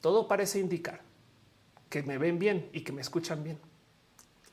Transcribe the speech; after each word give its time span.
todo 0.00 0.28
parece 0.28 0.58
indicar 0.58 1.00
que 1.88 2.02
me 2.02 2.18
ven 2.18 2.38
bien 2.38 2.68
y 2.72 2.82
que 2.82 2.92
me 2.92 3.00
escuchan 3.00 3.42
bien, 3.42 3.58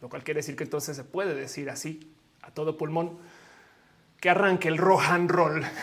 lo 0.02 0.10
cual 0.10 0.24
quiere 0.24 0.40
decir 0.40 0.56
que 0.56 0.64
entonces 0.64 0.96
se 0.96 1.04
puede 1.04 1.36
decir 1.36 1.70
así 1.70 2.14
a 2.42 2.52
todo 2.52 2.78
pulmón 2.78 3.18
que 4.20 4.30
arranque 4.30 4.68
el 4.68 4.78
rohan 4.78 5.30
roll. 5.30 5.64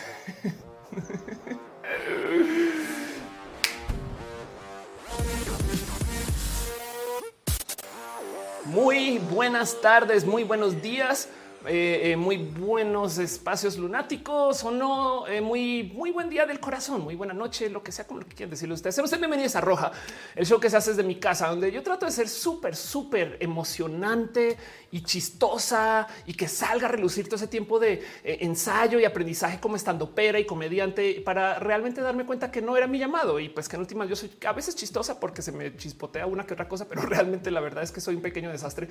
Muy 8.65 9.19
buenas 9.19 9.79
tardes, 9.79 10.25
muy 10.25 10.43
buenos 10.43 10.81
días. 10.81 11.29
Eh, 11.67 12.11
eh, 12.11 12.15
muy 12.15 12.37
buenos 12.37 13.17
espacios 13.17 13.77
lunáticos 13.77 14.63
o 14.63 14.71
no, 14.71 15.27
eh, 15.27 15.41
muy, 15.41 15.91
muy 15.95 16.11
buen 16.11 16.29
día 16.29 16.45
del 16.45 16.59
corazón, 16.59 17.01
muy 17.01 17.15
buena 17.15 17.33
noche, 17.33 17.69
lo 17.69 17.81
que 17.81 17.91
sea, 17.91 18.05
como 18.05 18.19
lo 18.19 18.27
que 18.27 18.35
quieran 18.35 18.51
decirle 18.51 18.75
ustedes. 18.75 18.95
Sean 18.95 19.19
bienvenidos 19.19 19.55
a 19.55 19.61
Roja, 19.61 19.91
el 20.35 20.45
show 20.45 20.59
que 20.59 20.69
se 20.69 20.77
hace 20.77 20.91
desde 20.91 21.03
mi 21.03 21.15
casa, 21.15 21.47
donde 21.47 21.71
yo 21.71 21.81
trato 21.81 22.05
de 22.05 22.11
ser 22.11 22.29
súper, 22.29 22.75
súper 22.75 23.37
emocionante 23.39 24.57
y 24.95 25.01
chistosa 25.01 26.07
y 26.25 26.33
que 26.35 26.47
salga 26.47 26.87
a 26.87 26.89
relucir 26.89 27.25
todo 27.25 27.35
ese 27.35 27.47
tiempo 27.47 27.79
de 27.79 28.01
ensayo 28.23 28.97
y 28.97 29.03
aprendizaje 29.03 29.59
como 29.59 29.75
estando 29.75 30.15
pera 30.15 30.39
y 30.39 30.45
comediante 30.45 31.21
para 31.25 31.59
realmente 31.59 31.99
darme 31.99 32.25
cuenta 32.25 32.49
que 32.49 32.61
no 32.61 32.77
era 32.77 32.87
mi 32.87 32.97
llamado 32.97 33.41
y 33.41 33.49
pues 33.49 33.67
que 33.67 33.75
en 33.75 33.81
últimas 33.81 34.07
yo 34.07 34.15
soy 34.15 34.31
a 34.47 34.53
veces 34.53 34.73
chistosa 34.73 35.19
porque 35.19 35.41
se 35.41 35.51
me 35.51 35.75
chispotea 35.75 36.25
una 36.25 36.45
que 36.45 36.53
otra 36.53 36.69
cosa, 36.69 36.87
pero 36.87 37.01
realmente 37.05 37.51
la 37.51 37.59
verdad 37.59 37.83
es 37.83 37.91
que 37.91 37.99
soy 37.99 38.15
un 38.15 38.21
pequeño 38.21 38.49
desastre. 38.49 38.87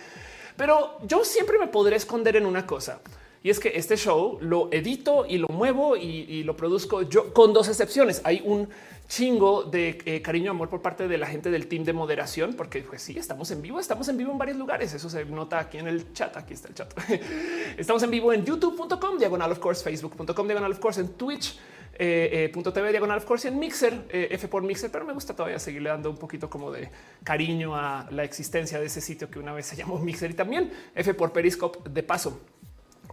Pero 0.58 0.98
yo 1.06 1.24
siempre 1.24 1.58
me 1.58 1.68
podré 1.68 1.96
esconder 1.96 2.36
en 2.36 2.44
una 2.44 2.66
cosa. 2.66 3.00
Y 3.44 3.50
es 3.50 3.60
que 3.60 3.72
este 3.74 3.98
show 3.98 4.38
lo 4.40 4.72
edito 4.72 5.26
y 5.26 5.36
lo 5.36 5.48
muevo 5.48 5.98
y, 5.98 6.42
lo 6.44 6.56
produzco 6.56 7.02
yo 7.02 7.34
con 7.34 7.52
dos 7.52 7.68
excepciones. 7.68 8.22
Hay 8.24 8.40
un 8.42 8.70
chingo 9.06 9.64
de 9.64 9.98
eh, 10.06 10.22
cariño, 10.22 10.52
amor 10.52 10.70
por 10.70 10.80
parte 10.80 11.08
de 11.08 11.18
la 11.18 11.26
gente 11.26 11.50
del 11.50 11.66
team 11.66 11.84
de 11.84 11.92
moderación, 11.92 12.54
porque 12.54 12.80
pues 12.80 13.02
sí, 13.02 13.18
estamos 13.18 13.50
en 13.50 13.60
vivo, 13.60 13.78
estamos 13.78 14.08
en 14.08 14.16
vivo 14.16 14.32
en 14.32 14.38
varios 14.38 14.56
lugares. 14.56 14.94
Eso 14.94 15.10
se 15.10 15.26
nota 15.26 15.58
aquí 15.58 15.76
en 15.76 15.88
el 15.88 16.14
chat. 16.14 16.34
Aquí 16.38 16.54
está 16.54 16.68
el 16.68 16.74
chat. 16.74 16.94
estamos 17.76 18.02
en 18.02 18.10
vivo 18.12 18.32
en 18.32 18.46
youtube.com, 18.46 19.18
diagonal 19.18 19.52
of 19.52 19.58
course, 19.58 19.84
facebook.com, 19.84 20.46
diagonal 20.46 20.72
of 20.72 20.78
course, 20.78 20.98
en 20.98 21.08
twitch. 21.08 21.58
Eh, 21.98 22.50
eh, 22.50 22.90
diagonal 22.92 23.18
of 23.18 23.26
course 23.26 23.46
en 23.46 23.58
Mixer, 23.58 24.06
F 24.10 24.48
por 24.48 24.62
Mixer, 24.62 24.90
pero 24.90 25.04
me 25.04 25.12
gusta 25.12 25.36
todavía 25.36 25.58
seguirle 25.58 25.90
dando 25.90 26.08
un 26.08 26.16
poquito 26.16 26.48
como 26.48 26.72
de 26.72 26.88
cariño 27.22 27.76
a 27.76 28.08
la 28.10 28.24
existencia 28.24 28.80
de 28.80 28.86
ese 28.86 29.02
sitio 29.02 29.30
que 29.30 29.38
una 29.38 29.52
vez 29.52 29.66
se 29.66 29.76
llamó 29.76 29.98
Mixer 29.98 30.30
y 30.30 30.34
también 30.34 30.72
F 30.94 31.12
por 31.12 31.30
Periscope 31.30 31.90
de 31.90 32.02
paso. 32.02 32.40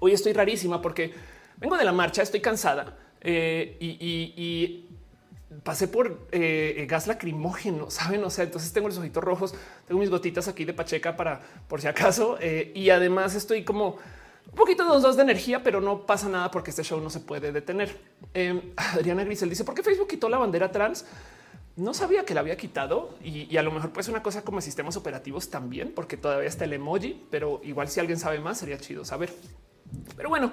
Hoy 0.03 0.13
estoy 0.13 0.33
rarísima 0.33 0.81
porque 0.81 1.13
vengo 1.57 1.77
de 1.77 1.85
la 1.85 1.91
marcha, 1.91 2.23
estoy 2.23 2.41
cansada 2.41 2.97
eh, 3.21 3.77
y, 3.79 4.87
pasé 5.63 5.87
por 5.87 6.27
eh, 6.31 6.87
gas 6.89 7.05
lacrimógeno, 7.05 7.91
saben? 7.91 8.23
O 8.23 8.31
sea, 8.31 8.45
entonces 8.45 8.73
tengo 8.73 8.87
los 8.87 8.97
ojitos 8.97 9.23
rojos, 9.23 9.53
tengo 9.87 9.99
mis 9.99 10.09
gotitas 10.09 10.47
aquí 10.47 10.65
de 10.65 10.73
pacheca 10.73 11.15
para 11.15 11.41
por 11.67 11.81
si 11.81 11.87
acaso. 11.87 12.37
Eh, 12.41 12.71
y 12.73 12.89
además 12.89 13.35
estoy 13.35 13.63
como 13.63 13.97
un 14.47 14.55
poquito 14.55 14.83
de 14.83 14.99
dos 14.99 15.17
de 15.17 15.21
energía, 15.21 15.61
pero 15.61 15.81
no 15.81 16.07
pasa 16.07 16.27
nada 16.29 16.49
porque 16.49 16.71
este 16.71 16.83
show 16.83 16.99
no 16.99 17.11
se 17.11 17.19
puede 17.19 17.51
detener. 17.51 17.95
Em, 18.33 18.59
Adriana 18.77 19.23
Grisel 19.23 19.51
dice: 19.51 19.63
¿Por 19.63 19.75
qué 19.75 19.83
Facebook 19.83 20.07
quitó 20.07 20.29
la 20.29 20.39
bandera 20.39 20.71
trans? 20.71 21.05
No 21.75 21.93
sabía 21.93 22.25
que 22.25 22.33
la 22.33 22.39
había 22.39 22.57
quitado 22.57 23.19
y, 23.23 23.53
y, 23.53 23.57
a 23.57 23.61
lo 23.61 23.71
mejor 23.71 23.91
pues 23.91 24.07
una 24.07 24.23
cosa 24.23 24.43
como 24.43 24.61
sistemas 24.61 24.97
operativos 24.97 25.51
también, 25.51 25.91
porque 25.93 26.17
todavía 26.17 26.49
está 26.49 26.65
el 26.65 26.73
emoji, 26.73 27.23
pero 27.29 27.61
igual 27.63 27.87
si 27.87 27.99
alguien 27.99 28.17
sabe 28.17 28.39
más 28.39 28.57
sería 28.57 28.79
chido 28.79 29.05
saber. 29.05 29.31
Pero 30.15 30.29
bueno, 30.29 30.51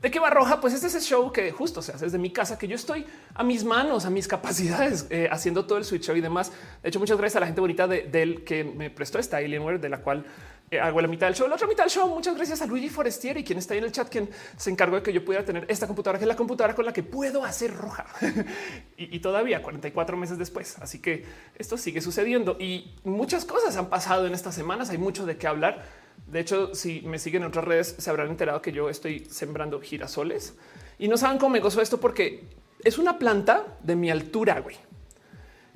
¿De 0.00 0.12
qué 0.12 0.20
va 0.20 0.30
roja? 0.30 0.60
Pues 0.60 0.74
este 0.74 0.86
es 0.86 0.94
el 0.94 1.00
show 1.00 1.32
que 1.32 1.50
justo 1.50 1.82
se 1.82 1.90
hace 1.90 2.04
desde 2.04 2.18
mi 2.18 2.30
casa, 2.30 2.56
que 2.56 2.68
yo 2.68 2.76
estoy 2.76 3.04
a 3.34 3.42
mis 3.42 3.64
manos, 3.64 4.04
a 4.04 4.10
mis 4.10 4.28
capacidades, 4.28 5.06
eh, 5.10 5.28
haciendo 5.28 5.66
todo 5.66 5.76
el 5.76 5.84
switch 5.84 6.08
y 6.10 6.20
demás. 6.20 6.52
De 6.84 6.88
hecho, 6.88 7.00
muchas 7.00 7.18
gracias 7.18 7.36
a 7.38 7.40
la 7.40 7.46
gente 7.46 7.60
bonita 7.60 7.88
de, 7.88 8.02
del 8.02 8.44
que 8.44 8.62
me 8.62 8.90
prestó 8.90 9.18
esta 9.18 9.38
Alienware, 9.38 9.80
de 9.80 9.88
la 9.88 10.00
cual 10.00 10.24
eh, 10.70 10.78
hago 10.78 11.00
la 11.00 11.08
mitad 11.08 11.26
del 11.26 11.34
show. 11.34 11.48
La 11.48 11.56
otra 11.56 11.66
mitad 11.66 11.82
del 11.82 11.90
show, 11.90 12.08
muchas 12.08 12.36
gracias 12.36 12.62
a 12.62 12.66
Luigi 12.66 12.88
Forestieri, 12.88 13.42
quien 13.42 13.58
está 13.58 13.74
ahí 13.74 13.78
en 13.78 13.86
el 13.86 13.92
chat, 13.92 14.08
quien 14.08 14.30
se 14.56 14.70
encargó 14.70 14.94
de 14.94 15.02
que 15.02 15.12
yo 15.12 15.24
pudiera 15.24 15.44
tener 15.44 15.66
esta 15.68 15.88
computadora, 15.88 16.20
que 16.20 16.26
es 16.26 16.28
la 16.28 16.36
computadora 16.36 16.76
con 16.76 16.84
la 16.84 16.92
que 16.92 17.02
puedo 17.02 17.44
hacer 17.44 17.74
roja. 17.74 18.06
y, 18.96 19.16
y, 19.16 19.18
todavía 19.18 19.62
44 19.62 20.16
meses 20.16 20.38
después. 20.38 20.78
Así 20.78 21.00
que 21.00 21.24
esto 21.56 21.76
sigue 21.76 22.00
sucediendo 22.00 22.56
y 22.60 22.94
muchas 23.02 23.44
cosas 23.44 23.76
han 23.76 23.88
pasado 23.88 24.28
en 24.28 24.34
estas 24.34 24.54
semanas. 24.54 24.90
Hay 24.90 24.98
mucho 24.98 25.26
de 25.26 25.36
qué 25.36 25.48
hablar. 25.48 25.97
De 26.30 26.40
hecho, 26.40 26.74
si 26.74 27.00
me 27.02 27.18
siguen 27.18 27.42
en 27.42 27.48
otras 27.48 27.64
redes, 27.64 27.94
se 27.98 28.10
habrán 28.10 28.28
enterado 28.28 28.60
que 28.60 28.70
yo 28.70 28.90
estoy 28.90 29.24
sembrando 29.30 29.80
girasoles 29.80 30.54
y 30.98 31.08
no 31.08 31.16
saben 31.16 31.38
cómo 31.38 31.50
me 31.50 31.60
gozo 31.60 31.80
esto 31.80 31.98
porque 31.98 32.44
es 32.84 32.98
una 32.98 33.18
planta 33.18 33.78
de 33.82 33.96
mi 33.96 34.10
altura, 34.10 34.60
güey, 34.60 34.76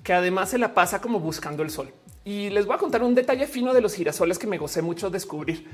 que 0.03 0.12
además 0.12 0.51
se 0.51 0.59
la 0.59 0.75
pasa 0.75 1.01
como 1.01 1.21
buscando 1.21 1.62
el 1.62 1.71
sol. 1.71 1.93
Y 2.25 2.51
les 2.51 2.67
voy 2.67 2.77
a 2.77 2.79
contar 2.79 3.03
un 3.03 3.15
detalle 3.15 3.47
fino 3.47 3.73
de 3.73 3.81
los 3.81 3.95
girasoles 3.95 4.39
que 4.39 4.47
me 4.47 4.59
gocé 4.59 4.83
mucho 4.83 5.09
descubrir. 5.11 5.69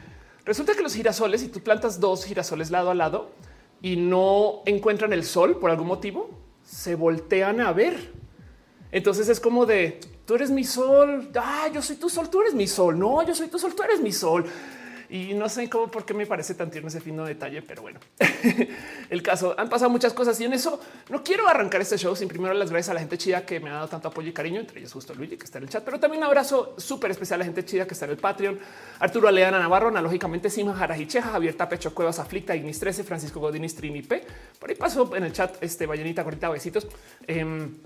Resulta 0.44 0.74
que 0.74 0.82
los 0.82 0.94
girasoles, 0.94 1.40
si 1.40 1.48
tú 1.48 1.60
plantas 1.60 1.98
dos 1.98 2.24
girasoles 2.24 2.70
lado 2.70 2.90
a 2.90 2.94
lado 2.94 3.32
y 3.82 3.96
no 3.96 4.62
encuentran 4.64 5.12
el 5.12 5.24
sol 5.24 5.58
por 5.58 5.70
algún 5.70 5.88
motivo, 5.88 6.30
se 6.62 6.94
voltean 6.94 7.60
a 7.60 7.72
ver. 7.72 8.12
Entonces 8.92 9.28
es 9.28 9.40
como 9.40 9.66
de 9.66 10.00
tú 10.28 10.34
eres 10.34 10.50
mi 10.50 10.62
sol. 10.62 11.30
Ah, 11.36 11.70
yo 11.72 11.80
soy 11.80 11.96
tu 11.96 12.10
sol, 12.10 12.28
tú 12.28 12.42
eres 12.42 12.52
mi 12.52 12.68
sol. 12.68 12.98
No, 12.98 13.26
yo 13.26 13.34
soy 13.34 13.48
tu 13.48 13.58
sol, 13.58 13.74
tú 13.74 13.82
eres 13.82 13.98
mi 14.02 14.12
sol. 14.12 14.44
Y 15.08 15.32
no 15.32 15.48
sé 15.48 15.70
cómo, 15.70 15.90
por 15.90 16.04
qué 16.04 16.12
me 16.12 16.26
parece 16.26 16.54
tan 16.54 16.70
tierno 16.70 16.88
ese 16.88 17.00
fino 17.00 17.24
detalle, 17.24 17.62
pero 17.62 17.80
bueno, 17.80 17.98
el 19.08 19.22
caso 19.22 19.54
han 19.56 19.70
pasado 19.70 19.90
muchas 19.90 20.12
cosas 20.12 20.38
y 20.38 20.44
en 20.44 20.52
eso 20.52 20.82
no 21.08 21.24
quiero 21.24 21.48
arrancar 21.48 21.80
este 21.80 21.96
show 21.96 22.14
sin 22.14 22.28
primero 22.28 22.52
las 22.52 22.70
gracias 22.70 22.90
a 22.90 22.92
la 22.94 23.00
gente 23.00 23.16
chida 23.16 23.46
que 23.46 23.58
me 23.58 23.70
ha 23.70 23.72
dado 23.72 23.88
tanto 23.88 24.08
apoyo 24.08 24.28
y 24.28 24.34
cariño, 24.34 24.60
entre 24.60 24.80
ellos 24.80 24.92
justo 24.92 25.14
Luigi 25.14 25.38
que 25.38 25.46
está 25.46 25.56
en 25.56 25.64
el 25.64 25.70
chat, 25.70 25.82
pero 25.82 25.98
también 25.98 26.22
un 26.22 26.26
abrazo 26.26 26.74
súper 26.76 27.10
especial 27.10 27.38
a 27.38 27.38
la 27.38 27.44
gente 27.46 27.64
chida 27.64 27.86
que 27.86 27.94
está 27.94 28.04
en 28.04 28.10
el 28.10 28.18
Patreon, 28.18 28.58
Arturo 28.98 29.28
Aleana 29.28 29.58
Navarro, 29.58 29.88
analógicamente 29.88 30.50
Sima 30.50 30.74
Jarajicheja, 30.74 31.30
Javier 31.30 31.56
Tapecho 31.56 31.94
Cuevas 31.94 32.18
Aflicta, 32.18 32.54
Ignis 32.54 32.78
13, 32.78 33.02
Francisco 33.02 33.40
Godín 33.40 33.66
Trini 33.74 34.02
P. 34.02 34.26
Por 34.58 34.68
ahí 34.68 34.76
pasó 34.76 35.16
en 35.16 35.24
el 35.24 35.32
chat 35.32 35.56
este 35.62 35.86
Vallenita 35.86 36.22
Corita, 36.22 36.50
besitos. 36.50 36.86
Em, 37.26 37.78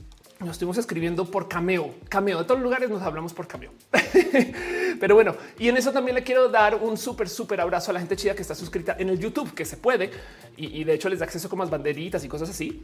nos 0.42 0.52
estuvimos 0.52 0.78
escribiendo 0.78 1.24
por 1.24 1.48
cameo, 1.48 1.94
cameo 2.08 2.38
de 2.38 2.44
todos 2.44 2.60
los 2.60 2.64
lugares 2.64 2.90
nos 2.90 3.02
hablamos 3.02 3.32
por 3.32 3.46
cameo. 3.46 3.70
Pero 5.00 5.14
bueno, 5.14 5.34
y 5.58 5.68
en 5.68 5.76
eso 5.76 5.92
también 5.92 6.14
le 6.14 6.22
quiero 6.22 6.48
dar 6.48 6.76
un 6.76 6.96
súper, 6.96 7.28
súper 7.28 7.60
abrazo 7.60 7.90
a 7.90 7.94
la 7.94 8.00
gente 8.00 8.16
chida 8.16 8.34
que 8.34 8.42
está 8.42 8.54
suscrita 8.54 8.96
en 8.98 9.08
el 9.08 9.18
YouTube, 9.18 9.54
que 9.54 9.64
se 9.64 9.76
puede 9.76 10.10
y, 10.56 10.80
y 10.80 10.84
de 10.84 10.94
hecho 10.94 11.08
les 11.08 11.18
da 11.18 11.24
acceso 11.24 11.48
con 11.48 11.58
más 11.58 11.70
banderitas 11.70 12.24
y 12.24 12.28
cosas 12.28 12.50
así. 12.50 12.82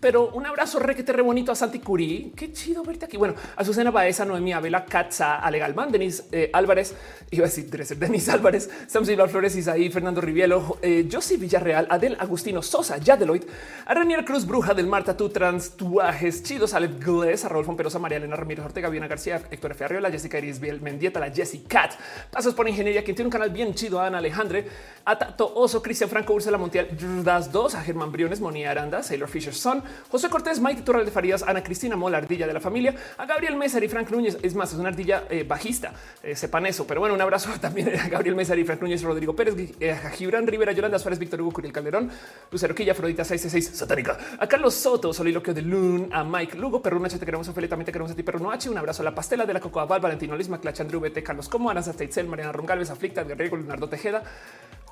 Pero 0.00 0.30
un 0.30 0.46
abrazo 0.46 0.78
requete 0.78 1.12
re 1.12 1.20
bonito 1.20 1.52
a 1.52 1.54
Santi 1.54 1.78
Curí. 1.78 2.32
Qué 2.34 2.50
chido 2.52 2.82
verte 2.82 3.04
aquí. 3.04 3.18
Bueno, 3.18 3.34
a 3.54 3.62
Susana 3.62 3.90
Baeza, 3.90 4.24
Noemí 4.24 4.54
Abela, 4.54 4.86
Katza, 4.86 5.36
Ale 5.36 5.58
Galván, 5.58 5.92
Denis 5.92 6.24
eh, 6.32 6.48
Álvarez, 6.54 6.94
iba 7.30 7.44
a 7.44 7.48
decir 7.48 7.68
Denis 7.68 8.30
Álvarez, 8.30 8.70
Sam 8.86 9.04
Silva 9.04 9.28
Flores, 9.28 9.54
Isaí, 9.56 9.90
Fernando 9.90 10.22
Rivielo, 10.22 10.78
eh, 10.80 11.06
Villarreal, 11.38 11.86
Adel 11.90 12.16
Agustino 12.18 12.62
Sosa, 12.62 12.96
Yadeloid, 12.96 13.42
a 13.84 13.92
Renier 13.92 14.24
Cruz 14.24 14.46
Bruja 14.46 14.72
del 14.72 14.86
Marta, 14.86 15.14
tu 15.16 15.28
trans, 15.28 15.76
tuajes 15.76 16.42
chidos, 16.42 16.72
Alec 16.72 17.04
Gles, 17.04 17.44
a 17.44 17.48
Rodolfo 17.50 17.76
Perosa, 17.76 17.98
María 17.98 18.16
Elena 18.16 18.36
Ramírez 18.36 18.64
Ortega, 18.64 18.88
Viana 18.88 19.06
García, 19.06 19.42
Héctor 19.50 19.72
F. 19.72 19.84
Arriola, 19.84 20.10
Jessica 20.10 20.38
Iris 20.38 20.60
Biel, 20.60 20.80
Mendieta, 20.80 21.20
la 21.20 21.30
Jessie 21.30 21.64
Cat, 21.68 21.92
Pasos 22.30 22.54
por 22.54 22.66
Ingeniería, 22.66 23.04
quien 23.04 23.14
tiene 23.14 23.26
un 23.26 23.32
canal 23.32 23.50
bien 23.50 23.74
chido, 23.74 24.00
Ana 24.00 24.16
Alejandre, 24.18 24.66
a 25.04 25.18
Tato 25.18 25.52
Oso, 25.54 25.82
Cristian 25.82 26.08
Franco, 26.08 26.32
Ursula 26.32 26.56
Montiel, 26.56 26.88
Das 27.22 27.52
2, 27.52 27.74
a 27.74 27.82
Germán 27.82 28.10
Briones, 28.10 28.40
Monía 28.40 28.70
Aranda, 28.70 29.02
Sailor 29.02 29.28
Fisher 29.28 29.54
Son, 29.54 29.82
José 30.08 30.28
Cortés, 30.28 30.60
Maite 30.60 30.82
Turral 30.82 31.04
de 31.04 31.10
Farías, 31.10 31.42
Ana 31.42 31.62
Cristina 31.62 31.96
Mola, 31.96 32.18
ardilla 32.18 32.46
de 32.46 32.52
la 32.52 32.60
familia, 32.60 32.94
a 33.16 33.26
Gabriel 33.26 33.56
Mesa 33.56 33.82
y 33.82 33.88
Frank 33.88 34.10
Núñez. 34.10 34.38
Es 34.42 34.54
más, 34.54 34.72
es 34.72 34.78
una 34.78 34.88
ardilla 34.88 35.24
eh, 35.30 35.44
bajista, 35.46 35.92
eh, 36.22 36.34
sepan 36.36 36.66
eso. 36.66 36.86
Pero 36.86 37.00
bueno, 37.00 37.14
un 37.14 37.20
abrazo 37.20 37.50
también 37.60 37.98
a 37.98 38.08
Gabriel 38.08 38.34
Mesa 38.36 38.56
y 38.56 38.64
Frank 38.64 38.80
Núñez, 38.80 39.02
Rodrigo 39.02 39.34
Pérez, 39.34 39.54
eh, 39.80 39.92
a 39.92 40.10
Gibran 40.10 40.46
Rivera, 40.46 40.72
Yolanda 40.72 40.98
Suárez, 40.98 41.18
Víctor 41.18 41.40
Hugo, 41.40 41.52
Curiel 41.52 41.72
Calderón, 41.72 42.10
Lucero 42.50 42.74
Quilla, 42.74 42.92
Afrodita 42.92 43.24
666, 43.24 43.78
Satánica, 43.78 44.18
a 44.38 44.46
Carlos 44.46 44.74
Soto, 44.74 45.12
Soliloquio 45.12 45.54
de 45.54 45.62
Loon, 45.62 46.08
a 46.12 46.24
Mike 46.24 46.56
Lugo, 46.56 46.82
Perruna 46.82 47.08
te 47.08 47.18
queremos, 47.18 47.48
Ophelia, 47.48 47.68
también 47.68 47.86
te 47.86 47.92
queremos 47.92 48.12
a 48.12 48.14
ti, 48.14 48.22
Perruno 48.22 48.50
H, 48.50 48.68
un 48.70 48.78
abrazo 48.78 49.02
a 49.02 49.04
la 49.04 49.14
pastela 49.14 49.46
de 49.46 49.52
la 49.52 49.60
Cocoa 49.60 49.84
Val, 49.84 50.00
Valentino 50.00 50.36
Lisma, 50.36 50.60
Clach, 50.60 50.80
Andrew, 50.80 51.00
Bete, 51.00 51.22
Carlos 51.22 51.48
Como, 51.48 51.70
Aranza 51.70 51.92
Teitzel, 51.92 52.26
Mariana 52.26 52.52
Rongalves, 52.52 52.90
Aflicta, 52.90 53.24
Guerrero, 53.24 53.56
Leonardo 53.56 53.88
Tejeda, 53.88 54.22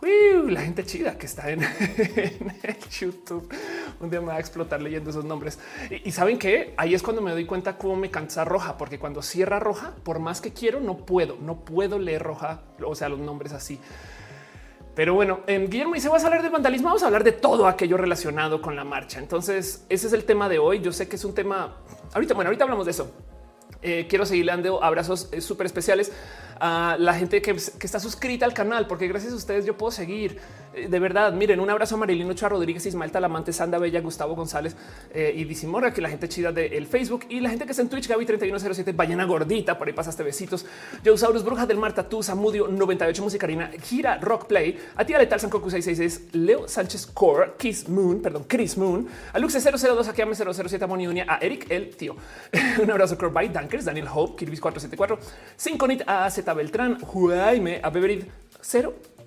la 0.00 0.60
gente 0.60 0.84
chida 0.84 1.18
que 1.18 1.26
está 1.26 1.50
en, 1.50 1.60
YouTube. 3.00 3.52
Un 4.00 4.10
día 4.10 4.20
me 4.20 4.28
va 4.28 4.36
a 4.36 4.40
explotar 4.40 4.80
leyendo 4.88 5.10
esos 5.10 5.24
nombres. 5.24 5.58
Y, 6.04 6.10
saben 6.10 6.38
que 6.38 6.74
ahí 6.76 6.94
es 6.94 7.02
cuando 7.02 7.22
me 7.22 7.30
doy 7.30 7.44
cuenta 7.44 7.76
cómo 7.78 7.96
me 7.96 8.10
cansa 8.10 8.44
roja, 8.44 8.76
porque 8.76 8.98
cuando 8.98 9.22
cierra 9.22 9.60
roja, 9.60 9.94
por 10.02 10.18
más 10.18 10.40
que 10.40 10.52
quiero, 10.52 10.80
no 10.80 10.96
puedo, 10.96 11.36
no 11.40 11.60
puedo 11.60 11.98
leer 11.98 12.22
roja, 12.22 12.62
o 12.84 12.94
sea, 12.94 13.08
los 13.08 13.18
nombres 13.18 13.52
así. 13.52 13.78
Pero 14.94 15.14
bueno, 15.14 15.40
en 15.46 15.70
Guillermo 15.70 15.94
dice: 15.94 16.08
Vas 16.08 16.24
a 16.24 16.26
hablar 16.26 16.42
de 16.42 16.48
vandalismo, 16.48 16.88
vamos 16.88 17.02
a 17.04 17.06
hablar 17.06 17.22
de 17.22 17.32
todo 17.32 17.68
aquello 17.68 17.96
relacionado 17.96 18.60
con 18.60 18.74
la 18.74 18.82
marcha. 18.82 19.20
Entonces, 19.20 19.84
ese 19.88 20.08
es 20.08 20.12
el 20.12 20.24
tema 20.24 20.48
de 20.48 20.58
hoy. 20.58 20.80
Yo 20.80 20.90
sé 20.92 21.08
que 21.08 21.16
es 21.16 21.24
un 21.24 21.34
tema 21.34 21.76
ahorita. 22.14 22.34
Bueno, 22.34 22.48
ahorita 22.48 22.64
hablamos 22.64 22.86
de 22.86 22.90
eso. 22.90 23.12
Eh, 23.80 24.06
quiero 24.08 24.26
seguir 24.26 24.46
dando 24.46 24.82
abrazos 24.82 25.28
eh, 25.30 25.40
súper 25.40 25.66
especiales 25.66 26.10
a 26.58 26.96
la 26.98 27.14
gente 27.14 27.40
que, 27.40 27.52
está 27.52 28.00
suscrita 28.00 28.44
al 28.44 28.52
canal, 28.52 28.88
porque 28.88 29.06
gracias 29.06 29.32
a 29.32 29.36
ustedes 29.36 29.64
yo 29.64 29.76
puedo 29.76 29.92
seguir 29.92 30.40
eh, 30.67 30.67
de 30.74 30.98
verdad, 30.98 31.32
miren, 31.32 31.60
un 31.60 31.70
abrazo 31.70 31.94
a 31.94 31.98
Marilino 31.98 32.32
Chua 32.34 32.48
Rodríguez, 32.48 32.84
Ismael 32.86 33.10
Talamante, 33.10 33.52
Sanda 33.52 33.78
Bella, 33.78 34.00
Gustavo 34.00 34.34
González 34.34 34.76
eh, 35.12 35.32
y 35.34 35.44
Dicimora, 35.44 35.92
que 35.92 36.00
la 36.00 36.08
gente 36.08 36.28
chida 36.28 36.52
del 36.52 36.86
Facebook 36.86 37.26
y 37.28 37.40
la 37.40 37.50
gente 37.50 37.64
que 37.64 37.72
está 37.72 37.82
en 37.82 37.88
Twitch, 37.88 38.08
Gaby 38.08 38.26
3107, 38.26 38.92
Ballena 38.92 39.24
Gordita, 39.24 39.78
por 39.78 39.88
ahí 39.88 39.94
pasaste 39.94 40.22
besitos. 40.22 40.66
Josaurus, 41.04 41.44
Bruja 41.44 41.66
del 41.66 41.78
Mar, 41.78 41.94
Tatú, 41.94 42.22
Samudio 42.22 42.68
98, 42.68 43.22
Musicarina, 43.22 43.70
Gira, 43.82 44.18
Rock 44.18 44.46
Play, 44.46 44.78
a 44.96 45.04
Tía 45.04 45.18
Letal, 45.18 45.40
Sankoku 45.40 45.70
666, 45.70 46.34
Leo 46.34 46.68
Sánchez 46.68 47.06
Core, 47.06 47.52
Kiss 47.58 47.88
Moon, 47.88 48.20
perdón, 48.20 48.44
Chris 48.46 48.76
Moon, 48.76 49.08
a 49.32 49.38
Luxe 49.38 49.60
002, 49.60 50.08
a 50.08 50.12
Kiame 50.12 50.34
007, 50.34 50.84
a 50.84 50.86
Moni 50.86 51.20
a 51.20 51.38
Eric, 51.40 51.70
el 51.70 51.96
tío. 51.96 52.16
un 52.82 52.90
abrazo 52.90 53.16
By 53.30 53.48
Dankers, 53.48 53.84
Daniel 53.84 54.08
Hope, 54.12 54.36
Kirby 54.36 54.58
474, 54.58 55.18
Sinconit, 55.56 56.02
a 56.06 56.30
Z 56.30 56.52
Beltrán, 56.54 56.98
Jaime, 57.00 57.80
a 57.82 57.90
Beberid 57.90 58.24
0 58.60 59.17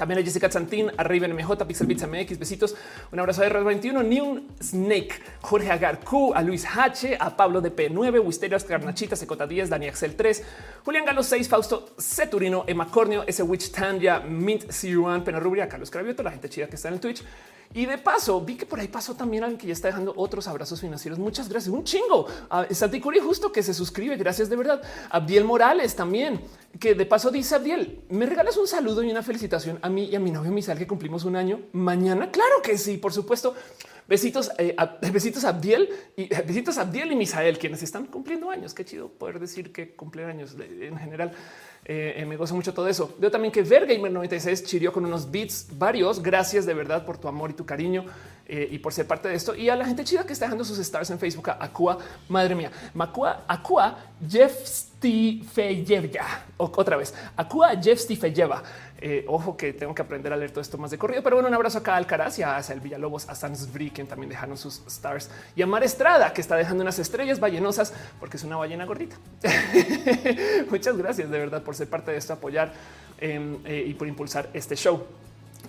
también 0.00 0.18
a 0.18 0.22
Jessica 0.22 0.50
Santín, 0.50 0.90
a 0.96 1.04
Raven 1.04 1.36
MJ, 1.36 1.66
Pixel 1.66 1.86
Bits 1.86 2.06
MX, 2.08 2.38
besitos. 2.38 2.74
Un 3.12 3.20
abrazo 3.20 3.42
a 3.42 3.50
R21, 3.50 4.02
New 4.02 4.46
Snake, 4.58 5.12
Jorge 5.42 5.70
Agar 5.70 6.00
Q, 6.00 6.32
a 6.34 6.40
Luis 6.40 6.64
H, 6.64 7.18
a 7.20 7.36
Pablo 7.36 7.60
de 7.60 7.70
P9, 7.70 8.24
Wisterios, 8.24 8.64
Carnachita, 8.64 9.14
Secota 9.14 9.46
10, 9.46 9.68
Dani 9.68 9.88
Axel 9.88 10.16
3, 10.16 10.42
Julián 10.86 11.04
Galo 11.04 11.22
6, 11.22 11.46
Fausto 11.46 11.90
Ceturino, 11.98 12.64
Emma 12.66 12.90
Cornio, 12.90 13.24
ese 13.26 13.42
Witch 13.42 13.70
Tanya, 13.70 14.20
Mint 14.20 14.70
Siruan, 14.70 15.22
Pena 15.22 15.38
Rubria, 15.38 15.68
Carlos 15.68 15.90
Cravioto, 15.90 16.22
la 16.22 16.30
gente 16.30 16.48
chida 16.48 16.66
que 16.66 16.76
está 16.76 16.88
en 16.88 16.94
el 16.94 17.00
Twitch. 17.00 17.22
Y 17.72 17.86
de 17.86 17.98
paso, 17.98 18.40
vi 18.40 18.56
que 18.56 18.66
por 18.66 18.80
ahí 18.80 18.88
pasó 18.88 19.14
también 19.14 19.44
alguien 19.44 19.58
que 19.58 19.68
ya 19.68 19.72
está 19.72 19.86
dejando 19.86 20.12
otros 20.16 20.48
abrazos 20.48 20.80
financieros. 20.80 21.20
Muchas 21.20 21.48
gracias. 21.48 21.72
Un 21.72 21.84
chingo. 21.84 22.26
A 22.48 22.66
Santi 22.74 23.00
Curi 23.00 23.20
justo 23.20 23.52
que 23.52 23.62
se 23.62 23.74
suscribe. 23.74 24.16
Gracias 24.16 24.50
de 24.50 24.56
verdad. 24.56 24.82
Abdiel 25.08 25.44
Morales 25.44 25.94
también, 25.94 26.40
que 26.80 26.96
de 26.96 27.06
paso 27.06 27.30
dice 27.30 27.54
Abdiel, 27.54 28.02
me 28.08 28.26
regalas 28.26 28.56
un 28.56 28.66
saludo 28.66 29.04
y 29.04 29.10
una 29.10 29.22
felicitación 29.22 29.78
a 29.82 29.88
mí 29.88 30.06
y 30.06 30.16
a 30.16 30.20
mi 30.20 30.32
novio 30.32 30.50
Misal 30.50 30.78
que 30.78 30.86
cumplimos 30.88 31.24
un 31.24 31.36
año 31.36 31.60
mañana. 31.72 32.32
Claro 32.32 32.60
que 32.60 32.76
sí, 32.76 32.96
por 32.96 33.12
supuesto. 33.12 33.54
Besitos, 34.08 34.50
eh, 34.58 34.74
a, 34.76 34.86
besitos 35.12 35.44
a 35.44 35.50
Abdiel 35.50 35.88
y 36.16 36.26
besitos 36.46 36.76
a 36.76 36.80
Abdiel 36.80 37.12
y 37.12 37.14
Misael, 37.14 37.56
quienes 37.56 37.84
están 37.84 38.06
cumpliendo 38.06 38.50
años. 38.50 38.74
Qué 38.74 38.84
chido 38.84 39.08
poder 39.08 39.38
decir 39.38 39.72
que 39.72 39.94
cumplen 39.94 40.28
años 40.28 40.56
en 40.58 40.98
general. 40.98 41.30
Eh, 41.84 42.14
eh, 42.18 42.26
me 42.26 42.36
gozo 42.36 42.54
mucho 42.54 42.74
todo 42.74 42.88
eso. 42.88 43.14
Veo 43.18 43.30
también 43.30 43.50
que 43.50 43.62
Vergamer 43.62 44.12
96 44.12 44.64
chirió 44.64 44.92
con 44.92 45.04
unos 45.04 45.30
beats 45.30 45.66
varios. 45.72 46.22
Gracias 46.22 46.66
de 46.66 46.74
verdad 46.74 47.04
por 47.04 47.18
tu 47.18 47.26
amor 47.26 47.50
y 47.50 47.54
tu 47.54 47.64
cariño 47.64 48.04
eh, 48.46 48.68
y 48.70 48.78
por 48.78 48.92
ser 48.92 49.06
parte 49.06 49.28
de 49.28 49.34
esto. 49.34 49.54
Y 49.54 49.68
a 49.68 49.76
la 49.76 49.86
gente 49.86 50.04
chida 50.04 50.24
que 50.24 50.32
está 50.32 50.44
dejando 50.44 50.64
sus 50.64 50.78
stars 50.78 51.10
en 51.10 51.18
Facebook, 51.18 51.50
a 51.50 51.70
madre 52.28 52.54
mía, 52.54 52.70
Macua, 52.94 53.44
Acua, 53.48 53.98
Jeff 54.28 54.89
Stifeyeva, 55.00 56.44
otra 56.58 56.98
vez, 56.98 57.14
Acua, 57.34 57.70
Jeff 57.80 58.00
Stifeyeva. 58.00 58.62
Eh, 59.02 59.24
ojo 59.28 59.56
que 59.56 59.72
tengo 59.72 59.94
que 59.94 60.02
aprender 60.02 60.30
a 60.30 60.36
leer 60.36 60.50
todo 60.50 60.60
esto 60.60 60.76
más 60.76 60.90
de 60.90 60.98
corrido, 60.98 61.22
pero 61.22 61.36
bueno, 61.36 61.48
un 61.48 61.54
abrazo 61.54 61.78
acá 61.78 61.92
al 61.92 62.04
Alcaraz 62.04 62.38
y 62.38 62.42
a 62.42 62.58
el 62.58 62.80
Villalobos, 62.80 63.26
a 63.30 63.34
Sansbury, 63.34 63.90
quien 63.92 64.06
también 64.06 64.28
dejaron 64.28 64.58
sus 64.58 64.82
stars 64.86 65.30
y 65.56 65.62
a 65.62 65.66
Mar 65.66 65.82
Estrada, 65.82 66.34
que 66.34 66.42
está 66.42 66.54
dejando 66.54 66.82
unas 66.82 66.98
estrellas 66.98 67.40
ballenosas 67.40 67.94
porque 68.18 68.36
es 68.36 68.44
una 68.44 68.56
ballena 68.56 68.84
gordita. 68.84 69.16
Muchas 70.70 70.98
gracias 70.98 71.30
de 71.30 71.38
verdad 71.38 71.62
por 71.62 71.74
ser 71.74 71.88
parte 71.88 72.10
de 72.10 72.18
esto, 72.18 72.34
apoyar 72.34 72.74
em, 73.16 73.56
eh, 73.64 73.84
y 73.86 73.94
por 73.94 74.06
impulsar 74.06 74.50
este 74.52 74.76
show. 74.76 75.06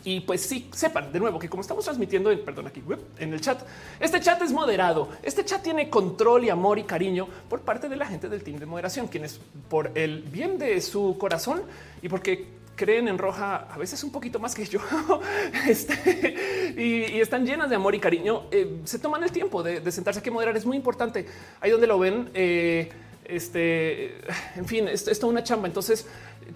Y 0.04 0.22
pues 0.22 0.42
sí, 0.42 0.70
sepan 0.74 1.12
de 1.12 1.20
nuevo 1.20 1.38
que 1.40 1.50
como 1.50 1.62
estamos 1.62 1.86
transmitiendo, 1.86 2.32
en, 2.32 2.44
perdón, 2.44 2.68
aquí 2.68 2.82
en 3.20 3.34
el 3.34 3.42
chat, 3.42 3.62
este 4.00 4.20
chat 4.20 4.42
es 4.42 4.52
moderado. 4.52 5.10
Este 5.24 5.46
chat 5.46 5.62
tiene 5.62 5.90
control 5.90 6.46
y 6.46 6.50
amor 6.50 6.80
y 6.80 6.84
cariño 6.84 7.28
por 7.50 7.62
parte 7.62 7.90
de 7.90 7.96
la 7.96 8.08
gente 8.08 8.30
del 8.30 8.44
team 8.44 8.60
de 8.60 8.66
moderación, 8.66 9.08
quienes 9.08 9.40
por 9.70 9.92
el 9.96 10.22
bien 10.24 10.58
de 10.58 10.82
su 10.82 11.18
corazón 11.20 11.62
y 12.02 12.10
porque 12.10 12.62
creen 12.76 13.08
en 13.08 13.20
roja 13.20 13.68
a 13.72 13.78
veces 13.78 14.04
un 14.04 14.12
poquito 14.12 14.40
más 14.40 14.56
que 14.56 14.66
yo 14.66 14.80
este, 15.68 16.74
y, 16.76 17.20
están 17.20 17.46
llenas 17.46 17.70
de 17.70 17.76
amor 17.76 17.94
y 17.94 18.00
cariño. 18.00 18.44
Eh, 18.50 18.82
se 18.86 18.98
toman 18.98 19.24
el 19.24 19.32
tiempo 19.32 19.62
de, 19.62 19.92
sentarse 19.92 20.20
a 20.20 20.24
que 20.24 20.32
moderar. 20.32 20.58
Es 20.58 20.66
muy 20.66 20.78
importante. 20.78 21.28
Ahí 21.60 21.70
donde 21.70 21.86
lo 21.88 22.00
ven. 22.00 22.32
Eh, 22.34 22.90
este, 23.26 24.18
en 24.56 24.66
fin, 24.66 24.88
esto 24.88 25.12
es 25.12 25.20
toda 25.20 25.32
una 25.32 25.44
chamba. 25.44 25.68
Entonces, 25.68 26.06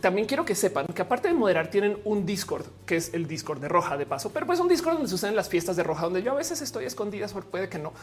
también 0.02 0.28
quiero 0.28 0.46
que 0.46 0.56
sepan 0.56 0.88
que 0.88 1.02
aparte 1.02 1.28
de 1.28 1.34
moderar, 1.34 1.70
tienen 1.70 1.98
un 2.04 2.26
Discord 2.26 2.66
que 2.86 2.98
es 2.98 3.14
el 3.14 3.28
Discord 3.28 3.60
de 3.60 3.68
Roja 3.68 3.98
de 3.98 4.06
paso, 4.06 4.32
pero 4.34 4.46
pues 4.46 4.60
un 4.60 4.68
Discord 4.68 4.96
donde 4.96 5.10
suceden 5.10 5.36
las 5.36 5.50
fiestas 5.50 5.76
de 5.76 5.84
Roja, 5.84 6.04
donde 6.04 6.22
yo 6.22 6.32
a 6.32 6.36
veces 6.36 6.62
estoy 6.62 6.86
escondida, 6.86 7.28
puede 7.28 7.70
que 7.70 7.80
no, 7.80 7.94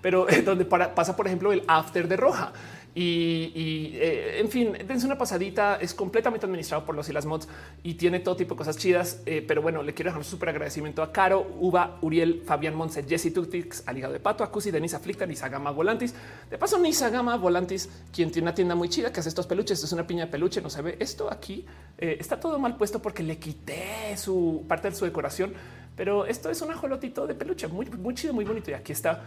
pero 0.00 0.26
donde 0.44 0.64
pasa, 0.64 1.16
por 1.16 1.26
ejemplo, 1.26 1.52
el 1.52 1.64
after 1.66 2.08
de 2.08 2.16
Roja. 2.16 2.52
Y, 2.94 3.92
eh, 3.94 4.40
en 4.40 4.50
fin, 4.50 4.72
dense 4.86 5.06
una 5.06 5.16
pasadita. 5.16 5.76
Es 5.76 5.94
completamente 5.94 6.46
administrado 6.46 6.84
por 6.84 6.94
los 6.94 7.08
y 7.08 7.12
las 7.12 7.24
mods 7.24 7.48
y 7.82 7.94
tiene 7.94 8.20
todo 8.20 8.36
tipo 8.36 8.54
de 8.54 8.58
cosas 8.58 8.76
chidas. 8.76 9.22
Eh, 9.24 9.44
pero 9.46 9.62
bueno, 9.62 9.82
le 9.82 9.94
quiero 9.94 10.08
dejar 10.08 10.18
un 10.18 10.24
súper 10.24 10.50
agradecimiento 10.50 11.02
a 11.02 11.12
Caro, 11.12 11.46
Uva, 11.58 11.98
Uriel, 12.02 12.42
Fabián 12.44 12.74
Monse, 12.74 13.04
Jesse 13.04 13.32
Tutix, 13.32 13.82
al 13.86 14.00
de 14.00 14.20
pato, 14.20 14.44
Acusi, 14.44 14.70
Denise 14.70 14.96
Aflicta, 14.96 15.24
Nisa 15.26 15.48
Gama 15.48 15.70
Volantis. 15.70 16.14
De 16.50 16.58
paso, 16.58 16.78
Nisa 16.78 17.08
Gama 17.08 17.36
Volantis, 17.36 17.88
quien 18.12 18.30
tiene 18.30 18.46
una 18.46 18.54
tienda 18.54 18.74
muy 18.74 18.88
chida 18.88 19.12
que 19.12 19.20
hace 19.20 19.28
estos 19.28 19.46
peluches. 19.46 19.78
Esto 19.78 19.86
es 19.86 19.92
una 19.92 20.06
piña 20.06 20.26
de 20.26 20.30
peluche. 20.30 20.60
No 20.60 20.68
se 20.68 20.82
ve 20.82 20.96
esto 21.00 21.32
aquí. 21.32 21.64
Eh, 21.98 22.16
está 22.20 22.38
todo 22.38 22.58
mal 22.58 22.76
puesto 22.76 23.00
porque 23.00 23.22
le 23.22 23.38
quité 23.38 24.16
su 24.16 24.64
parte 24.68 24.90
de 24.90 24.96
su 24.96 25.04
decoración, 25.04 25.52
pero 25.96 26.26
esto 26.26 26.50
es 26.50 26.60
un 26.60 26.70
ajolotito 26.70 27.26
de 27.26 27.34
peluche 27.34 27.68
muy, 27.68 27.86
muy 27.86 28.14
chido, 28.14 28.34
muy 28.34 28.44
bonito. 28.44 28.70
Y 28.70 28.74
aquí 28.74 28.92
está 28.92 29.22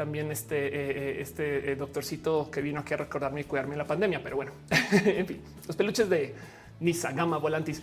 también 0.00 0.32
este, 0.32 0.56
eh, 0.56 0.70
eh, 0.72 1.16
este 1.20 1.72
eh, 1.72 1.76
doctorcito 1.76 2.50
que 2.50 2.62
vino 2.62 2.80
aquí 2.80 2.94
a 2.94 2.96
recordarme 2.96 3.42
y 3.42 3.44
cuidarme 3.44 3.74
en 3.74 3.78
la 3.78 3.86
pandemia. 3.86 4.22
Pero 4.22 4.36
bueno, 4.36 4.52
en 4.92 5.26
fin, 5.26 5.42
los 5.66 5.76
peluches 5.76 6.08
de 6.08 6.34
Nisa 6.80 7.12
Gama 7.12 7.36
Volantis. 7.36 7.82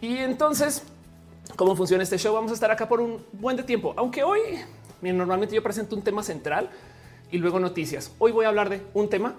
Y 0.00 0.16
entonces, 0.16 0.82
¿cómo 1.56 1.76
funciona 1.76 2.02
este 2.02 2.16
show? 2.16 2.34
Vamos 2.34 2.50
a 2.52 2.54
estar 2.54 2.70
acá 2.70 2.88
por 2.88 3.02
un 3.02 3.22
buen 3.32 3.58
de 3.58 3.62
tiempo, 3.62 3.92
aunque 3.98 4.22
hoy 4.22 4.40
normalmente 5.02 5.54
yo 5.54 5.62
presento 5.62 5.94
un 5.94 6.00
tema 6.00 6.22
central 6.22 6.70
y 7.30 7.36
luego 7.36 7.60
noticias. 7.60 8.10
Hoy 8.18 8.32
voy 8.32 8.46
a 8.46 8.48
hablar 8.48 8.70
de 8.70 8.80
un 8.94 9.10
tema 9.10 9.34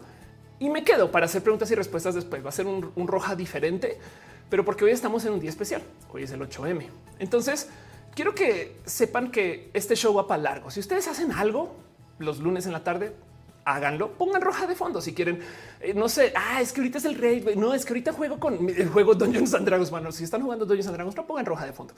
y 0.60 0.70
me 0.70 0.84
quedo 0.84 1.10
para 1.10 1.26
hacer 1.26 1.42
preguntas 1.42 1.72
y 1.72 1.74
respuestas 1.74 2.14
después. 2.14 2.46
Va 2.46 2.50
a 2.50 2.52
ser 2.52 2.68
un, 2.68 2.92
un 2.96 3.08
roja 3.08 3.36
diferente, 3.36 3.98
pero 4.48 4.64
porque 4.64 4.86
hoy 4.86 4.92
estamos 4.92 5.26
en 5.26 5.34
un 5.34 5.40
día 5.40 5.50
especial. 5.50 5.82
Hoy 6.14 6.22
es 6.22 6.32
el 6.32 6.42
8M. 6.42 6.86
Entonces, 7.18 7.68
quiero 8.14 8.36
que 8.36 8.78
sepan 8.86 9.32
que 9.32 9.72
este 9.74 9.96
show 9.96 10.14
va 10.14 10.28
para 10.28 10.44
largo. 10.44 10.70
Si 10.70 10.80
ustedes 10.80 11.08
hacen 11.08 11.32
algo, 11.32 11.81
los 12.22 12.40
lunes 12.40 12.66
en 12.66 12.72
la 12.72 12.84
tarde, 12.84 13.14
háganlo, 13.66 14.14
pongan 14.14 14.42
roja 14.42 14.68
de 14.68 14.76
fondo 14.76 15.02
si 15.02 15.14
quieren. 15.14 15.40
Eh, 15.80 15.94
no 15.94 16.10
sé, 16.10 16.34
ah, 16.36 16.62
es 16.62 16.74
que 16.74 16.82
ahorita 16.82 16.98
es 16.98 17.06
el 17.06 17.16
rey. 17.16 17.44
No 17.56 17.74
es 17.74 17.86
que 17.86 17.94
ahorita 17.94 18.14
juego 18.14 18.40
con 18.40 18.70
el 18.70 18.90
juego 18.90 19.14
Dungeons 19.14 19.54
and 19.54 19.66
Dragons. 19.66 19.90
Bueno, 19.90 20.12
si 20.12 20.24
están 20.24 20.42
jugando 20.42 20.66
Dungeons 20.66 20.88
and 20.88 20.96
Dragons, 20.96 21.16
no 21.16 21.26
pongan 21.26 21.46
roja 21.46 21.66
de 21.66 21.74
fondo. 21.74 21.94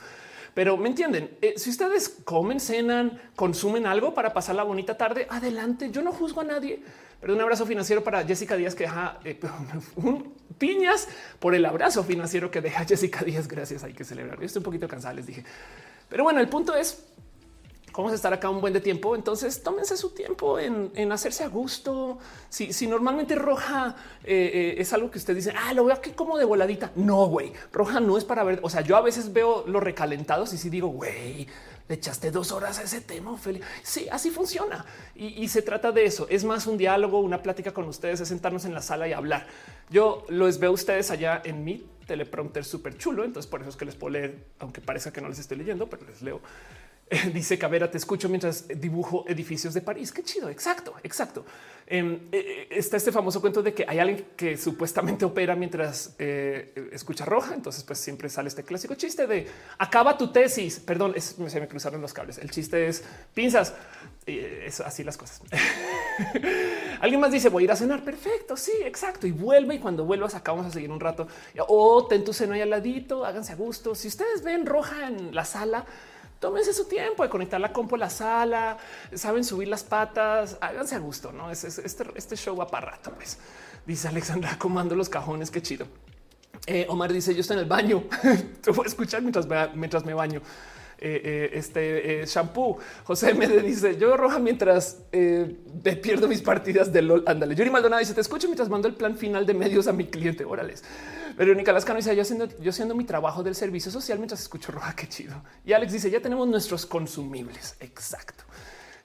Pero 0.53 0.77
me 0.77 0.89
entienden. 0.89 1.37
Eh, 1.41 1.53
si 1.57 1.69
ustedes 1.69 2.09
comen, 2.09 2.59
cenan, 2.59 3.19
consumen 3.35 3.85
algo 3.85 4.13
para 4.13 4.33
pasar 4.33 4.55
la 4.55 4.63
bonita 4.63 4.97
tarde, 4.97 5.27
adelante. 5.29 5.89
Yo 5.91 6.01
no 6.01 6.11
juzgo 6.11 6.41
a 6.41 6.43
nadie, 6.43 6.81
pero 7.19 7.33
un 7.33 7.41
abrazo 7.41 7.65
financiero 7.65 8.03
para 8.03 8.23
Jessica 8.23 8.55
Díaz 8.55 8.75
que 8.75 8.83
deja 8.83 9.19
eh, 9.23 9.39
un 9.95 10.33
piñas 10.57 11.07
por 11.39 11.55
el 11.55 11.65
abrazo 11.65 12.03
financiero 12.03 12.51
que 12.51 12.61
deja 12.61 12.85
Jessica 12.85 13.23
Díaz. 13.23 13.47
Gracias. 13.47 13.83
Hay 13.83 13.93
que 13.93 14.03
celebrar. 14.03 14.39
Yo 14.39 14.45
estoy 14.45 14.59
un 14.59 14.65
poquito 14.65 14.87
cansada, 14.87 15.15
les 15.15 15.25
dije. 15.25 15.43
Pero 16.09 16.23
bueno, 16.23 16.39
el 16.39 16.49
punto 16.49 16.75
es 16.75 17.03
cómo 17.93 18.09
a 18.09 18.13
estar 18.13 18.33
acá 18.33 18.49
un 18.49 18.59
buen 18.59 18.73
de 18.73 18.81
tiempo. 18.81 19.15
Entonces 19.15 19.63
tómense 19.63 19.95
su 19.95 20.09
tiempo 20.09 20.59
en, 20.59 21.11
hacerse 21.13 21.45
a 21.45 21.47
gusto. 21.47 22.17
Si, 22.49 22.87
normalmente 22.87 23.35
roja 23.35 23.95
eh, 24.25 24.51
eh, 24.53 24.75
es 24.79 24.91
algo 24.91 25.09
que 25.09 25.19
usted 25.19 25.33
dice, 25.33 25.53
ah, 25.57 25.73
lo 25.73 25.85
veo 25.85 25.95
aquí 25.95 26.11
como 26.11 26.37
de 26.37 26.43
voladita. 26.43 26.91
No, 26.95 27.27
güey, 27.27 27.53
roja 27.71 28.01
no 28.01 28.17
es 28.17 28.25
para 28.25 28.43
ver. 28.43 28.59
O 28.63 28.69
sea, 28.69 28.81
yo 28.81 28.97
a 28.97 29.01
veces 29.01 29.31
veo 29.31 29.63
los 29.67 29.81
recalentados 29.81 30.51
y 30.53 30.57
si 30.57 30.69
digo, 30.69 30.89
güey, 30.89 31.47
le 31.87 31.95
echaste 31.95 32.31
dos 32.31 32.51
horas 32.51 32.79
a 32.79 32.83
ese 32.83 33.01
tema, 33.01 33.31
Ophelia. 33.31 33.65
Sí, 33.83 34.07
así 34.11 34.31
funciona. 34.31 34.85
Y, 35.15 35.47
se 35.47 35.61
trata 35.61 35.91
de 35.91 36.05
eso. 36.05 36.27
Es 36.29 36.43
más 36.43 36.65
un 36.65 36.77
diálogo, 36.77 37.19
una 37.19 37.43
plática 37.43 37.73
con 37.73 37.87
ustedes, 37.87 38.19
es 38.19 38.27
sentarnos 38.27 38.65
en 38.65 38.73
la 38.73 38.81
sala 38.81 39.07
y 39.07 39.13
hablar. 39.13 39.45
Yo 39.89 40.25
los 40.29 40.59
veo 40.59 40.71
ustedes 40.71 41.11
allá 41.11 41.41
en 41.45 41.63
mi 41.63 41.85
teleprompter 42.07 42.65
súper 42.65 42.97
chulo. 42.97 43.23
Entonces 43.23 43.49
por 43.49 43.61
eso 43.61 43.69
es 43.69 43.75
que 43.75 43.85
les 43.85 43.95
puedo 43.95 44.13
leer, 44.13 44.45
aunque 44.59 44.81
parezca 44.81 45.11
que 45.11 45.21
no 45.21 45.29
les 45.29 45.39
estoy 45.39 45.57
leyendo, 45.57 45.87
pero 45.89 46.05
les 46.05 46.21
leo 46.21 46.41
Dice 47.33 47.57
Cabrera, 47.57 47.89
te 47.89 47.97
escucho 47.97 48.29
mientras 48.29 48.67
dibujo 48.67 49.25
edificios 49.27 49.73
de 49.73 49.81
París. 49.81 50.11
Qué 50.11 50.23
chido. 50.23 50.49
Exacto, 50.49 50.93
exacto. 51.03 51.45
Em, 51.85 52.13
eh, 52.13 52.21
eh, 52.31 52.67
está 52.71 52.97
este 52.97 53.11
famoso 53.11 53.41
cuento 53.41 53.61
de 53.61 53.73
que 53.73 53.85
hay 53.87 53.99
alguien 53.99 54.25
que 54.37 54.55
supuestamente 54.57 55.25
opera 55.25 55.55
mientras 55.55 56.15
eh, 56.17 56.89
escucha 56.91 57.25
roja. 57.25 57.53
Entonces, 57.53 57.83
pues 57.83 57.99
siempre 57.99 58.29
sale 58.29 58.47
este 58.47 58.63
clásico 58.63 58.95
chiste 58.95 59.27
de 59.27 59.47
acaba 59.77 60.17
tu 60.17 60.31
tesis. 60.31 60.79
Perdón, 60.79 61.13
se 61.19 61.59
me 61.59 61.67
cruzaron 61.67 62.01
los 62.01 62.13
cables. 62.13 62.37
El 62.37 62.49
chiste 62.49 62.87
es 62.87 63.03
pinzas. 63.33 63.73
es 64.25 64.79
así 64.79 65.03
las 65.03 65.17
cosas. 65.17 65.41
Alguien 67.01 67.19
más 67.19 67.31
dice 67.31 67.49
voy 67.49 67.63
a 67.63 67.65
ir 67.65 67.71
a 67.71 67.75
cenar. 67.75 68.03
Perfecto. 68.03 68.55
Sí, 68.55 68.71
exacto. 68.83 69.27
Y 69.27 69.31
vuelve. 69.31 69.75
Y 69.75 69.79
cuando 69.79 70.05
vuelvas, 70.05 70.35
acá 70.35 70.53
vamos 70.53 70.67
a 70.67 70.71
seguir 70.71 70.89
un 70.89 70.99
rato. 70.99 71.27
O 71.67 72.07
ten 72.07 72.23
tu 72.23 72.33
cena 72.33 72.55
ahí 72.55 72.61
al 72.61 72.69
ladito. 72.69 73.25
Háganse 73.25 73.51
a 73.51 73.55
gusto. 73.55 73.93
Si 73.93 74.07
ustedes 74.07 74.41
ven 74.41 74.65
roja 74.65 75.07
en 75.09 75.35
la 75.35 75.43
sala, 75.43 75.85
tómense 76.43 76.73
su 76.73 76.83
tiempo 76.89 77.23
de 77.23 77.29
conectar 77.29 77.61
la 77.61 77.71
compu 77.71 77.95
a 77.95 77.99
la 77.99 78.09
sala, 78.09 78.77
saben 79.13 79.45
subir 79.45 79.69
las 79.69 79.85
patas, 79.85 80.57
háganse 80.59 80.93
a 80.93 80.99
gusto, 80.99 81.31
no 81.31 81.49
es, 81.49 81.63
este, 81.63 82.03
este 82.15 82.35
show 82.35 82.53
va 82.53 82.67
para 82.67 82.91
rato. 82.91 83.13
Pues 83.15 83.37
dice 83.85 84.09
Alexandra, 84.09 84.57
comando 84.59 84.93
los 84.93 85.07
cajones. 85.07 85.49
Qué 85.49 85.61
chido. 85.61 85.87
Eh, 86.67 86.85
Omar 86.89 87.13
dice: 87.13 87.33
Yo 87.33 87.39
estoy 87.39 87.55
en 87.55 87.63
el 87.63 87.69
baño. 87.69 88.03
Te 88.61 88.71
voy 88.71 88.83
a 88.83 88.87
escuchar 88.89 89.21
mientras 89.21 89.47
me, 89.47 89.69
mientras 89.73 90.03
me 90.03 90.13
baño. 90.13 90.41
Eh, 90.97 91.21
eh, 91.23 91.49
este 91.53 92.25
shampoo. 92.25 92.77
José 93.05 93.29
M. 93.29 93.47
dice: 93.61 93.95
Yo 93.97 94.17
roja 94.17 94.37
mientras 94.37 94.99
me 95.13 95.95
pierdo 95.95 96.27
mis 96.27 96.41
partidas 96.41 96.91
de 96.91 97.03
LOL. 97.03 97.23
Ándale. 97.25 97.55
Yuri 97.55 97.69
Maldonado 97.69 98.01
dice: 98.01 98.13
Te 98.13 98.21
escucho 98.21 98.47
mientras 98.47 98.67
mando 98.67 98.89
el 98.89 98.95
plan 98.95 99.15
final 99.17 99.45
de 99.45 99.53
medios 99.53 99.87
a 99.87 99.93
mi 99.93 100.07
cliente. 100.07 100.43
Órales. 100.43 100.83
Verónica 101.37 101.71
Lascano 101.71 101.97
dice: 101.97 102.15
Yo 102.15 102.21
haciendo, 102.21 102.47
yo 102.59 102.69
haciendo 102.69 102.95
mi 102.95 103.05
trabajo 103.05 103.43
del 103.43 103.55
servicio 103.55 103.91
social 103.91 104.17
mientras 104.19 104.41
escucho 104.41 104.71
roja. 104.71 104.95
Qué 104.95 105.07
chido. 105.07 105.43
Y 105.65 105.73
Alex 105.73 105.93
dice: 105.93 106.09
Ya 106.09 106.21
tenemos 106.21 106.47
nuestros 106.47 106.85
consumibles. 106.85 107.75
Exacto. 107.79 108.43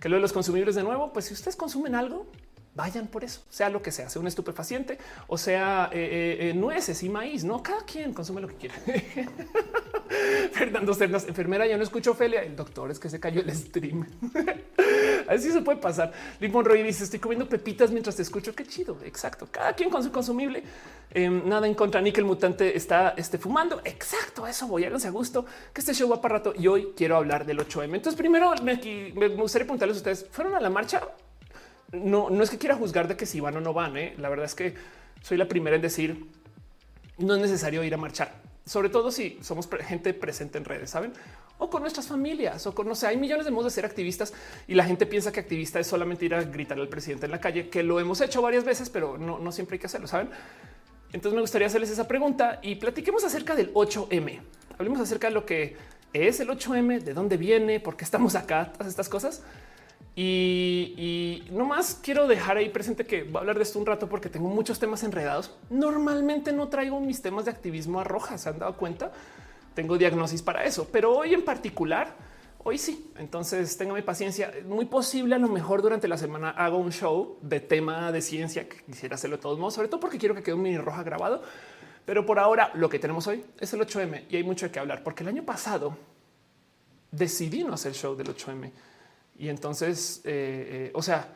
Que 0.01 0.09
lo 0.09 0.17
de 0.17 0.23
los 0.23 0.33
consumibles 0.33 0.75
de 0.75 0.83
nuevo, 0.83 1.13
pues 1.13 1.27
si 1.27 1.35
ustedes 1.35 1.57
consumen 1.57 1.95
algo, 1.95 2.31
vayan 2.79 3.09
por 3.09 3.25
eso, 3.25 3.43
sea 3.51 3.69
lo 3.69 3.83
que 3.83 3.91
sea, 3.91 4.09
sea 4.09 4.23
un 4.23 4.29
estupefaciente 4.29 4.99
o 5.27 5.37
sea 5.37 5.91
eh, 5.93 5.99
eh, 5.99 6.51
eh, 6.51 6.55
nueces 6.55 7.03
y 7.03 7.09
maíz. 7.09 7.43
No, 7.43 7.61
cada 7.61 7.83
quien 7.83 8.15
consume 8.15 8.41
lo 8.41 8.49
que 8.49 8.55
quiera. 8.55 8.75
Fernando 10.53 10.95
Cernas, 10.95 11.27
enfermera, 11.27 11.67
ya 11.67 11.77
no 11.77 11.83
escucho 11.83 12.13
Ophelia. 12.13 12.43
El 12.43 12.55
doctor 12.55 12.91
es 12.91 12.99
que 12.99 13.11
se 13.11 13.19
cayó 13.19 13.41
el 13.41 13.55
stream. 13.55 14.07
Así 15.29 15.51
se 15.51 15.61
puede 15.61 15.79
pasar. 15.79 16.13
Limón 16.41 16.65
Roy 16.65 16.83
dice: 16.83 17.05
Estoy 17.05 17.19
comiendo 17.19 17.49
pepitas 17.49 17.91
mientras 17.91 18.17
te 18.17 18.23
escucho. 18.23 18.55
Qué 18.55 18.65
chido. 18.65 18.97
Exacto. 19.05 19.49
Cada 19.51 19.75
quien 19.75 19.91
con 19.91 20.03
su 20.03 20.11
consumible. 20.11 20.63
Em, 21.11 21.47
nada 21.47 21.67
en 21.67 21.75
contra. 21.75 22.01
Ni 22.01 22.13
que 22.13 22.21
el 22.21 22.27
mutante 22.27 22.77
está 22.77 23.15
este, 23.17 23.39
fumando. 23.39 23.83
Exacto. 23.85 24.47
Eso 24.47 24.67
voy. 24.67 24.85
Háganse 24.85 25.09
a 25.09 25.11
gusto 25.11 25.45
que 25.73 25.81
este 25.81 25.93
show 25.93 26.09
va 26.09 26.21
para 26.21 26.37
rato 26.37 26.55
y 26.57 26.67
hoy 26.69 26.93
quiero 26.97 27.17
hablar 27.17 27.45
del 27.45 27.59
8M. 27.59 27.95
Entonces, 27.97 28.15
primero 28.15 28.55
me, 28.63 28.77
me 29.15 29.29
gustaría 29.29 29.67
preguntarles 29.67 29.97
a 29.97 29.99
ustedes: 29.99 30.27
¿fueron 30.31 30.55
a 30.55 30.61
la 30.61 30.71
marcha? 30.71 31.03
No, 31.93 32.31
no 32.31 32.43
es 32.43 32.51
que 32.51 32.59
quiera 32.59 32.77
juzgar 32.77 33.09
de 33.09 33.17
que 33.17 33.27
si 33.27 33.41
van 33.41 33.57
o 33.57 33.61
no 33.61 33.73
van. 33.73 33.97
¿eh? 33.97 34.15
La 34.19 34.29
verdad 34.29 34.47
es 34.47 34.55
que 34.55 34.75
soy 35.23 35.37
la 35.37 35.49
primera 35.49 35.77
en 35.77 35.83
decir 35.83 36.27
no 37.19 37.35
es 37.35 37.41
necesario 37.41 37.83
ir 37.83 37.93
a 37.95 37.97
marchar, 37.97 38.33
sobre 38.65 38.89
todo 38.89 39.11
si 39.11 39.39
somos 39.43 39.69
gente 39.87 40.15
presente 40.15 40.59
en 40.59 40.65
redes, 40.65 40.91
saben? 40.91 41.13
O 41.59 41.69
con 41.69 41.83
nuestras 41.83 42.07
familias 42.07 42.65
o 42.67 42.75
con 42.75 42.87
no 42.87 42.95
sé, 42.95 43.09
hay 43.09 43.17
millones 43.17 43.45
de 43.45 43.51
modos 43.51 43.73
de 43.73 43.75
ser 43.75 43.85
activistas 43.85 44.33
y 44.69 44.75
la 44.75 44.85
gente 44.85 45.05
piensa 45.05 45.33
que 45.33 45.41
activista 45.41 45.81
es 45.81 45.89
solamente 45.89 46.25
ir 46.25 46.35
a 46.35 46.45
gritar 46.45 46.79
al 46.79 46.89
presidente 46.89 47.27
en 47.27 47.33
la 47.33 47.41
calle, 47.41 47.69
que 47.69 47.83
lo 47.83 47.99
hemos 47.99 48.21
hecho 48.21 48.41
varias 48.41 48.65
veces, 48.65 48.89
pero 48.89 49.19
no, 49.19 49.41
no 49.41 49.51
siempre 49.51 49.75
hay 49.75 49.81
que 49.81 49.87
hacerlo, 49.87 50.07
saben? 50.07 50.31
Entonces 51.13 51.35
me 51.35 51.41
gustaría 51.41 51.67
hacerles 51.67 51.91
esa 51.91 52.07
pregunta 52.07 52.61
y 52.63 52.77
platiquemos 52.77 53.25
acerca 53.25 53.57
del 53.57 53.73
8M. 53.75 54.41
Hablemos 54.79 55.01
acerca 55.01 55.29
de 55.29 55.35
lo 55.35 55.45
que 55.45 55.77
es 56.13 56.39
el 56.39 56.49
8M, 56.49 57.01
de 57.01 57.15
dónde 57.15 57.37
viene, 57.37 57.81
por 57.81 57.97
qué 57.97 58.05
estamos 58.05 58.35
acá, 58.37 58.73
todas 58.73 58.87
estas 58.87 59.09
cosas. 59.09 59.43
Y, 60.21 61.45
no 61.53 61.65
más 61.65 62.01
quiero 62.03 62.27
dejar 62.27 62.57
ahí 62.57 62.71
presente 62.71 63.07
que 63.07 63.23
voy 63.23 63.37
a 63.37 63.39
hablar 63.39 63.57
de 63.57 63.63
esto 63.63 63.79
un 63.79 63.87
rato 63.87 64.09
porque 64.09 64.29
tengo 64.29 64.49
muchos 64.49 64.81
temas 64.81 65.05
enredados. 65.05 65.57
Normalmente 65.71 66.53
no 66.53 66.67
traigo 66.67 66.99
mis 66.99 67.23
temas 67.23 67.45
de 67.45 67.53
activismo 67.53 68.01
a 68.01 68.05
roja, 68.05 68.37
se 68.37 68.49
han 68.49 68.59
dado 68.59 68.77
cuenta. 68.77 69.13
Tengo 69.75 69.97
diagnosis 69.97 70.43
para 70.43 70.65
eso, 70.65 70.89
pero 70.91 71.17
hoy 71.17 71.35
en 71.35 71.45
particular, 71.45 72.17
hoy 72.65 72.79
sí. 72.79 73.13
Entonces 73.17 73.79
mi 73.81 74.03
paciencia. 74.03 74.53
Muy 74.67 74.87
posible, 74.87 75.37
a 75.37 75.39
lo 75.39 75.47
mejor 75.47 75.83
durante 75.83 76.09
la 76.09 76.19
semana 76.19 76.51
hago 76.51 76.79
un 76.79 76.91
show 76.91 77.39
de 77.41 77.61
tema 77.61 78.11
de 78.11 78.21
ciencia 78.21 78.69
que 78.69 78.79
quisiera 78.83 79.15
hacerlo 79.15 79.37
de 79.37 79.43
todos 79.43 79.57
modos, 79.57 79.75
sobre 79.75 79.87
todo 79.87 80.01
porque 80.01 80.19
quiero 80.19 80.35
que 80.35 80.43
quede 80.43 80.57
un 80.57 80.63
mini 80.63 80.79
roja 80.79 81.05
grabado. 81.05 81.45
Pero 82.05 82.27
por 82.27 82.41
ahora 82.41 82.73
lo 82.75 82.89
que 82.89 82.99
tenemos 82.99 83.25
hoy 83.29 83.45
es 83.61 83.73
el 83.73 83.81
8M 83.83 84.25
y 84.29 84.35
hay 84.35 84.43
mucho 84.43 84.67
de 84.67 84.73
qué 84.73 84.81
hablar 84.81 85.05
porque 85.05 85.23
el 85.23 85.29
año 85.29 85.45
pasado 85.45 85.97
decidí 87.13 87.63
no 87.63 87.75
hacer 87.75 87.93
show 87.93 88.17
del 88.17 88.35
8M 88.35 88.73
y 89.39 89.49
entonces, 89.49 90.21
eh, 90.25 90.89
eh, 90.89 90.91
o 90.95 91.03
sea, 91.03 91.29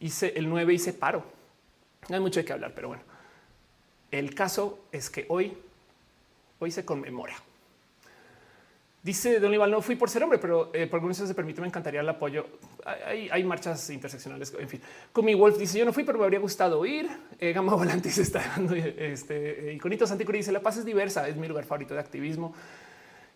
hice 0.00 0.32
el 0.36 0.48
9 0.48 0.72
hice 0.72 0.92
paro. 0.92 1.24
No 2.08 2.14
hay 2.16 2.20
mucho 2.20 2.40
de 2.40 2.46
qué 2.46 2.52
hablar, 2.52 2.72
pero 2.74 2.88
bueno. 2.88 3.02
El 4.10 4.34
caso 4.34 4.86
es 4.90 5.10
que 5.10 5.26
hoy, 5.28 5.56
hoy 6.58 6.70
se 6.70 6.84
conmemora. 6.84 7.36
Dice 9.02 9.40
Don 9.40 9.52
Iván, 9.54 9.70
no 9.70 9.80
fui 9.80 9.96
por 9.96 10.10
ser 10.10 10.22
hombre, 10.22 10.38
pero 10.38 10.70
eh, 10.74 10.86
por 10.86 10.98
algunos 10.98 11.16
se 11.16 11.34
permite, 11.34 11.62
me 11.62 11.66
encantaría 11.66 12.00
el 12.00 12.08
apoyo. 12.08 12.46
Hay, 12.84 13.30
hay, 13.30 13.44
marchas 13.44 13.88
interseccionales, 13.88 14.52
en 14.58 14.68
fin. 14.68 14.80
Comi 15.10 15.34
Wolf 15.34 15.56
dice, 15.56 15.78
yo 15.78 15.86
no 15.86 15.92
fui, 15.92 16.04
pero 16.04 16.18
me 16.18 16.24
habría 16.24 16.38
gustado 16.38 16.84
ir. 16.84 17.08
Eh, 17.38 17.54
Gama 17.54 17.74
Volantis 17.74 18.18
está 18.18 18.40
dando 18.40 18.74
este 18.74 19.72
iconito. 19.72 20.06
Santicuri 20.06 20.38
dice, 20.38 20.52
la 20.52 20.60
paz 20.60 20.76
es 20.76 20.84
diversa, 20.84 21.26
es 21.28 21.36
mi 21.36 21.48
lugar 21.48 21.64
favorito 21.64 21.94
de 21.94 22.00
activismo. 22.00 22.54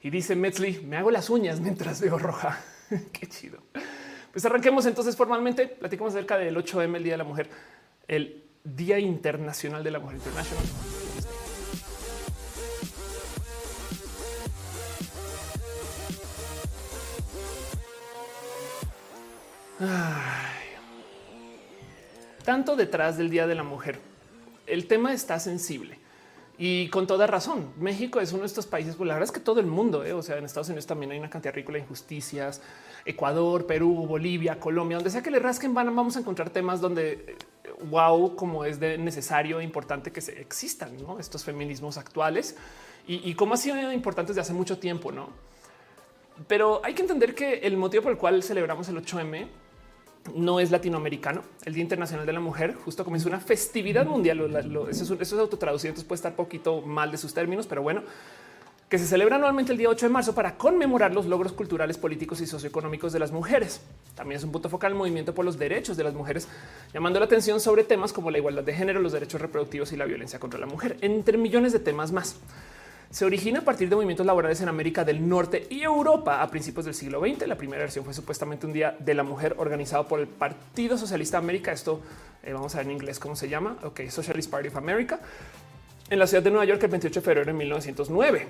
Y 0.02 0.10
dice 0.10 0.36
Metzli, 0.36 0.80
me 0.80 0.98
hago 0.98 1.10
las 1.10 1.30
uñas 1.30 1.60
mientras 1.60 1.98
veo 2.02 2.18
roja. 2.18 2.60
Qué 3.12 3.26
chido. 3.26 3.58
Pues 4.34 4.44
arranquemos 4.44 4.84
entonces 4.84 5.14
formalmente. 5.14 5.68
Platicamos 5.68 6.12
acerca 6.12 6.36
del 6.36 6.56
8M, 6.56 6.96
el 6.96 7.04
Día 7.04 7.12
de 7.12 7.18
la 7.18 7.24
Mujer, 7.24 7.48
el 8.08 8.42
Día 8.64 8.98
Internacional 8.98 9.84
de 9.84 9.90
la 9.92 10.00
Mujer 10.00 10.16
Internacional. 10.16 10.64
Tanto 22.44 22.74
detrás 22.74 23.16
del 23.16 23.30
Día 23.30 23.46
de 23.46 23.54
la 23.54 23.62
Mujer, 23.62 24.00
el 24.66 24.88
tema 24.88 25.12
está 25.12 25.38
sensible 25.38 26.03
y 26.56 26.88
con 26.88 27.06
toda 27.06 27.26
razón. 27.26 27.72
México 27.78 28.20
es 28.20 28.32
uno 28.32 28.42
de 28.42 28.46
estos 28.46 28.66
países, 28.66 28.96
pues 28.96 29.08
la 29.08 29.14
verdad 29.14 29.28
es 29.28 29.32
que 29.32 29.40
todo 29.40 29.60
el 29.60 29.66
mundo, 29.66 30.04
¿eh? 30.04 30.12
o 30.12 30.22
sea, 30.22 30.38
en 30.38 30.44
Estados 30.44 30.68
Unidos 30.68 30.86
también 30.86 31.10
hay 31.12 31.18
una 31.18 31.30
cantidad 31.30 31.54
ridícula 31.54 31.78
de 31.78 31.84
injusticias, 31.84 32.60
Ecuador, 33.04 33.66
Perú, 33.66 34.06
Bolivia, 34.06 34.58
Colombia, 34.60 34.96
donde 34.96 35.10
sea 35.10 35.22
que 35.22 35.30
le 35.30 35.38
rasquen, 35.38 35.74
van, 35.74 35.94
vamos 35.94 36.16
a 36.16 36.20
encontrar 36.20 36.50
temas 36.50 36.80
donde 36.80 37.36
wow, 37.90 38.36
como 38.36 38.64
es 38.64 38.78
de 38.78 38.98
necesario 38.98 39.60
e 39.60 39.64
importante 39.64 40.12
que 40.12 40.20
se 40.20 40.40
existan 40.40 40.96
estos 41.18 41.44
feminismos 41.44 41.98
actuales 41.98 42.56
y, 43.06 43.28
y 43.28 43.34
cómo 43.34 43.54
ha 43.54 43.56
sido 43.56 43.92
importante 43.92 44.30
desde 44.30 44.42
hace 44.42 44.52
mucho 44.52 44.78
tiempo, 44.78 45.12
no? 45.12 45.30
Pero 46.48 46.80
hay 46.84 46.94
que 46.94 47.02
entender 47.02 47.34
que 47.34 47.58
el 47.58 47.76
motivo 47.76 48.04
por 48.04 48.12
el 48.12 48.18
cual 48.18 48.42
celebramos 48.42 48.88
el 48.88 48.96
8M 48.96 49.48
no 50.34 50.60
es 50.60 50.70
latinoamericano. 50.70 51.42
El 51.64 51.74
Día 51.74 51.82
Internacional 51.82 52.24
de 52.26 52.32
la 52.32 52.40
Mujer 52.40 52.74
justo 52.74 53.04
comenzó 53.04 53.28
una 53.28 53.40
festividad 53.40 54.06
mundial. 54.06 54.40
eso, 54.88 54.88
es, 54.88 55.00
eso 55.02 55.20
es 55.20 55.32
autotraducido, 55.32 55.90
entonces 55.90 56.08
puede 56.08 56.18
estar 56.18 56.34
poquito 56.34 56.80
mal 56.80 57.10
de 57.10 57.18
sus 57.18 57.34
términos, 57.34 57.66
pero 57.66 57.82
bueno, 57.82 58.02
que 58.88 58.98
se 58.98 59.06
celebra 59.06 59.36
anualmente 59.36 59.72
el 59.72 59.78
día 59.78 59.88
8 59.88 60.06
de 60.06 60.12
marzo 60.12 60.34
para 60.34 60.56
conmemorar 60.56 61.12
los 61.12 61.26
logros 61.26 61.52
culturales, 61.52 61.98
políticos 61.98 62.40
y 62.40 62.46
socioeconómicos 62.46 63.12
de 63.12 63.18
las 63.18 63.32
mujeres. 63.32 63.80
También 64.14 64.38
es 64.38 64.44
un 64.44 64.52
punto 64.52 64.68
focal 64.68 64.92
el 64.92 64.98
movimiento 64.98 65.34
por 65.34 65.44
los 65.44 65.58
derechos 65.58 65.96
de 65.96 66.04
las 66.04 66.14
mujeres, 66.14 66.48
llamando 66.92 67.18
la 67.18 67.26
atención 67.26 67.60
sobre 67.60 67.84
temas 67.84 68.12
como 68.12 68.30
la 68.30 68.38
igualdad 68.38 68.62
de 68.62 68.74
género, 68.74 69.00
los 69.00 69.12
derechos 69.12 69.40
reproductivos 69.40 69.92
y 69.92 69.96
la 69.96 70.04
violencia 70.04 70.38
contra 70.38 70.60
la 70.60 70.66
mujer, 70.66 70.96
entre 71.00 71.38
millones 71.38 71.72
de 71.72 71.80
temas 71.80 72.12
más. 72.12 72.36
Se 73.14 73.24
origina 73.24 73.60
a 73.60 73.62
partir 73.62 73.88
de 73.88 73.94
movimientos 73.94 74.26
laborales 74.26 74.60
en 74.60 74.68
América 74.68 75.04
del 75.04 75.28
Norte 75.28 75.68
y 75.70 75.82
Europa 75.82 76.42
a 76.42 76.50
principios 76.50 76.84
del 76.84 76.94
siglo 76.94 77.20
XX. 77.20 77.46
La 77.46 77.54
primera 77.54 77.82
versión 77.82 78.04
fue 78.04 78.12
supuestamente 78.12 78.66
un 78.66 78.72
día 78.72 78.96
de 78.98 79.14
la 79.14 79.22
mujer 79.22 79.54
organizado 79.56 80.08
por 80.08 80.18
el 80.18 80.26
Partido 80.26 80.98
Socialista 80.98 81.36
de 81.36 81.44
América. 81.44 81.70
Esto 81.70 82.00
eh, 82.42 82.52
vamos 82.52 82.74
a 82.74 82.78
ver 82.78 82.88
en 82.88 82.94
inglés 82.94 83.20
cómo 83.20 83.36
se 83.36 83.48
llama. 83.48 83.76
Ok, 83.84 84.00
Socialist 84.08 84.50
Party 84.50 84.66
of 84.66 84.76
America 84.76 85.20
en 86.10 86.18
la 86.18 86.26
ciudad 86.26 86.42
de 86.42 86.50
Nueva 86.50 86.64
York 86.64 86.82
el 86.82 86.90
28 86.90 87.20
de 87.20 87.24
febrero 87.24 87.46
de 87.46 87.52
1909. 87.52 88.48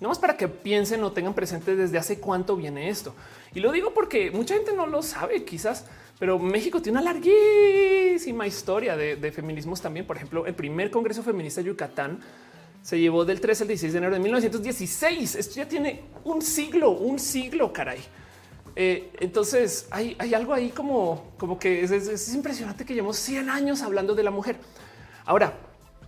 No 0.00 0.08
más 0.08 0.18
para 0.18 0.38
que 0.38 0.48
piensen 0.48 1.04
o 1.04 1.12
tengan 1.12 1.34
presente 1.34 1.76
desde 1.76 1.98
hace 1.98 2.18
cuánto 2.18 2.56
viene 2.56 2.88
esto. 2.88 3.14
Y 3.54 3.60
lo 3.60 3.72
digo 3.72 3.92
porque 3.92 4.30
mucha 4.30 4.54
gente 4.54 4.72
no 4.74 4.86
lo 4.86 5.02
sabe, 5.02 5.44
quizás, 5.44 5.84
pero 6.18 6.38
México 6.38 6.80
tiene 6.80 6.98
una 6.98 7.12
larguísima 7.12 8.46
historia 8.46 8.96
de, 8.96 9.32
feminismos 9.32 9.82
también. 9.82 10.06
Por 10.06 10.16
ejemplo, 10.16 10.46
el 10.46 10.54
primer 10.54 10.90
Congreso 10.90 11.22
Feminista 11.22 11.60
de 11.60 11.66
Yucatán 11.66 12.20
se 12.86 13.00
llevó 13.00 13.24
del 13.24 13.40
13 13.40 13.64
al 13.64 13.68
16 13.68 13.92
de 13.94 13.98
enero 13.98 14.14
de 14.14 14.20
1916. 14.20 15.34
Esto 15.34 15.54
ya 15.56 15.66
tiene 15.66 16.04
un 16.22 16.40
siglo, 16.40 16.92
un 16.92 17.18
siglo, 17.18 17.72
caray. 17.72 17.98
Eh, 18.76 19.10
entonces 19.18 19.88
hay, 19.90 20.16
algo 20.32 20.54
ahí 20.54 20.68
como, 20.68 21.32
como 21.36 21.58
que 21.58 21.82
es, 21.82 21.90
es 21.90 22.32
impresionante 22.32 22.84
que 22.84 22.94
llevamos 22.94 23.16
100 23.16 23.50
años 23.50 23.82
hablando 23.82 24.14
de 24.14 24.22
la 24.22 24.30
mujer. 24.30 24.58
Ahora, 25.24 25.52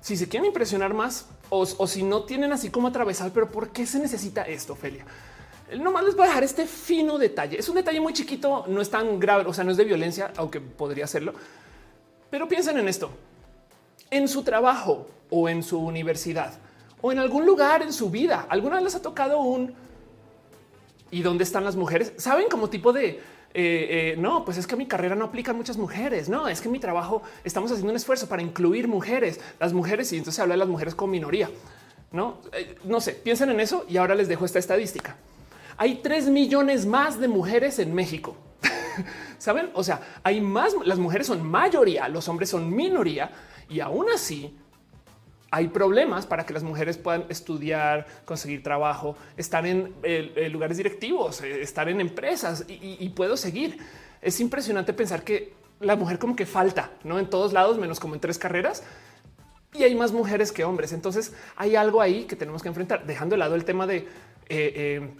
si 0.00 0.16
se 0.16 0.28
quieren 0.28 0.46
impresionar 0.46 0.94
más 0.94 1.26
o, 1.48 1.66
si 1.66 2.04
no 2.04 2.22
tienen 2.22 2.52
así 2.52 2.70
como 2.70 2.86
atravesar, 2.86 3.32
pero 3.32 3.50
¿por 3.50 3.70
qué 3.70 3.84
se 3.84 3.98
necesita 3.98 4.42
esto, 4.42 4.74
Ophelia? 4.74 5.04
Nomás 5.80 6.04
les 6.04 6.14
voy 6.14 6.26
a 6.26 6.28
dejar 6.28 6.44
este 6.44 6.64
fino 6.64 7.18
detalle. 7.18 7.58
Es 7.58 7.68
un 7.68 7.74
detalle 7.74 7.98
muy 7.98 8.12
chiquito, 8.12 8.66
no 8.68 8.80
es 8.80 8.88
tan 8.88 9.18
grave, 9.18 9.42
o 9.48 9.52
sea, 9.52 9.64
no 9.64 9.72
es 9.72 9.76
de 9.78 9.84
violencia, 9.84 10.32
aunque 10.36 10.60
podría 10.60 11.08
serlo. 11.08 11.34
Pero 12.30 12.46
piensen 12.46 12.78
en 12.78 12.86
esto. 12.86 13.10
En 14.12 14.28
su 14.28 14.44
trabajo 14.44 15.08
o 15.28 15.48
en 15.48 15.64
su 15.64 15.80
universidad 15.80 16.67
o 17.00 17.12
en 17.12 17.18
algún 17.18 17.46
lugar 17.46 17.82
en 17.82 17.92
su 17.92 18.10
vida, 18.10 18.46
alguna 18.48 18.76
vez 18.76 18.84
les 18.84 18.94
ha 18.94 19.02
tocado 19.02 19.40
un 19.40 19.74
¿y 21.10 21.22
dónde 21.22 21.44
están 21.44 21.64
las 21.64 21.76
mujeres? 21.76 22.12
Saben 22.16 22.48
como 22.48 22.68
tipo 22.68 22.92
de 22.92 23.20
eh, 23.54 24.12
eh, 24.12 24.16
no, 24.18 24.44
pues 24.44 24.58
es 24.58 24.66
que 24.66 24.76
mi 24.76 24.86
carrera 24.86 25.14
no 25.14 25.24
aplica 25.24 25.52
a 25.52 25.54
muchas 25.54 25.76
mujeres. 25.76 26.28
No, 26.28 26.48
es 26.48 26.60
que 26.60 26.68
mi 26.68 26.78
trabajo 26.78 27.22
estamos 27.44 27.70
haciendo 27.70 27.90
un 27.90 27.96
esfuerzo 27.96 28.28
para 28.28 28.42
incluir 28.42 28.88
mujeres, 28.88 29.40
las 29.58 29.72
mujeres, 29.72 30.12
y 30.12 30.16
entonces 30.16 30.36
se 30.36 30.42
habla 30.42 30.54
de 30.54 30.58
las 30.58 30.68
mujeres 30.68 30.94
como 30.94 31.12
minoría. 31.12 31.50
No, 32.12 32.38
eh, 32.52 32.76
no 32.84 33.00
sé, 33.00 33.12
piensen 33.14 33.50
en 33.50 33.60
eso 33.60 33.84
y 33.88 33.96
ahora 33.96 34.14
les 34.14 34.28
dejo 34.28 34.44
esta 34.44 34.58
estadística. 34.58 35.16
Hay 35.76 35.96
tres 35.96 36.28
millones 36.28 36.86
más 36.86 37.18
de 37.20 37.28
mujeres 37.28 37.78
en 37.78 37.94
México. 37.94 38.36
Saben? 39.38 39.70
O 39.74 39.84
sea, 39.84 40.00
hay 40.22 40.40
más. 40.40 40.74
Las 40.84 40.98
mujeres 40.98 41.26
son 41.26 41.46
mayoría, 41.46 42.08
los 42.08 42.28
hombres 42.28 42.50
son 42.50 42.74
minoría 42.74 43.30
y 43.68 43.80
aún 43.80 44.06
así 44.14 44.56
hay 45.50 45.68
problemas 45.68 46.26
para 46.26 46.44
que 46.44 46.52
las 46.52 46.62
mujeres 46.62 46.98
puedan 46.98 47.24
estudiar, 47.28 48.06
conseguir 48.24 48.62
trabajo, 48.62 49.16
estar 49.36 49.66
en, 49.66 49.94
lugares 50.52 50.76
directivos, 50.76 51.40
eh, 51.40 51.62
estar 51.62 51.88
en 51.88 52.00
empresas 52.00 52.64
y, 52.68 53.08
puedo 53.10 53.36
seguir. 53.36 53.78
Es 54.20 54.40
impresionante 54.40 54.92
pensar 54.92 55.22
que 55.22 55.54
la 55.80 55.96
mujer 55.96 56.18
como 56.18 56.36
que 56.36 56.44
falta, 56.44 56.90
no 57.04 57.18
en 57.18 57.30
todos 57.30 57.52
lados, 57.52 57.78
menos 57.78 57.98
como 57.98 58.14
en 58.14 58.20
tres 58.20 58.38
carreras. 58.38 58.82
Y 59.72 59.82
hay 59.84 59.94
más 59.94 60.12
mujeres 60.12 60.52
que 60.52 60.64
hombres. 60.64 60.92
Entonces 60.92 61.32
hay 61.56 61.76
algo 61.76 62.00
ahí 62.00 62.24
que 62.24 62.36
tenemos 62.36 62.62
que 62.62 62.68
enfrentar, 62.68 63.06
dejando 63.06 63.34
de 63.34 63.38
lado 63.38 63.54
el 63.54 63.64
tema 63.64 63.86
de 63.86 63.96
eh, 63.96 64.06
eh, 64.48 65.10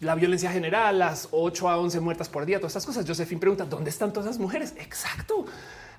la 0.00 0.14
violencia 0.14 0.50
general, 0.50 0.98
las 0.98 1.28
8 1.30 1.68
a 1.68 1.76
11 1.78 2.00
muertas 2.00 2.28
por 2.28 2.46
día, 2.46 2.58
todas 2.58 2.70
estas 2.70 2.86
cosas. 2.86 3.04
Josephine 3.06 3.40
pregunta, 3.40 3.64
¿dónde 3.64 3.90
están 3.90 4.12
todas 4.12 4.26
las 4.26 4.38
mujeres? 4.38 4.74
Exacto. 4.78 5.44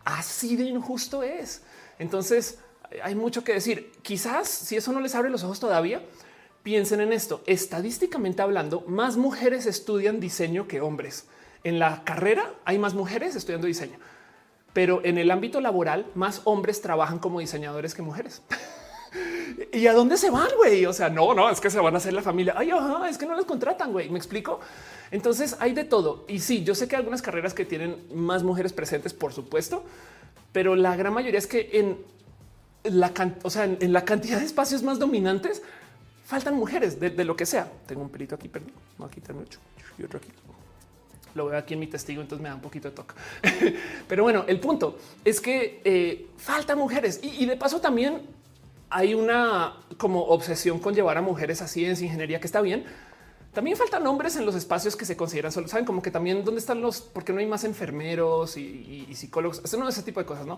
Así 0.06 0.56
de 0.56 0.64
injusto 0.64 1.22
es. 1.22 1.64
Entonces, 2.00 2.58
hay 3.04 3.16
mucho 3.16 3.44
que 3.44 3.54
decir. 3.54 3.92
Quizás 4.02 4.48
si 4.48 4.76
eso 4.76 4.92
no 4.92 5.02
les 5.02 5.16
abre 5.16 5.30
los 5.30 5.44
ojos 5.44 5.60
todavía, 5.60 6.02
piensen 6.64 7.02
en 7.02 7.14
esto. 7.14 7.42
Estadísticamente 7.46 8.42
hablando, 8.42 8.82
más 8.88 9.18
mujeres 9.18 9.66
estudian 9.66 10.20
diseño 10.20 10.68
que 10.68 10.82
hombres. 10.82 11.28
En 11.64 11.80
la 11.80 12.04
carrera 12.04 12.54
hay 12.66 12.80
más 12.80 12.94
mujeres 12.94 13.36
estudiando 13.36 13.68
diseño, 13.68 13.98
pero 14.74 15.02
en 15.04 15.18
el 15.18 15.30
ámbito 15.30 15.62
laboral 15.62 16.08
más 16.16 16.42
hombres 16.46 16.82
trabajan 16.82 17.20
como 17.20 17.40
diseñadores 17.40 17.94
que 17.94 18.02
mujeres. 18.02 18.42
¿Y 19.74 19.86
a 19.88 19.94
dónde 19.94 20.18
se 20.18 20.30
van, 20.30 20.48
güey? 20.58 20.86
O 20.86 20.94
sea, 20.94 21.10
no, 21.10 21.34
no, 21.34 21.50
es 21.50 21.60
que 21.60 21.70
se 21.70 21.80
van 21.80 21.94
a 21.94 21.98
hacer 21.98 22.14
la 22.14 22.22
familia. 22.22 22.56
Ay, 22.58 22.72
ajá, 22.72 23.10
es 23.10 23.18
que 23.18 23.26
no 23.26 23.36
les 23.36 23.46
contratan, 23.46 23.92
güey. 23.92 24.10
¿Me 24.10 24.18
explico? 24.18 24.60
Entonces 25.12 25.58
hay 25.60 25.74
de 25.74 25.84
todo. 25.84 26.26
Y 26.28 26.40
sí, 26.40 26.64
yo 26.64 26.74
sé 26.74 26.88
que 26.88 26.96
hay 26.96 27.02
algunas 27.02 27.22
carreras 27.22 27.54
que 27.54 27.66
tienen 27.66 27.98
más 28.14 28.44
mujeres 28.44 28.74
presentes, 28.74 29.14
por 29.14 29.34
supuesto, 29.34 29.84
pero 30.52 30.76
la 30.76 30.96
gran 30.96 31.14
mayoría 31.14 31.38
es 31.38 31.48
que 31.48 31.70
en 31.74 31.98
la, 32.84 33.12
o 33.44 33.50
sea, 33.50 33.66
en, 33.66 33.94
la 33.94 34.06
cantidad 34.06 34.40
de 34.40 34.46
espacios 34.46 34.84
más 34.84 35.00
dominantes 35.00 35.62
faltan 36.26 36.56
mujeres 36.56 37.00
de, 37.00 37.26
lo 37.26 37.36
que 37.36 37.46
sea. 37.46 37.70
Tengo 37.86 38.02
un 38.02 38.10
pelito 38.10 38.36
aquí, 38.36 38.48
perdón, 38.48 38.72
no 38.98 39.06
aquí 39.06 39.22
tengo 39.22 39.42
mucho 39.42 39.60
y 39.98 40.04
otro 40.04 40.20
aquí. 40.20 40.30
Lo 41.34 41.46
veo 41.46 41.58
aquí 41.58 41.76
en 41.76 41.80
mi 41.80 41.88
testigo, 41.88 42.22
entonces 42.22 42.42
me 42.44 42.50
da 42.50 42.56
un 42.56 42.62
poquito 42.62 42.90
de 42.90 42.96
toque. 42.96 43.16
Pero 44.08 44.24
bueno, 44.24 44.44
el 44.48 44.60
punto 44.60 44.98
es 45.24 45.40
que 45.40 45.82
eh, 45.84 46.28
faltan 46.38 46.78
mujeres 46.78 47.20
y, 47.24 47.46
de 47.46 47.56
paso 47.56 47.80
también 47.80 48.22
hay 48.90 49.14
una 49.14 49.78
como 49.98 50.24
obsesión 50.24 50.80
con 50.80 50.94
llevar 50.94 51.18
a 51.18 51.22
mujeres 51.22 51.62
a 51.62 51.68
ciencia, 51.68 52.06
ingeniería, 52.06 52.40
que 52.40 52.48
está 52.48 52.62
bien. 52.62 52.84
También 53.54 53.76
faltan 53.76 54.08
hombres 54.08 54.38
en 54.38 54.46
los 54.46 54.56
espacios 54.56 54.96
que 54.96 55.04
se 55.04 55.18
consideran 55.18 55.52
solo. 55.52 55.68
Saben 55.68 55.86
como 55.86 56.02
que 56.02 56.10
también 56.10 56.46
dónde 56.46 56.60
están 56.60 56.82
los, 56.82 57.02
porque 57.02 57.34
no 57.34 57.40
hay 57.40 57.46
más 57.46 57.66
enfermeros 57.66 58.56
y, 58.56 59.08
psicólogos. 59.14 59.62
Eso 59.64 59.78
no 59.78 59.88
es 59.90 59.96
ese 59.96 60.04
tipo 60.04 60.22
de 60.22 60.26
cosas, 60.26 60.46
no? 60.46 60.58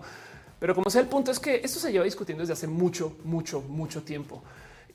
Pero 0.60 0.74
como 0.76 0.88
sea, 0.88 1.00
el 1.00 1.08
punto 1.08 1.32
es 1.32 1.40
que 1.40 1.60
esto 1.64 1.80
se 1.80 1.90
lleva 1.90 2.04
discutiendo 2.04 2.42
desde 2.42 2.52
hace 2.52 2.68
mucho, 2.68 3.16
mucho, 3.24 3.62
mucho 3.62 4.02
tiempo. 4.04 4.42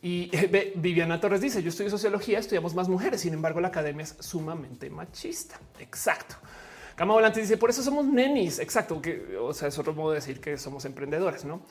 Y 0.01 0.31
Viviana 0.75 1.19
Torres 1.19 1.41
dice: 1.41 1.61
Yo 1.61 1.69
estudio 1.69 1.89
sociología, 1.89 2.39
estudiamos 2.39 2.73
más 2.73 2.87
mujeres. 2.87 3.19
Sin 3.19 3.33
embargo, 3.33 3.59
la 3.59 3.67
academia 3.67 4.03
es 4.03 4.15
sumamente 4.19 4.89
machista. 4.89 5.59
Exacto. 5.79 6.35
Gama 6.95 7.13
Volante 7.13 7.41
dice: 7.41 7.57
Por 7.57 7.69
eso 7.69 7.83
somos 7.83 8.05
nenis. 8.05 8.59
Exacto. 8.59 9.01
Que, 9.01 9.35
o 9.37 9.53
sea, 9.53 9.67
es 9.67 9.77
otro 9.77 9.93
modo 9.93 10.11
de 10.11 10.15
decir 10.15 10.39
que 10.39 10.57
somos 10.57 10.85
emprendedores, 10.85 11.43
no? 11.43 11.61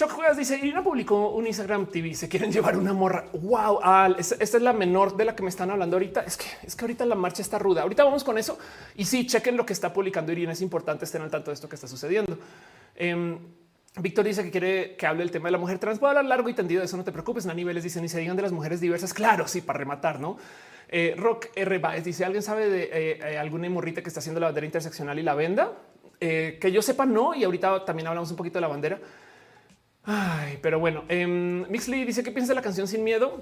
Choc 0.00 0.12
Juegas 0.12 0.38
dice 0.38 0.56
Irina 0.56 0.82
publicó 0.82 1.28
un 1.28 1.46
Instagram 1.46 1.84
TV. 1.84 2.14
Se 2.14 2.26
quieren 2.26 2.50
llevar 2.50 2.74
una 2.74 2.94
morra. 2.94 3.26
Wow, 3.34 3.80
esta 4.16 4.36
es 4.40 4.62
la 4.62 4.72
menor 4.72 5.14
de 5.14 5.26
la 5.26 5.36
que 5.36 5.42
me 5.42 5.50
están 5.50 5.70
hablando 5.70 5.96
ahorita. 5.96 6.22
Es 6.22 6.38
que 6.38 6.46
es 6.62 6.74
que 6.74 6.86
ahorita 6.86 7.04
la 7.04 7.14
marcha 7.14 7.42
está 7.42 7.58
ruda. 7.58 7.82
Ahorita 7.82 8.02
vamos 8.02 8.24
con 8.24 8.38
eso 8.38 8.58
y 8.96 9.04
sí, 9.04 9.26
chequen 9.26 9.58
lo 9.58 9.66
que 9.66 9.74
está 9.74 9.92
publicando 9.92 10.32
Irina. 10.32 10.52
Es 10.52 10.62
importante 10.62 11.04
estén 11.04 11.20
al 11.20 11.30
tanto 11.30 11.50
de 11.50 11.54
esto 11.56 11.68
que 11.68 11.74
está 11.74 11.86
sucediendo. 11.86 12.38
Em, 12.96 13.36
Víctor 13.98 14.24
dice 14.24 14.42
que 14.42 14.50
quiere 14.50 14.96
que 14.96 15.06
hable 15.06 15.22
el 15.22 15.30
tema 15.30 15.48
de 15.48 15.52
la 15.52 15.58
mujer 15.58 15.78
trans. 15.78 16.00
Voy 16.00 16.06
a 16.06 16.10
hablar 16.12 16.24
largo 16.24 16.48
y 16.48 16.54
tendido. 16.54 16.82
Eso 16.82 16.96
no 16.96 17.04
te 17.04 17.12
preocupes. 17.12 17.46
A 17.46 17.52
niveles 17.52 17.84
dicen 17.84 18.02
y 18.02 18.08
se 18.08 18.20
digan 18.20 18.36
de 18.36 18.42
las 18.42 18.52
mujeres 18.52 18.80
diversas. 18.80 19.12
Claro, 19.12 19.46
sí, 19.48 19.60
para 19.60 19.80
rematar, 19.80 20.18
no? 20.18 20.38
Eh, 20.88 21.14
Rock 21.18 21.48
R. 21.54 21.76
Baez 21.76 22.04
dice: 22.04 22.24
¿Alguien 22.24 22.42
sabe 22.42 22.70
de 22.70 22.84
eh, 22.84 23.18
eh, 23.22 23.36
alguna 23.36 23.68
morrita 23.68 24.00
que 24.00 24.08
está 24.08 24.20
haciendo 24.20 24.40
la 24.40 24.46
bandera 24.46 24.64
interseccional 24.64 25.18
y 25.18 25.22
la 25.22 25.34
venda? 25.34 25.72
que 26.18 26.70
yo 26.72 26.82
sepa, 26.82 27.04
no. 27.06 27.34
Y 27.34 27.44
ahorita 27.44 27.84
también 27.84 28.06
hablamos 28.06 28.30
un 28.30 28.36
poquito 28.36 28.54
de 28.54 28.60
la 28.60 28.68
bandera. 28.68 28.98
Ay, 30.04 30.58
pero 30.62 30.78
bueno, 30.78 31.04
em, 31.08 31.68
Mixley 31.70 32.04
dice 32.04 32.22
que 32.22 32.30
piensa 32.30 32.52
de 32.52 32.56
la 32.56 32.62
canción 32.62 32.88
Sin 32.88 33.04
Miedo. 33.04 33.38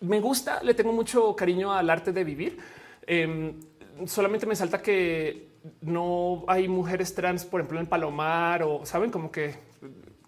Me 0.00 0.20
gusta, 0.20 0.62
le 0.62 0.74
tengo 0.74 0.92
mucho 0.92 1.36
cariño 1.36 1.72
al 1.72 1.90
arte 1.90 2.12
de 2.12 2.24
vivir. 2.24 2.58
Em, 3.06 3.60
solamente 4.06 4.46
me 4.46 4.56
salta 4.56 4.80
que 4.80 5.50
no 5.82 6.44
hay 6.48 6.68
mujeres 6.68 7.14
trans, 7.14 7.44
por 7.44 7.60
ejemplo, 7.60 7.80
en 7.80 7.86
Palomar 7.86 8.62
o 8.62 8.86
saben 8.86 9.10
como 9.10 9.30
que 9.30 9.54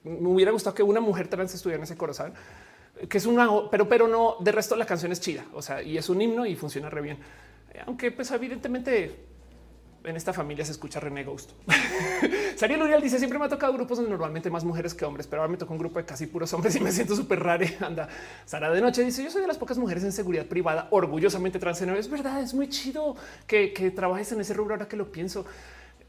me 0.05 0.29
hubiera 0.29 0.53
gustado 0.53 0.75
que 0.75 0.83
una 0.83 1.01
mujer 1.01 1.29
trans 1.29 1.55
estuviera 1.55 1.79
en 1.79 1.85
ese 1.85 1.97
coro, 1.97 2.13
saben 2.13 2.35
que 3.09 3.19
es 3.19 3.27
una, 3.27 3.49
pero, 3.71 3.89
pero 3.89 4.07
no 4.07 4.37
de 4.41 4.53
resto 4.53 4.77
la 4.77 4.87
canción 4.87 5.13
es 5.13 5.21
chida. 5.21 5.45
O 5.55 5.63
sea, 5.63 5.83
y 5.83 5.97
es 5.97 6.09
un 6.09 6.21
himno 6.21 6.47
y 6.47 6.55
funciona 6.57 6.91
re 6.91 7.01
bien, 7.01 7.19
aunque 7.87 8.11
pues 8.11 8.31
evidentemente 8.31 9.32
en 10.05 10.17
esta 10.17 10.33
familia 10.33 10.65
se 10.65 10.73
escucha 10.73 11.01
René 11.01 11.25
Ghost. 11.25 11.53
Saria 12.57 12.77
Luriel 12.77 13.01
dice 13.01 13.19
siempre 13.19 13.39
me 13.39 13.47
ha 13.47 13.49
tocado 13.49 13.73
grupos 13.73 13.99
donde 13.99 14.11
normalmente 14.11 14.51
más 14.51 14.65
mujeres 14.65 14.95
que 14.95 15.05
hombres, 15.05 15.27
pero 15.27 15.43
ahora 15.43 15.51
me 15.51 15.59
tocó 15.59 15.73
un 15.73 15.79
grupo 15.79 15.99
de 15.99 16.05
casi 16.05 16.27
puros 16.27 16.53
hombres 16.53 16.75
y 16.77 16.81
me 16.81 16.93
siento 16.93 17.15
súper 17.17 17.41
raro. 17.41 17.65
Anda, 17.81 18.09
Sara 18.45 18.71
de 18.71 18.81
noche 18.81 19.05
dice 19.05 19.23
yo 19.23 19.31
soy 19.31 19.43
de 19.43 19.49
las 19.49 19.59
pocas 19.59 19.79
mujeres 19.79 20.05
en 20.05 20.13
seguridad 20.13 20.47
privada, 20.47 20.89
orgullosamente 20.91 21.59
trans. 21.59 21.81
Es 21.83 22.11
verdad, 22.11 22.41
es 22.41 22.55
muy 22.55 22.69
chido 22.69 23.17
que, 23.47 23.93
trabajes 23.95 24.33
en 24.33 24.41
ese 24.41 24.55
rubro 24.55 24.75
ahora 24.75 24.89
que 24.89 24.97
lo 24.97 25.11
pienso. 25.11 25.45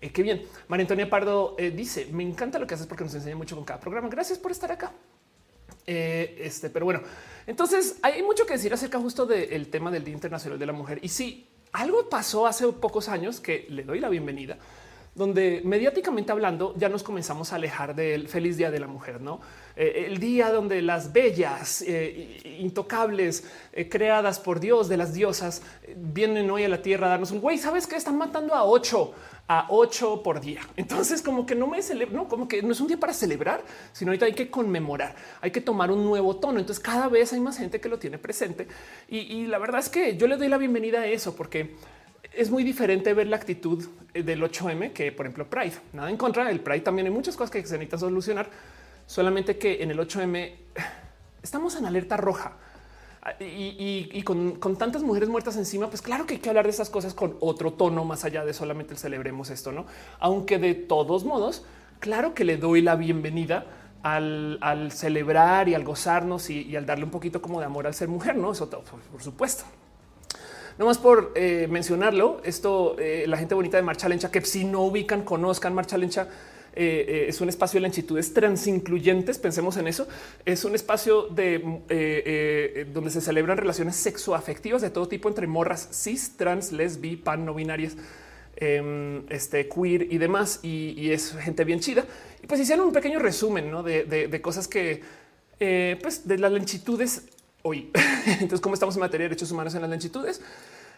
Eh, 0.02 0.12
qué 0.12 0.24
bien. 0.24 0.44
María 0.68 0.84
Antonia 0.84 1.10
Pardo 1.10 1.56
eh, 1.58 1.72
dice 1.72 2.08
me 2.12 2.24
encanta 2.24 2.60
lo 2.60 2.68
que 2.68 2.74
haces 2.74 2.88
porque 2.88 3.04
nos 3.04 3.14
enseña 3.14 3.36
mucho 3.36 3.56
con 3.56 3.66
cada 3.66 3.80
programa. 3.80 4.10
Gracias 4.10 4.38
por 4.40 4.52
estar 4.52 4.72
acá. 4.72 4.92
Eh, 5.86 6.38
este, 6.40 6.70
pero 6.70 6.86
bueno, 6.86 7.02
entonces 7.46 7.98
hay 8.02 8.24
mucho 8.24 8.46
que 8.46 8.54
decir 8.54 8.74
acerca 8.74 9.00
justo 9.00 9.26
del 9.26 9.68
tema 9.68 9.92
del 9.92 10.04
Día 10.04 10.14
Internacional 10.14 10.58
de 10.58 10.66
la 10.66 10.74
Mujer. 10.74 11.00
Y 11.02 11.10
sí, 11.10 11.50
algo 11.74 12.08
pasó 12.08 12.48
hace 12.48 12.68
pocos 12.72 13.10
años 13.10 13.40
que 13.40 13.66
le 13.70 13.84
doy 13.84 14.00
la 14.00 14.10
bienvenida, 14.10 14.58
donde 15.16 15.62
mediáticamente 15.66 16.32
hablando 16.32 16.74
ya 16.78 16.88
nos 16.88 17.04
comenzamos 17.04 17.52
a 17.52 17.58
alejar 17.58 17.96
del 17.96 18.28
feliz 18.28 18.58
día 18.58 18.72
de 18.72 18.80
la 18.80 18.88
mujer, 18.88 19.22
no 19.22 19.42
eh, 19.76 20.06
el 20.08 20.20
día 20.20 20.52
donde 20.52 20.82
las 20.84 21.14
bellas, 21.14 21.82
eh, 21.82 22.40
intocables, 22.60 23.44
eh, 23.74 23.90
creadas 23.90 24.40
por 24.40 24.60
Dios 24.60 24.88
de 24.88 24.98
las 24.98 25.14
diosas, 25.14 25.64
vienen 25.96 26.50
hoy 26.52 26.64
a 26.64 26.70
la 26.70 26.82
tierra 26.82 27.08
a 27.08 27.10
darnos 27.12 27.32
un 27.32 27.42
güey. 27.42 27.58
Sabes 27.58 27.88
que 27.88 27.96
están 27.96 28.18
matando 28.18 28.54
a 28.54 28.64
ocho 28.64 29.14
a 29.48 29.68
ocho 29.70 30.24
por 30.24 30.40
día. 30.40 30.62
Entonces, 30.78 31.22
como 31.22 31.46
que 31.46 31.56
no 31.56 31.68
me 31.68 31.82
celebro, 31.82 32.16
no, 32.16 32.28
como 32.28 32.48
que 32.48 32.62
no 32.62 32.72
es 32.72 32.80
un 32.80 32.88
día 32.88 32.98
para 32.98 33.14
celebrar, 33.14 33.62
sino 33.92 34.12
ahorita 34.12 34.26
hay 34.26 34.34
que 34.34 34.50
conmemorar, 34.50 35.16
hay 35.42 35.52
que 35.52 35.62
tomar 35.62 35.92
un 35.92 36.04
nuevo 36.04 36.38
tono. 36.38 36.60
Entonces, 36.60 36.84
cada 36.84 37.08
vez 37.10 37.34
hay 37.34 37.40
más 37.40 37.58
gente 37.58 37.82
que 37.82 37.90
lo 37.90 38.00
tiene 38.00 38.18
presente. 38.18 38.68
Y, 39.10 39.46
la 39.48 39.58
verdad 39.58 39.80
es 39.80 39.90
que 39.90 40.16
yo 40.18 40.28
le 40.28 40.38
doy 40.38 40.48
la 40.48 40.58
bienvenida 40.58 41.02
a 41.02 41.08
eso, 41.08 41.36
porque 41.36 41.76
es 42.32 42.50
muy 42.50 42.64
diferente 42.64 43.14
ver 43.14 43.28
la 43.28 43.36
actitud 43.36 43.86
del 44.14 44.42
8M 44.42 44.94
que, 44.94 45.12
por 45.12 45.26
ejemplo, 45.26 45.50
Pride. 45.50 45.74
Nada 45.92 46.10
en 46.10 46.18
contra 46.18 46.46
del 46.46 46.62
Pride. 46.62 46.82
También 46.82 47.08
hay 47.08 47.14
muchas 47.14 47.36
cosas 47.36 47.52
que 47.52 47.62
se 47.64 47.74
necesitan 47.74 48.00
solucionar, 48.00 48.50
solamente 49.06 49.58
que 49.58 49.84
en 49.84 49.92
el 49.92 50.00
8M 50.00 50.54
estamos 51.44 51.76
en 51.76 51.86
alerta 51.86 52.16
roja 52.16 52.54
y, 53.40 54.22
con, 54.24 54.60
tantas 54.78 55.02
mujeres 55.02 55.30
muertas 55.30 55.56
encima, 55.56 55.88
pues 55.90 56.02
claro 56.02 56.26
que 56.26 56.36
hay 56.36 56.40
que 56.40 56.50
hablar 56.50 56.66
de 56.66 56.72
esas 56.72 56.90
cosas 56.90 57.14
con 57.14 57.38
otro 57.40 57.72
tono 57.74 58.04
más 58.04 58.26
allá 58.26 58.44
de 58.44 58.54
solamente 58.54 58.94
el 58.94 59.00
celebremos 59.00 59.50
esto, 59.50 59.72
no? 59.72 59.86
Aunque 60.20 60.60
de 60.60 60.74
todos 60.74 61.24
modos, 61.24 61.66
claro 62.00 62.34
que 62.34 62.44
le 62.44 62.58
doy 62.58 62.82
la 62.82 62.96
bienvenida 62.96 63.66
al, 64.02 64.92
celebrar 64.92 65.70
y 65.70 65.74
al 65.74 65.86
gozarnos 65.86 66.50
y, 66.50 66.76
al 66.76 66.86
darle 66.86 67.06
un 67.06 67.12
poquito 67.12 67.42
como 67.42 67.60
de 67.60 67.66
amor 67.66 67.88
al 67.88 67.94
ser 67.94 68.10
mujer, 68.10 68.36
no? 68.36 68.52
Eso 68.52 68.70
por, 68.70 69.24
supuesto. 69.24 69.64
No 70.78 70.88
más 70.88 70.98
por 70.98 71.32
eh, 71.36 71.68
mencionarlo, 71.70 72.42
esto 72.44 72.96
eh, 72.98 73.26
la 73.28 73.38
gente 73.38 73.56
bonita 73.56 73.78
de 73.78 73.84
Marcha 73.84 74.10
Lencha, 74.10 74.32
que 74.32 74.42
si 74.42 74.66
no 74.66 74.82
ubican, 74.82 75.22
conozcan 75.22 75.74
Marcha 75.74 75.98
Lencha 75.98 76.28
eh, 76.76 77.06
eh, 77.08 77.26
es 77.30 77.40
un 77.40 77.50
espacio 77.50 77.78
de 77.78 77.82
lentitudes 77.82 78.34
transincluyentes. 78.34 79.38
Pensemos 79.38 79.78
en 79.78 79.88
eso. 79.88 80.08
Es 80.46 80.66
un 80.66 80.76
espacio 80.76 81.28
de 81.28 81.82
eh, 81.90 82.88
donde 82.92 83.12
se 83.12 83.22
celebran 83.22 83.58
relaciones 83.58 83.96
sexoafectivas 83.96 84.82
de 84.82 84.90
todo 84.90 85.08
tipo 85.08 85.30
entre 85.30 85.48
morras 85.48 85.90
cis, 85.92 86.36
trans, 86.36 86.72
lesbi, 86.72 87.16
pan, 87.16 87.46
no 87.46 87.54
binarias, 87.54 87.96
em, 88.56 89.24
este 89.30 89.70
queer 89.70 90.12
y 90.12 90.18
demás. 90.18 90.60
Y, 90.64 91.12
es 91.12 91.36
gente 91.38 91.64
bien 91.64 91.80
chida. 91.80 92.06
Y 92.42 92.48
pues 92.48 92.60
hicieron 92.60 92.88
un 92.88 92.94
pequeño 92.94 93.20
resumen 93.20 93.72
de, 93.84 94.42
cosas 94.42 94.68
que, 94.68 95.02
pues 96.02 96.28
de 96.28 96.38
las 96.40 96.52
lentitudes 96.52 97.24
hoy. 97.62 97.92
Entonces, 98.26 98.62
cómo 98.62 98.74
estamos 98.74 98.96
en 98.96 99.02
materia 99.02 99.26
de 99.26 99.30
derechos 99.30 99.52
humanos 99.52 99.76
en 99.76 99.82
las 99.82 99.90
lentitudes. 99.90 100.42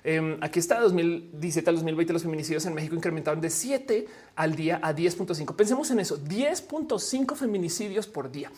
Em, 0.08 0.38
aquí 0.40 0.60
está 0.60 0.80
2017 0.80 1.68
al 1.68 1.78
2020 1.78 2.14
los 2.14 2.22
feminicidios 2.22 2.64
en 2.68 2.76
México 2.76 2.96
incrementaron 2.96 3.42
de 3.42 3.50
7 3.50 4.06
al 4.36 4.56
día 4.56 4.80
a 4.84 4.94
10.5. 4.94 5.56
Pensemos 5.56 5.90
en 5.90 6.00
eso, 6.00 6.20
10.5 6.24 7.36
feminicidios 7.36 8.06
por 8.06 8.32
día. 8.32 8.52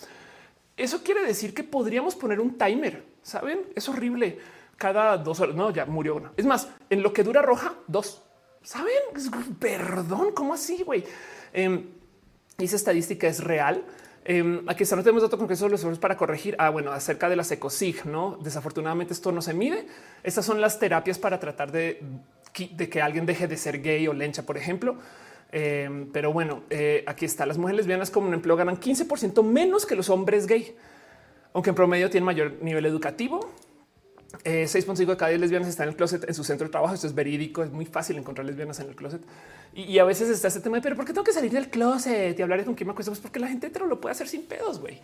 Eso 0.75 1.01
quiere 1.03 1.25
decir 1.25 1.53
que 1.53 1.63
podríamos 1.63 2.15
poner 2.15 2.41
un 2.41 2.57
timer, 2.57 3.05
¿saben? 3.21 3.61
Es 3.75 3.87
horrible. 3.87 4.39
Cada 4.75 5.17
dos 5.17 5.39
horas, 5.39 5.55
no, 5.55 5.71
ya 5.71 5.85
murió 5.85 6.17
una. 6.17 6.33
Es 6.35 6.45
más, 6.45 6.67
en 6.89 7.01
lo 7.01 7.13
que 7.13 7.23
dura 7.23 7.41
roja, 7.41 7.75
dos. 7.87 8.21
¿Saben? 8.61 8.91
Perdón, 9.57 10.33
¿cómo 10.33 10.53
así, 10.53 10.83
güey? 10.83 11.05
Eh, 11.53 11.81
esa 12.57 12.75
estadística 12.75 13.25
es 13.25 13.41
real. 13.41 13.85
Eh, 14.29 14.61
aquí 14.67 14.83
está, 14.83 14.97
no 14.97 15.03
tenemos 15.03 15.23
datos 15.23 15.39
concretos 15.39 15.71
los 15.71 15.79
errores 15.79 15.99
para 15.99 16.17
corregir. 16.17 16.57
Ah, 16.59 16.69
bueno, 16.69 16.91
acerca 16.91 17.29
de 17.29 17.37
la 17.37 17.43
ecosig, 17.49 18.05
no? 18.05 18.37
Desafortunadamente 18.41 19.13
esto 19.13 19.31
no 19.31 19.41
se 19.41 19.53
mide. 19.53 19.87
Estas 20.21 20.45
son 20.45 20.59
las 20.59 20.79
terapias 20.79 21.17
para 21.17 21.39
tratar 21.39 21.71
de, 21.71 22.01
que 22.51 23.01
alguien 23.01 23.25
deje 23.25 23.47
de 23.47 23.55
ser 23.55 23.81
gay 23.81 24.05
o 24.05 24.13
lencha, 24.13 24.43
por 24.43 24.57
ejemplo. 24.57 24.97
Eh, 25.53 26.07
pero 26.11 26.33
bueno, 26.33 26.63
eh, 26.69 27.05
aquí 27.07 27.23
está. 27.23 27.45
Las 27.45 27.57
mujeres 27.57 27.77
lesbianas 27.77 28.11
como 28.11 28.27
un 28.27 28.33
empleo 28.33 28.57
ganan 28.57 28.77
15% 28.77 29.43
menos 29.43 29.85
que 29.85 29.95
los 29.95 30.09
hombres 30.09 30.45
gay, 30.45 30.75
aunque 31.53 31.69
en 31.69 31.75
promedio 31.77 32.09
tienen 32.09 32.25
mayor 32.25 32.57
nivel 32.61 32.85
educativo. 32.85 33.49
6.5 34.43 35.05
de 35.05 35.17
cada 35.17 35.29
10 35.29 35.41
lesbianas 35.41 35.67
están 35.67 35.85
en 35.85 35.89
el 35.89 35.95
closet 35.95 36.27
en 36.27 36.33
su 36.33 36.43
centro 36.43 36.67
de 36.67 36.71
trabajo. 36.71 36.93
Esto 36.93 37.07
es 37.07 37.15
verídico. 37.15 37.63
Es 37.63 37.71
muy 37.71 37.85
fácil 37.85 38.17
encontrar 38.17 38.45
lesbianas 38.45 38.79
en 38.79 38.89
el 38.89 38.95
closet. 38.95 39.21
Y, 39.73 39.99
a 39.99 40.03
veces 40.03 40.29
está 40.29 40.47
este 40.47 40.59
tema 40.59 40.77
de, 40.77 40.81
pero 40.81 40.95
¿por 40.95 41.05
qué 41.05 41.13
tengo 41.13 41.23
que 41.23 41.33
salir 41.33 41.51
del 41.51 41.69
closet 41.69 42.37
y 42.37 42.41
hablar 42.41 42.63
con 42.65 42.73
quién 42.73 42.87
me 42.87 42.93
acuesto? 42.93 43.11
Pues 43.11 43.19
porque 43.19 43.39
la 43.39 43.47
gente 43.47 43.67
hetero 43.67 43.85
lo 43.85 44.01
puede 44.01 44.13
hacer 44.13 44.27
sin 44.27 44.43
pedos, 44.43 44.79
güey. 44.79 45.01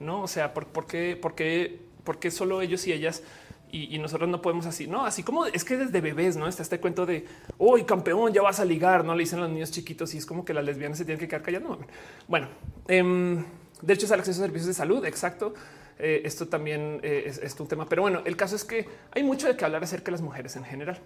No, 0.00 0.22
o 0.22 0.28
sea, 0.28 0.54
¿por, 0.54 0.86
qué, 0.86 1.16
por, 1.20 1.34
qué, 1.34 1.80
por 2.04 2.18
qué 2.18 2.30
solo 2.30 2.60
ellos 2.60 2.86
y 2.86 2.92
ellas 2.92 3.22
y, 3.70 3.98
nosotros 3.98 4.28
no 4.28 4.42
podemos 4.42 4.66
así? 4.66 4.86
No, 4.86 5.04
así 5.04 5.22
como 5.22 5.46
es 5.46 5.64
que 5.64 5.76
desde 5.76 6.00
bebés, 6.00 6.36
no 6.36 6.48
está 6.48 6.62
este 6.62 6.80
cuento 6.80 7.06
de 7.06 7.26
hoy 7.58 7.84
campeón, 7.84 8.32
ya 8.32 8.42
vas 8.42 8.60
a 8.60 8.64
ligar, 8.64 9.04
no 9.04 9.14
le 9.14 9.20
dicen 9.20 9.40
los 9.40 9.50
niños 9.50 9.70
chiquitos 9.70 10.14
y 10.14 10.18
es 10.18 10.26
como 10.26 10.44
que 10.44 10.54
las 10.54 10.64
lesbianas 10.64 10.98
se 10.98 11.04
tienen 11.04 11.20
que 11.20 11.28
quedar 11.28 11.42
callando. 11.42 11.78
Bueno, 12.26 12.48
em, 12.88 13.44
de 13.82 13.94
hecho 13.94 14.06
es 14.06 14.12
el 14.12 14.20
acceso 14.20 14.40
a 14.40 14.46
servicios 14.46 14.68
de 14.68 14.74
salud. 14.74 15.04
Exacto. 15.04 15.54
Eh, 15.98 16.22
esto 16.24 16.46
también 16.46 17.00
eh, 17.02 17.32
es, 17.42 17.58
un 17.58 17.66
tema, 17.66 17.88
pero 17.88 18.02
bueno, 18.02 18.22
el 18.24 18.36
caso 18.36 18.54
es 18.54 18.64
que 18.64 18.86
hay 19.10 19.22
mucho 19.22 19.48
de 19.48 19.56
qué 19.56 19.64
hablar 19.64 19.82
acerca 19.82 20.06
de 20.06 20.12
las 20.12 20.22
mujeres 20.22 20.54
en 20.56 20.64
general. 20.64 20.98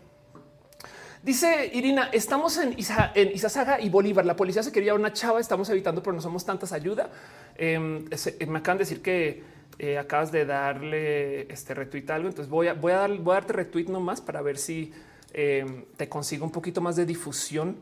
Dice 1.23 1.71
Irina, 1.73 2.11
estamos 2.13 2.59
en, 2.59 2.79
Isa, 2.79 3.13
en 3.15 3.33
Izazaga 3.33 3.81
y 3.81 3.89
Bolívar. 3.89 4.27
La 4.27 4.37
policía 4.37 4.63
se 4.63 4.73
quería 4.73 4.95
una 4.95 5.13
chava, 5.13 5.41
estamos 5.41 5.71
evitando, 5.71 6.03
pero 6.03 6.15
no 6.15 6.21
somos 6.21 6.45
tantas 6.45 6.73
ayuda. 6.73 7.11
Em, 7.57 8.07
eh, 8.11 8.47
me 8.47 8.59
acaban 8.59 8.79
de 8.79 8.85
decir 8.85 9.03
que 9.03 9.63
acabas 9.99 10.31
de 10.31 10.45
darle 10.45 11.53
este 11.53 11.75
retweet 11.75 12.09
algo. 12.11 12.29
Entonces 12.29 12.51
voy 12.51 12.69
a, 12.69 12.75
voy 12.75 12.93
a, 12.93 12.97
dar, 12.97 13.17
voy 13.19 13.33
a 13.33 13.35
darte 13.35 13.53
retweet 13.53 13.87
nomás 13.87 14.21
para 14.21 14.43
ver 14.43 14.59
si 14.59 14.93
em, 15.33 15.85
te 15.97 16.09
consigo 16.09 16.45
un 16.45 16.53
poquito 16.53 16.81
más 16.81 16.97
de 16.97 17.07
difusión. 17.07 17.77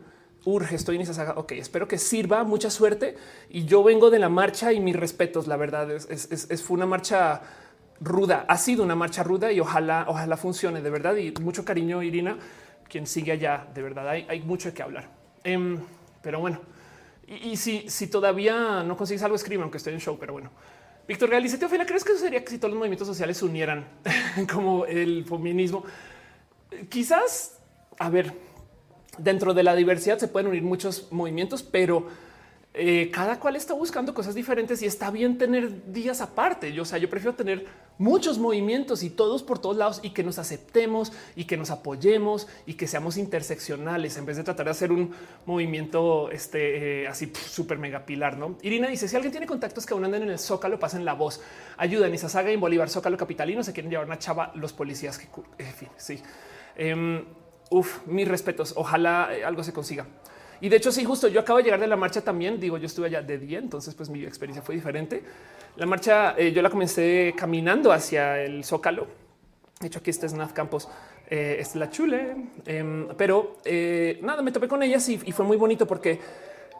Urge, 0.44 0.74
estoy 0.74 0.96
en 0.96 1.02
Izazaga. 1.02 1.34
Ok, 1.36 1.52
espero 1.52 1.86
que 1.86 1.98
sirva. 1.98 2.44
Mucha 2.44 2.70
suerte. 2.70 3.16
Y 3.48 3.64
yo 3.64 3.82
vengo 3.82 4.10
de 4.10 4.18
la 4.18 4.28
marcha 4.28 4.72
y 4.72 4.80
mis 4.80 4.96
respetos. 4.96 5.46
La 5.46 5.56
verdad 5.56 5.90
es, 5.90 6.06
es, 6.10 6.62
fue 6.62 6.76
una 6.76 6.86
marcha 6.86 7.42
ruda. 8.00 8.46
Ha 8.48 8.56
sido 8.56 8.82
una 8.82 8.94
marcha 8.94 9.22
ruda 9.22 9.52
y 9.52 9.60
ojalá, 9.60 10.06
ojalá 10.08 10.36
funcione 10.36 10.80
de 10.80 10.90
verdad. 10.90 11.16
Y 11.16 11.32
mucho 11.40 11.64
cariño, 11.64 12.02
Irina 12.02 12.38
quien 12.90 13.06
sigue 13.06 13.32
allá. 13.32 13.66
De 13.72 13.80
verdad, 13.80 14.06
hay, 14.06 14.26
hay 14.28 14.40
mucho 14.42 14.74
qué 14.74 14.82
hablar. 14.82 15.08
Em, 15.44 15.78
pero 16.22 16.40
bueno, 16.40 16.60
y, 17.26 17.56
si, 17.56 17.88
si, 17.88 18.08
todavía 18.08 18.82
no 18.82 18.96
consigues 18.96 19.22
algo, 19.22 19.36
escribe, 19.36 19.62
aunque 19.62 19.78
estoy 19.78 19.94
en 19.94 20.00
show. 20.00 20.18
Pero 20.18 20.34
bueno, 20.34 20.50
Víctor 21.08 21.30
Real 21.30 21.42
dice: 21.42 21.56
Teofila, 21.56 21.86
¿crees 21.86 22.04
que 22.04 22.12
eso 22.12 22.20
sería 22.20 22.44
que 22.44 22.50
si 22.50 22.58
todos 22.58 22.72
los 22.72 22.78
movimientos 22.78 23.06
sociales 23.08 23.38
se 23.38 23.46
unieran 23.46 23.86
como 24.52 24.84
el 24.84 25.24
feminismo? 25.24 25.84
Quizás, 26.88 27.58
a 27.98 28.10
ver, 28.10 28.34
dentro 29.22 29.54
de 29.54 29.62
la 29.62 29.74
diversidad 29.74 30.18
se 30.18 30.28
pueden 30.28 30.48
unir 30.48 30.62
muchos 30.62 31.08
movimientos, 31.10 31.62
pero 31.62 32.06
eh, 32.72 33.10
cada 33.12 33.40
cual 33.40 33.56
está 33.56 33.74
buscando 33.74 34.14
cosas 34.14 34.36
diferentes 34.36 34.80
y 34.82 34.86
está 34.86 35.10
bien 35.10 35.38
tener 35.38 35.92
días 35.92 36.20
aparte. 36.20 36.72
Yo, 36.72 36.82
o 36.82 36.86
sea, 36.86 36.98
yo 36.98 37.10
prefiero 37.10 37.34
tener 37.34 37.66
muchos 37.98 38.38
movimientos 38.38 39.02
y 39.02 39.10
todos 39.10 39.42
por 39.42 39.58
todos 39.58 39.76
lados 39.76 40.00
y 40.04 40.10
que 40.10 40.22
nos 40.22 40.38
aceptemos 40.38 41.12
y 41.34 41.46
que 41.46 41.56
nos 41.56 41.70
apoyemos 41.70 42.46
y 42.66 42.74
que 42.74 42.86
seamos 42.86 43.16
interseccionales 43.16 44.16
en 44.16 44.24
vez 44.24 44.36
de 44.36 44.44
tratar 44.44 44.66
de 44.66 44.70
hacer 44.70 44.92
un 44.92 45.10
movimiento 45.46 46.30
este, 46.30 47.02
eh, 47.02 47.08
así 47.08 47.32
súper 47.34 47.78
mega 47.78 48.06
pilar. 48.06 48.38
No, 48.38 48.56
Irina 48.62 48.86
dice: 48.86 49.08
Si 49.08 49.16
alguien 49.16 49.32
tiene 49.32 49.48
contactos 49.48 49.84
que 49.84 49.92
aún 49.92 50.04
andan 50.04 50.22
en 50.22 50.30
el 50.30 50.38
Zócalo, 50.38 50.78
pasen 50.78 51.04
la 51.04 51.14
voz, 51.14 51.40
ayuden. 51.76 52.14
esa 52.14 52.28
saga 52.28 52.52
en 52.52 52.60
Bolívar, 52.60 52.88
Zócalo 52.88 53.16
capitalino 53.16 53.64
se 53.64 53.72
quieren 53.72 53.90
llevar 53.90 54.06
una 54.06 54.20
chava 54.20 54.52
los 54.54 54.72
policías 54.72 55.18
que, 55.18 55.26
en 55.58 55.74
fin, 55.74 55.88
sí. 55.96 56.22
Uf, 57.70 58.06
mis 58.06 58.28
respetos. 58.28 58.74
Ojalá 58.76 59.30
eh, 59.32 59.44
algo 59.44 59.64
se 59.64 59.72
consiga. 59.72 60.06
Y 60.60 60.68
de 60.68 60.76
hecho, 60.76 60.92
sí, 60.92 61.04
justo 61.04 61.28
yo 61.28 61.40
acabo 61.40 61.58
de 61.58 61.64
llegar 61.64 61.80
de 61.80 61.86
la 61.86 61.96
marcha 61.96 62.20
también. 62.20 62.60
Digo, 62.60 62.76
yo 62.76 62.86
estuve 62.86 63.06
allá 63.06 63.22
de 63.22 63.38
día, 63.38 63.58
entonces 63.58 63.94
pues 63.94 64.10
mi 64.10 64.24
experiencia 64.24 64.62
fue 64.62 64.74
diferente. 64.74 65.22
La 65.76 65.86
marcha 65.86 66.34
eh, 66.36 66.52
yo 66.52 66.60
la 66.60 66.68
comencé 66.70 67.34
caminando 67.36 67.92
hacia 67.92 68.42
el 68.42 68.64
Zócalo. 68.64 69.06
De 69.80 69.86
hecho, 69.86 70.00
aquí 70.00 70.10
está 70.10 70.28
Snaf 70.28 70.52
Campos, 70.52 70.88
eh, 71.30 71.56
es 71.58 71.74
la 71.74 71.88
chule, 71.88 72.36
em, 72.66 73.08
pero 73.16 73.56
eh, 73.64 74.18
nada, 74.22 74.42
me 74.42 74.52
topé 74.52 74.68
con 74.68 74.82
ellas 74.82 75.08
y, 75.08 75.16
fue 75.32 75.46
muy 75.46 75.56
bonito 75.56 75.86
porque 75.86 76.20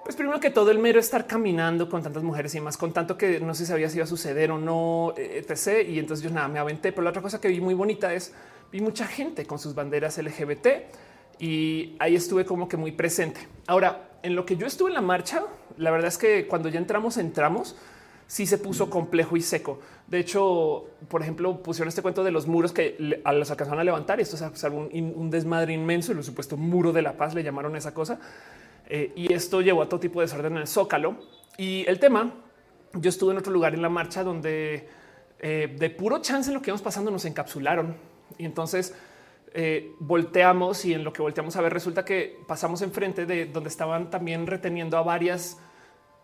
pues 0.04 0.16
primero 0.16 0.38
que 0.38 0.50
todo 0.50 0.70
el 0.70 0.78
mero 0.78 1.00
estar 1.00 1.26
caminando 1.26 1.88
con 1.88 2.02
tantas 2.02 2.22
mujeres 2.22 2.54
y 2.56 2.60
más 2.60 2.76
con 2.76 2.92
tanto 2.92 3.16
que 3.16 3.40
no 3.40 3.54
sé 3.54 3.64
si 3.64 3.70
sabía 3.70 3.88
si 3.88 3.96
iba 3.96 4.04
a 4.04 4.06
suceder 4.06 4.50
o 4.50 4.58
no, 4.58 5.14
etc. 5.16 5.88
Y 5.88 5.98
entonces 5.98 6.22
yo 6.22 6.30
nada, 6.30 6.48
me 6.48 6.58
aventé. 6.58 6.92
Pero 6.92 7.04
la 7.04 7.10
otra 7.10 7.22
cosa 7.22 7.40
que 7.40 7.48
vi 7.48 7.60
muy 7.60 7.74
bonita 7.74 8.12
es 8.12 8.34
vi 8.72 8.80
mucha 8.80 9.06
gente 9.06 9.46
con 9.46 9.58
sus 9.58 9.74
banderas 9.74 10.18
LGBT 10.18 10.66
y 11.38 11.96
ahí 11.98 12.14
estuve 12.14 12.44
como 12.44 12.68
que 12.68 12.76
muy 12.76 12.92
presente. 12.92 13.40
Ahora, 13.66 14.10
en 14.22 14.36
lo 14.36 14.44
que 14.44 14.56
yo 14.56 14.66
estuve 14.66 14.90
en 14.90 14.94
la 14.94 15.00
marcha, 15.00 15.42
la 15.76 15.90
verdad 15.90 16.08
es 16.08 16.18
que 16.18 16.46
cuando 16.46 16.68
ya 16.68 16.78
entramos, 16.78 17.16
entramos, 17.16 17.76
sí 18.26 18.46
se 18.46 18.58
puso 18.58 18.90
complejo 18.90 19.36
y 19.36 19.40
seco. 19.40 19.80
De 20.06 20.18
hecho, 20.18 20.86
por 21.08 21.22
ejemplo, 21.22 21.62
pusieron 21.62 21.88
este 21.88 22.02
cuento 22.02 22.22
de 22.22 22.30
los 22.30 22.46
muros 22.46 22.72
que 22.72 23.22
a 23.24 23.32
los 23.32 23.50
alcanzaron 23.50 23.80
a 23.80 23.84
levantar 23.84 24.18
y 24.18 24.22
esto 24.22 24.36
es 24.36 24.64
un, 24.64 25.30
desmadre 25.30 25.72
inmenso, 25.72 26.12
el 26.12 26.22
supuesto 26.22 26.56
muro 26.56 26.92
de 26.92 27.02
la 27.02 27.16
paz 27.16 27.34
le 27.34 27.42
llamaron 27.42 27.74
esa 27.76 27.94
cosa. 27.94 28.20
Eh, 28.86 29.12
y 29.16 29.32
esto 29.32 29.62
llevó 29.62 29.82
a 29.82 29.88
todo 29.88 30.00
tipo 30.00 30.20
de 30.20 30.26
desorden 30.26 30.52
en 30.52 30.58
el 30.58 30.68
zócalo. 30.68 31.16
Y 31.56 31.84
el 31.88 31.98
tema, 31.98 32.34
yo 32.94 33.08
estuve 33.08 33.32
en 33.32 33.38
otro 33.38 33.52
lugar 33.52 33.74
en 33.74 33.82
la 33.82 33.88
marcha 33.88 34.22
donde 34.22 34.88
eh, 35.38 35.74
de 35.78 35.90
puro 35.90 36.20
chance 36.20 36.50
en 36.50 36.54
lo 36.54 36.62
que 36.62 36.70
íbamos 36.70 36.82
pasando 36.82 37.10
nos 37.10 37.24
encapsularon. 37.24 38.09
Y 38.38 38.44
entonces 38.44 38.94
eh, 39.52 39.92
volteamos 39.98 40.84
y 40.84 40.94
en 40.94 41.04
lo 41.04 41.12
que 41.12 41.22
volteamos 41.22 41.56
a 41.56 41.60
ver 41.60 41.72
resulta 41.72 42.04
que 42.04 42.38
pasamos 42.46 42.82
enfrente 42.82 43.26
de 43.26 43.46
donde 43.46 43.68
estaban 43.68 44.10
también 44.10 44.46
reteniendo 44.46 44.96
a 44.96 45.02
varias 45.02 45.58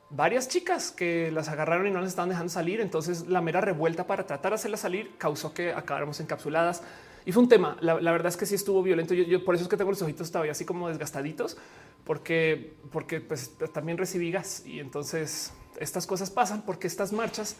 varias 0.09 0.49
chicas 0.49 0.93
que 0.93 1.33
las 1.33 1.49
agarraron 1.49 1.89
y 1.89 1.91
no 1.91 2.01
les 2.01 2.11
estaban 2.11 2.29
dejando 2.29 2.51
salir. 2.51 2.81
Entonces 2.81 3.27
la 3.27 3.41
mera 3.41 3.61
revuelta 3.61 4.07
para 4.07 4.27
tratar 4.27 4.53
de 4.53 4.57
hacerlas 4.57 4.81
salir 4.81 5.17
causó 5.19 5.53
que 5.53 5.73
acabáramos 5.73 6.21
encapsuladas 6.21 6.83
y 7.25 7.33
fue 7.33 7.43
un 7.43 7.49
tema. 7.49 7.77
La, 7.81 7.95
verdad 7.95 8.29
es 8.29 8.37
que 8.37 8.47
sí 8.47 8.55
estuvo 8.55 8.83
violento. 8.83 9.13
Yo, 9.13 9.45
por 9.45 9.57
eso 9.57 9.65
es 9.65 9.69
que 9.69 9.77
tengo 9.77 9.91
los 9.91 10.01
ojitos 10.01 10.31
todavía 10.31 10.53
así 10.53 10.65
como 10.65 10.89
desgastaditos, 10.89 11.57
porque, 12.05 12.75
porque 12.93 13.21
pues, 13.21 13.59
también 13.75 13.99
recibí 13.99 14.31
gas 14.31 14.65
y 14.65 14.79
entonces 14.79 15.53
estas 15.81 16.07
cosas 16.07 16.31
pasan 16.31 16.63
porque 16.63 16.87
estas 16.87 17.13
marchas 17.13 17.57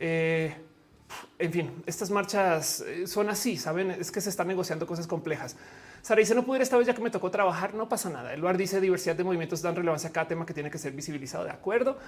eh, 0.00 0.56
en 1.38 1.52
fin, 1.52 1.82
estas 1.86 2.10
marchas 2.10 2.80
eh, 2.80 3.06
son 3.06 3.28
así, 3.30 3.56
saben, 3.56 3.90
es 3.90 4.10
que 4.10 4.20
se 4.20 4.30
están 4.30 4.48
negociando 4.48 4.86
cosas 4.86 5.06
complejas. 5.06 5.56
Sara 6.02 6.20
dice 6.20 6.34
no 6.34 6.44
pudiera 6.44 6.62
esta 6.62 6.76
vez 6.76 6.86
ya 6.86 6.94
que 6.94 7.02
me 7.02 7.10
tocó 7.10 7.30
trabajar, 7.30 7.74
no 7.74 7.88
pasa 7.88 8.10
nada. 8.10 8.32
El 8.32 8.40
lugar 8.40 8.56
dice 8.56 8.80
diversidad 8.80 9.16
de 9.16 9.24
movimientos 9.24 9.62
dan 9.62 9.76
relevancia 9.76 10.10
a 10.10 10.12
cada 10.12 10.28
tema 10.28 10.46
que 10.46 10.54
tiene 10.54 10.70
que 10.70 10.78
ser 10.78 10.92
visibilizado. 10.92 11.44
De 11.44 11.50
acuerdo. 11.50 11.98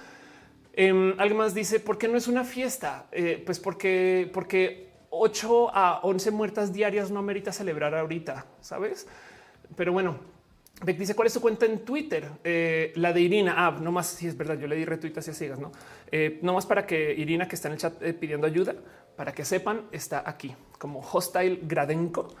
Eh, 0.73 1.15
alguien 1.17 1.37
más 1.37 1.53
dice 1.53 1.79
por 1.81 1.97
qué 1.97 2.07
no 2.07 2.17
es 2.17 2.27
una 2.27 2.43
fiesta? 2.43 3.07
Eh, 3.11 3.41
pues 3.45 3.59
porque, 3.59 4.29
porque 4.33 4.91
8 5.09 5.75
a 5.75 5.99
11 6.03 6.31
muertas 6.31 6.71
diarias 6.71 7.11
no 7.11 7.19
amerita 7.19 7.51
celebrar 7.51 7.93
ahorita, 7.93 8.45
sabes? 8.61 9.07
Pero 9.75 9.91
bueno, 9.91 10.17
dice 10.85 11.15
cuál 11.15 11.27
es 11.27 11.33
su 11.33 11.41
cuenta 11.41 11.65
en 11.65 11.79
Twitter, 11.85 12.27
eh, 12.43 12.91
la 12.95 13.13
de 13.13 13.21
Irina. 13.21 13.53
Ah, 13.57 13.77
no 13.79 13.91
más 13.91 14.07
si 14.07 14.27
es 14.27 14.35
verdad. 14.35 14.57
Yo 14.57 14.67
le 14.67 14.75
di 14.75 14.85
retweet 14.85 15.17
hacia 15.17 15.33
ciegas, 15.33 15.59
no, 15.59 15.71
eh, 16.11 16.39
no 16.41 16.53
más 16.53 16.65
para 16.65 16.85
que 16.85 17.13
Irina, 17.13 17.47
que 17.47 17.55
está 17.55 17.67
en 17.67 17.73
el 17.73 17.79
chat 17.79 18.01
eh, 18.01 18.13
pidiendo 18.13 18.47
ayuda, 18.47 18.75
para 19.15 19.31
que 19.33 19.45
sepan, 19.45 19.83
está 19.91 20.23
aquí 20.25 20.55
como 20.77 20.99
hostile 20.99 21.59
Gradenko. 21.63 22.33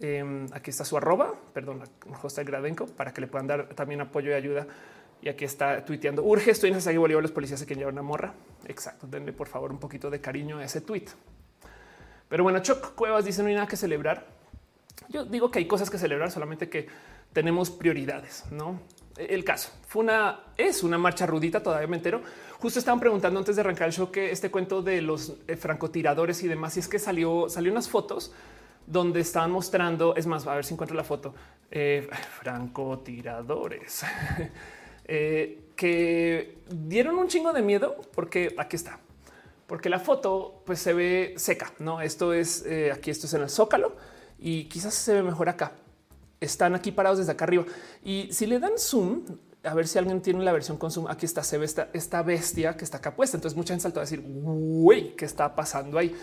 Em, 0.00 0.46
aquí 0.52 0.70
está 0.70 0.84
su 0.84 0.96
arroba, 0.96 1.34
perdón, 1.54 1.82
hostile 2.22 2.44
Gradenko, 2.44 2.86
para 2.86 3.12
que 3.12 3.20
le 3.20 3.28
puedan 3.28 3.46
dar 3.46 3.68
también 3.68 4.00
apoyo 4.00 4.30
y 4.30 4.34
ayuda. 4.34 4.66
Y 5.22 5.28
aquí 5.28 5.44
está 5.44 5.84
tuiteando. 5.84 6.22
Urge, 6.22 6.50
estoy 6.50 6.70
en 6.70 6.76
esa 6.76 6.92
Bolívar. 6.92 7.22
Los 7.22 7.32
policías 7.32 7.58
se 7.58 7.66
quieren 7.66 7.80
llevar 7.80 7.94
una 7.94 8.02
morra. 8.02 8.34
Exacto. 8.66 9.06
Denle 9.06 9.32
por 9.32 9.48
favor 9.48 9.72
un 9.72 9.78
poquito 9.78 10.10
de 10.10 10.20
cariño 10.20 10.58
a 10.58 10.64
ese 10.64 10.82
tweet. 10.82 11.06
Pero 12.28 12.42
bueno, 12.42 12.58
Choc 12.58 12.94
Cuevas 12.94 13.24
dice 13.24 13.42
no 13.42 13.48
hay 13.48 13.54
nada 13.54 13.66
que 13.66 13.76
celebrar. 13.76 14.26
Yo 15.08 15.24
digo 15.24 15.50
que 15.50 15.60
hay 15.60 15.66
cosas 15.66 15.88
que 15.88 15.98
celebrar, 15.98 16.30
solamente 16.30 16.68
que 16.68 16.88
tenemos 17.36 17.68
prioridades, 17.68 18.44
¿no? 18.50 18.80
El 19.14 19.44
caso 19.44 19.68
fue 19.86 20.04
una, 20.04 20.40
es 20.56 20.82
una 20.82 20.96
marcha 20.96 21.26
rudita, 21.26 21.62
todavía 21.62 21.86
me 21.86 21.98
entero. 21.98 22.22
Justo 22.58 22.78
estaban 22.78 22.98
preguntando 22.98 23.38
antes 23.38 23.56
de 23.56 23.60
arrancar 23.60 23.88
el 23.88 23.92
show 23.92 24.10
que 24.10 24.30
este 24.30 24.50
cuento 24.50 24.80
de 24.80 25.02
los 25.02 25.34
eh, 25.46 25.54
francotiradores 25.54 26.42
y 26.42 26.48
demás, 26.48 26.78
y 26.78 26.80
es 26.80 26.88
que 26.88 26.98
salió, 26.98 27.50
salió 27.50 27.70
unas 27.70 27.90
fotos 27.90 28.32
donde 28.86 29.20
estaban 29.20 29.50
mostrando, 29.50 30.16
es 30.16 30.26
más, 30.26 30.46
a 30.46 30.54
ver 30.54 30.64
si 30.64 30.72
encuentro 30.72 30.96
la 30.96 31.04
foto, 31.04 31.34
eh, 31.70 32.08
francotiradores, 32.40 34.02
eh, 35.04 35.72
que 35.76 36.60
dieron 36.70 37.18
un 37.18 37.28
chingo 37.28 37.52
de 37.52 37.60
miedo 37.60 38.00
porque 38.14 38.54
aquí 38.56 38.76
está, 38.76 38.98
porque 39.66 39.90
la 39.90 39.98
foto 39.98 40.62
pues 40.64 40.78
se 40.78 40.94
ve 40.94 41.34
seca, 41.36 41.70
¿no? 41.80 42.00
Esto 42.00 42.32
es, 42.32 42.64
aquí 42.94 43.10
esto 43.10 43.26
es 43.26 43.34
en 43.34 43.42
el 43.42 43.50
Zócalo 43.50 43.94
y 44.38 44.64
quizás 44.70 44.94
se 44.94 45.12
ve 45.12 45.22
mejor 45.22 45.50
acá 45.50 45.72
están 46.40 46.74
aquí 46.74 46.92
parados 46.92 47.18
desde 47.18 47.32
acá 47.32 47.44
arriba. 47.44 47.64
Y 48.04 48.28
si 48.32 48.46
le 48.46 48.58
dan 48.58 48.72
zoom, 48.78 49.22
a 49.66 49.74
ver 49.74 49.88
si 49.88 49.98
alguien 49.98 50.20
tiene 50.22 50.44
la 50.44 50.52
versión 50.52 50.76
consumo. 50.76 51.08
Aquí 51.08 51.26
está, 51.26 51.42
se 51.42 51.58
ve 51.58 51.64
esta, 51.64 51.88
esta 51.92 52.22
bestia 52.22 52.76
que 52.76 52.84
está 52.84 52.98
acá 52.98 53.14
puesta. 53.14 53.36
Entonces 53.36 53.56
mucha 53.56 53.74
gente 53.74 53.82
saltó 53.82 54.00
a 54.00 54.04
decir, 54.04 54.22
güey, 54.24 55.16
¿qué 55.16 55.24
está 55.24 55.54
pasando 55.54 55.98
ahí? 55.98 56.14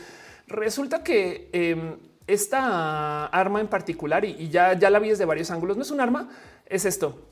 Resulta 0.48 1.04
que 1.04 1.50
em, 1.52 1.98
esta 2.28 3.26
arma 3.28 3.60
en 3.60 3.68
particular, 3.68 4.24
y, 4.26 4.50
ya, 4.50 4.78
ya 4.78 4.90
la 4.90 5.00
vi 5.00 5.10
desde 5.10 5.26
varios 5.26 5.52
ángulos, 5.52 5.78
no 5.78 5.84
es 5.84 5.92
un 5.92 6.00
arma, 6.00 6.30
es 6.66 6.86
esto. 6.86 7.28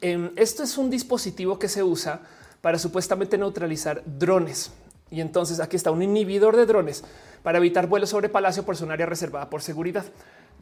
Em, 0.00 0.30
esto 0.36 0.62
es 0.62 0.78
un 0.78 0.90
dispositivo 0.90 1.58
que 1.58 1.68
se 1.68 1.82
usa 1.82 2.22
para 2.60 2.78
supuestamente 2.78 3.36
neutralizar 3.36 4.02
drones. 4.06 4.72
Y 5.10 5.20
entonces 5.20 5.60
aquí 5.60 5.76
está 5.76 5.90
un 5.90 6.02
inhibidor 6.02 6.56
de 6.56 6.64
drones 6.64 7.04
para 7.42 7.58
evitar 7.58 7.86
vuelos 7.86 8.08
sobre 8.08 8.30
Palacio 8.30 8.64
por 8.64 8.76
su 8.76 8.90
área 8.90 9.04
reservada 9.04 9.50
por 9.50 9.60
seguridad. 9.60 10.04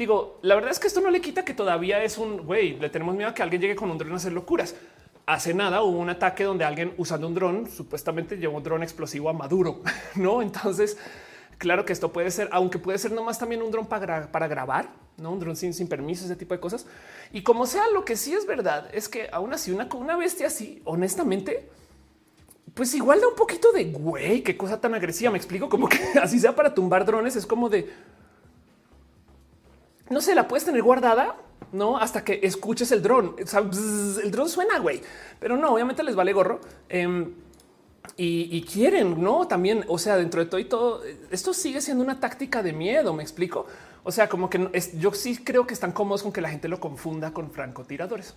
Digo, 0.00 0.38
la 0.40 0.54
verdad 0.54 0.70
es 0.70 0.78
que 0.78 0.86
esto 0.86 1.02
no 1.02 1.10
le 1.10 1.20
quita 1.20 1.44
que 1.44 1.52
todavía 1.52 2.02
es 2.02 2.16
un 2.16 2.46
güey. 2.46 2.78
Le 2.78 2.88
tenemos 2.88 3.14
miedo 3.14 3.28
a 3.28 3.34
que 3.34 3.42
alguien 3.42 3.60
llegue 3.60 3.76
con 3.76 3.90
un 3.90 3.98
dron 3.98 4.14
a 4.14 4.16
hacer 4.16 4.32
locuras. 4.32 4.74
Hace 5.26 5.52
nada 5.52 5.82
hubo 5.82 5.98
un 5.98 6.08
ataque 6.08 6.44
donde 6.44 6.64
alguien 6.64 6.94
usando 6.96 7.26
un 7.26 7.34
dron 7.34 7.70
supuestamente 7.70 8.38
llevó 8.38 8.56
un 8.56 8.62
dron 8.62 8.82
explosivo 8.82 9.28
a 9.28 9.34
Maduro, 9.34 9.82
no? 10.14 10.40
Entonces, 10.40 10.96
claro 11.58 11.84
que 11.84 11.92
esto 11.92 12.14
puede 12.14 12.30
ser, 12.30 12.48
aunque 12.50 12.78
puede 12.78 12.96
ser 12.96 13.12
nomás 13.12 13.38
también 13.38 13.60
un 13.60 13.70
dron 13.70 13.84
para, 13.84 14.32
para 14.32 14.48
grabar, 14.48 14.88
no 15.18 15.32
un 15.32 15.38
dron 15.38 15.54
sin, 15.54 15.74
sin 15.74 15.86
permiso, 15.86 16.24
ese 16.24 16.34
tipo 16.34 16.54
de 16.54 16.60
cosas. 16.60 16.86
Y 17.30 17.42
como 17.42 17.66
sea, 17.66 17.82
lo 17.92 18.02
que 18.06 18.16
sí 18.16 18.32
es 18.32 18.46
verdad 18.46 18.88
es 18.94 19.06
que 19.06 19.28
aún 19.30 19.52
así, 19.52 19.70
una, 19.70 19.86
una 19.94 20.16
bestia 20.16 20.46
así, 20.46 20.80
honestamente, 20.86 21.68
pues 22.72 22.94
igual 22.94 23.20
da 23.20 23.28
un 23.28 23.36
poquito 23.36 23.70
de 23.72 23.84
güey, 23.84 24.42
qué 24.42 24.56
cosa 24.56 24.80
tan 24.80 24.94
agresiva. 24.94 25.30
Me 25.30 25.36
explico 25.36 25.68
como 25.68 25.90
que 25.90 25.98
así 26.22 26.40
sea 26.40 26.56
para 26.56 26.72
tumbar 26.72 27.04
drones, 27.04 27.36
es 27.36 27.44
como 27.44 27.68
de 27.68 27.86
no 30.10 30.20
se 30.20 30.34
la 30.34 30.46
puedes 30.46 30.64
tener 30.64 30.82
guardada, 30.82 31.36
no 31.72 31.96
hasta 31.96 32.24
que 32.24 32.40
escuches 32.42 32.92
el 32.92 33.02
dron. 33.02 33.36
el 33.38 34.30
dron 34.30 34.48
suena, 34.48 34.78
güey, 34.78 35.00
pero 35.38 35.56
no, 35.56 35.72
obviamente 35.72 36.02
les 36.02 36.14
vale 36.14 36.32
gorro. 36.32 36.60
Em, 36.88 37.32
y, 38.16 38.62
quieren, 38.62 39.22
no 39.22 39.46
también. 39.46 39.84
O 39.88 39.98
sea, 39.98 40.16
dentro 40.16 40.44
de 40.44 40.50
todo 40.50 40.60
y 40.60 40.64
todo, 40.64 41.02
esto 41.30 41.54
sigue 41.54 41.80
siendo 41.80 42.04
una 42.04 42.20
táctica 42.20 42.62
de 42.62 42.72
miedo. 42.72 43.14
Me 43.14 43.22
explico. 43.22 43.66
O 44.02 44.12
sea, 44.12 44.28
como 44.28 44.50
que 44.50 44.68
es, 44.72 44.98
yo 44.98 45.12
sí 45.12 45.38
creo 45.38 45.66
que 45.66 45.74
están 45.74 45.92
cómodos 45.92 46.22
con 46.22 46.32
que 46.32 46.40
la 46.40 46.50
gente 46.50 46.68
lo 46.68 46.80
confunda 46.80 47.32
con 47.32 47.50
francotiradores. 47.50 48.34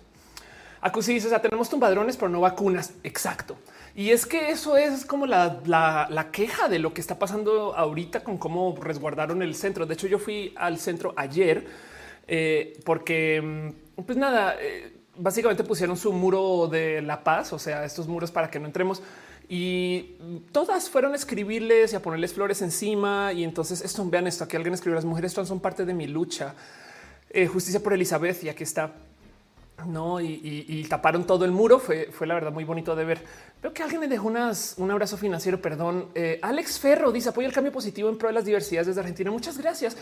Acusi 0.84 1.14
dice: 1.14 1.28
o 1.28 1.30
sea, 1.30 1.40
tenemos 1.40 1.70
tumbadrones, 1.70 2.18
pero 2.18 2.28
no 2.28 2.42
vacunas. 2.42 2.92
Exacto. 3.04 3.56
Y 3.96 4.10
es 4.10 4.26
que 4.26 4.50
eso 4.50 4.76
es 4.76 5.06
como 5.06 5.24
la, 5.24 6.28
queja 6.30 6.68
de 6.68 6.78
lo 6.78 6.92
que 6.92 7.00
está 7.00 7.18
pasando 7.18 7.74
ahorita 7.74 8.22
con 8.22 8.36
cómo 8.36 8.76
resguardaron 8.78 9.40
el 9.40 9.54
centro. 9.54 9.86
De 9.86 9.94
hecho, 9.94 10.08
yo 10.08 10.18
fui 10.18 10.52
al 10.56 10.78
centro 10.78 11.14
ayer 11.16 11.66
eh, 12.28 12.78
porque, 12.84 13.72
mm, 13.96 14.02
pues 14.02 14.18
nada, 14.18 14.56
eh, 14.60 14.92
básicamente 15.16 15.64
pusieron 15.64 15.96
su 15.96 16.12
muro 16.12 16.68
de 16.68 17.00
la 17.00 17.24
paz, 17.24 17.54
o 17.54 17.58
sea, 17.58 17.86
estos 17.86 18.06
muros 18.06 18.30
para 18.30 18.50
que 18.50 18.60
no 18.60 18.66
entremos. 18.66 19.02
Y 19.48 20.16
todas 20.52 20.90
fueron 20.90 21.14
a 21.14 21.16
escribirles 21.16 21.94
y 21.94 21.96
a 21.96 22.02
ponerles 22.02 22.34
flores 22.34 22.60
encima. 22.60 23.32
Y 23.32 23.42
entonces 23.42 23.80
esto, 23.80 24.04
vean 24.10 24.26
esto, 24.26 24.44
aquí 24.44 24.56
alguien 24.56 24.74
escribió, 24.74 24.96
las 24.96 25.06
mujeres 25.06 25.32
son 25.32 25.60
parte 25.60 25.86
de 25.86 25.94
mi 25.94 26.08
lucha. 26.08 26.54
Eh, 27.30 27.46
justicia 27.48 27.80
por 27.82 27.92
Elizabeth 27.92 28.44
y 28.44 28.48
aquí 28.48 28.62
está 28.62 28.92
no, 29.86 30.20
y, 30.20 30.86
taparon 30.88 31.26
todo 31.26 31.44
el 31.44 31.50
muro. 31.50 31.78
Fue, 31.78 32.08
fue 32.12 32.26
la 32.26 32.34
verdad 32.34 32.52
muy 32.52 32.64
bonito 32.64 32.94
de 32.94 33.04
ver. 33.04 33.22
Veo 33.62 33.72
que 33.72 33.82
alguien 33.82 34.00
le 34.00 34.08
dejó 34.08 34.28
unas, 34.28 34.74
un 34.78 34.90
abrazo 34.90 35.16
financiero. 35.16 35.60
Perdón. 35.60 36.10
Eh, 36.14 36.38
Alex 36.42 36.78
Ferro 36.78 37.10
dice 37.12 37.30
apoya 37.30 37.48
el 37.48 37.52
cambio 37.52 37.72
positivo 37.72 38.08
en 38.08 38.16
pro 38.16 38.28
de 38.28 38.34
las 38.34 38.44
diversidades 38.44 38.86
desde 38.86 39.00
Argentina. 39.00 39.30
Muchas 39.30 39.58
gracias. 39.58 39.96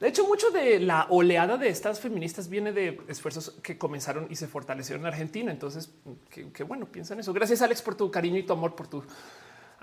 De 0.00 0.08
hecho, 0.08 0.26
mucho 0.26 0.50
de 0.50 0.80
la 0.80 1.06
oleada 1.10 1.56
de 1.56 1.68
estas 1.68 2.00
feministas 2.00 2.48
viene 2.48 2.72
de 2.72 3.00
esfuerzos 3.08 3.50
que 3.62 3.76
comenzaron 3.76 4.28
y 4.30 4.36
se 4.36 4.46
fortalecieron 4.46 5.02
en 5.02 5.12
Argentina. 5.12 5.52
Entonces, 5.52 5.90
qué, 6.30 6.62
bueno, 6.62 6.86
piensa 6.86 7.14
en 7.14 7.20
eso. 7.20 7.32
Gracias, 7.32 7.62
Alex, 7.62 7.82
por 7.82 7.96
tu 7.96 8.10
cariño 8.10 8.38
y 8.38 8.44
tu 8.44 8.52
amor, 8.52 8.74
por 8.74 8.86
tu, 8.88 9.02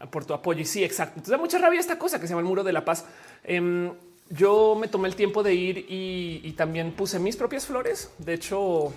por 0.10 0.26
tu 0.26 0.34
apoyo. 0.34 0.62
Y 0.62 0.66
sí, 0.66 0.84
exacto. 0.84 1.14
Entonces, 1.18 1.32
da 1.32 1.38
mucha 1.38 1.60
rabia 1.60 1.80
esta 1.80 2.00
cosa 2.00 2.20
que 2.20 2.28
se 2.28 2.32
llama 2.32 2.42
el 2.42 2.48
muro 2.48 2.64
de 2.64 2.74
la 2.74 2.84
paz. 2.84 3.06
Em, 3.44 3.92
yo 4.30 4.76
me 4.76 4.88
tomé 4.88 5.08
el 5.08 5.16
tiempo 5.16 5.44
de 5.44 5.54
ir 5.54 5.86
y 5.88 6.52
también 6.54 6.94
puse 6.94 7.20
mis 7.20 7.36
propias 7.36 7.66
flores. 7.66 8.10
De 8.18 8.34
hecho, 8.34 8.92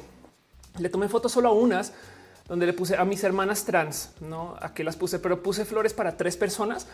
le 0.79 0.88
tomé 0.88 1.09
fotos 1.09 1.33
solo 1.33 1.49
a 1.49 1.53
unas 1.53 1.93
donde 2.49 2.67
le 2.67 2.73
puse 2.73 2.97
a 2.97 3.05
mis 3.05 3.23
hermanas 3.25 3.64
trans, 3.64 4.12
no 4.21 4.57
aquí 4.61 4.83
las 4.83 4.97
puse, 4.97 5.19
pero 5.19 5.43
puse 5.43 5.67
flores 5.67 5.93
para 5.93 6.17
tres 6.17 6.37
personas. 6.37 6.87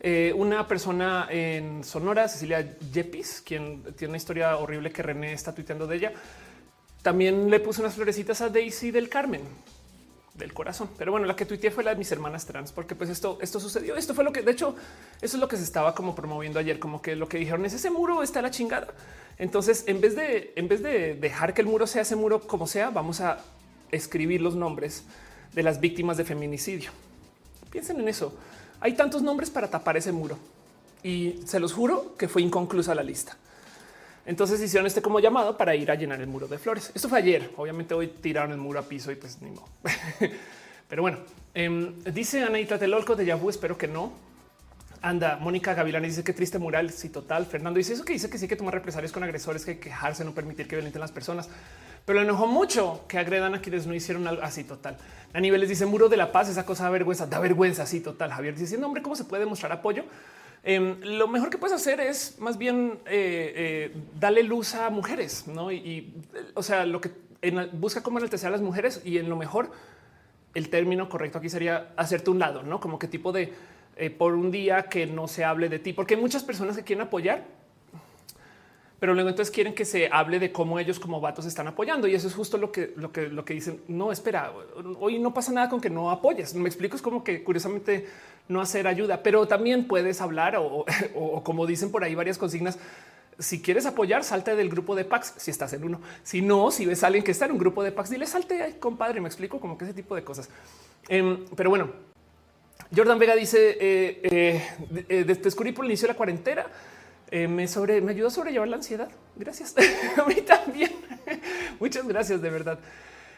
Eh, 0.00 0.32
una 0.34 0.66
persona 0.66 1.28
en 1.30 1.84
Sonora, 1.84 2.26
Cecilia 2.28 2.76
Yepis, 2.92 3.42
quien 3.44 3.82
tiene 3.94 4.12
una 4.12 4.16
historia 4.16 4.56
horrible 4.56 4.90
que 4.90 5.02
René 5.02 5.34
está 5.34 5.54
tuiteando 5.54 5.86
de 5.86 5.96
ella. 5.96 6.12
También 7.02 7.50
le 7.50 7.60
puse 7.60 7.82
unas 7.82 7.94
florecitas 7.94 8.40
a 8.40 8.48
Daisy 8.48 8.90
del 8.90 9.08
Carmen 9.08 9.42
del 10.34 10.52
corazón. 10.54 10.88
Pero 10.96 11.12
bueno, 11.12 11.26
la 11.26 11.36
que 11.36 11.44
tuiteé 11.44 11.70
fue 11.70 11.84
la 11.84 11.90
de 11.90 11.96
mis 11.96 12.10
hermanas 12.10 12.46
trans, 12.46 12.72
porque 12.72 12.94
pues 12.94 13.10
esto, 13.10 13.38
esto 13.40 13.60
sucedió. 13.60 13.96
Esto 13.96 14.14
fue 14.14 14.24
lo 14.24 14.32
que, 14.32 14.42
de 14.42 14.52
hecho, 14.52 14.74
eso 15.20 15.36
es 15.36 15.40
lo 15.40 15.48
que 15.48 15.56
se 15.56 15.62
estaba 15.62 15.94
como 15.94 16.14
promoviendo 16.14 16.58
ayer, 16.58 16.78
como 16.78 17.02
que 17.02 17.16
lo 17.16 17.28
que 17.28 17.38
dijeron 17.38 17.64
es 17.64 17.74
ese 17.74 17.90
muro 17.90 18.22
está 18.22 18.40
la 18.42 18.50
chingada. 18.50 18.88
Entonces, 19.38 19.84
en 19.86 20.00
vez 20.00 20.16
de, 20.16 20.52
en 20.56 20.68
vez 20.68 20.82
de 20.82 21.14
dejar 21.14 21.54
que 21.54 21.60
el 21.60 21.66
muro 21.66 21.86
sea 21.86 22.02
ese 22.02 22.16
muro 22.16 22.40
como 22.40 22.66
sea, 22.66 22.90
vamos 22.90 23.20
a 23.20 23.38
escribir 23.90 24.40
los 24.40 24.54
nombres 24.54 25.04
de 25.52 25.62
las 25.62 25.80
víctimas 25.80 26.16
de 26.16 26.24
feminicidio. 26.24 26.90
Piensen 27.70 28.00
en 28.00 28.08
eso. 28.08 28.34
Hay 28.80 28.94
tantos 28.94 29.22
nombres 29.22 29.50
para 29.50 29.68
tapar 29.68 29.96
ese 29.96 30.12
muro 30.12 30.38
y 31.02 31.40
se 31.44 31.60
los 31.60 31.72
juro 31.72 32.16
que 32.16 32.28
fue 32.28 32.42
inconclusa 32.42 32.94
la 32.94 33.02
lista. 33.02 33.36
Entonces 34.24 34.60
hicieron 34.60 34.86
este 34.86 35.02
como 35.02 35.18
llamado 35.18 35.56
para 35.56 35.74
ir 35.74 35.90
a 35.90 35.94
llenar 35.94 36.20
el 36.20 36.28
muro 36.28 36.46
de 36.46 36.58
flores. 36.58 36.92
Esto 36.94 37.08
fue 37.08 37.18
ayer. 37.18 37.50
Obviamente 37.56 37.94
hoy 37.94 38.08
tiraron 38.08 38.52
el 38.52 38.58
muro 38.58 38.78
a 38.78 38.82
piso 38.82 39.10
y 39.10 39.16
pues 39.16 39.40
ni 39.42 39.50
modo. 39.50 39.68
Pero 40.88 41.02
bueno, 41.02 41.18
em, 41.54 41.98
dice 42.04 42.42
Anaita 42.42 42.78
Telolco 42.78 43.16
de 43.16 43.24
Yahoo. 43.24 43.50
Espero 43.50 43.76
que 43.76 43.88
no. 43.88 44.12
Anda, 45.00 45.36
Mónica 45.40 45.74
Gavilán 45.74 46.04
dice 46.04 46.22
que 46.22 46.32
triste 46.32 46.58
mural. 46.60 46.90
Sí, 46.92 47.08
total. 47.08 47.46
Fernando 47.46 47.78
dice 47.78 47.94
eso 47.94 48.04
que 48.04 48.12
dice 48.12 48.30
que 48.30 48.38
sí 48.38 48.46
que 48.46 48.54
tomar 48.54 48.74
represalias 48.74 49.10
con 49.10 49.24
agresores, 49.24 49.64
que 49.64 49.80
quejarse, 49.80 50.24
no 50.24 50.32
permitir 50.32 50.68
que 50.68 50.76
violenten 50.76 51.00
las 51.00 51.10
personas. 51.10 51.48
Pero 52.04 52.20
le 52.20 52.24
enojó 52.24 52.46
mucho 52.46 53.04
que 53.08 53.18
agredan 53.18 53.54
a 53.54 53.60
quienes 53.60 53.86
no 53.86 53.94
hicieron 53.94 54.26
algo 54.28 54.42
así 54.42 54.62
total. 54.62 54.98
A 55.32 55.40
niveles 55.40 55.68
dice 55.68 55.86
muro 55.86 56.08
de 56.08 56.16
la 56.16 56.30
paz, 56.30 56.48
esa 56.48 56.64
cosa 56.64 56.84
da 56.84 56.90
vergüenza, 56.90 57.26
da 57.26 57.40
vergüenza. 57.40 57.82
Así 57.82 58.00
total. 58.00 58.30
Javier 58.30 58.54
diciendo 58.54 58.86
hombre, 58.86 59.02
cómo 59.02 59.16
se 59.16 59.24
puede 59.24 59.44
mostrar 59.44 59.72
apoyo. 59.72 60.04
Em, 60.64 61.00
lo 61.02 61.26
mejor 61.26 61.50
que 61.50 61.58
puedes 61.58 61.74
hacer 61.74 62.00
es 62.00 62.38
más 62.38 62.56
bien 62.56 63.00
eh, 63.06 63.52
eh, 63.56 63.96
darle 64.18 64.44
luz 64.44 64.74
a 64.74 64.90
mujeres, 64.90 65.48
no? 65.48 65.72
Y, 65.72 66.14
o 66.54 66.62
sea, 66.62 66.86
lo 66.86 67.00
que 67.00 67.10
busca 67.72 68.02
cómo 68.02 68.18
enaltecer 68.18 68.48
a 68.48 68.50
las 68.52 68.60
mujeres 68.60 69.02
y 69.04 69.18
en 69.18 69.28
lo 69.28 69.36
mejor 69.36 69.72
el 70.54 70.68
término 70.68 71.08
correcto 71.08 71.38
aquí 71.38 71.48
sería 71.48 71.92
hacerte 71.96 72.30
un 72.30 72.38
lado, 72.38 72.62
no 72.62 72.78
como 72.78 72.98
qué 72.98 73.08
tipo 73.08 73.32
de 73.32 73.52
eh, 73.96 74.10
por 74.10 74.34
un 74.34 74.50
día 74.50 74.84
que 74.84 75.06
no 75.06 75.26
se 75.26 75.44
hable 75.44 75.68
de 75.68 75.78
ti, 75.78 75.92
porque 75.92 76.14
hay 76.14 76.20
muchas 76.20 76.44
personas 76.44 76.76
que 76.76 76.84
quieren 76.84 77.06
apoyar, 77.06 77.44
pero 79.02 79.14
luego 79.14 79.30
entonces 79.30 79.52
quieren 79.52 79.74
que 79.74 79.84
se 79.84 80.08
hable 80.12 80.38
de 80.38 80.52
cómo 80.52 80.78
ellos 80.78 81.00
como 81.00 81.20
vatos 81.20 81.44
están 81.44 81.66
apoyando 81.66 82.06
y 82.06 82.14
eso 82.14 82.28
es 82.28 82.34
justo 82.34 82.56
lo 82.56 82.70
que 82.70 82.92
lo 82.94 83.10
que 83.10 83.22
lo 83.22 83.44
que 83.44 83.52
dicen. 83.52 83.80
No 83.88 84.12
espera, 84.12 84.52
hoy 85.00 85.18
no 85.18 85.34
pasa 85.34 85.50
nada 85.50 85.68
con 85.68 85.80
que 85.80 85.90
no 85.90 86.08
apoyes. 86.08 86.54
Me 86.54 86.68
explico, 86.68 86.94
es 86.94 87.02
como 87.02 87.24
que 87.24 87.42
curiosamente 87.42 88.06
no 88.46 88.60
hacer 88.60 88.86
ayuda, 88.86 89.20
pero 89.24 89.48
también 89.48 89.88
puedes 89.88 90.20
hablar 90.20 90.54
o, 90.56 90.84
como 91.42 91.66
dicen 91.66 91.90
por 91.90 92.04
ahí 92.04 92.14
varias 92.14 92.38
consignas. 92.38 92.78
Si 93.40 93.60
quieres 93.60 93.86
apoyar, 93.86 94.22
salte 94.22 94.54
del 94.54 94.68
grupo 94.68 94.94
de 94.94 95.04
Pax 95.04 95.34
si 95.36 95.50
estás 95.50 95.72
en 95.72 95.82
uno. 95.82 96.00
Si 96.22 96.40
no, 96.40 96.70
si 96.70 96.86
ves 96.86 97.02
a 97.02 97.08
alguien 97.08 97.24
que 97.24 97.32
está 97.32 97.46
en 97.46 97.50
un 97.50 97.58
grupo 97.58 97.82
de 97.82 97.90
Pax, 97.90 98.08
dile 98.08 98.24
salte, 98.24 98.76
compadre. 98.78 99.20
Me 99.20 99.26
explico 99.26 99.58
como 99.58 99.76
que 99.76 99.84
ese 99.84 99.94
tipo 99.94 100.14
de 100.14 100.22
cosas. 100.22 100.48
Em, 101.08 101.44
pero 101.56 101.70
bueno, 101.70 101.90
Jordan 102.94 103.18
Vega 103.18 103.34
dice: 103.34 103.78
eh, 103.80 104.20
eh, 104.22 104.62
eh 105.08 105.24
descubrí 105.24 105.72
por 105.72 105.84
el 105.84 105.90
inicio 105.90 106.06
de 106.06 106.12
la 106.12 106.16
cuarentena 106.16 106.66
eh, 107.34 107.48
me, 107.48 107.66
sobre, 107.66 108.02
me 108.02 108.10
ayudó 108.10 108.28
a 108.28 108.30
sobrellevar 108.30 108.68
la 108.68 108.76
ansiedad. 108.76 109.08
Gracias. 109.36 109.74
a 110.18 110.24
mí 110.26 110.42
también. 110.42 110.92
Muchas 111.80 112.06
gracias, 112.06 112.42
de 112.42 112.50
verdad. 112.50 112.78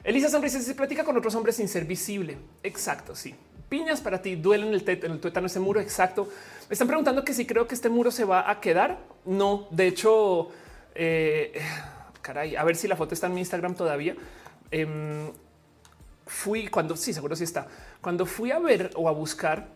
Elisa 0.02 0.28
Sonrisa 0.28 0.60
se 0.60 0.74
platica 0.74 1.04
con 1.04 1.16
otros 1.16 1.32
hombres 1.36 1.54
sin 1.54 1.68
ser 1.68 1.84
visible. 1.84 2.36
Exacto, 2.64 3.14
sí. 3.14 3.36
Piñas 3.68 4.00
para 4.00 4.20
ti, 4.20 4.34
duelen 4.34 4.74
el, 4.74 4.82
en 4.84 5.12
el 5.12 5.20
tuétano 5.20 5.46
ese 5.46 5.60
muro. 5.60 5.78
Exacto. 5.80 6.28
Me 6.68 6.72
están 6.72 6.88
preguntando 6.88 7.24
que 7.24 7.32
si 7.32 7.46
creo 7.46 7.68
que 7.68 7.76
este 7.76 7.88
muro 7.88 8.10
se 8.10 8.24
va 8.24 8.50
a 8.50 8.60
quedar. 8.60 8.98
No, 9.24 9.68
de 9.70 9.86
hecho, 9.86 10.48
eh, 10.96 11.52
caray, 12.20 12.56
a 12.56 12.64
ver 12.64 12.74
si 12.74 12.88
la 12.88 12.96
foto 12.96 13.14
está 13.14 13.28
en 13.28 13.34
mi 13.34 13.42
Instagram 13.42 13.76
todavía. 13.76 14.16
Em, 14.72 15.30
fui 16.26 16.66
cuando 16.66 16.96
sí, 16.96 17.12
seguro 17.12 17.36
sí 17.36 17.44
está. 17.44 17.68
Cuando 18.00 18.26
fui 18.26 18.50
a 18.50 18.58
ver 18.58 18.90
o 18.96 19.08
a 19.08 19.12
buscar, 19.12 19.68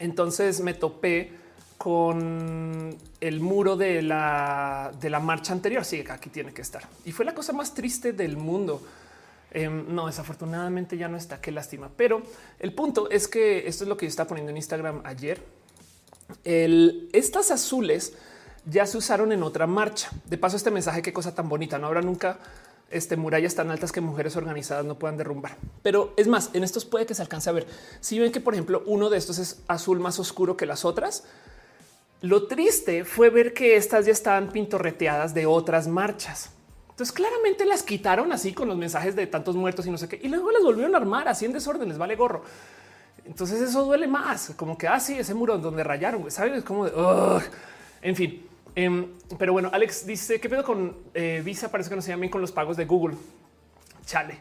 entonces 0.00 0.60
me 0.60 0.74
topé 0.74 1.38
con 1.80 2.94
el 3.22 3.40
muro 3.40 3.74
de 3.74 4.02
la, 4.02 4.92
de 5.00 5.08
la 5.08 5.18
marcha 5.18 5.54
anterior. 5.54 5.82
Sí, 5.82 6.04
aquí 6.10 6.28
tiene 6.28 6.52
que 6.52 6.60
estar. 6.60 6.86
Y 7.06 7.12
fue 7.12 7.24
la 7.24 7.34
cosa 7.34 7.54
más 7.54 7.72
triste 7.72 8.12
del 8.12 8.36
mundo. 8.36 8.82
Em, 9.50 9.86
no, 9.88 10.06
desafortunadamente 10.06 10.98
ya 10.98 11.08
no 11.08 11.16
está. 11.16 11.40
Qué 11.40 11.50
lástima. 11.50 11.88
Pero 11.96 12.20
el 12.58 12.74
punto 12.74 13.08
es 13.08 13.28
que 13.28 13.66
esto 13.66 13.84
es 13.84 13.88
lo 13.88 13.96
que 13.96 14.04
yo 14.04 14.10
estaba 14.10 14.28
poniendo 14.28 14.50
en 14.50 14.58
Instagram 14.58 15.00
ayer. 15.04 15.42
estas 16.44 17.50
azules 17.50 18.12
ya 18.66 18.84
se 18.84 18.98
usaron 18.98 19.32
en 19.32 19.42
otra 19.42 19.66
marcha. 19.66 20.10
De 20.26 20.36
paso, 20.36 20.58
este 20.58 20.70
mensaje, 20.70 21.00
qué 21.00 21.14
cosa 21.14 21.34
tan 21.34 21.48
bonita. 21.48 21.78
No 21.78 21.86
habrá 21.86 22.02
nunca 22.02 22.40
este, 22.90 23.16
murallas 23.16 23.54
tan 23.54 23.70
altas 23.70 23.90
que 23.90 24.02
mujeres 24.02 24.36
organizadas 24.36 24.84
no 24.84 24.98
puedan 24.98 25.16
derrumbar. 25.16 25.56
Pero 25.82 26.12
es 26.18 26.26
más, 26.26 26.50
en 26.52 26.62
estos 26.62 26.84
puede 26.84 27.06
que 27.06 27.14
se 27.14 27.22
alcance 27.22 27.48
a 27.48 27.54
ver. 27.54 27.66
Si 28.02 28.18
ven 28.18 28.32
que, 28.32 28.40
por 28.42 28.52
ejemplo, 28.52 28.82
uno 28.84 29.08
de 29.08 29.16
estos 29.16 29.38
es 29.38 29.62
azul 29.66 29.98
más 29.98 30.18
oscuro 30.18 30.58
que 30.58 30.66
las 30.66 30.84
otras, 30.84 31.24
lo 32.22 32.46
triste 32.46 33.04
fue 33.04 33.30
ver 33.30 33.54
que 33.54 33.76
estas 33.76 34.06
ya 34.06 34.12
estaban 34.12 34.50
pintorreteadas 34.50 35.32
de 35.34 35.46
otras 35.46 35.88
marchas. 35.88 36.50
Entonces 36.90 37.12
claramente 37.12 37.64
las 37.64 37.82
quitaron 37.82 38.30
así 38.30 38.52
con 38.52 38.68
los 38.68 38.76
mensajes 38.76 39.16
de 39.16 39.26
tantos 39.26 39.56
muertos 39.56 39.86
y 39.86 39.90
no 39.90 39.96
sé 39.96 40.06
qué. 40.06 40.20
Y 40.22 40.28
luego 40.28 40.50
les 40.50 40.62
volvieron 40.62 40.94
a 40.94 40.98
armar 40.98 41.28
así 41.28 41.46
en 41.46 41.52
desorden, 41.52 41.88
les 41.88 41.96
vale 41.96 42.16
gorro. 42.16 42.42
Entonces 43.24 43.60
eso 43.60 43.84
duele 43.84 44.06
más, 44.06 44.52
como 44.56 44.76
que 44.76 44.86
así 44.86 45.14
ah, 45.14 45.20
ese 45.20 45.34
muro 45.34 45.56
donde 45.58 45.82
rayaron, 45.82 46.30
¿sabes? 46.30 46.62
Como 46.62 46.86
de... 46.86 46.92
En 48.02 48.16
fin, 48.16 48.46
em, 48.74 49.06
pero 49.38 49.52
bueno, 49.52 49.70
Alex 49.72 50.06
dice, 50.06 50.40
¿qué 50.40 50.48
pedo 50.48 50.64
con 50.64 50.96
eh, 51.14 51.42
Visa? 51.44 51.70
Parece 51.70 51.90
que 51.90 51.96
no 51.96 52.02
se 52.02 52.10
llaman 52.10 52.28
con 52.28 52.40
los 52.40 52.52
pagos 52.52 52.76
de 52.76 52.84
Google. 52.84 53.16
Chale. 54.04 54.38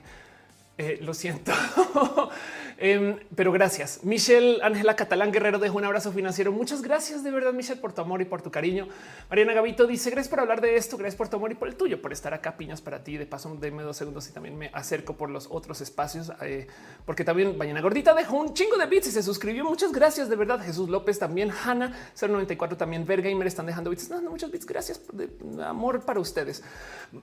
Eh, 0.77 0.99
lo 1.01 1.13
siento. 1.13 1.51
Em, 2.81 3.17
pero 3.35 3.51
gracias. 3.51 3.99
Michelle 4.03 4.59
Ángela 4.63 4.95
Catalán 4.95 5.33
Guerrero 5.33 5.59
dejo 5.59 5.77
un 5.77 5.83
abrazo 5.83 6.13
financiero. 6.13 6.53
Muchas 6.53 6.81
gracias 6.81 7.25
de 7.25 7.31
verdad, 7.31 7.51
Michelle, 7.51 7.81
por 7.81 7.91
tu 7.91 8.01
amor 8.01 8.21
y 8.21 8.25
por 8.25 8.41
tu 8.41 8.51
cariño. 8.51 8.87
Mariana 9.29 9.51
Gavito 9.53 9.85
dice 9.85 10.09
gracias 10.09 10.29
por 10.29 10.39
hablar 10.39 10.61
de 10.61 10.77
esto. 10.77 10.95
Gracias 10.95 11.17
por 11.17 11.27
tu 11.27 11.35
amor 11.35 11.51
y 11.51 11.55
por 11.55 11.67
el 11.67 11.75
tuyo, 11.75 12.01
por 12.01 12.13
estar 12.13 12.33
acá. 12.33 12.55
Piñas 12.55 12.81
para 12.81 13.03
ti. 13.03 13.17
De 13.17 13.25
paso, 13.25 13.53
denme 13.59 13.83
dos 13.83 13.97
segundos 13.97 14.29
y 14.29 14.31
también 14.31 14.57
me 14.57 14.69
acerco 14.73 15.17
por 15.17 15.29
los 15.29 15.47
otros 15.51 15.81
espacios, 15.81 16.31
eh, 16.41 16.67
porque 17.05 17.25
también 17.25 17.57
Mañana 17.57 17.81
Gordita 17.81 18.13
dejó 18.13 18.37
un 18.37 18.53
chingo 18.53 18.77
de 18.77 18.85
bits 18.85 19.07
y 19.07 19.11
se 19.11 19.23
suscribió. 19.23 19.65
Muchas 19.65 19.91
gracias 19.91 20.29
de 20.29 20.37
verdad. 20.37 20.61
Jesús 20.63 20.87
López 20.87 21.19
también. 21.19 21.51
Hanna 21.51 21.93
094 22.17 22.77
también. 22.77 23.05
Vergamer 23.05 23.47
están 23.47 23.65
dejando 23.65 23.89
bits. 23.89 24.09
No, 24.09 24.21
no, 24.21 24.29
muchos 24.31 24.51
bits. 24.51 24.65
Gracias. 24.65 25.01
De, 25.11 25.29
amor 25.65 26.05
para 26.05 26.21
ustedes. 26.21 26.63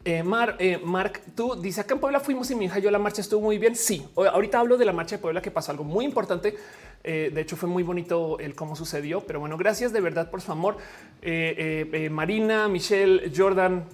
Eh, 0.04 0.22
eh, 0.58 0.80
Mark, 0.84 1.22
tú 1.34 1.54
dice 1.54 1.80
acá 1.80 1.94
en 1.94 2.00
Puebla 2.00 2.20
fuimos 2.20 2.50
y 2.50 2.54
mi 2.54 2.66
hija 2.66 2.78
yo 2.78 2.90
la 2.90 2.98
marcha 2.98 3.22
estuvo 3.22 3.40
muy 3.40 3.56
bien. 3.56 3.74
Sí, 3.74 4.06
ahorita 4.16 4.60
hablo 4.60 4.76
de 4.76 4.84
la 4.84 4.92
marcha 4.92 5.16
de 5.16 5.22
Puebla 5.22 5.40
que 5.46 5.52
pasó 5.52 5.70
algo 5.70 5.84
muy 5.84 6.04
importante. 6.04 6.56
Eh, 7.04 7.30
de 7.32 7.40
hecho, 7.40 7.56
fue 7.56 7.68
muy 7.68 7.84
bonito 7.84 8.40
el 8.40 8.56
cómo 8.56 8.74
sucedió. 8.74 9.20
Pero 9.20 9.38
bueno, 9.38 9.56
gracias 9.56 9.92
de 9.92 10.00
verdad 10.00 10.28
por 10.28 10.40
su 10.40 10.50
amor. 10.50 10.76
Eh, 11.22 11.88
eh, 11.92 12.10
Marina, 12.10 12.66
Michelle, 12.66 13.30
Jordan, 13.34 13.84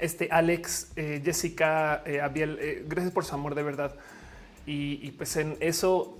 este 0.00 0.28
Alex, 0.30 0.92
Jessica, 0.94 2.02
Abiel, 2.22 2.84
gracias 2.86 3.12
por 3.12 3.24
su 3.24 3.34
amor 3.34 3.54
de 3.54 3.62
verdad. 3.62 3.94
Y, 4.66 5.12
pues 5.12 5.36
en 5.36 5.56
eso, 5.60 6.18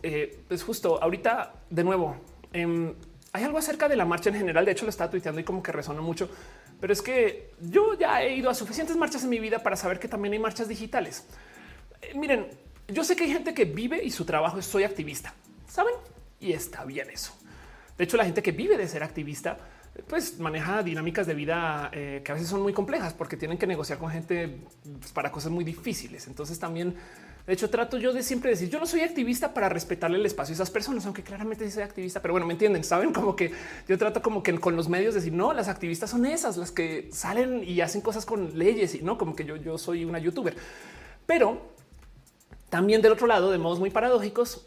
pues 0.49 0.63
justo 0.63 1.03
ahorita 1.03 1.53
de 1.69 1.85
nuevo, 1.85 2.17
em, 2.53 2.95
hay 3.33 3.45
algo 3.45 3.59
acerca 3.59 3.89
de 3.89 3.97
la 3.97 4.07
marcha 4.07 4.31
en 4.31 4.37
general. 4.37 4.65
De 4.65 4.73
hecho, 4.73 4.87
lo 4.87 4.91
estaba 4.91 5.11
tuiteando 5.11 5.41
y 5.41 5.45
como 5.45 5.63
que 5.63 5.73
resonó 5.73 6.01
mucho. 6.01 6.31
Pero 6.81 6.93
es 6.93 7.03
que 7.03 7.51
yo 7.61 7.93
ya 7.99 8.23
he 8.23 8.37
ido 8.37 8.49
a 8.49 8.55
suficientes 8.55 8.97
marchas 8.97 9.25
en 9.25 9.31
mi 9.31 9.41
vida 9.41 9.63
para 9.63 9.77
saber 9.77 9.99
que 9.99 10.09
también 10.09 10.33
hay 10.33 10.39
marchas 10.39 10.69
digitales. 10.69 11.27
miren, 12.15 12.47
yo 12.89 13.05
sé 13.05 13.17
que 13.17 13.25
hay 13.25 13.33
gente 13.33 13.55
que 13.55 13.65
vive 13.65 14.03
y 14.03 14.11
su 14.11 14.25
trabajo 14.25 14.59
es 14.59 14.67
soy 14.67 14.85
activista, 14.85 15.35
saben? 15.69 15.95
Y 16.41 16.53
está 16.53 16.85
bien 16.85 17.11
eso. 17.11 17.33
De 17.99 18.05
hecho, 18.05 18.17
la 18.17 18.25
gente 18.25 18.43
que 18.43 18.53
vive 18.53 18.77
de 18.77 18.87
ser 18.87 19.03
activista, 19.03 19.59
pues 20.07 20.39
maneja 20.39 20.83
dinámicas 20.83 21.27
de 21.27 21.35
vida 21.35 21.91
eh, 21.93 22.21
que 22.23 22.31
a 22.31 22.35
veces 22.35 22.51
son 22.51 22.63
muy 22.63 22.73
complejas 22.73 23.15
porque 23.15 23.37
tienen 23.37 23.57
que 23.57 23.67
negociar 23.67 23.99
con 23.99 24.11
gente 24.11 24.61
pues, 25.01 25.13
para 25.13 25.33
cosas 25.33 25.51
muy 25.51 25.65
difíciles. 25.65 26.27
Entonces 26.27 26.59
también, 26.59 26.95
de 27.47 27.53
hecho, 27.53 27.71
trato 27.71 27.97
yo 27.97 28.13
de 28.13 28.23
siempre 28.23 28.51
decir, 28.51 28.69
yo 28.69 28.79
no 28.79 28.87
soy 28.87 29.01
activista 29.01 29.55
para 29.55 29.71
respetarle 29.71 30.19
el 30.19 30.27
espacio 30.27 30.53
a 30.53 30.57
esas 30.57 30.71
personas, 30.71 31.07
aunque 31.07 31.23
claramente 31.23 31.65
sí 31.65 31.71
soy 31.71 31.83
activista, 31.83 32.21
pero 32.21 32.35
bueno, 32.35 32.47
me 32.47 32.53
entienden, 32.53 32.85
saben 32.85 33.13
como 33.13 33.35
que 33.35 33.53
yo 33.89 33.97
trato 33.97 34.21
como 34.21 34.43
que 34.43 34.59
con 34.61 34.77
los 34.77 34.89
medios 34.89 35.15
decir, 35.15 35.33
no, 35.33 35.55
las 35.55 35.69
activistas 35.69 36.11
son 36.11 36.27
esas, 36.27 36.59
las 36.59 36.71
que 36.71 37.09
salen 37.13 37.65
y 37.65 37.81
hacen 37.81 38.03
cosas 38.03 38.27
con 38.27 38.59
leyes 38.59 38.95
y 38.95 39.03
no 39.03 39.17
como 39.17 39.35
que 39.35 39.45
yo, 39.45 39.57
yo 39.57 39.79
soy 39.79 40.05
una 40.05 40.19
youtuber. 40.19 40.55
Pero 41.27 41.76
también 42.69 43.03
del 43.03 43.13
otro 43.13 43.27
lado, 43.27 43.51
de 43.51 43.59
modos 43.59 43.79
muy 43.79 43.91
paradójicos, 43.91 44.67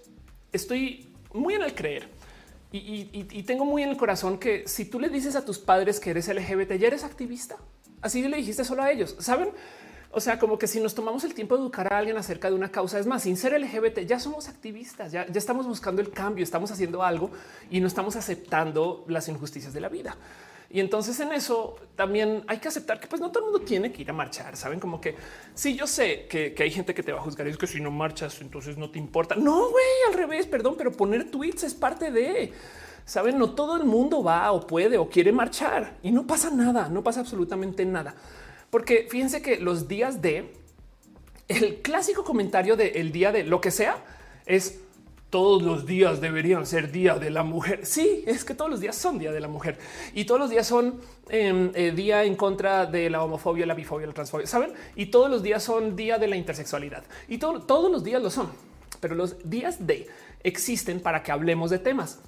estoy 0.51 1.13
muy 1.33 1.53
en 1.53 1.63
el 1.63 1.75
creer 1.75 2.09
y, 2.71 3.43
tengo 3.43 3.65
muy 3.65 3.81
en 3.81 3.89
el 3.89 3.97
corazón 3.97 4.37
que 4.37 4.67
si 4.67 4.85
tú 4.85 4.99
le 4.99 5.09
dices 5.09 5.35
a 5.35 5.43
tus 5.43 5.57
padres 5.57 5.99
que 5.99 6.11
eres 6.11 6.27
LGBT, 6.27 6.73
ya 6.73 6.87
eres 6.87 7.03
activista. 7.03 7.57
Así 8.01 8.25
le 8.27 8.37
dijiste 8.37 8.63
solo 8.63 8.83
a 8.83 8.91
ellos, 8.91 9.15
saben? 9.19 9.49
O 10.11 10.19
sea, 10.19 10.39
como 10.39 10.57
que 10.57 10.67
si 10.67 10.79
nos 10.79 10.95
tomamos 10.95 11.23
el 11.23 11.33
tiempo 11.33 11.55
de 11.55 11.61
educar 11.61 11.91
a 11.91 11.97
alguien 11.97 12.17
acerca 12.17 12.49
de 12.49 12.55
una 12.55 12.71
causa, 12.71 12.99
es 12.99 13.07
más, 13.07 13.23
sin 13.23 13.37
ser 13.37 13.59
LGBT, 13.59 13.99
ya 14.05 14.19
somos 14.19 14.47
activistas, 14.47 15.11
ya, 15.11 15.25
ya 15.27 15.37
estamos 15.37 15.67
buscando 15.67 16.01
el 16.01 16.11
cambio, 16.11 16.43
estamos 16.43 16.71
haciendo 16.71 17.03
algo 17.03 17.31
y 17.69 17.79
no 17.79 17.87
estamos 17.87 18.15
aceptando 18.15 19.03
las 19.07 19.27
injusticias 19.27 19.73
de 19.73 19.81
la 19.81 19.89
vida. 19.89 20.15
Y 20.71 20.79
entonces 20.79 21.19
en 21.19 21.31
eso 21.31 21.77
también 21.95 22.43
hay 22.47 22.59
que 22.59 22.67
aceptar 22.67 22.99
que 22.99 23.07
pues 23.07 23.19
no 23.19 23.31
todo 23.31 23.45
el 23.45 23.51
mundo 23.51 23.65
tiene 23.65 23.91
que 23.91 24.03
ir 24.03 24.09
a 24.09 24.13
marchar. 24.13 24.55
Saben 24.55 24.79
como 24.79 25.01
que 25.01 25.15
si 25.55 25.75
yo 25.75 25.87
sé 25.87 26.27
que, 26.27 26.55
hay 26.59 26.69
gente 26.69 26.93
que 26.93 27.01
te 27.01 27.11
va 27.11 27.19
a 27.19 27.23
juzgar 27.23 27.47
y 27.47 27.49
es 27.49 27.57
que 27.57 27.65
si 27.65 27.81
no 27.81 27.89
marchas, 27.89 28.39
entonces 28.41 28.77
no 28.77 28.91
te 28.91 28.99
importa. 28.99 29.35
No, 29.35 29.69
güey, 29.69 29.85
al 30.07 30.13
revés, 30.13 30.45
perdón, 30.45 30.75
pero 30.77 30.91
poner 30.91 31.31
tweets 31.31 31.63
es 31.63 31.73
parte 31.73 32.11
de 32.11 32.53
saben, 33.03 33.39
no 33.39 33.55
todo 33.55 33.77
el 33.77 33.85
mundo 33.85 34.21
va 34.21 34.51
o 34.51 34.67
puede 34.67 34.99
o 34.99 35.09
quiere 35.09 35.31
marchar 35.31 35.97
y 36.03 36.11
no 36.11 36.27
pasa 36.27 36.51
nada, 36.51 36.89
no 36.89 37.01
pasa 37.03 37.21
absolutamente 37.21 37.83
nada. 37.83 38.13
Porque 38.69 39.07
fíjense 39.09 39.41
que 39.41 39.59
los 39.59 39.87
días 39.87 40.21
de 40.21 40.53
el 41.47 41.81
clásico 41.81 42.23
comentario 42.23 42.75
de 42.75 42.89
el 42.99 43.11
día 43.11 43.31
de 43.31 43.43
lo 43.43 43.59
que 43.59 43.71
sea 43.71 43.97
es 44.45 44.79
todos 45.29 45.61
los 45.61 45.85
días 45.85 46.21
deberían 46.21 46.65
ser 46.65 46.91
día 46.91 47.15
de 47.15 47.29
la 47.29 47.43
mujer. 47.43 47.85
Sí, 47.85 48.23
es 48.25 48.43
que 48.43 48.55
todos 48.55 48.69
los 48.69 48.79
días 48.79 48.95
son 48.95 49.19
día 49.19 49.31
de 49.31 49.39
la 49.39 49.47
mujer 49.47 49.77
y 50.13 50.25
todos 50.25 50.39
los 50.39 50.49
días 50.49 50.65
son 50.65 50.99
em, 51.29 51.71
eh, 51.75 51.91
día 51.91 52.23
en 52.23 52.35
contra 52.35 52.85
de 52.85 53.09
la 53.09 53.23
homofobia, 53.23 53.65
la 53.65 53.75
bifobia, 53.75 54.07
la 54.07 54.13
transfobia, 54.13 54.47
saben? 54.47 54.73
Y 54.95 55.07
todos 55.07 55.29
los 55.29 55.43
días 55.43 55.63
son 55.63 55.95
día 55.95 56.17
de 56.17 56.27
la 56.27 56.35
intersexualidad 56.35 57.03
y 57.27 57.37
todos 57.37 57.91
los 57.91 58.03
días 58.03 58.21
lo 58.21 58.29
son, 58.29 58.49
pero 58.99 59.15
los 59.15 59.49
días 59.49 59.85
de 59.85 60.07
existen 60.43 60.99
para 60.99 61.21
que 61.21 61.31
hablemos 61.31 61.69
de 61.69 61.79
temas. 61.79 62.19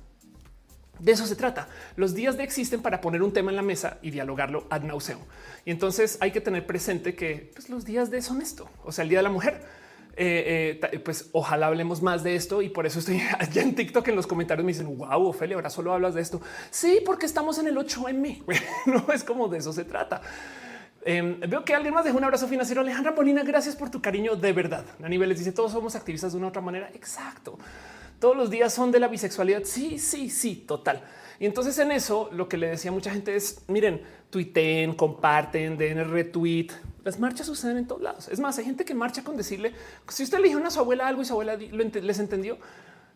De 1.00 1.14
eso 1.14 1.26
se 1.26 1.36
trata. 1.36 1.68
Los 1.96 2.14
días 2.14 2.38
de 2.38 2.44
existen 2.44 2.84
para 2.84 3.02
poner 3.02 3.24
un 3.24 3.34
tema 3.34 3.50
en 3.50 3.56
la 3.56 3.64
mesa 3.64 3.98
y 4.04 4.12
dialogarlo 4.12 4.68
ad 4.70 4.84
nauseum. 4.84 5.22
Y 5.66 5.72
entonces 5.72 6.20
hay 6.22 6.30
que 6.30 6.42
tener 6.42 6.68
presente 6.68 7.16
que 7.16 7.50
pues, 7.56 7.70
los 7.70 7.86
días 7.86 8.12
de 8.12 8.22
son 8.22 8.40
esto, 8.40 8.70
o 8.84 8.92
sea, 8.92 9.02
el 9.02 9.10
día 9.10 9.20
de 9.20 9.24
la 9.24 9.32
mujer 9.32 9.81
eh, 10.24 10.80
eh, 10.94 11.00
pues 11.00 11.30
ojalá 11.32 11.66
hablemos 11.66 12.04
más 12.04 12.22
de 12.24 12.36
esto 12.36 12.62
y 12.62 12.70
por 12.70 12.86
eso 12.86 13.00
estoy 13.00 13.20
allá 13.40 13.64
en 13.64 13.74
TikTok 13.74 14.08
en 14.08 14.16
los 14.16 14.28
comentarios 14.28 14.64
me 14.64 14.72
dicen 14.72 14.96
wow, 14.96 15.26
Ophelia, 15.28 15.56
ahora 15.56 15.72
solo 15.72 15.92
hablas 15.92 16.14
de 16.14 16.22
esto. 16.22 16.40
Sí, 16.70 17.02
porque 17.04 17.26
estamos 17.26 17.58
en 17.58 17.66
el 17.66 17.76
8M. 17.76 18.44
no 18.86 19.12
es 19.12 19.24
como 19.24 19.48
de 19.48 19.58
eso 19.58 19.74
se 19.74 19.84
trata. 19.84 20.22
Em, 21.04 21.40
veo 21.40 21.66
que 21.66 21.74
alguien 21.74 21.96
más 21.96 22.06
dejó 22.06 22.20
un 22.20 22.24
abrazo 22.24 22.48
financiero. 22.48 22.82
Alejandra 22.82 23.16
Polina, 23.16 23.42
gracias 23.42 23.76
por 23.76 23.90
tu 23.90 24.00
cariño 24.00 24.36
de 24.36 24.54
verdad. 24.54 24.86
A 25.02 25.10
niveles 25.10 25.40
dice 25.40 25.52
todos 25.52 25.72
somos 25.72 25.96
activistas 25.96 26.34
de 26.34 26.38
una 26.38 26.50
otra 26.50 26.62
manera. 26.62 26.92
Exacto. 26.94 27.58
Todos 28.20 28.38
los 28.38 28.52
días 28.52 28.72
son 28.72 28.92
de 28.92 29.00
la 29.00 29.08
bisexualidad. 29.08 29.64
Sí, 29.64 29.98
sí, 29.98 30.30
sí, 30.30 30.56
total. 30.68 31.02
Y 31.40 31.48
entonces 31.48 31.80
en 31.80 31.92
eso 31.92 32.30
lo 32.32 32.48
que 32.48 32.58
le 32.58 32.68
decía 32.68 32.92
mucha 32.92 33.10
gente 33.10 33.36
es 33.36 33.64
miren, 33.68 34.04
tuiten, 34.30 34.94
comparten, 34.94 35.80
den 35.80 36.12
retweet. 36.12 36.68
Las 37.04 37.20
marchas 37.20 37.48
suceden 37.48 37.78
en 37.78 37.88
todos 37.88 38.02
lados. 38.02 38.28
Es 38.28 38.40
más, 38.40 38.58
hay 38.58 38.66
gente 38.66 38.86
que 38.86 38.94
marcha 38.94 39.24
con 39.24 39.38
decirle 39.38 39.74
si 40.08 40.24
usted 40.24 40.40
le 40.40 40.50
dijo 40.50 40.66
a 40.66 40.70
su 40.70 40.80
abuela 40.80 41.08
algo 41.08 41.22
y 41.22 41.26
su 41.26 41.34
abuela 41.34 41.56
les 41.56 42.20
entendió, 42.20 42.58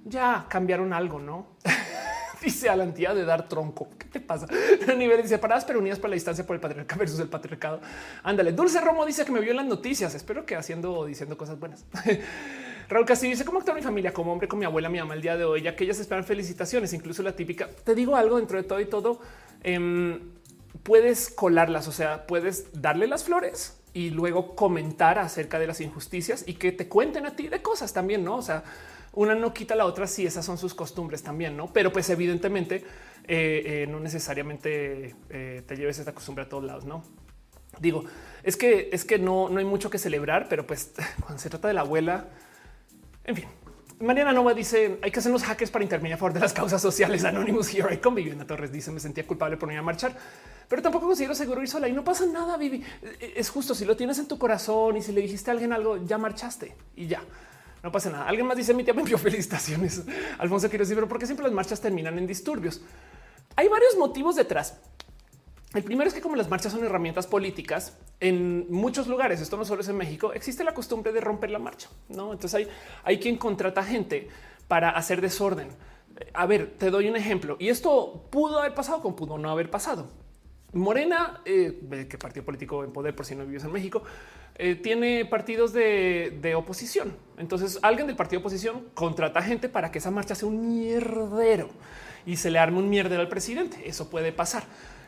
ya 0.04 0.46
cambiaron 0.50 0.94
algo, 0.94 1.20
no? 1.20 1.48
dice 2.46 2.70
a 2.70 2.76
la 2.76 2.84
entidad 2.84 3.16
de 3.16 3.26
dar 3.26 3.48
tronco. 3.48 3.90
¿Qué 3.98 4.06
te 4.06 4.20
pasa? 4.20 4.48
Niveles 4.98 5.30
separadas 5.30 5.66
pero 5.66 5.80
unidas 5.80 6.00
por 6.00 6.10
la 6.10 6.14
distancia 6.14 6.46
por 6.46 6.56
el 6.56 6.62
patriarcado 6.62 7.00
versus 7.00 7.20
el 7.20 7.28
patriarcado. 7.28 7.82
Ándale. 8.24 8.52
Dulce 8.52 8.80
Romo 8.82 9.06
dice 9.06 9.26
que 9.26 9.32
me 9.32 9.40
vio 9.40 9.52
en 9.52 9.58
las 9.58 9.66
noticias. 9.66 10.14
Espero 10.16 10.46
que 10.46 10.56
haciendo 10.56 10.94
o 10.94 11.06
diciendo 11.06 11.38
cosas 11.38 11.60
buenas. 11.60 11.86
Raúl 12.90 13.06
Castillo 13.06 13.32
dice 13.32 13.46
cómo 13.46 13.60
actuar 13.60 13.76
mi 13.76 13.82
familia 13.82 14.14
como 14.14 14.32
hombre 14.32 14.48
con 14.48 14.60
mi 14.60 14.66
abuela, 14.66 14.90
mi 14.90 15.00
mamá 15.00 15.16
el 15.16 15.22
día 15.22 15.36
de 15.36 15.44
hoy, 15.44 15.64
ya 15.64 15.76
que 15.76 15.86
ellas 15.86 16.00
esperan 16.00 16.24
felicitaciones, 16.24 16.94
incluso 16.94 17.24
la 17.24 17.36
típica. 17.36 17.68
Te 17.84 17.96
digo 17.96 18.16
algo 18.16 18.38
dentro 18.38 18.58
de 18.58 18.64
todo 18.64 18.80
y 18.80 18.86
todo. 18.86 19.20
Em, 19.64 20.20
puedes 20.84 21.32
colarlas, 21.32 21.88
o 21.88 21.92
sea, 21.92 22.28
puedes 22.28 22.80
darle 22.80 23.08
las 23.08 23.24
flores 23.24 23.75
y 23.96 24.10
luego 24.10 24.56
comentar 24.56 25.18
acerca 25.18 25.58
de 25.58 25.68
las 25.68 25.80
injusticias 25.80 26.44
y 26.46 26.56
que 26.56 26.74
te 26.74 26.90
cuenten 26.90 27.26
a 27.26 27.34
ti 27.34 27.48
de 27.48 27.62
cosas 27.62 27.94
también, 27.94 28.26
no? 28.26 28.36
O 28.36 28.42
sea, 28.42 28.62
una 29.14 29.36
no 29.36 29.54
quita 29.54 29.74
la 29.74 29.86
otra 29.86 30.06
si 30.06 30.26
esas 30.26 30.46
son 30.46 30.58
sus 30.58 30.74
costumbres 30.74 31.24
también, 31.24 31.56
no? 31.56 31.72
Pero 31.72 31.94
pues 31.94 32.10
evidentemente 32.10 32.84
eh, 33.26 33.64
eh, 33.66 33.88
no 33.90 34.02
necesariamente 34.02 35.16
eh, 35.30 35.64
te 35.66 35.78
lleves 35.78 35.98
esta 35.98 36.14
costumbre 36.14 36.44
a 36.44 36.50
todos 36.50 36.66
lados, 36.66 36.84
no? 36.84 37.06
Digo, 37.80 38.04
es 38.44 38.58
que 38.58 38.90
es 38.92 39.06
que 39.06 39.18
no, 39.18 39.48
no 39.48 39.60
hay 39.60 39.66
mucho 39.66 39.90
que 39.90 39.98
celebrar, 39.98 40.48
pero 40.50 40.68
pues 40.68 40.92
cuando 41.22 41.40
se 41.40 41.50
trata 41.50 41.70
de 41.70 41.74
la 41.74 41.82
abuela, 41.82 42.28
en 43.24 43.38
fin, 43.38 43.46
Mariana 44.00 44.34
Nova 44.34 44.54
dice 44.54 45.00
hay 45.02 45.12
que 45.12 45.20
hacer 45.20 45.32
los 45.32 45.44
hackers 45.44 45.72
para 45.72 45.84
intervenir 45.84 46.16
a 46.16 46.18
favor 46.18 46.34
de 46.34 46.40
las 46.42 46.54
causas 46.54 46.82
sociales. 46.82 47.24
Anonymous 47.24 47.74
Here 47.74 47.94
I 47.94 47.98
Come. 47.98 48.22
Vivienda 48.22 48.46
Torres 48.46 48.72
dice 48.72 48.92
me 48.92 49.00
sentía 49.00 49.26
culpable 49.26 49.58
por 49.58 49.68
no 49.68 49.74
ir 49.74 49.80
a 49.80 49.84
marchar, 49.84 50.14
pero 50.68 50.82
tampoco 50.82 51.08
considero 51.08 51.34
seguro 51.34 51.62
ir 51.62 51.70
sola 51.70 51.88
y 51.88 51.94
no 51.94 52.04
pasa 52.04 52.26
nada. 52.26 52.58
Vivi 52.58 52.84
es 53.36 53.50
justo 53.50 53.74
si 53.74 53.86
lo 53.86 53.96
tienes 53.96 54.20
en 54.20 54.28
tu 54.28 54.38
corazón 54.38 54.98
y 54.98 55.02
si 55.02 55.12
le 55.14 55.22
dijiste 55.22 55.50
a 55.50 55.54
alguien 55.54 55.72
algo, 55.72 55.98
ya 56.06 56.18
marchaste 56.18 56.76
y 56.96 57.08
ya 57.08 57.22
no 57.84 57.92
pasa 57.92 58.10
nada. 58.10 58.28
Alguien 58.28 58.48
más 58.48 58.58
dice 58.58 58.74
mi 58.74 58.84
tía 58.84 58.94
me 58.94 59.02
envió 59.02 59.18
felicitaciones. 59.20 60.04
Alfonso 60.40 60.68
quiero 60.70 60.84
decir, 60.84 60.96
pero 60.96 61.08
porque 61.08 61.26
siempre 61.26 61.46
las 61.46 61.54
marchas 61.54 61.80
terminan 61.80 62.18
en 62.18 62.28
disturbios. 62.28 62.82
Hay 63.56 63.70
varios 63.70 63.96
motivos 63.98 64.36
detrás. 64.36 64.78
El 65.76 65.84
primero 65.84 66.08
es 66.08 66.14
que 66.14 66.22
como 66.22 66.38
las 66.38 66.50
marchas 66.50 66.72
son 66.72 66.86
herramientas 66.86 67.28
políticas, 67.28 67.98
en 68.22 68.72
muchos 68.72 69.08
lugares, 69.08 69.42
esto 69.42 69.58
no 69.58 69.66
solo 69.66 69.82
es 69.82 69.90
en 69.90 69.98
México, 69.98 70.32
existe 70.32 70.64
la 70.64 70.74
costumbre 70.74 71.12
de 71.12 71.20
romper 71.20 71.52
la 71.52 71.60
marcha. 71.60 71.90
¿no? 72.08 72.32
Entonces 72.32 72.56
hay, 72.56 72.68
hay 73.04 73.20
quien 73.20 73.36
contrata 73.36 73.84
gente 73.84 74.30
para 74.70 74.92
hacer 74.92 75.20
desorden. 75.20 75.68
A 76.34 76.46
ver, 76.46 76.76
te 76.78 76.90
doy 76.90 77.10
un 77.10 77.18
ejemplo. 77.18 77.58
Y 77.60 77.68
esto 77.68 78.26
pudo 78.30 78.60
haber 78.60 78.74
pasado, 78.74 79.02
como 79.02 79.18
pudo 79.18 79.38
no 79.38 79.50
haber 79.50 79.70
pasado. 79.70 80.10
Morena, 80.72 81.42
eh, 81.44 82.08
que 82.10 82.18
partido 82.18 82.46
político 82.46 82.86
en 82.86 82.94
poder 82.94 83.14
por 83.14 83.26
si 83.26 83.36
no 83.36 83.46
vives 83.46 83.66
en 83.66 83.74
México, 83.74 84.02
eh, 84.56 84.76
tiene 84.76 85.26
partidos 85.26 85.74
de, 85.74 86.38
de, 86.42 86.56
oposición. 86.56 87.18
Entonces 87.38 87.80
alguien 87.82 88.08
del 88.08 88.16
partido 88.16 88.40
de 88.40 88.46
oposición 88.46 88.86
contrata 88.94 89.42
gente 89.42 89.68
para 89.68 89.92
que 89.92 90.00
esa 90.00 90.12
marcha 90.12 90.36
sea 90.36 90.48
un 90.48 90.70
mierdero 90.70 91.70
y 92.26 92.38
se 92.38 92.50
le 92.50 92.60
arme 92.60 92.78
un 92.78 92.90
mierdero 92.90 93.22
al 93.22 93.28
presidente. 93.28 93.88
Eso 93.88 94.10
puede 94.10 94.32
pasar. 94.32 94.64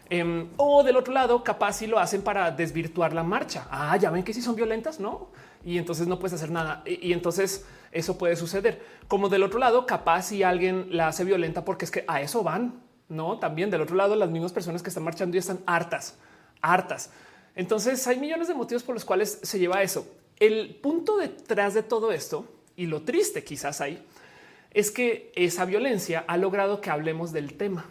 Em, 0.10 0.50
o 0.56 0.84
del 0.84 0.96
otro 0.96 1.14
lado, 1.14 1.44
capaz 1.44 1.74
si 1.74 1.88
lo 1.88 2.00
hacen 2.00 2.22
para 2.22 2.52
desvirtuar 2.52 3.14
la 3.14 3.24
marcha. 3.24 3.68
Ah, 3.70 3.98
ya 3.98 4.10
ven 4.10 4.24
que 4.24 4.34
si 4.34 4.42
son 4.42 4.56
violentas, 4.56 5.00
no? 5.00 5.30
Y 5.66 5.78
entonces 5.78 6.08
no 6.08 6.18
puedes 6.18 6.34
hacer 6.34 6.50
nada. 6.50 6.82
Y, 6.86 7.12
entonces 7.12 7.66
eso 7.92 8.18
puede 8.18 8.36
suceder. 8.36 8.82
Como 9.08 9.28
del 9.28 9.44
otro 9.44 9.60
lado, 9.60 9.86
capaz 9.86 10.24
si 10.24 10.44
alguien 10.44 10.88
la 10.92 11.10
hace 11.10 11.26
violenta 11.26 11.66
porque 11.66 11.86
es 11.86 11.92
que 11.92 12.06
a 12.08 12.22
eso 12.22 12.44
van. 12.44 12.82
No, 13.10 13.40
también 13.40 13.70
del 13.70 13.82
otro 13.82 13.96
lado, 13.96 14.16
las 14.16 14.30
mismas 14.30 14.54
personas 14.54 14.82
que 14.82 14.90
están 14.90 15.04
marchando 15.04 15.36
y 15.36 15.40
están 15.40 15.60
hartas, 15.66 16.18
hartas. 16.62 17.12
Entonces 17.56 18.06
hay 18.08 18.20
millones 18.20 18.48
de 18.48 18.54
motivos 18.54 18.84
por 18.84 18.96
los 18.96 19.06
cuales 19.06 19.40
se 19.42 19.60
lleva 19.60 19.82
eso. 19.82 20.08
El 20.40 20.76
punto 20.76 21.18
detrás 21.18 21.74
de 21.74 21.84
todo 21.84 22.12
esto 22.12 22.46
y 22.76 22.86
lo 22.86 23.02
triste 23.02 23.44
quizás 23.44 23.82
hay 23.82 24.06
es 24.72 24.92
que 24.92 25.32
esa 25.36 25.66
violencia 25.66 26.24
ha 26.28 26.38
logrado 26.38 26.82
que 26.82 26.92
hablemos 26.92 27.32
del 27.32 27.56
tema. 27.56 27.86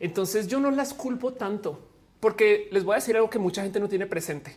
Entonces 0.00 0.46
yo 0.48 0.60
no 0.60 0.70
las 0.70 0.94
culpo 0.94 1.32
tanto 1.32 1.80
porque 2.20 2.68
les 2.72 2.84
voy 2.84 2.94
a 2.94 2.96
decir 2.96 3.16
algo 3.16 3.30
que 3.30 3.38
mucha 3.38 3.62
gente 3.62 3.80
no 3.80 3.88
tiene 3.88 4.06
presente. 4.06 4.56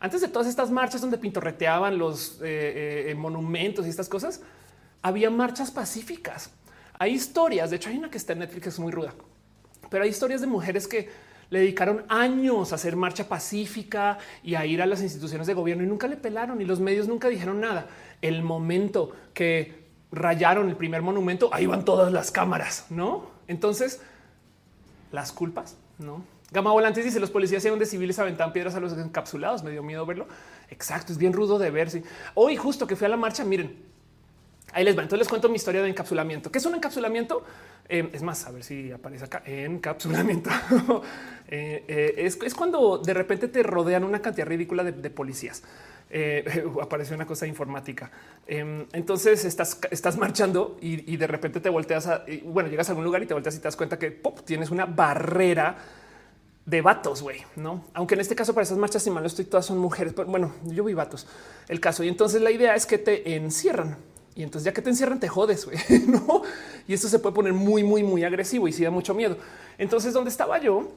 Antes 0.00 0.20
de 0.20 0.28
todas 0.28 0.46
estas 0.46 0.70
marchas 0.70 1.00
donde 1.00 1.18
pintorreteaban 1.18 1.98
los 1.98 2.40
eh, 2.42 3.06
eh, 3.08 3.14
monumentos 3.14 3.86
y 3.86 3.88
estas 3.88 4.08
cosas, 4.08 4.40
había 5.02 5.30
marchas 5.30 5.70
pacíficas. 5.70 6.50
Hay 6.98 7.14
historias, 7.14 7.70
de 7.70 7.76
hecho 7.76 7.90
hay 7.90 7.98
una 7.98 8.10
que 8.10 8.18
está 8.18 8.32
en 8.32 8.40
Netflix 8.40 8.68
es 8.68 8.78
muy 8.78 8.92
ruda, 8.92 9.14
pero 9.90 10.04
hay 10.04 10.10
historias 10.10 10.40
de 10.40 10.46
mujeres 10.46 10.86
que 10.86 11.08
le 11.50 11.60
dedicaron 11.60 12.04
años 12.08 12.72
a 12.72 12.74
hacer 12.74 12.94
marcha 12.96 13.28
pacífica 13.28 14.18
y 14.42 14.54
a 14.54 14.66
ir 14.66 14.82
a 14.82 14.86
las 14.86 15.00
instituciones 15.00 15.46
de 15.46 15.54
gobierno 15.54 15.82
y 15.84 15.86
nunca 15.86 16.06
le 16.06 16.16
pelaron 16.16 16.60
y 16.60 16.64
los 16.64 16.80
medios 16.80 17.08
nunca 17.08 17.28
dijeron 17.28 17.60
nada. 17.60 17.86
El 18.20 18.42
momento 18.42 19.12
que 19.32 19.86
rayaron 20.12 20.68
el 20.68 20.76
primer 20.76 21.02
monumento, 21.02 21.50
ahí 21.52 21.66
van 21.66 21.84
todas 21.84 22.12
las 22.12 22.30
cámaras, 22.30 22.86
¿no? 22.90 23.30
Entonces, 23.46 24.00
las 25.12 25.32
culpas, 25.32 25.76
¿no? 25.98 26.24
Gama 26.50 26.72
Volantes 26.72 27.04
dice 27.04 27.20
los 27.20 27.30
policías 27.30 27.62
donde 27.64 27.84
civiles 27.84 28.18
aventan 28.18 28.52
piedras 28.54 28.74
a 28.74 28.80
los 28.80 28.94
encapsulados. 28.94 29.62
Me 29.62 29.70
dio 29.70 29.82
miedo 29.82 30.06
verlo. 30.06 30.26
Exacto, 30.70 31.12
es 31.12 31.18
bien 31.18 31.34
rudo 31.34 31.58
de 31.58 31.70
ver. 31.70 31.90
Hoy 32.34 32.56
justo 32.56 32.86
que 32.86 32.96
fui 32.96 33.04
a 33.04 33.10
la 33.10 33.18
marcha, 33.18 33.44
miren, 33.44 33.84
ahí 34.78 34.84
les 34.84 34.96
va. 34.96 35.02
Entonces 35.02 35.18
les 35.18 35.28
cuento 35.28 35.48
mi 35.48 35.56
historia 35.56 35.82
de 35.82 35.88
encapsulamiento. 35.88 36.50
¿Qué 36.50 36.58
es 36.58 36.66
un 36.66 36.74
encapsulamiento? 36.74 37.44
Eh, 37.88 38.08
es 38.12 38.22
más, 38.22 38.46
a 38.46 38.52
ver 38.52 38.62
si 38.62 38.92
aparece 38.92 39.24
acá. 39.24 39.42
Encapsulamiento 39.44 40.50
eh, 41.48 41.84
eh, 41.88 42.14
es, 42.18 42.38
es, 42.42 42.54
cuando 42.54 42.98
de 42.98 43.14
repente 43.14 43.48
te 43.48 43.62
rodean 43.62 44.04
una 44.04 44.22
cantidad 44.22 44.46
ridícula 44.46 44.84
de 44.84 45.10
policías 45.10 45.62
apareció 46.82 47.16
una 47.16 47.26
cosa 47.26 47.46
informática. 47.46 48.10
Em, 48.46 48.86
entonces 48.92 49.44
estás, 49.44 49.78
estás 49.90 50.16
marchando 50.16 50.78
y, 50.80 51.16
de 51.18 51.26
repente 51.26 51.60
te 51.60 51.68
volteas 51.68 52.06
a, 52.06 52.24
bueno, 52.44 52.70
llegas 52.70 52.88
a 52.88 52.92
algún 52.92 53.04
lugar 53.04 53.22
y 53.22 53.26
te 53.26 53.34
volteas 53.34 53.56
y 53.56 53.58
te 53.58 53.64
das 53.64 53.76
cuenta 53.76 53.98
que 53.98 54.22
tienes 54.46 54.70
una 54.70 54.86
barrera 54.86 55.76
de 56.64 56.80
vatos, 56.80 57.20
güey, 57.20 57.44
no? 57.56 57.84
Aunque 57.92 58.14
en 58.14 58.20
este 58.20 58.34
caso 58.34 58.54
para 58.54 58.62
esas 58.62 58.78
marchas, 58.78 59.02
si 59.02 59.10
mal 59.10 59.22
no 59.22 59.26
estoy, 59.26 59.44
todas 59.44 59.66
son 59.66 59.76
mujeres, 59.76 60.14
pero 60.14 60.28
bueno, 60.28 60.54
yo 60.64 60.82
vi 60.82 60.94
vatos 60.94 61.26
el 61.68 61.78
caso. 61.78 62.02
Y 62.02 62.08
entonces 62.08 62.40
la 62.40 62.50
idea 62.50 62.74
es 62.74 62.86
que 62.86 62.96
te 62.96 63.36
encierran 63.36 63.98
y 64.38 64.44
entonces 64.44 64.66
ya 64.66 64.72
que 64.72 64.80
te 64.80 64.88
encierran, 64.88 65.18
te 65.18 65.26
jodes, 65.26 65.66
güey, 65.66 65.76
no? 66.06 66.42
Y 66.86 66.94
esto 66.94 67.08
se 67.08 67.18
puede 67.18 67.34
poner 67.34 67.52
muy, 67.52 67.82
muy, 67.82 68.04
muy 68.04 68.22
agresivo 68.22 68.68
y 68.68 68.72
sí 68.72 68.84
da 68.84 68.90
mucho 68.92 69.12
miedo. 69.12 69.36
Entonces, 69.78 70.14
donde 70.14 70.30
estaba 70.30 70.60
yo, 70.60 70.92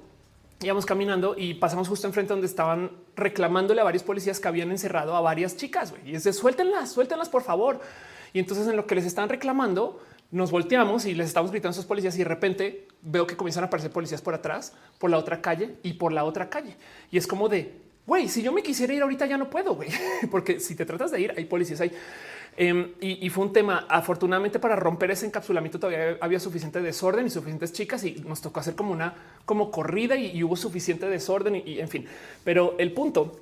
íbamos 0.62 0.86
caminando 0.86 1.34
y 1.36 1.56
pasamos 1.56 1.88
justo 1.88 2.06
enfrente 2.06 2.34
donde 2.34 2.46
estaban 2.46 2.92
reclamándole 3.16 3.82
a 3.82 3.84
varios 3.84 4.04
policías 4.04 4.40
que 4.40 4.48
habían 4.48 4.70
encerrado 4.70 5.16
a 5.16 5.22
varias 5.22 5.58
chicas. 5.58 5.92
Y 6.06 6.14
es 6.14 6.24
de 6.24 6.34
suéltenlas, 6.34 6.92
suéltenlas, 6.92 7.30
por 7.30 7.42
favor. 7.42 7.80
Y 8.32 8.38
entonces 8.38 8.68
en 8.68 8.76
lo 8.76 8.86
que 8.86 8.94
les 8.94 9.08
están 9.08 9.28
reclamando, 9.28 10.00
nos 10.30 10.52
volteamos 10.52 11.08
y 11.08 11.16
les 11.16 11.26
estamos 11.26 11.50
gritando 11.50 11.70
a 11.70 11.78
esos 11.80 11.88
policías 11.88 12.14
y 12.18 12.20
de 12.20 12.26
repente 12.26 12.88
veo 13.02 13.26
que 13.26 13.36
comienzan 13.36 13.64
a 13.64 13.68
aparecer 13.68 13.90
policías 13.90 14.22
por 14.22 14.36
atrás, 14.36 14.74
por 15.00 15.10
la 15.10 15.18
otra 15.18 15.42
calle 15.42 15.78
y 15.82 15.94
por 15.94 16.14
la 16.14 16.26
otra 16.26 16.48
calle. 16.48 16.78
Y 17.10 17.18
es 17.18 17.26
como 17.26 17.50
de, 17.50 17.74
güey, 18.06 18.30
si 18.30 18.44
yo 18.44 18.52
me 18.52 18.62
quisiera 18.62 18.94
ir 18.94 19.02
ahorita 19.02 19.26
ya 19.26 19.40
no 19.40 19.50
puedo, 19.50 19.74
güey, 19.74 19.90
porque 20.30 20.60
si 20.60 20.76
te 20.76 20.86
tratas 20.86 21.10
de 21.10 21.22
ir, 21.22 21.34
hay 21.36 21.46
policías 21.46 21.82
ahí. 21.82 21.92
Em, 22.58 22.92
y, 23.00 23.30
fue 23.30 23.46
un 23.46 23.54
tema. 23.54 23.86
Afortunadamente, 23.90 24.60
para 24.60 24.76
romper 24.76 25.12
ese 25.12 25.26
encapsulamiento 25.26 25.80
todavía 25.80 26.18
había 26.20 26.40
suficiente 26.40 26.82
desorden 26.82 27.26
y 27.26 27.30
suficientes 27.30 27.72
chicas 27.72 28.04
y 28.04 28.16
nos 28.28 28.42
tocó 28.42 28.60
hacer 28.60 28.76
como 28.76 28.92
una 28.92 29.16
como 29.46 29.72
corrida 29.72 30.16
y, 30.18 30.44
hubo 30.44 30.56
suficiente 30.56 31.08
desorden 31.08 31.56
y, 31.56 31.80
en 31.80 31.88
fin. 31.88 32.06
Pero 32.44 32.76
el 32.78 32.92
punto 32.92 33.40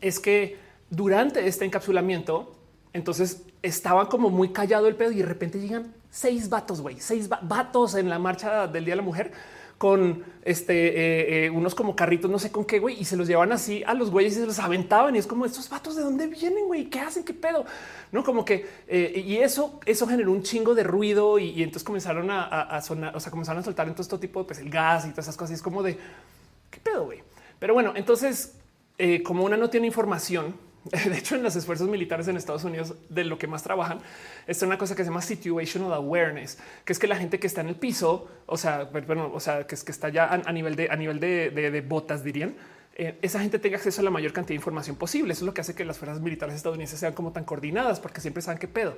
es 0.00 0.18
que 0.18 0.56
durante 0.88 1.46
este 1.46 1.64
encapsulamiento, 1.64 2.56
entonces 2.92 3.42
estaba 3.62 4.08
como 4.08 4.30
muy 4.30 4.52
callado 4.52 4.88
el 4.88 4.96
pedo 4.96 5.12
y 5.12 5.16
de 5.16 5.26
repente 5.26 5.60
llegan 5.60 5.94
seis 6.10 6.48
vatos, 6.48 6.80
güey, 6.80 6.98
seis 6.98 7.28
vatos 7.28 7.94
en 7.94 8.08
la 8.08 8.18
marcha 8.18 8.66
del 8.66 8.84
Día 8.84 8.92
de 8.92 8.96
la 8.96 9.02
Mujer 9.02 9.32
con 9.80 10.24
este 10.42 10.88
eh, 10.88 11.46
eh, 11.46 11.50
unos 11.50 11.74
como 11.74 11.96
carritos, 11.96 12.30
no 12.30 12.38
sé 12.38 12.52
con 12.52 12.66
qué 12.66 12.78
güey, 12.78 13.00
y 13.00 13.06
se 13.06 13.16
los 13.16 13.26
llevan 13.26 13.50
así 13.50 13.82
a 13.86 13.94
los 13.94 14.10
güeyes 14.10 14.34
y 14.34 14.40
se 14.40 14.44
los 14.44 14.58
aventaban. 14.58 15.16
Y 15.16 15.18
es 15.20 15.26
como 15.26 15.46
estos 15.46 15.70
vatos 15.70 15.96
de 15.96 16.02
dónde 16.02 16.26
vienen, 16.26 16.66
güey, 16.66 16.90
qué 16.90 17.00
hacen, 17.00 17.24
qué 17.24 17.32
pedo, 17.32 17.64
no 18.12 18.22
como 18.22 18.44
que 18.44 18.66
eh, 18.86 19.24
y 19.26 19.38
eso, 19.38 19.80
eso 19.86 20.06
generó 20.06 20.32
un 20.32 20.42
chingo 20.42 20.74
de 20.74 20.82
ruido 20.82 21.38
y, 21.38 21.62
entonces 21.62 21.82
comenzaron 21.82 22.28
a, 22.30 22.78
sonar, 22.82 23.16
o 23.16 23.20
sea, 23.20 23.30
comenzaron 23.30 23.62
a 23.62 23.64
soltar 23.64 23.88
en 23.88 23.94
todo 23.94 24.02
este 24.02 24.18
tipo 24.18 24.46
pues, 24.46 24.58
el 24.58 24.68
gas 24.68 25.06
y 25.06 25.12
todas 25.12 25.24
esas 25.24 25.36
cosas. 25.38 25.52
Y 25.52 25.54
es 25.54 25.62
como 25.62 25.82
de 25.82 25.96
qué 26.70 26.78
pedo, 26.80 27.06
güey. 27.06 27.22
Pero 27.58 27.72
bueno, 27.72 27.94
entonces, 27.96 28.56
como 29.24 29.44
una 29.44 29.56
no 29.56 29.70
tiene 29.70 29.86
información, 29.86 30.56
De 30.90 31.18
hecho, 31.18 31.36
en 31.36 31.42
los 31.42 31.54
esfuerzos 31.56 31.88
militares 31.88 32.26
en 32.28 32.36
Estados 32.36 32.64
Unidos, 32.64 32.94
de 33.08 33.24
lo 33.24 33.38
que 33.38 33.46
más 33.46 33.62
trabajan, 33.62 34.00
es 34.46 34.62
una 34.62 34.78
cosa 34.78 34.96
que 34.96 35.02
se 35.02 35.10
llama 35.10 35.20
situational 35.20 35.92
awareness, 35.92 36.58
que 36.84 36.92
es 36.92 36.98
que 36.98 37.06
la 37.06 37.16
gente 37.16 37.38
que 37.38 37.46
está 37.46 37.60
en 37.60 37.68
el 37.68 37.76
piso, 37.76 38.28
o 38.46 38.56
sea, 38.56 38.84
bueno, 38.84 39.30
o 39.32 39.40
sea, 39.40 39.66
que 39.66 39.74
es 39.74 39.84
que 39.84 39.92
está 39.92 40.08
ya 40.08 40.26
a, 40.26 40.52
nivel 40.52 40.76
de 40.76 40.88
a 40.90 40.96
nivel 40.96 41.20
de, 41.20 41.84
botas, 41.86 42.24
dirían, 42.24 42.54
eh, 42.96 43.18
esa 43.20 43.40
gente 43.40 43.58
tenga 43.58 43.76
acceso 43.76 44.00
a 44.00 44.04
la 44.04 44.10
mayor 44.10 44.32
cantidad 44.32 44.50
de 44.50 44.56
información 44.56 44.96
posible. 44.96 45.32
Eso 45.32 45.44
es 45.44 45.46
lo 45.46 45.54
que 45.54 45.60
hace 45.60 45.74
que 45.74 45.84
las 45.84 45.98
fuerzas 45.98 46.20
militares 46.20 46.54
estadounidenses 46.54 46.98
sean 46.98 47.12
como 47.12 47.32
tan 47.32 47.44
coordinadas, 47.44 48.00
porque 48.00 48.20
siempre 48.20 48.42
saben 48.42 48.58
qué 48.58 48.68
pedo. 48.68 48.96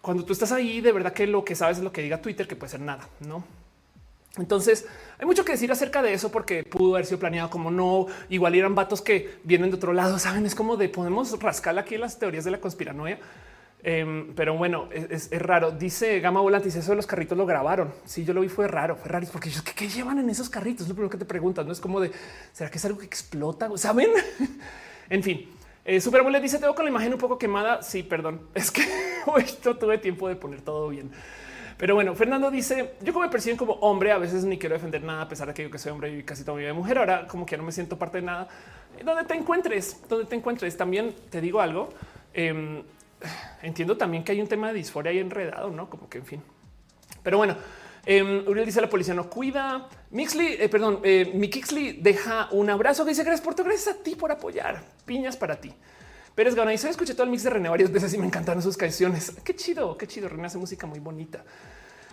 Cuando 0.00 0.24
tú 0.24 0.32
estás 0.32 0.52
ahí, 0.52 0.80
de 0.80 0.92
verdad 0.92 1.12
que 1.12 1.26
lo 1.26 1.44
que 1.44 1.54
sabes 1.54 1.78
es 1.78 1.84
lo 1.84 1.92
que 1.92 2.02
diga 2.02 2.20
Twitter, 2.20 2.46
que 2.48 2.56
puede 2.56 2.70
ser 2.70 2.80
nada, 2.80 3.08
no? 3.20 3.44
Entonces 4.36 4.86
hay 5.18 5.26
mucho 5.26 5.44
que 5.44 5.52
decir 5.52 5.72
acerca 5.72 6.02
de 6.02 6.12
eso 6.12 6.30
porque 6.30 6.62
pudo 6.62 6.94
haber 6.94 7.06
sido 7.06 7.18
planeado 7.18 7.50
como 7.50 7.70
no. 7.70 8.06
Igual 8.28 8.54
eran 8.54 8.74
vatos 8.74 9.02
que 9.02 9.38
vienen 9.44 9.70
de 9.70 9.76
otro 9.76 9.92
lado. 9.92 10.18
Saben, 10.18 10.46
es 10.46 10.54
como 10.54 10.76
de 10.76 10.88
podemos 10.88 11.38
rascar 11.40 11.78
aquí 11.78 11.96
las 11.96 12.18
teorías 12.18 12.44
de 12.44 12.50
la 12.50 12.60
conspiranoia. 12.60 13.18
Em, 13.82 14.34
pero 14.34 14.56
bueno, 14.56 14.88
es, 14.92 15.30
raro. 15.30 15.70
Dice 15.70 16.20
Gama 16.20 16.40
Volantis, 16.40 16.74
eso 16.74 16.90
de 16.90 16.96
los 16.96 17.06
carritos 17.06 17.38
lo 17.38 17.46
grabaron. 17.46 17.92
Sí, 18.04 18.24
yo 18.24 18.34
lo 18.34 18.40
vi, 18.40 18.48
fue 18.48 18.66
raro, 18.68 18.96
fue 18.96 19.08
raro. 19.08 19.26
Porque 19.30 19.48
ellos, 19.48 19.62
¿qué, 19.62 19.88
llevan 19.88 20.18
en 20.18 20.28
esos 20.30 20.48
carritos? 20.50 20.82
Es 20.82 20.88
lo 20.88 20.94
primero 20.94 21.10
que 21.10 21.18
te 21.18 21.24
preguntas. 21.24 21.64
No 21.64 21.72
es 21.72 21.80
como 21.80 22.00
de, 22.00 22.10
¿será 22.52 22.70
que 22.70 22.78
es 22.78 22.84
algo 22.84 22.98
que 22.98 23.06
explota? 23.06 23.70
¿Saben? 23.76 24.10
en 25.08 25.22
fin. 25.22 25.48
Eh, 25.84 26.00
dice, 26.42 26.58
tengo 26.58 26.74
con 26.74 26.84
la 26.84 26.90
imagen 26.90 27.12
un 27.12 27.18
poco 27.18 27.38
quemada. 27.38 27.82
Sí, 27.82 28.02
perdón. 28.02 28.42
Es 28.54 28.70
que 28.70 28.82
no 29.64 29.76
tuve 29.76 29.98
tiempo 29.98 30.28
de 30.28 30.36
poner 30.36 30.62
todo 30.62 30.88
bien. 30.88 31.10
Pero 31.78 31.94
bueno, 31.94 32.14
Fernando 32.14 32.50
dice: 32.50 32.94
Yo, 33.00 33.12
como 33.12 33.24
me 33.24 33.30
perciben 33.30 33.56
como 33.56 33.74
hombre, 33.74 34.12
a 34.12 34.18
veces 34.18 34.44
ni 34.44 34.58
quiero 34.58 34.74
defender 34.74 35.02
nada, 35.02 35.22
a 35.22 35.28
pesar 35.28 35.46
de 35.46 35.54
que 35.54 35.62
yo 35.62 35.70
que 35.70 35.78
soy 35.78 35.92
hombre 35.92 36.18
y 36.18 36.24
casi 36.24 36.42
toda 36.42 36.56
mi 36.56 36.62
vida 36.62 36.72
de 36.72 36.74
mujer. 36.74 36.98
Ahora, 36.98 37.26
como 37.26 37.46
que 37.46 37.56
no 37.56 37.62
me 37.62 37.72
siento 37.72 37.96
parte 37.96 38.18
de 38.18 38.24
nada. 38.24 38.48
Donde 39.04 39.24
te 39.24 39.34
encuentres, 39.34 40.02
donde 40.08 40.26
te 40.26 40.34
encuentres. 40.34 40.76
También 40.76 41.14
te 41.30 41.40
digo 41.40 41.60
algo. 41.60 41.90
Em, 42.34 42.82
entiendo 43.62 43.96
también 43.96 44.24
que 44.24 44.32
hay 44.32 44.40
un 44.40 44.48
tema 44.48 44.68
de 44.68 44.74
disforia 44.74 45.12
ahí 45.12 45.18
enredado, 45.18 45.70
no 45.70 45.88
como 45.88 46.08
que 46.08 46.18
en 46.18 46.26
fin. 46.26 46.42
Pero 47.22 47.38
bueno, 47.38 47.56
eh, 48.06 48.44
Uriel 48.46 48.66
dice 48.66 48.80
la 48.80 48.88
policía 48.88 49.14
no 49.14 49.28
cuida. 49.30 49.88
Mixley, 50.10 50.56
eh, 50.58 50.68
perdón, 50.68 51.00
eh, 51.02 51.30
mi 51.34 51.48
Kixley 51.48 51.98
deja 52.00 52.48
un 52.52 52.70
abrazo 52.70 53.04
que 53.04 53.10
dice 53.10 53.22
gracias 53.22 53.44
por 53.44 53.54
tu 53.54 53.62
gracias 53.64 53.94
a 53.94 54.02
ti 54.02 54.14
por 54.16 54.32
apoyar. 54.32 54.82
Piñas 55.04 55.36
para 55.36 55.56
ti. 55.56 55.72
Pérez 56.38 56.54
Gana 56.54 56.70
dice 56.70 56.88
escuché 56.88 57.14
todo 57.14 57.24
el 57.24 57.30
mix 57.30 57.42
de 57.42 57.50
René 57.50 57.68
varias 57.68 57.90
veces 57.90 58.14
y 58.14 58.16
me 58.16 58.24
encantaron 58.24 58.62
sus 58.62 58.76
canciones. 58.76 59.32
Qué 59.42 59.56
chido, 59.56 59.98
qué 59.98 60.06
chido. 60.06 60.28
René 60.28 60.46
hace 60.46 60.56
música 60.56 60.86
muy 60.86 61.00
bonita. 61.00 61.42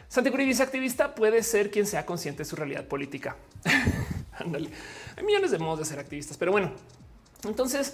Santi 0.07 0.31
dice 0.31 0.63
activista 0.63 1.13
puede 1.13 1.43
ser 1.43 1.69
quien 1.69 1.85
sea 1.85 2.07
consciente 2.07 2.39
de 2.39 2.45
su 2.45 2.55
realidad 2.55 2.87
política. 2.87 3.35
Ándale. 4.39 4.71
Hay 5.15 5.23
millones 5.23 5.51
de 5.51 5.59
modos 5.59 5.77
de 5.77 5.85
ser 5.85 5.99
activistas, 5.99 6.37
pero 6.37 6.51
bueno, 6.51 6.71
entonces 7.43 7.93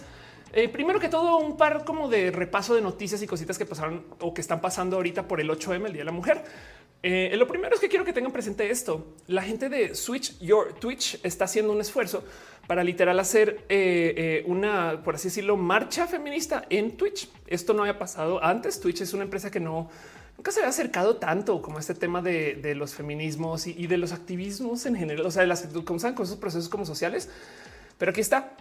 eh, 0.54 0.70
primero 0.70 1.02
que 1.02 1.10
todo, 1.10 1.36
un 1.36 1.58
par 1.58 1.84
como 1.84 2.08
de 2.08 2.32
repaso 2.32 2.76
de 2.76 2.82
noticias 2.82 3.22
y 3.22 3.28
cositas 3.28 3.58
que 3.58 3.66
pasaron 3.66 4.06
o 4.22 4.34
que 4.34 4.40
están 4.40 4.62
pasando 4.62 4.96
ahorita 4.96 5.28
por 5.28 5.42
el 5.42 5.50
8M, 5.50 5.88
el 5.88 5.92
Día 5.92 6.02
de 6.02 6.06
la 6.06 6.14
Mujer. 6.14 6.46
Eh, 7.04 7.36
lo 7.36 7.46
primero 7.46 7.76
es 7.76 7.82
que 7.82 7.90
quiero 7.90 8.06
que 8.06 8.14
tengan 8.14 8.32
presente 8.32 8.70
esto. 8.72 9.16
La 9.28 9.42
gente 9.42 9.68
de 9.68 9.96
Switch 9.96 10.40
Your 10.40 10.76
Twitch 10.80 11.20
está 11.24 11.44
haciendo 11.44 11.74
un 11.74 11.82
esfuerzo 11.82 12.24
para 12.72 12.86
literal 12.86 13.20
hacer 13.20 13.66
eh, 13.68 14.14
eh, 14.16 14.44
una, 14.48 15.04
por 15.04 15.16
así 15.16 15.28
decirlo, 15.28 15.58
marcha 15.58 16.08
feminista 16.08 16.64
en 16.70 16.96
Twitch. 16.96 17.28
Esto 17.48 17.74
no 17.74 17.82
había 17.82 18.00
pasado 18.00 18.42
antes. 18.42 18.80
Twitch 18.80 19.02
es 19.02 19.14
una 19.14 19.24
empresa 19.24 19.52
que 19.52 19.60
no 19.60 19.90
nunca 20.38 20.54
se 20.54 20.62
había 20.62 20.70
acercado 20.70 21.18
tanto 21.18 21.62
como 21.62 21.80
este 21.80 21.96
tema 21.96 22.22
de, 22.22 22.74
los 22.78 22.96
feminismos 22.96 23.68
y, 23.68 23.88
de 23.88 23.98
los 23.98 24.14
activismos 24.14 24.86
en 24.86 24.96
general, 24.96 25.26
o 25.26 25.32
sea, 25.32 25.42
de 25.42 25.50
las 25.50 25.68
como 25.84 26.00
saben, 26.00 26.16
con 26.16 26.26
esos 26.26 26.38
procesos 26.38 26.70
como 26.70 26.86
sociales. 26.86 27.28
Pero 27.98 28.12
aquí 28.12 28.22
está. 28.22 28.56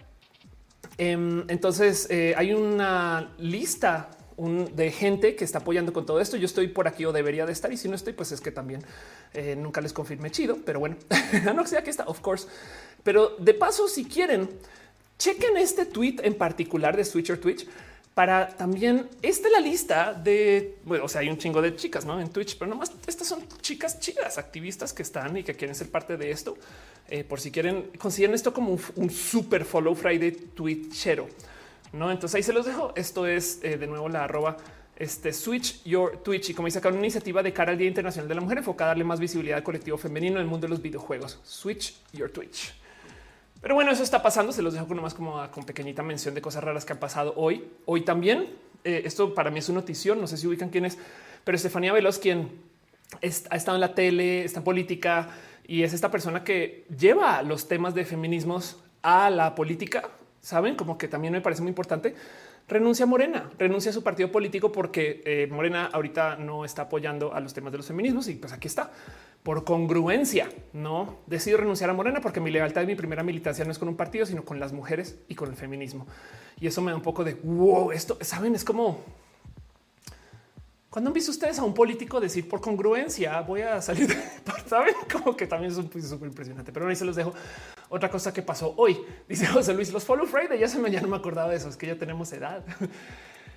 Em, 0.98 1.44
entonces 1.46 2.08
hay 2.10 2.52
una 2.52 3.32
lista 3.38 4.10
de 4.40 4.90
gente 4.90 5.36
que 5.36 5.44
está 5.44 5.58
apoyando 5.58 5.92
con 5.92 6.06
todo 6.06 6.20
esto. 6.20 6.36
Yo 6.36 6.46
estoy 6.46 6.68
por 6.68 6.88
aquí 6.88 7.04
o 7.04 7.12
debería 7.12 7.44
de 7.44 7.52
estar 7.52 7.72
y 7.72 7.76
si 7.76 7.88
no 7.88 7.94
estoy, 7.94 8.14
pues 8.14 8.32
es 8.32 8.40
que 8.40 8.50
también 8.50 8.82
eh, 9.34 9.54
nunca 9.56 9.80
les 9.80 9.92
confirmé 9.92 10.30
chido, 10.30 10.58
pero 10.64 10.80
bueno, 10.80 10.96
no 11.54 11.66
sé, 11.66 11.76
aquí 11.76 11.90
está, 11.90 12.04
of 12.04 12.20
course. 12.20 12.48
Pero 13.02 13.36
de 13.38 13.52
paso, 13.52 13.86
si 13.86 14.04
quieren, 14.04 14.48
chequen 15.18 15.56
este 15.58 15.84
tweet 15.84 16.16
en 16.22 16.34
particular 16.34 16.96
de 16.96 17.04
Switcher 17.04 17.38
Twitch 17.38 17.66
para 18.14 18.48
también 18.48 19.08
esta 19.22 19.48
es 19.48 19.52
la 19.52 19.60
lista 19.60 20.14
de, 20.14 20.78
bueno, 20.84 21.04
o 21.04 21.08
sea, 21.08 21.20
hay 21.20 21.28
un 21.28 21.38
chingo 21.38 21.62
de 21.62 21.76
chicas 21.76 22.04
¿no? 22.04 22.20
en 22.20 22.30
Twitch, 22.30 22.58
pero 22.58 22.70
nomás 22.70 22.92
estas 23.06 23.28
son 23.28 23.44
chicas 23.60 24.00
chidas, 24.00 24.36
activistas 24.38 24.92
que 24.92 25.02
están 25.02 25.36
y 25.36 25.42
que 25.44 25.54
quieren 25.54 25.74
ser 25.74 25.90
parte 25.90 26.16
de 26.16 26.30
esto. 26.30 26.56
Eh, 27.08 27.24
por 27.24 27.40
si 27.40 27.50
quieren, 27.50 27.90
consideren 27.98 28.34
esto 28.34 28.52
como 28.52 28.72
un, 28.72 28.80
un 28.96 29.10
super 29.10 29.64
follow 29.64 29.94
Friday 29.94 30.32
twitchero. 30.32 31.28
No, 31.92 32.10
entonces 32.10 32.36
ahí 32.36 32.42
se 32.42 32.52
los 32.52 32.66
dejo. 32.66 32.92
Esto 32.96 33.26
es 33.26 33.60
eh, 33.62 33.76
de 33.76 33.86
nuevo 33.86 34.08
la 34.08 34.24
arroba 34.24 34.56
este 34.96 35.32
Switch 35.32 35.82
Your 35.84 36.18
Twitch 36.18 36.50
y 36.50 36.54
como 36.54 36.66
dice 36.66 36.78
acá 36.78 36.90
una 36.90 36.98
iniciativa 36.98 37.42
de 37.42 37.54
cara 37.54 37.72
al 37.72 37.78
Día 37.78 37.88
Internacional 37.88 38.28
de 38.28 38.34
la 38.34 38.42
Mujer 38.42 38.58
enfocada 38.58 38.90
a 38.90 38.92
darle 38.92 39.04
más 39.04 39.18
visibilidad 39.18 39.56
al 39.56 39.64
colectivo 39.64 39.96
femenino 39.96 40.36
en 40.36 40.42
el 40.42 40.46
mundo 40.46 40.66
de 40.66 40.70
los 40.70 40.82
videojuegos. 40.82 41.40
Switch 41.42 41.96
Your 42.12 42.30
Twitch. 42.30 42.74
Pero 43.62 43.74
bueno, 43.74 43.90
eso 43.90 44.02
está 44.02 44.22
pasando. 44.22 44.52
Se 44.52 44.62
los 44.62 44.74
dejo 44.74 44.94
nomás 44.94 45.14
como 45.14 45.50
con 45.50 45.64
pequeñita 45.64 46.02
mención 46.02 46.34
de 46.34 46.42
cosas 46.42 46.62
raras 46.62 46.84
que 46.84 46.92
han 46.92 46.98
pasado 46.98 47.34
hoy. 47.36 47.66
Hoy 47.86 48.02
también. 48.02 48.48
Eh, 48.84 49.02
esto 49.04 49.34
para 49.34 49.50
mí 49.50 49.58
es 49.58 49.68
una 49.68 49.80
notición. 49.80 50.20
No 50.20 50.26
sé 50.26 50.36
si 50.36 50.46
ubican 50.46 50.70
quién 50.70 50.84
es, 50.84 50.96
pero 51.44 51.56
Estefanía 51.56 51.92
Veloz, 51.92 52.18
quien 52.18 52.50
ha 53.22 53.56
estado 53.56 53.76
en 53.76 53.80
la 53.80 53.94
tele, 53.94 54.44
está 54.44 54.60
en 54.60 54.64
política 54.64 55.30
y 55.66 55.82
es 55.82 55.92
esta 55.92 56.10
persona 56.10 56.44
que 56.44 56.86
lleva 56.96 57.42
los 57.42 57.68
temas 57.68 57.94
de 57.94 58.04
feminismos 58.04 58.78
a 59.02 59.30
la 59.30 59.54
política 59.54 60.10
saben 60.40 60.76
como 60.76 60.98
que 60.98 61.08
también 61.08 61.32
me 61.32 61.40
parece 61.40 61.62
muy 61.62 61.70
importante. 61.70 62.14
Renuncia 62.68 63.04
a 63.04 63.06
Morena, 63.06 63.50
renuncia 63.58 63.90
a 63.90 63.94
su 63.94 64.02
partido 64.02 64.30
político 64.30 64.70
porque 64.70 65.22
eh, 65.24 65.48
Morena 65.50 65.90
ahorita 65.92 66.36
no 66.36 66.64
está 66.64 66.82
apoyando 66.82 67.34
a 67.34 67.40
los 67.40 67.52
temas 67.52 67.72
de 67.72 67.78
los 67.78 67.86
feminismos 67.86 68.28
y 68.28 68.34
pues 68.34 68.52
aquí 68.52 68.68
está 68.68 68.90
por 69.42 69.64
congruencia. 69.64 70.48
No 70.72 71.18
decido 71.26 71.58
renunciar 71.58 71.90
a 71.90 71.94
Morena 71.94 72.20
porque 72.20 72.40
mi 72.40 72.50
lealtad 72.50 72.82
y 72.82 72.86
mi 72.86 72.94
primera 72.94 73.22
militancia 73.22 73.64
no 73.64 73.72
es 73.72 73.78
con 73.78 73.88
un 73.88 73.96
partido, 73.96 74.24
sino 74.24 74.44
con 74.44 74.60
las 74.60 74.72
mujeres 74.72 75.18
y 75.28 75.34
con 75.34 75.48
el 75.48 75.56
feminismo. 75.56 76.06
Y 76.60 76.66
eso 76.66 76.80
me 76.80 76.92
da 76.92 76.96
un 76.96 77.02
poco 77.02 77.24
de 77.24 77.34
wow. 77.34 77.90
Esto 77.90 78.16
saben, 78.20 78.54
es 78.54 78.64
como 78.64 79.02
cuando 80.90 81.10
han 81.10 81.14
visto 81.14 81.30
ustedes 81.30 81.56
a 81.60 81.62
un 81.62 81.72
político 81.72 82.20
decir 82.20 82.48
por 82.48 82.60
congruencia 82.60 83.40
voy 83.42 83.62
a 83.62 83.80
salir, 83.80 84.08
saben 84.66 84.94
como 85.10 85.36
que 85.36 85.46
también 85.46 85.70
es 85.70 85.78
un 85.78 85.84
súper 86.02 86.28
impresionante. 86.28 86.72
Pero 86.72 86.88
ahí 86.88 86.96
se 86.96 87.04
los 87.04 87.14
dejo. 87.14 87.32
Otra 87.90 88.08
cosa 88.08 88.32
que 88.32 88.40
pasó 88.40 88.72
hoy, 88.76 88.96
dice 89.28 89.46
José 89.46 89.74
Luis, 89.74 89.92
los 89.92 90.04
Follow 90.04 90.26
Friday, 90.26 90.58
ya 90.58 90.68
se 90.68 90.78
me 90.78 90.90
ya 90.90 91.00
no 91.00 91.08
me 91.08 91.16
acordaba 91.16 91.50
de 91.50 91.56
eso, 91.56 91.68
es 91.68 91.76
que 91.76 91.88
ya 91.88 91.96
tenemos 91.96 92.32
edad. 92.32 92.64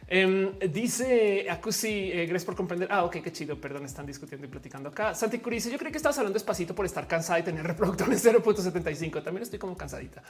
Em, 0.05 0.59
dice 0.59 1.47
Acusi, 1.49 2.11
eh, 2.11 2.25
gracias 2.25 2.43
por 2.43 2.55
comprender. 2.55 2.87
Ah, 2.91 3.05
ok, 3.05 3.17
qué 3.23 3.31
chido. 3.31 3.59
Perdón, 3.59 3.85
están 3.85 4.05
discutiendo 4.05 4.45
y 4.45 4.49
platicando 4.49 4.89
acá. 4.89 5.15
Santi 5.15 5.39
Curi 5.39 5.55
dice: 5.55 5.71
Yo 5.71 5.77
creo 5.77 5.91
que 5.91 5.97
estabas 5.97 6.17
hablando 6.17 6.33
despacito 6.33 6.75
por 6.75 6.85
estar 6.85 7.07
cansada 7.07 7.39
y 7.39 7.43
tener 7.43 7.63
reproductores 7.67 8.23
0.75. 8.23 9.23
También 9.23 9.43
estoy 9.43 9.59
como 9.59 9.77
cansadita. 9.77 10.21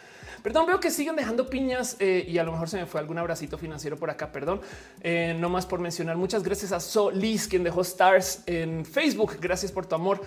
Perdón, 0.43 0.67
veo 0.67 0.79
que 0.79 0.91
siguen 0.91 1.15
dejando 1.15 1.49
piñas 1.49 1.97
eh, 1.99 2.23
y 2.27 2.37
a 2.37 2.43
lo 2.43 2.51
mejor 2.51 2.69
se 2.69 2.77
me 2.77 2.85
fue 2.85 3.01
algún 3.01 3.17
abracito 3.17 3.57
financiero 3.57 3.97
por 3.97 4.09
acá. 4.09 4.31
Perdón, 4.31 4.61
eh, 5.01 5.35
no 5.39 5.49
más 5.49 5.65
por 5.65 5.79
mencionar. 5.79 6.17
Muchas 6.17 6.43
gracias 6.43 6.71
a 6.71 6.79
Solis, 6.79 7.47
quien 7.47 7.63
dejó 7.63 7.81
stars 7.81 8.43
en 8.45 8.85
Facebook. 8.85 9.37
Gracias 9.41 9.71
por 9.71 9.85
tu 9.87 9.95
amor 9.95 10.21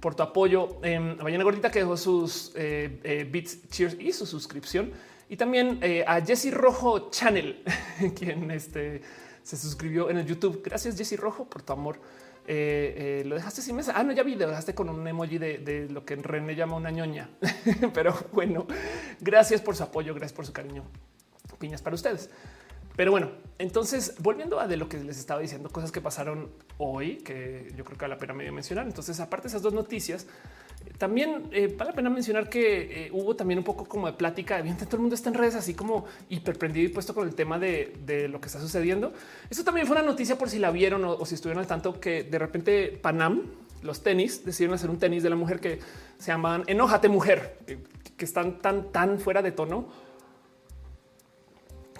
por 0.00 0.14
tu 0.14 0.22
apoyo. 0.22 0.78
Eh, 0.82 0.96
a 0.96 1.22
Mañana 1.22 1.44
Gordita 1.44 1.70
que 1.70 1.80
dejó 1.80 1.96
sus 1.96 2.52
eh, 2.54 3.00
eh, 3.04 3.28
bits, 3.30 3.68
cheers 3.70 3.96
y 3.98 4.12
su 4.12 4.26
suscripción. 4.26 4.92
Y 5.28 5.36
también 5.36 5.78
eh, 5.82 6.04
a 6.06 6.20
Jesse 6.20 6.52
Rojo 6.52 7.10
Channel, 7.10 7.64
quien 8.16 8.50
este, 8.50 9.02
se 9.42 9.56
suscribió 9.56 10.08
en 10.10 10.18
el 10.18 10.26
YouTube. 10.26 10.62
Gracias, 10.64 10.96
Jesse 10.96 11.18
Rojo, 11.18 11.46
por 11.46 11.62
tu 11.62 11.72
amor. 11.72 11.98
lo 12.46 13.34
dejaste 13.34 13.60
sin 13.62 13.76
mesa. 13.76 13.92
Ah, 13.96 14.04
no, 14.04 14.12
ya 14.12 14.22
vi, 14.22 14.36
lo 14.36 14.46
dejaste 14.46 14.74
con 14.74 14.88
un 14.88 15.06
emoji 15.06 15.38
de, 15.38 15.58
de 15.58 15.88
lo 15.88 16.04
que 16.04 16.14
René 16.16 16.54
llama 16.54 16.76
una 16.76 16.90
ñoña. 16.90 17.30
Pero 17.94 18.14
bueno, 18.32 18.66
gracias 19.20 19.60
por 19.60 19.74
su 19.74 19.82
apoyo, 19.82 20.14
gracias 20.14 20.36
por 20.36 20.46
su 20.46 20.52
cariño. 20.52 20.84
Piñas 21.58 21.82
para 21.82 21.94
ustedes. 21.94 22.30
Pero 22.96 23.10
bueno, 23.10 23.30
entonces 23.58 24.14
volviendo 24.18 24.58
a 24.58 24.66
de 24.66 24.76
lo 24.76 24.88
que 24.88 24.98
les 24.98 25.18
estaba 25.18 25.40
diciendo, 25.40 25.68
cosas 25.70 25.92
que 25.92 26.00
pasaron 26.00 26.50
hoy 26.78 27.16
que 27.18 27.72
yo 27.76 27.84
creo 27.84 27.96
que 27.96 28.04
vale 28.04 28.14
la 28.14 28.18
pena 28.18 28.34
medio 28.34 28.52
mencionar. 28.52 28.86
Entonces, 28.86 29.20
aparte 29.20 29.44
de 29.44 29.48
esas 29.48 29.62
dos 29.62 29.74
noticias, 29.74 30.26
también 30.98 31.48
eh, 31.52 31.74
vale 31.76 31.90
la 31.90 31.96
pena 31.96 32.10
mencionar 32.10 32.48
que 32.48 33.06
eh, 33.06 33.10
hubo 33.12 33.36
también 33.36 33.58
un 33.58 33.64
poco 33.64 33.84
como 33.84 34.06
de 34.06 34.14
plática. 34.14 34.58
Evidentemente, 34.58 34.86
todo 34.86 34.96
el 34.96 35.02
mundo 35.02 35.14
está 35.14 35.28
en 35.28 35.34
redes 35.34 35.54
así 35.54 35.74
como 35.74 36.06
hiperprendido 36.30 36.86
y 36.86 36.92
puesto 36.92 37.14
con 37.14 37.28
el 37.28 37.34
tema 37.34 37.58
de, 37.58 38.28
lo 38.30 38.40
que 38.40 38.46
está 38.46 38.60
sucediendo. 38.60 39.12
Eso 39.50 39.62
también 39.64 39.86
fue 39.86 39.96
una 39.96 40.06
noticia 40.06 40.36
por 40.38 40.48
si 40.48 40.58
la 40.58 40.70
vieron 40.70 41.04
o, 41.04 41.24
si 41.26 41.34
estuvieron 41.34 41.60
al 41.60 41.68
tanto 41.68 42.00
que 42.00 42.24
de 42.24 42.38
repente 42.38 42.88
Panam, 42.88 43.42
los 43.82 44.02
tenis, 44.02 44.44
decidieron 44.44 44.74
hacer 44.74 44.90
un 44.90 44.98
tenis 44.98 45.22
de 45.22 45.30
la 45.30 45.36
mujer 45.36 45.60
que 45.60 45.78
se 46.18 46.28
llaman 46.28 46.64
Enójate 46.66 47.08
Mujer, 47.08 47.58
que 48.16 48.24
están 48.24 48.58
tan, 48.58 48.90
tan 48.90 49.20
fuera 49.20 49.42
de 49.42 49.52
tono 49.52 50.05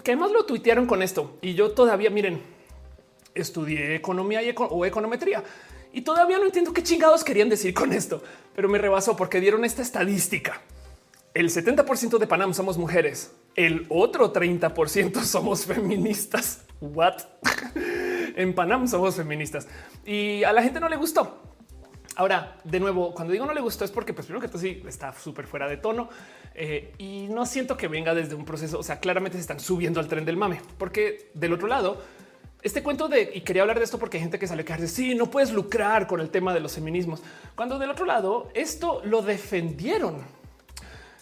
que 0.07 0.13
además 0.13 0.31
lo 0.31 0.47
tuitearon 0.47 0.87
con 0.87 1.03
esto 1.03 1.37
y 1.43 1.55
yo 1.55 1.73
todavía 1.73 2.11
miren, 2.11 2.41
estudié 3.35 3.97
economía 3.97 4.41
o 4.57 4.87
econometría 4.87 5.43
y 5.93 6.03
todavía 6.03 6.39
no 6.39 6.45
entiendo 6.45 6.73
qué 6.73 6.85
chingados 6.85 7.25
querían 7.25 7.49
decir 7.49 7.75
con 7.75 7.93
esto, 7.93 8.23
pero 8.55 8.69
me 8.69 8.79
rebasó 8.79 9.17
porque 9.17 9.41
dieron 9.41 9.65
esta 9.65 9.83
estadística. 9.83 10.63
El 11.35 11.51
70% 11.51 12.19
de 12.19 12.27
Panam 12.29 12.55
somos 12.55 12.79
mujeres, 12.79 13.33
el 13.57 13.85
otro 13.89 14.33
30% 14.33 15.23
somos 15.25 15.67
feministas. 15.67 16.63
What? 16.81 17.23
en 18.37 18.55
Panam 18.55 18.87
somos 18.87 19.17
feministas 19.17 19.67
y 20.05 20.45
a 20.45 20.53
la 20.53 20.63
gente 20.63 20.79
no 20.79 20.89
le 20.89 20.95
gustó. 20.95 21.43
Ahora, 22.15 22.59
de 22.63 22.79
nuevo, 22.79 23.13
cuando 23.13 23.33
digo 23.33 23.45
no 23.45 23.53
le 23.53 23.61
gustó 23.61 23.85
es 23.85 23.91
porque, 23.91 24.15
pues, 24.15 24.27
primero 24.27 24.41
que 24.41 24.49
todo, 24.49 24.63
sí 24.63 24.85
está 24.87 25.13
súper 25.13 25.49
fuera 25.49 25.69
de 25.69 25.79
tono 25.79 26.09
eh, 26.59 26.95
y 26.97 27.29
no 27.29 27.45
siento 27.45 27.77
que 27.77 27.87
venga 27.87 28.15
desde 28.15 28.35
un 28.35 28.47
proceso. 28.47 28.79
O 28.79 28.83
sea, 28.83 28.99
claramente 28.99 29.37
se 29.37 29.43
están 29.43 29.61
subiendo 29.61 30.01
al 30.01 30.09
tren 30.09 30.25
del 30.25 30.39
mame, 30.39 30.61
porque 30.79 31.31
del 31.35 31.53
otro 31.53 31.69
lado, 31.69 32.03
este 32.63 32.83
cuento 32.83 33.09
de 33.09 33.31
y 33.35 33.43
quería 33.43 33.61
hablar 33.61 33.79
de 33.79 33.85
esto 33.85 33.99
porque 33.99 34.17
hay 34.17 34.23
gente 34.23 34.39
que 34.39 34.47
sale 34.47 34.63
a 34.63 34.65
quejarse. 34.65 34.89
Sí, 34.89 35.15
no 35.15 35.31
puedes 35.31 35.53
lucrar 35.53 36.07
con 36.07 36.19
el 36.21 36.31
tema 36.31 36.55
de 36.55 36.61
los 36.61 36.75
feminismos, 36.75 37.23
cuando 37.55 37.79
del 37.79 37.91
otro 37.91 38.07
lado 38.07 38.49
esto 38.55 39.03
lo 39.05 39.21
defendieron. 39.21 40.25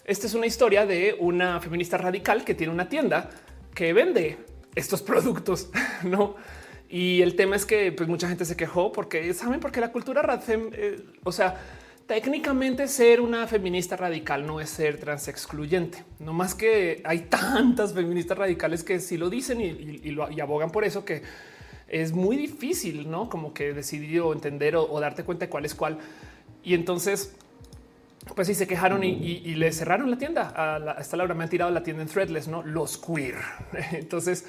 Esta 0.05 0.27
es 0.27 0.33
una 0.35 0.45
historia 0.45 0.85
de 0.85 1.17
una 1.19 1.59
feminista 1.59 1.97
radical 1.97 2.45
que 2.45 2.55
tiene 2.55 2.71
una 2.71 2.87
tienda 2.87 3.29
que 3.73 3.91
vende 3.91 4.37
estos 4.73 5.01
productos, 5.01 5.69
no? 6.03 6.35
Y 6.87 7.21
el 7.21 7.35
tema 7.35 7.57
es 7.57 7.65
que 7.65 7.91
pues, 7.91 8.07
mucha 8.07 8.29
gente 8.29 8.45
se 8.45 8.55
quejó 8.55 8.93
porque 8.93 9.33
saben 9.33 9.59
porque 9.59 9.81
la 9.81 9.91
cultura 9.91 10.21
radfem, 10.21 10.69
eh, 10.71 11.03
o 11.23 11.31
sea, 11.33 11.59
técnicamente 12.07 12.87
ser 12.87 13.19
una 13.19 13.47
feminista 13.47 13.95
radical 13.95 14.45
no 14.45 14.59
es 14.59 14.69
ser 14.69 14.99
trans 14.99 15.27
excluyente, 15.27 16.03
no 16.19 16.33
más 16.33 16.53
que 16.53 17.01
hay 17.03 17.19
tantas 17.29 17.93
feministas 17.93 18.37
radicales 18.37 18.83
que 18.83 18.99
sí 18.99 19.17
lo 19.17 19.29
dicen 19.29 19.61
y, 19.61 20.11
lo, 20.11 20.25
abogan 20.41 20.71
por 20.71 20.83
eso 20.83 21.03
que 21.03 21.23
es 21.87 22.13
muy 22.13 22.35
difícil, 22.35 23.09
no 23.09 23.29
como 23.29 23.53
que 23.53 23.73
decidir 23.73 24.21
o 24.21 24.33
entender 24.33 24.75
o, 24.75 24.99
darte 24.99 25.23
cuenta 25.23 25.45
de 25.45 25.49
cuál 25.49 25.65
es 25.65 25.75
cuál. 25.75 25.99
Y 26.63 26.73
entonces, 26.73 27.35
pues 28.35 28.47
sí 28.47 28.55
se 28.55 28.65
quejaron 28.65 29.03
y, 29.03 29.55
le 29.55 29.71
cerraron 29.71 30.09
la 30.09 30.17
tienda. 30.17 30.49
A 30.49 30.79
la, 30.79 30.91
hasta 30.93 31.15
la 31.15 31.23
hora 31.23 31.35
me 31.35 31.43
han 31.43 31.49
tirado 31.49 31.69
la 31.71 31.83
tienda 31.83 32.01
en 32.01 32.09
threadless, 32.09 32.47
no 32.47 32.63
los 32.63 32.97
queer. 32.97 33.35
Entonces, 33.91 34.45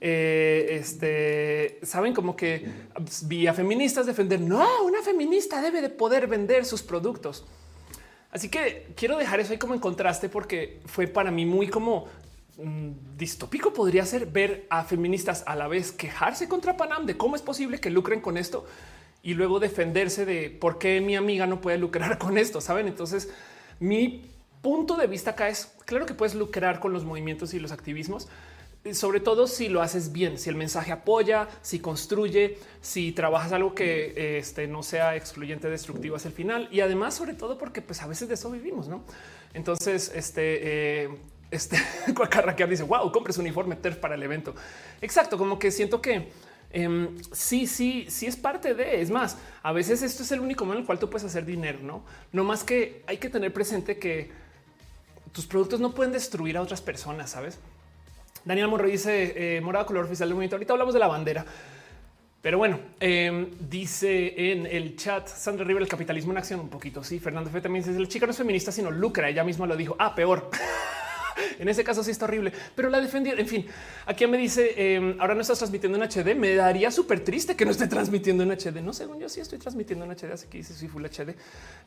eh, 0.00 0.66
este 0.70 1.78
saben 1.82 2.14
como 2.14 2.36
que 2.36 2.66
vía 3.22 3.52
feministas 3.52 4.06
defender 4.06 4.40
no, 4.40 4.84
una 4.84 5.02
feminista 5.02 5.60
debe 5.60 5.80
de 5.80 5.90
poder 5.90 6.26
vender 6.26 6.64
sus 6.64 6.82
productos. 6.82 7.44
Así 8.30 8.48
que 8.48 8.88
quiero 8.94 9.16
dejar 9.16 9.40
eso 9.40 9.52
ahí 9.52 9.58
como 9.58 9.74
en 9.74 9.80
contraste 9.80 10.28
porque 10.28 10.80
fue 10.86 11.06
para 11.06 11.30
mí 11.30 11.46
muy 11.46 11.68
como 11.68 12.06
mm, 12.58 13.16
distópico 13.16 13.72
podría 13.72 14.04
ser 14.04 14.26
ver 14.26 14.66
a 14.68 14.84
feministas 14.84 15.42
a 15.46 15.56
la 15.56 15.66
vez 15.66 15.92
quejarse 15.92 16.48
contra 16.48 16.76
Panam 16.76 17.06
de 17.06 17.16
cómo 17.16 17.36
es 17.36 17.42
posible 17.42 17.80
que 17.80 17.90
lucren 17.90 18.20
con 18.20 18.36
esto 18.36 18.66
y 19.22 19.34
luego 19.34 19.60
defenderse 19.60 20.24
de 20.24 20.50
por 20.50 20.78
qué 20.78 21.00
mi 21.00 21.16
amiga 21.16 21.46
no 21.46 21.60
puede 21.60 21.78
lucrar 21.78 22.18
con 22.18 22.38
esto. 22.38 22.60
Saben? 22.60 22.86
Entonces, 22.86 23.30
mi 23.80 24.30
punto 24.62 24.96
de 24.96 25.06
vista 25.06 25.32
acá 25.32 25.48
es 25.48 25.72
claro 25.84 26.06
que 26.06 26.14
puedes 26.14 26.34
lucrar 26.34 26.80
con 26.80 26.92
los 26.92 27.04
movimientos 27.04 27.54
y 27.54 27.58
los 27.58 27.72
activismos, 27.72 28.28
sobre 28.92 29.20
todo 29.20 29.46
si 29.46 29.68
lo 29.68 29.82
haces 29.82 30.12
bien, 30.12 30.38
si 30.38 30.48
el 30.48 30.56
mensaje 30.56 30.92
apoya, 30.92 31.48
si 31.62 31.80
construye, 31.80 32.58
si 32.80 33.12
trabajas 33.12 33.52
algo 33.52 33.74
que 33.74 34.38
este, 34.38 34.66
no 34.66 34.82
sea 34.82 35.16
excluyente, 35.16 35.68
destructivo 35.68 36.16
hacia 36.16 36.28
el 36.28 36.34
final 36.34 36.68
y 36.70 36.80
además, 36.80 37.14
sobre 37.14 37.34
todo, 37.34 37.58
porque 37.58 37.82
pues 37.82 38.02
a 38.02 38.06
veces 38.06 38.28
de 38.28 38.34
eso 38.34 38.50
vivimos, 38.50 38.88
no? 38.88 39.04
Entonces, 39.54 40.12
este, 40.14 41.04
eh, 41.04 41.08
este 41.50 41.78
dice 42.68 42.82
wow, 42.82 43.10
compres 43.10 43.36
un 43.38 43.44
uniforme 43.44 43.76
TERF 43.76 43.96
para 43.96 44.14
el 44.14 44.22
evento. 44.22 44.54
Exacto, 45.00 45.38
como 45.38 45.58
que 45.58 45.70
siento 45.70 46.00
que 46.00 46.28
em, 46.70 47.16
sí, 47.32 47.66
sí, 47.66 48.06
sí 48.08 48.26
es 48.26 48.36
parte 48.36 48.74
de. 48.74 49.00
Es 49.00 49.10
más, 49.10 49.36
a 49.62 49.72
veces 49.72 50.02
esto 50.02 50.22
es 50.22 50.32
el 50.32 50.40
único 50.40 50.64
modo 50.64 50.74
en 50.74 50.80
el 50.80 50.86
cual 50.86 50.98
tú 50.98 51.08
puedes 51.10 51.24
hacer 51.24 51.44
dinero, 51.44 51.80
no? 51.82 52.04
No 52.32 52.44
más 52.44 52.64
que 52.64 53.02
hay 53.06 53.18
que 53.18 53.28
tener 53.28 53.52
presente 53.52 53.98
que 53.98 54.30
tus 55.32 55.46
productos 55.46 55.80
no 55.80 55.94
pueden 55.94 56.12
destruir 56.12 56.56
a 56.56 56.62
otras 56.62 56.80
personas, 56.80 57.30
sabes? 57.30 57.58
Daniel 58.44 58.68
Monroy 58.68 58.90
dice 58.90 59.56
eh, 59.56 59.60
morado 59.60 59.86
color 59.86 60.04
oficial 60.04 60.28
del 60.28 60.34
movimiento. 60.34 60.56
Ahorita 60.56 60.72
hablamos 60.72 60.94
de 60.94 61.00
la 61.00 61.06
bandera. 61.06 61.44
Pero 62.40 62.56
bueno, 62.58 62.78
em, 63.00 63.50
dice 63.68 64.52
en 64.52 64.64
el 64.66 64.96
chat 64.96 65.26
Sandra 65.26 65.64
River, 65.64 65.82
el 65.82 65.88
capitalismo 65.88 66.30
en 66.32 66.38
acción 66.38 66.60
un 66.60 66.68
poquito. 66.68 67.02
Sí, 67.02 67.18
Fernando 67.18 67.50
Fe 67.50 67.60
también 67.60 67.84
dice, 67.84 67.96
el 67.96 68.08
chica 68.08 68.26
no 68.26 68.32
es 68.32 68.38
feminista, 68.38 68.70
sino 68.70 68.90
lucra. 68.90 69.28
Ella 69.28 69.42
misma 69.42 69.66
lo 69.66 69.76
dijo. 69.76 69.96
Ah, 69.98 70.14
peor. 70.14 70.48
en 71.58 71.68
ese 71.68 71.82
caso 71.82 72.04
sí 72.04 72.12
está 72.12 72.26
horrible, 72.26 72.52
pero 72.76 72.88
la 72.90 73.00
defendieron. 73.00 73.40
En 73.40 73.46
fin, 73.46 73.66
aquí 74.06 74.24
me 74.28 74.38
dice, 74.38 74.94
em, 74.94 75.20
ahora 75.20 75.34
no 75.34 75.40
estás 75.40 75.58
transmitiendo 75.58 75.98
en 75.98 76.08
HD. 76.08 76.36
Me 76.36 76.54
daría 76.54 76.92
súper 76.92 77.20
triste 77.24 77.56
que 77.56 77.64
no 77.64 77.72
esté 77.72 77.88
transmitiendo 77.88 78.44
en 78.44 78.52
HD. 78.52 78.82
No, 78.82 78.92
según 78.92 79.18
yo 79.18 79.28
sí 79.28 79.40
estoy 79.40 79.58
transmitiendo 79.58 80.04
en 80.04 80.12
HD, 80.12 80.32
así 80.32 80.46
que 80.46 80.58
dice 80.58 80.74
sí 80.74 80.86
full 80.86 81.04
HD. 81.04 81.34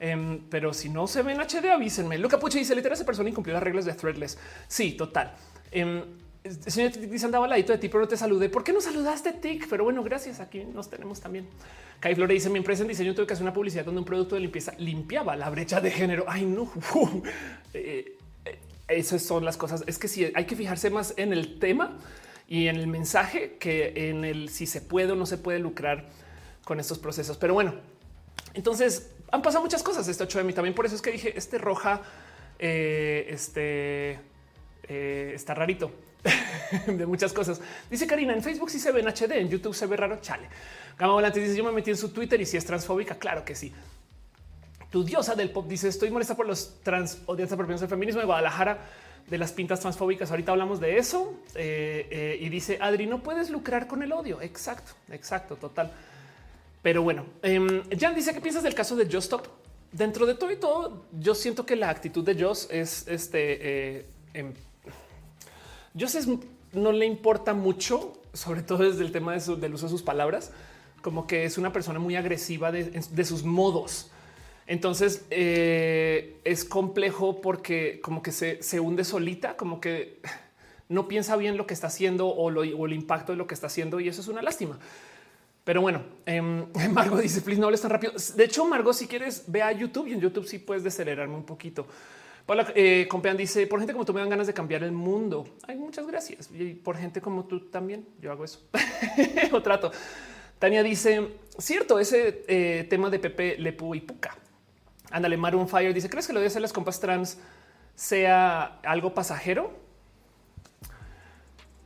Em, 0.02 0.42
pero 0.50 0.74
si 0.74 0.90
no 0.90 1.08
se 1.08 1.22
ve 1.22 1.32
en 1.32 1.40
HD, 1.40 1.72
avísenme. 1.72 2.18
Luca 2.18 2.38
Puche 2.38 2.60
dice, 2.60 2.76
literal, 2.76 2.96
esa 2.96 3.06
persona 3.06 3.30
incumplió 3.30 3.54
las 3.54 3.64
reglas 3.64 3.86
de 3.86 3.94
Threadless. 3.94 4.38
Sí, 4.68 4.94
total. 4.94 5.34
Señor 6.44 6.92
dice 6.92 7.26
andaba 7.26 7.46
al 7.46 7.52
ladito 7.52 7.72
de 7.72 7.78
ti, 7.78 7.88
pero 7.88 8.02
no 8.02 8.08
te 8.08 8.18
saludé. 8.18 8.50
¿Por 8.50 8.64
qué 8.64 8.74
no 8.74 8.82
saludaste, 8.82 9.34
Tic? 9.34 9.68
Pero 9.70 9.84
bueno, 9.84 10.04
gracias. 10.04 10.40
Aquí 10.40 10.64
nos 10.64 10.90
tenemos 10.90 11.20
también. 11.22 11.48
Kai 12.00 12.16
Flore 12.16 12.34
dice: 12.34 12.50
Mi 12.50 12.58
empresa 12.58 12.82
en 12.82 12.88
diseño 12.88 13.14
tuve 13.14 13.28
que 13.28 13.34
hacer 13.34 13.44
una 13.44 13.54
publicidad 13.54 13.86
donde 13.86 14.00
un 14.00 14.06
producto 14.06 14.36
de 14.36 14.42
limpieza 14.42 14.74
limpiaba 14.78 15.36
la 15.36 15.50
brecha 15.50 15.80
de 15.82 15.92
género. 15.92 16.26
Ay, 16.28 16.46
no. 16.46 16.72
Eh, 17.74 18.18
eh, 18.44 18.60
esas 18.90 19.22
son 19.22 19.46
las 19.46 19.56
cosas. 19.56 19.84
Es 19.88 19.98
que 19.98 20.08
sí, 20.10 20.30
hay 20.36 20.46
que 20.46 20.58
fijarse 20.58 20.90
más 20.90 21.14
en 21.16 21.32
el 21.32 21.58
tema 21.58 21.98
y 22.50 22.68
en 22.68 22.76
el 22.76 22.88
mensaje 22.88 23.56
que 23.60 24.10
en 24.10 24.26
el 24.26 24.50
si 24.50 24.66
se 24.66 24.82
puede 24.82 25.14
o 25.14 25.16
no 25.16 25.26
se 25.26 25.38
puede 25.38 25.60
lucrar 25.60 26.10
con 26.66 26.80
estos 26.82 27.00
procesos. 27.00 27.38
Pero 27.38 27.54
bueno, 27.54 27.76
entonces 28.54 29.12
han 29.32 29.42
pasado 29.42 29.64
muchas 29.64 29.84
cosas 29.84 30.06
este 30.08 30.24
8 30.24 30.40
de 30.40 30.44
mí. 30.44 30.54
También 30.54 30.76
por 30.76 30.86
eso 30.86 30.96
es 30.96 31.02
que 31.02 31.12
dije 31.12 31.34
este 31.38 31.58
roja, 31.60 32.02
eh, 32.60 33.28
este 33.30 34.20
está 34.90 35.54
rarito. 35.54 35.92
de 36.88 37.06
muchas 37.06 37.34
cosas. 37.34 37.60
Dice 37.90 38.08
Karina, 38.08 38.34
en 38.34 38.44
Facebook 38.44 38.70
sí 38.70 38.80
se 38.80 38.92
ve 38.92 39.02
en 39.02 39.08
HD, 39.08 39.32
en 39.34 39.50
YouTube 39.50 39.74
se 39.74 39.86
ve 39.86 39.98
raro, 39.98 40.20
chale. 40.22 40.48
Gama 40.98 41.14
Volante 41.14 41.40
dice, 41.40 41.56
yo 41.56 41.64
me 41.64 41.72
metí 41.72 41.90
en 41.90 41.98
su 41.98 42.10
Twitter 42.10 42.40
y 42.40 42.46
si 42.46 42.58
es 42.58 42.66
transfóbica, 42.66 43.16
claro 43.16 43.44
que 43.44 43.56
sí. 43.56 43.74
Tu 44.92 45.04
diosa 45.04 45.36
del 45.36 45.52
pop 45.52 45.68
dice, 45.68 45.88
estoy 45.88 46.12
molesta 46.12 46.36
por 46.36 46.46
los 46.46 46.82
trans 46.84 47.20
odiantes 47.26 47.56
por 47.56 47.66
del 47.66 47.88
feminismo 47.88 48.20
de 48.20 48.26
Guadalajara, 48.26 48.78
de 49.28 49.38
las 49.38 49.54
pintas 49.54 49.80
transfóbicas. 49.80 50.30
Ahorita 50.32 50.52
hablamos 50.52 50.80
de 50.80 50.98
eso. 50.98 51.40
Eh, 51.56 52.08
eh, 52.12 52.38
y 52.42 52.50
dice, 52.50 52.78
Adri, 52.82 53.08
no 53.08 53.24
puedes 53.24 53.50
lucrar 53.50 53.88
con 53.88 54.04
el 54.04 54.12
odio. 54.12 54.42
Exacto, 54.42 54.92
exacto, 55.10 55.56
total. 55.56 55.92
Pero 56.82 57.04
bueno, 57.04 57.26
eh, 57.42 57.84
Jan 57.98 58.14
dice, 58.14 58.34
¿qué 58.34 58.42
piensas 58.42 58.64
del 58.64 58.74
caso 58.76 58.96
de 58.96 59.06
Just 59.06 59.34
Stop? 59.34 59.48
Dentro 59.94 60.26
de 60.26 60.36
todo 60.36 60.52
y 60.52 60.58
todo, 60.58 61.06
yo 61.18 61.36
siento 61.36 61.66
que 61.66 61.76
la 61.76 61.90
actitud 61.90 62.24
de 62.24 62.42
Joss 62.42 62.68
es 62.72 63.08
este... 63.08 64.06
Yo 65.94 66.08
sé, 66.08 66.22
no 66.74 66.92
le 66.92 67.06
importa 67.06 67.54
mucho, 67.54 68.14
sobre 68.34 68.64
todo 68.64 68.90
desde 68.90 69.04
el 69.04 69.12
tema 69.12 69.34
del 69.34 69.74
uso 69.74 69.88
de 69.88 69.92
sus 69.92 70.04
palabras, 70.04 70.52
como 71.02 71.28
que 71.28 71.46
es 71.46 71.58
una 71.58 71.74
persona 71.74 72.00
muy 72.00 72.16
agresiva 72.16 72.72
de, 72.72 73.26
sus 73.26 73.44
modos. 73.44 74.10
Entonces 74.68 75.26
eh, 75.32 76.38
es 76.46 76.64
complejo 76.64 77.42
porque 77.42 78.00
como 78.02 78.22
que 78.22 78.32
se, 78.32 78.80
hunde 78.80 79.04
solita, 79.04 79.58
como 79.58 79.82
que 79.82 80.20
no 80.90 81.08
piensa 81.08 81.36
bien 81.36 81.58
lo 81.58 81.68
que 81.68 81.74
está 81.74 81.88
haciendo 81.88 82.28
o, 82.28 82.50
el 82.50 82.94
impacto 82.94 83.34
de 83.34 83.38
lo 83.38 83.48
que 83.48 83.54
está 83.54 83.68
haciendo 83.68 84.00
y 84.00 84.08
eso 84.08 84.22
es 84.22 84.28
una 84.28 84.42
lástima. 84.42 84.80
Pero 85.64 85.82
bueno, 85.82 86.04
eh, 86.26 86.42
Margo 86.92 87.18
dice, 87.18 87.42
please 87.42 87.60
no 87.60 87.68
hables 87.68 87.82
tan 87.82 87.92
rápido. 87.92 88.14
De 88.36 88.44
hecho, 88.46 88.66
Margo, 88.66 88.94
si 88.94 89.08
quieres, 89.08 89.44
ve 89.48 89.62
a 89.62 89.72
YouTube 89.72 90.08
y 90.08 90.14
en 90.14 90.22
YouTube 90.22 90.48
sí 90.48 90.58
puedes 90.60 90.84
decelerarme 90.84 91.36
un 91.36 91.46
poquito. 91.46 91.86
Hola, 92.48 92.72
eh, 92.76 93.08
Compean 93.10 93.38
dice 93.38 93.68
por 93.68 93.80
gente 93.80 93.94
como 93.94 94.04
tú 94.04 94.14
me 94.14 94.20
dan 94.20 94.30
ganas 94.30 94.48
de 94.48 94.54
cambiar 94.54 94.84
el 94.84 94.92
mundo. 94.92 95.48
Hay 95.68 95.78
muchas 95.78 96.08
gracias 96.08 96.50
y 96.52 96.74
por 96.74 96.98
gente 96.98 97.22
como 97.22 97.46
tú 97.46 97.70
también. 97.70 98.08
Yo 98.20 98.32
hago 98.32 98.44
eso 98.44 98.68
o 99.52 99.62
trato. 99.62 99.92
Tania 100.60 100.84
dice 100.84 101.30
cierto 101.58 102.00
ese 102.00 102.44
eh, 102.48 102.86
tema 102.90 103.10
de 103.10 103.20
Pepe 103.20 103.58
Lepu 103.58 103.96
y 103.96 104.02
Puca. 104.02 104.38
Ándale, 105.12 105.38
Maroon 105.38 105.68
Fire 105.68 105.94
dice 105.94 106.10
crees 106.10 106.28
que 106.28 106.34
lo 106.34 106.40
de 106.40 106.48
hacer 106.48 106.62
las 106.62 106.74
compas 106.74 107.00
trans 107.00 107.38
sea 107.96 108.80
algo 108.84 109.14
pasajero? 109.14 109.74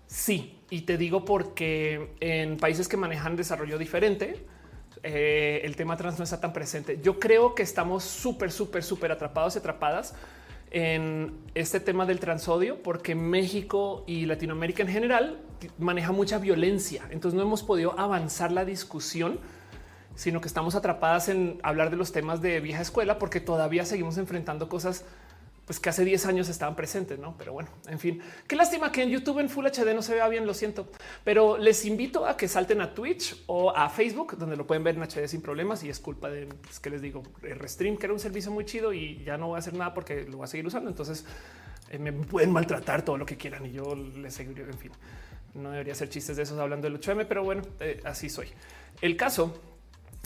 Sí, 0.08 0.60
y 0.70 0.82
te 0.82 0.97
digo 0.97 1.26
porque 1.26 2.16
en 2.22 2.58
países 2.58 2.88
que 2.88 2.95
manejan 2.95 3.36
desarrollo 3.36 3.78
diferente, 3.78 4.45
eh, 5.03 5.62
el 5.64 5.76
tema 5.76 5.97
trans 5.97 6.18
no 6.18 6.24
está 6.24 6.39
tan 6.39 6.53
presente. 6.53 6.99
Yo 7.01 7.20
creo 7.20 7.53
que 7.53 7.64
estamos 7.64 8.03
súper, 8.03 8.51
súper, 8.51 8.84
súper 8.84 9.12
atrapados 9.12 9.56
y 9.56 9.60
atrapadas 9.60 10.16
en 10.76 11.32
este 11.53 11.80
tema 11.80 12.05
del 12.05 12.19
transodio 12.19 12.84
porque 12.84 13.15
México 13.15 14.03
y 14.07 14.26
Latinoamérica 14.26 14.84
en 14.84 14.89
general 14.89 15.39
maneja 15.78 16.11
mucha 16.11 16.38
violencia. 16.38 17.03
Entonces 17.11 17.38
no 17.38 17.43
hemos 17.43 17.63
podido 17.63 17.97
avanzar 17.97 18.51
la 18.51 18.65
discusión, 18.65 19.39
sino 20.15 20.41
que 20.41 20.49
estamos 20.49 20.76
atrapadas 20.76 21.30
en 21.30 21.61
hablar 21.63 21.91
de 21.91 21.95
los 21.95 22.11
temas 22.11 22.41
de 22.41 22.59
vieja 22.59 22.82
escuela 22.82 23.19
porque 23.19 23.39
todavía 23.39 23.86
seguimos 23.86 24.17
enfrentando 24.17 24.67
cosas 24.67 25.05
pues 25.66 25.80
que 25.80 25.89
hace 25.89 26.05
10 26.05 26.28
años 26.28 26.49
estaban 26.49 26.76
presentes, 26.76 27.18
¿no? 27.18 27.36
Pero 27.38 27.53
bueno, 27.53 27.70
en 27.88 27.97
fin, 27.97 28.22
qué 28.47 28.55
lástima 28.55 28.91
que 28.91 29.01
en 29.01 29.09
YouTube 29.09 29.39
en 29.39 29.49
Full 29.49 29.66
HD 29.66 29.95
no 29.95 30.03
se 30.03 30.13
vea 30.13 30.28
bien, 30.28 30.45
lo 30.45 30.53
siento. 30.53 30.88
Pero 31.24 31.57
les 31.57 31.86
invito 31.86 32.28
a 32.28 32.38
que 32.38 32.47
salten 32.47 32.82
a 32.82 32.93
Twitch 32.93 33.43
o 33.47 33.76
a 33.76 33.89
Facebook, 33.89 34.38
donde 34.38 34.55
lo 34.55 34.68
pueden 34.68 34.84
ver 34.84 34.95
en 34.95 35.01
HD 35.01 35.28
sin 35.28 35.41
problemas 35.41 35.84
y 35.84 35.89
es 35.89 35.99
culpa 35.99 36.30
de, 36.30 36.45
pues, 36.45 36.80
que 36.80 36.91
les 36.91 37.01
digo, 37.01 37.24
Restream, 37.41 37.97
que 37.97 38.05
era 38.05 38.13
un 38.13 38.20
servicio 38.20 38.51
muy 38.51 38.66
chido 38.66 38.93
y 38.93 39.24
ya 39.24 39.38
no 39.38 39.47
voy 39.47 39.55
a 39.55 39.59
hacer 39.59 39.74
nada 39.74 39.93
porque 39.93 40.26
lo 40.26 40.38
voy 40.38 40.43
a 40.43 40.47
seguir 40.47 40.68
usando. 40.68 40.89
Entonces 40.89 41.26
eh, 41.89 41.97
me 41.97 42.13
pueden 42.13 42.51
maltratar 42.51 43.03
todo 43.03 43.18
lo 43.18 43.26
que 43.26 43.36
quieran 43.36 43.66
y 43.66 43.72
yo 43.72 43.95
les 43.95 44.36
seguiré, 44.36 44.63
en 44.63 44.78
fin. 44.78 44.91
No 45.55 45.72
debería 45.72 45.93
hacer 45.93 46.09
chistes 46.09 46.38
de 46.38 46.43
esos 46.43 46.59
hablando 46.59 46.88
del 46.88 46.99
8M, 46.99 47.26
pero 47.28 47.43
bueno, 47.43 47.63
eh, 47.80 48.01
así 48.03 48.30
soy. 48.30 48.49
El 49.01 49.18
caso 49.18 49.57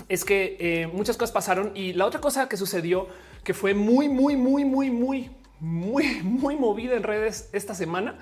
es 0.07 0.25
que 0.25 0.57
eh, 0.59 0.87
muchas 0.87 1.17
cosas 1.17 1.31
pasaron 1.31 1.71
y 1.75 1.93
la 1.93 2.05
otra 2.05 2.19
cosa 2.19 2.49
que 2.49 2.57
sucedió 2.57 3.07
que 3.43 3.53
fue 3.53 3.73
muy, 3.73 4.09
muy, 4.09 4.35
muy, 4.35 4.65
muy, 4.65 4.89
muy, 4.89 5.29
muy, 5.59 6.21
muy 6.23 6.55
movida 6.55 6.95
en 6.95 7.03
redes 7.03 7.49
esta 7.53 7.73
semana. 7.73 8.17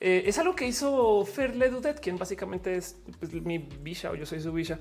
Eh, 0.00 0.24
es 0.26 0.38
algo 0.38 0.54
que 0.54 0.66
hizo 0.66 1.24
Fer 1.24 1.56
Ledudet, 1.56 2.00
quien 2.00 2.18
básicamente 2.18 2.76
es 2.76 2.96
pues, 3.18 3.32
mi 3.32 3.58
bisha 3.58 4.10
o 4.10 4.14
yo 4.14 4.26
soy 4.26 4.40
su 4.40 4.52
bisha. 4.52 4.78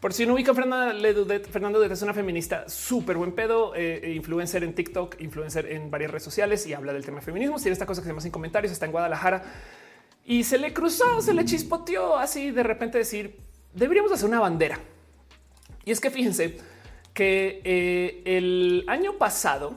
Por 0.00 0.12
si 0.12 0.26
no 0.26 0.34
ubican, 0.34 0.54
Fernanda 0.54 0.92
Ledudet, 0.92 1.48
Fernando 1.48 1.78
Ledudet 1.78 1.92
es 1.92 2.02
una 2.02 2.14
feminista 2.14 2.68
súper 2.68 3.16
buen 3.16 3.32
pedo, 3.32 3.74
eh, 3.74 4.12
influencer 4.16 4.64
en 4.64 4.74
TikTok, 4.74 5.20
influencer 5.20 5.70
en 5.70 5.90
varias 5.90 6.10
redes 6.10 6.24
sociales 6.24 6.66
y 6.66 6.74
habla 6.74 6.92
del 6.92 7.04
tema 7.04 7.20
de 7.20 7.26
feminismo. 7.26 7.56
Tiene 7.56 7.72
esta 7.72 7.86
cosa 7.86 8.00
que 8.00 8.06
se 8.06 8.10
llama 8.10 8.20
sin 8.20 8.32
comentarios, 8.32 8.72
está 8.72 8.86
en 8.86 8.92
Guadalajara 8.92 9.44
y 10.24 10.44
se 10.44 10.58
le 10.58 10.72
cruzó, 10.72 11.20
se 11.20 11.34
le 11.34 11.44
chispoteó 11.44 12.16
así 12.16 12.50
de 12.50 12.62
repente 12.62 12.98
decir, 12.98 13.38
deberíamos 13.74 14.12
hacer 14.12 14.28
una 14.28 14.40
bandera. 14.40 14.78
Y 15.84 15.90
es 15.90 16.00
que 16.00 16.10
fíjense, 16.10 16.58
que 17.14 17.60
eh, 17.64 18.22
el 18.24 18.84
año 18.88 19.18
pasado 19.18 19.74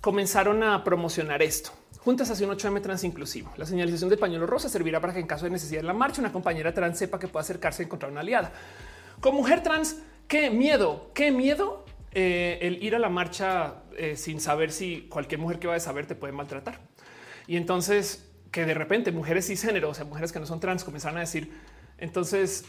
comenzaron 0.00 0.62
a 0.62 0.84
promocionar 0.84 1.42
esto. 1.42 1.70
Juntas 1.98 2.30
hacia 2.30 2.46
un 2.46 2.54
8M 2.54 2.80
trans 2.82 3.02
inclusivo. 3.04 3.52
La 3.56 3.66
señalización 3.66 4.10
de 4.10 4.16
pañuelo 4.16 4.46
rosa 4.46 4.68
servirá 4.68 5.00
para 5.00 5.12
que 5.12 5.18
en 5.18 5.26
caso 5.26 5.44
de 5.44 5.50
necesidad 5.50 5.80
en 5.80 5.86
la 5.86 5.92
marcha 5.92 6.20
una 6.20 6.32
compañera 6.32 6.72
trans 6.72 6.98
sepa 6.98 7.18
que 7.18 7.26
puede 7.26 7.42
acercarse 7.42 7.82
a 7.82 7.86
encontrar 7.86 8.12
una 8.12 8.20
aliada. 8.20 8.52
Como 9.20 9.38
mujer 9.38 9.62
trans, 9.62 10.02
qué 10.28 10.50
miedo, 10.50 11.10
qué 11.14 11.32
miedo 11.32 11.84
eh, 12.12 12.58
el 12.62 12.82
ir 12.82 12.94
a 12.94 12.98
la 12.98 13.08
marcha 13.08 13.82
eh, 13.96 14.16
sin 14.16 14.40
saber 14.40 14.70
si 14.70 15.08
cualquier 15.08 15.40
mujer 15.40 15.58
que 15.58 15.66
va 15.66 15.74
a 15.74 15.80
saber 15.80 16.06
te 16.06 16.14
puede 16.14 16.32
maltratar. 16.32 16.80
Y 17.48 17.56
entonces 17.56 18.28
que 18.52 18.64
de 18.64 18.74
repente 18.74 19.10
mujeres 19.10 19.48
cisgénero, 19.48 19.90
o 19.90 19.94
sea, 19.94 20.04
mujeres 20.04 20.30
que 20.30 20.38
no 20.38 20.46
son 20.46 20.60
trans, 20.60 20.84
comenzaron 20.84 21.16
a 21.16 21.20
decir, 21.20 21.50
entonces 21.98 22.64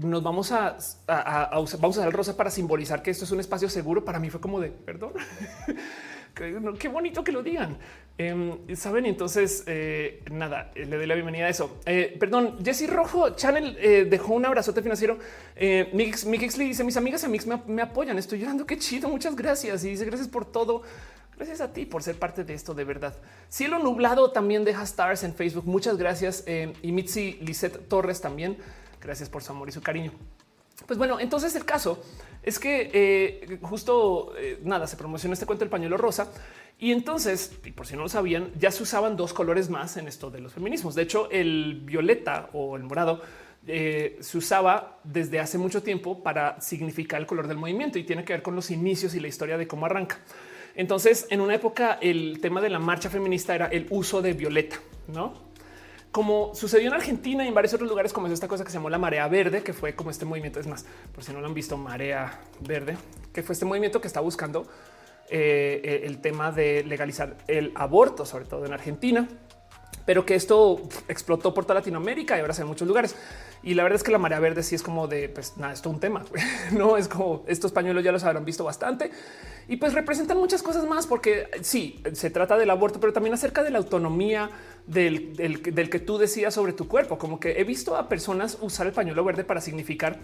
nos 0.00 0.22
vamos 0.22 0.52
a, 0.52 0.76
usar, 0.76 1.80
vamos 1.80 1.96
a 1.96 2.00
usar 2.00 2.06
el 2.06 2.12
rosa 2.12 2.36
para 2.36 2.50
simbolizar 2.50 3.02
que 3.02 3.10
esto 3.10 3.24
es 3.24 3.30
un 3.30 3.40
espacio 3.40 3.68
seguro. 3.68 4.04
Para 4.04 4.18
mí 4.18 4.30
fue 4.30 4.40
como 4.40 4.60
de 4.60 4.70
perdón. 4.70 5.12
Qué 6.78 6.88
bonito 6.88 7.24
que 7.24 7.32
lo 7.32 7.42
digan. 7.42 7.76
Em, 8.16 8.76
Saben, 8.76 9.06
entonces 9.06 9.64
eh, 9.66 10.22
nada, 10.30 10.70
le 10.76 10.86
doy 10.96 11.06
la 11.06 11.14
bienvenida 11.14 11.46
a 11.46 11.48
eso. 11.48 11.80
Eh, 11.84 12.16
perdón, 12.18 12.58
Jesse 12.64 12.88
Rojo 12.88 13.30
Channel 13.30 13.76
eh, 13.80 14.06
dejó 14.08 14.34
un 14.34 14.46
abrazote 14.46 14.80
financiero. 14.80 15.18
Mix, 15.92 16.24
Mix 16.26 16.56
le 16.56 16.64
dice: 16.64 16.84
Mis 16.84 16.96
amigas 16.96 17.24
y 17.24 17.28
Mix 17.28 17.46
me, 17.46 17.82
apoyan. 17.82 18.18
Estoy 18.18 18.38
llorando. 18.38 18.66
Qué 18.66 18.78
chido. 18.78 19.08
Muchas 19.08 19.34
gracias. 19.34 19.82
Y 19.82 19.90
dice: 19.90 20.04
Gracias 20.04 20.28
por 20.28 20.44
todo. 20.44 20.82
Gracias 21.38 21.60
a 21.60 21.72
ti 21.72 21.86
por 21.86 22.02
ser 22.02 22.18
parte 22.18 22.42
de 22.42 22.52
esto 22.52 22.74
de 22.74 22.82
verdad. 22.82 23.14
Cielo 23.48 23.78
nublado 23.78 24.32
también 24.32 24.64
deja 24.64 24.82
stars 24.82 25.22
en 25.22 25.32
Facebook. 25.32 25.64
Muchas 25.66 25.96
gracias. 25.96 26.42
Eh, 26.46 26.72
y 26.82 26.90
Mitzi 26.90 27.38
Lisette 27.40 27.88
Torres 27.88 28.20
también. 28.20 28.58
Gracias 29.00 29.28
por 29.28 29.42
su 29.42 29.52
amor 29.52 29.68
y 29.68 29.72
su 29.72 29.82
cariño. 29.82 30.12
Pues 30.86 30.98
bueno, 30.98 31.18
entonces 31.18 31.54
el 31.56 31.64
caso 31.64 32.02
es 32.42 32.58
que 32.58 32.90
eh, 32.92 33.58
justo 33.62 34.32
eh, 34.38 34.60
nada, 34.62 34.86
se 34.86 34.96
promocionó 34.96 35.34
este 35.34 35.44
cuento 35.44 35.64
del 35.64 35.70
pañuelo 35.70 35.96
rosa 35.96 36.30
y 36.78 36.92
entonces, 36.92 37.52
y 37.64 37.72
por 37.72 37.86
si 37.86 37.96
no 37.96 38.02
lo 38.02 38.08
sabían, 38.08 38.52
ya 38.56 38.70
se 38.70 38.84
usaban 38.84 39.16
dos 39.16 39.32
colores 39.32 39.68
más 39.68 39.96
en 39.96 40.06
esto 40.06 40.30
de 40.30 40.40
los 40.40 40.52
feminismos. 40.52 40.94
De 40.94 41.02
hecho, 41.02 41.28
el 41.30 41.80
violeta 41.84 42.50
o 42.52 42.76
el 42.76 42.84
morado 42.84 43.20
eh, 43.66 44.16
se 44.20 44.38
usaba 44.38 45.00
desde 45.02 45.40
hace 45.40 45.58
mucho 45.58 45.82
tiempo 45.82 46.22
para 46.22 46.60
significar 46.60 47.20
el 47.20 47.26
color 47.26 47.48
del 47.48 47.56
movimiento 47.56 47.98
y 47.98 48.04
tiene 48.04 48.24
que 48.24 48.32
ver 48.32 48.42
con 48.42 48.54
los 48.54 48.70
inicios 48.70 49.14
y 49.14 49.20
la 49.20 49.26
historia 49.26 49.58
de 49.58 49.66
cómo 49.66 49.86
arranca. 49.86 50.20
Entonces, 50.76 51.26
en 51.30 51.40
una 51.40 51.56
época, 51.56 51.98
el 52.00 52.38
tema 52.40 52.60
de 52.60 52.70
la 52.70 52.78
marcha 52.78 53.10
feminista 53.10 53.54
era 53.56 53.66
el 53.66 53.88
uso 53.90 54.22
de 54.22 54.32
violeta, 54.34 54.80
no? 55.08 55.47
Como 56.18 56.52
sucedió 56.52 56.88
en 56.88 56.94
Argentina 56.94 57.44
y 57.44 57.46
en 57.46 57.54
varios 57.54 57.74
otros 57.74 57.88
lugares, 57.88 58.12
como 58.12 58.26
es 58.26 58.32
esta 58.32 58.48
cosa 58.48 58.64
que 58.64 58.72
se 58.72 58.78
llamó 58.78 58.90
la 58.90 58.98
marea 58.98 59.28
verde, 59.28 59.62
que 59.62 59.72
fue 59.72 59.94
como 59.94 60.10
este 60.10 60.24
movimiento. 60.24 60.58
Es 60.58 60.66
más, 60.66 60.84
por 61.14 61.22
si 61.22 61.32
no 61.32 61.40
lo 61.40 61.46
han 61.46 61.54
visto, 61.54 61.76
marea 61.76 62.40
verde, 62.58 62.96
que 63.32 63.44
fue 63.44 63.52
este 63.52 63.64
movimiento 63.64 64.00
que 64.00 64.08
está 64.08 64.18
buscando 64.18 64.66
eh, 65.30 66.00
el 66.02 66.20
tema 66.20 66.50
de 66.50 66.82
legalizar 66.82 67.36
el 67.46 67.70
aborto, 67.76 68.26
sobre 68.26 68.46
todo 68.46 68.66
en 68.66 68.72
Argentina, 68.72 69.28
pero 70.04 70.26
que 70.26 70.34
esto 70.34 70.82
explotó 71.06 71.54
por 71.54 71.64
toda 71.64 71.76
Latinoamérica 71.76 72.36
y 72.36 72.40
ahora 72.40 72.52
se 72.52 72.62
en 72.62 72.66
muchos 72.66 72.88
lugares. 72.88 73.14
Y 73.62 73.74
la 73.74 73.82
verdad 73.82 73.96
es 73.96 74.02
que 74.02 74.12
la 74.12 74.18
marea 74.18 74.38
verde 74.38 74.62
sí 74.62 74.74
es 74.74 74.82
como 74.82 75.08
de, 75.08 75.28
pues 75.28 75.56
nada, 75.56 75.72
esto 75.72 75.88
es 75.88 75.94
un 75.94 76.00
tema. 76.00 76.24
no 76.72 76.96
es 76.96 77.08
como 77.08 77.44
estos 77.46 77.72
pañuelos 77.72 78.04
ya 78.04 78.12
los 78.12 78.24
habrán 78.24 78.44
visto 78.44 78.64
bastante 78.64 79.10
y 79.68 79.76
pues 79.76 79.92
representan 79.92 80.38
muchas 80.38 80.62
cosas 80.62 80.86
más, 80.86 81.06
porque 81.06 81.50
sí, 81.60 82.02
se 82.14 82.30
trata 82.30 82.56
del 82.56 82.70
aborto, 82.70 83.00
pero 83.00 83.12
también 83.12 83.34
acerca 83.34 83.62
de 83.62 83.70
la 83.70 83.78
autonomía 83.78 84.50
del, 84.86 85.90
que 85.90 85.98
tú 85.98 86.16
decías 86.16 86.54
sobre 86.54 86.72
tu 86.72 86.88
cuerpo. 86.88 87.18
Como 87.18 87.38
que 87.38 87.60
he 87.60 87.64
visto 87.64 87.94
a 87.94 88.08
personas 88.08 88.56
usar 88.62 88.86
el 88.86 88.94
pañuelo 88.94 89.24
verde 89.24 89.44
para 89.44 89.60
significar 89.60 90.18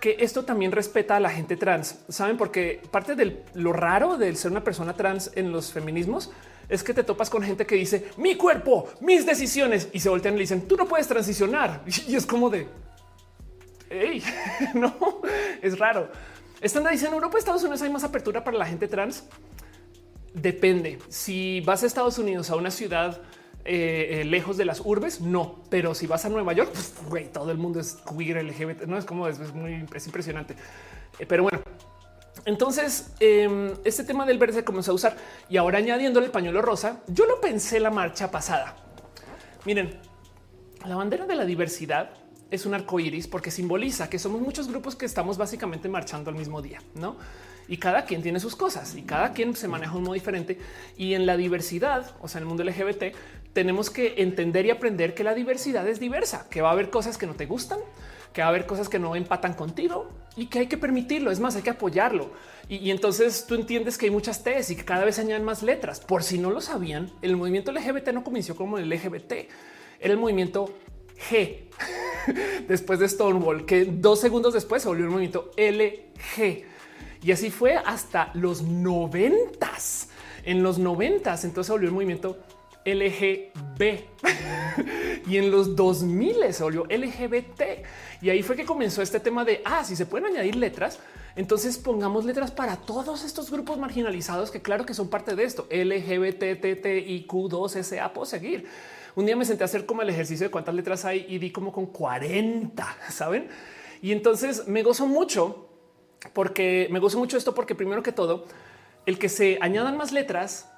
que 0.00 0.16
esto 0.20 0.46
también 0.46 0.72
respeta 0.72 1.16
a 1.16 1.20
la 1.20 1.28
gente 1.28 1.56
trans. 1.56 1.98
Saben, 2.08 2.38
porque 2.38 2.80
parte 2.90 3.14
de 3.14 3.42
lo 3.52 3.74
raro 3.74 4.16
de 4.16 4.34
ser 4.34 4.50
una 4.50 4.64
persona 4.64 4.94
trans 4.94 5.30
en 5.34 5.52
los 5.52 5.70
feminismos 5.70 6.30
es 6.72 6.82
que 6.82 6.94
te 6.94 7.04
topas 7.04 7.28
con 7.28 7.42
gente 7.42 7.66
que 7.66 7.74
dice 7.74 8.08
mi 8.16 8.34
cuerpo, 8.34 8.88
mis 9.00 9.26
decisiones 9.26 9.88
y 9.92 10.00
se 10.00 10.08
voltean 10.08 10.34
y 10.34 10.38
le 10.38 10.42
dicen 10.44 10.66
tú 10.66 10.76
no 10.76 10.86
puedes 10.86 11.06
transicionar. 11.06 11.82
Y 12.08 12.16
es 12.16 12.26
como 12.26 12.48
de 12.48 12.66
hey, 13.90 14.22
no 14.74 15.20
es 15.60 15.78
raro. 15.78 16.08
Están 16.60 16.84
diciendo 16.84 17.08
en 17.08 17.14
Europa, 17.14 17.38
Estados 17.38 17.62
Unidos 17.62 17.82
hay 17.82 17.90
más 17.90 18.04
apertura 18.04 18.42
para 18.42 18.56
la 18.56 18.66
gente 18.66 18.88
trans. 18.88 19.24
Depende. 20.32 20.98
Si 21.08 21.60
vas 21.60 21.82
a 21.82 21.86
Estados 21.86 22.18
Unidos 22.18 22.48
a 22.50 22.56
una 22.56 22.70
ciudad 22.70 23.20
eh, 23.64 24.20
eh, 24.20 24.24
lejos 24.24 24.56
de 24.56 24.64
las 24.64 24.80
urbes, 24.80 25.20
no. 25.20 25.62
Pero 25.68 25.94
si 25.94 26.06
vas 26.06 26.24
a 26.24 26.28
Nueva 26.28 26.52
York, 26.52 26.70
pues 26.72 27.32
todo 27.32 27.50
el 27.50 27.58
mundo 27.58 27.80
es 27.80 27.98
queer, 28.16 28.42
LGBT. 28.42 28.84
No 28.86 28.96
es 28.96 29.04
como 29.04 29.28
es, 29.28 29.52
muy 29.52 29.74
impresionante. 29.74 30.54
Eh, 31.18 31.26
pero 31.26 31.42
bueno, 31.42 31.60
entonces 32.44 33.12
em, 33.20 33.72
este 33.84 34.04
tema 34.04 34.26
del 34.26 34.38
verde 34.38 34.54
se 34.54 34.64
comenzó 34.64 34.92
a 34.92 34.94
usar 34.94 35.16
y 35.48 35.56
ahora 35.56 35.78
añadiéndole 35.78 36.26
el 36.26 36.32
pañuelo 36.32 36.62
rosa. 36.62 37.00
Yo 37.06 37.26
lo 37.26 37.40
pensé 37.40 37.78
la 37.78 37.90
marcha 37.90 38.30
pasada. 38.30 38.76
Miren, 39.64 40.00
la 40.86 40.96
bandera 40.96 41.26
de 41.26 41.36
la 41.36 41.44
diversidad 41.44 42.10
es 42.50 42.66
un 42.66 42.74
arco 42.74 43.00
iris 43.00 43.28
porque 43.28 43.50
simboliza 43.50 44.10
que 44.10 44.18
somos 44.18 44.40
muchos 44.40 44.68
grupos 44.68 44.96
que 44.96 45.06
estamos 45.06 45.38
básicamente 45.38 45.88
marchando 45.88 46.30
al 46.30 46.36
mismo 46.36 46.60
día, 46.60 46.82
no? 46.94 47.16
Y 47.68 47.76
cada 47.76 48.04
quien 48.04 48.22
tiene 48.22 48.40
sus 48.40 48.56
cosas 48.56 48.94
y 48.96 49.02
cada 49.02 49.32
quien 49.32 49.54
se 49.54 49.68
maneja 49.68 49.96
un 49.96 50.02
modo 50.02 50.14
diferente. 50.14 50.58
Y 50.96 51.14
en 51.14 51.24
la 51.24 51.36
diversidad, 51.36 52.14
o 52.20 52.28
sea, 52.28 52.40
en 52.40 52.42
el 52.42 52.48
mundo 52.48 52.64
LGBT, 52.64 53.14
tenemos 53.52 53.88
que 53.88 54.14
entender 54.18 54.66
y 54.66 54.70
aprender 54.70 55.14
que 55.14 55.24
la 55.24 55.32
diversidad 55.32 55.86
es 55.88 56.00
diversa, 56.00 56.46
que 56.50 56.60
va 56.60 56.70
a 56.70 56.72
haber 56.72 56.90
cosas 56.90 57.16
que 57.16 57.26
no 57.26 57.34
te 57.34 57.46
gustan, 57.46 57.78
que 58.32 58.40
va 58.40 58.46
a 58.46 58.50
haber 58.50 58.66
cosas 58.66 58.88
que 58.88 58.98
no 58.98 59.14
empatan 59.14 59.54
contigo 59.54 60.08
y 60.36 60.46
que 60.46 60.60
hay 60.60 60.66
que 60.66 60.76
permitirlo. 60.76 61.30
Es 61.30 61.40
más, 61.40 61.56
hay 61.56 61.62
que 61.62 61.70
apoyarlo. 61.70 62.30
Y, 62.68 62.90
entonces 62.90 63.44
tú 63.46 63.54
entiendes 63.54 63.98
que 63.98 64.06
hay 64.06 64.10
muchas 64.10 64.42
T's 64.42 64.70
y 64.70 64.76
que 64.76 64.84
cada 64.84 65.04
vez 65.04 65.16
se 65.16 65.22
añaden 65.22 65.44
más 65.44 65.62
letras. 65.62 66.00
Por 66.00 66.22
si 66.22 66.38
no 66.38 66.50
lo 66.50 66.60
sabían, 66.60 67.10
el 67.22 67.36
movimiento 67.36 67.72
LGBT 67.72 68.08
no 68.08 68.24
comenzó 68.24 68.56
como 68.56 68.78
el 68.78 68.88
LGBT, 68.88 69.32
era 70.00 70.14
el 70.14 70.16
movimiento 70.16 70.72
G 71.30 71.64
después 72.68 72.98
de 72.98 73.08
Stonewall, 73.08 73.66
que 73.66 73.84
dos 73.84 74.20
segundos 74.20 74.54
después 74.54 74.82
se 74.82 74.88
volvió 74.88 75.04
el 75.04 75.10
movimiento 75.10 75.50
LG. 75.56 76.64
Y 77.22 77.30
así 77.30 77.50
fue 77.50 77.76
hasta 77.76 78.30
los 78.34 78.62
noventas. 78.62 80.08
En 80.44 80.62
los 80.62 80.78
noventas, 80.78 81.44
entonces 81.44 81.66
se 81.66 81.72
volvió 81.72 81.88
el 81.88 81.94
movimiento 81.94 82.38
LGB 82.84 84.04
y 85.26 85.36
en 85.36 85.50
los 85.50 85.76
2000 85.76 86.52
se 86.52 86.62
volvió 86.62 86.84
LGBT. 86.84 87.62
Y 88.20 88.30
ahí 88.30 88.42
fue 88.42 88.56
que 88.56 88.64
comenzó 88.64 89.02
este 89.02 89.20
tema 89.20 89.44
de 89.44 89.62
ah, 89.64 89.84
si 89.84 89.96
se 89.96 90.06
pueden 90.06 90.26
añadir 90.26 90.56
letras, 90.56 90.98
entonces 91.34 91.78
pongamos 91.78 92.24
letras 92.24 92.50
para 92.50 92.76
todos 92.76 93.24
estos 93.24 93.50
grupos 93.50 93.78
marginalizados 93.78 94.50
que, 94.50 94.60
claro 94.60 94.84
que 94.84 94.94
son 94.94 95.08
parte 95.08 95.34
de 95.34 95.44
esto. 95.44 95.66
LGBT, 95.70 96.42
TTIQ2, 96.62 97.82
SA, 97.82 98.12
puedo 98.12 98.26
seguir. 98.26 98.66
Un 99.14 99.26
día 99.26 99.36
me 99.36 99.44
senté 99.44 99.64
a 99.64 99.66
hacer 99.66 99.86
como 99.86 100.02
el 100.02 100.10
ejercicio 100.10 100.46
de 100.46 100.50
cuántas 100.50 100.74
letras 100.74 101.04
hay 101.04 101.26
y 101.28 101.38
di 101.38 101.50
como 101.50 101.72
con 101.72 101.86
40, 101.86 102.96
saben? 103.10 103.48
Y 104.00 104.12
entonces 104.12 104.66
me 104.66 104.82
gozo 104.82 105.06
mucho 105.06 105.68
porque 106.32 106.88
me 106.90 106.98
gozo 106.98 107.18
mucho 107.18 107.36
esto 107.36 107.54
porque 107.54 107.74
primero 107.74 108.02
que 108.02 108.12
todo, 108.12 108.46
el 109.06 109.18
que 109.18 109.28
se 109.28 109.58
añadan 109.60 109.96
más 109.96 110.12
letras 110.12 110.71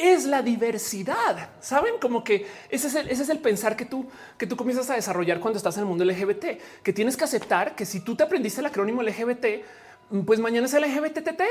es 0.00 0.24
la 0.24 0.40
diversidad. 0.40 1.50
Saben 1.60 1.94
como 2.00 2.24
que 2.24 2.46
ese 2.70 2.88
es 2.88 2.94
el, 2.94 3.08
ese 3.10 3.22
es 3.22 3.28
el 3.28 3.38
pensar 3.38 3.76
que 3.76 3.84
tú, 3.84 4.06
que 4.38 4.46
tú 4.46 4.56
comienzas 4.56 4.88
a 4.88 4.94
desarrollar 4.94 5.40
cuando 5.40 5.58
estás 5.58 5.76
en 5.76 5.82
el 5.82 5.86
mundo 5.86 6.04
LGBT, 6.06 6.82
que 6.82 6.92
tienes 6.94 7.18
que 7.18 7.24
aceptar 7.24 7.76
que 7.76 7.84
si 7.84 8.00
tú 8.00 8.16
te 8.16 8.22
aprendiste 8.22 8.60
el 8.60 8.66
acrónimo 8.66 9.02
LGBT, 9.02 9.46
pues 10.24 10.40
mañana 10.40 10.66
es 10.66 10.72
LGBTT. 10.72 11.42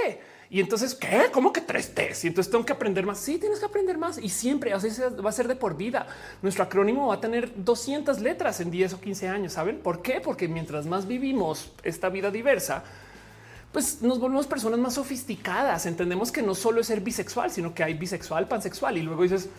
Y 0.49 0.59
entonces, 0.59 0.95
¿qué? 0.95 1.29
¿Cómo 1.31 1.53
que 1.53 1.61
tres 1.61 1.93
T? 1.93 2.11
Y 2.23 2.27
entonces 2.27 2.51
tengo 2.51 2.65
que 2.65 2.73
aprender 2.73 3.05
más. 3.05 3.19
Sí, 3.19 3.37
tienes 3.37 3.59
que 3.59 3.65
aprender 3.65 3.99
más 3.99 4.17
y 4.17 4.29
siempre 4.29 4.73
así 4.73 4.89
va 5.23 5.29
a 5.29 5.33
ser 5.33 5.47
de 5.47 5.55
por 5.55 5.77
vida. 5.77 6.07
Nuestro 6.41 6.63
acrónimo 6.63 7.07
va 7.07 7.15
a 7.15 7.21
tener 7.21 7.51
200 7.63 8.19
letras 8.19 8.59
en 8.59 8.71
10 8.71 8.95
o 8.95 8.99
15 8.99 9.27
años. 9.27 9.53
¿Saben 9.53 9.79
por 9.79 10.01
qué? 10.01 10.21
Porque 10.21 10.47
mientras 10.47 10.87
más 10.87 11.07
vivimos 11.07 11.71
esta 11.83 12.09
vida 12.09 12.31
diversa, 12.31 12.83
pues 13.71 14.01
nos 14.01 14.19
volvemos 14.19 14.47
personas 14.47 14.79
más 14.79 14.95
sofisticadas. 14.95 15.85
Entendemos 15.85 16.31
que 16.31 16.41
no 16.41 16.55
solo 16.55 16.81
es 16.81 16.87
ser 16.87 17.01
bisexual, 17.01 17.51
sino 17.51 17.73
que 17.73 17.83
hay 17.83 17.93
bisexual, 17.93 18.47
pansexual. 18.47 18.97
Y 18.97 19.03
luego 19.03 19.23
dices, 19.23 19.49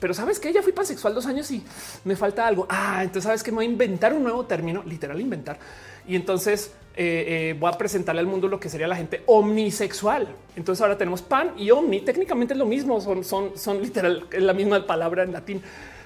pero 0.00 0.14
sabes 0.14 0.38
que 0.38 0.52
ya 0.52 0.62
fui 0.62 0.72
pansexual 0.72 1.14
dos 1.14 1.26
años 1.26 1.50
y 1.50 1.62
me 2.04 2.16
falta 2.16 2.46
algo. 2.46 2.66
Ah, 2.68 3.00
entonces 3.02 3.24
sabes 3.24 3.42
que 3.42 3.50
me 3.50 3.56
voy 3.56 3.66
a 3.66 3.68
inventar 3.68 4.12
un 4.12 4.22
nuevo 4.22 4.44
término, 4.44 4.82
literal 4.84 5.20
inventar. 5.20 5.58
Y 6.06 6.14
entonces 6.14 6.72
eh, 6.96 7.50
eh, 7.50 7.56
voy 7.58 7.70
a 7.72 7.76
presentarle 7.76 8.20
al 8.20 8.26
mundo 8.26 8.48
lo 8.48 8.58
que 8.60 8.68
sería 8.68 8.86
la 8.86 8.96
gente 8.96 9.22
omnisexual. 9.26 10.28
Entonces 10.56 10.82
ahora 10.82 10.96
tenemos 10.96 11.22
pan 11.22 11.52
y 11.56 11.70
omni. 11.70 12.00
Técnicamente 12.00 12.54
es 12.54 12.58
lo 12.58 12.66
mismo, 12.66 13.00
son, 13.00 13.24
son, 13.24 13.56
son 13.56 13.82
literal 13.82 14.26
la 14.32 14.52
misma 14.52 14.86
palabra 14.86 15.22
en 15.22 15.32
latín, 15.32 15.62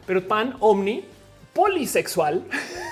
pero 0.06 0.26
pan, 0.26 0.56
omni, 0.60 1.04
polisexual, 1.52 2.44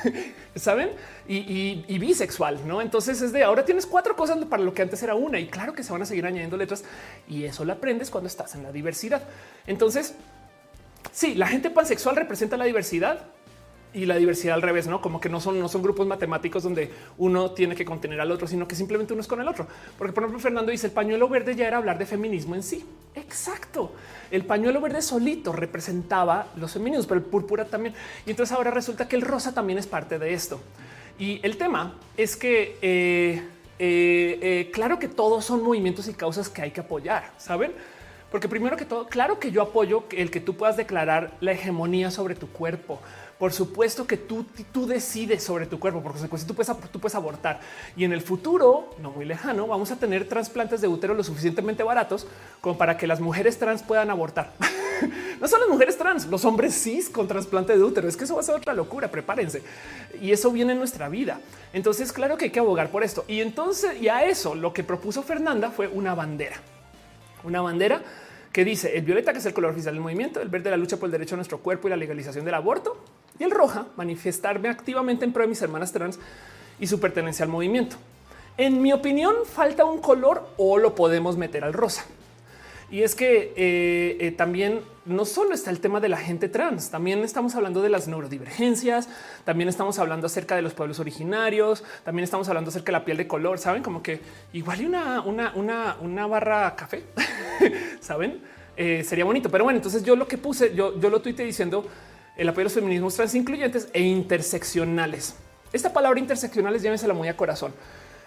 saben? 0.54 0.90
Y, 1.32 1.98
bisexual, 1.98 2.66
¿no? 2.66 2.82
Entonces 2.82 3.22
es 3.22 3.32
de 3.32 3.44
ahora 3.44 3.64
tienes 3.64 3.86
cuatro 3.86 4.16
cosas 4.16 4.44
para 4.46 4.62
lo 4.62 4.74
que 4.74 4.82
antes 4.82 5.00
era 5.02 5.14
una 5.14 5.38
y 5.38 5.46
claro 5.46 5.72
que 5.74 5.84
se 5.84 5.92
van 5.92 6.02
a 6.02 6.06
seguir 6.06 6.26
añadiendo 6.26 6.56
letras 6.56 6.84
y 7.28 7.44
eso 7.44 7.64
lo 7.64 7.72
aprendes 7.72 8.10
cuando 8.10 8.26
estás 8.26 8.56
en 8.56 8.64
la 8.64 8.72
diversidad. 8.72 9.22
Entonces, 9.66 10.14
sí, 11.12 11.36
la 11.36 11.46
gente 11.46 11.70
pansexual 11.70 12.16
representa 12.16 12.56
la 12.56 12.64
diversidad 12.64 13.26
y 13.92 14.06
la 14.06 14.16
diversidad 14.16 14.54
al 14.54 14.62
revés, 14.62 14.88
no 14.88 15.00
como 15.00 15.20
que 15.20 15.28
no 15.28 15.40
son, 15.40 15.60
no 15.60 15.68
son 15.68 15.82
grupos 15.82 16.06
matemáticos 16.06 16.64
donde 16.64 16.90
uno 17.18 17.52
tiene 17.52 17.76
que 17.76 17.84
contener 17.84 18.20
al 18.20 18.30
otro, 18.32 18.48
sino 18.48 18.66
que 18.66 18.74
simplemente 18.74 19.12
uno 19.12 19.22
es 19.22 19.28
con 19.28 19.40
el 19.40 19.46
otro. 19.46 19.68
Porque, 19.98 20.12
por 20.12 20.24
ejemplo, 20.24 20.40
Fernando 20.40 20.72
dice 20.72 20.88
el 20.88 20.92
pañuelo 20.92 21.28
verde 21.28 21.54
ya 21.54 21.66
era 21.66 21.78
hablar 21.78 21.98
de 21.98 22.06
feminismo 22.06 22.56
en 22.56 22.62
sí. 22.64 22.84
Exacto. 23.14 23.92
El 24.32 24.44
pañuelo 24.44 24.80
verde 24.80 25.02
solito 25.02 25.52
representaba 25.52 26.48
los 26.56 26.72
feminismos, 26.72 27.06
pero 27.06 27.20
el 27.20 27.26
púrpura 27.26 27.64
también. 27.64 27.94
Y 28.26 28.30
entonces 28.30 28.56
ahora 28.56 28.70
resulta 28.70 29.08
que 29.08 29.16
el 29.16 29.22
rosa 29.22 29.52
también 29.52 29.78
es 29.78 29.86
parte 29.86 30.18
de 30.18 30.34
esto. 30.34 30.60
Y 31.20 31.38
el 31.42 31.58
tema 31.58 31.92
es 32.16 32.34
que 32.34 32.78
eh, 32.80 33.42
eh, 33.78 34.38
eh, 34.40 34.70
claro 34.72 34.98
que 34.98 35.06
todos 35.06 35.44
son 35.44 35.62
movimientos 35.62 36.08
y 36.08 36.14
causas 36.14 36.48
que 36.48 36.62
hay 36.62 36.70
que 36.70 36.80
apoyar, 36.80 37.30
¿saben? 37.36 37.72
Porque 38.30 38.48
primero 38.48 38.74
que 38.78 38.86
todo, 38.86 39.06
claro 39.06 39.38
que 39.38 39.50
yo 39.50 39.60
apoyo 39.60 40.04
el 40.12 40.30
que 40.30 40.40
tú 40.40 40.56
puedas 40.56 40.78
declarar 40.78 41.32
la 41.42 41.52
hegemonía 41.52 42.10
sobre 42.10 42.34
tu 42.34 42.48
cuerpo, 42.48 43.02
por 43.40 43.54
supuesto 43.54 44.06
que 44.06 44.18
tú, 44.18 44.44
tú 44.70 44.86
decides 44.86 45.42
sobre 45.42 45.64
tu 45.64 45.80
cuerpo, 45.80 46.02
porque 46.02 46.20
tú 46.46 46.54
puedes, 46.54 46.70
tú 46.92 47.00
puedes 47.00 47.14
abortar 47.14 47.58
y 47.96 48.04
en 48.04 48.12
el 48.12 48.20
futuro, 48.20 48.94
no 49.00 49.12
muy 49.12 49.24
lejano, 49.24 49.66
vamos 49.66 49.90
a 49.90 49.96
tener 49.96 50.28
trasplantes 50.28 50.82
de 50.82 50.88
útero 50.88 51.14
lo 51.14 51.24
suficientemente 51.24 51.82
baratos 51.82 52.26
como 52.60 52.76
para 52.76 52.98
que 52.98 53.06
las 53.06 53.18
mujeres 53.18 53.58
trans 53.58 53.82
puedan 53.82 54.10
abortar. 54.10 54.52
no 55.40 55.48
son 55.48 55.60
las 55.60 55.70
mujeres 55.70 55.96
trans, 55.96 56.26
los 56.26 56.44
hombres 56.44 56.74
cis 56.74 57.08
con 57.08 57.26
trasplante 57.26 57.74
de 57.74 57.82
útero. 57.82 58.08
Es 58.08 58.16
que 58.18 58.24
eso 58.24 58.34
va 58.34 58.40
a 58.40 58.44
ser 58.44 58.56
otra 58.56 58.74
locura. 58.74 59.10
Prepárense. 59.10 59.62
Y 60.20 60.32
eso 60.32 60.52
viene 60.52 60.72
en 60.72 60.78
nuestra 60.78 61.08
vida. 61.08 61.40
Entonces, 61.72 62.12
claro 62.12 62.36
que 62.36 62.44
hay 62.44 62.50
que 62.50 62.60
abogar 62.60 62.90
por 62.90 63.02
esto. 63.02 63.24
Y 63.26 63.40
entonces, 63.40 64.02
y 64.02 64.08
a 64.08 64.22
eso 64.24 64.54
lo 64.54 64.74
que 64.74 64.84
propuso 64.84 65.22
Fernanda 65.22 65.70
fue 65.70 65.88
una 65.88 66.14
bandera, 66.14 66.56
una 67.42 67.62
bandera 67.62 68.02
que 68.52 68.64
dice 68.64 68.96
el 68.96 69.04
violeta, 69.04 69.32
que 69.32 69.38
es 69.38 69.46
el 69.46 69.54
color 69.54 69.70
oficial 69.70 69.94
del 69.94 70.02
movimiento, 70.02 70.40
el 70.40 70.48
verde, 70.48 70.70
la 70.70 70.76
lucha 70.76 70.96
por 70.96 71.06
el 71.06 71.12
derecho 71.12 71.34
a 71.34 71.36
nuestro 71.36 71.58
cuerpo 71.58 71.86
y 71.86 71.90
la 71.90 71.96
legalización 71.96 72.44
del 72.44 72.54
aborto, 72.54 73.02
y 73.40 73.44
el 73.44 73.50
roja, 73.50 73.86
manifestarme 73.96 74.68
activamente 74.68 75.24
en 75.24 75.32
pro 75.32 75.42
de 75.42 75.48
mis 75.48 75.62
hermanas 75.62 75.90
trans 75.92 76.20
y 76.78 76.86
su 76.86 77.00
pertenencia 77.00 77.44
al 77.44 77.50
movimiento. 77.50 77.96
En 78.56 78.82
mi 78.82 78.92
opinión, 78.92 79.34
falta 79.46 79.84
un 79.86 80.00
color 80.00 80.46
o 80.58 80.78
lo 80.78 80.94
podemos 80.94 81.38
meter 81.38 81.64
al 81.64 81.72
rosa. 81.72 82.04
Y 82.90 83.02
es 83.02 83.14
que 83.14 83.54
eh, 83.56 84.16
eh, 84.20 84.32
también 84.32 84.80
no 85.06 85.24
solo 85.24 85.54
está 85.54 85.70
el 85.70 85.80
tema 85.80 86.00
de 86.00 86.08
la 86.08 86.18
gente 86.18 86.48
trans, 86.48 86.90
también 86.90 87.20
estamos 87.20 87.54
hablando 87.54 87.80
de 87.82 87.88
las 87.88 88.08
neurodivergencias, 88.08 89.08
también 89.44 89.68
estamos 89.68 89.98
hablando 89.98 90.26
acerca 90.26 90.56
de 90.56 90.62
los 90.62 90.74
pueblos 90.74 90.98
originarios, 90.98 91.84
también 92.04 92.24
estamos 92.24 92.48
hablando 92.48 92.68
acerca 92.68 92.86
de 92.86 92.98
la 92.98 93.04
piel 93.04 93.16
de 93.16 93.26
color, 93.28 93.58
saben 93.58 93.82
como 93.82 94.02
que 94.02 94.20
igual 94.52 94.80
hay 94.80 94.86
una, 94.86 95.20
una, 95.22 95.52
una, 95.54 95.96
una 96.00 96.26
barra 96.26 96.74
café, 96.74 97.04
saben, 98.00 98.40
eh, 98.76 99.04
sería 99.04 99.24
bonito. 99.24 99.48
Pero 99.50 99.64
bueno, 99.64 99.78
entonces 99.78 100.02
yo 100.02 100.16
lo 100.16 100.26
que 100.26 100.36
puse, 100.36 100.74
yo, 100.74 100.98
yo 100.98 101.10
lo 101.10 101.22
tuite 101.22 101.44
diciendo 101.44 101.86
el 102.40 102.48
apoyo 102.48 102.62
a 102.62 102.64
los 102.64 102.72
feminismos 102.72 103.14
trans 103.14 103.34
incluyentes 103.34 103.88
e 103.92 104.00
interseccionales. 104.00 105.34
Esta 105.72 105.92
palabra 105.92 106.18
interseccionales 106.18 106.82
llévensela 106.82 107.14
muy 107.14 107.28
a 107.28 107.36
corazón 107.36 107.72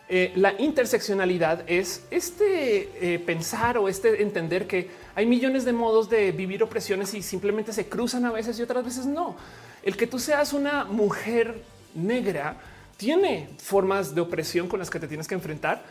eh, 0.10 0.34
la 0.36 0.54
interseccionalidad 0.60 1.64
es 1.66 2.04
este 2.12 2.90
eh, 3.02 3.20
pensar 3.20 3.78
o 3.78 3.88
este 3.88 4.22
entender 4.22 4.68
que 4.68 4.90
hay 5.16 5.26
millones 5.26 5.64
de 5.64 5.72
modos 5.72 6.10
de 6.10 6.32
vivir 6.32 6.62
opresiones 6.62 7.14
y 7.14 7.22
simplemente 7.22 7.72
se 7.72 7.88
cruzan 7.88 8.26
a 8.26 8.32
veces 8.32 8.60
y 8.60 8.64
otras 8.64 8.84
veces 8.84 9.06
no. 9.06 9.36
El 9.82 9.96
que 9.96 10.06
tú 10.06 10.20
seas 10.20 10.52
una 10.52 10.84
mujer 10.84 11.62
negra 11.96 12.58
tiene 12.98 13.50
formas 13.58 14.14
de 14.14 14.22
opresión 14.22 14.68
con 14.68 14.80
las 14.80 14.90
que 14.90 15.00
te 15.00 15.08
tienes 15.08 15.28
que 15.28 15.36
enfrentar 15.36 15.82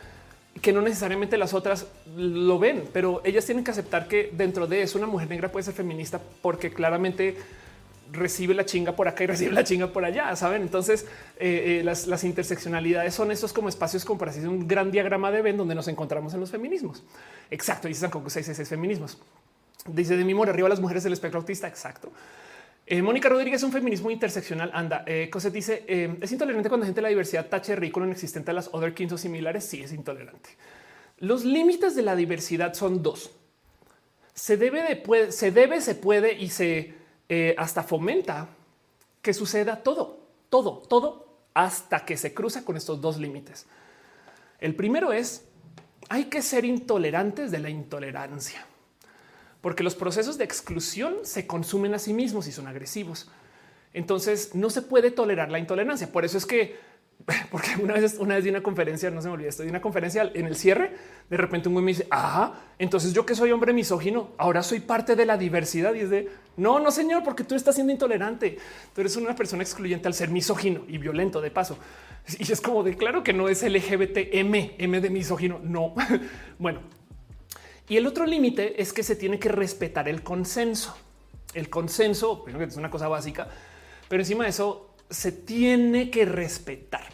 que 0.61 0.71
no 0.71 0.81
necesariamente 0.81 1.35
las 1.35 1.55
otras 1.55 1.87
lo 2.15 2.59
ven, 2.59 2.87
pero 2.93 3.21
ellas 3.25 3.43
tienen 3.43 3.63
que 3.63 3.71
aceptar 3.71 4.07
que 4.07 4.29
dentro 4.31 4.67
de 4.67 4.83
eso 4.83 4.99
una 4.99 5.07
mujer 5.07 5.27
negra 5.27 5.51
puede 5.51 5.63
ser 5.63 5.73
feminista 5.73 6.21
porque 6.43 6.71
claramente 6.71 7.35
recibe 8.13 8.53
la 8.53 8.65
chinga 8.65 8.95
por 8.95 9.07
acá 9.07 9.23
y 9.23 9.27
recibe 9.33 9.51
la 9.51 9.63
chinga 9.63 9.87
por 9.87 10.05
allá, 10.05 10.35
saben? 10.35 10.61
Entonces, 10.61 11.05
eh, 11.37 11.79
eh, 11.79 11.83
las, 11.83 12.23
interseccionalidades 12.23 13.13
son 13.13 13.31
estos 13.31 13.51
como 13.51 13.69
espacios 13.69 14.05
como 14.05 14.19
para 14.19 14.31
un 14.47 14.67
gran 14.67 14.91
diagrama 14.91 15.31
de 15.31 15.41
Venn 15.41 15.57
donde 15.57 15.75
nos 15.75 15.87
encontramos 15.87 16.33
en 16.33 16.39
los 16.39 16.51
feminismos. 16.51 17.03
Exacto. 17.51 17.87
Dice 17.87 18.07
San 18.07 18.29
seis, 18.29 18.49
seis 18.53 18.69
feminismos. 18.69 19.17
Dice 19.85 20.15
de 20.15 20.23
mi 20.23 20.31
amor 20.31 20.49
arriba 20.49 20.69
las 20.69 20.79
mujeres 20.79 21.03
del 21.03 21.13
espectro 21.13 21.39
autista. 21.39 21.67
Exacto. 21.67 22.11
Eh, 22.85 23.01
Mónica 23.01 23.29
Rodríguez, 23.29 23.63
un 23.63 23.71
feminismo 23.71 24.11
interseccional. 24.11 24.71
Anda, 24.73 25.03
eh, 25.05 25.29
Cosette 25.31 25.53
dice 25.53 25.83
es 26.21 26.31
intolerante 26.31 26.69
cuando 26.69 26.85
gente 26.85 26.99
de 26.99 27.03
la 27.03 27.09
diversidad 27.09 27.47
tache 27.47 27.75
ridículo 27.75 28.05
inexistente 28.05 28.51
a 28.51 28.53
las 28.53 28.69
other 28.73 28.93
kings 28.93 29.13
o 29.13 29.17
similares. 29.17 29.65
Sí, 29.65 29.81
es 29.81 29.93
intolerante. 29.93 30.49
Los 31.19 31.45
límites 31.45 31.95
de 31.95 32.01
la 32.01 32.15
diversidad 32.15 32.73
son 32.73 33.01
dos. 33.01 33.31
Se 34.33 34.57
debe 34.57 34.81
de 34.83 35.31
se 35.31 35.51
debe, 35.51 35.79
se 35.79 35.95
puede 35.95 36.33
y 36.33 36.49
se 36.49 37.02
eh, 37.29 37.55
hasta 37.57 37.83
fomenta 37.83 38.47
que 39.21 39.33
suceda 39.33 39.81
todo, 39.81 40.19
todo, 40.49 40.79
todo 40.87 41.27
hasta 41.53 42.05
que 42.05 42.17
se 42.17 42.33
cruza 42.33 42.65
con 42.65 42.77
estos 42.77 43.01
dos 43.01 43.17
límites. 43.17 43.65
El 44.59 44.75
primero 44.75 45.13
es 45.13 45.45
hay 46.09 46.25
que 46.25 46.41
ser 46.41 46.65
intolerantes 46.65 47.51
de 47.51 47.59
la 47.59 47.69
intolerancia, 47.69 48.65
porque 49.61 49.83
los 49.83 49.95
procesos 49.95 50.37
de 50.37 50.43
exclusión 50.43 51.17
se 51.23 51.47
consumen 51.47 51.93
a 51.93 51.99
sí 51.99 52.13
mismos 52.13 52.47
y 52.47 52.51
son 52.51 52.67
agresivos. 52.67 53.29
Entonces 53.93 54.55
no 54.55 54.69
se 54.69 54.81
puede 54.81 55.11
tolerar 55.11 55.51
la 55.51 55.59
intolerancia. 55.59 56.11
Por 56.11 56.25
eso 56.25 56.37
es 56.37 56.45
que 56.45 56.77
porque 57.51 57.71
una 57.81 57.93
vez, 57.93 58.17
una 58.19 58.35
vez 58.35 58.43
di 58.43 58.49
una 58.49 58.61
conferencia, 58.61 59.09
no 59.09 59.21
se 59.21 59.27
me 59.27 59.33
olvida, 59.33 59.49
estoy 59.49 59.65
en 59.65 59.71
una 59.71 59.81
conferencia 59.81 60.29
en 60.33 60.45
el 60.45 60.55
cierre. 60.55 60.91
De 61.29 61.37
repente 61.37 61.69
un 61.69 61.75
güey 61.75 61.85
me 61.85 61.91
dice, 61.91 62.07
ah, 62.11 62.59
entonces 62.77 63.13
yo 63.13 63.25
que 63.25 63.35
soy 63.35 63.51
hombre 63.51 63.73
misógino, 63.73 64.31
ahora 64.37 64.61
soy 64.63 64.79
parte 64.79 65.15
de 65.15 65.25
la 65.25 65.37
diversidad. 65.37 65.93
Y 65.93 66.01
es 66.01 66.09
de 66.09 66.29
no, 66.57 66.79
no, 66.79 66.91
señor, 66.91 67.23
porque 67.23 67.43
tú 67.43 67.55
estás 67.55 67.75
siendo 67.75 67.93
intolerante. 67.93 68.57
Tú 68.93 69.01
eres 69.01 69.15
una 69.15 69.35
persona 69.35 69.63
excluyente 69.63 70.07
al 70.07 70.13
ser 70.13 70.29
misógino 70.29 70.83
y 70.87 70.97
violento 70.97 71.41
de 71.41 71.51
paso. 71.51 71.77
Y 72.39 72.51
es 72.51 72.61
como 72.61 72.83
de 72.83 72.95
claro 72.95 73.23
que 73.23 73.33
no 73.33 73.49
es 73.49 73.63
LGBT 73.63 74.17
M, 74.33 74.75
de 74.77 75.09
misógino. 75.09 75.59
No. 75.63 75.95
bueno, 76.59 76.81
y 77.89 77.97
el 77.97 78.07
otro 78.07 78.25
límite 78.25 78.81
es 78.81 78.93
que 78.93 79.03
se 79.03 79.15
tiene 79.15 79.39
que 79.39 79.49
respetar 79.49 80.07
el 80.07 80.23
consenso. 80.23 80.95
El 81.53 81.69
consenso, 81.69 82.45
es 82.47 82.77
una 82.77 82.89
cosa 82.89 83.07
básica, 83.07 83.47
pero 84.09 84.23
encima 84.23 84.45
de 84.45 84.49
eso 84.49 84.92
se 85.09 85.31
tiene 85.31 86.09
que 86.09 86.25
respetar. 86.25 87.07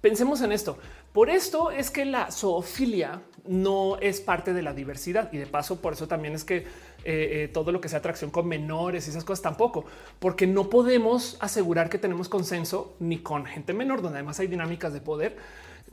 Pensemos 0.00 0.40
en 0.42 0.52
esto. 0.52 0.78
Por 1.12 1.28
esto 1.30 1.70
es 1.70 1.90
que 1.90 2.04
la 2.04 2.30
zoofilia 2.30 3.22
no 3.46 3.98
es 3.98 4.20
parte 4.20 4.52
de 4.52 4.62
la 4.62 4.72
diversidad 4.72 5.30
y 5.32 5.38
de 5.38 5.46
paso 5.46 5.80
por 5.80 5.92
eso 5.94 6.08
también 6.08 6.34
es 6.34 6.44
que 6.44 6.58
eh, 6.58 6.64
eh, 7.04 7.50
todo 7.52 7.72
lo 7.72 7.80
que 7.80 7.88
sea 7.88 7.98
atracción 7.98 8.30
con 8.30 8.46
menores 8.46 9.06
y 9.06 9.10
esas 9.10 9.24
cosas 9.24 9.42
tampoco, 9.42 9.84
porque 10.18 10.46
no 10.46 10.70
podemos 10.70 11.36
asegurar 11.40 11.90
que 11.90 11.98
tenemos 11.98 12.28
consenso 12.28 12.96
ni 13.00 13.18
con 13.18 13.44
gente 13.44 13.72
menor, 13.74 14.00
donde 14.00 14.18
además 14.18 14.38
hay 14.40 14.46
dinámicas 14.46 14.92
de 14.92 15.00
poder, 15.00 15.36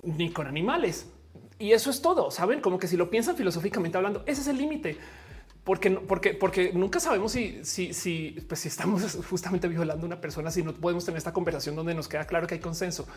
ni 0.04 0.32
con 0.32 0.48
animales. 0.48 1.08
Y 1.58 1.74
eso 1.74 1.90
es 1.90 2.02
todo. 2.02 2.32
Saben 2.32 2.62
como 2.62 2.80
que 2.80 2.88
si 2.88 2.96
lo 2.96 3.10
piensan 3.10 3.36
filosóficamente 3.36 3.98
hablando, 3.98 4.24
ese 4.26 4.42
es 4.42 4.48
el 4.48 4.58
límite 4.58 4.98
porque, 5.78 6.32
porque, 6.32 6.74
nunca 6.74 7.00
sabemos 7.00 7.32
si, 7.32 8.44
pues 8.48 8.66
estamos 8.66 9.20
justamente 9.30 9.68
violando 9.68 10.04
a 10.04 10.08
una 10.08 10.20
persona, 10.20 10.50
si 10.50 10.64
no 10.64 10.74
podemos 10.74 11.06
tener 11.06 11.20
esta 11.20 11.32
conversación 11.32 11.76
donde 11.76 11.94
nos 11.94 12.08
queda 12.08 12.26
claro 12.26 12.48
que 12.48 12.56
hay 12.56 12.60
consenso. 12.60 13.08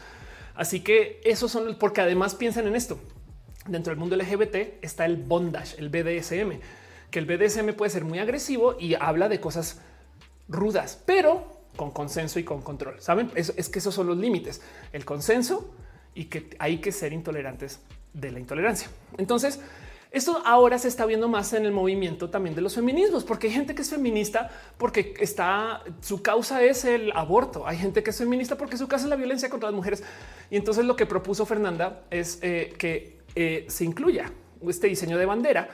Así 0.55 0.81
que 0.81 1.23
esos 1.25 1.51
son 1.51 1.79
porque 1.79 2.03
además 2.03 2.35
piensan 2.35 2.67
en 2.67 2.77
esto. 2.77 3.01
Dentro 3.67 3.91
del 3.91 3.99
mundo 3.99 4.17
LGBT 4.17 4.83
está 4.83 5.07
el 5.07 5.17
bondage, 5.17 5.79
el 5.79 5.89
BDSM, 5.89 6.61
que 7.11 7.19
el 7.21 7.25
BDSM 7.25 7.73
puede 7.73 7.91
ser 7.91 8.05
muy 8.05 8.19
agresivo 8.19 8.77
y 8.79 8.97
habla 8.97 9.31
de 9.31 9.41
cosas 9.41 9.81
rudas, 10.47 11.03
pero 11.07 11.63
con 11.77 11.91
consenso 11.91 12.39
y 12.39 12.45
con 12.45 12.61
control. 12.61 13.01
Saben, 13.01 13.31
es, 13.35 13.55
es 13.57 13.71
que 13.71 13.79
esos 13.79 13.95
son 13.95 14.09
los 14.09 14.19
límites, 14.19 14.61
el 14.93 15.07
consenso 15.07 15.75
y 16.15 16.27
que 16.27 16.51
hay 16.59 16.83
que 16.83 16.93
ser 16.93 17.15
intolerantes 17.15 17.81
de 18.13 18.31
la 18.31 18.41
intolerancia. 18.41 18.89
Entonces, 19.17 19.59
esto 20.13 20.43
ahora 20.45 20.79
se 20.79 20.89
está 20.89 21.07
viendo 21.07 21.27
más 21.27 21.55
en 21.55 21.65
el 21.65 21.73
movimiento 21.73 22.29
también 22.29 22.55
de 22.55 22.61
los 22.61 22.75
feminismos, 22.75 23.25
porque 23.25 23.47
hay 23.47 23.55
gente 23.55 23.75
que 23.75 23.81
es 23.81 23.89
feminista 23.89 24.51
porque 24.77 25.15
está 25.19 25.83
su 26.03 26.21
causa 26.21 26.63
es 26.63 26.85
el 26.85 27.13
aborto. 27.13 27.67
Hay 27.67 27.79
gente 27.79 28.03
que 28.03 28.11
es 28.11 28.19
feminista 28.19 28.59
porque 28.59 28.77
su 28.77 28.87
causa 28.89 29.07
es 29.07 29.11
la 29.11 29.17
violencia 29.17 29.49
contra 29.49 29.71
las 29.71 29.75
mujeres. 29.75 30.05
Y 30.51 30.57
entonces 30.57 30.85
lo 30.85 30.97
que 30.97 31.07
propuso 31.07 31.47
Fernanda 31.47 32.03
es 32.11 32.39
eh, 32.43 32.75
que 32.77 33.21
eh, 33.35 33.65
se 33.69 33.87
incluya 33.87 34.31
este 34.69 34.87
diseño 34.87 35.17
de 35.17 35.25
bandera 35.25 35.71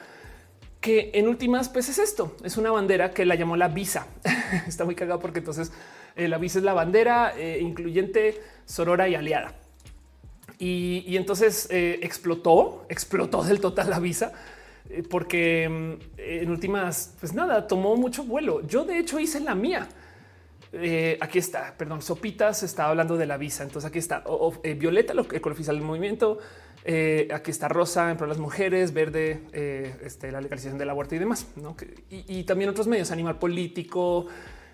que 0.81 1.11
en 1.15 1.27
últimas 1.27 1.69
pues 1.69 1.89
es 1.89 1.99
esto, 1.99 2.37
es 2.45 2.57
una 2.57 2.71
bandera 2.71 3.11
que 3.11 3.25
la 3.25 3.35
llamó 3.35 3.57
la 3.57 3.67
visa. 3.67 4.07
Está 4.69 4.85
muy 4.85 4.95
cagado 4.95 5.19
porque 5.19 5.41
entonces 5.41 5.73
eh, 6.15 6.29
la 6.29 6.39
visa 6.39 6.61
es 6.61 6.65
la 6.65 6.75
bandera 6.75 7.35
incluyente, 7.59 8.41
sorora 8.67 9.09
y 9.09 9.17
aliada. 9.17 9.57
Y, 10.59 11.17
entonces 11.17 11.69
eh, 11.71 12.01
explotó, 12.03 12.85
explotó 12.89 13.45
del 13.45 13.61
total 13.61 13.91
la 13.91 14.01
visa 14.01 14.33
eh, 14.91 15.05
porque 15.09 15.69
mm, 15.69 16.19
en 16.19 16.51
últimas, 16.51 17.15
pues 17.21 17.33
nada, 17.33 17.67
tomó 17.67 17.97
mucho 17.97 18.25
vuelo. 18.25 18.67
Yo 18.67 18.85
de 18.85 18.99
hecho 18.99 19.21
hice 19.21 19.41
la 19.41 19.55
mía. 19.55 19.89
Eh, 20.73 21.17
aquí 21.21 21.39
está, 21.39 21.75
perdón, 21.79 22.03
Sopitas 22.03 22.63
estaba 22.63 22.91
hablando 22.91 23.17
de 23.17 23.27
la 23.27 23.37
visa. 23.37 23.63
Entonces 23.63 23.89
aquí 23.89 23.99
está 23.99 24.25
Violeta, 24.77 25.15
lo 25.15 25.29
que 25.29 25.37
oficial 25.39 25.77
del 25.77 25.85
movimiento. 25.85 26.39
aquí 27.33 27.51
está 27.51 27.69
Rosa 27.69 28.11
en 28.11 28.17
pro 28.17 28.27
de 28.27 28.31
las 28.31 28.39
mujeres, 28.39 28.93
verde, 28.93 29.41
este, 30.03 30.33
la 30.33 30.41
legalización 30.41 30.77
del 30.77 30.91
aborto 30.91 31.15
y 31.15 31.19
demás. 31.19 31.47
Y, 32.11 32.41
y, 32.41 32.43
también 32.45 32.69
otros 32.69 32.89
medios, 32.89 33.11
animal 33.13 33.39
político, 33.39 34.27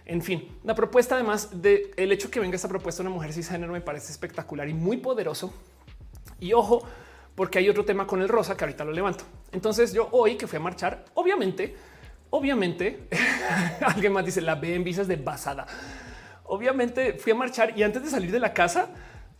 en 0.06 0.22
fin, 0.22 0.48
la 0.64 0.74
propuesta, 0.74 1.14
además 1.14 1.62
de 1.62 1.90
el 1.96 2.12
hecho 2.12 2.30
que 2.30 2.40
venga 2.40 2.56
esta 2.56 2.68
propuesta 2.68 3.02
de 3.02 3.08
una 3.08 3.14
mujer 3.14 3.32
cisgénero, 3.32 3.72
me 3.72 3.80
parece 3.80 4.12
espectacular 4.12 4.68
y 4.68 4.74
muy 4.74 4.96
poderoso. 4.96 5.52
Y 6.40 6.52
ojo, 6.52 6.82
porque 7.34 7.58
hay 7.58 7.68
otro 7.68 7.84
tema 7.84 8.06
con 8.06 8.22
el 8.22 8.28
rosa 8.28 8.56
que 8.56 8.64
ahorita 8.64 8.84
lo 8.84 8.92
levanto. 8.92 9.24
Entonces 9.52 9.92
yo 9.92 10.08
hoy 10.12 10.36
que 10.36 10.46
fui 10.46 10.56
a 10.56 10.60
marchar, 10.60 11.04
obviamente, 11.14 11.74
obviamente, 12.30 13.08
alguien 13.80 14.12
más 14.12 14.24
dice 14.24 14.40
la 14.40 14.54
B 14.54 14.74
en 14.74 14.84
visas 14.84 15.08
de 15.08 15.16
basada. 15.16 15.66
Obviamente 16.44 17.14
fui 17.14 17.32
a 17.32 17.34
marchar 17.34 17.76
y 17.76 17.82
antes 17.82 18.02
de 18.02 18.10
salir 18.10 18.30
de 18.30 18.38
la 18.38 18.52
casa, 18.52 18.90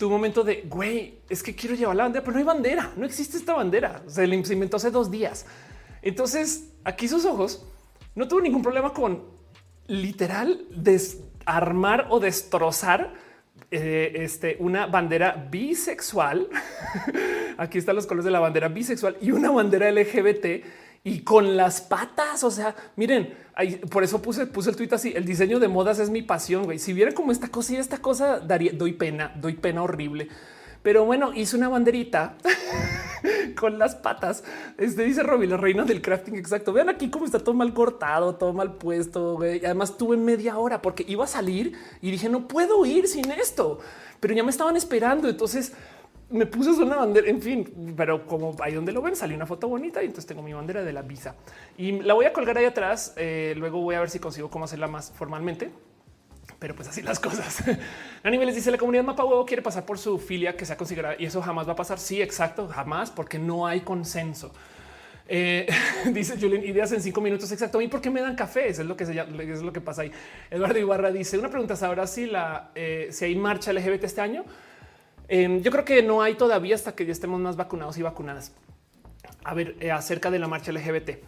un 0.04 0.12
momento 0.12 0.44
de 0.44 0.62
güey, 0.68 1.20
es 1.28 1.42
que 1.42 1.54
quiero 1.54 1.74
llevar 1.74 1.96
la 1.96 2.04
bandera, 2.04 2.24
pero 2.24 2.34
no 2.34 2.38
hay 2.38 2.44
bandera, 2.44 2.92
no 2.96 3.06
existe 3.06 3.36
esta 3.36 3.54
bandera. 3.54 4.02
Se 4.06 4.26
le 4.26 4.36
inventó 4.36 4.76
hace 4.76 4.90
dos 4.90 5.10
días. 5.10 5.46
Entonces 6.02 6.70
aquí 6.84 7.08
sus 7.08 7.24
ojos 7.24 7.66
no 8.14 8.28
tuvo 8.28 8.40
ningún 8.40 8.62
problema 8.62 8.92
con 8.92 9.24
literal 9.86 10.66
desarmar 10.70 12.06
o 12.10 12.20
destrozar 12.20 13.14
eh, 13.74 14.22
este, 14.22 14.56
una 14.60 14.86
bandera 14.86 15.48
bisexual. 15.50 16.48
Aquí 17.58 17.78
están 17.78 17.96
los 17.96 18.06
colores 18.06 18.24
de 18.24 18.30
la 18.30 18.40
bandera 18.40 18.68
bisexual 18.68 19.16
y 19.20 19.32
una 19.32 19.50
bandera 19.50 19.90
LGBT 19.90 20.64
y 21.02 21.20
con 21.20 21.56
las 21.56 21.80
patas. 21.80 22.44
O 22.44 22.50
sea, 22.50 22.74
miren, 22.96 23.34
por 23.90 24.04
eso 24.04 24.22
puse, 24.22 24.46
puse 24.46 24.70
el 24.70 24.76
tuit 24.76 24.92
así. 24.92 25.12
El 25.14 25.24
diseño 25.24 25.58
de 25.58 25.68
modas 25.68 25.98
es 25.98 26.08
mi 26.08 26.22
pasión. 26.22 26.64
güey. 26.64 26.78
Si 26.78 26.92
vieran 26.92 27.14
como 27.14 27.32
esta 27.32 27.48
cosa 27.48 27.74
y 27.74 27.76
esta 27.76 27.98
cosa, 27.98 28.38
daría, 28.38 28.72
doy 28.72 28.92
pena, 28.92 29.32
doy 29.36 29.54
pena 29.54 29.82
horrible. 29.82 30.28
Pero 30.84 31.06
bueno, 31.06 31.32
hice 31.32 31.56
una 31.56 31.70
banderita 31.70 32.36
con 33.58 33.78
las 33.78 33.94
patas. 33.94 34.44
Este 34.76 35.02
dice 35.02 35.22
Robbie, 35.22 35.48
la 35.48 35.56
reina 35.56 35.82
del 35.84 36.02
crafting. 36.02 36.36
Exacto. 36.36 36.74
Vean 36.74 36.90
aquí 36.90 37.08
cómo 37.08 37.24
está 37.24 37.38
todo 37.38 37.54
mal 37.54 37.72
cortado, 37.72 38.34
todo 38.34 38.52
mal 38.52 38.74
puesto. 38.74 39.38
Además, 39.40 39.96
tuve 39.96 40.18
media 40.18 40.58
hora 40.58 40.82
porque 40.82 41.02
iba 41.08 41.24
a 41.24 41.26
salir 41.26 41.72
y 42.02 42.10
dije, 42.10 42.28
no 42.28 42.46
puedo 42.46 42.84
ir 42.84 43.08
sin 43.08 43.30
esto, 43.32 43.78
pero 44.20 44.34
ya 44.34 44.44
me 44.44 44.50
estaban 44.50 44.76
esperando. 44.76 45.26
Entonces, 45.26 45.72
me 46.28 46.44
puse 46.44 46.68
una 46.72 46.96
bandera, 46.96 47.30
en 47.30 47.40
fin, 47.40 47.94
pero 47.96 48.26
como 48.26 48.54
ahí 48.60 48.74
donde 48.74 48.92
lo 48.92 49.00
ven, 49.00 49.16
salió 49.16 49.36
una 49.36 49.46
foto 49.46 49.68
bonita 49.68 50.02
y 50.02 50.06
entonces 50.06 50.26
tengo 50.26 50.42
mi 50.42 50.52
bandera 50.52 50.82
de 50.82 50.92
la 50.92 51.00
visa 51.00 51.34
y 51.78 51.92
la 52.02 52.12
voy 52.12 52.26
a 52.26 52.34
colgar 52.34 52.58
ahí 52.58 52.66
atrás. 52.66 53.14
Eh, 53.16 53.54
luego 53.56 53.80
voy 53.80 53.94
a 53.94 54.00
ver 54.00 54.10
si 54.10 54.18
consigo 54.18 54.50
cómo 54.50 54.66
hacerla 54.66 54.88
más 54.88 55.12
formalmente. 55.12 55.70
Pero 56.58 56.74
pues 56.74 56.88
así 56.88 57.02
las 57.02 57.20
cosas. 57.20 57.62
A 58.22 58.30
niveles 58.30 58.54
dice 58.54 58.70
la 58.70 58.78
comunidad 58.78 59.04
Mapa 59.04 59.24
Huevo 59.24 59.44
quiere 59.44 59.62
pasar 59.62 59.84
por 59.84 59.98
su 59.98 60.18
filia 60.18 60.56
que 60.56 60.64
sea 60.64 60.76
considerada 60.76 61.16
y 61.18 61.26
eso 61.26 61.42
jamás 61.42 61.68
va 61.68 61.72
a 61.72 61.76
pasar. 61.76 61.98
Sí, 61.98 62.22
exacto, 62.22 62.68
jamás, 62.68 63.10
porque 63.10 63.38
no 63.38 63.66
hay 63.66 63.80
consenso. 63.80 64.52
Eh, 65.26 65.66
dice 66.12 66.36
Julian, 66.38 66.64
ideas 66.64 66.92
en 66.92 67.00
cinco 67.00 67.20
minutos. 67.20 67.50
Exacto. 67.52 67.80
¿Y 67.80 67.88
por 67.88 68.00
qué 68.00 68.10
me 68.10 68.20
dan 68.20 68.36
café? 68.36 68.68
Es 68.68 68.78
lo 68.78 68.96
que 68.96 69.06
se 69.06 69.14
llama, 69.14 69.42
es 69.42 69.62
lo 69.62 69.72
que 69.72 69.80
pasa 69.80 70.02
ahí. 70.02 70.12
Eduardo 70.50 70.78
Ibarra 70.78 71.10
dice 71.10 71.38
una 71.38 71.48
pregunta. 71.48 71.74
Ahora 71.82 72.06
si 72.06 72.26
la 72.26 72.70
eh, 72.74 73.08
si 73.10 73.24
hay 73.24 73.36
marcha 73.36 73.72
LGBT 73.72 74.04
este 74.04 74.20
año? 74.20 74.44
Em, 75.28 75.62
yo 75.62 75.70
creo 75.70 75.84
que 75.84 76.02
no 76.02 76.22
hay 76.22 76.34
todavía 76.34 76.74
hasta 76.74 76.94
que 76.94 77.06
ya 77.06 77.12
estemos 77.12 77.40
más 77.40 77.56
vacunados 77.56 77.96
y 77.98 78.02
vacunadas. 78.02 78.52
A 79.42 79.54
ver, 79.54 79.76
eh, 79.80 79.90
acerca 79.90 80.30
de 80.30 80.38
la 80.38 80.48
marcha 80.48 80.72
LGBT. 80.72 81.18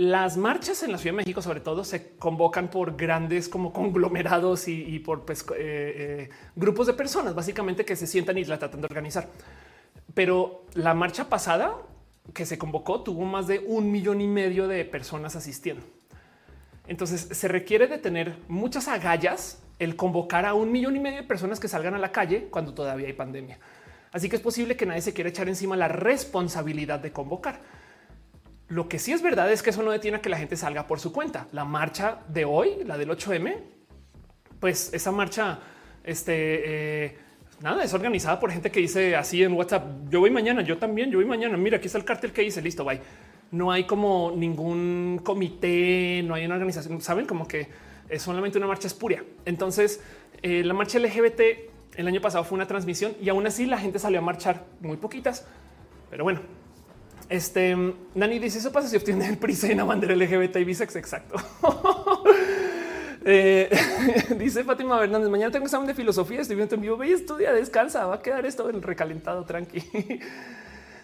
Las 0.00 0.38
marchas 0.38 0.82
en 0.82 0.92
la 0.92 0.96
Ciudad 0.96 1.12
de 1.12 1.18
México, 1.18 1.42
sobre 1.42 1.60
todo, 1.60 1.84
se 1.84 2.16
convocan 2.16 2.70
por 2.70 2.96
grandes 2.96 3.50
como 3.50 3.70
conglomerados 3.70 4.66
y, 4.66 4.98
por 5.00 5.26
pues, 5.26 5.42
eh, 5.42 5.44
eh, 5.58 6.30
grupos 6.56 6.86
de 6.86 6.94
personas, 6.94 7.34
básicamente 7.34 7.84
que 7.84 7.94
se 7.96 8.06
sientan 8.06 8.38
y 8.38 8.44
la 8.46 8.58
tratan 8.58 8.80
de 8.80 8.86
organizar. 8.86 9.28
Pero 10.14 10.64
la 10.72 10.94
marcha 10.94 11.28
pasada 11.28 11.76
que 12.32 12.46
se 12.46 12.56
convocó 12.56 13.02
tuvo 13.02 13.26
más 13.26 13.46
de 13.46 13.58
un 13.58 13.92
millón 13.92 14.22
y 14.22 14.26
medio 14.26 14.68
de 14.68 14.86
personas 14.86 15.36
asistiendo. 15.36 15.84
Entonces 16.86 17.36
se 17.36 17.48
requiere 17.48 17.86
de 17.86 17.98
tener 17.98 18.38
muchas 18.48 18.88
agallas 18.88 19.62
el 19.78 19.96
convocar 19.96 20.46
a 20.46 20.54
un 20.54 20.72
millón 20.72 20.96
y 20.96 21.00
medio 21.00 21.18
de 21.18 21.28
personas 21.28 21.60
que 21.60 21.68
salgan 21.68 21.94
a 21.94 21.98
la 21.98 22.10
calle 22.10 22.48
cuando 22.50 22.72
todavía 22.72 23.06
hay 23.06 23.12
pandemia. 23.12 23.58
Así 24.12 24.30
que 24.30 24.36
es 24.36 24.42
posible 24.42 24.78
que 24.78 24.86
nadie 24.86 25.02
se 25.02 25.12
quiera 25.12 25.28
echar 25.28 25.50
encima 25.50 25.76
la 25.76 25.88
responsabilidad 25.88 27.00
de 27.00 27.12
convocar. 27.12 27.60
Lo 28.70 28.88
que 28.88 29.00
sí 29.00 29.10
es 29.12 29.20
verdad 29.20 29.50
es 29.50 29.64
que 29.64 29.70
eso 29.70 29.82
no 29.82 29.90
detiene 29.90 30.18
a 30.18 30.20
que 30.22 30.28
la 30.28 30.38
gente 30.38 30.56
salga 30.56 30.86
por 30.86 31.00
su 31.00 31.12
cuenta. 31.12 31.48
La 31.50 31.64
marcha 31.64 32.20
de 32.28 32.44
hoy, 32.44 32.84
la 32.86 32.96
del 32.96 33.10
8M, 33.10 33.56
pues 34.60 34.94
esa 34.94 35.10
marcha, 35.10 35.58
este, 36.04 37.04
eh, 37.06 37.18
nada, 37.60 37.82
es 37.82 37.92
organizada 37.94 38.38
por 38.38 38.52
gente 38.52 38.70
que 38.70 38.78
dice 38.78 39.16
así 39.16 39.42
en 39.42 39.54
WhatsApp, 39.54 40.08
yo 40.08 40.20
voy 40.20 40.30
mañana, 40.30 40.62
yo 40.62 40.78
también, 40.78 41.10
yo 41.10 41.18
voy 41.18 41.26
mañana, 41.26 41.56
mira, 41.56 41.78
aquí 41.78 41.86
está 41.86 41.98
el 41.98 42.04
cartel 42.04 42.32
que 42.32 42.42
dice, 42.42 42.62
listo, 42.62 42.84
bye. 42.84 43.00
No 43.50 43.72
hay 43.72 43.88
como 43.88 44.32
ningún 44.36 45.20
comité, 45.24 46.22
no 46.24 46.34
hay 46.34 46.46
una 46.46 46.54
organización, 46.54 47.00
saben 47.00 47.26
como 47.26 47.48
que 47.48 47.66
es 48.08 48.22
solamente 48.22 48.56
una 48.56 48.68
marcha 48.68 48.86
espuria. 48.86 49.24
Entonces, 49.46 50.00
eh, 50.42 50.62
la 50.62 50.74
marcha 50.74 51.00
LGBT 51.00 51.40
el 51.96 52.06
año 52.06 52.20
pasado 52.20 52.44
fue 52.44 52.54
una 52.54 52.68
transmisión 52.68 53.16
y 53.20 53.30
aún 53.30 53.44
así 53.48 53.66
la 53.66 53.78
gente 53.78 53.98
salió 53.98 54.20
a 54.20 54.22
marchar 54.22 54.64
muy 54.80 54.96
poquitas. 54.96 55.44
Pero 56.08 56.22
bueno, 56.22 56.40
este 57.30 57.76
Nani 58.14 58.38
dice 58.38 58.58
eso 58.58 58.72
pasa 58.72 58.88
si 58.88 58.96
obtiene 58.96 59.26
el 59.26 59.38
prisa 59.38 59.68
y 59.68 59.72
una 59.72 59.84
bandera 59.84 60.14
LGBT 60.14 60.56
y 60.56 60.64
bisex. 60.64 60.96
Exacto. 60.96 61.36
Eh, 63.22 63.68
dice 64.38 64.64
Fátima 64.64 65.02
Hernández, 65.02 65.28
mañana 65.28 65.52
tengo 65.52 65.66
examen 65.66 65.86
de 65.86 65.94
filosofía, 65.94 66.40
estoy 66.40 66.56
viendo 66.56 66.74
en 66.74 66.80
vivo, 66.80 67.02
estudia, 67.02 67.52
descansa, 67.52 68.06
va 68.06 68.14
a 68.14 68.22
quedar 68.22 68.46
esto 68.46 68.70
en 68.70 68.80
recalentado, 68.80 69.44
tranqui. 69.44 69.82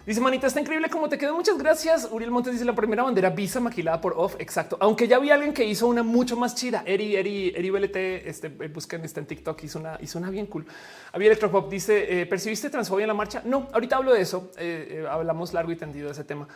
Dice 0.07 0.21
Manita, 0.21 0.47
está 0.47 0.61
increíble 0.61 0.89
cómo 0.89 1.09
te 1.09 1.17
quedó. 1.17 1.35
Muchas 1.35 1.57
gracias. 1.57 2.07
Uriel 2.09 2.31
Montes 2.31 2.53
dice 2.53 2.63
la 2.63 2.73
primera 2.73 3.03
bandera 3.03 3.29
visa 3.29 3.59
maquilada 3.59 3.99
por 3.99 4.13
off. 4.15 4.35
Exacto. 4.39 4.77
Aunque 4.79 5.05
ya 5.05 5.19
vi 5.19 5.31
alguien 5.31 5.53
que 5.53 5.65
hizo 5.65 5.85
una 5.85 6.01
mucho 6.01 6.37
más 6.37 6.55
chida. 6.55 6.81
Eri, 6.85 7.17
Eri, 7.17 7.49
Eri 7.53 7.69
BLT, 7.69 7.95
este 8.25 8.47
eh, 8.47 8.69
busquen 8.73 9.03
está 9.03 9.19
en 9.19 9.25
TikTok. 9.25 9.61
Hizo 9.65 9.79
una, 9.79 9.97
hizo 10.01 10.17
una 10.17 10.29
bien 10.29 10.45
cool. 10.45 10.65
Había 11.11 11.27
Electropop 11.27 11.69
dice: 11.69 12.21
eh, 12.21 12.25
¿Percibiste 12.25 12.69
transfobia 12.69 13.03
en 13.03 13.09
la 13.09 13.15
marcha? 13.15 13.41
No, 13.43 13.67
ahorita 13.73 13.97
hablo 13.97 14.13
de 14.13 14.21
eso. 14.21 14.49
Eh, 14.57 15.05
hablamos 15.09 15.51
largo 15.51 15.73
y 15.73 15.75
tendido 15.75 16.05
de 16.05 16.13
ese 16.13 16.23
tema. 16.23 16.47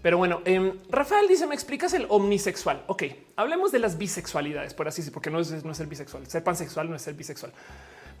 Pero 0.00 0.16
bueno, 0.16 0.40
em, 0.46 0.72
Rafael 0.88 1.28
dice: 1.28 1.46
¿Me 1.46 1.54
explicas 1.54 1.92
el 1.92 2.06
omnisexual? 2.08 2.82
Ok, 2.86 3.02
hablemos 3.36 3.72
de 3.72 3.78
las 3.78 3.98
bisexualidades, 3.98 4.72
por 4.72 4.88
así 4.88 5.02
decirlo, 5.02 5.16
porque 5.16 5.28
no 5.28 5.40
es, 5.40 5.62
no 5.62 5.72
es 5.72 5.80
el 5.80 5.86
bisexual. 5.86 6.26
Ser 6.28 6.42
pansexual 6.42 6.88
no 6.88 6.96
es 6.96 7.02
ser 7.02 7.12
bisexual. 7.12 7.52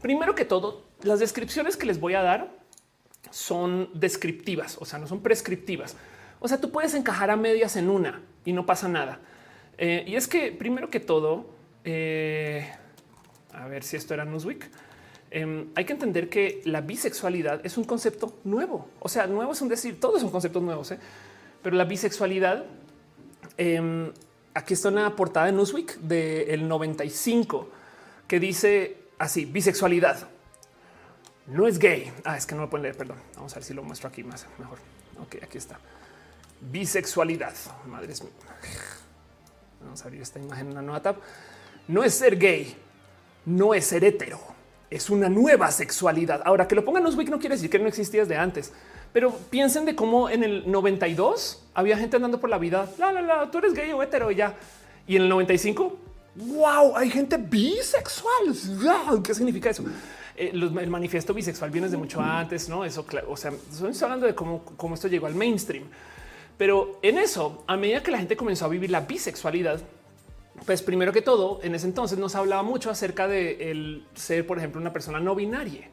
Primero 0.02 0.34
que 0.34 0.44
todo, 0.44 0.84
las 1.02 1.18
descripciones 1.18 1.78
que 1.78 1.86
les 1.86 1.98
voy 1.98 2.12
a 2.12 2.20
dar 2.20 2.65
son 3.36 3.90
descriptivas, 3.92 4.78
o 4.80 4.86
sea, 4.86 4.98
no 4.98 5.06
son 5.06 5.20
prescriptivas. 5.20 5.94
O 6.40 6.48
sea, 6.48 6.58
tú 6.58 6.70
puedes 6.70 6.94
encajar 6.94 7.30
a 7.30 7.36
medias 7.36 7.76
en 7.76 7.90
una 7.90 8.22
y 8.46 8.54
no 8.54 8.64
pasa 8.64 8.88
nada. 8.88 9.20
Eh, 9.76 10.04
y 10.06 10.16
es 10.16 10.26
que 10.26 10.52
primero 10.52 10.88
que 10.88 11.00
todo, 11.00 11.44
eh, 11.84 12.66
a 13.52 13.68
ver 13.68 13.84
si 13.84 13.96
esto 13.96 14.14
era 14.14 14.24
Newsweek. 14.24 14.70
Em, 15.30 15.66
hay 15.74 15.84
que 15.84 15.92
entender 15.92 16.30
que 16.30 16.62
la 16.64 16.80
bisexualidad 16.80 17.60
es 17.66 17.76
un 17.76 17.84
concepto 17.84 18.38
nuevo. 18.44 18.88
O 19.00 19.08
sea, 19.10 19.26
nuevo 19.26 19.52
es 19.52 19.60
un 19.60 19.68
decir, 19.68 20.00
todos 20.00 20.22
son 20.22 20.30
conceptos 20.30 20.62
nuevos, 20.62 20.92
¿eh? 20.92 20.98
pero 21.62 21.76
la 21.76 21.84
bisexualidad, 21.84 22.64
em, 23.58 24.12
aquí 24.54 24.72
está 24.72 24.88
una 24.88 25.14
portada 25.14 25.44
de 25.44 25.52
Newsweek 25.52 25.98
del 25.98 26.66
95 26.66 27.68
que 28.26 28.40
dice 28.40 28.96
así, 29.18 29.44
bisexualidad 29.44 30.35
no 31.48 31.66
es 31.66 31.78
gay. 31.78 32.12
Ah, 32.24 32.36
es 32.36 32.46
que 32.46 32.54
no 32.54 32.62
lo 32.62 32.70
pueden 32.70 32.82
leer, 32.84 32.96
perdón. 32.96 33.18
Vamos 33.36 33.52
a 33.52 33.56
ver 33.56 33.64
si 33.64 33.74
lo 33.74 33.82
muestro 33.82 34.08
aquí 34.08 34.24
más 34.24 34.46
mejor. 34.58 34.78
Ok, 35.20 35.42
aquí 35.42 35.58
está. 35.58 35.78
Bisexualidad. 36.60 37.54
Madres 37.86 38.22
mías. 38.22 38.34
Vamos 39.80 40.02
a 40.02 40.04
abrir 40.04 40.22
esta 40.22 40.38
imagen 40.38 40.66
en 40.66 40.72
una 40.72 40.82
nueva 40.82 41.02
tab. 41.02 41.16
No 41.88 42.02
es 42.02 42.14
ser 42.14 42.36
gay, 42.36 42.76
no 43.44 43.74
es 43.74 43.86
ser 43.86 44.04
hetero, 44.04 44.40
es 44.90 45.08
una 45.08 45.28
nueva 45.28 45.70
sexualidad. 45.70 46.42
Ahora 46.44 46.66
que 46.66 46.74
lo 46.74 46.84
pongan 46.84 47.04
los 47.04 47.14
wiki 47.14 47.30
no 47.30 47.38
quiere 47.38 47.54
decir 47.54 47.70
que 47.70 47.78
no 47.78 47.86
existía 47.86 48.22
desde 48.22 48.36
antes, 48.36 48.72
pero 49.12 49.32
piensen 49.50 49.84
de 49.84 49.94
cómo 49.94 50.28
en 50.28 50.42
el 50.42 50.70
92 50.70 51.64
había 51.74 51.96
gente 51.96 52.16
andando 52.16 52.40
por 52.40 52.50
la 52.50 52.58
vida. 52.58 52.90
La, 52.98 53.12
la, 53.12 53.22
la, 53.22 53.50
tú 53.50 53.58
eres 53.58 53.72
gay 53.72 53.92
o 53.92 54.02
hetero 54.02 54.32
ya. 54.32 54.54
Y 55.06 55.14
en 55.14 55.22
el 55.22 55.28
95, 55.28 55.96
wow, 56.34 56.96
hay 56.96 57.10
gente 57.10 57.36
bisexual. 57.36 59.22
¿Qué 59.22 59.34
significa 59.34 59.70
eso? 59.70 59.84
Eh, 60.36 60.50
el 60.52 60.90
manifiesto 60.90 61.32
bisexual 61.32 61.70
viene 61.70 61.86
desde 61.86 61.96
mucho 61.96 62.20
antes, 62.20 62.68
no? 62.68 62.84
Eso, 62.84 63.06
o 63.28 63.36
sea, 63.36 63.52
estoy 63.52 63.92
hablando 64.02 64.26
de 64.26 64.34
cómo, 64.34 64.62
cómo 64.76 64.94
esto 64.94 65.08
llegó 65.08 65.26
al 65.26 65.34
mainstream. 65.34 65.84
Pero 66.58 66.98
en 67.02 67.18
eso, 67.18 67.64
a 67.66 67.76
medida 67.76 68.02
que 68.02 68.10
la 68.10 68.18
gente 68.18 68.36
comenzó 68.36 68.64
a 68.64 68.68
vivir 68.68 68.90
la 68.90 69.00
bisexualidad, 69.00 69.80
pues 70.64 70.82
primero 70.82 71.12
que 71.12 71.22
todo, 71.22 71.60
en 71.62 71.74
ese 71.74 71.86
entonces 71.86 72.18
nos 72.18 72.34
hablaba 72.34 72.62
mucho 72.62 72.90
acerca 72.90 73.28
de 73.28 73.70
el 73.70 74.06
ser, 74.14 74.46
por 74.46 74.58
ejemplo, 74.58 74.80
una 74.80 74.92
persona 74.92 75.20
no 75.20 75.34
binaria. 75.34 75.90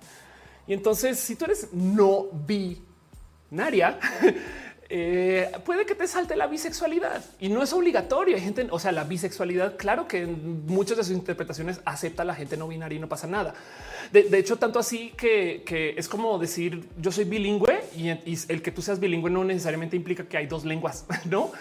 Y 0.68 0.74
entonces, 0.74 1.20
si 1.20 1.36
tú 1.36 1.46
eres 1.46 1.74
no 1.74 2.28
binaria, 2.32 4.00
Eh, 4.96 5.52
puede 5.66 5.88
que 5.88 5.96
te 5.96 6.06
salte 6.08 6.36
la 6.36 6.46
bisexualidad 6.46 7.26
y 7.40 7.50
no 7.50 7.64
es 7.64 7.74
obligatorio. 7.74 8.36
Hay 8.36 8.44
gente, 8.44 8.68
o 8.70 8.78
sea, 8.78 8.92
la 8.92 9.04
bisexualidad, 9.06 9.76
claro 9.76 10.08
que 10.08 10.22
en 10.22 10.68
muchas 10.68 10.98
de 10.98 11.04
sus 11.04 11.14
interpretaciones 11.14 11.82
acepta 11.84 12.24
la 12.24 12.36
gente 12.36 12.58
no 12.58 12.68
binaria 12.68 12.98
y 12.98 13.02
no 13.02 13.10
pasa 13.10 13.26
nada. 13.26 13.56
De, 14.12 14.38
hecho, 14.38 14.58
tanto 14.58 14.78
así 14.78 15.12
que, 15.18 15.96
es 15.98 16.08
como 16.08 16.38
decir 16.38 16.88
yo 17.02 17.12
soy 17.12 17.24
bilingüe 17.24 17.84
y, 17.98 18.10
el 18.10 18.62
que 18.62 18.72
tú 18.72 18.84
seas 18.84 19.00
bilingüe 19.00 19.32
no 19.32 19.44
necesariamente 19.44 19.96
implica 19.96 20.26
que 20.26 20.38
hay 20.38 20.46
dos 20.46 20.64
lenguas, 20.64 21.08
no? 21.26 21.52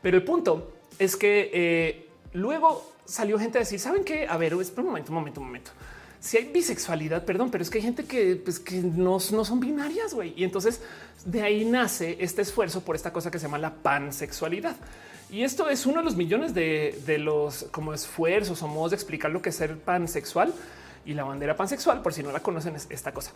Pero 0.00 0.16
el 0.16 0.22
punto 0.22 0.74
es 0.96 1.16
que 1.16 1.50
eh, 1.52 2.08
luego 2.34 2.88
salió 3.04 3.36
gente 3.40 3.58
a 3.58 3.62
decir, 3.62 3.80
saben 3.80 4.04
qué? 4.04 4.28
A 4.28 4.36
ver, 4.36 4.54
un 4.54 4.62
momento, 4.84 5.10
un 5.10 5.14
momento, 5.16 5.40
un 5.40 5.46
momento 5.46 5.72
si 6.20 6.36
hay 6.36 6.44
bisexualidad, 6.44 7.24
perdón, 7.24 7.50
pero 7.50 7.62
es 7.62 7.70
que 7.70 7.78
hay 7.78 7.84
gente 7.84 8.04
que, 8.04 8.36
pues, 8.36 8.60
que 8.60 8.76
no, 8.76 9.18
no 9.32 9.44
son 9.44 9.58
binarias, 9.58 10.12
güey. 10.12 10.34
Y 10.36 10.44
entonces 10.44 10.82
de 11.24 11.42
ahí 11.42 11.64
nace 11.64 12.18
este 12.20 12.42
esfuerzo 12.42 12.82
por 12.82 12.94
esta 12.94 13.12
cosa 13.12 13.30
que 13.30 13.38
se 13.38 13.46
llama 13.46 13.58
la 13.58 13.74
pansexualidad. 13.74 14.76
Y 15.30 15.44
esto 15.44 15.68
es 15.70 15.86
uno 15.86 15.98
de 15.98 16.04
los 16.04 16.16
millones 16.16 16.54
de, 16.54 17.18
los 17.18 17.64
como 17.70 17.94
esfuerzos 17.94 18.62
o 18.62 18.68
modos 18.68 18.90
de 18.90 18.96
explicar 18.96 19.30
lo 19.30 19.40
que 19.40 19.50
es 19.50 19.56
ser 19.56 19.78
pansexual 19.78 20.52
y 21.06 21.14
la 21.14 21.24
bandera 21.24 21.56
pansexual, 21.56 22.02
por 22.02 22.12
si 22.12 22.22
no 22.22 22.32
la 22.32 22.40
conocen, 22.40 22.76
es 22.76 22.86
esta 22.90 23.12
cosa. 23.12 23.32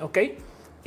Ok. 0.00 0.18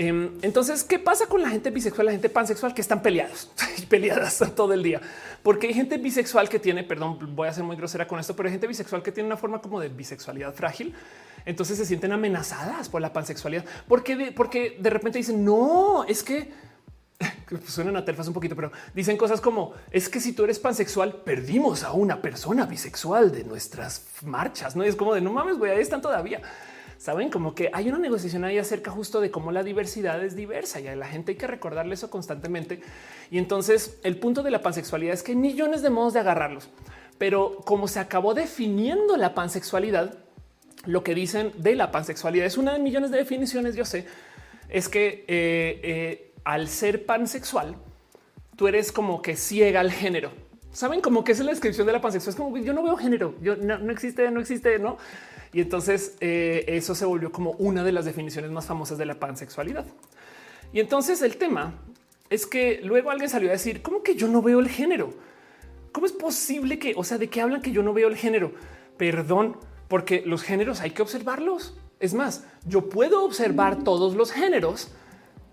Em, 0.02 0.32
entonces, 0.43 0.86
¿qué 0.86 0.97
pasa 0.97 1.26
con 1.26 1.41
la 1.41 1.50
gente 1.50 1.72
bisexual, 1.72 2.06
la 2.06 2.14
gente 2.14 2.30
pansexual 2.30 2.74
que 2.74 2.80
están 2.80 3.02
peleados 3.02 3.52
y 3.78 3.86
peleadas 3.86 4.41
todo 4.56 4.72
el 4.72 4.82
día? 4.82 5.02
Porque 5.43 5.68
hay 5.68 5.74
gente 5.74 5.97
bisexual 5.97 6.47
que 6.47 6.58
tiene, 6.58 6.86
perdón, 6.86 7.36
voy 7.36 7.50
a 7.50 7.54
ser 7.54 7.66
muy 7.66 7.76
grosera 7.76 8.08
con 8.08 8.18
esto, 8.18 8.34
pero 8.34 8.47
hay 8.47 8.54
gente 8.54 8.66
bisexual 8.66 9.04
que 9.04 9.12
tiene 9.12 9.28
una 9.28 9.36
forma 9.36 9.60
como 9.60 9.78
de 9.82 9.89
bisexualidad 9.89 10.54
frágil. 10.54 10.95
Entonces 11.45 11.78
se 11.78 11.86
sienten 11.86 12.14
amenazadas 12.14 12.88
por 12.88 13.02
la 13.02 13.12
pansexualidad. 13.12 13.66
Porque 13.89 14.16
de, 14.16 14.32
porque 14.32 14.78
de 14.80 14.89
repente 14.89 15.18
dicen, 15.18 15.43
no, 15.43 16.06
es 16.06 16.24
que 16.24 16.50
suenan 17.68 17.97
a 17.97 18.06
telfas 18.06 18.30
un 18.30 18.34
poquito, 18.34 18.56
pero 18.56 18.72
dicen 18.95 19.18
cosas 19.18 19.41
como 19.41 19.74
es 19.91 20.08
que 20.08 20.22
si 20.22 20.32
tú 20.32 20.45
eres 20.45 20.60
pansexual, 20.60 21.24
perdimos 21.26 21.84
a 21.84 21.91
una 21.91 22.22
persona 22.22 22.66
bisexual 22.66 23.34
de 23.34 23.43
nuestras 23.43 24.06
marchas. 24.24 24.78
No 24.78 24.84
es 24.84 24.95
como 24.95 25.14
de 25.14 25.20
no 25.20 25.34
mames, 25.34 25.58
güey, 25.58 25.74
ahí 25.74 25.82
están 25.82 26.02
todavía. 26.02 26.41
Saben 27.00 27.30
como 27.30 27.56
que 27.56 27.70
hay 27.72 27.88
una 27.88 27.97
negociación 27.97 28.43
ahí 28.43 28.58
acerca 28.58 28.91
justo 28.91 29.22
de 29.22 29.32
cómo 29.32 29.54
la 29.54 29.64
diversidad 29.64 30.22
es 30.22 30.36
diversa 30.36 30.82
y 30.82 30.88
a 30.88 30.97
la 30.97 31.08
gente 31.08 31.32
hay 31.32 31.38
que 31.38 31.47
recordarle 31.47 31.93
eso 31.93 32.10
constantemente. 32.10 32.82
Y 33.32 33.38
entonces 33.38 33.97
el 34.04 34.18
punto 34.18 34.43
de 34.43 34.52
la 34.52 34.62
pansexualidad 34.62 35.14
es 35.14 35.24
que 35.24 35.32
hay 35.32 35.38
millones 35.38 35.82
de 35.82 35.91
modos 35.91 36.12
de 36.12 36.20
agarrarlos, 36.20 36.70
pero 37.18 37.56
como 37.64 37.88
se 37.88 38.02
acabó 38.02 38.34
definiendo 38.34 39.16
la 39.16 39.34
pansexualidad, 39.34 40.18
lo 40.84 41.02
que 41.02 41.16
dicen 41.16 41.54
de 41.58 41.76
la 41.76 41.89
pansexualidad 41.89 42.45
es 42.45 42.58
una 42.58 42.74
de 42.74 42.80
millones 42.80 43.12
de 43.12 43.18
definiciones. 43.18 43.76
Yo 43.76 43.86
sé, 43.86 44.06
es 44.68 44.89
que 44.89 45.24
eh, 45.30 45.80
eh, 45.84 46.34
al 46.43 46.68
ser 46.68 47.06
pansexual, 47.06 47.78
tú 48.58 48.68
eres 48.68 48.91
como 48.91 49.22
que 49.22 49.38
ciega 49.38 49.80
al 49.80 49.93
género. 49.93 50.32
Saben 50.74 51.00
como 51.00 51.24
que 51.24 51.32
es 51.32 51.39
la 51.39 51.52
descripción 51.52 51.88
de 51.88 51.93
la 51.93 52.02
pansexual. 52.02 52.32
Es 52.32 52.36
como 52.36 52.58
yo 52.58 52.74
no 52.74 52.84
veo 52.84 52.97
género, 52.97 53.36
yo 53.41 53.56
no, 53.56 53.89
existe, 53.89 54.30
no 54.32 54.41
existe, 54.41 54.80
no. 54.80 54.97
Y 55.52 55.62
entonces 55.62 56.16
eh, 56.20 56.66
eso 56.68 56.93
se 56.95 57.06
volvió 57.06 57.32
como 57.32 57.52
una 57.52 57.84
de 57.84 57.91
las 57.91 58.06
definiciones 58.06 58.52
más 58.52 58.66
famosas 58.66 58.97
de 58.97 59.06
la 59.06 59.16
pansexualidad. 59.20 59.86
Y 60.72 60.80
entonces 60.80 61.22
el 61.22 61.38
tema 61.38 61.74
es 62.30 62.45
que 62.45 62.80
luego 62.84 63.10
alguien 63.10 63.30
salió 63.30 63.50
a 63.50 63.54
decir, 63.54 63.82
¿cómo 63.82 64.04
que 64.04 64.16
yo 64.16 64.28
no 64.28 64.41
veo 64.41 64.60
el 64.60 64.70
género? 64.70 65.14
¿Cómo 65.91 66.06
es 66.06 66.12
posible 66.12 66.78
que, 66.78 66.93
o 66.95 67.04
sea, 67.04 67.18
de 67.18 67.30
qué 67.30 67.41
hablan 67.41 67.62
que 67.62 67.72
yo 67.72 67.82
no 67.82 67.93
veo 67.93 68.08
el 68.08 68.16
género? 68.16 68.54
Perdón, 68.97 69.58
porque 69.88 70.22
los 70.26 70.43
géneros 70.43 70.82
hay 70.82 70.91
que 70.91 71.02
observarlos. 71.02 71.76
Es 72.00 72.14
más, 72.14 72.45
yo 72.66 72.89
puedo 72.89 73.24
observar 73.26 73.84
todos 73.84 74.16
los 74.16 74.32
géneros 74.32 74.91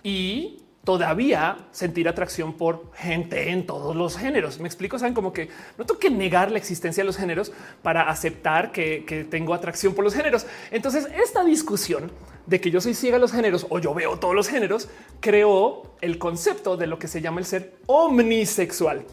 y 0.02 0.58
todavía 0.86 1.58
sentir 1.72 2.08
atracción 2.08 2.54
por 2.54 2.90
gente 2.94 3.50
en 3.50 3.66
todos 3.66 3.94
los 3.94 4.16
géneros. 4.16 4.58
Me 4.58 4.66
explico, 4.66 4.98
saben 4.98 5.12
como 5.12 5.34
que 5.34 5.50
no 5.76 5.84
tengo 5.84 6.00
que 6.00 6.08
negar 6.08 6.50
la 6.50 6.56
existencia 6.56 7.02
de 7.02 7.06
los 7.06 7.18
géneros 7.18 7.52
para 7.82 8.08
aceptar 8.08 8.72
que, 8.72 9.26
tengo 9.30 9.52
atracción 9.52 9.92
por 9.92 10.02
los 10.04 10.14
géneros. 10.14 10.46
Entonces, 10.70 11.06
esta 11.22 11.44
discusión 11.44 12.10
de 12.46 12.60
que 12.60 12.70
yo 12.70 12.80
soy 12.80 12.94
ciega 12.94 13.16
a 13.16 13.20
los 13.20 13.32
géneros 13.32 13.66
o 13.68 13.78
yo 13.78 13.92
veo 13.92 14.18
todos 14.18 14.34
los 14.34 14.48
géneros 14.48 14.88
creó 15.20 15.82
el 16.00 16.18
concepto 16.18 16.78
de 16.78 16.86
lo 16.86 16.98
que 16.98 17.08
se 17.08 17.20
llama 17.20 17.40
el 17.40 17.46
ser 17.46 17.74
omnisexual. 17.86 19.04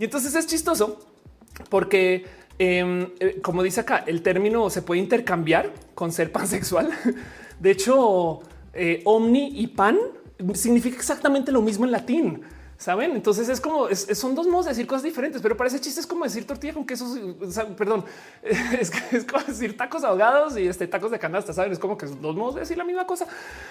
Y 0.00 0.04
entonces 0.04 0.34
es 0.34 0.46
chistoso 0.46 0.98
porque 1.68 2.24
Em, 2.58 3.06
eh, 3.20 3.38
como 3.40 3.62
dice 3.62 3.80
acá, 3.80 4.02
el 4.06 4.20
término 4.22 4.68
se 4.68 4.82
puede 4.82 5.00
intercambiar 5.00 5.72
con 5.94 6.10
ser 6.10 6.32
pansexual. 6.32 6.90
De 7.60 7.70
hecho, 7.70 8.40
eh, 8.74 9.02
omni 9.04 9.52
y 9.54 9.68
pan 9.68 9.98
significa 10.54 10.96
exactamente 10.96 11.52
lo 11.52 11.62
mismo 11.62 11.84
en 11.84 11.92
latín. 11.92 12.42
Saben? 12.78 13.10
Entonces 13.10 13.48
es 13.48 13.60
como 13.60 13.88
son 13.92 14.36
dos 14.36 14.46
modos 14.46 14.66
de 14.66 14.70
decir 14.70 14.86
cosas 14.86 15.02
diferentes, 15.02 15.42
pero 15.42 15.56
parece 15.56 15.80
chiste 15.80 15.98
es 15.98 16.06
como 16.06 16.24
decir 16.24 16.46
tortilla 16.46 16.74
con 16.74 16.86
queso. 16.86 17.06
perdón, 17.76 18.04
es, 18.42 18.92
es, 19.10 19.24
como 19.24 19.42
decir 19.42 19.76
tacos 19.76 20.04
ahogados 20.04 20.56
y 20.56 20.68
este 20.68 20.86
tacos 20.86 21.10
de 21.10 21.18
canasta. 21.18 21.52
Saben? 21.52 21.72
Es 21.72 21.78
como 21.80 21.98
que 21.98 22.06
dos 22.06 22.36
modos 22.36 22.54
de 22.54 22.60
decir 22.60 22.78
la 22.78 22.84
misma 22.84 23.04
cosa. 23.04 23.26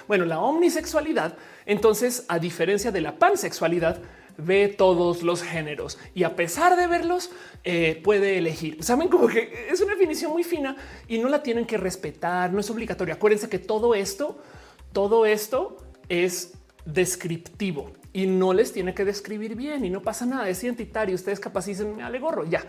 Bueno, 0.09 0.25
la 0.25 0.41
omnisexualidad, 0.41 1.37
entonces, 1.65 2.25
a 2.27 2.37
diferencia 2.37 2.91
de 2.91 2.99
la 2.99 3.17
pansexualidad, 3.17 4.01
ve 4.37 4.67
todos 4.67 5.23
los 5.23 5.41
géneros 5.41 5.97
y 6.13 6.23
a 6.23 6.35
pesar 6.35 6.75
de 6.75 6.87
verlos 6.87 7.31
eh, 7.63 8.01
puede 8.03 8.37
elegir. 8.37 8.83
Saben 8.83 9.07
como 9.07 9.27
que 9.27 9.67
es 9.71 9.79
una 9.79 9.93
definición 9.93 10.33
muy 10.33 10.43
fina 10.43 10.75
y 11.07 11.17
no 11.17 11.29
la 11.29 11.41
tienen 11.41 11.65
que 11.65 11.77
respetar, 11.77 12.51
no 12.51 12.59
es 12.59 12.69
obligatoria. 12.69 13.15
Acuérdense 13.15 13.47
que 13.47 13.57
todo 13.57 13.95
esto, 13.95 14.37
todo 14.91 15.25
esto 15.25 15.77
es 16.09 16.56
descriptivo 16.87 17.91
y 18.13 18.25
no 18.25 18.53
les 18.53 18.73
tiene 18.73 18.93
que 18.93 19.05
describir 19.05 19.55
bien 19.55 19.85
y 19.85 19.89
no 19.89 20.01
pasa 20.01 20.25
nada. 20.25 20.49
Es 20.49 20.63
identitario. 20.63 21.15
Ustedes 21.15 21.39
capacicen, 21.39 21.97
me 21.97 22.03
alegorro 22.03 22.45
ya. 22.45 22.63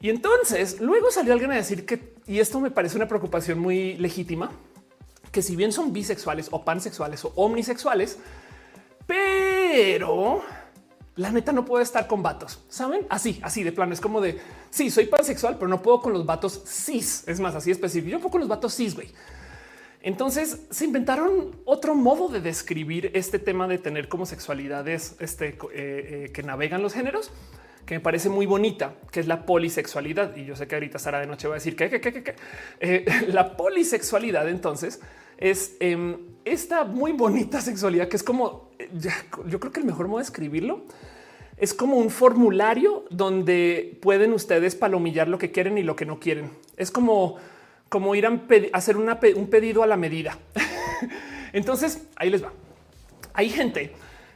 Y 0.00 0.10
entonces 0.10 0.80
luego 0.80 1.10
salió 1.10 1.32
alguien 1.32 1.50
a 1.52 1.56
decir 1.56 1.84
que, 1.84 2.14
y 2.26 2.38
esto 2.38 2.60
me 2.60 2.70
parece 2.70 2.96
una 2.96 3.08
preocupación 3.08 3.58
muy 3.58 3.94
legítima, 3.96 4.50
que 5.32 5.42
si 5.42 5.56
bien 5.56 5.72
son 5.72 5.92
bisexuales 5.92 6.48
o 6.50 6.64
pansexuales 6.64 7.24
o 7.24 7.32
omnisexuales, 7.36 8.18
pero 9.06 10.42
la 11.16 11.30
neta 11.30 11.52
no 11.52 11.64
puedo 11.64 11.82
estar 11.82 12.06
con 12.06 12.22
vatos, 12.22 12.60
saben? 12.68 13.06
Así, 13.08 13.40
así 13.42 13.62
de 13.62 13.72
plano. 13.72 13.92
Es 13.92 14.00
como 14.00 14.20
de 14.20 14.40
sí, 14.70 14.90
soy 14.90 15.06
pansexual, 15.06 15.56
pero 15.56 15.68
no 15.68 15.82
puedo 15.82 16.00
con 16.00 16.12
los 16.12 16.26
vatos 16.26 16.62
cis. 16.66 17.24
Es 17.26 17.40
más, 17.40 17.54
así 17.54 17.70
específico. 17.70 18.10
Yo 18.10 18.18
puedo 18.18 18.32
con 18.32 18.40
los 18.40 18.48
vatos 18.48 18.74
cis, 18.74 18.94
güey. 18.94 19.08
Entonces 20.04 20.66
se 20.68 20.84
inventaron 20.84 21.56
otro 21.64 21.94
modo 21.94 22.28
de 22.28 22.42
describir 22.42 23.10
este 23.14 23.38
tema 23.38 23.66
de 23.66 23.78
tener 23.78 24.06
como 24.06 24.26
sexualidades 24.26 25.16
este, 25.18 25.48
eh, 25.48 25.56
eh, 25.72 26.30
que 26.30 26.42
navegan 26.42 26.82
los 26.82 26.92
géneros, 26.92 27.32
que 27.86 27.94
me 27.94 28.00
parece 28.00 28.28
muy 28.28 28.44
bonita, 28.44 28.96
que 29.10 29.20
es 29.20 29.26
la 29.26 29.46
polisexualidad. 29.46 30.36
Y 30.36 30.44
yo 30.44 30.56
sé 30.56 30.66
que 30.66 30.74
ahorita 30.74 30.98
Sara 30.98 31.20
de 31.20 31.26
noche 31.26 31.48
va 31.48 31.54
a 31.54 31.56
decir 31.56 31.74
que, 31.74 32.34
eh, 32.80 33.04
la 33.28 33.56
polisexualidad 33.56 34.46
entonces 34.46 35.00
es 35.38 35.74
em, 35.80 36.18
esta 36.44 36.84
muy 36.84 37.12
bonita 37.12 37.62
sexualidad 37.62 38.06
que 38.08 38.16
es 38.16 38.22
como 38.22 38.70
yo 39.46 39.58
creo 39.58 39.72
que 39.72 39.80
el 39.80 39.86
mejor 39.86 40.06
modo 40.06 40.18
de 40.18 40.24
escribirlo 40.24 40.84
es 41.56 41.72
como 41.72 41.96
un 41.96 42.10
formulario 42.10 43.06
donde 43.08 43.98
pueden 44.02 44.34
ustedes 44.34 44.74
palomillar 44.74 45.28
lo 45.28 45.38
que 45.38 45.50
quieren 45.50 45.78
y 45.78 45.82
lo 45.82 45.96
que 45.96 46.04
no 46.04 46.20
quieren. 46.20 46.50
Es 46.76 46.90
como, 46.90 47.36
como 47.94 48.16
ir 48.16 48.26
a 48.26 48.40
hacer 48.72 48.96
un 48.96 49.46
pedido 49.46 49.84
a 49.84 49.86
la 49.86 49.96
medida. 49.96 50.36
Entonces 51.52 52.08
ahí 52.16 52.28
les 52.28 52.42
va. 52.42 52.52
Hay 53.34 53.50
gente 53.50 53.92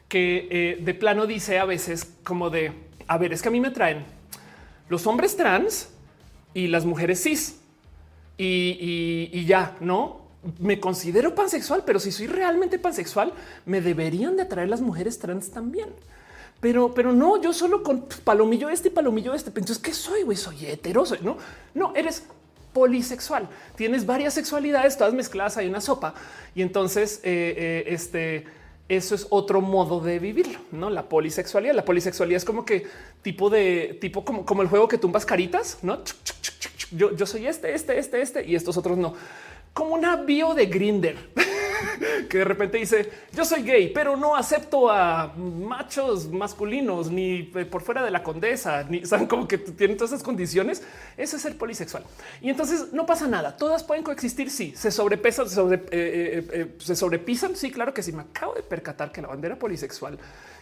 que 0.06 0.46
eh, 0.48 0.78
de 0.80 0.94
plano 0.94 1.26
dice 1.26 1.58
a 1.58 1.64
veces 1.64 2.14
como 2.22 2.50
de 2.50 2.70
a 3.08 3.18
ver, 3.18 3.32
es 3.32 3.42
que 3.42 3.48
a 3.48 3.50
mí 3.50 3.58
me 3.58 3.72
traen 3.72 4.04
los 4.88 5.08
hombres 5.08 5.36
trans 5.36 5.88
y 6.54 6.68
las 6.68 6.84
mujeres 6.84 7.20
cis 7.20 7.58
y 8.36 9.44
ya 9.44 9.76
no 9.80 10.28
me 10.60 10.78
considero 10.78 11.34
pansexual, 11.34 11.82
pero 11.84 11.98
si 11.98 12.12
soy 12.12 12.28
realmente 12.28 12.78
pansexual, 12.78 13.32
me 13.66 13.80
deberían 13.80 14.36
de 14.36 14.42
atraer 14.42 14.68
las 14.68 14.80
mujeres 14.80 15.18
trans 15.18 15.50
también. 15.50 15.88
Pero, 16.60 16.94
pero 16.94 17.12
no, 17.12 17.42
yo 17.42 17.52
solo 17.52 17.82
con 17.82 18.06
palomillo 18.22 18.68
este 18.68 18.86
y 18.86 18.90
palomillo 18.92 19.34
este. 19.34 19.50
Entonces, 19.50 19.78
¿qué 19.78 19.92
soy? 19.92 20.22
Güey, 20.22 20.36
soy 20.36 20.66
heteroso. 20.66 21.16
No, 21.22 21.38
no, 21.74 21.92
eres 21.96 22.24
polisexual. 22.72 23.48
Tienes 23.76 24.06
varias 24.06 24.34
sexualidades, 24.34 24.96
todas 24.96 25.14
mezcladas 25.14 25.56
hay 25.56 25.68
una 25.68 25.80
sopa. 25.80 26.14
Y 26.54 26.62
entonces, 26.62 27.20
eh, 27.22 27.54
eh, 27.56 27.84
este, 27.88 28.44
eso 28.88 29.14
es 29.14 29.26
otro 29.30 29.60
modo 29.60 30.00
de 30.00 30.18
vivirlo, 30.18 30.58
no 30.72 30.90
la 30.90 31.08
polisexualidad. 31.08 31.74
La 31.74 31.84
polisexualidad 31.84 32.38
es 32.38 32.44
como 32.44 32.64
que 32.64 32.86
tipo 33.22 33.50
de 33.50 33.98
tipo 34.00 34.24
como, 34.24 34.46
como 34.46 34.62
el 34.62 34.68
juego 34.68 34.88
que 34.88 34.98
tumbas 34.98 35.26
caritas, 35.26 35.78
no? 35.82 36.02
Yo, 36.90 37.14
yo 37.14 37.26
soy 37.26 37.46
este, 37.46 37.74
este, 37.74 37.98
este, 37.98 38.22
este 38.22 38.46
y 38.46 38.54
estos 38.54 38.78
otros 38.78 38.96
no 38.96 39.14
como 39.72 39.94
una 39.94 40.16
bio 40.16 40.54
de 40.54 40.66
Grinder 40.66 41.16
que 42.28 42.38
de 42.38 42.44
repente 42.44 42.78
dice 42.78 43.10
yo 43.32 43.44
soy 43.44 43.62
gay, 43.62 43.92
pero 43.92 44.16
no 44.16 44.36
acepto 44.36 44.90
a 44.90 45.32
machos 45.36 46.28
masculinos 46.28 47.10
ni 47.10 47.42
por 47.42 47.82
fuera 47.82 48.02
de 48.02 48.10
la 48.10 48.22
condesa, 48.22 48.84
ni 48.84 49.04
saben 49.06 49.26
como 49.26 49.46
que 49.46 49.58
tienen 49.58 49.96
todas 49.96 50.12
esas 50.12 50.22
condiciones. 50.22 50.82
Eso 51.16 51.36
es 51.36 51.42
ser 51.42 51.56
polisexual. 51.56 52.04
Y 52.40 52.50
entonces 52.50 52.92
no 52.92 53.06
pasa 53.06 53.26
nada. 53.26 53.56
Todas 53.56 53.84
pueden 53.84 54.02
coexistir. 54.02 54.50
Sí, 54.50 54.72
se 54.76 54.90
sobrepesan, 54.90 55.46
eh, 55.46 55.80
eh, 55.90 56.48
eh, 56.52 56.74
se 56.78 56.96
sobrepisan. 56.96 57.56
Sí, 57.56 57.70
claro 57.70 57.94
que 57.94 58.02
sí. 58.02 58.12
Me 58.12 58.22
acabo 58.22 58.54
de 58.54 58.62
percatar 58.62 59.12
que 59.12 59.22
la 59.22 59.28
bandera 59.28 59.58
polisexual 59.58 60.18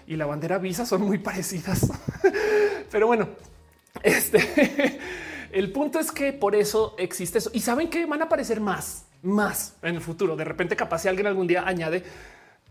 y 0.06 0.16
la 0.16 0.26
bandera 0.26 0.58
visa 0.58 0.86
son 0.86 1.02
muy 1.02 1.18
parecidas. 1.26 1.90
pero 2.90 3.06
bueno, 3.06 3.28
este 4.02 4.98
el 5.52 5.72
punto 5.72 5.98
es 5.98 6.12
que 6.12 6.32
por 6.32 6.54
eso 6.54 6.94
existe 6.98 7.38
eso. 7.38 7.50
Y 7.52 7.60
saben 7.60 7.88
que 7.88 8.06
van 8.06 8.22
a 8.22 8.26
aparecer 8.26 8.60
más, 8.60 9.06
más 9.22 9.76
en 9.82 9.96
el 9.96 10.00
futuro. 10.00 10.36
De 10.36 10.44
repente, 10.44 10.76
capaz 10.76 11.00
si 11.00 11.08
alguien 11.08 11.26
algún 11.26 11.46
día 11.46 11.64
añade 11.66 12.04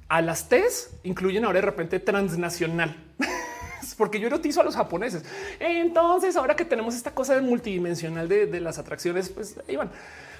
a 0.08 0.22
las 0.22 0.50
T's, 0.50 0.92
incluyen 1.04 1.46
ahora 1.46 1.60
de 1.60 1.66
repente 1.66 2.00
transnacional. 2.00 2.96
porque 3.98 4.20
yo 4.20 4.28
erotizo 4.28 4.62
a 4.62 4.64
los 4.64 4.76
japoneses. 4.76 5.24
Entonces, 5.60 6.36
ahora 6.36 6.56
que 6.56 6.66
tenemos 6.66 6.96
esta 6.96 7.12
cosa 7.12 7.40
multidimensional 7.42 8.28
de, 8.28 8.60
las 8.60 8.78
atracciones, 8.78 9.30
pues 9.30 9.56
ahí 9.68 9.76
van. 9.76 9.92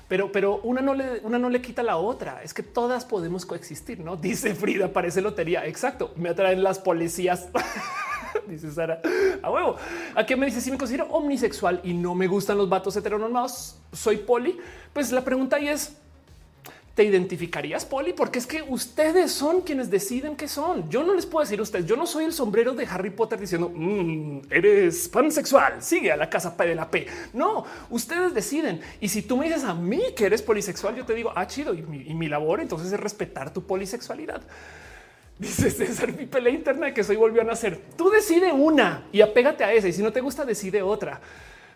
Pero, 0.08 0.32
pero 0.32 0.60
una 0.64 0.82
no 0.82 0.94
le, 0.94 1.20
una 1.24 1.40
no 1.40 1.50
le 1.50 1.62
quita 1.62 1.82
la 1.82 1.98
otra. 1.98 2.42
Es 2.44 2.54
que 2.54 2.64
todas 2.64 3.06
podemos 3.06 3.46
coexistir, 3.46 4.00
no 4.00 4.16
dice 4.16 4.54
Frida. 4.54 4.94
Parece 4.94 5.22
lotería. 5.22 5.66
Exacto. 5.66 6.14
Me 6.16 6.30
atraen 6.30 6.64
las 6.64 6.80
policías. 6.80 7.48
dice 8.48 8.72
Sara 8.72 9.02
a 9.42 9.50
huevo. 9.50 9.78
Aquí 10.16 10.36
me 10.36 10.46
dice 10.46 10.62
si 10.62 10.72
me 10.72 10.78
considero 10.78 11.08
omnisexual 11.10 11.82
y 11.84 11.94
no 11.94 12.16
me 12.16 12.28
gustan 12.28 12.58
los 12.58 12.70
vatos 12.70 12.96
heteronormados, 12.96 13.78
soy 13.92 14.18
poli. 14.18 14.58
Pues 14.94 15.12
la 15.12 15.24
pregunta 15.24 15.56
ahí 15.56 15.68
es: 15.68 15.98
¿te 16.96 17.04
identificarías 17.04 17.86
poli? 17.86 18.14
Porque 18.14 18.40
es 18.40 18.48
que 18.48 18.64
ustedes 18.64 19.32
son 19.32 19.62
quienes 19.62 19.92
deciden 19.92 20.38
qué 20.38 20.48
son. 20.48 20.90
Yo 20.90 21.04
no 21.04 21.14
les 21.14 21.26
puedo 21.26 21.44
decir 21.44 21.60
a 21.60 21.64
ustedes, 21.64 21.86
yo 21.86 21.98
no 21.98 22.08
soy 22.08 22.24
el 22.24 22.32
sombrero 22.32 22.74
de 22.74 22.86
Harry 22.86 23.10
Potter 23.10 23.38
diciendo 23.38 23.70
mm, 23.74 24.44
eres 24.50 25.10
pansexual, 25.10 25.84
sigue 25.84 26.14
a 26.14 26.18
la 26.18 26.30
casa 26.30 26.56
P 26.56 26.66
de 26.66 26.74
la 26.76 26.90
P. 26.90 27.06
No, 27.34 27.66
ustedes 27.90 28.34
deciden. 28.34 28.80
Y 29.02 29.10
si 29.10 29.22
tú 29.22 29.36
me 29.36 29.46
dices 29.46 29.66
a 29.66 29.74
mí 29.74 30.02
que 30.16 30.26
eres 30.26 30.42
polisexual, 30.42 30.96
yo 30.96 31.06
te 31.06 31.14
digo, 31.14 31.34
ah, 31.36 31.46
chido. 31.46 31.74
Y 31.74 31.82
mi, 31.84 32.28
labor 32.30 32.62
entonces 32.62 32.92
es 32.92 33.00
respetar 33.00 33.54
tu 33.54 33.64
polisexualidad. 33.64 34.42
Dice 35.38 35.70
César, 35.70 36.14
mi 36.14 36.26
pelea 36.26 36.54
interna 36.54 36.86
de 36.88 36.94
que 36.94 37.04
soy 37.04 37.18
volvió 37.18 37.42
a 37.42 37.44
nacer. 37.44 37.82
Tú 37.98 38.10
decide 38.10 38.54
una 38.54 39.06
y 39.12 39.20
apégate 39.20 39.66
a 39.66 39.74
esa. 39.74 39.90
Y 39.90 39.94
si 39.94 40.02
no 40.02 40.14
te 40.14 40.22
gusta, 40.22 40.46
decide 40.46 40.82
otra. 40.82 41.20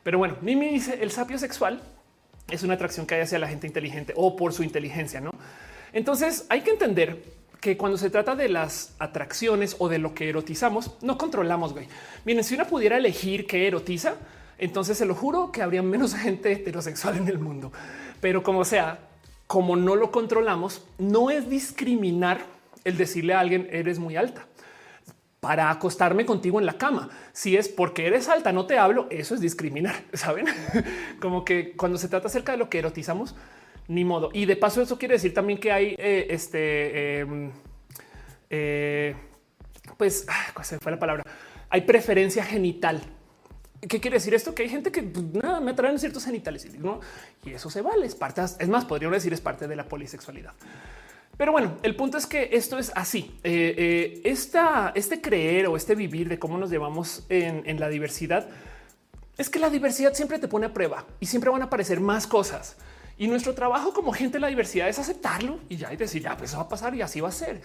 Pero 0.01 0.17
bueno, 0.17 0.37
Mimi 0.41 0.69
dice 0.69 0.97
el 1.01 1.11
sapio 1.11 1.37
sexual 1.37 1.81
es 2.51 2.63
una 2.63 2.75
atracción 2.75 3.05
que 3.05 3.15
hay 3.15 3.21
hacia 3.21 3.39
la 3.39 3.47
gente 3.47 3.67
inteligente 3.67 4.13
o 4.15 4.35
por 4.35 4.53
su 4.53 4.63
inteligencia, 4.63 5.21
¿no? 5.21 5.31
Entonces 5.93 6.45
hay 6.49 6.61
que 6.61 6.71
entender 6.71 7.23
que 7.59 7.77
cuando 7.77 7.97
se 7.97 8.09
trata 8.09 8.35
de 8.35 8.49
las 8.49 8.95
atracciones 8.99 9.75
o 9.79 9.89
de 9.89 9.97
lo 9.97 10.13
que 10.13 10.29
erotizamos, 10.29 10.91
no 11.01 11.17
controlamos, 11.17 11.73
güey. 11.73 11.87
Miren, 12.25 12.43
si 12.43 12.55
una 12.55 12.65
pudiera 12.65 12.97
elegir 12.97 13.47
qué 13.47 13.67
erotiza, 13.67 14.15
entonces 14.57 14.97
se 14.97 15.05
lo 15.05 15.15
juro 15.15 15.51
que 15.51 15.61
habría 15.61 15.81
menos 15.81 16.15
gente 16.15 16.51
heterosexual 16.51 17.17
en 17.17 17.27
el 17.27 17.39
mundo. 17.39 17.71
Pero 18.21 18.43
como 18.43 18.63
sea, 18.65 18.99
como 19.47 19.75
no 19.75 19.95
lo 19.95 20.11
controlamos, 20.11 20.85
no 20.97 21.31
es 21.31 21.49
discriminar 21.49 22.41
el 22.83 22.97
decirle 22.97 23.33
a 23.33 23.39
alguien 23.39 23.67
eres 23.71 23.99
muy 23.99 24.15
alta 24.15 24.48
para 25.39 25.69
acostarme 25.69 26.25
contigo 26.25 26.59
en 26.59 26.65
la 26.65 26.77
cama. 26.77 27.09
Si 27.31 27.55
es 27.55 27.69
porque 27.69 28.07
eres 28.07 28.27
alta, 28.27 28.51
no 28.51 28.65
te 28.65 28.77
hablo, 28.77 29.07
eso 29.09 29.35
es 29.35 29.41
discriminar, 29.41 29.95
¿saben? 30.13 30.45
Como 31.19 31.45
que 31.45 31.75
cuando 31.75 31.97
se 31.97 32.07
trata 32.09 32.27
acerca 32.27 32.51
de 32.51 32.57
lo 32.57 32.69
que 32.69 32.79
erotizamos, 32.79 33.35
ni 33.87 34.03
modo. 34.05 34.29
Y 34.33 34.45
de 34.45 34.55
paso 34.55 34.81
eso 34.81 34.97
quiere 34.97 35.15
decir 35.15 35.33
también 35.33 35.59
que 35.59 35.71
hay 35.71 35.95
eh, 35.97 36.27
este, 36.29 37.19
em, 37.19 37.51
eh, 38.49 39.15
pues, 39.97 40.25
¿cuál 40.53 40.65
se 40.65 40.77
fue 40.79 40.91
la 40.91 40.99
palabra? 40.99 41.23
Hay 41.69 41.81
preferencia 41.81 42.43
genital. 42.43 43.01
¿Qué 43.81 44.01
quiere 44.01 44.17
decir 44.17 44.33
esto? 44.33 44.53
Que 44.53 44.63
hay 44.63 44.69
gente 44.69 44.91
que 44.91 45.03
pues, 45.03 45.25
nada 45.33 45.61
me 45.61 45.71
atraen 45.71 45.99
ciertos 45.99 46.25
genitales 46.25 46.67
¿no? 46.77 46.99
y 47.45 47.51
eso 47.51 47.69
se 47.69 47.81
vale. 47.81 48.05
Es 48.05 48.15
parte, 48.15 48.41
es 48.41 48.67
más, 48.67 48.85
podríamos 48.85 49.15
decir 49.17 49.33
es 49.33 49.41
parte 49.41 49.67
de 49.67 49.75
la 49.75 49.87
polisexualidad. 49.87 50.53
Pero 51.39 51.53
bueno, 51.53 51.77
el 51.83 51.95
punto 51.95 52.17
es 52.17 52.25
que 52.25 52.49
esto 52.51 52.77
es 52.77 52.91
así. 52.95 53.31
Eh, 53.45 54.21
este 54.25 55.21
creer 55.21 55.67
o 55.67 55.77
este 55.77 55.95
vivir 55.95 56.27
de 56.27 56.37
cómo 56.37 56.57
nos 56.57 56.69
llevamos 56.69 57.25
en, 57.29 57.63
en 57.65 57.79
la 57.79 57.87
diversidad 57.87 58.49
es 59.37 59.49
que 59.49 59.57
la 59.57 59.69
diversidad 59.69 60.13
siempre 60.13 60.37
te 60.37 60.49
pone 60.49 60.65
a 60.65 60.73
prueba 60.73 61.05
y 61.21 61.27
siempre 61.27 61.49
van 61.49 61.61
a 61.61 61.65
aparecer 61.65 62.01
más 62.01 62.27
cosas. 62.27 62.75
Y 63.17 63.27
nuestro 63.27 63.53
trabajo 63.55 63.93
como 63.93 64.11
gente 64.11 64.33
de 64.33 64.41
la 64.41 64.47
diversidad 64.47 64.89
es 64.89 64.99
aceptarlo 64.99 65.61
y 65.69 65.77
ya 65.77 65.93
y 65.93 65.95
decir, 65.95 66.21
ya, 66.21 66.35
pues 66.35 66.49
eso 66.49 66.57
va 66.57 66.65
a 66.65 66.69
pasar 66.69 66.93
y 66.93 67.01
así 67.01 67.21
va 67.21 67.29
a 67.29 67.31
ser. 67.31 67.61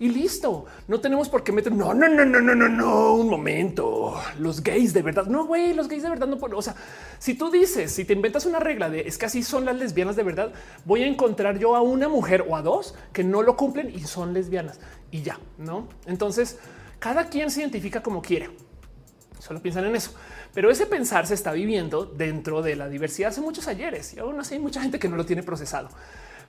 Y 0.00 0.08
listo. 0.08 0.66
No 0.86 1.00
tenemos 1.00 1.28
por 1.28 1.42
qué 1.42 1.50
meter, 1.50 1.72
no, 1.72 1.92
no, 1.92 2.08
no, 2.08 2.24
no, 2.24 2.40
no, 2.40 2.54
no, 2.54 2.68
no, 2.68 3.14
un 3.14 3.28
momento. 3.28 4.14
Los 4.38 4.62
gays 4.62 4.92
de 4.92 5.02
verdad. 5.02 5.26
No, 5.26 5.46
güey, 5.46 5.74
los 5.74 5.88
gays 5.88 6.04
de 6.04 6.10
verdad 6.10 6.28
no 6.28 6.38
pueden. 6.38 6.56
O 6.56 6.62
sea, 6.62 6.76
si 7.18 7.34
tú 7.34 7.50
dices, 7.50 7.92
si 7.92 8.04
te 8.04 8.12
inventas 8.12 8.46
una 8.46 8.60
regla 8.60 8.88
de 8.90 9.00
es 9.00 9.18
que 9.18 9.26
así 9.26 9.42
son 9.42 9.64
las 9.64 9.76
lesbianas 9.76 10.14
de 10.14 10.22
verdad, 10.22 10.52
voy 10.84 11.02
a 11.02 11.06
encontrar 11.06 11.58
yo 11.58 11.74
a 11.74 11.82
una 11.82 12.08
mujer 12.08 12.44
o 12.48 12.56
a 12.56 12.62
dos 12.62 12.94
que 13.12 13.24
no 13.24 13.42
lo 13.42 13.56
cumplen 13.56 13.90
y 13.90 14.00
son 14.00 14.32
lesbianas 14.34 14.78
y 15.10 15.22
ya, 15.22 15.40
¿no? 15.58 15.88
Entonces, 16.06 16.58
cada 17.00 17.28
quien 17.28 17.50
se 17.50 17.60
identifica 17.60 18.02
como 18.02 18.22
quiere. 18.22 18.50
Solo 19.40 19.60
piensan 19.60 19.84
en 19.84 19.96
eso. 19.96 20.14
Pero 20.54 20.70
ese 20.70 20.86
pensar 20.86 21.26
se 21.26 21.34
está 21.34 21.52
viviendo 21.52 22.04
dentro 22.04 22.62
de 22.62 22.76
la 22.76 22.88
diversidad 22.88 23.30
hace 23.30 23.40
muchos 23.40 23.68
ayeres 23.68 24.14
y 24.14 24.18
aún 24.18 24.38
así 24.40 24.54
hay 24.54 24.60
mucha 24.60 24.80
gente 24.80 24.98
que 24.98 25.08
no 25.08 25.16
lo 25.16 25.26
tiene 25.26 25.42
procesado. 25.42 25.88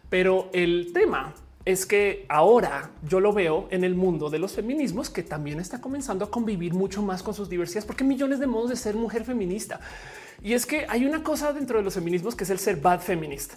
Pero 0.10 0.50
el 0.54 0.92
tema 0.94 1.34
es 1.72 1.86
que 1.86 2.26
ahora 2.30 2.90
yo 3.08 3.20
lo 3.20 3.32
veo 3.32 3.68
en 3.70 3.84
el 3.84 3.94
mundo 3.94 4.32
de 4.32 4.40
los 4.40 4.54
feminismos 4.54 5.12
que 5.12 5.22
también 5.22 5.60
está 5.60 5.80
comenzando 5.80 6.26
a 6.26 6.32
convivir 6.32 6.74
mucho 6.74 7.04
más 7.04 7.22
con 7.22 7.36
sus 7.36 7.48
diversidades, 7.48 7.86
porque 7.86 8.04
hay 8.04 8.10
millones 8.10 8.40
de 8.40 8.48
modos 8.48 8.72
de 8.72 8.76
ser 8.76 8.96
mujer 8.96 9.24
feminista. 9.24 9.80
Y 10.41 10.54
es 10.54 10.66
que 10.66 10.88
hay 10.90 11.06
una 11.06 11.22
cosa 11.22 11.54
dentro 11.54 11.78
de 11.78 11.84
los 11.84 11.94
feminismos 11.94 12.36
que 12.36 12.44
es 12.44 12.50
el 12.50 12.58
ser 12.58 12.78
bad 12.78 13.02
feminist, 13.02 13.54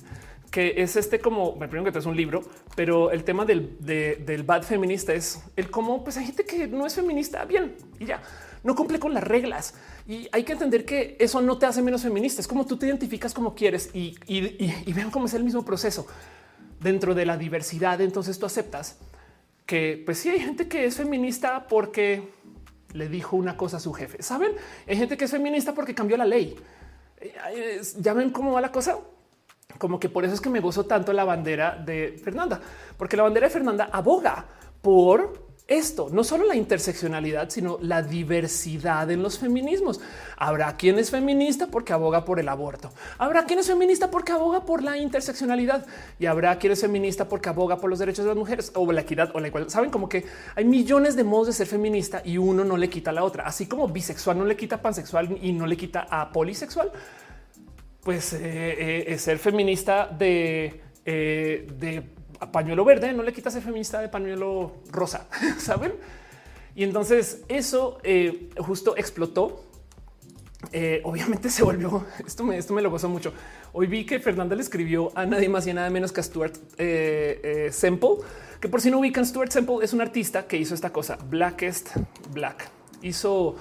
que 0.51 0.75
es 0.83 0.97
este 0.97 1.21
como, 1.21 1.57
me 1.57 1.69
primero 1.69 1.91
que 1.91 1.99
es 1.99 2.05
un 2.05 2.15
libro, 2.15 2.43
pero 2.77 3.11
el 3.11 3.25
tema 3.25 3.47
del, 3.47 3.79
del 3.81 4.43
bad 4.43 4.63
feminista 4.63 5.15
es 5.15 5.43
el 5.57 5.71
cómo 5.71 6.05
pues 6.05 6.19
hay 6.19 6.27
gente 6.27 6.45
que 6.45 6.67
no 6.67 6.85
es 6.85 6.95
feminista 6.95 7.47
bien 7.47 7.77
y 7.99 8.05
ya 8.05 8.21
no 8.63 8.75
cumple 8.75 8.99
con 8.99 9.15
las 9.15 9.25
reglas. 9.25 9.75
Y 10.07 10.29
hay 10.33 10.45
que 10.45 10.53
entender 10.53 10.85
que 10.85 11.17
eso 11.19 11.41
no 11.41 11.57
te 11.57 11.65
hace 11.65 11.81
menos 11.81 12.03
feminista. 12.03 12.41
Es 12.43 12.49
como 12.49 12.67
tú 12.67 12.77
te 12.77 12.87
identificas 12.87 13.33
como 13.33 13.55
quieres 13.55 13.91
y, 13.95 14.19
vean 14.93 15.11
cómo 15.11 15.27
es 15.27 15.35
el 15.35 15.45
mismo 15.45 15.65
proceso 15.65 16.07
dentro 16.83 17.15
de 17.15 17.27
la 17.27 17.37
diversidad. 17.37 18.01
Entonces 18.01 18.39
tú 18.39 18.47
aceptas 18.47 18.99
que 19.67 20.03
pues 20.05 20.19
sí 20.19 20.31
hay 20.31 20.41
gente 20.41 20.69
que 20.69 20.85
es 20.85 20.97
feminista 20.97 21.67
porque 21.69 22.29
le 22.93 23.09
dijo 23.09 23.37
una 23.37 23.57
cosa 23.57 23.79
a 23.79 23.81
su 23.81 23.93
jefe. 23.93 24.23
Saben, 24.23 24.53
hay 24.87 24.97
gente 24.97 25.17
que 25.17 25.25
es 25.25 25.31
feminista 25.31 25.73
porque 25.75 25.95
cambió 25.95 26.17
la 26.17 26.27
ley. 26.27 26.57
Ya 27.99 28.13
ven 28.13 28.31
cómo 28.31 28.53
va 28.53 28.61
la 28.61 28.73
cosa. 28.73 28.99
Como 29.79 29.99
que 29.99 30.09
por 30.09 30.25
eso 30.25 30.35
es 30.35 30.41
que 30.41 30.51
me 30.51 30.61
gozo 30.61 30.85
tanto 30.85 31.13
la 31.13 31.25
bandera 31.25 31.77
de 31.77 32.21
Fernanda, 32.23 32.61
porque 32.99 33.17
la 33.17 33.23
bandera 33.23 33.47
de 33.47 33.53
Fernanda 33.53 33.89
aboga 33.91 34.45
por 34.83 35.42
esto, 35.69 36.09
no 36.11 36.25
solo 36.25 36.45
la 36.45 36.57
interseccionalidad, 36.57 37.49
sino 37.51 37.79
la 37.81 38.03
diversidad 38.03 39.11
en 39.11 39.23
los 39.23 39.39
feminismos. 39.39 40.01
Habrá 40.37 40.77
quien 40.77 40.99
es 40.99 41.11
feminista 41.11 41.69
porque 41.69 41.93
aboga 41.93 42.25
por 42.25 42.41
el 42.41 42.49
aborto. 42.49 42.91
Habrá 43.17 43.45
quien 43.45 43.61
es 43.61 43.69
feminista 43.69 44.11
porque 44.11 44.33
aboga 44.33 44.65
por 44.65 44.83
la 44.83 44.99
interseccionalidad 44.99 45.87
y 46.19 46.27
habrá 46.27 46.59
quien 46.59 46.73
es 46.73 46.81
feminista 46.81 47.29
porque 47.29 47.49
aboga 47.49 47.79
por 47.79 47.91
los 47.91 48.01
derechos 48.01 48.25
de 48.25 48.31
las 48.31 48.37
mujeres 48.37 48.73
o 48.75 48.91
la 48.91 49.03
equidad 49.03 49.31
o 49.35 49.41
la 49.41 49.49
igualdad. 49.49 49.71
Saben 49.71 49.91
como 49.91 50.09
que 50.09 50.25
hay 50.55 50.65
millones 50.65 51.17
de 51.17 51.25
modos 51.25 51.47
de 51.47 51.53
ser 51.53 51.69
feminista 51.69 52.23
y 52.25 52.39
uno 52.39 52.65
no 52.65 52.77
le 52.77 52.91
quita 52.91 53.11
a 53.11 53.15
la 53.15 53.25
otra, 53.25 53.45
así 53.47 53.67
como 53.67 53.89
bisexual 53.89 54.39
no 54.39 54.45
le 54.45 54.57
quita 54.57 54.77
a 54.77 54.83
pansexual 54.83 55.39
y 55.41 55.53
no 55.53 55.67
le 55.67 55.77
quita 55.77 56.07
a 56.11 56.33
polisexual. 56.33 56.91
Pues 58.03 58.33
eh, 58.33 59.05
eh, 59.07 59.19
ser 59.19 59.39
feminista 59.39 60.09
de, 60.09 60.81
eh, 61.05 61.69
de 61.79 62.03
pañuelo 62.51 62.85
verde, 62.85 63.13
no 63.13 63.23
le 63.23 63.33
quitas 63.33 63.55
el 63.55 63.63
feminista 63.63 64.01
de 64.01 64.09
pañuelo 64.09 64.73
rosa, 64.91 65.29
saben? 65.59 65.93
Y 66.75 66.85
entonces 66.85 67.43
eso 67.49 67.99
eh, 68.03 68.51
justo 68.59 68.97
explotó. 68.97 69.65
Eh, 70.71 71.01
obviamente 71.05 71.51
se 71.51 71.65
volvió 71.65 72.07
esto 72.27 72.45
me, 72.45 72.57
esto 72.57 72.73
me 72.73 72.83
lo 72.83 72.91
gozó 72.91 73.09
mucho. 73.09 73.33
Hoy 73.73 73.87
vi 73.87 74.07
que 74.07 74.21
Fernanda 74.21 74.55
le 74.55 74.63
escribió 74.63 75.13
a 75.15 75.27
nadie 75.27 75.49
más 75.49 75.67
y 75.67 75.75
nada 75.75 75.91
menos 75.91 76.13
que 76.13 76.21
a 76.21 76.23
Stuart 76.23 76.57
eh, 76.79 77.69
Semple, 77.73 78.17
que 78.61 78.69
por 78.69 78.81
si 78.81 78.91
no 78.91 79.01
ubican, 79.01 79.27
Stuart 79.27 79.51
Semple 79.51 79.77
es 79.83 79.93
un 79.93 80.01
artista 80.01 80.47
que 80.47 80.57
hizo 80.57 80.75
esta 80.75 80.91
cosa 80.91 81.19
Blackest 81.29 81.97
Black. 82.33 82.71
Hizo 83.03 83.57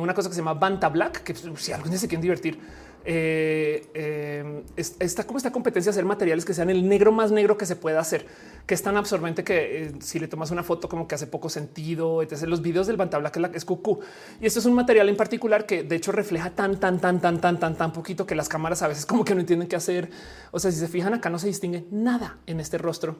una 0.00 0.14
cosa 0.14 0.28
que 0.28 0.34
se 0.34 0.40
llama 0.40 0.54
Banta 0.54 0.88
Black, 0.88 1.22
que 1.22 1.32
si 1.32 1.72
algún 1.72 1.90
día 1.90 1.98
se 1.98 2.08
quieren 2.08 2.20
divertir, 2.20 2.58
eh, 3.08 3.86
eh, 3.94 4.64
está 4.76 5.24
como 5.24 5.36
esta 5.36 5.52
competencia 5.52 5.90
de 5.90 5.94
hacer 5.94 6.04
materiales 6.04 6.44
que 6.44 6.52
sean 6.52 6.70
el 6.70 6.88
negro 6.88 7.12
más 7.12 7.30
negro 7.30 7.56
que 7.56 7.64
se 7.64 7.76
pueda 7.76 8.00
hacer, 8.00 8.26
que 8.66 8.74
es 8.74 8.82
tan 8.82 8.96
absorbente 8.96 9.44
que 9.44 9.84
eh, 9.84 9.92
si 10.00 10.18
le 10.18 10.26
tomas 10.26 10.50
una 10.50 10.64
foto 10.64 10.88
como 10.88 11.06
que 11.06 11.14
hace 11.14 11.28
poco 11.28 11.48
sentido. 11.48 12.20
Entonces 12.20 12.48
los 12.48 12.62
videos 12.62 12.88
del 12.88 12.96
Bantabla 12.96 13.30
que 13.30 13.40
es 13.54 13.64
cucú. 13.64 14.00
Y 14.40 14.46
esto 14.46 14.58
es 14.58 14.66
un 14.66 14.74
material 14.74 15.08
en 15.08 15.16
particular 15.16 15.66
que 15.66 15.84
de 15.84 15.94
hecho 15.94 16.10
refleja 16.10 16.50
tan, 16.50 16.80
tan, 16.80 16.98
tan, 16.98 17.20
tan, 17.20 17.40
tan, 17.40 17.60
tan, 17.60 17.76
tan 17.76 17.92
poquito 17.92 18.26
que 18.26 18.34
las 18.34 18.48
cámaras 18.48 18.82
a 18.82 18.88
veces 18.88 19.06
como 19.06 19.24
que 19.24 19.34
no 19.34 19.40
entienden 19.40 19.68
qué 19.68 19.76
hacer. 19.76 20.10
O 20.50 20.58
sea, 20.58 20.72
si 20.72 20.78
se 20.78 20.88
fijan 20.88 21.14
acá 21.14 21.30
no 21.30 21.38
se 21.38 21.46
distingue 21.46 21.86
nada 21.92 22.38
en 22.46 22.58
este 22.58 22.76
rostro. 22.76 23.16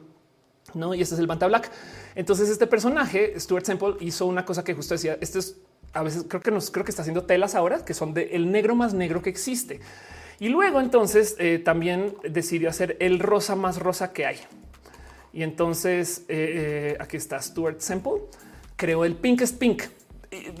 No, 0.73 0.93
y 0.93 1.01
este 1.01 1.15
es 1.15 1.21
el 1.21 1.27
Banta 1.27 1.47
Black. 1.47 1.71
Entonces, 2.13 2.49
este 2.49 2.67
personaje, 2.67 3.39
Stuart 3.39 3.63
Temple, 3.63 3.95
hizo 4.01 4.25
una 4.25 4.45
cosa 4.45 4.65
que 4.65 4.73
justo 4.73 4.95
decía: 4.95 5.17
Esto 5.21 5.39
es 5.39 5.55
a 5.93 6.03
veces 6.03 6.25
creo 6.27 6.41
que 6.41 6.51
nos 6.51 6.71
creo 6.71 6.85
que 6.85 6.91
está 6.91 7.01
haciendo 7.01 7.23
telas 7.23 7.55
ahora 7.55 7.83
que 7.83 7.93
son 7.93 8.13
de 8.13 8.35
el 8.35 8.51
negro 8.51 8.75
más 8.75 8.93
negro 8.93 9.21
que 9.21 9.29
existe. 9.29 9.79
Y 10.39 10.49
luego 10.49 10.79
entonces 10.79 11.35
eh, 11.39 11.59
también 11.63 12.15
decidió 12.29 12.69
hacer 12.69 12.95
el 12.99 13.19
rosa 13.19 13.55
más 13.55 13.79
rosa 13.79 14.13
que 14.13 14.25
hay. 14.25 14.37
Y 15.33 15.43
entonces 15.43 16.19
eh, 16.27 16.93
eh, 16.95 16.97
aquí 16.99 17.17
está 17.17 17.41
Stuart 17.41 17.79
Semple, 17.79 18.21
creó 18.75 19.03
el 19.05 19.15
Pinkest 19.15 19.57
Pink, 19.57 19.83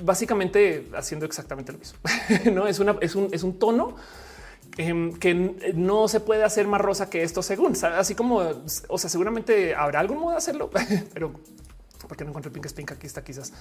básicamente 0.01 0.87
haciendo 0.95 1.25
exactamente 1.25 1.71
lo 1.71 1.77
mismo. 1.77 1.99
no 2.53 2.67
es 2.67 2.79
una, 2.79 2.97
es 3.01 3.15
un, 3.15 3.29
es 3.31 3.43
un 3.43 3.59
tono 3.59 3.95
em, 4.77 5.13
que 5.13 5.33
no 5.75 6.07
se 6.07 6.19
puede 6.21 6.43
hacer 6.43 6.67
más 6.67 6.81
rosa 6.81 7.09
que 7.09 7.21
esto, 7.21 7.43
según 7.43 7.73
así 7.83 8.15
como, 8.15 8.63
o 8.87 8.97
sea, 8.97 9.09
seguramente 9.09 9.75
habrá 9.75 9.99
algún 9.99 10.19
modo 10.19 10.31
de 10.31 10.37
hacerlo, 10.37 10.71
pero 11.13 11.33
porque 12.07 12.23
no 12.23 12.31
encuentro 12.31 12.49
el 12.49 12.53
Pinkest 12.53 12.75
Pink. 12.75 12.91
Aquí 12.91 13.07
está, 13.07 13.23
quizás. 13.23 13.53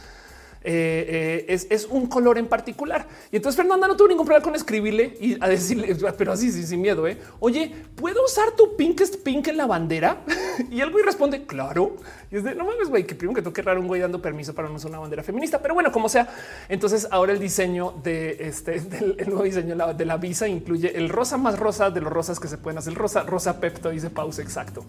Eh, 0.68 1.44
eh, 1.48 1.66
es, 1.70 1.86
un 1.88 2.06
color 2.06 2.38
en 2.38 2.48
particular. 2.48 3.06
Y 3.30 3.36
entonces 3.36 3.56
Fernanda 3.56 3.86
no 3.86 3.96
tuvo 3.96 4.08
ningún 4.08 4.26
problema 4.26 4.42
con 4.42 4.56
escribirle 4.56 5.16
y 5.20 5.36
a 5.40 5.48
decirle, 5.48 5.94
pero 6.18 6.32
así 6.32 6.50
sin 6.50 6.80
miedo, 6.80 7.06
¿eh? 7.06 7.18
oye, 7.38 7.72
¿puedo 7.94 8.24
usar 8.24 8.50
tu 8.50 8.76
pinkest 8.76 9.22
pink 9.22 9.46
en 9.46 9.58
la 9.58 9.66
bandera? 9.66 10.24
y 10.70 10.80
el 10.80 10.90
güey 10.90 11.04
responde, 11.04 11.46
claro. 11.46 11.94
Y 12.32 12.36
es 12.38 12.42
de 12.42 12.56
no 12.56 12.64
mames, 12.64 12.88
güey, 12.88 13.06
que 13.06 13.14
primero 13.14 13.36
que 13.36 13.42
tengo 13.42 13.54
que 13.54 13.62
raro 13.62 13.80
un 13.80 13.86
güey 13.86 14.00
dando 14.00 14.20
permiso 14.20 14.56
para 14.56 14.68
no 14.68 14.74
usar 14.74 14.90
una 14.90 14.98
bandera 14.98 15.22
feminista. 15.22 15.62
Pero 15.62 15.74
bueno, 15.74 15.92
como 15.92 16.08
sea, 16.08 16.28
entonces 16.68 17.06
ahora 17.12 17.32
el 17.32 17.38
diseño 17.38 17.94
de 18.02 18.36
este, 18.40 18.74
el 19.18 19.28
nuevo 19.28 19.44
diseño 19.44 19.76
de 19.94 20.04
la 20.04 20.16
visa 20.16 20.48
incluye 20.48 20.98
el 20.98 21.10
rosa 21.10 21.36
más 21.36 21.60
rosa 21.60 21.90
de 21.90 22.00
los 22.00 22.12
rosas 22.12 22.40
que 22.40 22.48
se 22.48 22.58
pueden 22.58 22.78
hacer. 22.78 22.92
Rosa, 22.94 23.22
rosa 23.22 23.60
Pepto 23.60 23.90
dice 23.90 24.10
pausa 24.10 24.42
exacto. 24.42 24.84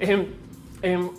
Em, 0.00 0.26
em, 0.82 1.10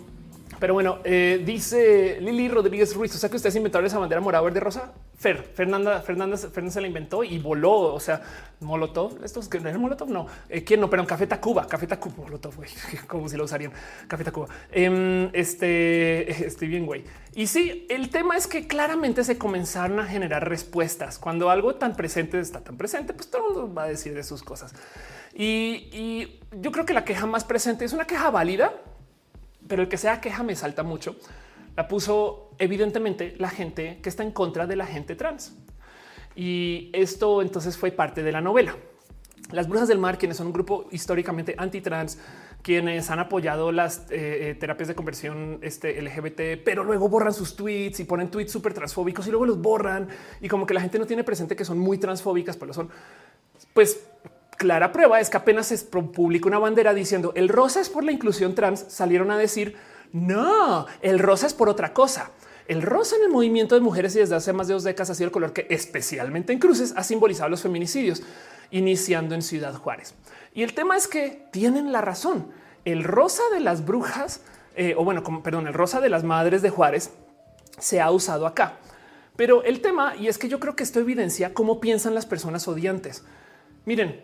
Pero 0.58 0.74
bueno, 0.74 0.98
eh, 1.04 1.42
dice 1.44 2.18
Lili 2.20 2.48
Rodríguez 2.48 2.94
Ruiz, 2.94 3.14
o 3.14 3.18
sea 3.18 3.30
que 3.30 3.36
ustedes 3.36 3.54
inventaron 3.54 3.86
esa 3.86 3.98
bandera 3.98 4.20
morada 4.20 4.42
verde 4.42 4.60
rosa. 4.60 4.92
Fer, 5.16 5.42
Fernanda, 5.54 6.00
Fernanda, 6.00 6.36
Fernanda 6.36 6.72
se 6.72 6.80
la 6.80 6.86
inventó 6.86 7.22
y 7.22 7.38
voló. 7.38 7.94
O 7.94 8.00
sea, 8.00 8.22
Molotov, 8.60 9.24
estos 9.24 9.48
que 9.48 9.60
no 9.60 9.68
es 9.68 9.78
Molotov, 9.78 10.08
no. 10.08 10.26
Eh, 10.48 10.64
¿Quién 10.64 10.80
no? 10.80 10.90
Pero 10.90 11.02
en 11.02 11.06
Café 11.06 11.26
Tacuba, 11.26 11.66
Café 11.66 11.86
Tacuba, 11.86 12.24
Molotov, 12.24 12.56
güey, 12.56 12.70
como 13.06 13.28
si 13.28 13.36
lo 13.36 13.44
usarían. 13.44 13.72
Café 14.08 14.24
Tacuba. 14.24 14.48
Eh, 14.72 15.30
este, 15.32 16.30
estoy 16.46 16.68
bien, 16.68 16.86
güey. 16.86 17.04
Y 17.34 17.46
sí, 17.46 17.86
el 17.88 18.10
tema 18.10 18.36
es 18.36 18.48
que 18.48 18.66
claramente 18.66 19.22
se 19.22 19.38
comenzaron 19.38 20.00
a 20.00 20.06
generar 20.06 20.48
respuestas. 20.48 21.18
Cuando 21.18 21.50
algo 21.50 21.76
tan 21.76 21.94
presente 21.94 22.40
está 22.40 22.60
tan 22.60 22.76
presente, 22.76 23.12
pues 23.12 23.30
todo 23.30 23.48
el 23.48 23.54
mundo 23.54 23.74
va 23.74 23.84
a 23.84 23.88
decir 23.88 24.14
de 24.14 24.24
sus 24.24 24.42
cosas. 24.42 24.74
Y 25.34 26.40
yo 26.52 26.72
creo 26.72 26.84
que 26.84 26.94
la 26.94 27.04
queja 27.04 27.26
más 27.26 27.44
presente 27.44 27.84
es 27.84 27.92
una 27.92 28.06
queja 28.06 28.30
válida, 28.30 28.72
pero 29.68 29.82
el 29.82 29.88
que 29.88 29.96
sea 29.96 30.20
queja 30.20 30.42
me 30.42 30.56
salta 30.56 30.82
mucho. 30.82 31.16
La 31.76 31.86
puso 31.86 32.50
evidentemente 32.58 33.34
la 33.38 33.50
gente 33.50 34.00
que 34.02 34.08
está 34.08 34.22
en 34.22 34.32
contra 34.32 34.66
de 34.66 34.76
la 34.76 34.86
gente 34.86 35.14
trans. 35.14 35.54
Y 36.34 36.90
esto 36.92 37.42
entonces 37.42 37.76
fue 37.76 37.90
parte 37.90 38.22
de 38.22 38.32
la 38.32 38.40
novela. 38.40 38.76
Las 39.50 39.68
Brujas 39.68 39.88
del 39.88 39.98
Mar, 39.98 40.18
quienes 40.18 40.36
son 40.36 40.48
un 40.48 40.52
grupo 40.52 40.88
históricamente 40.90 41.54
anti-trans, 41.56 42.18
quienes 42.62 43.10
han 43.10 43.18
apoyado 43.18 43.72
las 43.72 44.10
eh, 44.10 44.50
eh, 44.50 44.54
terapias 44.54 44.88
de 44.88 44.94
conversión 44.94 45.58
este, 45.62 46.00
LGBT, 46.02 46.62
pero 46.64 46.84
luego 46.84 47.08
borran 47.08 47.32
sus 47.32 47.56
tweets 47.56 48.00
y 48.00 48.04
ponen 48.04 48.30
tweets 48.30 48.52
súper 48.52 48.74
transfóbicos 48.74 49.26
y 49.26 49.30
luego 49.30 49.46
los 49.46 49.60
borran 49.60 50.08
y 50.40 50.48
como 50.48 50.66
que 50.66 50.74
la 50.74 50.80
gente 50.80 50.98
no 50.98 51.06
tiene 51.06 51.24
presente 51.24 51.56
que 51.56 51.64
son 51.64 51.78
muy 51.78 51.98
transfóbicas, 51.98 52.56
pero 52.56 52.72
son 52.72 52.90
pues 53.72 54.06
clara 54.58 54.92
prueba 54.92 55.20
es 55.20 55.30
que 55.30 55.38
apenas 55.38 55.68
se 55.68 55.78
publica 55.78 56.48
una 56.48 56.58
bandera 56.58 56.92
diciendo 56.92 57.32
el 57.34 57.48
rosa 57.48 57.80
es 57.80 57.88
por 57.88 58.04
la 58.04 58.12
inclusión 58.12 58.54
trans, 58.54 58.84
salieron 58.88 59.30
a 59.30 59.38
decir 59.38 59.76
no, 60.12 60.86
el 61.00 61.18
rosa 61.18 61.46
es 61.46 61.54
por 61.54 61.68
otra 61.68 61.92
cosa. 61.92 62.30
El 62.66 62.82
rosa 62.82 63.16
en 63.16 63.22
el 63.22 63.30
movimiento 63.30 63.74
de 63.74 63.80
mujeres 63.80 64.14
y 64.14 64.18
desde 64.18 64.34
hace 64.34 64.52
más 64.52 64.68
de 64.68 64.74
dos 64.74 64.84
décadas 64.84 65.10
ha 65.10 65.14
sido 65.14 65.26
el 65.26 65.32
color 65.32 65.54
que 65.54 65.66
especialmente 65.70 66.52
en 66.52 66.58
cruces 66.58 66.92
ha 66.96 67.02
simbolizado 67.02 67.48
los 67.48 67.62
feminicidios, 67.62 68.22
iniciando 68.70 69.34
en 69.34 69.40
Ciudad 69.42 69.74
Juárez. 69.74 70.14
Y 70.52 70.62
el 70.62 70.74
tema 70.74 70.96
es 70.96 71.08
que 71.08 71.46
tienen 71.50 71.92
la 71.92 72.02
razón. 72.02 72.48
El 72.84 73.04
rosa 73.04 73.42
de 73.52 73.60
las 73.60 73.86
brujas, 73.86 74.42
eh, 74.76 74.94
o 74.98 75.04
bueno, 75.04 75.22
perdón, 75.42 75.66
el 75.66 75.74
rosa 75.74 76.00
de 76.00 76.10
las 76.10 76.24
madres 76.24 76.60
de 76.60 76.70
Juárez 76.70 77.10
se 77.78 78.00
ha 78.00 78.10
usado 78.10 78.46
acá. 78.46 78.78
Pero 79.36 79.62
el 79.62 79.80
tema, 79.80 80.16
y 80.16 80.28
es 80.28 80.36
que 80.36 80.48
yo 80.48 80.58
creo 80.58 80.74
que 80.74 80.82
esto 80.82 81.00
evidencia 81.00 81.54
cómo 81.54 81.80
piensan 81.80 82.14
las 82.14 82.26
personas 82.26 82.66
odiantes. 82.68 83.24
Miren, 83.86 84.20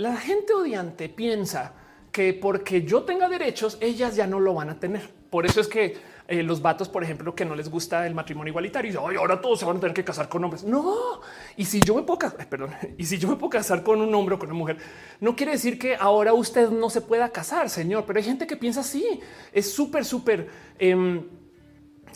la 0.00 0.16
gente 0.16 0.54
odiante 0.54 1.10
piensa 1.10 1.74
que 2.10 2.32
porque 2.32 2.84
yo 2.84 3.02
tenga 3.02 3.28
derechos, 3.28 3.76
ellas 3.82 4.16
ya 4.16 4.26
no 4.26 4.40
lo 4.40 4.54
van 4.54 4.70
a 4.70 4.80
tener. 4.80 5.06
Por 5.28 5.44
eso 5.44 5.60
es 5.60 5.68
que 5.68 5.94
eh, 6.26 6.42
los 6.42 6.62
vatos, 6.62 6.88
por 6.88 7.04
ejemplo, 7.04 7.34
que 7.34 7.44
no 7.44 7.54
les 7.54 7.68
gusta 7.68 8.06
el 8.06 8.14
matrimonio 8.14 8.50
igualitario, 8.50 8.90
y 9.12 9.16
ahora 9.16 9.42
todos 9.42 9.58
se 9.58 9.66
van 9.66 9.76
a 9.76 9.80
tener 9.80 9.94
que 9.94 10.02
casar 10.02 10.30
con 10.30 10.42
hombres. 10.42 10.64
No. 10.64 11.20
Y 11.58 11.66
si 11.66 11.80
yo 11.80 11.94
me 11.94 12.02
puedo 12.02 12.18
casar, 12.18 12.48
y 12.96 13.04
si 13.04 13.18
yo 13.18 13.28
me 13.28 13.36
puedo 13.36 13.50
casar 13.50 13.82
con 13.82 14.00
un 14.00 14.14
hombre 14.14 14.36
o 14.36 14.38
con 14.38 14.48
una 14.48 14.58
mujer, 14.58 14.78
no 15.20 15.36
quiere 15.36 15.52
decir 15.52 15.78
que 15.78 15.94
ahora 15.96 16.32
usted 16.32 16.70
no 16.70 16.88
se 16.88 17.02
pueda 17.02 17.28
casar, 17.28 17.68
señor. 17.68 18.04
Pero 18.06 18.20
hay 18.20 18.24
gente 18.24 18.46
que 18.46 18.56
piensa 18.56 18.80
así. 18.80 19.20
Es 19.52 19.70
súper, 19.70 20.06
súper 20.06 20.48
em, 20.78 21.26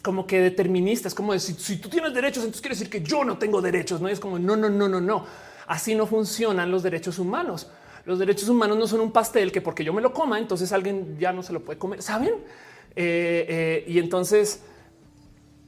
como 0.02 0.27
que 0.27 0.40
determinista. 0.40 1.06
Es 1.06 1.15
como 1.15 1.35
decir, 1.35 1.55
si 1.56 1.77
tú 1.77 1.90
tienes 1.90 2.15
derechos, 2.15 2.44
entonces 2.44 2.62
quiere 2.62 2.77
decir 2.77 2.89
que 2.89 3.02
yo 3.02 3.24
no 3.24 3.36
tengo 3.36 3.61
derechos. 3.61 4.01
No 4.01 4.09
es 4.09 4.19
como 4.19 4.39
no, 4.39 4.56
no, 4.56 4.70
no, 4.70 4.89
no, 4.89 5.02
no 5.02 5.54
Así 5.66 5.95
no 5.95 6.07
funcionan 6.07 6.70
los 6.70 6.82
derechos 6.82 7.19
humanos. 7.19 7.70
Los 8.05 8.19
derechos 8.19 8.49
humanos 8.49 8.77
no 8.77 8.86
son 8.86 9.01
un 9.01 9.12
pastel 9.12 9.51
que 9.51 9.61
porque 9.61 9.85
yo 9.85 9.93
me 9.93 10.03
lo 10.03 10.12
coma, 10.12 10.39
entonces 10.39 10.73
alguien 10.73 11.16
ya 11.19 11.32
no 11.32 11.43
se 11.43 11.53
lo 11.53 11.61
puede 11.61 11.78
comer. 11.78 12.03
Saben? 12.03 12.35
Eh, 12.97 13.47
eh, 13.49 13.85
y 13.86 13.99
entonces 13.99 14.62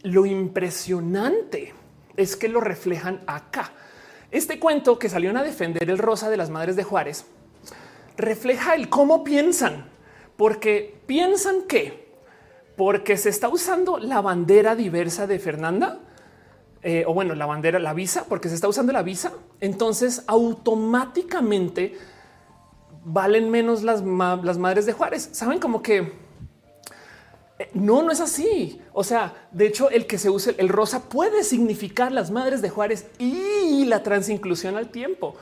lo 0.03 0.27
impresionante 0.27 1.75
es 2.17 2.37
que 2.37 2.49
lo 2.49 2.61
reflejan 2.61 3.23
acá. 3.27 3.73
Este 4.31 4.59
cuento 4.59 4.99
que 4.99 5.09
salió 5.09 5.37
a 5.37 5.43
defender 5.43 5.89
el 5.89 5.99
rosa 5.99 6.29
de 6.29 6.37
las 6.37 6.51
madres 6.51 6.77
de 6.77 6.85
Juárez 6.85 7.25
refleja 8.17 8.75
el 8.75 8.89
cómo 8.89 9.25
piensan, 9.25 9.87
porque 10.37 10.99
piensan 11.07 11.63
que 11.63 12.07
porque 12.77 13.17
se 13.17 13.31
está 13.31 13.49
usando 13.49 13.99
la 13.99 14.21
bandera 14.21 14.77
diversa 14.77 15.27
de 15.27 15.39
Fernanda, 15.39 15.99
eh, 16.89 17.03
o 17.05 17.13
bueno, 17.13 17.35
la 17.35 17.47
bandera, 17.47 17.81
la 17.81 17.95
visa, 17.95 18.27
porque 18.29 18.49
se 18.49 18.55
está 18.55 18.69
usando 18.69 18.93
la 18.93 19.03
visa, 19.03 19.33
entonces 19.61 20.23
automáticamente 20.29 21.99
valen 23.05 23.51
menos 23.51 23.83
las, 23.83 24.05
las 24.05 24.59
madres 24.59 24.87
de 24.87 24.93
Juárez. 24.93 25.31
Saben 25.33 25.59
como 25.59 25.83
que 25.83 26.13
eh, 27.59 27.71
no, 27.75 28.05
no 28.05 28.13
es 28.13 28.21
así. 28.21 28.81
O 28.93 29.03
sea, 29.03 29.35
de 29.51 29.67
hecho, 29.67 29.91
el 29.91 30.07
que 30.07 30.17
se 30.17 30.31
use 30.31 30.55
el 30.59 30.69
rosa 30.69 31.09
puede 31.09 31.43
significar 31.43 32.13
las 32.13 32.31
madres 32.31 32.63
de 32.63 32.71
Juárez 32.71 33.09
y 33.19 33.85
la 33.87 34.05
transinclusión 34.05 34.77
al 34.77 34.91
tiempo, 34.91 35.35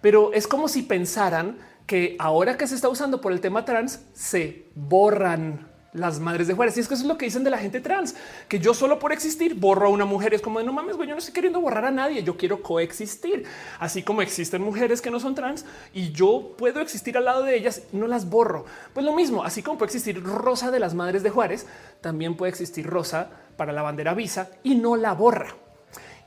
pero 0.00 0.32
es 0.32 0.48
como 0.48 0.66
si 0.66 0.80
pensaran 0.80 1.58
que 1.86 2.16
ahora 2.18 2.56
que 2.56 2.66
se 2.66 2.74
está 2.74 2.88
usando 2.88 3.20
por 3.20 3.32
el 3.32 3.42
tema 3.42 3.66
trans 3.66 4.00
se 4.14 4.64
borran 4.74 5.68
las 5.96 6.20
madres 6.20 6.46
de 6.46 6.54
Juárez. 6.54 6.76
Y 6.76 6.80
es 6.80 6.88
que 6.88 6.94
eso 6.94 7.02
es 7.02 7.08
lo 7.08 7.18
que 7.18 7.24
dicen 7.24 7.44
de 7.44 7.50
la 7.50 7.58
gente 7.58 7.80
trans, 7.80 8.14
que 8.48 8.58
yo 8.58 8.74
solo 8.74 8.98
por 8.98 9.12
existir 9.12 9.54
borro 9.54 9.86
a 9.86 9.90
una 9.90 10.04
mujer. 10.04 10.34
Es 10.34 10.42
como 10.42 10.58
de 10.58 10.64
no 10.64 10.72
mames, 10.72 10.96
güey, 10.96 11.08
yo 11.08 11.14
no 11.14 11.18
estoy 11.18 11.34
queriendo 11.34 11.60
borrar 11.60 11.84
a 11.84 11.90
nadie. 11.90 12.22
Yo 12.22 12.36
quiero 12.36 12.62
coexistir, 12.62 13.44
así 13.80 14.02
como 14.02 14.22
existen 14.22 14.62
mujeres 14.62 15.00
que 15.00 15.10
no 15.10 15.20
son 15.20 15.34
trans 15.34 15.64
y 15.92 16.12
yo 16.12 16.54
puedo 16.56 16.80
existir 16.80 17.16
al 17.16 17.24
lado 17.24 17.42
de 17.42 17.56
ellas. 17.56 17.82
No 17.92 18.06
las 18.06 18.28
borro. 18.28 18.64
Pues 18.92 19.04
lo 19.04 19.14
mismo, 19.14 19.44
así 19.44 19.62
como 19.62 19.78
puede 19.78 19.88
existir 19.88 20.22
rosa 20.22 20.70
de 20.70 20.80
las 20.80 20.94
madres 20.94 21.22
de 21.22 21.30
Juárez, 21.30 21.66
también 22.00 22.36
puede 22.36 22.50
existir 22.50 22.86
rosa 22.86 23.30
para 23.56 23.72
la 23.72 23.82
bandera 23.82 24.14
visa 24.14 24.50
y 24.62 24.74
no 24.74 24.96
la 24.96 25.14
borra. 25.14 25.54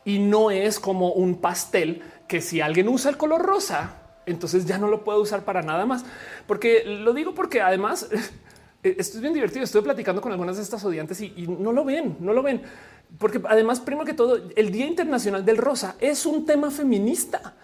Y 0.05 0.19
no 0.19 0.49
es 0.49 0.79
como 0.79 1.11
un 1.11 1.39
pastel 1.39 2.01
que 2.27 2.41
si 2.41 2.61
alguien 2.61 2.87
usa 2.87 3.11
el 3.11 3.17
color 3.17 3.41
rosa, 3.41 3.95
entonces 4.25 4.65
ya 4.65 4.77
no 4.77 4.87
lo 4.87 5.03
puedo 5.03 5.21
usar 5.21 5.43
para 5.43 5.61
nada 5.61 5.85
más. 5.85 6.05
Porque 6.47 6.83
lo 6.85 7.13
digo 7.13 7.33
porque 7.33 7.61
además 7.61 8.07
esto 8.83 9.17
es 9.17 9.21
bien 9.21 9.33
divertido. 9.33 9.63
Estoy 9.63 9.81
platicando 9.81 10.21
con 10.21 10.31
algunas 10.31 10.57
de 10.57 10.63
estas 10.63 10.83
odiantes 10.83 11.19
y, 11.21 11.47
no 11.47 11.71
lo 11.71 11.83
ven, 11.83 12.17
no 12.19 12.33
lo 12.33 12.43
ven. 12.43 12.61
Porque 13.17 13.41
además, 13.47 13.79
primero 13.79 14.05
que 14.05 14.13
todo, 14.13 14.39
el 14.55 14.71
Día 14.71 14.85
Internacional 14.85 15.43
del 15.43 15.57
Rosa 15.57 15.95
es 15.99 16.25
un 16.25 16.45
tema 16.45 16.71
feminista. 16.71 17.55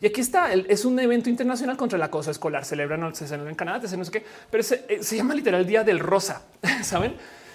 Y 0.00 0.06
aquí 0.06 0.20
está, 0.20 0.52
es 0.52 0.84
un 0.84 0.98
evento 0.98 1.30
internacional 1.30 1.76
contra 1.76 1.96
el 1.96 2.02
acoso 2.02 2.30
escolar. 2.30 2.64
Celebran, 2.64 3.14
se 3.14 3.26
celebra 3.26 3.50
en 3.50 3.56
Canadá, 3.56 3.96
no 3.96 4.04
sé 4.04 4.10
qué, 4.10 4.24
pero 4.50 4.62
se, 4.62 4.84
eh, 4.88 5.02
se 5.02 5.16
llama 5.16 5.34
literal 5.34 5.66
Día 5.66 5.84
del 5.84 5.98
Rosa, 5.98 6.42
¿saben? 6.82 7.14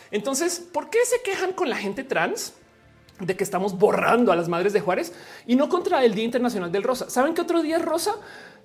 Entonces, 0.10 0.60
¿por 0.60 0.90
qué 0.90 1.00
se 1.06 1.22
quejan 1.22 1.54
con 1.54 1.70
la 1.70 1.78
gente 1.78 2.04
trans? 2.04 2.54
de 3.20 3.36
que 3.36 3.44
estamos 3.44 3.78
borrando 3.78 4.32
a 4.32 4.36
las 4.36 4.50
madres 4.50 4.74
de 4.74 4.82
Juárez 4.82 5.14
y 5.46 5.56
no 5.56 5.70
contra 5.70 6.04
el 6.04 6.16
Día 6.16 6.24
Internacional 6.24 6.72
del 6.72 6.84
Rosa. 6.84 7.10
¿Saben 7.10 7.34
qué 7.34 7.42
otro 7.42 7.62
día 7.62 7.78
es 7.78 7.86
rosa? 7.86 8.16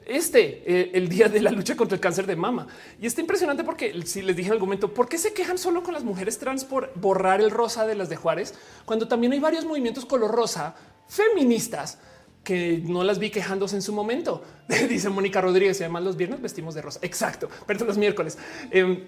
Este, 0.07 0.63
eh, 0.67 0.91
el 0.95 1.09
día 1.09 1.29
de 1.29 1.41
la 1.41 1.51
lucha 1.51 1.77
contra 1.77 1.97
el 1.97 2.01
cáncer 2.01 2.27
de 2.27 2.37
mama. 2.37 2.67
Y 3.01 3.07
está 3.07 3.21
impresionante 3.21 3.65
porque 3.65 4.03
si 4.07 4.23
les 4.23 4.37
dije 4.37 4.49
en 4.49 4.53
algún 4.55 4.69
momento, 4.69 4.93
¿por 4.95 5.09
qué 5.09 5.19
se 5.19 5.33
quejan 5.33 5.59
solo 5.59 5.83
con 5.83 5.95
las 5.95 6.05
mujeres 6.05 6.39
trans 6.39 6.65
por 6.65 6.93
borrar 6.95 7.41
el 7.41 7.51
rosa 7.51 7.87
de 7.87 7.95
las 7.95 8.09
de 8.09 8.17
Juárez? 8.17 8.55
Cuando 8.85 9.09
también 9.09 9.33
hay 9.33 9.41
varios 9.41 9.65
movimientos 9.65 10.07
color 10.07 10.31
rosa 10.31 10.75
feministas 11.09 11.99
que 12.47 12.81
no 12.85 13.03
las 13.03 13.19
vi 13.19 13.31
quejándose 13.31 13.75
en 13.75 13.83
su 13.83 13.93
momento. 13.93 14.45
Dice 14.89 15.09
Mónica 15.09 15.41
Rodríguez, 15.41 15.81
y 15.81 15.83
además 15.83 16.05
los 16.05 16.17
viernes 16.17 16.41
vestimos 16.41 16.75
de 16.75 16.83
rosa. 16.83 17.01
Exacto, 17.03 17.49
perdón, 17.67 17.89
los 17.89 17.99
miércoles. 17.99 18.39
Em, 18.71 19.05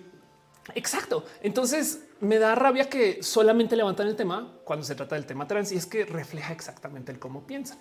exacto. 0.74 1.24
Entonces 1.40 2.00
me 2.20 2.40
da 2.40 2.56
rabia 2.56 2.88
que 2.88 3.22
solamente 3.22 3.76
levantan 3.76 4.08
el 4.08 4.16
tema 4.16 4.58
cuando 4.64 4.84
se 4.84 4.96
trata 4.96 5.14
del 5.14 5.24
tema 5.24 5.46
trans 5.46 5.70
y 5.70 5.76
es 5.76 5.86
que 5.86 6.04
refleja 6.04 6.52
exactamente 6.52 7.12
el 7.12 7.20
cómo 7.20 7.46
piensan. 7.46 7.78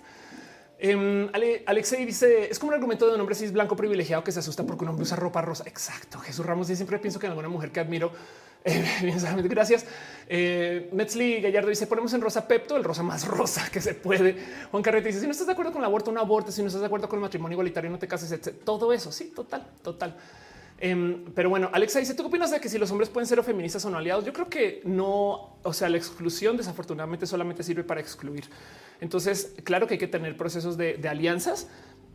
Um, 0.79 1.29
Alexei 1.65 2.05
dice 2.05 2.51
es 2.51 2.59
como 2.59 2.69
un 2.69 2.75
argumento 2.75 3.07
de 3.07 3.15
un 3.15 3.19
hombre 3.19 3.33
cis 3.33 3.51
blanco 3.51 3.75
privilegiado 3.75 4.23
que 4.23 4.31
se 4.31 4.39
asusta 4.39 4.63
porque 4.63 4.83
un 4.83 4.89
hombre 4.89 5.03
usa 5.03 5.17
ropa 5.17 5.41
rosa. 5.41 5.63
Exacto. 5.65 6.19
Jesús 6.19 6.45
Ramos 6.45 6.67
dice 6.67 6.77
siempre 6.77 6.99
pienso 6.99 7.19
que 7.19 7.25
en 7.25 7.31
alguna 7.31 7.49
mujer 7.49 7.71
que 7.71 7.79
admiro. 7.79 8.11
Eh, 8.69 9.13
gracias. 9.43 9.85
Eh, 10.27 10.89
Metzli 10.91 11.39
Gallardo 11.39 11.69
dice 11.69 11.87
ponemos 11.87 12.13
en 12.13 12.19
rosa 12.19 12.45
Pepto, 12.49 12.75
el 12.75 12.83
rosa 12.83 13.01
más 13.01 13.25
rosa 13.25 13.69
que 13.71 13.79
se 13.79 13.93
puede. 13.93 14.35
Juan 14.71 14.83
Carrete 14.83 15.07
dice 15.07 15.21
si 15.21 15.25
no 15.25 15.31
estás 15.31 15.47
de 15.47 15.53
acuerdo 15.53 15.71
con 15.71 15.81
el 15.81 15.85
aborto, 15.85 16.11
un 16.11 16.17
aborto. 16.17 16.51
Si 16.51 16.61
no 16.61 16.67
estás 16.67 16.81
de 16.81 16.87
acuerdo 16.87 17.07
con 17.07 17.17
el 17.17 17.21
matrimonio 17.21 17.53
igualitario, 17.53 17.89
no 17.89 17.97
te 17.97 18.09
cases. 18.09 18.37
Todo 18.65 18.91
eso. 18.91 19.11
Sí, 19.11 19.31
total, 19.33 19.65
total. 19.81 20.17
Em, 20.79 21.25
pero 21.33 21.49
bueno, 21.49 21.69
Alexa 21.73 21.99
dice, 21.99 22.13
¿tú 22.13 22.23
qué 22.23 22.27
opinas 22.27 22.51
de 22.51 22.59
que 22.59 22.69
si 22.69 22.77
los 22.77 22.91
hombres 22.91 23.09
pueden 23.09 23.27
ser 23.27 23.39
o 23.39 23.43
feministas 23.43 23.83
o 23.85 23.89
no 23.89 23.97
aliados? 23.97 24.25
Yo 24.25 24.33
creo 24.33 24.47
que 24.47 24.81
no, 24.83 25.57
o 25.63 25.73
sea, 25.73 25.89
la 25.89 25.97
exclusión 25.97 26.55
desafortunadamente 26.55 27.25
solamente 27.25 27.63
sirve 27.63 27.83
para 27.83 27.99
excluir. 27.99 28.45
Entonces, 29.01 29.55
claro 29.63 29.87
que 29.87 29.95
hay 29.95 29.99
que 29.99 30.07
tener 30.07 30.37
procesos 30.37 30.77
de, 30.77 30.99
alianzas, 31.09 31.67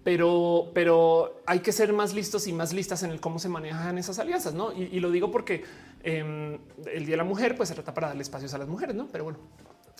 pero, 0.05 0.71
pero 0.75 1.43
hay 1.47 1.61
que 1.61 1.73
ser 1.73 1.93
más 1.93 2.15
listos 2.15 2.47
y 2.47 2.53
más 2.53 2.73
listas 2.73 3.03
en 3.03 3.11
el 3.11 3.21
cómo 3.21 3.39
se 3.39 3.49
manejan 3.49 3.99
esas 3.99 4.19
alianzas, 4.21 4.55
¿no? 4.55 4.73
Y, 4.73 5.01
lo 5.01 5.11
digo 5.11 5.31
porque 5.31 5.65
em, 6.05 6.59
el 6.93 7.07
Día 7.07 7.15
de 7.15 7.17
la 7.17 7.25
Mujer 7.25 7.57
pues 7.57 7.69
se 7.69 7.75
trata 7.75 7.93
para 7.95 8.09
darle 8.09 8.23
espacios 8.23 8.55
a 8.55 8.59
las 8.59 8.69
mujeres, 8.69 8.95
¿no? 8.95 9.09
Pero 9.11 9.25
bueno. 9.25 9.39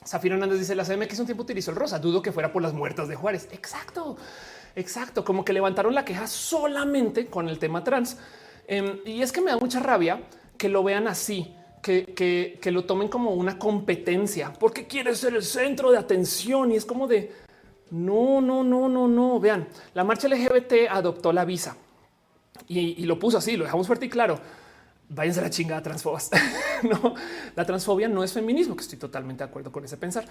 Zafiro 0.05 0.35
Hernández 0.35 0.59
dice 0.59 0.75
la 0.75 0.85
CMX 0.85 1.21
un 1.21 1.27
tiempo 1.27 1.45
utilizó 1.45 1.71
el 1.71 1.77
rosa. 1.77 1.99
Dudo 1.99 2.23
que 2.23 2.33
fuera 2.33 2.53
por 2.53 2.63
las 2.63 2.73
muertas 2.73 3.07
de 3.07 3.15
Juárez. 3.15 3.49
Exacto, 3.53 4.17
exacto. 4.75 5.25
Como 5.25 5.45
que 5.45 5.53
levantaron 5.53 5.95
la 5.95 6.05
queja 6.05 6.27
solamente 6.27 7.27
con 7.27 7.49
el 7.49 7.61
tema 7.61 7.85
trans. 7.85 8.17
Em, 8.67 8.99
y 9.05 9.23
es 9.23 9.33
que 9.33 9.41
me 9.41 9.51
da 9.51 9.59
mucha 9.59 9.81
rabia 9.81 10.21
que 10.57 10.69
lo 10.69 10.83
vean 10.85 11.09
así, 11.09 11.55
que, 11.83 12.15
que, 12.61 12.71
lo 12.71 12.85
tomen 12.85 13.09
como 13.09 13.33
una 13.33 13.59
competencia 13.59 14.53
porque 14.53 14.87
quiere 14.87 15.17
ser 15.17 15.35
el 15.35 15.43
centro 15.43 15.91
de 15.91 15.99
atención 15.99 16.71
y 16.71 16.77
es 16.77 16.85
como 16.85 17.09
de 17.09 17.33
no, 17.91 18.41
no, 18.41 18.63
no, 18.63 18.89
no, 18.89 19.09
no. 19.09 19.41
Vean, 19.41 19.67
la 19.95 20.05
marcha 20.05 20.29
LGBT 20.29 20.89
adoptó 20.89 21.33
la 21.33 21.45
visa 21.45 21.77
y, 22.69 23.03
y 23.03 23.05
lo 23.05 23.19
puso 23.19 23.39
así, 23.39 23.57
lo 23.57 23.65
dejamos 23.65 23.87
fuerte 23.87 24.07
y 24.07 24.09
claro 24.09 24.39
váyanse 25.15 25.41
a 25.41 25.43
la 25.43 25.51
chingada 25.51 25.83
transfobas. 25.83 26.31
no, 26.83 27.15
la 27.55 27.65
transfobia 27.65 28.09
no 28.09 28.25
es 28.25 28.33
feminismo, 28.33 28.75
que 28.75 28.83
estoy 28.83 28.99
totalmente 28.99 29.45
de 29.45 29.51
acuerdo 29.51 29.71
con 29.71 29.85
ese 29.85 29.97
pensar. 29.97 30.25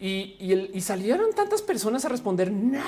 Y, 0.00 0.80
salieron 0.80 1.34
tantas 1.34 1.60
personas 1.60 2.04
a 2.04 2.08
responder, 2.08 2.50
no, 2.50 2.80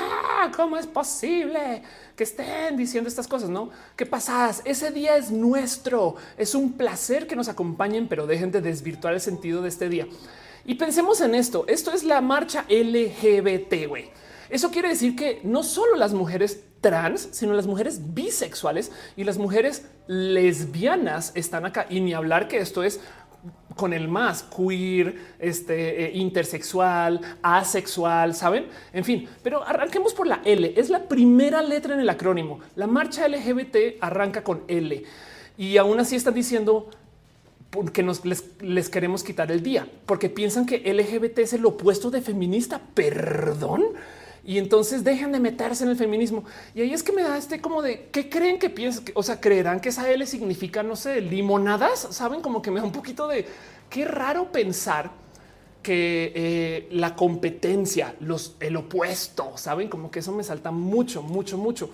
¿cómo 0.56 0.76
es 0.76 0.86
posible 0.86 1.82
que 2.16 2.24
estén 2.24 2.76
diciendo 2.76 3.08
estas 3.08 3.26
cosas? 3.26 3.50
No, 3.50 3.70
qué 3.96 4.06
pasadas. 4.06 4.62
Ese 4.64 4.90
día 4.90 5.16
es 5.16 5.30
nuestro. 5.30 6.16
Es 6.36 6.54
un 6.54 6.72
placer 6.72 7.26
que 7.26 7.36
nos 7.36 7.48
acompañen, 7.48 8.08
pero 8.08 8.26
dejen 8.26 8.50
de 8.50 8.60
desvirtuar 8.60 9.14
el 9.14 9.20
sentido 9.20 9.62
de 9.62 9.68
este 9.68 9.88
día. 9.88 10.06
Y 10.64 10.74
pensemos 10.76 11.20
en 11.20 11.34
esto. 11.34 11.64
Esto 11.66 11.92
es 11.92 12.04
la 12.04 12.20
marcha 12.20 12.64
LGBT. 12.68 13.88
güey. 13.88 14.10
Eso 14.50 14.70
quiere 14.70 14.88
decir 14.88 15.16
que 15.16 15.40
no 15.44 15.62
solo 15.62 15.96
las 15.96 16.12
mujeres 16.12 16.64
trans, 16.80 17.28
sino 17.32 17.52
las 17.54 17.66
mujeres 17.66 18.14
bisexuales 18.14 18.90
y 19.16 19.24
las 19.24 19.38
mujeres 19.38 19.86
lesbianas 20.06 21.32
están 21.34 21.66
acá. 21.66 21.86
Y 21.88 22.00
ni 22.00 22.12
hablar 22.12 22.48
que 22.48 22.58
esto 22.58 22.82
es 22.82 23.00
con 23.76 23.92
el 23.92 24.08
más 24.08 24.42
queer, 24.42 25.16
este 25.38 26.04
eh, 26.04 26.16
intersexual, 26.16 27.20
asexual, 27.42 28.34
saben? 28.34 28.66
En 28.92 29.04
fin, 29.04 29.28
pero 29.42 29.66
arranquemos 29.66 30.12
por 30.12 30.26
la 30.26 30.42
L. 30.44 30.74
Es 30.76 30.90
la 30.90 31.08
primera 31.08 31.62
letra 31.62 31.94
en 31.94 32.00
el 32.00 32.08
acrónimo. 32.10 32.60
La 32.76 32.86
marcha 32.86 33.26
LGBT 33.26 34.02
arranca 34.02 34.44
con 34.44 34.64
L 34.68 35.02
y 35.56 35.76
aún 35.76 36.00
así 36.00 36.16
están 36.16 36.34
diciendo 36.34 36.90
que 37.92 38.02
nos 38.02 38.22
les, 38.24 38.88
queremos 38.88 39.22
quitar 39.22 39.52
el 39.52 39.62
día 39.62 39.86
porque 40.04 40.28
piensan 40.28 40.66
que 40.66 40.78
LGBT 40.92 41.38
es 41.38 41.52
el 41.52 41.64
opuesto 41.64 42.10
de 42.10 42.20
feminista. 42.20 42.80
Perdón 42.94 43.84
y 44.44 44.58
entonces 44.58 45.04
dejen 45.04 45.32
de 45.32 45.40
meterse 45.40 45.84
en 45.84 45.90
el 45.90 45.96
feminismo. 45.96 46.44
Y 46.74 46.82
ahí 46.82 46.92
es 46.92 47.02
que 47.02 47.12
me 47.12 47.22
da 47.22 47.36
este 47.36 47.60
como 47.60 47.82
de 47.82 48.08
qué 48.10 48.28
creen 48.28 48.58
que 48.58 48.70
piensan, 48.70 49.04
o 49.14 49.22
sea, 49.22 49.40
creerán 49.40 49.80
que 49.80 49.90
esa 49.90 50.10
L 50.10 50.26
significa, 50.26 50.82
no 50.82 50.96
sé, 50.96 51.20
limonadas. 51.20 52.08
Saben 52.10 52.40
como 52.40 52.62
que 52.62 52.70
me 52.70 52.80
da 52.80 52.86
un 52.86 52.92
poquito 52.92 53.28
de 53.28 53.46
qué 53.88 54.04
raro 54.04 54.50
pensar 54.50 55.10
que 55.82 56.32
eh, 56.34 56.88
la 56.90 57.16
competencia, 57.16 58.14
los, 58.20 58.56
el 58.60 58.76
opuesto, 58.76 59.56
saben 59.56 59.88
como 59.88 60.10
que 60.10 60.18
eso 60.20 60.32
me 60.32 60.42
salta 60.42 60.70
mucho, 60.70 61.22
mucho, 61.22 61.56
mucho. 61.56 61.90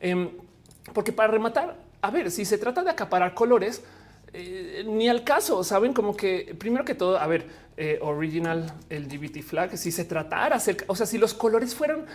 Em, 0.00 0.30
porque 0.92 1.12
para 1.12 1.32
rematar, 1.32 1.76
a 2.00 2.10
ver, 2.10 2.30
si 2.30 2.44
se 2.44 2.58
trata 2.58 2.82
de 2.82 2.90
acaparar 2.90 3.34
colores, 3.34 3.82
eh, 4.32 4.84
ni 4.86 5.08
al 5.08 5.24
caso, 5.24 5.64
saben 5.64 5.92
como 5.92 6.16
que 6.16 6.54
primero 6.58 6.84
que 6.84 6.94
todo, 6.94 7.18
a 7.18 7.26
ver, 7.26 7.46
eh, 7.76 7.98
original 8.02 8.74
LGBT 8.90 9.42
flag, 9.42 9.76
si 9.78 9.90
se 9.90 10.04
tratara 10.04 10.58
o 10.86 10.96
sea, 10.96 11.06
si 11.06 11.16
los 11.16 11.32
colores 11.32 11.74
fueran 11.74 12.06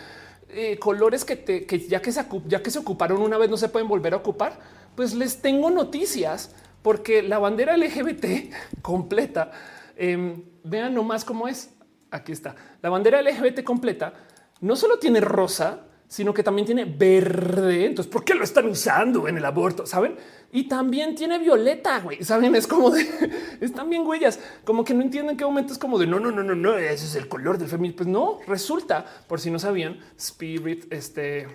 eh, 0.49 0.77
colores 0.77 1.25
que, 1.25 1.65
ya 1.89 2.01
que 2.01 2.11
se 2.11 2.25
ya 2.47 2.61
que 2.61 2.69
se 2.69 2.79
ocuparon 2.79 3.21
una 3.21 3.37
vez 3.37 3.49
no 3.49 3.57
se 3.57 3.69
pueden 3.69 3.87
volver 3.87 4.13
a 4.13 4.17
ocupar, 4.17 4.59
pues 4.95 5.13
les 5.15 5.41
tengo 5.41 5.71
noticias 5.71 6.53
porque 6.81 7.23
la 7.23 7.39
bandera 7.39 7.77
LGBT 7.77 8.53
completa, 8.81 9.51
em, 9.95 10.43
vean 10.63 10.93
nomás 10.93 11.25
cómo 11.25 11.47
es. 11.47 11.69
Aquí 12.11 12.31
está 12.31 12.55
la 12.81 12.89
bandera 12.89 13.21
LGBT 13.21 13.63
completa. 13.63 14.13
No 14.61 14.75
solo 14.75 14.99
tiene 14.99 15.19
rosa, 15.19 15.87
sino 16.13 16.31
que 16.31 16.43
también 16.43 16.67
tiene 16.67 16.85
verde. 16.85 17.87
Entonces, 17.87 18.11
¿por 18.11 18.23
qué 18.23 18.35
lo 18.35 18.43
están 18.43 18.67
usando 18.67 19.27
en 19.27 19.35
el 19.35 19.45
aborto? 19.45 19.87
Saben? 19.87 20.15
Y 20.51 20.65
también 20.67 21.15
tiene 21.15 21.39
violeta, 21.39 21.99
güey. 22.01 22.23
Saben? 22.23 22.53
Es 22.53 22.67
como 22.67 22.91
de 22.91 23.03
están 23.61 23.89
bien 23.89 24.05
huellas, 24.05 24.39
como 24.63 24.83
que 24.83 24.93
no 24.93 25.01
entienden 25.01 25.35
qué 25.35 25.43
momento 25.43 25.73
es 25.73 25.79
como 25.79 25.97
de 25.97 26.05
no, 26.05 26.19
no, 26.19 26.29
no, 26.29 26.43
no, 26.43 26.53
no. 26.53 26.77
Ese 26.77 27.05
es 27.05 27.15
el 27.15 27.27
color 27.27 27.57
del 27.57 27.67
feminismo. 27.67 27.97
Pues 27.97 28.07
no 28.07 28.39
resulta, 28.45 29.03
por 29.27 29.39
si 29.39 29.49
no 29.49 29.57
sabían, 29.57 30.01
Spirit 30.15 30.85
este 30.93 31.47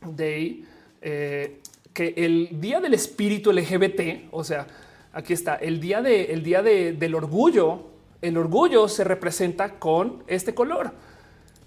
Day, 0.00 0.64
eh, 1.02 1.58
que 1.92 2.14
el 2.18 2.60
día 2.60 2.80
del 2.80 2.94
espíritu 2.94 3.50
LGBT, 3.50 4.28
o 4.30 4.44
sea, 4.44 4.68
aquí 5.12 5.32
está 5.32 5.56
el 5.56 5.80
día 5.80 6.02
de 6.02 6.26
el 6.26 6.44
día 6.44 6.62
del 6.62 7.14
orgullo. 7.16 7.88
El 8.22 8.38
orgullo 8.38 8.86
se 8.86 9.02
representa 9.02 9.80
con 9.80 10.22
este 10.28 10.54
color 10.54 10.92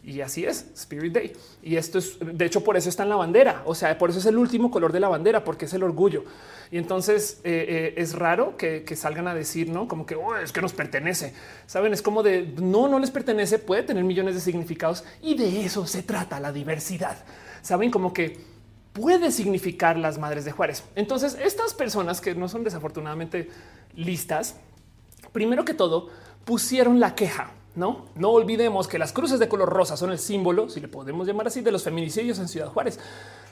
y 0.03 0.21
así 0.21 0.45
es 0.45 0.65
Spirit 0.73 1.13
Day. 1.13 1.33
Y 1.61 1.75
esto 1.75 1.99
es, 1.99 2.17
de 2.19 2.45
hecho, 2.45 2.63
por 2.63 2.75
eso 2.75 2.89
está 2.89 3.03
en 3.03 3.09
la 3.09 3.15
bandera. 3.15 3.61
O 3.65 3.75
sea, 3.75 3.97
por 3.97 4.09
eso 4.09 4.19
es 4.19 4.25
el 4.25 4.37
último 4.37 4.71
color 4.71 4.91
de 4.91 4.99
la 4.99 5.09
bandera, 5.09 5.43
porque 5.43 5.65
es 5.65 5.73
el 5.73 5.83
orgullo. 5.83 6.23
Y 6.71 6.77
entonces 6.77 7.41
eh, 7.43 7.65
eh, 7.67 7.93
es 7.97 8.13
raro 8.13 8.57
que, 8.57 8.83
salgan 8.95 9.27
a 9.27 9.35
decir, 9.35 9.69
no 9.69 9.87
como 9.87 10.05
que 10.05 10.15
oh, 10.15 10.35
es 10.37 10.51
que 10.51 10.61
nos 10.61 10.73
pertenece. 10.73 11.33
Saben, 11.67 11.93
es 11.93 12.01
como 12.01 12.23
de 12.23 12.53
no, 12.57 12.87
no 12.87 12.97
les 12.97 13.11
pertenece, 13.11 13.59
puede 13.59 13.83
tener 13.83 14.03
millones 14.03 14.35
de 14.35 14.41
significados 14.41 15.03
y 15.21 15.35
de 15.35 15.65
eso 15.65 15.85
se 15.85 16.01
trata 16.01 16.39
la 16.39 16.51
diversidad. 16.51 17.17
Saben, 17.61 17.91
como 17.91 18.13
que 18.13 18.39
puede 18.93 19.31
significar 19.31 19.97
las 19.97 20.17
madres 20.17 20.45
de 20.45 20.51
Juárez. 20.51 20.83
Entonces, 20.95 21.37
estas 21.43 21.73
personas 21.73 22.21
que 22.21 22.33
no 22.33 22.47
son 22.47 22.63
desafortunadamente 22.63 23.49
listas, 23.95 24.55
primero 25.31 25.63
que 25.63 25.73
todo, 25.73 26.09
pusieron 26.45 26.99
la 26.99 27.13
queja 27.15 27.51
no, 27.73 28.05
no 28.15 28.31
olvidemos 28.31 28.87
que 28.87 28.99
las 28.99 29.13
cruces 29.13 29.39
de 29.39 29.47
color 29.47 29.69
rosa 29.69 29.95
son 29.95 30.11
el 30.11 30.19
símbolo, 30.19 30.69
si 30.69 30.81
le 30.81 30.89
podemos 30.89 31.25
llamar 31.25 31.47
así, 31.47 31.61
de 31.61 31.71
los 31.71 31.83
feminicidios 31.83 32.37
en 32.39 32.49
Ciudad 32.49 32.67
Juárez. 32.67 32.99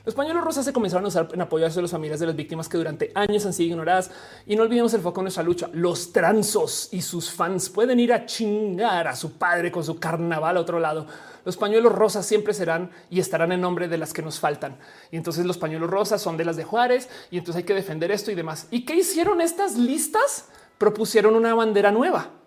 Los 0.05 0.15
pañuelos 0.15 0.43
rosas 0.43 0.65
se 0.65 0.73
comenzaron 0.73 1.05
a 1.05 1.07
usar 1.07 1.29
en 1.31 1.41
apoyo 1.41 1.65
a 1.65 1.69
las 1.69 1.91
familias 1.91 2.19
de 2.19 2.25
las 2.25 2.35
víctimas 2.35 2.67
que 2.67 2.77
durante 2.77 3.11
años 3.15 3.45
han 3.45 3.53
sido 3.53 3.69
ignoradas. 3.69 4.11
Y 4.45 4.55
no 4.55 4.63
olvidemos 4.63 4.93
el 4.93 5.01
foco 5.01 5.21
de 5.21 5.23
nuestra 5.23 5.43
lucha. 5.43 5.69
Los 5.71 6.11
transos 6.11 6.89
y 6.91 7.01
sus 7.01 7.31
fans 7.31 7.69
pueden 7.69 7.99
ir 7.99 8.11
a 8.11 8.25
chingar 8.25 9.07
a 9.07 9.15
su 9.15 9.33
padre 9.33 9.71
con 9.71 9.83
su 9.83 9.99
carnaval 9.99 10.57
a 10.57 10.61
otro 10.61 10.79
lado. 10.79 11.05
Los 11.45 11.57
pañuelos 11.57 11.93
rosas 11.93 12.25
siempre 12.25 12.53
serán 12.53 12.91
y 13.09 13.19
estarán 13.19 13.51
en 13.51 13.61
nombre 13.61 13.87
de 13.87 13.97
las 13.97 14.11
que 14.11 14.21
nos 14.21 14.39
faltan. 14.39 14.77
Y 15.11 15.17
entonces 15.17 15.45
los 15.45 15.57
pañuelos 15.57 15.89
rosas 15.89 16.21
son 16.21 16.37
de 16.37 16.45
las 16.45 16.57
de 16.57 16.63
Juárez 16.63 17.07
y 17.31 17.37
entonces 17.37 17.59
hay 17.59 17.65
que 17.65 17.75
defender 17.75 18.11
esto 18.11 18.31
y 18.31 18.35
demás. 18.35 18.67
¿Y 18.71 18.85
qué 18.85 18.95
hicieron 18.95 19.41
estas 19.41 19.77
listas? 19.77 20.45
Propusieron 20.77 21.35
una 21.35 21.53
bandera 21.53 21.91
nueva 21.91 22.38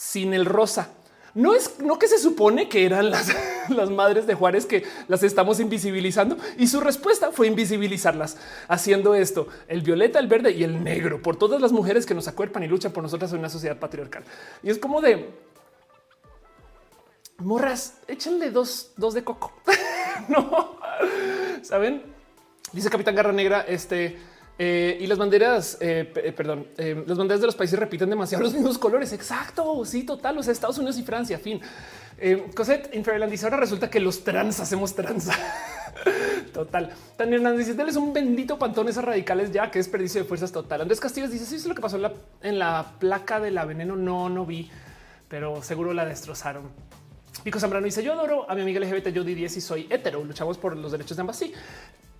sin 0.00 0.32
el 0.32 0.46
rosa. 0.46 0.88
No 1.34 1.54
es 1.54 1.78
no 1.78 1.98
que 1.98 2.08
se 2.08 2.18
supone 2.18 2.70
que 2.70 2.86
eran 2.86 3.10
las, 3.10 3.28
las 3.68 3.90
madres 3.90 4.26
de 4.26 4.34
Juárez 4.34 4.64
que 4.64 4.84
las 5.08 5.22
estamos 5.22 5.60
invisibilizando 5.60 6.38
y 6.56 6.68
su 6.68 6.80
respuesta 6.80 7.32
fue 7.32 7.48
invisibilizarlas 7.48 8.38
haciendo 8.66 9.14
esto, 9.14 9.48
el 9.68 9.82
violeta, 9.82 10.18
el 10.18 10.26
verde 10.26 10.52
y 10.52 10.64
el 10.64 10.82
negro 10.82 11.20
por 11.20 11.36
todas 11.36 11.60
las 11.60 11.70
mujeres 11.70 12.06
que 12.06 12.14
nos 12.14 12.28
acuerpan 12.28 12.62
y 12.62 12.66
luchan 12.66 12.92
por 12.92 13.02
nosotras 13.02 13.30
en 13.32 13.40
una 13.40 13.50
sociedad 13.50 13.78
patriarcal. 13.78 14.24
Y 14.62 14.70
es 14.70 14.78
como 14.78 15.02
de 15.02 15.28
morras, 17.36 17.98
échenle 18.08 18.50
dos, 18.50 18.92
dos 18.96 19.12
de 19.12 19.22
coco. 19.22 19.52
no 20.28 20.78
saben, 21.60 22.02
dice 22.72 22.88
Capitán 22.88 23.14
Garra 23.14 23.32
Negra. 23.32 23.60
Este 23.68 24.18
eh, 24.62 24.98
y 25.00 25.06
las 25.06 25.16
banderas, 25.16 25.78
eh, 25.80 26.12
eh, 26.16 26.32
perdón, 26.32 26.66
las 26.76 27.16
banderas 27.16 27.40
de 27.40 27.46
los 27.46 27.56
países 27.56 27.78
repiten 27.78 28.10
demasiado 28.10 28.44
los 28.44 28.52
mismos 28.52 28.76
colores. 28.76 29.10
Exacto. 29.14 29.86
Sí, 29.86 30.02
total. 30.02 30.36
Los 30.36 30.48
Estados 30.48 30.76
Unidos 30.76 30.98
y 30.98 31.02
Francia. 31.02 31.38
Fin. 31.38 31.62
Cosette 32.54 32.94
Infraland 32.94 33.32
dice 33.32 33.46
ahora 33.46 33.56
resulta 33.56 33.88
que 33.88 33.98
los 34.00 34.22
trans 34.22 34.60
hacemos 34.60 34.94
trans. 34.94 35.28
total. 36.52 36.90
Tan 37.16 37.32
Hernández 37.32 37.68
dice: 37.68 37.82
es 37.88 37.96
un 37.96 38.12
bendito 38.12 38.58
pantón 38.58 38.86
esas 38.90 39.02
radicales 39.02 39.50
ya 39.50 39.70
que 39.70 39.78
es 39.78 39.86
desperdicio 39.86 40.20
de 40.20 40.28
fuerzas 40.28 40.52
total. 40.52 40.82
Andrés 40.82 41.00
Castillo 41.00 41.26
dice: 41.26 41.46
Sí, 41.46 41.56
es 41.56 41.64
lo 41.64 41.74
que 41.74 41.80
pasó 41.80 41.96
en 41.96 42.02
la, 42.02 42.12
en 42.42 42.58
la 42.58 42.96
placa 42.98 43.40
de 43.40 43.52
la 43.52 43.64
veneno. 43.64 43.96
No, 43.96 44.28
no 44.28 44.44
vi, 44.44 44.70
pero 45.30 45.62
seguro 45.62 45.94
la 45.94 46.04
destrozaron. 46.04 46.64
Pico 47.42 47.58
Zambrano 47.58 47.86
dice: 47.86 48.02
Yo 48.02 48.12
adoro 48.12 48.50
a 48.50 48.54
mi 48.54 48.60
amiga 48.60 48.78
LGBT, 48.78 49.08
yo 49.08 49.24
di 49.24 49.34
10 49.34 49.56
y 49.56 49.60
soy 49.62 49.86
hetero. 49.88 50.22
Luchamos 50.22 50.58
por 50.58 50.76
los 50.76 50.92
derechos 50.92 51.16
de 51.16 51.22
ambas. 51.22 51.38
Sí, 51.38 51.54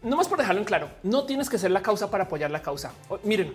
no 0.02 0.16
más 0.16 0.28
por 0.28 0.38
dejarlo 0.38 0.60
en 0.60 0.66
claro, 0.66 0.90
no 1.02 1.24
tienes 1.24 1.48
que 1.48 1.58
ser 1.58 1.70
la 1.70 1.82
causa 1.82 2.10
para 2.10 2.24
apoyar 2.24 2.50
la 2.50 2.62
causa. 2.62 2.92
miren, 3.24 3.54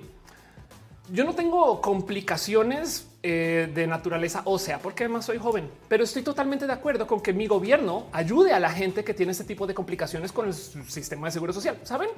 yo 1.11 1.23
no 1.23 1.35
tengo 1.35 1.81
complicaciones 1.81 3.07
eh, 3.21 3.69
de 3.73 3.87
naturaleza 3.87 4.41
ósea 4.45 4.79
porque 4.79 5.03
además 5.03 5.25
soy 5.25 5.37
joven, 5.37 5.69
pero 5.87 6.03
estoy 6.03 6.23
totalmente 6.23 6.65
de 6.65 6.73
acuerdo 6.73 7.05
con 7.05 7.21
que 7.21 7.33
mi 7.33 7.47
gobierno 7.47 8.07
ayude 8.11 8.53
a 8.53 8.59
la 8.59 8.71
gente 8.71 9.03
que 9.03 9.13
tiene 9.13 9.31
este 9.31 9.43
tipo 9.43 9.67
de 9.67 9.73
complicaciones 9.73 10.31
con 10.31 10.47
el 10.47 10.53
sistema 10.53 11.27
de 11.27 11.31
seguro 11.31 11.53
social. 11.53 11.77
Saben? 11.83 12.09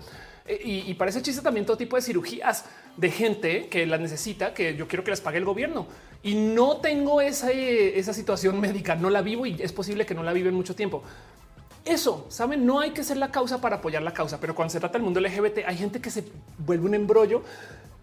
Eh, 0.45 0.59
y, 0.63 0.97
ese 1.07 1.21
chiste 1.21 1.41
también 1.41 1.65
todo 1.65 1.77
tipo 1.77 1.95
de 1.95 2.01
cirugías 2.01 2.65
de 2.95 3.09
gente 3.09 3.67
que 3.67 3.85
las 3.85 3.99
necesita, 3.99 4.53
que 4.53 4.75
yo 4.75 4.87
quiero 4.87 5.03
que 5.03 5.11
las 5.11 5.21
pague 5.21 5.37
el 5.37 5.45
gobierno 5.45 5.87
y 6.23 6.35
no 6.35 6.77
tengo 6.77 7.21
esa, 7.21 7.51
esa 7.51 8.13
situación 8.13 8.59
médica, 8.59 8.95
no 8.95 9.09
la 9.09 9.21
vivo 9.21 9.45
y 9.45 9.61
es 9.61 9.71
posible 9.71 10.05
que 10.05 10.15
no 10.15 10.23
la 10.23 10.33
vive 10.33 10.49
en 10.49 10.55
mucho 10.55 10.75
tiempo 10.75 11.03
eso, 11.87 12.25
saben, 12.29 12.65
no 12.65 12.79
hay 12.79 12.91
que 12.91 13.03
ser 13.03 13.17
la 13.17 13.31
causa 13.31 13.61
para 13.61 13.77
apoyar 13.77 14.01
la 14.03 14.13
causa, 14.13 14.39
pero 14.39 14.53
cuando 14.55 14.71
se 14.71 14.79
trata 14.79 14.93
del 14.93 15.03
mundo 15.03 15.19
LGBT 15.19 15.59
hay 15.65 15.77
gente 15.77 15.99
que 16.01 16.11
se 16.11 16.25
vuelve 16.57 16.85
un 16.85 16.93
embrollo. 16.93 17.41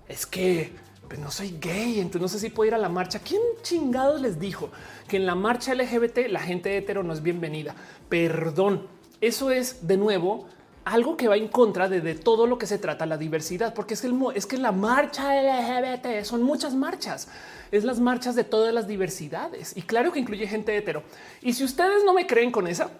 Es 0.08 0.26
que 0.26 0.72
pues, 1.08 1.18
no 1.18 1.30
soy 1.30 1.56
gay, 1.60 2.00
entonces 2.00 2.20
no 2.20 2.28
sé 2.28 2.38
si 2.38 2.50
puedo 2.50 2.68
ir 2.68 2.74
a 2.74 2.78
la 2.78 2.88
marcha. 2.88 3.20
¿Quién 3.20 3.40
chingados 3.62 4.20
les 4.20 4.38
dijo 4.38 4.70
que 5.08 5.16
en 5.16 5.26
la 5.26 5.34
marcha 5.34 5.74
LGBT 5.74 6.28
la 6.28 6.40
gente 6.40 6.76
hetero 6.76 7.02
no 7.02 7.12
es 7.12 7.22
bienvenida? 7.22 7.74
Perdón, 8.08 8.86
eso 9.20 9.50
es 9.50 9.86
de 9.86 9.96
nuevo 9.96 10.46
algo 10.84 11.16
que 11.16 11.28
va 11.28 11.36
en 11.36 11.48
contra 11.48 11.88
de, 11.88 12.14
todo 12.14 12.46
lo 12.46 12.58
que 12.58 12.66
se 12.66 12.78
trata 12.78 13.06
la 13.06 13.16
diversidad, 13.16 13.72
porque 13.74 13.94
es, 13.94 14.04
el, 14.04 14.14
es 14.34 14.44
que 14.44 14.58
la 14.58 14.72
marcha 14.72 15.32
LGBT 15.34 16.24
son 16.24 16.42
muchas 16.42 16.74
marchas, 16.74 17.28
es 17.70 17.84
las 17.84 18.00
marchas 18.00 18.34
de 18.34 18.44
todas 18.44 18.74
las 18.74 18.86
diversidades 18.86 19.76
y 19.76 19.82
claro 19.82 20.12
que 20.12 20.20
incluye 20.20 20.46
gente 20.46 20.76
hetero. 20.76 21.02
Y 21.40 21.54
si 21.54 21.64
ustedes 21.64 22.04
no 22.04 22.12
me 22.12 22.26
creen 22.26 22.50
con 22.50 22.66
esa, 22.66 22.90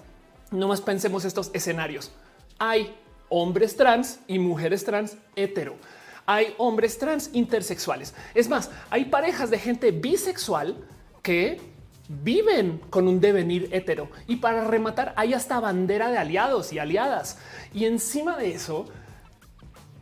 no 0.55 0.68
más 0.68 0.81
pensemos 0.81 1.24
estos 1.24 1.51
escenarios. 1.52 2.10
Hay 2.59 2.94
hombres 3.28 3.76
trans 3.76 4.20
y 4.26 4.39
mujeres 4.39 4.85
trans 4.85 5.16
hetero. 5.36 5.76
Hay 6.26 6.55
hombres 6.56 6.98
trans 6.98 7.31
intersexuales. 7.32 8.14
Es 8.35 8.48
más, 8.48 8.70
hay 8.90 9.06
parejas 9.06 9.51
de 9.51 9.59
gente 9.59 9.90
bisexual 9.90 10.76
que 11.22 11.60
viven 12.09 12.78
con 12.90 13.09
un 13.09 13.20
devenir 13.20 13.68
hetero. 13.72 14.09
Y 14.26 14.36
para 14.36 14.64
rematar, 14.64 15.12
hay 15.16 15.35
hasta 15.35 15.60
bandera 15.60 16.10
de 16.10 16.18
aliados 16.18 16.72
y 16.72 16.78
aliadas. 16.78 17.39
Y 17.72 17.85
encima 17.85 18.36
de 18.36 18.55
eso, 18.55 18.86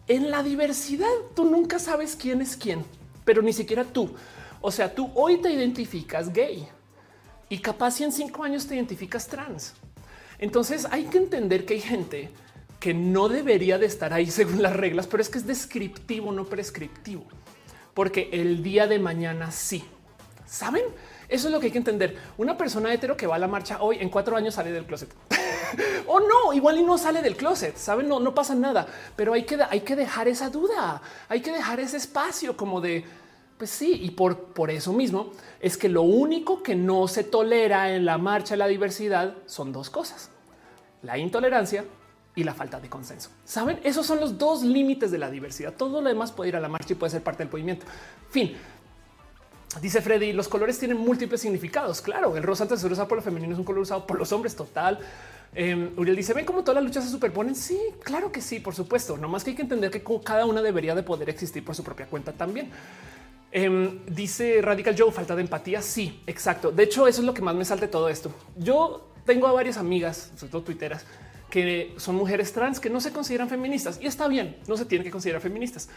en 0.09 0.31
la 0.31 0.43
diversidad, 0.43 1.12
tú 1.35 1.45
nunca 1.45 1.79
sabes 1.79 2.16
quién 2.16 2.41
es 2.41 2.57
quién, 2.57 2.85
pero 3.24 3.43
ni 3.43 3.53
siquiera 3.53 3.85
tú. 3.85 4.15
O 4.61 4.70
sea, 4.70 4.95
tú 4.95 5.11
hoy 5.15 5.39
te 5.41 5.53
identificas 5.53 6.33
gay 6.33 6.69
y 7.49 7.59
capaz 7.59 7.93
si 7.93 8.05
en 8.05 8.12
cinco 8.12 8.45
años 8.45 8.66
te 8.66 8.74
identificas 8.74 9.27
trans. 9.27 9.74
Entonces 10.43 10.89
hay 10.90 11.05
que 11.05 11.19
entender 11.19 11.64
que 11.64 11.74
hay 11.74 11.81
gente 11.81 12.28
que 12.81 12.93
no 12.93 13.28
debería 13.28 13.78
de 13.78 13.86
estar 13.86 14.12
ahí 14.12 14.27
según 14.31 14.60
las 14.60 14.74
reglas, 14.74 15.06
pero 15.06 15.23
es 15.23 15.28
que 15.28 15.39
es 15.39 15.47
descriptivo, 15.47 16.32
no 16.32 16.47
prescriptivo, 16.47 17.24
porque 17.94 18.28
el 18.32 18.60
día 18.60 18.89
de 18.89 18.98
mañana 18.98 19.52
sí. 19.52 19.85
¿Saben? 20.44 20.82
Eso 21.28 21.47
es 21.47 21.52
lo 21.52 21.60
que 21.60 21.66
hay 21.66 21.73
que 21.73 21.78
entender. 21.78 22.19
Una 22.36 22.59
persona 22.59 22.93
hetero 22.93 23.16
que 23.16 23.28
va 23.28 23.36
a 23.36 23.39
la 23.39 23.47
marcha 23.47 23.81
hoy 23.81 23.98
en 24.01 24.10
cuatro 24.10 24.36
años 24.36 24.55
sale 24.55 24.73
del 24.73 24.85
closet. 24.85 25.09
o 26.09 26.19
no, 26.19 26.52
igual 26.52 26.77
y 26.77 26.82
no 26.82 26.98
sale 26.98 27.23
del 27.23 27.36
closet, 27.36 27.77
saben, 27.77 28.09
no, 28.09 28.19
no 28.19 28.35
pasa 28.35 28.56
nada, 28.56 28.86
pero 29.14 29.35
hay 29.35 29.44
que, 29.44 29.59
hay 29.70 29.82
que 29.82 29.94
dejar 29.94 30.27
esa 30.27 30.51
duda, 30.51 31.01
hay 31.28 31.40
que 31.40 31.52
dejar 31.52 31.78
ese 31.78 31.98
espacio 31.98 32.56
como 32.56 32.81
de, 32.81 33.05
pues 33.56 33.70
sí, 33.70 34.01
y 34.02 34.10
por, 34.10 34.47
por 34.47 34.73
eso 34.73 34.93
mismo 34.93 35.31
es 35.60 35.77
que 35.77 35.89
lo 35.89 36.02
único 36.02 36.64
que 36.64 36.74
no 36.74 37.06
se 37.06 37.23
tolera 37.23 37.94
en 37.94 38.05
la 38.05 38.19
marcha 38.19 38.55
de 38.55 38.59
la 38.59 38.66
diversidad 38.66 39.36
son 39.47 39.73
dos 39.73 39.89
cosas, 39.89 40.32
la 41.03 41.19
intolerancia 41.19 41.85
y 42.35 42.45
la 42.45 42.55
falta 42.55 42.81
de 42.81 42.89
consenso. 42.89 43.31
Saben, 43.45 43.81
esos 43.85 44.07
son 44.07 44.20
los 44.20 44.39
dos 44.39 44.62
límites 44.62 45.11
de 45.11 45.19
la 45.19 45.31
diversidad. 45.31 45.74
Todo 45.74 46.01
lo 46.01 46.09
demás 46.09 46.33
puede 46.33 46.49
ir 46.49 46.57
a 46.57 46.61
la 46.61 46.69
marcha 46.69 46.93
y 46.93 46.97
puede 46.97 47.11
ser 47.11 47.23
parte 47.23 47.43
del 47.43 47.53
movimiento. 47.53 47.87
Fin. 48.31 48.57
Dice 49.81 50.03
Freddy, 50.03 50.33
los 50.33 50.49
colores 50.49 50.79
tienen 50.79 50.99
múltiples 50.99 51.41
significados. 51.41 52.01
Claro, 52.03 52.37
el 52.37 52.43
rosa 52.43 52.65
antes 52.65 52.81
se 52.81 52.87
usado 52.87 53.09
por 53.09 53.19
lo 53.19 53.23
femenino 53.23 53.53
es 53.53 53.59
un 53.59 53.65
color 53.65 53.83
usado 53.83 54.07
por 54.07 54.19
los 54.19 54.31
hombres 54.33 54.55
total. 54.55 54.99
Eh, 55.55 55.93
Uriel 55.97 56.16
dice, 56.16 56.33
ven 56.35 56.45
cómo 56.45 56.62
todas 56.62 56.77
las 56.77 56.85
luchas 56.85 57.05
se 57.05 57.11
superponen. 57.11 57.55
Sí, 57.55 57.79
claro 58.03 58.31
que 58.31 58.41
sí, 58.41 58.61
por 58.61 58.74
supuesto. 58.74 59.16
No 59.16 59.29
más 59.29 59.45
que 59.45 59.51
hay 59.51 59.57
que 59.57 59.62
entender 59.62 59.91
que 59.91 60.03
cada 60.23 60.45
una 60.47 60.62
debería 60.62 60.95
de 60.95 61.03
poder 61.03 61.29
existir 61.31 61.65
por 61.65 61.74
su 61.74 61.83
propia 61.83 62.07
cuenta 62.07 62.33
también. 62.33 62.70
Em, 63.51 64.01
dice 64.07 64.61
Radical 64.62 64.95
Joe, 64.97 65.12
falta 65.12 65.37
de 65.37 65.43
empatía. 65.43 65.83
Sí, 65.83 66.23
exacto. 66.27 66.70
De 66.70 66.83
hecho, 66.83 67.07
eso 67.07 67.20
es 67.20 67.27
lo 67.27 67.35
que 67.35 67.43
más 67.43 67.55
me 67.55 67.65
salta 67.65 67.91
todo 67.91 68.09
esto. 68.09 68.31
Yo 68.57 69.11
tengo 69.24 69.47
a 69.47 69.53
varias 69.53 69.77
amigas, 69.77 70.31
sobre 70.36 70.51
todo 70.51 70.62
tuiteras, 70.62 71.05
que 71.51 71.94
son 71.99 72.16
mujeres 72.16 72.53
trans 72.53 72.81
que 72.81 72.90
no 72.90 73.01
se 73.01 73.12
consideran 73.12 73.49
feministas 73.49 73.99
y 74.01 74.07
está 74.07 74.27
bien, 74.27 74.57
no 74.66 74.77
se 74.77 74.86
tienen 74.86 75.05
que 75.05 75.11
considerar 75.11 75.43
feministas. 75.43 75.89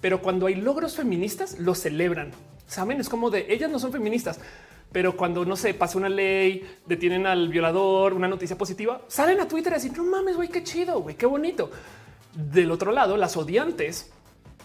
Pero 0.00 0.22
cuando 0.22 0.46
hay 0.46 0.54
logros 0.54 0.96
feministas, 0.96 1.58
lo 1.58 1.74
celebran. 1.74 2.32
Saben, 2.66 3.00
es 3.00 3.08
como 3.08 3.30
de 3.30 3.46
ellas 3.52 3.70
no 3.70 3.78
son 3.78 3.92
feministas, 3.92 4.40
pero 4.92 5.16
cuando 5.16 5.44
no 5.44 5.56
se 5.56 5.74
pasa 5.74 5.98
una 5.98 6.08
ley, 6.08 6.66
detienen 6.86 7.26
al 7.26 7.48
violador, 7.48 8.12
una 8.12 8.28
noticia 8.28 8.56
positiva, 8.56 9.02
salen 9.08 9.40
a 9.40 9.48
Twitter 9.48 9.72
a 9.72 9.76
decir 9.76 9.96
no 9.96 10.04
mames, 10.04 10.36
güey, 10.36 10.48
qué 10.48 10.62
chido, 10.62 11.00
güey, 11.00 11.16
qué 11.16 11.26
bonito. 11.26 11.70
Del 12.34 12.70
otro 12.70 12.92
lado, 12.92 13.16
las 13.16 13.36
odiantes 13.36 14.10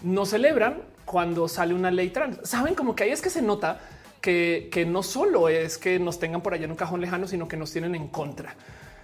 no 0.02 0.26
celebran 0.26 0.82
cuando 1.04 1.48
sale 1.48 1.74
una 1.74 1.90
ley 1.90 2.10
trans. 2.10 2.38
Saben 2.42 2.74
como 2.74 2.94
que 2.94 3.04
ahí 3.04 3.10
es 3.10 3.22
que 3.22 3.30
se 3.30 3.42
nota 3.42 3.80
que, 4.20 4.84
no 4.88 5.02
solo 5.02 5.48
es 5.48 5.78
que 5.78 5.98
nos 5.98 6.18
tengan 6.18 6.42
por 6.42 6.54
allá 6.54 6.64
en 6.64 6.70
un 6.70 6.76
cajón 6.76 7.00
lejano, 7.00 7.28
sino 7.28 7.48
que 7.48 7.56
nos 7.56 7.72
tienen 7.72 7.94
en 7.94 8.08
contra 8.08 8.56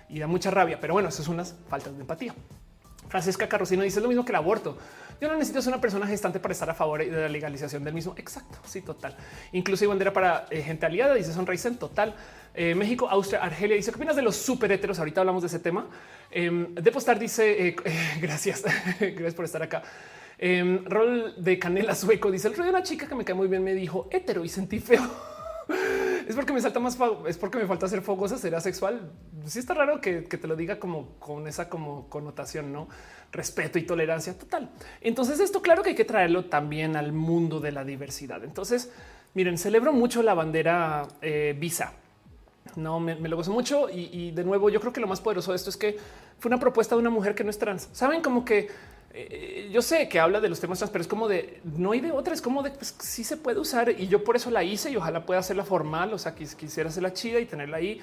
y 0.08 0.18
da 0.18 0.26
mucha 0.26 0.50
rabia. 0.50 0.78
Pero 0.80 0.94
bueno, 0.94 1.08
eso 1.08 1.22
es 1.22 1.28
unas 1.28 1.54
faltas 1.68 1.94
de 1.94 2.00
empatía. 2.00 2.34
Francisca 3.08 3.46
Carrocino 3.48 3.82
dice 3.82 4.00
lo 4.00 4.08
mismo 4.08 4.24
que 4.24 4.32
el 4.32 4.36
aborto. 4.36 4.78
Yo 5.20 5.28
no 5.28 5.34
necesito 5.34 5.62
ser 5.62 5.72
una 5.72 5.80
persona 5.80 6.06
gestante 6.06 6.40
para 6.40 6.52
estar 6.52 6.68
a 6.68 6.74
favor 6.74 6.98
de 6.98 7.10
la 7.10 7.28
legalización 7.28 7.84
del 7.84 7.94
mismo. 7.94 8.14
Exacto. 8.16 8.58
Sí, 8.64 8.82
total. 8.82 9.16
Incluso 9.52 9.84
hay 9.84 9.88
bandera 9.88 10.12
para 10.12 10.46
eh, 10.50 10.62
gente 10.62 10.86
aliada. 10.86 11.14
Dice 11.14 11.32
en 11.68 11.76
total. 11.76 12.16
Eh, 12.54 12.74
México, 12.74 13.08
Austria, 13.08 13.40
Argelia. 13.40 13.76
Dice 13.76 13.92
qué 13.92 13.96
opinas 13.96 14.16
de 14.16 14.22
los 14.22 14.34
super 14.34 14.72
heteros. 14.72 14.98
Ahorita 14.98 15.20
hablamos 15.20 15.42
de 15.42 15.46
ese 15.46 15.60
tema. 15.60 15.86
Eh, 16.30 16.68
Depostar 16.70 17.18
dice 17.18 17.68
eh, 17.68 17.76
gracias. 18.20 18.64
gracias 18.98 19.34
por 19.34 19.44
estar 19.44 19.62
acá. 19.62 19.82
Em, 20.44 20.84
rol 20.86 21.34
de 21.36 21.56
canela 21.56 21.94
sueco 21.94 22.28
dice 22.28 22.48
el 22.48 22.54
rollo 22.54 22.64
de 22.64 22.70
una 22.70 22.82
chica 22.82 23.06
que 23.06 23.14
me 23.14 23.24
cae 23.24 23.36
muy 23.36 23.46
bien. 23.46 23.62
Me 23.62 23.74
dijo 23.74 24.08
hetero 24.10 24.44
y 24.44 24.48
sentí 24.48 24.80
feo. 24.80 25.00
es 26.28 26.34
porque 26.34 26.52
me 26.52 26.60
salta 26.60 26.80
más, 26.80 26.98
es 27.28 27.38
porque 27.38 27.58
me 27.58 27.66
falta 27.66 27.86
ser 27.86 28.02
fogosa, 28.02 28.36
será 28.36 28.60
sexual. 28.60 29.08
Sí 29.46 29.60
está 29.60 29.72
raro 29.74 30.00
que, 30.00 30.22
te 30.22 30.48
lo 30.48 30.56
diga 30.56 30.80
como 30.80 31.10
con 31.20 31.46
esa 31.46 31.68
como 31.68 32.08
connotación, 32.08 32.72
no 32.72 32.88
respeto 33.30 33.78
y 33.78 33.82
tolerancia 33.84 34.36
total. 34.36 34.68
Entonces 35.00 35.38
esto 35.38 35.62
claro 35.62 35.84
que 35.84 35.90
hay 35.90 35.94
que 35.94 36.04
traerlo 36.04 36.46
también 36.46 36.96
al 36.96 37.12
mundo 37.12 37.60
de 37.60 37.70
la 37.70 37.84
diversidad. 37.84 38.42
Entonces 38.42 38.90
miren, 39.34 39.56
celebro 39.56 39.92
mucho 39.92 40.24
la 40.24 40.34
bandera 40.34 41.06
eh, 41.20 41.56
Visa. 41.56 41.92
No 42.74 42.98
me, 42.98 43.14
lo 43.14 43.36
gozo 43.36 43.52
mucho 43.52 43.88
y, 43.88 44.08
y 44.12 44.30
de 44.32 44.42
nuevo 44.42 44.70
yo 44.70 44.80
creo 44.80 44.92
que 44.92 45.00
lo 45.00 45.06
más 45.06 45.20
poderoso 45.20 45.52
de 45.52 45.56
esto 45.56 45.70
es 45.70 45.76
que 45.76 45.98
fue 46.40 46.48
una 46.48 46.58
propuesta 46.58 46.96
de 46.96 47.00
una 47.00 47.10
mujer 47.10 47.36
que 47.36 47.44
no 47.44 47.50
es 47.50 47.58
trans. 47.58 47.88
Saben 47.92 48.22
como 48.22 48.44
que 48.44 48.68
eh, 49.14 49.70
yo 49.72 49.82
sé 49.82 50.08
que 50.08 50.18
habla 50.18 50.40
de 50.40 50.48
los 50.48 50.60
temas 50.60 50.78
trans, 50.78 50.90
pero 50.90 51.02
es 51.02 51.08
como 51.08 51.28
de 51.28 51.60
no 51.76 51.92
hay 51.92 52.00
de 52.00 52.12
otra, 52.12 52.34
es 52.34 52.42
como 52.42 52.62
de 52.62 52.70
pues, 52.70 52.94
sí 53.00 53.24
se 53.24 53.36
puede 53.36 53.60
usar 53.60 53.90
y 53.90 54.08
yo 54.08 54.24
por 54.24 54.36
eso 54.36 54.50
la 54.50 54.64
hice 54.64 54.90
y 54.90 54.96
ojalá 54.96 55.26
pueda 55.26 55.40
hacerla 55.40 55.64
formal. 55.64 56.12
O 56.14 56.18
sea, 56.18 56.34
quisiera 56.34 56.88
hacerla 56.88 57.12
chida 57.12 57.40
y 57.40 57.46
tenerla 57.46 57.76
ahí 57.76 58.00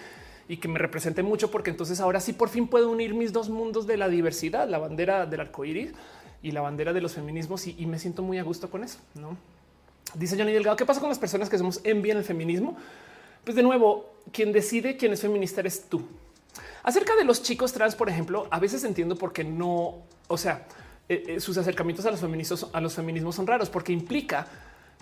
y 0.47 0.57
que 0.57 0.67
me 0.67 0.79
represente 0.79 1.23
mucho, 1.23 1.51
porque 1.51 1.69
entonces 1.69 1.99
ahora 1.99 2.19
sí 2.19 2.33
por 2.33 2.49
fin 2.49 2.67
puedo 2.67 2.89
unir 2.89 3.13
mis 3.13 3.33
dos 3.33 3.49
mundos 3.49 3.87
de 3.87 3.97
la 3.97 4.09
diversidad, 4.09 4.67
la 4.67 4.79
bandera 4.79 5.25
del 5.25 5.41
arco 5.41 5.65
iris 5.65 5.91
y 6.41 6.51
la 6.51 6.61
bandera 6.61 6.93
de 6.93 7.01
los 7.01 7.13
feminismos. 7.13 7.67
Y, 7.67 7.85
me 7.85 7.99
siento 7.99 8.23
muy 8.23 8.37
a 8.37 8.43
gusto 8.43 8.69
con 8.69 8.83
eso. 8.83 8.99
No 9.15 9.37
dice 10.15 10.37
Johnny 10.37 10.51
Delgado. 10.51 10.75
¿Qué 10.75 10.85
pasa 10.85 10.99
con 10.99 11.09
las 11.09 11.19
personas 11.19 11.49
que 11.49 11.57
somos 11.57 11.81
en 11.83 12.01
bien 12.01 12.17
el 12.17 12.23
feminismo? 12.23 12.77
Pues 13.43 13.55
de 13.55 13.63
nuevo, 13.63 14.13
quien 14.31 14.51
decide 14.51 14.97
quién 14.97 15.13
es 15.13 15.21
feminista 15.21 15.61
eres 15.61 15.85
tú. 15.89 16.03
Acerca 16.83 17.15
de 17.15 17.23
los 17.25 17.43
chicos 17.43 17.73
trans, 17.73 17.95
por 17.95 18.09
ejemplo, 18.09 18.47
a 18.51 18.59
veces 18.59 18.83
entiendo 18.83 19.15
por 19.15 19.33
qué 19.33 19.43
no, 19.43 19.97
o 20.27 20.37
sea, 20.37 20.65
eh, 21.09 21.23
eh, 21.25 21.39
sus 21.39 21.57
acercamientos 21.57 22.05
a 22.05 22.11
los 22.11 22.19
feminismos, 22.19 22.69
a 22.71 22.79
los 22.79 22.93
feminismos 22.93 23.33
son 23.33 23.47
raros 23.47 23.67
porque 23.71 23.91
implica, 23.91 24.45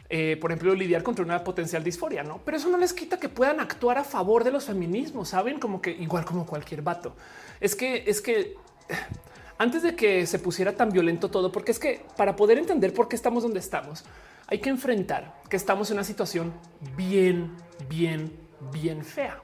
eh, 0.10 0.38
por 0.40 0.52
ejemplo, 0.52 0.74
lidiar 0.74 1.04
contra 1.04 1.26
una 1.26 1.44
potencial 1.44 1.84
disforia, 1.84 2.24
no? 2.24 2.40
Pero 2.46 2.56
eso 2.56 2.70
no 2.70 2.78
les 2.78 2.94
quita 2.94 3.20
que 3.20 3.28
puedan 3.28 3.60
actuar 3.60 3.98
a 3.98 4.06
favor 4.06 4.46
de 4.46 4.52
los 4.52 4.64
feminismos. 4.64 5.28
Saben 5.28 5.60
como 5.60 5.82
que 5.82 5.92
igual 5.92 6.24
como 6.24 6.46
cualquier 6.46 6.82
vato. 6.82 7.14
Es 7.60 7.76
que 7.76 8.06
es 8.08 8.22
que 8.22 8.56
antes 9.58 9.84
de 9.84 9.98
que 9.98 10.26
se 10.26 10.40
pusiera 10.40 10.78
tan 10.78 10.92
violento 10.92 11.30
todo, 11.30 11.52
porque 11.52 11.72
es 11.72 11.80
que 11.80 12.06
para 12.16 12.38
poder 12.38 12.58
entender 12.58 12.94
por 12.94 13.10
qué 13.10 13.18
estamos 13.18 13.44
donde 13.44 13.60
estamos, 13.60 14.06
hay 14.48 14.60
que 14.60 14.70
enfrentar 14.70 15.42
que 15.50 15.58
estamos 15.58 15.92
en 15.92 15.98
una 15.98 16.06
situación 16.06 16.54
bien, 16.96 17.52
bien, 17.90 18.32
bien 18.72 19.04
fea. 19.04 19.42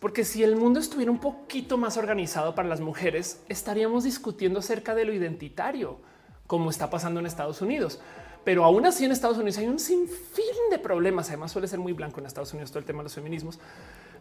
Porque 0.00 0.24
si 0.24 0.42
el 0.42 0.56
mundo 0.56 0.78
estuviera 0.78 1.10
un 1.10 1.18
poquito 1.18 1.78
más 1.78 1.96
organizado 1.96 2.54
para 2.54 2.68
las 2.68 2.80
mujeres, 2.80 3.40
estaríamos 3.48 4.04
discutiendo 4.04 4.58
acerca 4.58 4.94
de 4.94 5.04
lo 5.04 5.12
identitario, 5.14 5.98
como 6.46 6.70
está 6.70 6.90
pasando 6.90 7.20
en 7.20 7.26
Estados 7.26 7.62
Unidos. 7.62 7.98
Pero 8.44 8.64
aún 8.64 8.86
así 8.86 9.04
en 9.04 9.10
Estados 9.10 9.38
Unidos 9.38 9.58
hay 9.58 9.66
un 9.66 9.80
sinfín 9.80 10.70
de 10.70 10.78
problemas. 10.78 11.28
Además 11.28 11.50
suele 11.50 11.66
ser 11.66 11.78
muy 11.78 11.92
blanco 11.92 12.20
en 12.20 12.26
Estados 12.26 12.52
Unidos 12.52 12.70
todo 12.70 12.78
el 12.78 12.84
tema 12.84 13.00
de 13.00 13.04
los 13.04 13.14
feminismos. 13.14 13.58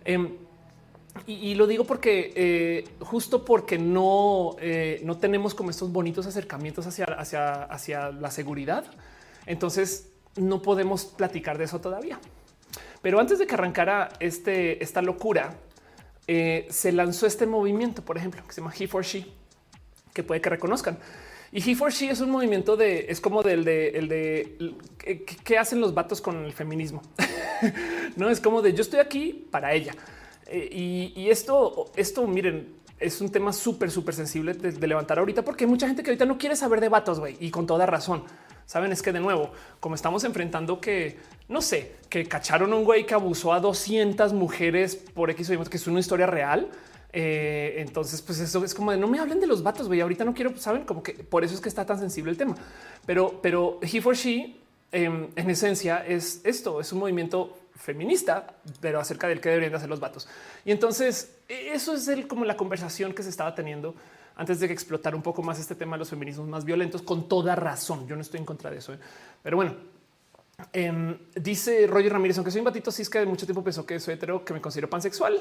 Em, 0.06 0.38
y, 1.28 1.56
lo 1.56 1.68
digo 1.68 1.86
porque 1.86 2.34
eh, 2.36 2.84
justo 3.00 3.46
porque 3.46 3.78
no, 3.78 4.56
eh, 4.60 5.00
no 5.04 5.18
tenemos 5.18 5.56
como 5.56 5.70
estos 5.70 5.92
bonitos 5.92 6.26
acercamientos 6.26 6.88
hacia, 6.88 7.06
hacia, 7.06 7.64
hacia 7.64 8.12
la 8.12 8.32
seguridad. 8.32 8.86
Entonces 9.46 10.10
no 10.36 10.62
podemos 10.62 11.06
platicar 11.06 11.58
de 11.58 11.66
eso 11.66 11.80
todavía. 11.80 12.20
Pero 13.06 13.20
antes 13.20 13.38
de 13.38 13.46
que 13.46 13.54
arrancara 13.54 14.10
este, 14.20 14.84
esta 14.84 15.00
locura, 15.00 15.54
eh, 16.26 16.66
se 16.72 16.92
lanzó 16.92 17.28
este 17.28 17.46
movimiento, 17.46 18.04
por 18.04 18.18
ejemplo, 18.18 18.42
que 18.48 18.52
se 18.52 18.62
llama 18.62 18.74
He 18.76 18.88
for 18.88 19.04
She, 19.06 19.28
que 20.12 20.24
puede 20.24 20.42
que 20.42 20.50
reconozcan. 20.50 20.98
Y 21.52 21.60
He 21.70 21.76
for 21.76 21.92
She 21.92 22.10
es 22.10 22.20
un 22.20 22.32
movimiento 22.32 22.76
de, 22.76 23.06
es 23.08 23.22
como 23.22 23.44
del 23.44 23.64
de, 23.64 23.90
el 23.90 24.08
de 24.08 24.58
qué 25.44 25.58
hacen 25.60 25.82
los 25.82 25.94
vatos 25.94 26.20
con 26.20 26.44
el 26.46 26.52
feminismo. 26.52 27.04
no 28.16 28.28
es 28.28 28.40
como 28.40 28.64
de 28.64 28.74
yo 28.74 28.82
estoy 28.82 29.02
aquí 29.02 29.46
para 29.52 29.74
ella. 29.74 29.94
Eh, 30.48 31.14
y, 31.16 31.30
esto, 31.30 31.92
esto, 31.96 32.26
miren, 32.26 32.74
es 33.00 33.22
un 33.22 33.30
tema 33.30 33.52
súper, 33.52 33.92
súper 33.92 34.16
sensible 34.16 34.54
de, 34.54 34.88
levantar 34.88 35.20
ahorita, 35.20 35.44
porque 35.44 35.66
hay 35.66 35.70
mucha 35.70 35.88
gente 35.88 36.04
que 36.04 36.12
ahorita 36.12 36.26
no 36.26 36.38
quiere 36.38 36.56
saber 36.56 36.80
de 36.80 36.90
vatos, 36.90 37.20
güey, 37.20 37.38
y 37.40 37.52
con 37.52 37.68
toda 37.68 37.86
razón. 37.86 38.24
Saben, 38.66 38.92
es 38.92 39.02
que 39.02 39.12
de 39.12 39.20
nuevo, 39.20 39.52
como 39.80 39.94
estamos 39.94 40.24
enfrentando 40.24 40.82
que 40.82 41.18
no 41.48 41.62
sé, 41.62 41.98
que 42.10 42.26
cacharon 42.26 42.74
un 42.74 42.84
güey 42.84 43.06
que 43.06 43.14
abusó 43.14 43.54
a 43.54 43.60
200 43.60 44.34
mujeres 44.34 44.96
por 44.96 45.30
X 45.30 45.50
Y, 45.50 45.58
que 45.70 45.78
es 45.78 45.88
una 45.88 46.00
historia 46.00 46.26
real. 46.26 46.70
Eh, 47.14 47.76
entonces, 47.78 48.22
pues 48.22 48.40
eso 48.40 48.64
es 48.66 48.74
como 48.74 48.92
de 48.92 48.98
no 48.98 49.08
me 49.08 49.20
hablen 49.20 49.40
de 49.40 49.48
los 49.48 49.62
vatos, 49.62 49.88
güey. 49.88 50.02
Ahorita 50.02 50.26
no 50.26 50.34
quiero, 50.34 50.58
saben, 50.58 50.84
como 50.84 51.04
que 51.04 51.14
por 51.14 51.44
eso 51.44 51.54
es 51.54 51.62
que 51.62 51.70
está 51.70 51.86
tan 51.86 52.00
sensible 52.00 52.32
el 52.32 52.38
tema. 52.38 52.56
Pero, 53.06 53.40
pero 53.42 53.80
he 53.82 54.02
for 54.02 54.16
she, 54.16 54.58
em, 54.92 55.28
en 55.36 55.50
esencia, 55.50 56.06
es 56.06 56.42
esto: 56.44 56.82
es 56.82 56.92
un 56.92 57.00
movimiento 57.00 57.56
feminista, 57.76 58.48
pero 58.80 59.00
acerca 59.00 59.28
del 59.28 59.42
que 59.42 59.50
deberían 59.50 59.76
hacer 59.76 59.90
los 59.90 60.00
vatos. 60.00 60.28
Y 60.64 60.72
entonces, 60.72 61.36
e, 61.48 61.74
eso 61.74 61.94
es 61.94 62.08
el, 62.08 62.28
como 62.28 62.46
la 62.46 62.58
conversación 62.58 63.14
que 63.14 63.24
se 63.24 63.30
estaba 63.30 63.54
teniendo 63.54 63.96
antes 64.36 64.60
de 64.60 64.68
que 64.68 64.74
explotara 64.74 65.16
un 65.16 65.22
poco 65.22 65.42
más 65.42 65.60
este 65.60 65.76
tema 65.76 65.96
de 65.96 66.00
los 66.00 66.10
feminismos 66.10 66.48
más 66.48 66.66
violentos, 66.66 67.02
con 67.02 67.28
toda 67.30 67.56
razón. 67.56 68.08
Yo 68.08 68.16
no 68.16 68.22
estoy 68.22 68.40
en 68.40 68.46
contra 68.46 68.70
de 68.70 68.78
eso, 68.78 68.94
¿eh? 68.94 69.00
pero 69.42 69.58
bueno. 69.58 69.76
Em, 70.72 71.18
dice 71.36 71.86
Roger 71.86 72.14
Ramírez, 72.14 72.38
aunque 72.38 72.50
soy 72.50 72.60
un 72.60 72.66
batito 72.66 72.90
cis 72.90 73.10
que 73.10 73.20
de 73.20 73.26
mucho 73.26 73.46
tiempo 73.46 73.62
pensó 73.62 73.86
que 73.86 74.00
soy 74.00 74.14
hetero, 74.14 74.46
que 74.46 74.54
me 74.54 74.62
considero 74.62 74.90
pansexual. 74.90 75.38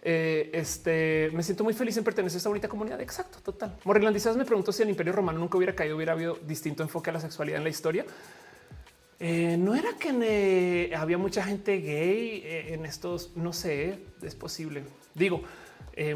Eh, 0.00 0.50
este 0.52 1.28
me 1.34 1.42
siento 1.42 1.64
muy 1.64 1.74
feliz 1.74 1.96
en 1.96 2.04
pertenecer 2.04 2.36
a 2.36 2.38
esta 2.38 2.48
bonita 2.48 2.68
comunidad. 2.68 3.00
Exacto, 3.00 3.40
total. 3.42 3.76
Morriland 3.84 4.16
me 4.36 4.44
preguntó 4.44 4.72
si 4.72 4.82
el 4.82 4.90
Imperio 4.90 5.12
Romano 5.12 5.38
nunca 5.38 5.58
hubiera 5.58 5.74
caído, 5.74 5.96
hubiera 5.96 6.12
habido 6.12 6.38
distinto 6.46 6.82
enfoque 6.82 7.10
a 7.10 7.14
la 7.14 7.20
sexualidad 7.20 7.58
en 7.58 7.64
la 7.64 7.70
historia. 7.70 8.06
Eh, 9.20 9.56
no 9.58 9.74
era 9.74 9.94
que 9.94 10.92
había 10.96 11.18
mucha 11.18 11.42
gente 11.42 11.78
gay 11.78 12.42
eh, 12.44 12.74
en 12.74 12.86
estos, 12.86 13.36
no 13.36 13.52
sé, 13.52 13.98
es 14.22 14.34
posible. 14.36 14.84
Digo, 15.14 15.42
eh, 15.94 16.14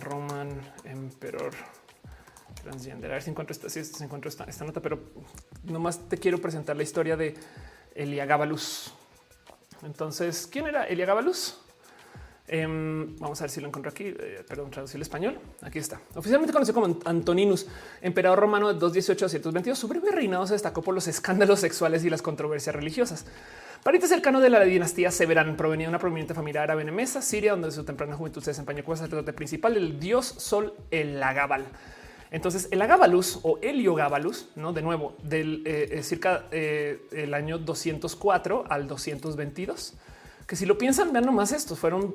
Roman 0.00 0.60
Emperor 0.84 1.52
transgender. 2.62 3.10
A 3.10 3.14
ver 3.14 3.22
si 3.22 3.30
encuentro 3.30 3.52
esta, 3.52 3.68
si 3.68 3.80
encuentro 4.04 4.28
esta, 4.28 4.44
esta, 4.44 4.64
nota, 4.64 4.80
pero 4.80 5.00
nomás 5.64 6.08
te 6.08 6.18
quiero 6.18 6.38
presentar 6.38 6.76
la 6.76 6.82
historia 6.82 7.16
de 7.16 7.34
Elia 7.94 8.26
Gabalus. 8.26 8.92
Entonces, 9.82 10.46
¿quién 10.46 10.66
era 10.66 10.84
Elia 10.84 11.06
Gabalus? 11.06 11.63
Em, 12.46 13.16
vamos 13.16 13.40
a 13.40 13.44
ver 13.44 13.50
si 13.50 13.60
lo 13.60 13.68
encuentro 13.68 13.90
aquí. 13.90 14.04
Eh, 14.04 14.44
perdón, 14.46 14.70
traducir 14.70 14.96
el 14.96 15.02
español. 15.02 15.38
Aquí 15.62 15.78
está. 15.78 16.00
Oficialmente 16.14 16.52
conocido 16.52 16.80
como 16.80 16.98
Antoninus, 17.04 17.66
emperador 18.02 18.38
romano 18.38 18.68
de 18.68 18.74
218 18.74 19.24
a 19.24 19.28
122. 19.28 19.78
Su 19.78 19.88
breve 19.88 20.10
reinado 20.10 20.46
se 20.46 20.52
destacó 20.52 20.82
por 20.82 20.94
los 20.94 21.08
escándalos 21.08 21.60
sexuales 21.60 22.04
y 22.04 22.10
las 22.10 22.20
controversias 22.20 22.74
religiosas. 22.74 23.24
Pariente 23.82 24.08
cercano 24.08 24.40
de 24.40 24.50
la 24.50 24.60
dinastía 24.60 25.10
Severán, 25.10 25.56
provenía 25.56 25.86
de 25.86 25.90
una 25.90 25.98
prominente 25.98 26.32
familia 26.32 26.62
árabe 26.62 26.82
en 26.82 26.94
Mesa, 26.94 27.20
Siria, 27.20 27.52
donde 27.52 27.70
su 27.70 27.84
temprana 27.84 28.16
juventud 28.16 28.42
se 28.42 28.50
desempeñó 28.50 28.82
como 28.82 28.96
sacerdote 28.96 29.32
principal 29.32 29.74
del 29.74 30.00
dios 30.00 30.26
Sol 30.26 30.74
el 30.90 31.22
Agabal. 31.22 31.66
Entonces, 32.30 32.68
el 32.70 32.82
Agabalus 32.82 33.40
o 33.42 33.58
Heliogabalus, 33.62 34.48
no 34.56 34.72
de 34.72 34.82
nuevo, 34.82 35.16
del 35.22 35.62
eh, 35.66 36.02
circa 36.02 36.46
eh, 36.50 37.06
el 37.12 37.32
año 37.32 37.58
204 37.58 38.64
al 38.68 38.88
222, 38.88 39.94
que 40.46 40.56
si 40.56 40.66
lo 40.66 40.76
piensan, 40.76 41.12
vean 41.12 41.26
nomás 41.26 41.52
estos 41.52 41.78
fueron 41.78 42.14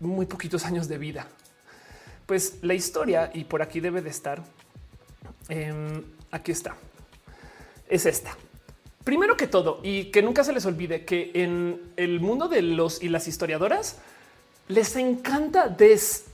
muy 0.00 0.26
poquitos 0.26 0.64
años 0.64 0.88
de 0.88 0.98
vida. 0.98 1.26
Pues 2.26 2.58
la 2.62 2.74
historia, 2.74 3.30
y 3.32 3.44
por 3.44 3.62
aquí 3.62 3.80
debe 3.80 4.02
de 4.02 4.10
estar, 4.10 4.42
em, 5.48 6.02
aquí 6.30 6.52
está, 6.52 6.76
es 7.88 8.06
esta. 8.06 8.36
Primero 9.04 9.36
que 9.36 9.46
todo, 9.46 9.80
y 9.82 10.06
que 10.06 10.22
nunca 10.22 10.44
se 10.44 10.52
les 10.52 10.66
olvide 10.66 11.04
que 11.04 11.30
en 11.34 11.80
el 11.96 12.20
mundo 12.20 12.48
de 12.48 12.60
los 12.60 13.02
y 13.02 13.08
las 13.08 13.26
historiadoras 13.26 13.96
les 14.68 14.94
encanta 14.96 15.68
des 15.68 16.24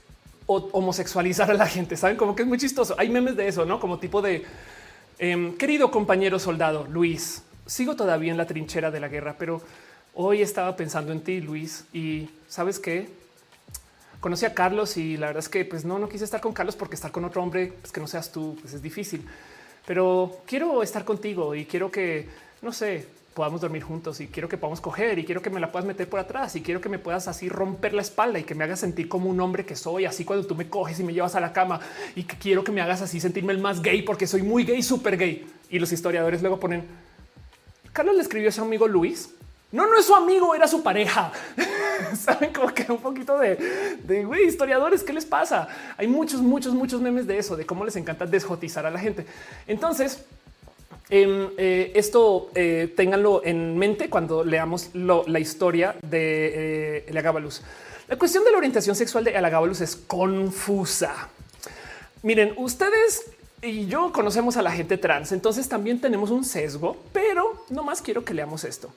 homosexualizar 0.47 1.49
a 1.49 1.53
la 1.53 1.67
gente. 1.67 1.95
Saben 1.95 2.17
como 2.17 2.35
que 2.35 2.43
es 2.43 2.47
muy 2.47 2.57
chistoso. 2.57 2.95
Hay 2.97 3.09
memes 3.09 3.35
de 3.35 3.47
eso, 3.47 3.65
no 3.65 3.79
como 3.79 3.97
tipo 3.97 4.21
de 4.21 4.43
em, 5.17 5.55
querido 5.55 5.89
compañero 5.89 6.37
soldado 6.37 6.85
Luis. 6.89 7.43
Sigo 7.65 7.95
todavía 7.95 8.31
en 8.31 8.37
la 8.37 8.45
trinchera 8.45 8.91
de 8.91 8.99
la 8.99 9.07
guerra, 9.07 9.37
pero 9.39 9.61
hoy 10.13 10.41
estaba 10.41 10.75
pensando 10.75 11.11
en 11.11 11.21
ti, 11.21 11.41
Luis, 11.41 11.85
y 11.93 12.29
sabes 12.47 12.79
qué? 12.79 13.09
Conocí 14.25 14.43
a 14.43 14.55
Carlos 14.55 14.97
y 14.97 15.17
la 15.17 15.27
verdad 15.27 15.43
es 15.43 15.49
que 15.49 15.65
pues 15.65 15.85
no, 15.85 15.99
no 15.99 16.09
quise 16.09 16.23
estar 16.23 16.41
con 16.41 16.51
Carlos 16.51 16.75
porque 16.75 16.95
estar 16.95 17.11
con 17.11 17.23
otro 17.25 17.43
hombre 17.43 17.73
pues, 17.79 17.93
que 17.93 18.01
no 18.01 18.07
seas 18.07 18.31
tú 18.31 18.57
pues 18.59 18.73
es 18.73 18.81
difícil, 18.81 19.23
pero 19.85 20.41
quiero 20.47 20.81
estar 20.81 21.05
contigo 21.05 21.53
y 21.53 21.65
quiero 21.65 21.91
que 21.91 22.27
no 22.63 22.73
sé, 22.73 23.05
podamos 23.35 23.61
dormir 23.61 23.83
juntos 23.83 24.19
y 24.21 24.25
quiero 24.25 24.49
que 24.49 24.57
podamos 24.57 24.81
coger 24.81 25.19
y 25.19 25.25
quiero 25.25 25.43
que 25.43 25.51
me 25.51 25.59
la 25.59 25.71
puedas 25.71 25.85
meter 25.85 26.09
por 26.09 26.19
atrás 26.19 26.55
y 26.55 26.61
quiero 26.61 26.81
que 26.81 26.89
me 26.89 26.97
puedas 26.97 27.27
así 27.27 27.49
romper 27.49 27.93
la 27.93 28.01
espalda 28.01 28.39
y 28.39 28.45
que 28.45 28.55
me 28.55 28.63
hagas 28.63 28.79
sentir 28.79 29.07
como 29.07 29.29
un 29.29 29.39
hombre 29.41 29.63
que 29.63 29.75
soy, 29.75 30.05
así 30.05 30.25
cuando 30.25 30.47
tú 30.47 30.55
me 30.55 30.69
coges 30.69 30.99
y 30.99 31.03
me 31.03 31.13
llevas 31.13 31.35
a 31.35 31.39
la 31.39 31.53
cama 31.53 31.79
y 32.15 32.23
que 32.23 32.35
quiero 32.35 32.63
que 32.63 32.71
me 32.71 32.81
hagas 32.81 33.03
así 33.03 33.19
sentirme 33.19 33.53
el 33.53 33.59
más 33.59 33.83
gay 33.83 34.01
porque 34.01 34.25
soy 34.25 34.41
muy 34.41 34.63
gay, 34.63 34.81
súper 34.81 35.17
gay. 35.17 35.47
Y 35.69 35.77
los 35.77 35.91
historiadores 35.91 36.41
luego 36.41 36.59
ponen, 36.59 36.83
Carlos 37.93 38.15
le 38.15 38.23
escribió 38.23 38.49
a 38.49 38.51
su 38.51 38.63
amigo 38.63 38.87
Luis. 38.87 39.34
No, 39.75 39.85
no 39.87 39.97
es 39.99 40.05
su 40.05 40.15
amigo, 40.15 40.55
era 40.55 40.67
su 40.67 40.81
pareja. 40.81 41.31
Saben 42.17 42.51
como 42.53 42.73
que 42.73 42.91
un 42.91 42.99
poquito 42.99 43.37
de, 43.37 43.55
de 44.03 44.43
historiadores. 44.47 45.03
¿Qué 45.03 45.13
les 45.13 45.25
pasa? 45.25 45.67
Hay 45.97 46.07
muchos, 46.07 46.41
muchos, 46.41 46.73
muchos 46.73 47.01
memes 47.01 47.27
de 47.27 47.37
eso, 47.37 47.55
de 47.55 47.65
cómo 47.65 47.85
les 47.85 47.95
encanta 47.95 48.25
desjotizar 48.25 48.85
a 48.85 48.91
la 48.91 48.99
gente. 48.99 49.25
Entonces, 49.67 50.25
Em, 51.09 51.49
eh, 51.57 51.91
esto 51.93 52.49
eh, 52.55 52.91
ténganlo 52.95 53.41
en 53.45 53.77
mente 53.77 54.09
cuando 54.09 54.43
leamos 54.43 54.89
la 54.93 55.39
historia 55.39 55.95
de 56.01 56.97
eh, 56.97 57.05
Elagabalus. 57.07 57.61
La 58.07 58.17
cuestión 58.17 58.43
de 58.43 58.51
la 58.51 58.57
orientación 58.57 58.95
sexual 58.95 59.23
de 59.23 59.31
Elagabalus 59.31 59.81
es 59.81 59.95
confusa. 59.95 61.29
Miren, 62.23 62.53
ustedes 62.57 63.25
y 63.61 63.85
yo 63.85 64.11
conocemos 64.11 64.57
a 64.57 64.63
la 64.63 64.71
gente 64.71 64.97
trans, 64.97 65.31
entonces 65.31 65.69
también 65.69 66.01
tenemos 66.01 66.31
un 66.31 66.43
sesgo, 66.43 66.97
pero 67.13 67.65
no 67.69 67.83
más 67.83 68.01
quiero 68.01 68.25
que 68.25 68.33
leamos 68.33 68.63
esto. 68.63 68.91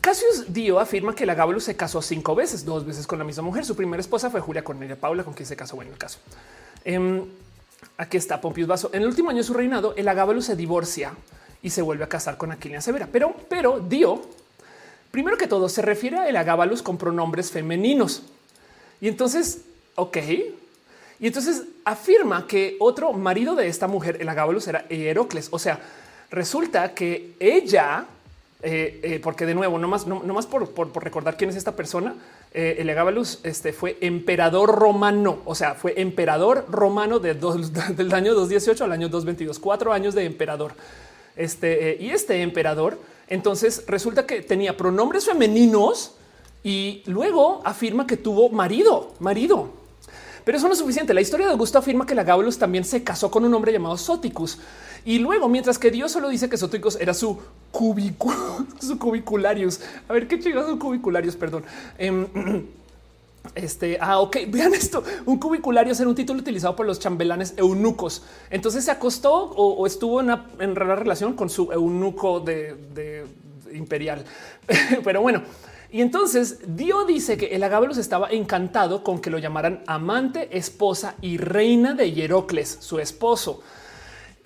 Cassius 0.00 0.52
Dio 0.52 0.78
afirma 0.78 1.14
que 1.14 1.24
Elagabalus 1.24 1.64
se 1.64 1.76
casó 1.76 2.02
cinco 2.02 2.34
veces, 2.34 2.64
dos 2.64 2.84
veces 2.84 3.06
con 3.06 3.18
la 3.18 3.24
misma 3.24 3.42
mujer. 3.42 3.64
Su 3.64 3.74
primera 3.74 4.00
esposa 4.00 4.30
fue 4.30 4.40
Julia 4.40 4.62
Cornelia 4.62 4.96
Paula, 4.96 5.24
con 5.24 5.34
quien 5.34 5.46
se 5.46 5.56
casó. 5.56 5.76
Bueno, 5.76 5.92
el 5.92 5.98
caso. 5.98 6.18
Em, 6.84 7.24
Aquí 7.98 8.16
está 8.16 8.40
Pompius 8.40 8.68
Vaso. 8.68 8.90
En 8.92 9.02
el 9.02 9.08
último 9.08 9.30
año 9.30 9.38
de 9.38 9.44
su 9.44 9.54
reinado, 9.54 9.94
el 9.96 10.08
Agábalus 10.08 10.46
se 10.46 10.56
divorcia 10.56 11.14
y 11.62 11.70
se 11.70 11.82
vuelve 11.82 12.04
a 12.04 12.08
casar 12.08 12.36
con 12.36 12.52
Aquilina 12.52 12.80
Severa. 12.80 13.08
Pero, 13.10 13.34
pero 13.48 13.80
Dio, 13.80 14.22
primero 15.10 15.36
que 15.38 15.46
todo, 15.46 15.68
se 15.68 15.82
refiere 15.82 16.18
a 16.18 16.28
el 16.28 16.36
Agábalus 16.36 16.82
con 16.82 16.98
pronombres 16.98 17.50
femeninos. 17.50 18.22
Y 19.00 19.08
entonces, 19.08 19.62
ok. 19.94 20.18
Y 21.18 21.26
entonces 21.26 21.62
afirma 21.84 22.46
que 22.46 22.76
otro 22.80 23.12
marido 23.14 23.54
de 23.54 23.68
esta 23.68 23.86
mujer, 23.86 24.18
el 24.20 24.28
Agábalus, 24.28 24.68
era 24.68 24.84
Herocles. 24.90 25.48
O 25.50 25.58
sea, 25.58 25.80
resulta 26.30 26.92
que 26.92 27.34
ella, 27.40 28.06
eh, 28.62 29.00
eh, 29.02 29.20
porque 29.22 29.46
de 29.46 29.54
nuevo, 29.54 29.78
no 29.78 29.88
más, 29.88 30.46
por, 30.46 30.70
por 30.70 31.04
recordar 31.04 31.36
quién 31.36 31.50
es 31.50 31.56
esta 31.56 31.76
persona, 31.76 32.14
eh, 32.58 32.80
el 32.80 32.88
Egábalus 32.88 33.40
este, 33.42 33.74
fue 33.74 33.98
emperador 34.00 34.74
romano, 34.74 35.40
o 35.44 35.54
sea, 35.54 35.74
fue 35.74 36.00
emperador 36.00 36.64
romano 36.70 37.18
de 37.18 37.34
del 37.96 38.14
año 38.14 38.32
218 38.32 38.82
al 38.82 38.92
año 38.92 39.08
222, 39.10 39.58
cuatro 39.58 39.92
años 39.92 40.14
de 40.14 40.24
emperador. 40.24 40.72
Este, 41.36 41.90
eh, 41.90 41.96
y 42.00 42.08
este 42.08 42.40
emperador, 42.40 42.98
entonces 43.28 43.84
resulta 43.86 44.24
que 44.24 44.40
tenía 44.40 44.74
pronombres 44.74 45.26
femeninos 45.26 46.14
y 46.64 47.02
luego 47.04 47.60
afirma 47.62 48.06
que 48.06 48.16
tuvo 48.16 48.48
marido, 48.48 49.12
marido. 49.18 49.68
Pero 50.42 50.56
eso 50.56 50.66
no 50.66 50.72
es 50.72 50.78
suficiente. 50.78 51.12
La 51.12 51.20
historia 51.20 51.44
de 51.44 51.52
Augusto 51.52 51.76
afirma 51.76 52.06
que 52.06 52.14
la 52.14 52.24
Gabalus 52.24 52.56
también 52.56 52.84
se 52.84 53.04
casó 53.04 53.30
con 53.30 53.44
un 53.44 53.52
hombre 53.52 53.70
llamado 53.70 53.98
Soticus. 53.98 54.58
Y 55.06 55.20
luego, 55.20 55.48
mientras 55.48 55.78
que 55.78 55.90
Dios 55.90 56.12
solo 56.12 56.28
dice 56.28 56.50
que 56.50 56.56
Soticus 56.58 56.96
era 57.00 57.14
su 57.14 57.38
su 58.80 58.98
cubicularius. 58.98 59.80
A 60.08 60.12
ver 60.12 60.26
qué 60.26 60.38
chingados 60.38 60.68
son 60.68 60.78
cubicularios, 60.78 61.36
perdón. 61.36 61.64
Em, 61.96 62.26
este, 63.54 63.98
ah, 64.00 64.18
ok, 64.18 64.36
vean 64.48 64.74
esto. 64.74 65.04
Un 65.24 65.38
cubiculario 65.38 65.94
era 65.94 66.08
un 66.08 66.14
título 66.14 66.40
utilizado 66.40 66.74
por 66.76 66.86
los 66.86 66.98
chambelanes 66.98 67.54
eunucos. 67.56 68.24
Entonces 68.50 68.84
se 68.84 68.90
acostó 68.90 69.32
o, 69.32 69.86
estuvo 69.86 70.20
en 70.20 70.26
una 70.26 70.46
en 70.58 70.74
relación 70.74 71.34
con 71.34 71.50
su 71.50 71.70
eunuco 71.72 72.40
de 72.40 73.24
imperial. 73.72 74.24
Pero 75.04 75.20
bueno, 75.22 75.42
y 75.92 76.00
entonces 76.00 76.58
Dio 76.66 77.04
dice 77.04 77.36
que 77.36 77.54
el 77.54 77.62
Agábalos 77.62 77.96
estaba 77.96 78.30
encantado 78.30 79.04
con 79.04 79.20
que 79.20 79.30
lo 79.30 79.38
llamaran 79.38 79.82
amante, 79.86 80.56
esposa 80.58 81.14
y 81.20 81.36
reina 81.36 81.94
de 81.94 82.12
Hierocles, 82.12 82.78
su 82.80 82.98
esposo. 82.98 83.62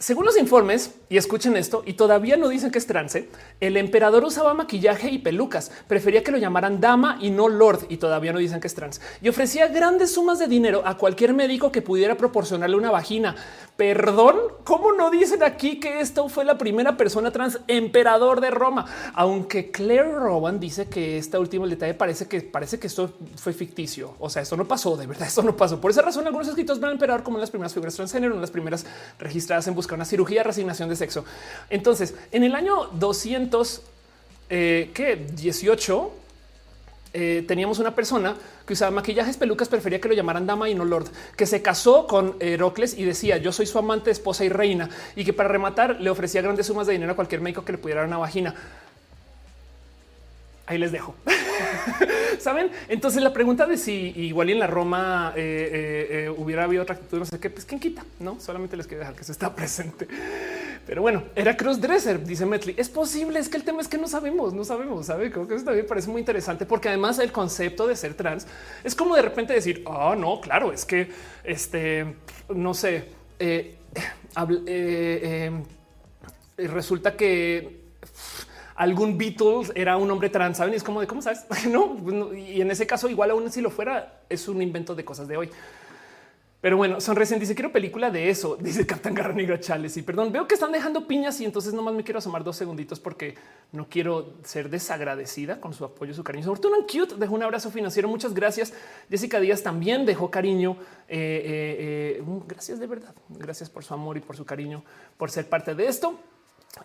Según 0.00 0.24
los 0.24 0.38
informes, 0.38 0.94
y 1.10 1.18
escuchen 1.18 1.56
esto, 1.56 1.82
y 1.84 1.94
todavía 1.94 2.38
no 2.38 2.48
dicen 2.48 2.70
que 2.70 2.78
es 2.78 2.86
trance, 2.86 3.28
el 3.60 3.76
emperador 3.76 4.24
usaba 4.24 4.54
maquillaje 4.54 5.10
y 5.10 5.18
pelucas, 5.18 5.72
prefería 5.88 6.22
que 6.22 6.30
lo 6.30 6.38
llamaran 6.38 6.80
dama 6.80 7.18
y 7.20 7.30
no 7.30 7.48
lord, 7.48 7.86
y 7.88 7.98
todavía 7.98 8.32
no 8.32 8.38
dicen 8.38 8.60
que 8.60 8.68
es 8.68 8.74
trans, 8.76 9.00
y 9.20 9.28
ofrecía 9.28 9.66
grandes 9.66 10.14
sumas 10.14 10.38
de 10.38 10.46
dinero 10.46 10.82
a 10.86 10.96
cualquier 10.96 11.34
médico 11.34 11.72
que 11.72 11.82
pudiera 11.82 12.16
proporcionarle 12.16 12.76
una 12.76 12.92
vagina. 12.92 13.34
Perdón, 13.76 14.36
¿cómo 14.64 14.92
no 14.92 15.10
dicen 15.10 15.42
aquí 15.42 15.80
que 15.80 16.00
esto 16.00 16.28
fue 16.28 16.44
la 16.44 16.58
primera 16.58 16.96
persona 16.98 17.30
trans 17.30 17.58
emperador 17.66 18.40
de 18.40 18.50
Roma? 18.50 18.84
Aunque 19.14 19.70
Claire 19.70 20.12
Rowan 20.12 20.60
dice 20.60 20.88
que 20.88 21.18
este 21.18 21.38
último 21.38 21.66
detalle 21.66 21.94
parece 21.94 22.28
que 22.28 22.42
parece 22.42 22.78
que 22.78 22.88
esto 22.88 23.14
fue 23.36 23.54
ficticio. 23.54 24.14
O 24.18 24.28
sea, 24.28 24.42
esto 24.42 24.54
no 24.56 24.68
pasó 24.68 24.98
de 24.98 25.06
verdad. 25.06 25.26
Esto 25.26 25.42
no 25.42 25.56
pasó. 25.56 25.80
Por 25.80 25.92
esa 25.92 26.02
razón, 26.02 26.26
algunos 26.26 26.48
escritos 26.48 26.78
ven 26.78 26.88
al 26.88 26.92
emperador 26.92 27.22
como 27.22 27.38
las 27.38 27.50
primeras 27.50 27.72
figuras 27.72 27.94
transgénero, 27.94 28.38
las 28.38 28.50
primeras 28.50 28.84
registradas 29.18 29.66
en 29.66 29.74
busca 29.74 29.92
de 29.92 29.96
una 29.96 30.04
cirugía, 30.04 30.42
resignación 30.42 30.90
de 30.90 30.96
sexo. 31.00 31.24
Entonces, 31.68 32.14
en 32.30 32.44
el 32.44 32.54
año 32.54 32.86
200, 32.92 33.82
eh, 34.48 34.90
que 34.94 35.16
18, 35.16 36.12
eh, 37.12 37.44
teníamos 37.48 37.80
una 37.80 37.92
persona 37.92 38.36
que 38.64 38.74
usaba 38.74 38.92
maquillajes, 38.92 39.36
pelucas, 39.36 39.68
prefería 39.68 40.00
que 40.00 40.06
lo 40.06 40.14
llamaran 40.14 40.46
dama 40.46 40.68
y 40.68 40.76
no 40.76 40.84
lord, 40.84 41.08
que 41.36 41.44
se 41.44 41.60
casó 41.60 42.06
con 42.06 42.36
Herocles 42.38 42.96
y 42.96 43.04
decía 43.04 43.36
yo 43.38 43.50
soy 43.50 43.66
su 43.66 43.78
amante, 43.78 44.12
esposa 44.12 44.44
y 44.44 44.48
reina 44.48 44.88
y 45.16 45.24
que 45.24 45.32
para 45.32 45.48
rematar 45.48 46.00
le 46.00 46.08
ofrecía 46.08 46.40
grandes 46.40 46.66
sumas 46.66 46.86
de 46.86 46.92
dinero 46.92 47.12
a 47.12 47.16
cualquier 47.16 47.40
médico 47.40 47.64
que 47.64 47.72
le 47.72 47.78
pudiera 47.78 48.04
una 48.04 48.18
vagina. 48.18 48.54
Ahí 50.70 50.78
les 50.78 50.92
dejo. 50.92 51.16
Saben? 52.38 52.70
Entonces 52.86 53.20
la 53.24 53.32
pregunta 53.32 53.66
de 53.66 53.76
si 53.76 54.12
igual 54.14 54.50
en 54.50 54.60
la 54.60 54.68
Roma 54.68 55.32
eh, 55.34 55.40
eh, 55.40 56.24
eh, 56.26 56.30
hubiera 56.30 56.62
habido 56.62 56.84
otra 56.84 56.94
actitud, 56.94 57.18
no 57.18 57.24
sé 57.24 57.40
qué, 57.40 57.50
pues 57.50 57.64
quién 57.64 57.80
quita, 57.80 58.04
no 58.20 58.38
solamente 58.38 58.76
les 58.76 58.86
quiero 58.86 59.00
dejar 59.00 59.16
que 59.16 59.24
se 59.24 59.32
está 59.32 59.52
presente. 59.56 60.06
Pero 60.86 61.02
bueno, 61.02 61.24
era 61.34 61.56
crossdresser, 61.56 62.24
dice 62.24 62.46
Metli. 62.46 62.76
Es 62.78 62.88
posible, 62.88 63.40
es 63.40 63.48
que 63.48 63.56
el 63.56 63.64
tema 63.64 63.80
es 63.80 63.88
que 63.88 63.98
no 63.98 64.06
sabemos, 64.06 64.54
no 64.54 64.62
sabemos, 64.62 65.06
sabe? 65.06 65.32
Creo 65.32 65.48
que 65.48 65.56
eso 65.56 65.64
también 65.64 65.88
parece 65.88 66.08
muy 66.08 66.20
interesante 66.20 66.66
porque 66.66 66.88
además 66.88 67.18
el 67.18 67.32
concepto 67.32 67.88
de 67.88 67.96
ser 67.96 68.14
trans 68.14 68.46
es 68.84 68.94
como 68.94 69.16
de 69.16 69.22
repente 69.22 69.52
decir, 69.52 69.82
ah, 69.88 70.14
no, 70.16 70.40
claro, 70.40 70.72
es 70.72 70.84
que 70.84 71.10
este, 71.42 72.14
no 72.48 72.74
sé, 72.74 73.08
resulta 76.56 77.16
que 77.16 77.80
algún 78.80 79.18
Beatles 79.18 79.72
era 79.74 79.98
un 79.98 80.10
hombre 80.10 80.30
trans, 80.30 80.56
¿saben? 80.56 80.72
Y 80.72 80.76
es 80.78 80.82
como 80.82 81.02
de 81.02 81.06
cómo 81.06 81.20
sabes, 81.20 81.44
no, 81.68 82.32
y 82.34 82.62
en 82.62 82.70
ese 82.70 82.86
caso, 82.86 83.10
igual 83.10 83.30
aún 83.30 83.52
si 83.52 83.60
lo 83.60 83.70
fuera, 83.70 84.22
es 84.30 84.48
un 84.48 84.62
invento 84.62 84.94
de 84.94 85.04
cosas 85.04 85.28
de 85.28 85.36
hoy. 85.36 85.50
Pero 86.62 86.78
bueno, 86.78 86.98
son 86.98 87.14
recién 87.14 87.38
dice 87.38 87.54
quiero 87.54 87.72
película 87.72 88.10
de 88.10 88.30
eso, 88.30 88.56
dice 88.60 88.86
Capitán 88.86 89.12
Garra 89.12 89.34
Negra 89.34 89.60
Chales. 89.60 89.98
Y 89.98 90.02
perdón, 90.02 90.32
veo 90.32 90.48
que 90.48 90.54
están 90.54 90.72
dejando 90.72 91.06
piñas 91.06 91.38
y 91.42 91.44
entonces 91.44 91.74
nomás 91.74 91.92
me 91.92 92.04
quiero 92.04 92.20
asomar 92.20 92.42
dos 92.42 92.56
segunditos 92.56 92.98
porque 93.00 93.34
no 93.70 93.86
quiero 93.86 94.32
ser 94.44 94.70
desagradecida 94.70 95.60
con 95.60 95.74
su 95.74 95.84
apoyo, 95.84 96.14
su 96.14 96.24
cariño. 96.24 96.46
Sobre 96.46 96.60
todo 96.60 96.74
cute 96.86 97.16
dejó 97.18 97.34
un 97.34 97.42
abrazo 97.42 97.70
financiero. 97.70 98.08
Muchas 98.08 98.32
gracias. 98.32 98.72
Jessica 99.10 99.40
Díaz 99.40 99.62
también 99.62 100.06
dejó 100.06 100.30
cariño. 100.30 100.78
Eh, 101.06 102.16
eh, 102.18 102.18
eh, 102.18 102.24
gracias 102.48 102.80
de 102.80 102.86
verdad. 102.86 103.14
Gracias 103.28 103.68
por 103.68 103.84
su 103.84 103.92
amor 103.92 104.16
y 104.16 104.20
por 104.20 104.38
su 104.38 104.46
cariño, 104.46 104.82
por 105.18 105.30
ser 105.30 105.50
parte 105.50 105.74
de 105.74 105.86
esto. 105.86 106.18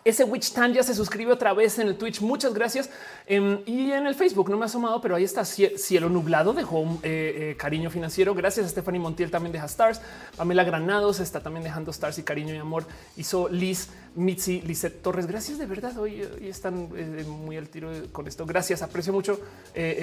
Ese 0.04 0.24
Witch 0.24 0.52
Tan 0.52 0.72
ya 0.72 0.82
se 0.82 0.94
suscribe 0.94 1.32
otra 1.32 1.52
vez 1.52 1.78
en 1.78 1.88
el 1.88 1.96
Twitch. 1.96 2.20
Muchas 2.20 2.52
gracias. 2.52 2.90
Em, 3.26 3.60
y 3.66 3.92
en 3.92 4.06
el 4.06 4.14
Facebook 4.14 4.50
no 4.50 4.56
me 4.56 4.64
ha 4.64 4.66
asomado, 4.66 5.00
pero 5.00 5.14
ahí 5.14 5.24
está 5.24 5.44
Cielo 5.44 6.08
Nublado 6.08 6.52
dejó 6.52 6.84
eh, 7.02 7.52
eh, 7.52 7.56
cariño 7.56 7.88
financiero. 7.88 8.34
Gracias 8.34 8.68
Stephanie 8.70 9.00
Montiel 9.00 9.30
también 9.30 9.52
deja 9.52 9.66
stars. 9.66 10.00
Pamela 10.36 10.64
Granados 10.64 11.20
está 11.20 11.40
también 11.40 11.62
dejando 11.62 11.92
stars 11.92 12.18
y 12.18 12.24
cariño 12.24 12.54
y 12.54 12.58
amor. 12.58 12.84
Hizo 13.16 13.48
Liz 13.48 13.88
Mitzi, 14.16 14.60
Lizette 14.62 15.02
Torres. 15.02 15.26
Gracias 15.26 15.58
de 15.58 15.66
verdad. 15.66 15.96
Hoy, 15.98 16.20
están 16.42 16.88
eh, 16.96 17.24
muy 17.24 17.56
al 17.56 17.68
tiro 17.68 17.90
con 18.10 18.26
esto. 18.26 18.44
Gracias. 18.44 18.82
Aprecio 18.82 19.12
mucho. 19.12 19.40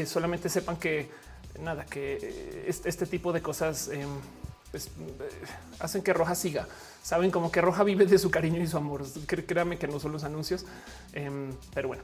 solamente 0.06 0.48
sepan 0.48 0.78
que 0.78 1.10
nada, 1.60 1.86
que 1.86 2.64
este, 2.68 2.88
este 2.88 3.06
tipo 3.06 3.34
de 3.34 3.42
cosas 3.42 3.90
em, 3.90 4.10
pues, 4.72 4.90
hacen 5.80 6.02
que 6.02 6.14
Roja 6.14 6.36
siga 6.36 6.68
saben 7.04 7.30
como 7.30 7.52
que 7.52 7.62
Roja 7.62 7.84
vive 7.84 8.08
de 8.08 8.18
su 8.18 8.32
cariño 8.32 8.60
y 8.60 8.66
su 8.66 8.78
amor. 8.78 9.04
Créame 9.28 9.78
que 9.78 9.88
no 9.88 10.00
son 10.00 10.14
los 10.14 10.24
anuncios, 10.24 10.66
em, 11.14 11.52
pero 11.76 11.90
bueno. 11.90 12.04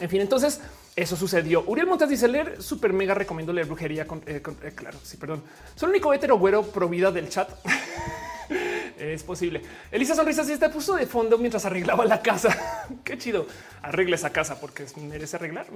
En 0.00 0.08
fin, 0.08 0.22
entonces 0.22 0.60
eso 0.96 1.16
sucedió. 1.16 1.64
Uriel 1.66 1.86
Montes 1.86 2.08
dice 2.08 2.28
leer 2.28 2.62
super 2.62 2.92
mega 2.92 3.14
recomiendo 3.14 3.52
leer 3.52 3.66
brujería 3.66 4.06
con, 4.06 4.22
eh, 4.26 4.42
eh, 4.62 4.72
claro, 4.74 4.98
sí, 5.02 5.16
perdón. 5.16 5.42
Soy 5.74 5.88
el 5.88 5.90
único 5.90 6.14
hetero 6.14 6.38
güero 6.38 6.62
pro 6.62 6.88
vida 6.88 7.10
del 7.10 7.28
chat. 7.28 7.50
es 8.98 9.22
posible. 9.22 9.62
Elisa 9.90 10.14
Sonrisa 10.14 10.44
si 10.44 10.56
te 10.56 10.68
puso 10.68 10.94
de 10.94 11.06
fondo 11.06 11.36
mientras 11.38 11.64
arreglaba 11.64 12.04
la 12.04 12.22
casa. 12.22 12.88
Qué 13.04 13.18
chido. 13.18 13.46
Arregle 13.82 14.14
esa 14.14 14.30
casa 14.30 14.60
porque 14.60 14.86
merece 14.96 15.36
arreglar. 15.36 15.66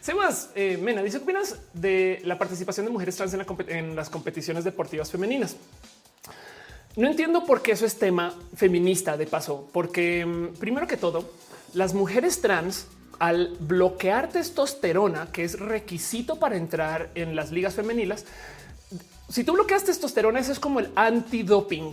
Sebas 0.00 0.50
eh, 0.54 0.78
Mena 0.80 1.02
dice: 1.02 1.18
¿Qué 1.18 1.24
opinas 1.24 1.56
de 1.74 2.20
la 2.24 2.38
participación 2.38 2.86
de 2.86 2.92
mujeres 2.92 3.16
trans 3.16 3.34
en, 3.34 3.44
en 3.68 3.96
las 3.96 4.08
competiciones 4.08 4.64
deportivas 4.64 5.10
femeninas? 5.10 5.56
No 6.96 7.08
entiendo 7.08 7.44
por 7.44 7.62
qué 7.62 7.72
eso 7.72 7.86
es 7.86 7.98
tema 7.98 8.34
feminista 8.54 9.16
de 9.16 9.26
paso, 9.26 9.68
porque 9.72 10.26
mm, 10.26 10.58
primero 10.58 10.86
que 10.86 10.96
todo, 10.96 11.30
las 11.72 11.94
mujeres 11.94 12.40
trans 12.40 12.86
al 13.20 13.56
bloquear 13.60 14.30
testosterona, 14.30 15.30
que 15.30 15.44
es 15.44 15.60
requisito 15.60 16.38
para 16.38 16.56
entrar 16.56 17.10
en 17.14 17.36
las 17.36 17.52
ligas 17.52 17.74
femeninas, 17.74 18.24
si 19.28 19.44
tú 19.44 19.52
bloqueas 19.52 19.84
testosterona, 19.84 20.40
eso 20.40 20.50
es 20.50 20.58
como 20.58 20.80
el 20.80 20.90
antidoping. 20.96 21.92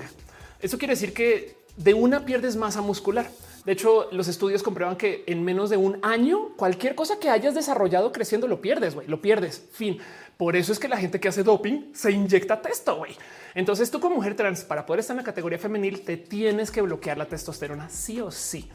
Eso 0.59 0.77
quiere 0.79 0.93
decir 0.93 1.13
que 1.13 1.57
de 1.75 1.93
una 1.93 2.25
pierdes 2.25 2.55
masa 2.55 2.81
muscular. 2.81 3.29
De 3.65 3.73
hecho, 3.73 4.07
los 4.11 4.27
estudios 4.27 4.63
comprueban 4.63 4.95
que 4.95 5.23
en 5.27 5.43
menos 5.43 5.69
de 5.69 5.77
un 5.77 5.99
año, 6.01 6.55
cualquier 6.55 6.95
cosa 6.95 7.19
que 7.19 7.29
hayas 7.29 7.53
desarrollado 7.53 8.11
creciendo 8.11 8.47
lo 8.47 8.61
pierdes, 8.61 8.95
güey, 8.95 9.07
lo 9.07 9.21
pierdes. 9.21 9.61
Fin. 9.73 9.99
Por 10.37 10.55
eso 10.55 10.71
es 10.71 10.77
que 10.77 10.87
la 10.87 10.97
gente 10.97 11.19
que 11.19 11.27
hace 11.27 11.41
doping 11.41 11.93
se 11.93 12.11
inyecta 12.11 12.61
testo, 12.61 12.97
güey. 12.97 13.15
Entonces 13.55 13.89
tú 13.89 13.99
como 13.99 14.15
mujer 14.15 14.35
trans, 14.35 14.63
para 14.63 14.85
poder 14.85 14.99
estar 14.99 15.15
en 15.15 15.17
la 15.17 15.23
categoría 15.23 15.57
femenil, 15.57 16.01
te 16.01 16.15
tienes 16.15 16.69
que 16.69 16.81
bloquear 16.81 17.17
la 17.17 17.25
testosterona 17.25 17.89
sí 17.89 18.21
o 18.21 18.29
sí. 18.29 18.69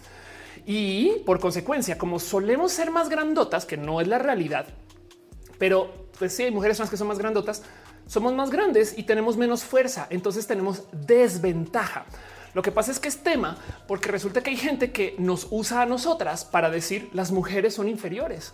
Y 0.67 1.21
por 1.25 1.39
consecuencia, 1.39 1.97
como 1.97 2.19
solemos 2.19 2.73
ser 2.73 2.91
más 2.91 3.09
grandotas, 3.09 3.65
que 3.65 3.77
no 3.77 4.01
es 4.01 4.09
la 4.09 4.19
realidad, 4.19 4.67
pero 5.59 6.09
pues 6.19 6.35
sí 6.35 6.43
hay 6.43 6.51
mujeres 6.51 6.77
trans 6.77 6.91
que 6.91 6.97
son 6.97 7.07
más 7.07 7.19
grandotas, 7.19 7.63
somos 8.09 8.35
más 8.35 8.51
grandes 8.51 8.99
y 8.99 9.05
tenemos 9.05 9.37
menos 9.37 9.63
fuerza. 9.63 10.09
Entonces 10.11 10.49
tenemos 10.49 10.85
desventaja. 10.93 12.07
Lo 12.55 12.63
que 12.63 12.73
pasa 12.73 12.91
es 12.91 12.99
que 12.99 13.09
es 13.09 13.23
tema 13.23 13.57
porque 13.87 14.11
resulta 14.11 14.43
que 14.43 14.51
hay 14.51 14.57
gente 14.57 14.91
que 14.91 15.15
nos 15.19 15.47
usa 15.51 15.83
a 15.83 15.87
nosotras 15.87 16.45
para 16.45 16.71
decir 16.71 17.09
las 17.13 17.31
mujeres 17.31 17.75
son 17.75 17.89
inferiores 17.89 18.53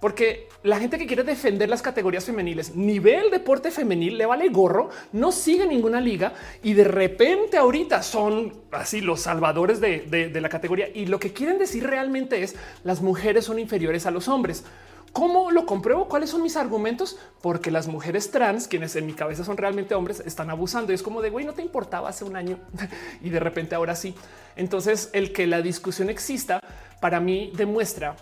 porque 0.00 0.48
la 0.62 0.78
gente 0.78 0.98
que 0.98 1.06
quiere 1.06 1.22
defender 1.22 1.68
las 1.68 1.82
categorías 1.82 2.24
femeniles 2.24 2.74
ni 2.74 2.98
ve 2.98 3.16
el 3.16 3.30
deporte 3.30 3.70
femenil, 3.70 4.18
le 4.18 4.26
vale 4.26 4.48
gorro, 4.48 4.90
no 5.12 5.32
sigue 5.32 5.66
ninguna 5.66 6.00
liga 6.00 6.34
y 6.62 6.74
de 6.74 6.84
repente 6.84 7.56
ahorita 7.56 8.02
son 8.02 8.52
así 8.70 9.00
los 9.00 9.20
salvadores 9.20 9.80
de, 9.80 10.30
la 10.40 10.48
categoría. 10.48 10.88
Y 10.92 11.06
lo 11.06 11.18
que 11.18 11.32
quieren 11.32 11.58
decir 11.58 11.86
realmente 11.86 12.42
es 12.42 12.54
las 12.82 13.00
mujeres 13.00 13.46
son 13.46 13.58
inferiores 13.58 14.06
a 14.06 14.10
los 14.10 14.28
hombres. 14.28 14.64
¿Cómo 15.12 15.52
lo 15.52 15.64
compruebo? 15.64 16.08
¿Cuáles 16.08 16.30
son 16.30 16.42
mis 16.42 16.56
argumentos? 16.56 17.18
Porque 17.40 17.70
las 17.70 17.86
mujeres 17.86 18.32
trans, 18.32 18.66
quienes 18.66 18.96
en 18.96 19.06
mi 19.06 19.12
cabeza 19.12 19.44
son 19.44 19.56
realmente 19.56 19.94
hombres, 19.94 20.20
están 20.26 20.50
abusando. 20.50 20.90
Y 20.90 20.96
es 20.96 21.04
como 21.04 21.22
de 21.22 21.30
güey, 21.30 21.44
no 21.44 21.52
te 21.52 21.62
importaba 21.62 22.08
hace 22.08 22.24
un 22.24 22.34
año 22.34 22.58
y 23.22 23.30
de 23.30 23.38
repente 23.38 23.76
ahora 23.76 23.94
sí. 23.94 24.14
Entonces, 24.56 25.10
el 25.12 25.32
que 25.32 25.46
la 25.46 25.62
discusión 25.62 26.10
exista 26.10 26.60
para 27.00 27.20
mí 27.20 27.52
demuestra 27.54 28.16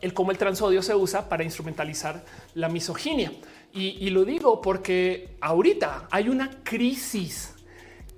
el 0.00 0.14
cómo 0.14 0.30
el 0.30 0.38
transodio 0.38 0.82
se 0.82 0.94
usa 0.94 1.28
para 1.28 1.44
instrumentalizar 1.44 2.24
la 2.54 2.68
misoginia. 2.68 3.32
Y, 3.72 4.10
lo 4.10 4.24
digo 4.24 4.60
porque 4.60 5.36
ahorita 5.40 6.08
hay 6.10 6.28
una 6.28 6.50
crisis, 6.64 7.54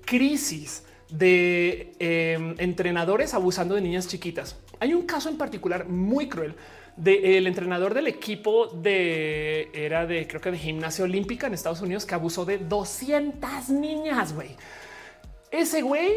crisis 0.05 0.85
de 1.11 1.93
em, 1.99 2.55
entrenadores 2.59 3.35
abusando 3.35 3.75
de 3.75 3.81
niñas 3.81 4.07
chiquitas. 4.09 4.57
Hay 4.79 4.95
un 4.95 5.03
caso 5.03 5.29
en 5.29 5.37
particular 5.37 5.87
muy 5.89 6.29
cruel 6.29 6.55
del 6.97 7.47
entrenador 7.47 7.95
del 7.95 8.07
equipo 8.07 8.69
de 8.69 9.71
era 9.73 10.07
de 10.07 10.27
creo 10.27 10.41
que 10.41 10.51
de 10.51 10.59
gimnasia 10.59 11.05
olímpica 11.05 11.47
en 11.47 11.55
Estados 11.55 11.81
Unidos 11.81 12.05
que 12.07 12.15
abusó 12.15 12.45
de 12.45 12.59
200 12.59 13.71
niñas. 13.71 14.33
Güey, 14.33 14.57
ese 15.51 15.83
güey 15.83 16.13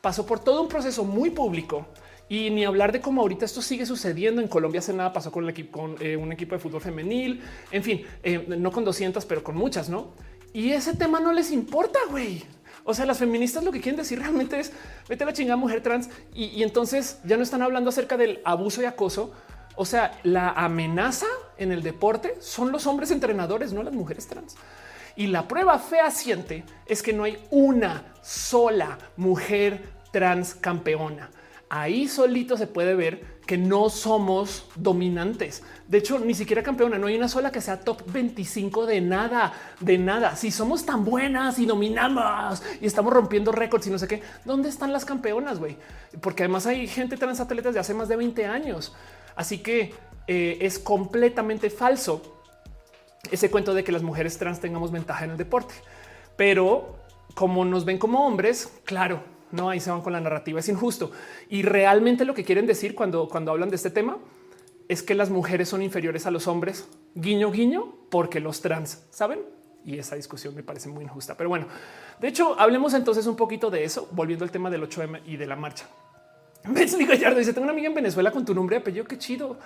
pasó 0.00 0.26
por 0.26 0.40
todo 0.40 0.60
un 0.60 0.68
proceso 0.68 1.04
muy 1.04 1.30
público 1.30 1.86
y 2.28 2.50
ni 2.50 2.64
hablar 2.64 2.92
de 2.92 3.00
cómo 3.00 3.20
ahorita 3.20 3.44
esto 3.44 3.60
sigue 3.60 3.86
sucediendo. 3.86 4.40
En 4.40 4.48
Colombia 4.48 4.78
hace 4.80 4.92
nada 4.92 5.12
pasó 5.12 5.30
con, 5.30 5.48
eh, 6.00 6.16
un 6.16 6.32
equipo 6.32 6.54
de 6.54 6.58
fútbol 6.58 6.80
femenil. 6.80 7.42
En 7.70 7.82
fin, 7.82 8.06
eh, 8.22 8.44
no 8.48 8.72
con 8.72 8.84
200, 8.84 9.24
pero 9.26 9.42
con 9.42 9.56
muchas, 9.56 9.88
¿no? 9.88 10.12
Y 10.52 10.70
ese 10.70 10.94
tema 10.94 11.20
no 11.20 11.32
les 11.32 11.50
importa, 11.50 11.98
güey. 12.10 12.42
O 12.84 12.94
sea, 12.94 13.06
las 13.06 13.18
feministas 13.18 13.64
lo 13.64 13.72
que 13.72 13.80
quieren 13.80 13.96
decir 13.96 14.18
realmente 14.18 14.58
es 14.58 14.72
vete 15.08 15.24
a 15.24 15.26
la 15.26 15.32
chingada 15.32 15.56
mujer 15.56 15.82
trans 15.82 16.10
y, 16.34 16.44
y 16.46 16.62
entonces 16.62 17.18
ya 17.24 17.36
no 17.36 17.42
están 17.42 17.62
hablando 17.62 17.90
acerca 17.90 18.16
del 18.16 18.40
abuso 18.44 18.82
y 18.82 18.84
acoso. 18.84 19.32
O 19.76 19.84
sea, 19.84 20.18
la 20.22 20.50
amenaza 20.50 21.26
en 21.58 21.72
el 21.72 21.82
deporte 21.82 22.36
son 22.40 22.72
los 22.72 22.86
hombres 22.86 23.10
entrenadores, 23.10 23.72
no 23.72 23.82
las 23.82 23.92
mujeres 23.92 24.26
trans. 24.28 24.54
Y 25.16 25.28
la 25.28 25.46
prueba 25.48 25.78
fehaciente 25.78 26.64
es 26.86 27.02
que 27.02 27.12
no 27.12 27.24
hay 27.24 27.38
una 27.50 28.12
sola 28.22 28.98
mujer 29.16 29.82
trans 30.12 30.54
campeona 30.54 31.30
ahí 31.74 32.06
solito 32.06 32.56
se 32.56 32.68
puede 32.68 32.94
ver 32.94 33.34
que 33.46 33.58
no 33.58 33.90
somos 33.90 34.68
dominantes. 34.76 35.64
De 35.88 35.98
hecho, 35.98 36.20
ni 36.20 36.32
siquiera 36.32 36.62
campeona, 36.62 36.98
no 36.98 37.08
hay 37.08 37.16
una 37.16 37.28
sola 37.28 37.50
que 37.50 37.60
sea 37.60 37.80
top 37.80 38.00
25 38.12 38.86
de 38.86 39.00
nada, 39.00 39.52
de 39.80 39.98
nada. 39.98 40.36
Si 40.36 40.52
somos 40.52 40.86
tan 40.86 41.04
buenas 41.04 41.58
y 41.58 41.66
dominamos 41.66 42.62
y 42.80 42.86
estamos 42.86 43.12
rompiendo 43.12 43.50
récords 43.50 43.88
y 43.88 43.90
no 43.90 43.98
sé 43.98 44.06
qué, 44.06 44.22
¿dónde 44.44 44.68
están 44.68 44.92
las 44.92 45.04
campeonas, 45.04 45.58
güey? 45.58 45.76
Porque 46.20 46.44
además 46.44 46.66
hay 46.66 46.86
gente 46.86 47.16
transatletas 47.16 47.74
de 47.74 47.80
hace 47.80 47.92
más 47.92 48.08
de 48.08 48.16
20 48.16 48.46
años. 48.46 48.94
Así 49.34 49.58
que 49.58 49.94
eh, 50.28 50.58
es 50.60 50.78
completamente 50.78 51.70
falso 51.70 52.22
ese 53.32 53.50
cuento 53.50 53.74
de 53.74 53.82
que 53.82 53.90
las 53.90 54.04
mujeres 54.04 54.38
trans 54.38 54.60
tengamos 54.60 54.92
ventaja 54.92 55.24
en 55.24 55.32
el 55.32 55.36
deporte. 55.36 55.74
Pero 56.36 57.00
como 57.34 57.64
nos 57.64 57.84
ven 57.84 57.98
como 57.98 58.24
hombres, 58.24 58.72
claro, 58.84 59.33
no, 59.54 59.70
ahí 59.70 59.80
se 59.80 59.90
van 59.90 60.02
con 60.02 60.12
la 60.12 60.20
narrativa, 60.20 60.58
es 60.58 60.68
injusto. 60.68 61.12
Y 61.48 61.62
realmente 61.62 62.24
lo 62.24 62.34
que 62.34 62.44
quieren 62.44 62.66
decir 62.66 62.94
cuando, 62.94 63.28
cuando 63.28 63.52
hablan 63.52 63.70
de 63.70 63.76
este 63.76 63.90
tema 63.90 64.18
es 64.88 65.02
que 65.02 65.14
las 65.14 65.30
mujeres 65.30 65.68
son 65.68 65.80
inferiores 65.80 66.26
a 66.26 66.30
los 66.30 66.46
hombres, 66.46 66.88
guiño, 67.14 67.50
guiño, 67.50 67.94
porque 68.10 68.40
los 68.40 68.60
trans, 68.60 69.04
¿saben? 69.10 69.40
Y 69.84 69.98
esa 69.98 70.16
discusión 70.16 70.54
me 70.54 70.62
parece 70.62 70.88
muy 70.88 71.04
injusta. 71.04 71.36
Pero 71.36 71.48
bueno, 71.48 71.66
de 72.20 72.28
hecho, 72.28 72.58
hablemos 72.58 72.94
entonces 72.94 73.26
un 73.26 73.36
poquito 73.36 73.70
de 73.70 73.84
eso, 73.84 74.08
volviendo 74.10 74.44
al 74.44 74.50
tema 74.50 74.70
del 74.70 74.82
8M 74.82 75.22
y 75.24 75.36
de 75.36 75.46
la 75.46 75.56
marcha. 75.56 75.86
Bensley 76.64 77.06
Gallardo 77.06 77.38
dice, 77.38 77.52
tengo 77.52 77.64
una 77.64 77.72
amiga 77.72 77.88
en 77.88 77.94
Venezuela 77.94 78.30
con 78.30 78.44
tu 78.44 78.54
nombre 78.54 78.76
y 78.76 78.80
apellido, 78.80 79.04
qué 79.04 79.18
chido. 79.18 79.56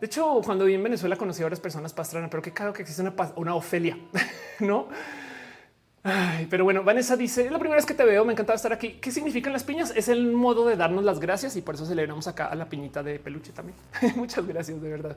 De 0.00 0.06
hecho, 0.06 0.40
cuando 0.44 0.64
viví 0.64 0.76
en 0.76 0.82
Venezuela 0.82 1.16
conocí 1.16 1.42
a 1.42 1.46
varias 1.46 1.60
personas 1.60 1.92
pastrana, 1.92 2.30
pero 2.30 2.42
qué 2.42 2.52
claro 2.52 2.72
que 2.72 2.82
existe 2.82 3.02
una, 3.02 3.14
una 3.36 3.54
Ofelia, 3.54 3.98
¿no? 4.60 4.88
Pero 6.50 6.64
bueno, 6.64 6.82
Vanessa 6.82 7.16
dice, 7.16 7.50
la 7.50 7.58
primera 7.58 7.76
vez 7.76 7.86
que 7.86 7.94
te 7.94 8.04
veo, 8.04 8.24
me 8.24 8.32
encantaba 8.32 8.56
estar 8.56 8.72
aquí. 8.72 8.98
¿Qué 9.00 9.10
significan 9.10 9.52
las 9.52 9.64
piñas? 9.64 9.92
Es 9.94 10.08
el 10.08 10.32
modo 10.32 10.66
de 10.66 10.76
darnos 10.76 11.04
las 11.04 11.20
gracias 11.20 11.56
y 11.56 11.62
por 11.62 11.74
eso 11.74 11.86
celebramos 11.86 12.26
acá 12.26 12.46
a 12.46 12.54
la 12.54 12.66
piñita 12.66 13.02
de 13.02 13.18
peluche 13.18 13.52
también. 13.52 13.76
Muchas 14.16 14.46
gracias, 14.46 14.80
de 14.80 14.88
verdad. 14.88 15.16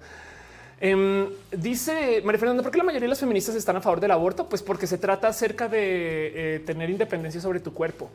Em, 0.82 1.28
dice 1.52 2.22
María 2.24 2.40
Fernanda, 2.40 2.64
¿por 2.64 2.72
qué 2.72 2.78
la 2.78 2.86
mayoría 2.86 3.06
de 3.06 3.10
las 3.10 3.20
feministas 3.20 3.56
están 3.56 3.76
a 3.76 3.82
favor 3.82 3.99
del 3.99 4.11
aborto? 4.11 4.48
Pues 4.48 4.64
porque 4.64 4.88
se 4.88 4.98
trata 4.98 5.28
acerca 5.28 5.68
de 5.68 6.56
eh, 6.56 6.60
tener 6.60 6.90
independencia 6.90 7.41
sobre 7.41 7.60
tu 7.60 7.74
cuerpo. 7.74 8.10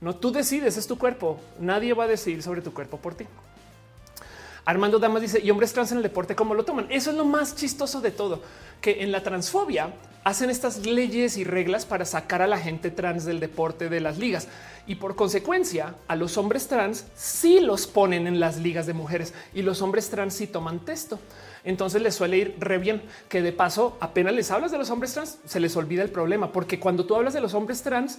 No 0.00 0.16
tú 0.16 0.30
decides, 0.30 0.76
es 0.76 0.86
tu 0.86 0.98
cuerpo. 0.98 1.40
Nadie 1.58 1.94
va 1.94 2.04
a 2.04 2.08
decidir 2.08 2.42
sobre 2.42 2.60
tu 2.60 2.74
cuerpo 2.74 2.98
por 2.98 3.14
ti. 3.14 3.24
Armando 4.64 4.98
Damas 4.98 5.22
dice, 5.22 5.40
y 5.40 5.50
hombres 5.50 5.72
trans 5.72 5.90
en 5.90 5.98
el 5.98 6.02
deporte, 6.02 6.36
¿cómo 6.36 6.54
lo 6.54 6.64
toman? 6.64 6.86
Eso 6.88 7.10
es 7.10 7.16
lo 7.16 7.24
más 7.24 7.56
chistoso 7.56 8.00
de 8.00 8.12
todo, 8.12 8.42
que 8.80 9.02
en 9.02 9.10
la 9.10 9.22
transfobia 9.22 9.92
hacen 10.24 10.50
estas 10.50 10.86
leyes 10.86 11.36
y 11.36 11.42
reglas 11.42 11.84
para 11.84 12.04
sacar 12.04 12.42
a 12.42 12.46
la 12.46 12.58
gente 12.58 12.90
trans 12.90 13.24
del 13.24 13.40
deporte 13.40 13.88
de 13.88 14.00
las 14.00 14.18
ligas 14.18 14.46
y 14.86 14.96
por 14.96 15.16
consecuencia 15.16 15.96
a 16.06 16.16
los 16.16 16.36
hombres 16.38 16.68
trans 16.68 17.06
sí 17.16 17.60
los 17.60 17.86
ponen 17.88 18.26
en 18.26 18.38
las 18.38 18.58
ligas 18.58 18.86
de 18.86 18.92
mujeres 18.92 19.34
y 19.52 19.62
los 19.62 19.82
hombres 19.82 20.10
trans 20.10 20.34
sí 20.34 20.46
toman 20.46 20.84
texto. 20.84 21.18
Entonces 21.64 22.02
les 22.02 22.14
suele 22.14 22.38
ir 22.38 22.56
re 22.58 22.78
bien 22.78 23.02
que 23.28 23.42
de 23.42 23.52
paso 23.52 23.96
apenas 24.00 24.34
les 24.34 24.50
hablas 24.50 24.70
de 24.70 24.78
los 24.78 24.90
hombres 24.90 25.12
trans 25.12 25.38
se 25.44 25.60
les 25.60 25.76
olvida 25.76 26.02
el 26.02 26.10
problema 26.10 26.52
porque 26.52 26.78
cuando 26.78 27.04
tú 27.04 27.16
hablas 27.16 27.34
de 27.34 27.40
los 27.40 27.54
hombres 27.54 27.82
trans 27.82 28.18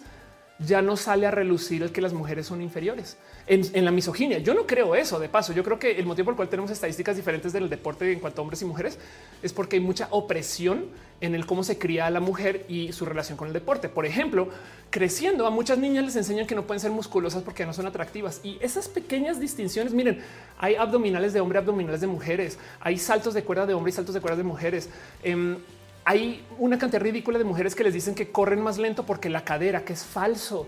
ya 0.59 0.81
no 0.81 0.95
sale 0.95 1.25
a 1.25 1.31
relucir 1.31 1.83
el 1.83 1.91
que 1.91 2.01
las 2.01 2.13
mujeres 2.13 2.45
son 2.45 2.61
inferiores 2.61 3.17
en, 3.47 3.85
la 3.85 3.91
misoginia. 3.91 4.37
Yo 4.37 4.53
no 4.53 4.65
creo 4.65 4.95
eso. 4.95 5.19
De 5.19 5.27
paso, 5.27 5.51
yo 5.51 5.63
creo 5.63 5.79
que 5.79 5.91
el 5.91 6.05
motivo 6.05 6.25
por 6.25 6.33
el 6.33 6.35
cual 6.37 6.49
tenemos 6.49 6.71
estadísticas 6.71 7.15
diferentes 7.15 7.51
del 7.53 7.69
deporte 7.69 8.11
en 8.11 8.19
cuanto 8.19 8.41
a 8.41 8.43
hombres 8.43 8.61
y 8.61 8.65
mujeres 8.65 8.97
es 9.41 9.51
porque 9.51 9.77
hay 9.77 9.81
mucha 9.81 10.07
opresión 10.11 10.85
en 11.21 11.35
el 11.35 11.45
cómo 11.45 11.63
se 11.63 11.77
cría 11.77 12.05
a 12.05 12.09
la 12.09 12.19
mujer 12.19 12.65
y 12.67 12.91
su 12.91 13.05
relación 13.05 13.37
con 13.37 13.47
el 13.47 13.53
deporte. 13.53 13.89
Por 13.89 14.05
ejemplo, 14.05 14.49
creciendo 14.89 15.47
a 15.47 15.49
muchas 15.49 15.77
niñas 15.77 16.05
les 16.05 16.15
enseñan 16.15 16.45
que 16.45 16.55
no 16.55 16.63
pueden 16.63 16.79
ser 16.79 16.91
musculosas 16.91 17.43
porque 17.43 17.65
no 17.65 17.73
son 17.73 17.87
atractivas 17.87 18.39
y 18.43 18.57
esas 18.61 18.87
pequeñas 18.87 19.39
distinciones. 19.39 19.93
Miren, 19.93 20.21
hay 20.59 20.75
abdominales 20.75 21.33
de 21.33 21.41
hombre, 21.41 21.59
abdominales 21.59 22.01
de 22.01 22.07
mujeres, 22.07 22.57
hay 22.79 22.97
saltos 22.97 23.33
de 23.33 23.43
cuerda 23.43 23.65
de 23.65 23.73
hombre 23.73 23.89
y 23.89 23.93
saltos 23.93 24.13
de 24.13 24.21
cuerda 24.21 24.37
de 24.37 24.43
mujeres. 24.43 24.89
Em, 25.23 25.57
hay 26.05 26.45
una 26.57 26.77
cantidad 26.77 27.01
ridícula 27.01 27.37
de 27.37 27.43
mujeres 27.43 27.75
que 27.75 27.83
les 27.83 27.93
dicen 27.93 28.15
que 28.15 28.31
corren 28.31 28.61
más 28.61 28.77
lento 28.77 29.05
porque 29.05 29.29
la 29.29 29.43
cadera, 29.43 29.85
que 29.85 29.93
es 29.93 30.03
falso, 30.03 30.67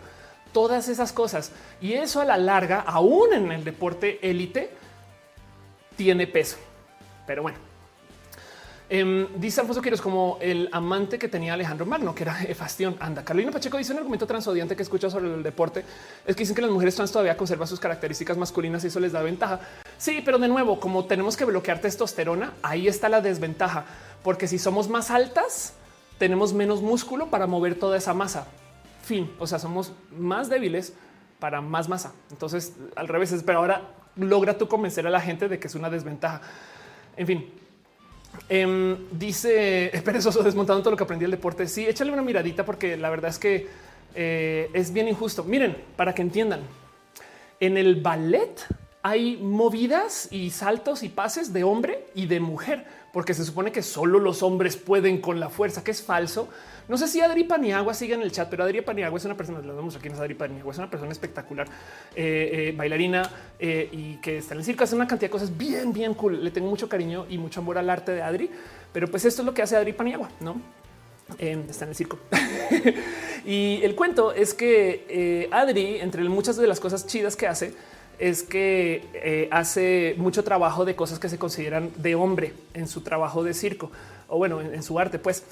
todas 0.53 0.88
esas 0.88 1.12
cosas. 1.12 1.52
Y 1.82 1.94
eso 1.94 2.22
a 2.22 2.26
la 2.26 2.38
larga, 2.38 2.80
aún 2.82 3.34
en 3.34 3.52
el 3.52 3.64
deporte 3.64 4.20
élite, 4.22 4.72
tiene 5.98 6.28
peso. 6.28 6.57
Pero 7.28 7.41
bueno, 7.41 7.57
em, 8.90 9.28
dice 9.36 9.60
Alfonso 9.60 9.82
Quiroz 9.82 9.99
como 9.99 10.38
el 10.40 10.70
amante 10.72 11.20
que 11.20 11.28
tenía 11.28 11.53
Alejandro 11.53 11.86
Magno, 11.86 12.16
que 12.16 12.24
era 12.24 12.41
Efastión. 12.48 12.95
Anda, 12.99 13.26
Carolina 13.26 13.52
Pacheco 13.52 13.78
dice 13.78 13.91
un 13.91 13.99
argumento 13.99 14.26
transodiante 14.26 14.76
que 14.76 14.84
escucha 14.84 15.10
sobre 15.10 15.34
el 15.34 15.44
deporte 15.44 15.84
es 16.26 16.36
que 16.36 16.44
dicen 16.44 16.56
que 16.56 16.62
las 16.62 16.72
mujeres 16.72 16.95
trans 16.95 17.12
todavía 17.12 17.36
conservan 17.36 17.68
sus 17.68 17.80
características 17.80 18.38
masculinas 18.38 18.84
y 18.86 18.88
eso 18.88 18.99
les 19.02 19.12
da 19.12 19.22
ventaja. 19.22 19.60
Sí, 19.98 20.22
pero 20.24 20.38
de 20.38 20.48
nuevo, 20.48 20.80
como 20.80 21.06
tenemos 21.06 21.36
que 21.36 21.44
bloquear 21.44 21.82
testosterona, 21.82 22.53
ahí 22.62 22.88
está 22.88 23.10
la 23.10 23.20
desventaja 23.20 23.86
porque 24.26 24.48
si 24.48 24.58
somos 24.58 24.90
más 24.90 25.12
altas, 25.12 25.76
tenemos 26.18 26.52
menos 26.52 26.82
músculo 26.82 27.30
para 27.30 27.46
mover 27.46 27.76
toda 27.76 27.96
esa 27.96 28.16
masa. 28.16 28.48
Fin, 29.04 29.32
o 29.38 29.46
sea, 29.46 29.60
somos 29.60 29.94
más 30.18 30.50
débiles 30.50 30.94
para 31.40 31.62
más 31.62 31.88
masa. 31.88 32.12
Entonces, 32.32 32.74
al 32.96 33.08
revés, 33.08 33.36
pero 33.46 33.60
ahora 33.60 33.84
logra 34.16 34.58
tú 34.58 34.68
convencer 34.68 35.06
a 35.06 35.12
la 35.12 35.22
gente 35.22 35.48
de 35.48 35.60
que 35.60 35.68
es 35.68 35.76
una 35.76 35.92
desventaja. 35.92 36.42
En 37.16 37.28
fin, 37.28 37.52
em, 38.50 38.98
dice 39.12 39.92
perezoso 40.04 40.42
desmontando 40.42 40.82
todo 40.82 40.92
lo 40.92 40.98
que 40.98 41.04
aprendí 41.04 41.26
el 41.26 41.32
deporte. 41.32 41.68
Sí, 41.68 41.86
échale 41.86 42.12
una 42.12 42.24
miradita 42.24 42.66
porque 42.66 42.98
la 42.98 43.12
verdad 43.12 43.30
es 43.30 43.38
que 43.38 43.68
eh, 44.16 44.72
es 44.74 44.92
bien 44.92 45.08
injusto. 45.08 45.44
Miren, 45.44 45.78
para 45.96 46.16
que 46.16 46.24
entiendan, 46.24 46.62
en 47.60 47.78
el 47.78 48.02
ballet 48.02 48.60
hay 49.04 49.38
movidas 49.38 50.30
y 50.32 50.50
saltos 50.50 51.04
y 51.04 51.10
pases 51.10 51.54
de 51.54 51.64
hombre 51.64 52.08
y 52.16 52.26
de 52.26 52.40
mujer 52.40 52.88
porque 53.16 53.34
se 53.34 53.46
supone 53.46 53.72
que 53.72 53.82
solo 53.82 54.20
los 54.20 54.44
hombres 54.44 54.76
pueden 54.76 55.22
con 55.22 55.40
la 55.40 55.48
fuerza, 55.48 55.82
que 55.86 55.92
es 55.92 56.02
falso. 56.02 56.50
No 56.90 56.98
sé 56.98 57.08
si 57.08 57.22
Adri 57.22 57.46
Paniagua 57.46 57.94
sigue 57.94 58.14
en 58.14 58.22
el 58.22 58.30
chat, 58.30 58.50
pero 58.50 58.66
Adri 58.66 58.82
Paniagua 58.82 59.18
es 59.18 59.24
una 59.24 59.38
persona, 59.38 59.62
la 59.62 59.72
vemos 59.72 59.96
aquí, 59.96 60.10
es 60.10 60.20
Adri 60.20 60.34
Paniagua, 60.34 60.74
es 60.74 60.78
una 60.80 60.90
persona 60.90 61.14
espectacular, 61.14 61.66
eh, 62.14 62.50
eh, 62.52 62.74
bailarina 62.76 63.32
eh, 63.58 63.88
y 63.90 64.18
que 64.18 64.40
está 64.40 64.54
en 64.54 64.60
el 64.60 64.66
circo, 64.66 64.84
hace 64.84 64.98
una 64.98 65.08
cantidad 65.08 65.30
de 65.30 65.32
cosas 65.32 65.58
bien, 65.58 65.94
bien 65.94 66.14
cool. 66.14 66.44
Le 66.44 66.52
tengo 66.52 66.70
mucho 66.70 66.90
cariño 66.90 67.26
y 67.30 67.38
mucho 67.38 67.62
amor 67.62 67.78
al 67.78 67.90
arte 67.90 68.12
de 68.12 68.22
Adri, 68.22 68.50
pero 68.92 69.08
pues 69.08 69.24
esto 69.24 69.44
es 69.44 69.46
lo 69.46 69.54
que 69.54 69.62
hace 69.62 69.78
Adri 69.78 69.94
Paniagua, 69.94 70.30
¿no? 70.42 70.60
está 71.40 71.86
en 71.86 71.92
el 71.92 71.96
circo. 71.96 72.20
y 73.46 73.80
el 73.82 73.96
cuento 73.96 74.34
es 74.34 74.54
que 74.54 75.48
Adri, 75.54 76.00
entre 76.02 76.22
muchas 76.26 76.58
de 76.58 76.68
las 76.68 76.82
cosas 76.82 77.08
chidas 77.08 77.38
que 77.38 77.48
hace, 77.48 77.74
es 78.20 78.44
que 78.44 79.04
eh, 79.14 79.48
hace 79.52 80.16
mucho 80.18 80.44
trabajo 80.44 80.86
de 80.86 80.96
cosas 80.96 81.20
que 81.20 81.30
se 81.30 81.38
consideran 81.38 81.92
de 81.98 82.16
hombre 82.16 82.54
en 82.74 82.88
su 82.88 83.02
trabajo 83.02 83.44
de 83.44 83.54
circo 83.54 83.92
o 84.28 84.38
bueno, 84.38 84.62
en, 84.62 84.82
su 84.84 85.00
arte, 85.00 85.20
pues. 85.20 85.44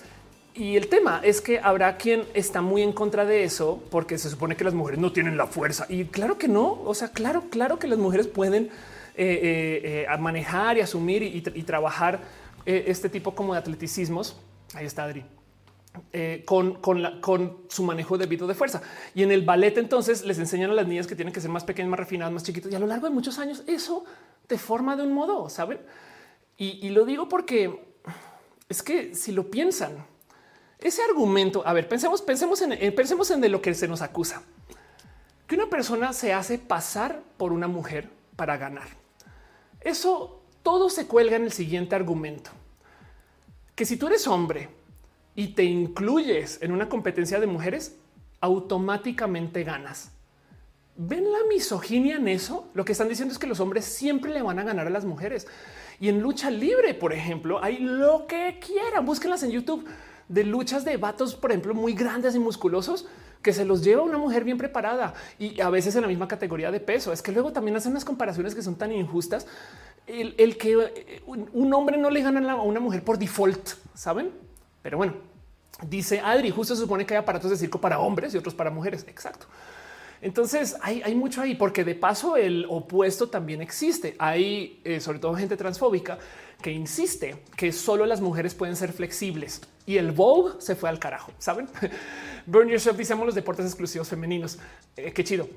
Y 0.55 0.75
el 0.77 0.87
tema 0.87 1.21
es 1.23 1.41
que 1.41 1.59
habrá 1.59 1.97
quien 1.97 2.25
está 2.33 2.61
muy 2.61 2.81
en 2.81 2.91
contra 2.91 3.25
de 3.25 3.43
eso 3.43 3.83
porque 3.89 4.17
se 4.17 4.29
supone 4.29 4.55
que 4.55 4.63
las 4.63 4.73
mujeres 4.73 4.99
no 4.99 5.11
tienen 5.11 5.37
la 5.37 5.47
fuerza. 5.47 5.85
Y 5.89 6.05
claro 6.05 6.37
que 6.37 6.47
no. 6.47 6.81
O 6.85 6.93
sea, 6.93 7.09
claro, 7.09 7.45
claro 7.49 7.79
que 7.79 7.87
las 7.87 7.97
mujeres 7.97 8.27
pueden 8.27 8.69
eh, 9.15 10.05
eh, 10.07 10.17
manejar 10.19 10.77
y 10.77 10.81
asumir 10.81 11.23
y, 11.23 11.41
trabajar 11.63 12.19
este 12.65 13.09
tipo 13.09 13.35
como 13.35 13.53
de 13.53 13.59
atleticismos. 13.59 14.37
Ahí 14.73 14.85
está 14.85 15.03
Adri. 15.03 15.25
Eh, 16.11 16.43
con, 16.45 16.79
su 17.69 17.83
manejo 17.83 18.17
debido 18.17 18.47
de 18.47 18.55
fuerza. 18.55 18.81
Y 19.13 19.23
en 19.23 19.31
el 19.31 19.43
ballet 19.43 19.77
entonces 19.77 20.25
les 20.25 20.39
enseñan 20.39 20.71
a 20.71 20.73
las 20.73 20.87
niñas 20.87 21.05
que 21.05 21.15
tienen 21.15 21.33
que 21.33 21.41
ser 21.41 21.51
más 21.51 21.63
pequeñas, 21.63 21.89
más 21.89 21.99
refinadas, 21.99 22.33
más 22.33 22.43
chiquitas. 22.43 22.71
Y 22.71 22.75
a 22.75 22.79
lo 22.79 22.87
largo 22.87 23.07
de 23.07 23.13
muchos 23.13 23.37
años 23.37 23.63
eso 23.67 24.03
te 24.47 24.57
forma 24.57 24.95
de 24.95 25.03
un 25.03 25.13
modo, 25.13 25.49
¿saben? 25.49 25.79
Y, 26.57 26.89
lo 26.89 27.05
digo 27.05 27.27
porque 27.27 27.79
es 28.69 28.81
que 28.81 29.15
si 29.15 29.31
lo 29.31 29.49
piensan, 29.49 30.05
ese 30.79 31.01
argumento, 31.03 31.63
a 31.65 31.73
ver, 31.73 31.89
pensemos, 31.89 32.21
pensemos 32.21 32.61
en, 32.61 32.73
eh, 32.73 32.91
pensemos 32.91 33.29
en 33.31 33.41
de 33.41 33.49
lo 33.49 33.61
que 33.61 33.73
se 33.73 33.87
nos 33.87 34.01
acusa. 34.01 34.43
Que 35.47 35.55
una 35.55 35.69
persona 35.69 36.13
se 36.13 36.31
hace 36.31 36.57
pasar 36.57 37.21
por 37.37 37.51
una 37.51 37.67
mujer 37.67 38.09
para 38.35 38.57
ganar. 38.57 38.87
Eso 39.81 40.41
todo 40.61 40.89
se 40.89 41.05
cuelga 41.05 41.35
en 41.35 41.43
el 41.43 41.51
siguiente 41.51 41.95
argumento. 41.95 42.51
Que 43.75 43.85
si 43.85 43.97
tú 43.97 44.07
eres 44.07 44.27
hombre 44.27 44.69
y 45.35 45.49
te 45.49 45.63
incluyes 45.63 46.59
en 46.61 46.71
una 46.71 46.89
competencia 46.89 47.39
de 47.39 47.47
mujeres, 47.47 47.95
automáticamente 48.39 49.63
ganas. 49.63 50.11
¿Ven 50.95 51.31
la 51.31 51.39
misoginia 51.49 52.17
en 52.17 52.27
eso? 52.27 52.67
Lo 52.73 52.85
que 52.85 52.91
están 52.91 53.09
diciendo 53.09 53.31
es 53.31 53.39
que 53.39 53.47
los 53.47 53.59
hombres 53.59 53.85
siempre 53.85 54.31
le 54.31 54.43
van 54.43 54.59
a 54.59 54.63
ganar 54.63 54.85
a 54.85 54.91
las 54.91 55.05
mujeres. 55.05 55.47
Y 55.99 56.09
en 56.09 56.21
lucha 56.21 56.51
libre, 56.51 56.93
por 56.93 57.13
ejemplo, 57.13 57.63
hay 57.63 57.79
lo 57.79 58.27
que 58.27 58.59
quieran. 58.59 59.05
Búsquenlas 59.05 59.41
en 59.43 59.51
YouTube 59.51 59.87
de 60.27 60.43
luchas 60.43 60.85
de 60.85 60.97
vatos, 60.97 61.35
por 61.35 61.51
ejemplo, 61.51 61.73
muy 61.73 61.93
grandes 61.93 62.35
y 62.35 62.39
musculosos 62.39 63.07
que 63.41 63.53
se 63.53 63.65
los 63.65 63.83
lleva 63.83 64.03
una 64.03 64.17
mujer 64.17 64.43
bien 64.45 64.57
preparada 64.57 65.13
y 65.37 65.59
a 65.59 65.69
veces 65.69 65.95
en 65.95 66.03
la 66.03 66.07
misma 66.07 66.27
categoría 66.27 66.71
de 66.71 66.79
peso. 66.79 67.11
Es 67.11 67.21
que 67.21 67.31
luego 67.31 67.51
también 67.51 67.75
hacen 67.75 67.91
unas 67.91 68.05
comparaciones 68.05 68.55
que 68.55 68.61
son 68.61 68.75
tan 68.75 68.91
injustas. 68.91 69.47
El, 70.05 70.57
que 70.57 70.73
eh, 70.73 71.23
un 71.25 71.73
hombre 71.73 71.97
no 71.97 72.09
le 72.09 72.21
gana 72.21 72.51
a 72.51 72.61
una 72.61 72.79
mujer 72.79 73.03
por 73.03 73.17
default, 73.17 73.69
saben? 73.95 74.31
Pero 74.83 74.97
bueno, 74.97 75.15
dice 75.87 76.19
Adri, 76.19 76.51
justo 76.51 76.75
se 76.75 76.81
supone 76.81 77.05
que 77.05 77.15
hay 77.15 77.21
aparatos 77.21 77.49
de 77.49 77.57
circo 77.57 77.81
para 77.81 77.97
hombres 77.97 78.35
y 78.35 78.37
otros 78.37 78.53
para 78.53 78.69
mujeres. 78.69 79.05
Exacto. 79.07 79.47
Entonces 80.21 80.77
hay, 80.81 81.15
mucho 81.15 81.41
ahí, 81.41 81.55
porque 81.55 81.83
de 81.83 81.95
paso 81.95 82.37
el 82.37 82.65
opuesto 82.69 83.27
también 83.27 83.61
existe. 83.61 84.15
Hay 84.19 84.79
eh, 84.85 85.01
sobre 85.01 85.19
todo 85.19 85.35
gente 85.35 85.57
transfóbica 85.57 86.17
que 86.61 86.71
insiste 86.71 87.43
que 87.57 87.73
solo 87.73 88.05
las 88.05 88.21
mujeres 88.21 88.55
pueden 88.55 88.77
ser 88.77 88.93
flexibles 88.93 89.61
y 89.85 89.97
el 89.97 90.13
Vogue 90.13 90.53
se 90.59 90.75
fue 90.75 90.87
al 90.87 90.97
carajo. 90.97 91.33
Saben, 91.39 91.67
Burn 92.45 92.69
Yourself 92.69 92.97
dice 92.97 93.13
los 93.15 93.35
deportes 93.35 93.65
exclusivos 93.65 94.07
femeninos. 94.07 94.59
Eh, 94.95 95.11
qué 95.11 95.25
chido. 95.25 95.49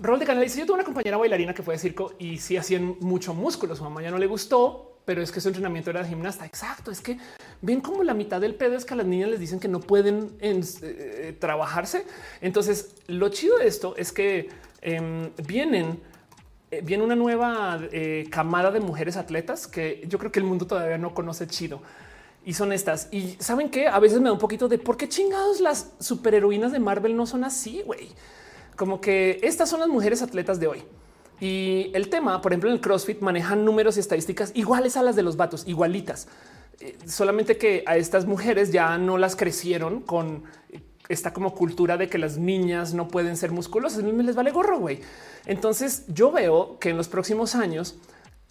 Rol 0.00 0.20
de 0.20 0.26
canal 0.26 0.44
dice: 0.44 0.60
Yo 0.60 0.66
tuve 0.66 0.76
una 0.76 0.84
compañera 0.84 1.16
bailarina 1.16 1.52
que 1.52 1.64
fue 1.64 1.74
de 1.74 1.78
circo 1.78 2.14
y 2.20 2.38
sí 2.38 2.56
hacían 2.56 2.96
mucho 3.00 3.34
músculo. 3.34 3.74
Su 3.74 3.82
mamá 3.82 4.02
ya 4.02 4.12
no 4.12 4.18
le 4.18 4.26
gustó, 4.26 5.00
pero 5.04 5.20
es 5.20 5.32
que 5.32 5.40
su 5.40 5.48
entrenamiento 5.48 5.90
era 5.90 6.02
de 6.02 6.08
gimnasta. 6.08 6.46
Exacto. 6.46 6.92
Es 6.92 7.00
que 7.00 7.18
ven 7.64 7.80
como 7.80 8.02
la 8.04 8.14
mitad 8.14 8.40
del 8.40 8.54
pedo 8.54 8.76
es 8.76 8.84
que 8.84 8.94
a 8.94 8.96
las 8.96 9.06
niñas 9.06 9.30
les 9.30 9.40
dicen 9.40 9.60
que 9.60 9.68
no 9.68 9.80
pueden 9.80 10.30
eh, 10.40 11.36
trabajarse. 11.38 12.04
Entonces, 12.40 12.94
lo 13.06 13.28
chido 13.30 13.58
de 13.58 13.66
esto 13.66 13.94
es 13.96 14.12
que 14.12 14.48
em, 14.82 15.30
vienen 15.46 15.98
eh, 16.74 16.80
viene 16.82 17.04
una 17.04 17.14
nueva 17.14 17.80
eh, 17.92 18.26
camada 18.30 18.70
de 18.70 18.80
mujeres 18.80 19.16
atletas 19.16 19.66
que 19.66 20.04
yo 20.08 20.18
creo 20.18 20.32
que 20.32 20.40
el 20.40 20.46
mundo 20.46 20.66
todavía 20.66 20.98
no 20.98 21.14
conoce 21.14 21.46
chido. 21.46 21.80
Y 22.44 22.54
son 22.54 22.72
estas. 22.72 23.08
Y 23.10 23.36
saben 23.38 23.70
que 23.70 23.86
a 23.86 23.98
veces 23.98 24.20
me 24.20 24.26
da 24.26 24.32
un 24.32 24.38
poquito 24.38 24.68
de 24.68 24.78
por 24.78 24.96
qué 24.96 25.08
chingados 25.08 25.60
las 25.60 25.92
superheroínas 26.00 26.72
de 26.72 26.78
Marvel 26.78 27.16
no 27.16 27.26
son 27.26 27.44
así, 27.44 27.82
güey. 27.86 28.08
Como 28.76 29.00
que 29.00 29.38
estas 29.42 29.70
son 29.70 29.80
las 29.80 29.88
mujeres 29.88 30.20
atletas 30.20 30.60
de 30.60 30.66
hoy. 30.66 30.82
Y 31.40 31.90
el 31.94 32.08
tema, 32.08 32.40
por 32.40 32.52
ejemplo, 32.52 32.70
en 32.70 32.76
el 32.76 32.80
CrossFit 32.80 33.20
manejan 33.20 33.64
números 33.64 33.96
y 33.96 34.00
estadísticas 34.00 34.52
iguales 34.54 34.96
a 34.96 35.02
las 35.02 35.16
de 35.16 35.22
los 35.22 35.36
vatos, 35.36 35.64
igualitas. 35.66 36.28
Eh, 36.80 36.96
solamente 37.06 37.56
que 37.56 37.82
a 37.86 37.96
estas 37.96 38.26
mujeres 38.26 38.72
ya 38.72 38.98
no 38.98 39.18
las 39.18 39.36
crecieron 39.36 40.00
con 40.00 40.44
esta 41.08 41.32
como 41.32 41.54
cultura 41.54 41.96
de 41.96 42.08
que 42.08 42.18
las 42.18 42.38
niñas 42.38 42.94
no 42.94 43.08
pueden 43.08 43.36
ser 43.36 43.52
musculosas. 43.52 44.02
Me 44.02 44.22
les 44.22 44.36
vale 44.36 44.50
gorro, 44.50 44.78
güey. 44.78 45.00
Entonces 45.46 46.04
yo 46.08 46.32
veo 46.32 46.78
que 46.78 46.90
en 46.90 46.96
los 46.96 47.08
próximos 47.08 47.54
años, 47.54 47.98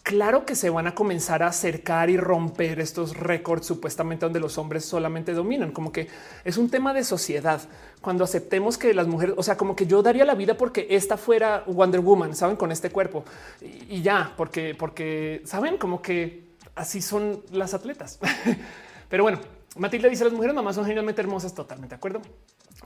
claro 0.04 0.46
que 0.46 0.56
se 0.56 0.70
van 0.70 0.86
a 0.86 0.94
comenzar 0.94 1.42
a 1.42 1.48
acercar 1.48 2.10
y 2.10 2.18
romper 2.18 2.80
estos 2.80 3.18
récords 3.18 3.66
supuestamente 3.66 4.26
donde 4.26 4.40
los 4.40 4.58
hombres 4.58 4.86
solamente 4.86 5.34
dominan, 5.34 5.72
como 5.72 5.92
que 5.92 6.08
es 6.44 6.58
un 6.58 6.70
tema 6.70 6.94
de 6.94 7.04
sociedad. 7.04 7.62
Cuando 8.02 8.24
aceptemos 8.24 8.78
que 8.78 8.94
las 8.94 9.08
mujeres, 9.08 9.36
o 9.38 9.44
sea, 9.44 9.58
como 9.58 9.76
que 9.76 9.88
yo 9.88 10.04
daría 10.04 10.26
la 10.26 10.36
vida 10.36 10.56
porque 10.56 10.88
esta 10.92 11.18
fuera 11.18 11.64
Wonder 11.66 12.02
Woman, 12.02 12.36
saben, 12.36 12.58
con 12.58 12.72
este 12.72 12.92
cuerpo 12.92 13.24
y, 13.62 14.02
ya, 14.02 14.34
porque, 14.38 14.76
porque 14.78 15.42
saben 15.46 15.78
como 15.78 16.02
que 16.02 16.43
así 16.76 17.02
son 17.02 17.44
las 17.52 17.74
atletas. 17.74 18.20
Pero 19.10 19.24
bueno, 19.24 19.40
Matilde 19.76 20.10
dice 20.10 20.24
las 20.24 20.34
mujeres 20.34 20.56
mamás 20.56 20.76
son 20.76 20.86
generalmente 20.86 21.22
hermosas, 21.22 21.54
totalmente 21.54 21.94
de 21.94 21.98
acuerdo. 21.98 22.22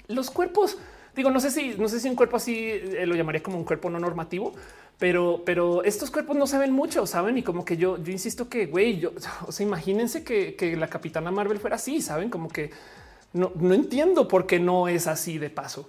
Los 0.08 0.30
cuerpos, 0.30 0.78
digo, 1.16 1.30
no 1.32 1.40
sé 1.40 1.52
si, 1.52 1.76
no 1.78 1.88
sé 1.88 2.00
si 2.00 2.10
un 2.10 2.16
cuerpo 2.16 2.38
así 2.38 2.58
eh, 2.60 3.06
lo 3.06 3.16
llamaría 3.16 3.44
como 3.44 3.58
un 3.58 3.64
cuerpo 3.64 3.90
no 3.90 4.00
normativo, 4.00 4.54
pero, 4.98 5.44
pero 5.46 5.84
estos 5.84 6.10
cuerpos 6.10 6.36
no 6.36 6.48
se 6.48 6.58
ven 6.58 6.72
mucho, 6.72 7.06
saben? 7.06 7.38
Y 7.38 7.44
como 7.44 7.66
que 7.66 7.78
yo, 7.78 8.02
yo 8.02 8.12
insisto 8.12 8.50
que, 8.50 8.66
güey, 8.66 9.00
yo, 9.00 9.12
o 9.46 9.52
sea, 9.52 9.66
imagínense 9.66 10.24
que, 10.24 10.56
que, 10.56 10.76
la 10.76 10.88
capitana 10.88 11.30
Marvel 11.30 11.60
fuera 11.60 11.76
así, 11.76 12.02
saben? 12.02 12.30
Como 12.30 12.50
que 12.50 12.72
no, 13.34 13.52
no 13.56 13.74
entiendo 13.74 14.28
por 14.28 14.48
qué 14.48 14.60
no 14.60 14.88
es 14.88 15.08
así 15.08 15.38
de 15.38 15.50
paso. 15.50 15.88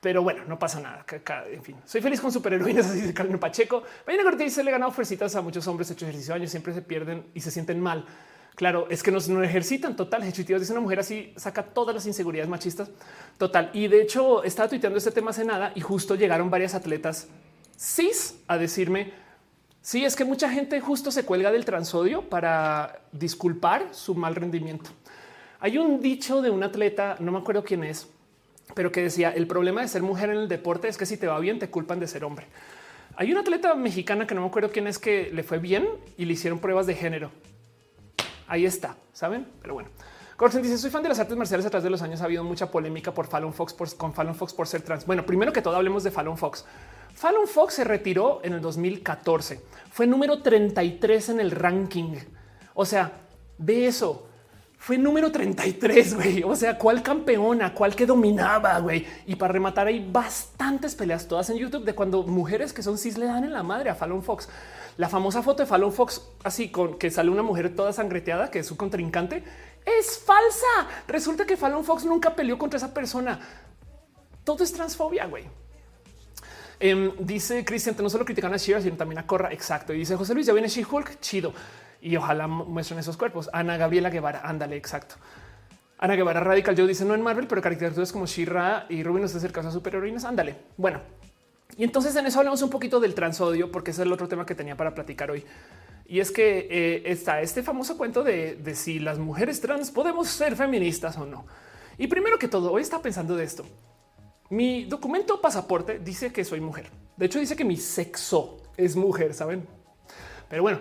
Pero 0.00 0.22
bueno, 0.22 0.44
no 0.46 0.58
pasa 0.58 0.80
nada. 0.80 1.04
En 1.50 1.62
fin, 1.62 1.76
soy 1.84 2.00
feliz 2.00 2.20
con 2.20 2.32
superheroínas 2.32 2.86
así 2.90 3.02
de 3.02 3.14
Carmen 3.14 3.38
Pacheco. 3.38 3.82
Vayan 4.06 4.26
a 4.26 4.30
dice 4.30 4.64
le 4.64 4.70
ganado 4.70 4.92
fuercitas 4.92 5.36
a 5.36 5.42
muchos 5.42 5.66
hombres 5.68 5.90
hecho 5.90 6.06
ejercicio 6.06 6.34
años, 6.34 6.50
siempre 6.50 6.72
se 6.72 6.82
pierden 6.82 7.26
y 7.34 7.40
se 7.40 7.50
sienten 7.50 7.80
mal. 7.80 8.06
Claro, 8.54 8.88
es 8.90 9.02
que 9.02 9.10
no, 9.10 9.18
no 9.28 9.42
ejercitan 9.42 9.96
total. 9.96 10.22
Ejecutivos 10.22 10.60
dice 10.60 10.72
una 10.72 10.80
mujer 10.80 11.00
así 11.00 11.32
saca 11.36 11.62
todas 11.62 11.94
las 11.94 12.06
inseguridades 12.06 12.48
machistas 12.48 12.90
total. 13.38 13.70
Y 13.74 13.88
de 13.88 14.00
hecho 14.00 14.42
estaba 14.42 14.68
tuiteando 14.68 14.98
este 14.98 15.10
tema 15.10 15.30
hace 15.30 15.44
nada 15.44 15.72
y 15.74 15.80
justo 15.80 16.14
llegaron 16.14 16.50
varias 16.50 16.74
atletas 16.74 17.28
cis 17.76 18.36
a 18.46 18.58
decirme 18.58 19.12
sí, 19.80 20.04
es 20.04 20.14
que 20.14 20.24
mucha 20.24 20.50
gente 20.50 20.80
justo 20.80 21.10
se 21.10 21.24
cuelga 21.24 21.50
del 21.50 21.64
transodio 21.64 22.28
para 22.28 23.00
disculpar 23.12 23.88
su 23.92 24.14
mal 24.14 24.34
rendimiento. 24.34 24.90
Hay 25.60 25.78
un 25.78 26.00
dicho 26.00 26.42
de 26.42 26.50
un 26.50 26.62
atleta, 26.62 27.16
no 27.20 27.32
me 27.32 27.38
acuerdo 27.38 27.64
quién 27.64 27.84
es, 27.84 28.08
pero 28.74 28.92
que 28.92 29.02
decía 29.02 29.30
el 29.30 29.46
problema 29.46 29.80
de 29.80 29.88
ser 29.88 30.02
mujer 30.02 30.30
en 30.30 30.36
el 30.36 30.48
deporte 30.48 30.88
es 30.88 30.96
que 30.96 31.06
si 31.06 31.16
te 31.16 31.26
va 31.26 31.38
bien 31.40 31.58
te 31.58 31.70
culpan 31.70 32.00
de 32.00 32.06
ser 32.06 32.24
hombre. 32.24 32.46
Hay 33.16 33.30
una 33.32 33.40
atleta 33.40 33.74
mexicana 33.74 34.26
que 34.26 34.34
no 34.34 34.40
me 34.40 34.46
acuerdo 34.46 34.70
quién 34.70 34.86
es 34.86 34.98
que 34.98 35.30
le 35.32 35.42
fue 35.42 35.58
bien 35.58 35.88
y 36.16 36.24
le 36.24 36.32
hicieron 36.32 36.58
pruebas 36.58 36.86
de 36.86 36.94
género 36.94 37.30
ahí 38.50 38.66
está, 38.66 38.96
saben? 39.12 39.46
Pero 39.62 39.74
bueno, 39.74 39.88
Corsen 40.36 40.62
dice: 40.62 40.76
Soy 40.76 40.90
fan 40.90 41.02
de 41.02 41.08
las 41.08 41.18
artes 41.18 41.36
marciales. 41.36 41.64
A 41.64 41.70
través 41.70 41.84
de 41.84 41.90
los 41.90 42.02
años 42.02 42.20
ha 42.20 42.24
habido 42.24 42.44
mucha 42.44 42.70
polémica 42.70 43.14
por 43.14 43.26
Fallon 43.26 43.54
Fox 43.54 43.72
por, 43.72 43.96
con 43.96 44.12
Fallon 44.12 44.34
Fox 44.34 44.52
por 44.52 44.66
ser 44.66 44.82
trans. 44.82 45.06
Bueno, 45.06 45.24
primero 45.24 45.52
que 45.52 45.62
todo, 45.62 45.76
hablemos 45.76 46.02
de 46.02 46.10
Fallon 46.10 46.36
Fox. 46.36 46.66
Fallon 47.14 47.46
Fox 47.46 47.74
se 47.74 47.84
retiró 47.84 48.40
en 48.42 48.52
el 48.54 48.60
2014. 48.60 49.62
Fue 49.90 50.06
número 50.06 50.42
33 50.42 51.30
en 51.30 51.40
el 51.40 51.52
ranking. 51.52 52.16
O 52.74 52.84
sea, 52.84 53.12
ve 53.56 53.86
eso. 53.86 54.26
Fue 54.80 54.96
número 54.96 55.30
33, 55.30 56.14
güey. 56.14 56.42
O 56.42 56.56
sea, 56.56 56.78
cuál 56.78 57.02
campeona, 57.02 57.74
cuál 57.74 57.94
que 57.94 58.06
dominaba, 58.06 58.78
güey. 58.78 59.06
Y 59.26 59.36
para 59.36 59.52
rematar, 59.52 59.88
hay 59.88 60.02
bastantes 60.10 60.94
peleas, 60.94 61.28
todas 61.28 61.50
en 61.50 61.58
YouTube, 61.58 61.84
de 61.84 61.94
cuando 61.94 62.22
mujeres 62.22 62.72
que 62.72 62.82
son 62.82 62.96
cis 62.96 63.18
le 63.18 63.26
dan 63.26 63.44
en 63.44 63.52
la 63.52 63.62
madre 63.62 63.90
a 63.90 63.94
Fallon 63.94 64.22
Fox. 64.22 64.48
La 64.96 65.10
famosa 65.10 65.42
foto 65.42 65.62
de 65.62 65.66
Fallon 65.66 65.92
Fox, 65.92 66.22
así 66.44 66.70
con 66.70 66.98
que 66.98 67.10
sale 67.10 67.28
una 67.28 67.42
mujer 67.42 67.76
toda 67.76 67.92
sangreteada, 67.92 68.50
que 68.50 68.60
es 68.60 68.66
su 68.66 68.78
contrincante, 68.78 69.44
es 69.84 70.18
falsa. 70.18 70.88
Resulta 71.06 71.44
que 71.44 71.58
Fallon 71.58 71.84
Fox 71.84 72.06
nunca 72.06 72.34
peleó 72.34 72.56
contra 72.56 72.78
esa 72.78 72.94
persona. 72.94 73.38
Todo 74.44 74.64
es 74.64 74.72
transfobia, 74.72 75.26
güey. 75.26 75.44
Em, 76.80 77.12
dice 77.18 77.66
Cristian, 77.66 77.94
no 78.00 78.08
solo 78.08 78.24
critican 78.24 78.54
a 78.54 78.56
Shira, 78.56 78.80
sino 78.80 78.96
también 78.96 79.18
a 79.18 79.26
Corra. 79.26 79.52
Exacto. 79.52 79.92
Y 79.92 79.98
dice 79.98 80.16
José 80.16 80.32
Luis, 80.32 80.46
ya 80.46 80.54
viene 80.54 80.68
She-Hulk. 80.68 81.20
Chido. 81.20 81.52
Y 82.00 82.16
ojalá 82.16 82.46
muestren 82.46 82.98
esos 82.98 83.16
cuerpos. 83.16 83.50
Ana 83.52 83.76
Gabriela 83.76 84.10
Guevara, 84.10 84.40
ándale, 84.42 84.76
exacto. 84.76 85.16
Ana 85.98 86.16
Guevara 86.16 86.40
Radical 86.40 86.74
yo 86.74 86.86
dice 86.86 87.04
no 87.04 87.14
en 87.14 87.22
Marvel, 87.22 87.46
pero 87.46 87.60
caricaturas 87.60 88.10
como 88.10 88.26
Shira 88.26 88.86
y 88.88 89.02
Rubin 89.02 89.22
nos 89.22 89.34
acerca 89.34 89.60
a 89.60 89.70
superheroínas. 89.70 90.24
Ándale. 90.24 90.56
Bueno, 90.78 91.00
y 91.76 91.84
entonces 91.84 92.16
en 92.16 92.26
eso 92.26 92.38
hablamos 92.38 92.62
un 92.62 92.70
poquito 92.70 93.00
del 93.00 93.14
transodio, 93.14 93.70
porque 93.70 93.90
ese 93.90 94.02
es 94.02 94.06
el 94.06 94.12
otro 94.12 94.28
tema 94.28 94.46
que 94.46 94.54
tenía 94.54 94.76
para 94.76 94.94
platicar 94.94 95.30
hoy. 95.30 95.44
Y 96.06 96.20
es 96.20 96.30
que 96.30 96.66
eh, 96.70 97.02
está 97.04 97.40
este 97.40 97.62
famoso 97.62 97.96
cuento 97.96 98.24
de, 98.24 98.56
de, 98.56 98.74
si 98.74 98.98
las 98.98 99.18
mujeres 99.18 99.60
trans 99.60 99.90
podemos 99.90 100.28
ser 100.28 100.56
feministas 100.56 101.16
o 101.18 101.26
no. 101.26 101.46
Y 101.98 102.06
primero 102.06 102.38
que 102.38 102.48
todo, 102.48 102.72
hoy 102.72 102.82
está 102.82 103.00
pensando 103.00 103.36
de 103.36 103.44
esto. 103.44 103.64
Mi 104.48 104.84
documento 104.84 105.40
pasaporte 105.40 106.00
dice 106.00 106.32
que 106.32 106.44
soy 106.44 106.60
mujer. 106.60 106.90
De 107.16 107.26
hecho, 107.26 107.38
dice 107.38 107.54
que 107.54 107.64
mi 107.64 107.76
sexo 107.76 108.56
es 108.76 108.96
mujer, 108.96 109.34
saben? 109.34 109.68
Pero 110.48 110.62
bueno, 110.62 110.80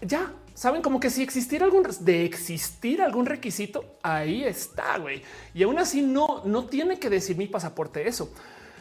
ya 0.00 0.32
saben 0.54 0.82
como 0.82 1.00
que 1.00 1.10
si 1.10 1.22
existiera 1.22 1.64
algún 1.64 1.86
de 2.00 2.24
existir 2.24 3.02
algún 3.02 3.26
requisito, 3.26 3.98
ahí 4.02 4.44
está, 4.44 4.98
güey. 4.98 5.22
Y 5.54 5.62
aún 5.62 5.78
así 5.78 6.02
no, 6.02 6.42
no 6.44 6.66
tiene 6.66 6.98
que 6.98 7.10
decir 7.10 7.36
mi 7.36 7.46
pasaporte 7.46 8.06
eso 8.08 8.30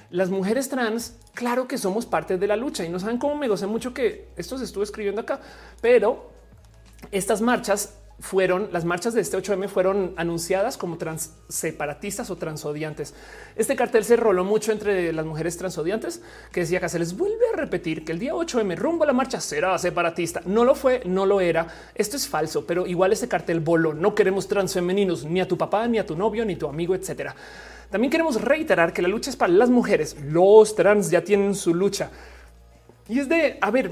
las 0.09 0.29
mujeres 0.29 0.69
trans, 0.69 1.15
claro 1.33 1.67
que 1.67 1.77
somos 1.77 2.05
parte 2.05 2.37
de 2.37 2.47
la 2.47 2.55
lucha 2.55 2.85
y 2.85 2.89
no 2.89 2.99
saben 2.99 3.17
cómo 3.17 3.35
me 3.35 3.47
gocé 3.47 3.67
mucho 3.67 3.93
que 3.93 4.29
esto 4.37 4.57
se 4.57 4.63
estuvo 4.63 4.83
escribiendo 4.83 5.21
acá, 5.21 5.39
pero 5.81 6.31
estas 7.11 7.41
marchas 7.41 7.95
fueron 8.19 8.69
las 8.71 8.85
marchas 8.85 9.13
de 9.13 9.21
este 9.21 9.37
8M 9.37 9.67
fueron 9.67 10.13
anunciadas 10.15 10.77
como 10.77 10.97
trans 10.97 11.33
separatistas 11.49 12.29
o 12.29 12.37
transodiantes. 12.37 13.13
Este 13.55 13.75
cartel 13.75 14.05
se 14.05 14.15
roló 14.15 14.43
mucho 14.43 14.71
entre 14.71 15.11
las 15.11 15.25
mujeres 15.25 15.57
transodiantes 15.57 16.21
que 16.51 16.61
decía 16.61 16.79
que 16.79 16.89
se 16.89 16.99
les 16.99 17.17
vuelve 17.17 17.49
a 17.53 17.57
repetir 17.57 18.05
que 18.05 18.13
el 18.13 18.19
día 18.19 18.33
8M 18.33 18.75
rumbo 18.77 19.03
a 19.03 19.07
la 19.07 19.13
marcha 19.13 19.41
será 19.41 19.77
separatista. 19.77 20.41
No 20.45 20.63
lo 20.63 20.75
fue, 20.75 21.01
no 21.05 21.25
lo 21.25 21.41
era. 21.41 21.67
Esto 21.93 22.15
es 22.15 22.27
falso, 22.27 22.65
pero 22.65 22.87
igual 22.87 23.11
ese 23.11 23.27
cartel 23.27 23.59
voló. 23.59 23.93
No 23.93 24.15
queremos 24.15 24.47
transfemeninos 24.47 25.25
ni 25.25 25.41
a 25.41 25.47
tu 25.47 25.57
papá, 25.57 25.87
ni 25.87 25.99
a 25.99 26.05
tu 26.05 26.15
novio, 26.15 26.45
ni 26.45 26.55
tu 26.55 26.67
amigo, 26.67 26.95
etcétera. 26.95 27.35
También 27.89 28.11
queremos 28.11 28.41
reiterar 28.41 28.93
que 28.93 29.01
la 29.01 29.07
lucha 29.07 29.29
es 29.29 29.35
para 29.35 29.53
las 29.53 29.69
mujeres. 29.69 30.15
Los 30.23 30.75
trans 30.75 31.09
ya 31.09 31.23
tienen 31.23 31.53
su 31.53 31.73
lucha. 31.73 32.09
Y 33.07 33.19
es 33.19 33.29
de, 33.29 33.57
a 33.61 33.69
ver, 33.71 33.91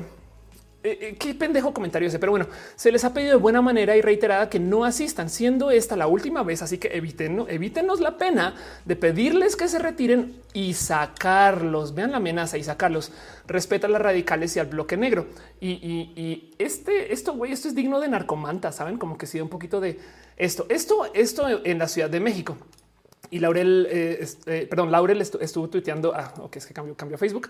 eh, 0.84 0.98
eh, 1.02 1.16
qué 1.18 1.34
pendejo 1.34 1.74
comentario 1.74 2.10
ese, 2.10 2.20
pero 2.20 2.32
bueno, 2.32 2.48
se 2.76 2.92
les 2.92 3.04
ha 3.06 3.14
pedido 3.14 3.32
de 3.32 3.38
buena 3.38 3.62
manera 3.62 3.96
y 3.96 4.02
reiterada 4.02 4.50
que 4.50 4.60
no 4.60 4.84
asistan, 4.84 5.30
siendo 5.30 5.72
esta 5.72 5.96
la 5.96 6.08
última 6.08 6.44
vez, 6.44 6.62
así 6.62 6.78
que 6.78 6.90
eviten, 6.90 7.46
evítenos 7.48 8.02
la 8.02 8.18
pena 8.18 8.56
de 8.84 8.96
pedirles 8.96 9.56
que 9.56 9.68
se 9.70 9.80
retiren 9.80 10.42
y 10.54 10.74
sacarlos. 10.74 11.96
Vean 11.96 12.12
la 12.12 12.18
amenaza 12.18 12.58
y 12.58 12.64
sacarlos. 12.64 13.12
Respeta 13.48 13.88
a 13.88 13.90
las 13.90 14.02
radicales 14.02 14.56
y 14.56 14.60
al 14.60 14.68
bloque 14.68 14.98
negro. 14.98 15.28
Y, 15.62 16.52
este, 16.60 17.14
esto, 17.14 17.34
güey, 17.34 17.54
esto 17.54 17.70
es 17.70 17.76
digno 17.76 18.00
de 18.00 18.10
narcomanta, 18.10 18.72
saben, 18.72 18.98
como 18.98 19.18
que 19.18 19.26
sido 19.26 19.46
un 19.46 19.50
poquito 19.50 19.80
de 19.80 20.00
esto, 20.36 20.66
esto, 20.70 21.06
esto 21.14 21.48
en 21.64 21.80
la 21.80 21.88
Ciudad 21.88 22.10
de 22.10 22.20
México. 22.20 22.58
Y 23.30 23.40
Laurel, 23.40 23.88
eh, 23.90 24.28
eh, 24.46 24.68
perdón, 24.70 24.92
Laurel 24.92 25.22
estuvo 25.22 25.68
tuiteando, 25.70 26.14
ah, 26.16 26.34
ok, 26.40 26.58
es 26.58 26.68
que 26.68 26.74
cambió, 26.74 26.96
cambió 26.96 27.18
Facebook, 27.18 27.50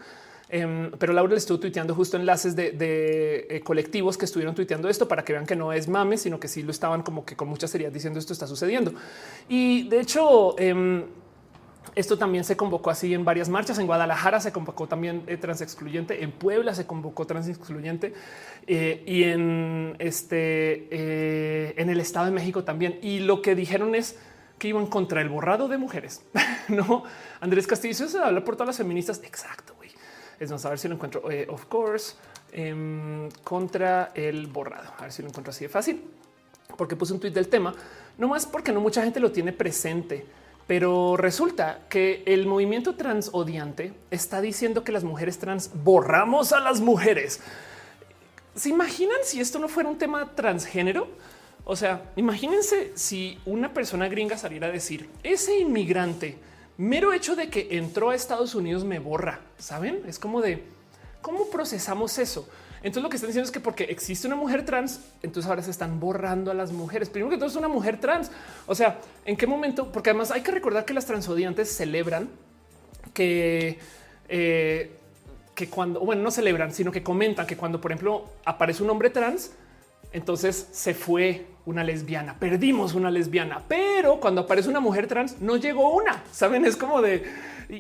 em, 0.54 0.92
pero 0.92 1.14
Laurel 1.14 1.38
estuvo 1.38 1.60
tuiteando 1.60 1.96
justo 1.96 2.18
enlaces 2.18 2.56
de, 2.56 3.48
eh, 3.50 3.62
colectivos 3.62 4.18
que 4.18 4.26
estuvieron 4.26 4.56
tuiteando 4.56 4.88
esto 4.88 5.08
para 5.08 5.26
que 5.26 5.34
vean 5.34 5.46
que 5.46 5.56
no 5.56 5.74
es 5.74 5.88
mame, 5.88 6.18
sino 6.18 6.40
que 6.40 6.48
sí 6.48 6.64
lo 6.64 6.72
estaban 6.72 7.04
como 7.04 7.26
que 7.26 7.36
con 7.36 7.48
mucha 7.48 7.68
seriedad 7.68 7.92
diciendo 7.92 8.20
esto 8.20 8.34
está 8.34 8.48
sucediendo. 8.48 8.94
Y 9.50 9.90
de 9.90 10.00
hecho, 10.00 10.56
em, 10.60 11.04
esto 11.96 12.18
también 12.18 12.44
se 12.44 12.56
convocó 12.56 12.90
así 12.90 13.14
en 13.14 13.26
varias 13.26 13.50
marchas. 13.50 13.78
En 13.80 13.88
Guadalajara 13.88 14.40
se 14.40 14.52
convocó 14.52 14.88
también 14.88 15.26
trans 15.42 15.62
excluyente. 15.62 16.24
En 16.24 16.32
Puebla 16.32 16.74
se 16.74 16.86
convocó 16.88 17.26
trans 17.28 17.48
excluyente 17.48 18.14
y 18.66 19.24
en 19.24 19.96
este 20.00 21.82
en 21.82 21.90
el 21.90 22.00
Estado 22.00 22.28
de 22.28 22.32
México 22.32 22.64
también. 22.64 22.98
Y 23.02 23.20
lo 23.20 23.42
que 23.42 23.54
dijeron 23.54 23.94
es 23.94 24.18
que 24.58 24.70
iban 24.70 24.88
contra 24.88 25.22
el 25.22 25.30
borrado 25.30 25.68
de 25.68 25.78
mujeres. 25.78 26.24
no, 26.70 27.04
Andrés 27.42 27.68
Castillo 27.68 28.08
se 28.08 28.18
habla 28.18 28.44
por 28.46 28.56
todas 28.56 28.68
las 28.68 28.78
feministas. 28.78 29.22
Exacto. 29.24 29.73
Es 30.40 30.52
más, 30.52 30.66
a 30.66 30.70
ver 30.70 30.80
si 30.80 30.88
lo 30.88 30.96
encuentro. 30.96 31.30
Eh, 31.30 31.48
of 31.50 31.66
course, 31.66 32.16
em, 32.52 33.30
contra 33.44 34.12
el 34.14 34.48
borrado. 34.48 34.94
A 34.98 35.04
ver 35.04 35.12
si 35.12 35.22
lo 35.22 35.30
encuentro 35.30 35.52
así 35.52 35.66
de 35.66 35.70
fácil, 35.70 36.04
porque 36.78 36.96
puse 36.96 37.14
un 37.14 37.20
tweet 37.20 37.32
del 37.32 37.48
tema, 37.48 37.74
no 38.18 38.28
más 38.28 38.46
porque 38.46 38.72
no 38.72 38.80
mucha 38.80 39.04
gente 39.04 39.20
lo 39.20 39.32
tiene 39.32 39.54
presente. 39.54 40.26
Pero 40.66 41.18
resulta 41.18 41.82
que 41.90 42.24
el 42.26 42.48
movimiento 42.48 42.96
trans 42.96 43.30
odiante 43.34 43.94
está 44.12 44.40
diciendo 44.40 44.84
que 44.84 44.92
las 44.92 45.04
mujeres 45.04 45.38
trans 45.38 45.72
borramos 45.74 46.54
a 46.54 46.60
las 46.60 46.80
mujeres. 46.80 47.42
¿Se 48.56 48.70
imaginan 48.70 49.18
si 49.24 49.42
esto 49.42 49.60
no 49.60 49.68
fuera 49.68 49.90
un 49.90 49.98
tema 49.98 50.36
transgénero? 50.36 51.08
O 51.66 51.76
sea, 51.76 52.12
imagínense 52.16 52.92
si 52.96 53.40
una 53.46 53.74
persona 53.74 54.08
gringa 54.08 54.38
saliera 54.38 54.68
a 54.68 54.72
decir 54.72 55.10
ese 55.24 55.60
inmigrante, 55.60 56.38
mero 56.78 57.14
hecho 57.14 57.36
de 57.36 57.50
que 57.50 57.68
entró 57.78 58.10
a 58.10 58.16
Estados 58.16 58.56
Unidos 58.56 58.84
me 58.84 59.00
borra. 59.00 59.40
Saben? 59.58 60.04
Es 60.08 60.20
como 60.20 60.42
de 60.42 60.64
cómo 61.22 61.50
procesamos 61.50 62.18
eso. 62.18 62.48
Entonces 62.84 63.04
lo 63.04 63.10
que 63.10 63.16
están 63.16 63.30
diciendo 63.30 63.46
es 63.46 63.52
que 63.52 63.62
porque 63.62 63.86
existe 63.86 64.28
una 64.28 64.36
mujer 64.36 64.66
trans, 64.66 65.00
entonces 65.22 65.50
ahora 65.50 65.62
se 65.62 65.72
están 65.72 66.02
borrando 66.02 66.52
a 66.52 66.54
las 66.54 66.74
mujeres. 66.74 67.10
Primero 67.10 67.30
que 67.30 67.38
todo 67.38 67.48
es 67.48 67.56
una 67.56 67.70
mujer 67.70 68.00
trans. 68.00 68.30
O 68.68 68.76
sea, 68.76 69.00
¿en 69.24 69.38
qué 69.38 69.48
momento? 69.48 69.90
Porque 69.92 70.10
además 70.10 70.32
hay 70.32 70.42
que 70.42 70.52
recordar 70.52 70.84
que 70.84 70.94
las 70.94 71.06
transodiantes 71.06 71.74
celebran 71.76 72.30
que... 73.14 73.80
Eh, 74.28 74.98
que 75.56 75.70
cuando, 75.70 76.00
bueno, 76.00 76.24
no 76.24 76.32
celebran, 76.32 76.74
sino 76.74 76.92
que 76.92 77.04
comentan 77.04 77.46
que 77.46 77.56
cuando, 77.56 77.80
por 77.80 77.92
ejemplo, 77.92 78.26
aparece 78.44 78.82
un 78.82 78.90
hombre 78.90 79.12
trans, 79.12 79.52
entonces 80.14 80.70
se 80.72 80.94
fue 80.94 81.48
una 81.66 81.84
lesbiana, 81.84 82.38
perdimos 82.40 82.94
una 82.94 83.10
lesbiana, 83.10 83.64
pero 83.68 84.20
cuando 84.20 84.42
aparece 84.42 84.70
una 84.70 84.80
mujer 84.80 85.08
trans 85.08 85.42
no 85.42 85.58
llegó 85.58 85.94
una, 85.94 86.24
saben, 86.32 86.66
es 86.66 86.78
como 86.78 87.02
de 87.02 87.24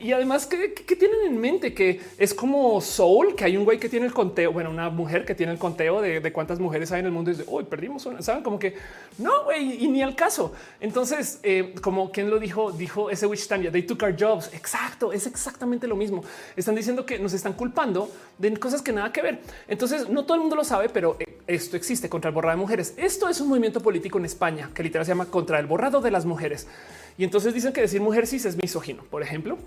y 0.02 0.12
además, 0.12 0.48
¿qué, 0.48 0.70
tienen 0.96 1.22
en 1.26 1.40
mente? 1.40 1.74
Que 1.74 2.02
es 2.18 2.34
como 2.34 2.82
Soul, 2.82 3.36
que 3.36 3.46
hay 3.46 3.58
un 3.58 3.66
güey 3.66 3.80
que 3.80 3.90
tiene 3.90 4.06
el 4.06 4.14
conteo, 4.14 4.52
bueno, 4.52 4.70
una 4.70 4.90
mujer 4.90 5.26
que 5.26 5.36
tiene 5.36 5.52
el 5.52 5.60
conteo 5.60 6.02
de, 6.02 6.34
cuántas 6.34 6.60
mujeres 6.60 6.92
hay 6.92 7.02
en 7.02 7.06
el 7.08 7.12
mundo 7.12 7.32
y 7.32 7.36
dice, 7.36 7.48
hoy 7.50 7.66
perdimos 7.66 8.06
una, 8.06 8.22
saben 8.22 8.44
como 8.44 8.58
que 8.58 8.76
no, 9.18 9.44
güey, 9.44 9.84
y 9.84 9.88
ni 9.88 10.02
al 10.02 10.16
caso. 10.16 10.54
Entonces, 10.80 11.40
eh, 11.44 11.76
como 11.82 12.12
quien 12.12 12.30
lo 12.30 12.40
dijo, 12.40 12.72
dijo 12.72 13.10
ese 13.10 13.28
Witch 13.28 13.48
Tanya, 13.48 13.72
they 13.72 13.84
took 13.84 14.02
our 14.04 14.16
jobs. 14.18 14.50
Exacto, 14.54 15.14
es 15.14 15.28
exactamente 15.28 15.88
lo 15.88 15.96
mismo. 15.96 16.24
Están 16.56 16.76
diciendo 16.76 17.06
que 17.06 17.20
nos 17.20 17.34
están 17.34 17.54
culpando 17.54 18.10
de 18.38 18.58
cosas 18.58 18.82
que 18.82 18.92
nada 18.92 19.12
que 19.12 19.22
ver. 19.22 19.40
Entonces, 19.68 20.10
no 20.10 20.26
todo 20.26 20.36
el 20.36 20.42
mundo 20.42 20.56
lo 20.56 20.64
sabe, 20.64 20.90
pero 20.90 21.18
eh, 21.20 21.26
esto 21.46 21.78
existe 21.78 22.10
contra 22.10 22.30
el 22.30 22.36
borrado 22.36 22.58
de 22.58 22.62
mujeres. 22.62 22.94
Esto 22.98 23.30
es 23.30 23.40
un 23.42 23.50
movimiento 23.50 23.82
político 23.82 24.18
en 24.18 24.26
España 24.26 24.72
que 24.74 24.82
literal 24.82 25.06
se 25.06 25.12
llama 25.12 25.26
contra 25.26 25.60
el 25.60 25.68
borrado 25.68 26.02
de 26.02 26.12
las 26.12 26.26
mujeres. 26.26 26.68
Y 27.18 27.24
entonces 27.24 27.54
dicen 27.54 27.74
que 27.74 27.82
decir 27.82 28.02
mujer 28.02 28.26
cis 28.28 28.46
es 28.46 28.58
misógino, 28.58 29.04
por 29.04 29.22
ejemplo. 29.22 29.58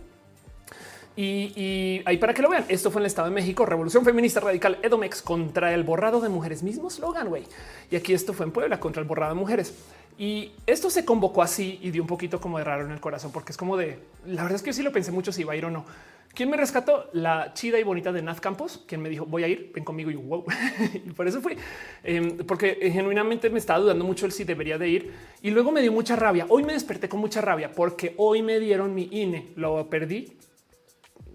Y, 1.16 2.02
ahí 2.04 2.18
para 2.18 2.34
que 2.34 2.42
lo 2.42 2.50
vean, 2.50 2.66
esto 2.68 2.90
fue 2.90 3.00
en 3.00 3.04
el 3.04 3.06
Estado 3.06 3.28
de 3.28 3.34
México, 3.34 3.64
Revolución 3.64 4.04
Feminista 4.04 4.40
Radical 4.40 4.78
Edomex 4.82 5.22
contra 5.22 5.72
el 5.72 5.82
borrado 5.82 6.20
de 6.20 6.28
mujeres, 6.28 6.62
mismo 6.62 6.90
slogan, 6.90 7.28
güey. 7.28 7.44
Y 7.90 7.96
aquí 7.96 8.12
esto 8.12 8.34
fue 8.34 8.44
en 8.44 8.52
Puebla 8.52 8.78
contra 8.78 9.00
el 9.00 9.08
borrado 9.08 9.34
de 9.34 9.40
mujeres. 9.40 9.74
Y 10.18 10.52
esto 10.66 10.90
se 10.90 11.04
convocó 11.04 11.42
así 11.42 11.78
y 11.82 11.90
dio 11.90 12.02
un 12.02 12.08
poquito 12.08 12.38
como 12.38 12.58
de 12.58 12.64
raro 12.64 12.84
en 12.84 12.90
el 12.90 13.00
corazón, 13.00 13.32
porque 13.32 13.52
es 13.52 13.56
como 13.56 13.78
de, 13.78 13.98
la 14.26 14.42
verdad 14.42 14.56
es 14.56 14.62
que 14.62 14.70
yo 14.70 14.74
sí 14.74 14.82
lo 14.82 14.92
pensé 14.92 15.10
mucho 15.10 15.32
si 15.32 15.40
iba 15.40 15.54
a 15.54 15.56
ir 15.56 15.64
o 15.64 15.70
no. 15.70 15.86
¿Quién 16.34 16.50
me 16.50 16.58
rescató? 16.58 17.08
La 17.14 17.54
chida 17.54 17.80
y 17.80 17.82
bonita 17.82 18.12
de 18.12 18.20
Naz 18.20 18.42
Campos, 18.42 18.84
quien 18.86 19.00
me 19.00 19.08
dijo 19.08 19.24
voy 19.24 19.42
a 19.42 19.48
ir, 19.48 19.72
ven 19.74 19.84
conmigo 19.84 20.10
y 20.10 20.16
wow. 20.16 20.44
y 20.94 21.10
por 21.12 21.26
eso 21.26 21.40
fui, 21.40 21.56
em, 22.04 22.36
porque 22.46 22.90
genuinamente 22.92 23.48
me 23.48 23.58
estaba 23.58 23.78
dudando 23.78 24.04
mucho 24.04 24.26
el 24.26 24.32
si 24.32 24.44
debería 24.44 24.76
de 24.76 24.86
ir 24.86 25.14
y 25.40 25.50
luego 25.50 25.72
me 25.72 25.80
dio 25.80 25.92
mucha 25.92 26.14
rabia. 26.14 26.44
Hoy 26.50 26.62
me 26.62 26.74
desperté 26.74 27.08
con 27.08 27.20
mucha 27.20 27.40
rabia 27.40 27.72
porque 27.72 28.12
hoy 28.18 28.42
me 28.42 28.60
dieron 28.60 28.94
mi 28.94 29.08
INE, 29.12 29.52
lo 29.56 29.88
perdí 29.88 30.36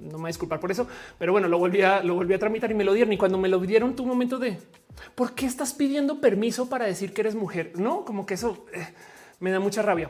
no 0.01 0.17
me 0.17 0.29
disculpar 0.29 0.59
por 0.59 0.71
eso, 0.71 0.87
pero 1.17 1.31
bueno, 1.31 1.47
lo 1.47 1.57
volví 1.57 1.81
a, 1.81 2.03
lo 2.03 2.15
volví 2.15 2.33
a 2.33 2.39
tramitar 2.39 2.71
y 2.71 2.73
me 2.73 2.83
lo 2.83 2.93
dieron. 2.93 3.13
Y 3.13 3.17
cuando 3.17 3.37
me 3.37 3.47
lo 3.47 3.59
dieron, 3.59 3.95
tu 3.95 4.05
momento 4.05 4.37
de 4.37 4.57
por 5.15 5.33
qué 5.33 5.45
estás 5.45 5.73
pidiendo 5.73 6.19
permiso 6.19 6.69
para 6.69 6.85
decir 6.85 7.13
que 7.13 7.21
eres 7.21 7.35
mujer? 7.35 7.73
No, 7.75 8.05
como 8.05 8.25
que 8.25 8.33
eso 8.33 8.65
eh, 8.73 8.87
me 9.39 9.51
da 9.51 9.59
mucha 9.59 9.81
rabia. 9.81 10.09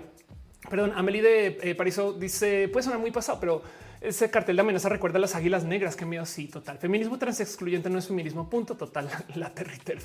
Perdón, 0.69 0.93
Amelie 0.95 1.21
de 1.21 1.59
eh, 1.63 1.75
Pariso 1.75 2.13
dice 2.13 2.67
puede 2.67 2.83
sonar 2.83 2.99
muy 2.99 3.11
pasado, 3.11 3.39
pero 3.39 3.61
ese 4.01 4.31
cartel 4.31 4.55
de 4.55 4.61
amenaza 4.61 4.89
recuerda 4.89 5.19
las 5.19 5.35
águilas 5.35 5.63
negras 5.63 5.95
que 5.95 6.07
me 6.07 6.23
sí, 6.25 6.47
total. 6.47 6.79
Feminismo 6.79 7.19
trans 7.19 7.39
excluyente 7.39 7.87
no 7.89 7.99
es 7.99 8.07
feminismo. 8.07 8.49
Punto 8.49 8.75
total. 8.75 9.07
La 9.35 9.53
territer. 9.53 9.99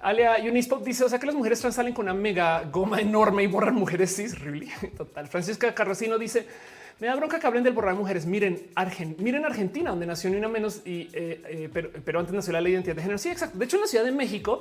Alia 0.00 0.36
Unispop 0.42 0.84
dice: 0.84 1.04
O 1.04 1.08
sea 1.08 1.20
que 1.20 1.26
las 1.26 1.34
mujeres 1.36 1.60
trans 1.60 1.76
salen 1.76 1.94
con 1.94 2.06
una 2.06 2.14
mega 2.14 2.64
goma 2.64 3.00
enorme 3.00 3.44
y 3.44 3.46
borran 3.46 3.74
mujeres 3.74 4.16
cis. 4.16 4.38
Really? 4.40 4.68
Total. 4.96 5.28
Francisca 5.28 5.72
Carracino 5.74 6.18
dice: 6.18 6.46
me 7.00 7.06
da 7.06 7.16
bronca 7.16 7.40
que 7.40 7.46
hablen 7.46 7.64
del 7.64 7.72
borrar 7.72 7.94
mujeres. 7.94 8.26
Miren, 8.26 8.60
miren 9.18 9.44
Argentina, 9.46 9.90
donde 9.90 10.06
nació 10.06 10.28
ni 10.30 10.36
una 10.36 10.48
menos, 10.48 10.82
y, 10.84 11.08
eh, 11.12 11.68
eh, 11.74 12.00
pero, 12.04 12.20
antes 12.20 12.34
nació 12.34 12.52
la 12.52 12.68
identidad 12.68 12.94
de 12.94 13.02
género. 13.02 13.18
Sí, 13.18 13.30
exacto. 13.30 13.58
De 13.58 13.64
hecho, 13.64 13.76
en 13.76 13.82
la 13.82 13.88
Ciudad 13.88 14.04
de 14.04 14.12
México, 14.12 14.60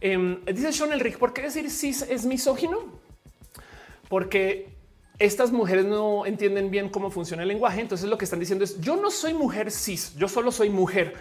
em, 0.00 0.42
dice 0.46 0.72
Sean 0.72 0.92
Elric, 0.92 1.18
¿por 1.18 1.34
qué 1.34 1.42
decir 1.42 1.70
cis 1.70 2.02
es 2.02 2.24
misógino? 2.24 2.78
Porque 4.08 4.68
estas 5.18 5.52
mujeres 5.52 5.84
no 5.84 6.26
entienden 6.26 6.70
bien 6.70 6.88
cómo 6.88 7.10
funciona 7.10 7.42
el 7.42 7.48
lenguaje. 7.48 7.80
Entonces 7.80 8.08
lo 8.08 8.16
que 8.16 8.24
están 8.24 8.40
diciendo 8.40 8.64
es 8.64 8.80
yo 8.80 8.96
no 8.96 9.10
soy 9.10 9.34
mujer 9.34 9.70
cis, 9.70 10.14
yo 10.16 10.28
solo 10.28 10.52
soy 10.52 10.70
mujer. 10.70 11.14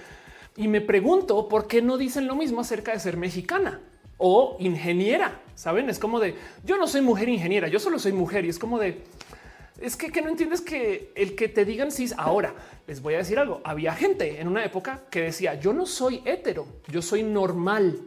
Y 0.56 0.70
me 0.70 0.80
pregunto 0.80 1.50
por 1.50 1.68
qué 1.68 1.82
no 1.82 1.98
dicen 1.98 2.28
lo 2.28 2.36
mismo 2.36 2.62
acerca 2.62 2.94
de 2.94 3.00
ser 3.00 3.18
mexicana 3.18 3.82
o 4.18 4.56
ingeniera. 4.60 5.42
Saben, 5.56 5.90
es 5.90 6.00
como 6.00 6.20
de 6.20 6.36
yo 6.64 6.78
no 6.78 6.88
soy 6.88 7.02
mujer 7.02 7.30
ingeniera, 7.30 7.68
yo 7.68 7.80
solo 7.80 8.00
soy 8.00 8.14
mujer 8.14 8.46
y 8.46 8.50
es 8.50 8.60
como 8.60 8.80
de 8.80 9.02
es 9.80 9.96
que, 9.96 10.22
no 10.22 10.30
entiendes 10.30 10.62
que 10.62 11.12
el 11.16 11.36
que 11.36 11.50
te 11.50 11.66
digan 11.66 11.92
cis 11.92 12.14
ahora 12.18 12.56
les 12.88 13.02
voy 13.02 13.16
a 13.16 13.18
decir 13.18 13.38
algo. 13.40 13.62
Había 13.64 13.94
gente 13.94 14.40
en 14.40 14.48
una 14.48 14.64
época 14.64 15.04
que 15.10 15.22
decía 15.22 15.56
yo 15.56 15.74
no 15.74 15.86
soy 15.86 16.22
hetero, 16.26 16.66
yo 16.88 17.02
soy 17.02 17.24
normal 17.24 18.00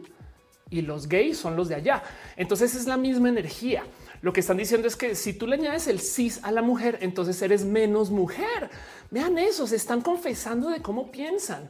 y 0.69 0.81
los 0.81 1.07
gays 1.07 1.37
son 1.37 1.55
los 1.55 1.69
de 1.69 1.75
allá. 1.75 2.03
Entonces 2.37 2.75
es 2.75 2.85
la 2.85 2.97
misma 2.97 3.29
energía. 3.29 3.83
Lo 4.21 4.33
que 4.33 4.41
están 4.41 4.57
diciendo 4.57 4.87
es 4.87 4.95
que 4.95 5.15
si 5.15 5.33
tú 5.33 5.47
le 5.47 5.55
añades 5.55 5.87
el 5.87 5.99
cis 5.99 6.39
a 6.43 6.51
la 6.51 6.61
mujer, 6.61 6.97
entonces 7.01 7.41
eres 7.41 7.63
menos 7.63 8.09
mujer. 8.09 8.69
Vean 9.11 9.37
eso, 9.37 9.65
se 9.65 9.77
están 9.77 10.01
confesando 10.01 10.69
de 10.69 10.81
cómo 10.81 11.11
piensan 11.11 11.69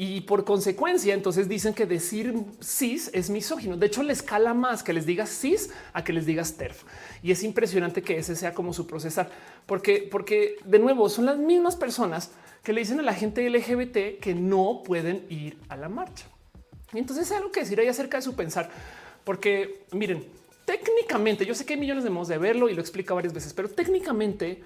y 0.00 0.20
por 0.20 0.44
consecuencia, 0.44 1.12
entonces 1.12 1.48
dicen 1.48 1.74
que 1.74 1.84
decir 1.84 2.32
cis 2.62 3.10
es 3.12 3.30
misógino. 3.30 3.76
De 3.76 3.86
hecho, 3.86 4.04
le 4.04 4.12
escala 4.12 4.54
más 4.54 4.84
que 4.84 4.92
les 4.92 5.04
digas 5.06 5.28
cis 5.28 5.70
a 5.92 6.04
que 6.04 6.12
les 6.12 6.24
digas 6.24 6.56
TERF. 6.56 6.84
Y 7.20 7.32
es 7.32 7.42
impresionante 7.42 8.00
que 8.00 8.16
ese 8.16 8.36
sea 8.36 8.54
como 8.54 8.72
su 8.72 8.86
procesar, 8.86 9.28
porque, 9.66 10.08
porque 10.08 10.54
de 10.64 10.78
nuevo 10.78 11.08
son 11.08 11.26
las 11.26 11.36
mismas 11.36 11.74
personas 11.74 12.30
que 12.62 12.72
le 12.72 12.80
dicen 12.80 13.00
a 13.00 13.02
la 13.02 13.12
gente 13.12 13.50
LGBT 13.50 14.20
que 14.20 14.36
no 14.36 14.84
pueden 14.84 15.26
ir 15.30 15.58
a 15.68 15.76
la 15.76 15.88
marcha. 15.88 16.26
Y 16.92 16.98
entonces 16.98 17.28
hay 17.32 17.38
algo 17.38 17.50
que 17.50 17.60
decir 17.60 17.80
ahí 17.80 17.88
acerca 17.88 18.18
de 18.18 18.22
su 18.22 18.36
pensar, 18.36 18.70
porque 19.24 19.84
miren, 19.90 20.24
técnicamente, 20.64 21.44
yo 21.44 21.56
sé 21.56 21.66
que 21.66 21.74
hay 21.74 21.80
millones 21.80 22.04
de 22.04 22.10
modos 22.10 22.28
de 22.28 22.38
verlo 22.38 22.68
y 22.68 22.74
lo 22.74 22.80
explica 22.80 23.14
varias 23.14 23.34
veces, 23.34 23.52
pero 23.52 23.68
técnicamente 23.68 24.62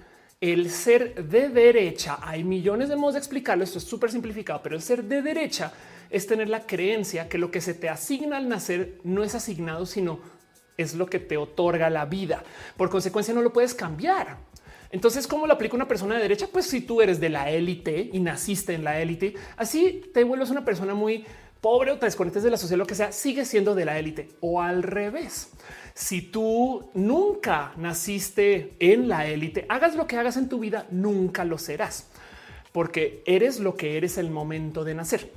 el 0.51 0.69
ser 0.69 1.15
de 1.29 1.47
derecha, 1.47 2.19
hay 2.21 2.43
millones 2.43 2.89
de 2.89 2.97
modos 2.97 3.13
de 3.13 3.19
explicarlo, 3.19 3.63
esto 3.63 3.77
es 3.77 3.85
súper 3.85 4.11
simplificado, 4.11 4.61
pero 4.61 4.75
el 4.75 4.81
ser 4.81 5.05
de 5.05 5.21
derecha 5.21 5.71
es 6.09 6.27
tener 6.27 6.49
la 6.49 6.67
creencia 6.67 7.29
que 7.29 7.37
lo 7.37 7.49
que 7.49 7.61
se 7.61 7.73
te 7.73 7.87
asigna 7.87 8.35
al 8.35 8.49
nacer 8.49 8.99
no 9.05 9.23
es 9.23 9.35
asignado, 9.35 9.85
sino 9.85 10.19
es 10.75 10.95
lo 10.95 11.05
que 11.05 11.19
te 11.19 11.37
otorga 11.37 11.89
la 11.89 12.03
vida. 12.03 12.43
Por 12.75 12.89
consecuencia, 12.89 13.33
no 13.33 13.41
lo 13.41 13.53
puedes 13.53 13.73
cambiar. 13.73 14.37
Entonces, 14.91 15.27
¿cómo 15.27 15.47
lo 15.47 15.53
aplica 15.53 15.77
una 15.77 15.87
persona 15.87 16.15
de 16.15 16.23
derecha? 16.23 16.49
Pues 16.51 16.65
si 16.65 16.81
tú 16.81 17.01
eres 17.01 17.21
de 17.21 17.29
la 17.29 17.49
élite 17.49 18.09
y 18.11 18.19
naciste 18.19 18.73
en 18.73 18.83
la 18.83 18.99
élite, 18.99 19.35
así 19.55 20.11
te 20.13 20.25
vuelves 20.25 20.49
una 20.49 20.65
persona 20.65 20.93
muy 20.93 21.25
pobre 21.63 21.91
o 21.93 21.97
te 21.97 22.09
de 22.09 22.51
la 22.51 22.57
sociedad, 22.57 22.77
lo 22.77 22.85
que 22.85 22.93
sea, 22.93 23.13
sigue 23.13 23.45
siendo 23.45 23.73
de 23.73 23.85
la 23.85 23.97
élite 23.97 24.27
o 24.41 24.61
al 24.61 24.83
revés. 24.83 25.49
Si 25.93 26.21
tú 26.21 26.89
nunca 26.93 27.71
naciste 27.77 28.75
en 28.79 29.07
la 29.07 29.27
élite, 29.27 29.65
hagas 29.69 29.95
lo 29.95 30.05
que 30.05 30.17
hagas 30.17 30.35
en 30.35 30.49
tu 30.49 30.59
vida, 30.59 30.85
nunca 30.91 31.45
lo 31.45 31.57
serás, 31.57 32.07
porque 32.73 33.23
eres 33.25 33.61
lo 33.61 33.77
que 33.77 33.95
eres 33.95 34.17
el 34.17 34.29
momento 34.29 34.83
de 34.83 34.93
nacer. 34.93 35.31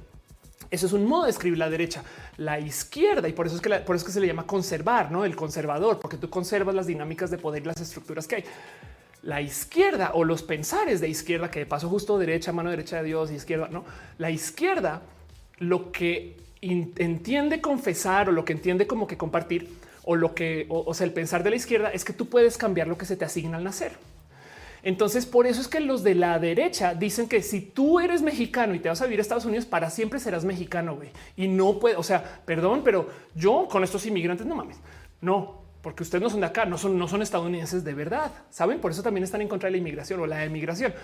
Eso 0.69 0.86
es 0.86 0.93
un 0.93 1.07
modo 1.07 1.27
de 1.27 1.31
escribir 1.31 1.59
la 1.59 1.70
derecha, 1.70 2.03
la 2.39 2.59
izquierda, 2.59 3.28
y 3.28 3.32
por 3.32 3.47
eso 3.47 3.55
es 3.55 3.62
que, 3.62 3.70
por 3.70 3.94
eso 3.94 4.05
que 4.05 4.11
se 4.11 4.20
le 4.20 4.27
llama 4.27 4.48
conservar, 4.48 5.12
no 5.12 5.24
el 5.24 5.36
conservador, 5.36 6.01
porque 6.01 6.16
tú 6.16 6.28
conservas 6.28 6.74
las 6.74 6.89
dinámicas 6.89 7.31
de 7.31 7.39
poder 7.39 7.62
y 7.62 7.66
las 7.66 7.81
estructuras 7.81 8.27
que 8.27 8.35
hay. 8.35 8.44
La 9.23 9.40
izquierda 9.43 10.11
o 10.15 10.24
los 10.24 10.43
pensares 10.43 11.01
de 11.01 11.09
izquierda, 11.09 11.53
que 11.53 11.61
de 11.61 11.66
paso 11.66 11.89
justo 11.89 12.19
derecha, 12.19 12.51
mano 12.51 12.70
derecha 12.70 12.97
de 12.97 13.05
Dios, 13.05 13.31
izquierda, 13.31 13.69
no 13.69 13.85
la 14.19 14.31
izquierda, 14.31 15.03
lo 15.58 15.92
que 15.92 16.36
entiende 16.60 17.60
confesar 17.60 18.28
o 18.28 18.32
lo 18.32 18.44
que 18.44 18.52
entiende 18.52 18.86
como 18.86 19.06
que 19.06 19.16
compartir 19.16 19.68
o 20.04 20.14
lo 20.14 20.34
que, 20.34 20.66
o, 20.68 20.94
sea, 20.94 21.04
el 21.04 21.12
pensar 21.12 21.42
de 21.42 21.50
la 21.50 21.56
izquierda 21.56 21.90
es 21.90 22.04
que 22.04 22.12
tú 22.12 22.28
puedes 22.28 22.56
cambiar 22.56 22.86
lo 22.86 22.96
que 22.96 23.06
se 23.06 23.16
te 23.16 23.24
asigna 23.24 23.56
al 23.56 23.64
nacer. 23.64 23.92
Entonces, 24.84 25.26
por 25.26 25.48
eso 25.48 25.60
es 25.60 25.66
que 25.66 25.80
los 25.80 26.04
de 26.04 26.14
la 26.14 26.38
derecha 26.38 26.94
dicen 26.94 27.28
que 27.28 27.42
si 27.42 27.60
tú 27.60 27.98
eres 27.98 28.22
mexicano 28.22 28.72
y 28.72 28.78
te 28.78 28.88
vas 28.88 29.00
a 29.00 29.06
vivir 29.06 29.18
a 29.18 29.22
Estados 29.22 29.44
Unidos, 29.44 29.66
para 29.66 29.90
siempre 29.90 30.20
serás 30.20 30.44
mexicano. 30.44 30.96
Y 31.36 31.48
no 31.48 31.80
puede, 31.80 31.96
o 31.96 32.04
sea, 32.04 32.40
perdón, 32.44 32.82
pero 32.84 33.10
yo 33.34 33.66
con 33.68 33.82
estos 33.82 34.06
inmigrantes 34.06 34.46
no 34.46 34.54
mames. 34.54 34.76
No, 35.20 35.60
porque 35.82 36.04
ustedes 36.04 36.22
no 36.22 36.30
son 36.30 36.38
de 36.38 36.46
acá, 36.46 36.66
no 36.66 36.78
son, 36.78 36.96
no 36.96 37.08
son 37.08 37.20
estadounidenses 37.20 37.82
de 37.82 37.94
verdad. 37.94 38.30
Saben, 38.50 38.78
por 38.78 38.92
eso 38.92 39.02
también 39.02 39.24
están 39.24 39.42
en 39.42 39.48
contra 39.48 39.66
de 39.66 39.72
la 39.72 39.78
inmigración 39.78 40.20
o 40.20 40.26
la 40.26 40.44
emigración. 40.44 40.94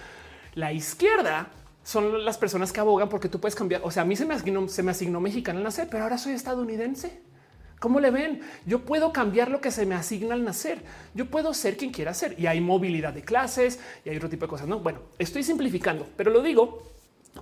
La 0.55 0.73
izquierda 0.73 1.49
son 1.85 2.25
las 2.25 2.39
personas 2.39 2.73
que 2.73 2.81
abogan 2.81 3.09
porque 3.09 3.29
tú 3.29 3.41
puedes 3.41 3.55
cambiar. 3.55 3.83
O 3.85 3.91
sea, 3.91 4.03
a 4.03 4.07
mí 4.07 4.17
se 4.17 4.25
me 4.25 4.35
asignó, 4.35 4.69
se 4.69 4.83
me 4.83 4.91
asignó 4.91 5.21
mexicano 5.21 5.59
al 5.59 5.65
nacer, 5.65 5.89
pero 5.91 6.05
ahora 6.05 6.19
soy 6.19 6.33
estadounidense. 6.33 7.21
¿Cómo 7.81 7.99
le 7.99 8.13
ven? 8.13 8.43
Yo 8.65 8.83
puedo 8.83 9.13
cambiar 9.13 9.51
lo 9.51 9.61
que 9.61 9.73
se 9.73 9.87
me 9.87 9.97
asigna 9.97 10.35
al 10.35 10.45
nacer. 10.45 10.83
Yo 11.15 11.27
puedo 11.27 11.53
ser 11.53 11.77
quien 11.77 11.91
quiera 11.91 12.15
ser. 12.15 12.39
Y 12.39 12.47
hay 12.47 12.61
movilidad 12.61 13.13
de 13.13 13.23
clases 13.23 13.81
y 14.05 14.11
hay 14.11 14.17
otro 14.17 14.29
tipo 14.29 14.47
de 14.47 14.51
cosas. 14.51 14.69
No, 14.69 14.79
bueno, 14.79 15.01
estoy 15.19 15.43
simplificando, 15.43 16.07
pero 16.17 16.31
lo 16.31 16.43
digo 16.43 16.93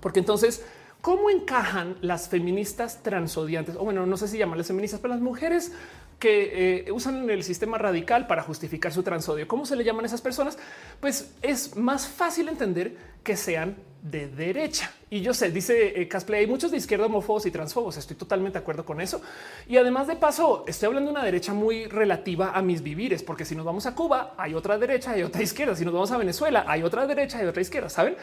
porque 0.00 0.20
entonces, 0.20 0.64
¿cómo 1.00 1.28
encajan 1.28 1.96
las 2.00 2.28
feministas 2.28 3.02
transodiantes? 3.02 3.76
O 3.76 3.84
bueno, 3.84 4.06
no 4.06 4.16
sé 4.16 4.28
si 4.28 4.38
llamarles 4.38 4.68
feministas, 4.68 5.00
pero 5.00 5.12
las 5.12 5.22
mujeres 5.22 5.72
que 6.18 6.84
eh, 6.86 6.92
usan 6.92 7.28
el 7.28 7.42
sistema 7.42 7.78
radical 7.78 8.26
para 8.26 8.42
justificar 8.42 8.92
su 8.92 9.02
transodio. 9.02 9.48
¿Cómo 9.48 9.66
se 9.66 9.74
le 9.74 9.84
llaman 9.84 10.04
a 10.04 10.06
esas 10.06 10.20
personas? 10.20 10.58
Pues 11.00 11.34
es 11.42 11.76
más 11.76 12.06
fácil 12.06 12.48
entender 12.48 12.96
que 13.24 13.36
sean 13.36 13.76
de 14.02 14.28
derecha. 14.28 14.92
Y 15.10 15.20
yo 15.20 15.34
sé, 15.34 15.50
dice 15.50 16.00
eh, 16.00 16.08
Casplay, 16.08 16.40
hay 16.42 16.46
muchos 16.46 16.70
de 16.70 16.76
izquierda 16.76 17.06
homófobos 17.06 17.44
y 17.46 17.50
transfobos. 17.50 17.96
Estoy 17.96 18.16
totalmente 18.16 18.58
de 18.58 18.62
acuerdo 18.62 18.84
con 18.84 19.00
eso. 19.00 19.20
Y 19.68 19.76
además 19.76 20.06
de 20.06 20.16
paso, 20.16 20.64
estoy 20.66 20.86
hablando 20.86 21.10
de 21.10 21.16
una 21.16 21.24
derecha 21.24 21.52
muy 21.52 21.84
relativa 21.86 22.52
a 22.52 22.62
mis 22.62 22.82
vivires, 22.82 23.22
porque 23.22 23.44
si 23.44 23.54
nos 23.54 23.64
vamos 23.64 23.86
a 23.86 23.94
Cuba, 23.94 24.34
hay 24.38 24.54
otra 24.54 24.78
derecha 24.78 25.16
y 25.18 25.22
otra 25.22 25.42
izquierda. 25.42 25.76
Si 25.76 25.84
nos 25.84 25.92
vamos 25.92 26.10
a 26.12 26.18
Venezuela, 26.18 26.64
hay 26.66 26.82
otra 26.82 27.06
derecha 27.06 27.42
y 27.42 27.46
otra 27.46 27.60
izquierda, 27.60 27.88
¿saben? 27.88 28.16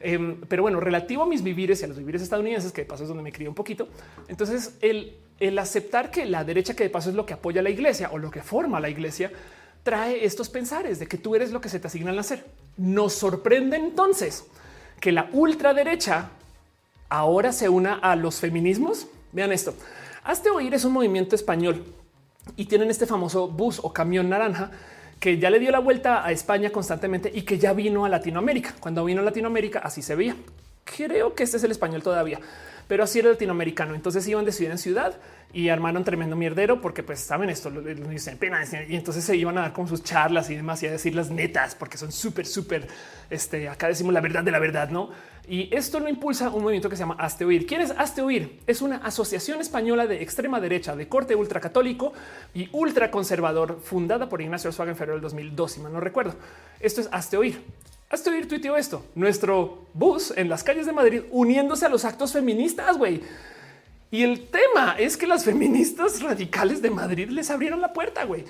Em, 0.00 0.40
pero 0.48 0.62
bueno, 0.62 0.80
relativo 0.80 1.22
a 1.22 1.26
mis 1.26 1.42
vivires 1.42 1.80
y 1.80 1.84
a 1.84 1.88
los 1.88 1.98
vivires 1.98 2.22
estadounidenses, 2.22 2.72
que 2.72 2.82
de 2.82 2.88
paso 2.88 3.04
es 3.04 3.08
donde 3.08 3.22
me 3.22 3.30
crié 3.30 3.48
un 3.48 3.54
poquito. 3.54 3.88
Entonces, 4.26 4.76
el, 4.80 5.16
el 5.38 5.58
aceptar 5.58 6.10
que 6.10 6.26
la 6.26 6.42
derecha, 6.42 6.74
que 6.74 6.82
de 6.82 6.90
paso 6.90 7.10
es 7.10 7.14
lo 7.14 7.24
que 7.24 7.34
apoya 7.34 7.62
la 7.62 7.70
iglesia 7.70 8.10
o 8.12 8.18
lo 8.18 8.30
que 8.30 8.42
forma 8.42 8.80
la 8.80 8.88
iglesia, 8.88 9.30
trae 9.84 10.24
estos 10.24 10.48
pensares 10.48 10.98
de 10.98 11.06
que 11.06 11.18
tú 11.18 11.36
eres 11.36 11.52
lo 11.52 11.60
que 11.60 11.68
se 11.68 11.78
te 11.78 11.86
asigna 11.86 12.10
al 12.10 12.16
nacer. 12.16 12.44
Nos 12.76 13.12
sorprende 13.12 13.76
entonces 13.76 14.44
que 15.02 15.10
la 15.10 15.28
ultraderecha 15.32 16.28
ahora 17.08 17.52
se 17.52 17.68
una 17.68 17.94
a 17.94 18.14
los 18.14 18.36
feminismos. 18.36 19.08
Vean 19.32 19.50
esto. 19.50 19.74
Hazte 20.22 20.48
oír 20.48 20.72
es 20.74 20.84
un 20.84 20.92
movimiento 20.92 21.34
español 21.34 21.84
y 22.54 22.66
tienen 22.66 22.88
este 22.88 23.04
famoso 23.04 23.48
bus 23.48 23.80
o 23.82 23.92
camión 23.92 24.28
naranja 24.28 24.70
que 25.18 25.38
ya 25.38 25.50
le 25.50 25.58
dio 25.58 25.72
la 25.72 25.80
vuelta 25.80 26.24
a 26.24 26.30
España 26.30 26.70
constantemente 26.70 27.32
y 27.34 27.42
que 27.42 27.58
ya 27.58 27.72
vino 27.72 28.04
a 28.04 28.08
Latinoamérica. 28.08 28.76
Cuando 28.78 29.04
vino 29.04 29.22
a 29.22 29.24
Latinoamérica 29.24 29.80
así 29.80 30.02
se 30.02 30.14
veía. 30.14 30.36
Creo 30.84 31.34
que 31.34 31.42
este 31.42 31.56
es 31.56 31.64
el 31.64 31.72
español 31.72 32.04
todavía, 32.04 32.38
pero 32.88 33.04
así 33.04 33.18
era 33.18 33.30
latinoamericano. 33.30 33.94
Entonces 33.94 34.26
iban 34.28 34.44
de 34.44 34.52
ciudad 34.52 34.72
en 34.72 34.78
ciudad 34.78 35.14
y 35.52 35.68
armaron 35.68 36.02
tremendo 36.02 36.34
mierdero 36.34 36.80
porque 36.80 37.02
pues 37.02 37.20
saben 37.20 37.50
esto, 37.50 37.70
dicen 37.70 38.38
pena 38.38 38.62
y 38.88 38.96
entonces 38.96 39.22
se 39.24 39.36
iban 39.36 39.58
a 39.58 39.62
dar 39.62 39.72
con 39.72 39.86
sus 39.86 40.02
charlas 40.02 40.48
y 40.50 40.56
demás 40.56 40.82
y 40.82 40.86
a 40.86 40.90
decir 40.90 41.14
las 41.14 41.30
netas 41.30 41.74
porque 41.74 41.98
son 41.98 42.10
súper, 42.10 42.46
súper, 42.46 42.88
este, 43.28 43.68
acá 43.68 43.88
decimos 43.88 44.14
la 44.14 44.20
verdad 44.20 44.42
de 44.42 44.50
la 44.50 44.58
verdad, 44.58 44.88
¿no? 44.88 45.10
Y 45.48 45.74
esto 45.74 45.98
lo 45.98 46.08
impulsa 46.08 46.50
un 46.50 46.62
movimiento 46.62 46.88
que 46.88 46.96
se 46.96 47.00
llama 47.00 47.16
Hazte 47.18 47.44
Oír. 47.44 47.66
¿Quién 47.66 47.80
es 47.80 47.92
Oír? 48.20 48.60
Es 48.66 48.80
una 48.80 48.98
asociación 48.98 49.60
española 49.60 50.06
de 50.06 50.22
extrema 50.22 50.60
derecha, 50.60 50.94
de 50.94 51.08
corte 51.08 51.34
ultracatólico 51.34 52.12
y 52.54 52.68
ultraconservador, 52.72 53.80
fundada 53.82 54.28
por 54.28 54.40
Ignacio 54.40 54.68
Arzuaga 54.68 54.92
en 54.92 54.96
febrero 54.96 55.14
del 55.14 55.22
2002, 55.22 55.72
si 55.72 55.80
mal 55.80 55.92
no 55.92 56.00
recuerdo. 56.00 56.36
Esto 56.80 57.00
es 57.00 57.08
Hazte 57.10 57.36
Oír. 57.36 57.60
Hazte 58.12 58.28
Oír 58.28 58.46
tuiteó 58.46 58.76
esto. 58.76 59.06
Nuestro 59.14 59.86
bus 59.94 60.34
en 60.36 60.50
las 60.50 60.62
calles 60.62 60.84
de 60.84 60.92
Madrid 60.92 61.22
uniéndose 61.30 61.86
a 61.86 61.88
los 61.88 62.04
actos 62.04 62.34
feministas, 62.34 62.98
güey. 62.98 63.22
Y 64.10 64.22
el 64.22 64.48
tema 64.48 64.96
es 64.98 65.16
que 65.16 65.26
las 65.26 65.46
feministas 65.46 66.20
radicales 66.20 66.82
de 66.82 66.90
Madrid 66.90 67.30
les 67.30 67.50
abrieron 67.50 67.80
la 67.80 67.94
puerta, 67.94 68.24
güey. 68.24 68.44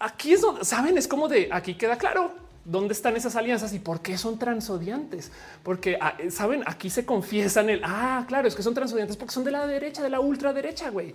Aquí 0.00 0.32
es 0.32 0.40
donde, 0.40 0.64
¿saben? 0.64 0.98
Es 0.98 1.06
como 1.06 1.28
de, 1.28 1.48
aquí 1.52 1.74
queda 1.74 1.96
claro 1.96 2.32
dónde 2.64 2.92
están 2.92 3.14
esas 3.14 3.36
alianzas 3.36 3.72
y 3.72 3.78
por 3.78 4.00
qué 4.00 4.18
son 4.18 4.36
transodiantes. 4.36 5.30
Porque, 5.62 5.96
ah, 6.00 6.16
¿saben? 6.30 6.64
Aquí 6.66 6.90
se 6.90 7.06
confiesan 7.06 7.70
el, 7.70 7.82
ah, 7.84 8.24
claro, 8.26 8.48
es 8.48 8.56
que 8.56 8.64
son 8.64 8.74
transodiantes 8.74 9.16
porque 9.16 9.32
son 9.32 9.44
de 9.44 9.52
la 9.52 9.64
derecha, 9.68 10.02
de 10.02 10.10
la 10.10 10.18
ultraderecha, 10.18 10.90
güey. 10.90 11.14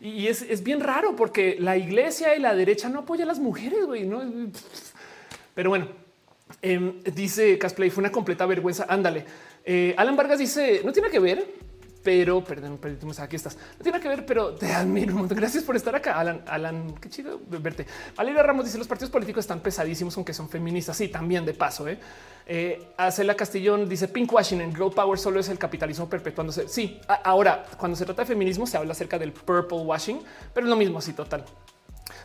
Y 0.00 0.26
es, 0.26 0.64
bien 0.64 0.80
raro 0.80 1.14
porque 1.14 1.56
la 1.60 1.76
iglesia 1.76 2.34
y 2.34 2.40
la 2.40 2.56
derecha 2.56 2.88
no 2.88 2.98
apoya 2.98 3.22
a 3.22 3.28
las 3.28 3.38
mujeres, 3.38 3.86
güey. 3.86 4.06
¿no? 4.06 4.22
Pero 5.54 5.70
bueno, 5.70 5.86
em, 6.62 7.00
dice 7.02 7.58
Casplay, 7.58 7.90
fue 7.90 8.02
una 8.02 8.12
completa 8.12 8.46
vergüenza. 8.46 8.86
Ándale. 8.88 9.24
Eh, 9.64 9.94
Alan 9.96 10.16
Vargas 10.16 10.38
dice, 10.38 10.82
no 10.84 10.92
tiene 10.92 11.10
que 11.10 11.18
ver 11.18 11.68
pero 12.08 12.42
perdón, 12.42 12.78
perdón, 12.78 13.12
aquí 13.18 13.36
estás. 13.36 13.56
No 13.76 13.82
tiene 13.82 14.00
que 14.00 14.08
ver, 14.08 14.24
pero 14.24 14.54
te 14.54 14.72
admiro 14.72 15.14
un. 15.14 15.28
Gracias 15.28 15.62
por 15.62 15.76
estar 15.76 15.94
acá, 15.94 16.18
Alan. 16.18 16.42
Alan, 16.46 16.94
qué 16.94 17.10
chido 17.10 17.38
verte. 17.48 17.86
Valeria 18.16 18.42
Ramos 18.42 18.64
dice: 18.64 18.78
Los 18.78 18.86
partidos 18.86 19.10
políticos 19.10 19.44
están 19.44 19.60
pesadísimos, 19.60 20.16
aunque 20.16 20.32
son 20.32 20.48
feministas. 20.48 20.96
Sí, 20.96 21.08
también 21.08 21.44
de 21.44 21.52
paso. 21.54 21.86
¿eh? 21.88 21.98
Eh, 22.46 22.92
Acela 22.96 23.34
Castillón 23.34 23.88
dice: 23.88 24.08
Pink 24.08 24.32
Washington, 24.32 24.74
Girl 24.74 24.90
Power 24.90 25.18
solo 25.18 25.38
es 25.38 25.50
el 25.50 25.58
capitalismo 25.58 26.08
perpetuándose. 26.08 26.66
Sí, 26.68 26.98
ahora 27.24 27.66
cuando 27.76 27.94
se 27.94 28.06
trata 28.06 28.22
de 28.22 28.26
feminismo, 28.28 28.66
se 28.66 28.78
habla 28.78 28.92
acerca 28.92 29.18
del 29.18 29.32
purple 29.32 29.78
washing, 29.78 30.20
pero 30.54 30.66
es 30.66 30.70
lo 30.70 30.76
mismo. 30.76 30.98
Así 30.98 31.12
total. 31.12 31.44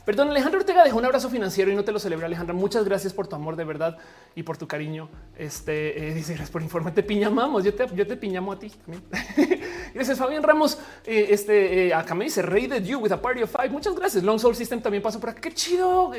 Perdón, 0.05 0.29
Alejandro 0.29 0.59
Ortega 0.59 0.83
dejó 0.83 0.97
un 0.97 1.05
abrazo 1.05 1.29
financiero 1.29 1.71
y 1.71 1.75
no 1.75 1.83
te 1.83 1.91
lo 1.91 1.99
celebra, 1.99 2.25
Alejandra. 2.25 2.53
Muchas 2.53 2.83
gracias 2.85 3.13
por 3.13 3.27
tu 3.27 3.35
amor 3.35 3.55
de 3.55 3.63
verdad 3.63 3.97
y 4.35 4.43
por 4.43 4.57
tu 4.57 4.67
cariño. 4.67 5.09
Este 5.37 6.09
eh, 6.09 6.13
dice 6.13 6.33
gracias 6.33 6.51
por 6.51 6.61
informarte. 6.61 7.01
Te 7.01 7.07
piñamamos. 7.07 7.63
Yo 7.63 7.73
te, 7.73 7.87
yo 7.95 8.05
te 8.05 8.17
piñamo 8.17 8.51
a 8.51 8.59
ti 8.59 8.69
también. 8.69 9.03
gracias, 9.93 10.17
Fabián 10.17 10.43
Ramos. 10.43 10.77
Eh, 11.05 11.27
este 11.29 11.87
eh, 11.87 11.93
acá 11.93 12.15
me 12.15 12.25
dice 12.25 12.41
Rey 12.41 12.67
de 12.67 12.81
You 12.81 12.99
with 12.99 13.11
a 13.11 13.21
party 13.21 13.43
of 13.43 13.51
five. 13.51 13.69
Muchas 13.69 13.95
gracias. 13.95 14.23
Long 14.23 14.39
Soul 14.39 14.55
System 14.55 14.81
también 14.81 15.01
pasó 15.01 15.19
por 15.19 15.29
acá. 15.29 15.41
Qué 15.41 15.53
chido. 15.53 16.11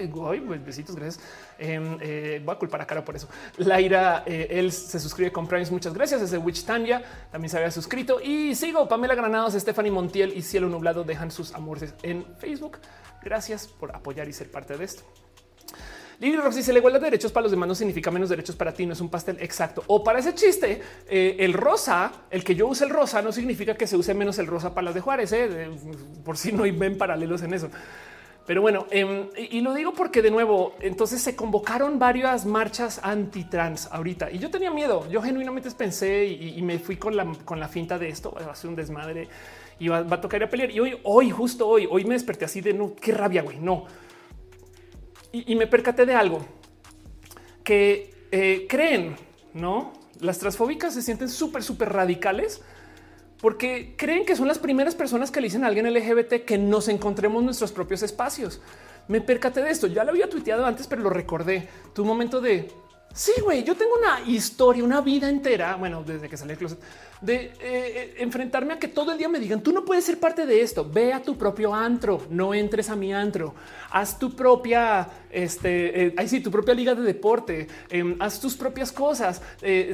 Pues, 0.47 0.65
besitos. 0.65 0.97
Gracias. 0.97 1.23
Em, 1.59 1.99
voy 2.45 2.55
a 2.55 2.59
culpar 2.59 2.81
a 2.81 2.87
cara 2.87 3.05
por 3.05 3.17
eso. 3.17 3.29
Laira, 3.59 4.25
él 4.27 4.73
se 4.73 4.99
suscribe 4.99 5.31
con 5.31 5.47
Primes. 5.47 5.71
Muchas 5.71 5.93
gracias. 5.93 6.23
Ese 6.23 6.39
Witch 6.39 6.65
Tanya 6.65 7.03
también 7.31 7.51
se 7.51 7.57
había 7.57 7.71
suscrito 7.71 8.21
y 8.21 8.55
sigo. 8.55 8.89
Pamela 8.89 9.15
Granados, 9.15 9.55
Stephanie 9.55 9.91
Montiel 9.91 10.33
y 10.37 10.43
Cielo 10.43 10.69
Nublado 10.69 11.05
dejan 11.05 11.31
sus 11.31 11.55
amores 11.55 11.95
en 12.03 12.25
Facebook. 12.39 12.79
Gracias 13.25 13.67
por 13.67 13.95
apoyar 13.95 14.29
y 14.29 14.33
ser 14.33 14.51
parte 14.51 14.77
de 14.77 14.85
esto. 14.85 15.03
Lili 16.21 16.37
Rox 16.37 16.55
dice 16.55 16.73
la 16.73 16.79
igualdad 16.79 17.01
de 17.01 17.07
derechos 17.07 17.33
para 17.33 17.43
los 17.43 17.51
demás 17.51 17.69
no 17.69 17.75
significa 17.75 18.11
menos 18.11 18.29
derechos 18.29 18.55
para 18.55 18.73
ti, 18.73 18.87
no 18.87 18.93
es 18.93 19.01
un 19.01 19.09
pastel 19.09 19.37
exacto. 19.41 19.83
O 19.89 20.05
para 20.05 20.21
ese 20.21 20.35
chiste, 20.35 20.81
eh, 21.09 21.37
el 21.41 21.53
rosa, 21.53 22.13
el 22.31 22.45
que 22.45 22.55
yo 22.55 22.69
use 22.69 22.85
el 22.85 22.91
rosa 22.91 23.21
no 23.21 23.33
significa 23.33 23.75
que 23.75 23.87
se 23.87 23.97
use 23.97 24.15
menos 24.15 24.39
el 24.39 24.47
rosa 24.47 24.75
para 24.75 24.87
las 24.87 24.95
de 24.95 25.01
Juárez, 25.01 25.33
eh, 25.33 25.71
por 26.25 26.37
si 26.37 26.53
no 26.53 26.63
ven 26.63 26.97
paralelos 26.97 27.43
en 27.43 27.55
eso. 27.55 27.69
Pero 28.47 28.61
bueno, 28.61 28.87
em, 28.91 29.29
y 29.37 29.63
lo 29.63 29.73
digo 29.73 29.95
porque 29.95 30.21
de 30.21 30.31
nuevo, 30.31 30.75
entonces 30.81 31.23
se 31.23 31.35
convocaron 31.35 31.99
varias 31.99 32.45
marchas 32.45 33.01
anti-trans 33.03 33.89
ahorita 33.91 34.31
y 34.31 34.39
yo 34.39 34.51
tenía 34.51 34.71
miedo. 34.71 35.09
Yo 35.09 35.23
genuinamente 35.23 35.71
pensé 35.71 36.27
y, 36.27 36.61
me 36.61 36.79
fui 36.79 36.97
con 36.97 37.17
la, 37.17 37.27
con 37.47 37.59
la 37.59 37.69
finta 37.69 37.99
de 37.99 38.11
esto 38.11 38.33
va 38.33 38.53
a 38.53 38.55
ser 38.55 38.69
un 38.69 38.77
desmadre 38.77 39.29
y 39.79 39.89
va, 39.89 39.99
a 39.99 40.21
tocar 40.21 40.41
ir 40.41 40.45
a 40.45 40.51
pelear. 40.51 40.71
Y 40.71 40.81
hoy, 40.81 40.99
hoy, 41.03 41.31
justo 41.31 41.69
hoy, 41.69 41.87
hoy 41.91 42.05
me 42.05 42.15
desperté 42.15 42.45
así 42.45 42.61
de 42.61 42.73
no, 42.73 42.95
qué 42.95 43.13
rabia, 43.13 43.43
güey, 43.43 43.59
no. 43.59 43.87
Y, 45.33 45.57
me 45.57 45.67
percaté 45.67 46.07
de 46.07 46.15
algo 46.15 46.47
que 47.65 48.15
eh, 48.31 48.67
creen, 48.69 49.17
no? 49.53 49.93
Las 50.21 50.39
transfóbicas 50.39 50.95
se 50.95 51.03
sienten 51.03 51.29
súper, 51.29 51.65
súper 51.65 51.93
radicales 51.93 52.63
porque 53.41 53.95
creen 53.99 54.25
que 54.25 54.37
son 54.37 54.47
las 54.47 54.61
primeras 54.61 54.95
personas 54.95 55.33
que 55.33 55.41
le 55.41 55.49
dicen 55.49 55.65
a 55.65 55.67
alguien 55.67 55.93
LGBT 55.93 56.45
que 56.45 56.57
nos 56.57 56.89
encontremos 56.89 57.43
nuestros 57.43 57.73
propios 57.73 58.03
espacios. 58.03 58.61
Me 59.09 59.21
percaté 59.21 59.61
de 59.63 59.71
esto. 59.71 59.87
Ya 59.87 60.05
lo 60.05 60.11
había 60.11 60.31
tuiteado 60.31 60.65
antes, 60.65 60.87
pero 60.87 61.03
lo 61.03 61.11
recordé. 61.11 61.69
Tu 61.95 62.05
momento 62.05 62.41
de 62.41 62.71
sí, 63.15 63.33
güey. 63.43 63.65
Yo 63.65 63.75
tengo 63.75 63.93
una 63.97 64.21
historia, 64.29 64.85
una 64.85 65.01
vida 65.01 65.31
entera. 65.31 65.77
Bueno, 65.77 66.03
desde 66.05 66.29
que 66.29 66.37
salí 66.37 66.51
del 66.51 66.59
closet 66.59 66.79
de 67.25 67.37
eh, 67.37 67.53
eh, 67.61 68.15
enfrentarme 68.19 68.75
a 68.75 68.79
que 68.79 68.87
todo 68.87 69.13
el 69.13 69.17
día 69.17 69.31
me 69.31 69.39
digan 69.39 69.63
tú 69.63 69.73
no 69.73 69.85
puedes 69.85 70.05
ser 70.05 70.21
parte 70.21 70.45
de 70.45 70.61
esto. 70.61 70.89
Ve 70.89 71.13
a 71.13 71.23
tu 71.23 71.37
propio 71.39 71.75
antro, 71.75 72.21
no 72.29 72.53
entres 72.53 72.91
a 72.91 72.97
mi 72.97 73.15
antro, 73.15 73.55
haz 73.91 74.19
tu 74.19 74.37
propia, 74.37 75.09
este, 75.31 76.07
eh, 76.07 76.15
ahí 76.19 76.29
sí, 76.29 76.41
tu 76.41 76.51
propia 76.51 76.75
liga 76.75 76.95
de 76.95 77.03
deporte, 77.03 77.67
em, 77.89 78.17
haz 78.21 78.41
tus 78.41 78.55
propias 78.55 78.93
cosas. 78.93 79.41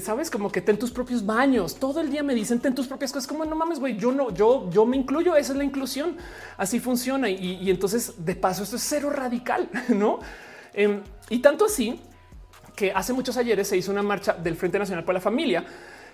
Sabes 0.01 0.30
como 0.30 0.51
que 0.51 0.60
ten 0.60 0.78
tus 0.78 0.90
propios 0.90 1.24
baños. 1.24 1.76
Todo 1.76 2.01
el 2.01 2.10
día 2.10 2.22
me 2.22 2.34
dicen 2.34 2.59
ten 2.59 2.74
tus 2.74 2.88
propias 2.88 3.12
cosas. 3.12 3.28
Como 3.28 3.44
no 3.44 3.55
mames, 3.55 3.78
güey. 3.78 3.97
Yo 3.97 4.10
no, 4.10 4.34
yo, 4.34 4.68
yo 4.70 4.84
me 4.84 4.97
incluyo. 4.97 5.36
Esa 5.36 5.52
es 5.52 5.59
la 5.59 5.64
inclusión. 5.64 6.16
Así 6.56 6.80
funciona. 6.80 7.28
Y, 7.30 7.59
y 7.62 7.70
entonces, 7.70 8.14
de 8.24 8.34
paso, 8.34 8.64
esto 8.64 8.76
es 8.76 8.82
cero 8.82 9.10
radical, 9.10 9.68
no? 9.88 10.18
Em, 10.72 11.02
y 11.28 11.38
tanto 11.38 11.66
así 11.66 12.01
que 12.81 12.93
hace 12.93 13.12
muchos 13.12 13.36
ayeres 13.36 13.69
se 13.69 13.77
hizo 13.77 13.93
una 13.93 14.02
marcha 14.02 14.32
del 14.32 14.57
Frente 14.57 14.78
Nacional 14.78 15.05
por 15.05 15.12
la 15.12 15.20
Familia 15.20 15.62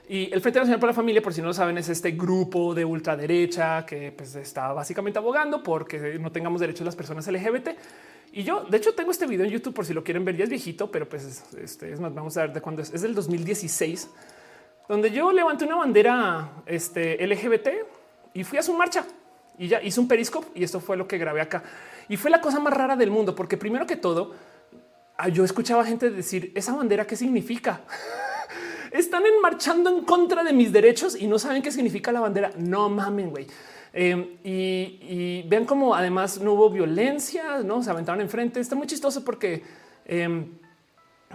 y 0.09 0.33
el 0.33 0.41
Frente 0.41 0.59
Nacional 0.59 0.81
para 0.81 0.91
la 0.91 0.97
Familia, 0.97 1.23
por 1.23 1.33
si 1.33 1.41
no 1.41 1.47
lo 1.47 1.55
saben, 1.55 1.79
es 1.79 1.89
este 1.89 2.11
grupo 2.11 2.75
de 2.75 2.85
ultraderecha 2.85 3.87
que 3.87 4.11
pues, 4.11 4.35
está 4.35 4.73
básicamente 4.73 5.21
abogando 5.21 5.63
porque 5.63 6.19
no 6.19 6.33
tengamos 6.33 6.61
derechos 6.61 6.85
las 6.85 6.97
personas 6.97 7.25
LGBT. 7.29 7.69
Y 8.33 8.43
yo, 8.43 8.65
de 8.65 8.79
hecho, 8.79 8.95
tengo 8.95 9.13
este 9.13 9.27
video 9.29 9.47
en 9.47 9.53
YouTube 9.53 9.75
por 9.75 9.87
si 9.87 9.95
lo 9.95 10.03
quieren 10.03 10.25
ver. 10.25 10.37
Ya 10.37 10.43
es 10.43 10.51
viejito, 10.51 10.91
pero 10.91 11.09
pues 11.09 11.45
este, 11.57 11.93
es 11.93 12.01
más, 12.01 12.13
vamos 12.13 12.37
a 12.37 12.41
ver 12.43 12.53
de 12.53 12.61
cuándo 12.61 12.83
es. 12.83 12.93
Es 12.93 13.03
del 13.03 13.15
2016, 13.15 14.11
donde 14.89 15.13
yo 15.13 15.31
levanté 15.31 15.67
una 15.67 15.77
bandera 15.77 16.51
este, 16.67 17.25
LGBT 17.25 17.69
y 18.35 18.43
fui 18.43 18.59
a 18.59 18.63
su 18.63 18.75
marcha 18.75 19.05
y 19.57 19.69
ya 19.69 19.81
hice 19.81 20.01
un 20.01 20.09
periscope 20.09 20.49
y 20.57 20.65
esto 20.65 20.81
fue 20.81 20.97
lo 20.97 21.07
que 21.07 21.17
grabé 21.17 21.43
acá. 21.43 21.63
Y 22.09 22.17
fue 22.17 22.29
la 22.29 22.41
cosa 22.41 22.59
más 22.59 22.75
rara 22.75 22.97
del 22.97 23.13
mundo, 23.13 23.37
porque 23.37 23.57
primero 23.57 23.87
que 23.87 23.95
todo, 23.95 24.35
yo 25.33 25.45
escuchaba 25.45 25.85
gente 25.85 26.11
decir 26.11 26.53
esa 26.55 26.75
bandera 26.75 27.07
qué 27.07 27.17
significa. 27.17 27.81
están 28.93 29.23
marchando 29.43 29.91
en 29.91 30.05
contra 30.05 30.45
de 30.45 30.53
mis 30.53 30.73
derechos 30.73 31.17
y 31.21 31.27
no 31.27 31.39
saben 31.39 31.63
qué 31.63 31.71
significa 31.71 32.13
la 32.13 32.21
bandera. 32.21 32.53
No 32.57 32.89
mamen, 32.89 33.31
güey. 33.31 33.47
Em, 33.93 34.37
y, 34.45 35.43
vean 35.49 35.65
cómo 35.65 35.95
además 35.95 36.39
no 36.41 36.53
hubo 36.53 36.71
violencia, 36.71 37.63
no 37.65 37.83
se 37.83 37.91
aventaron 37.91 38.21
enfrente. 38.21 38.61
Está 38.61 38.77
muy 38.77 38.87
chistoso 38.87 39.25
porque 39.25 39.63
em, 40.05 40.51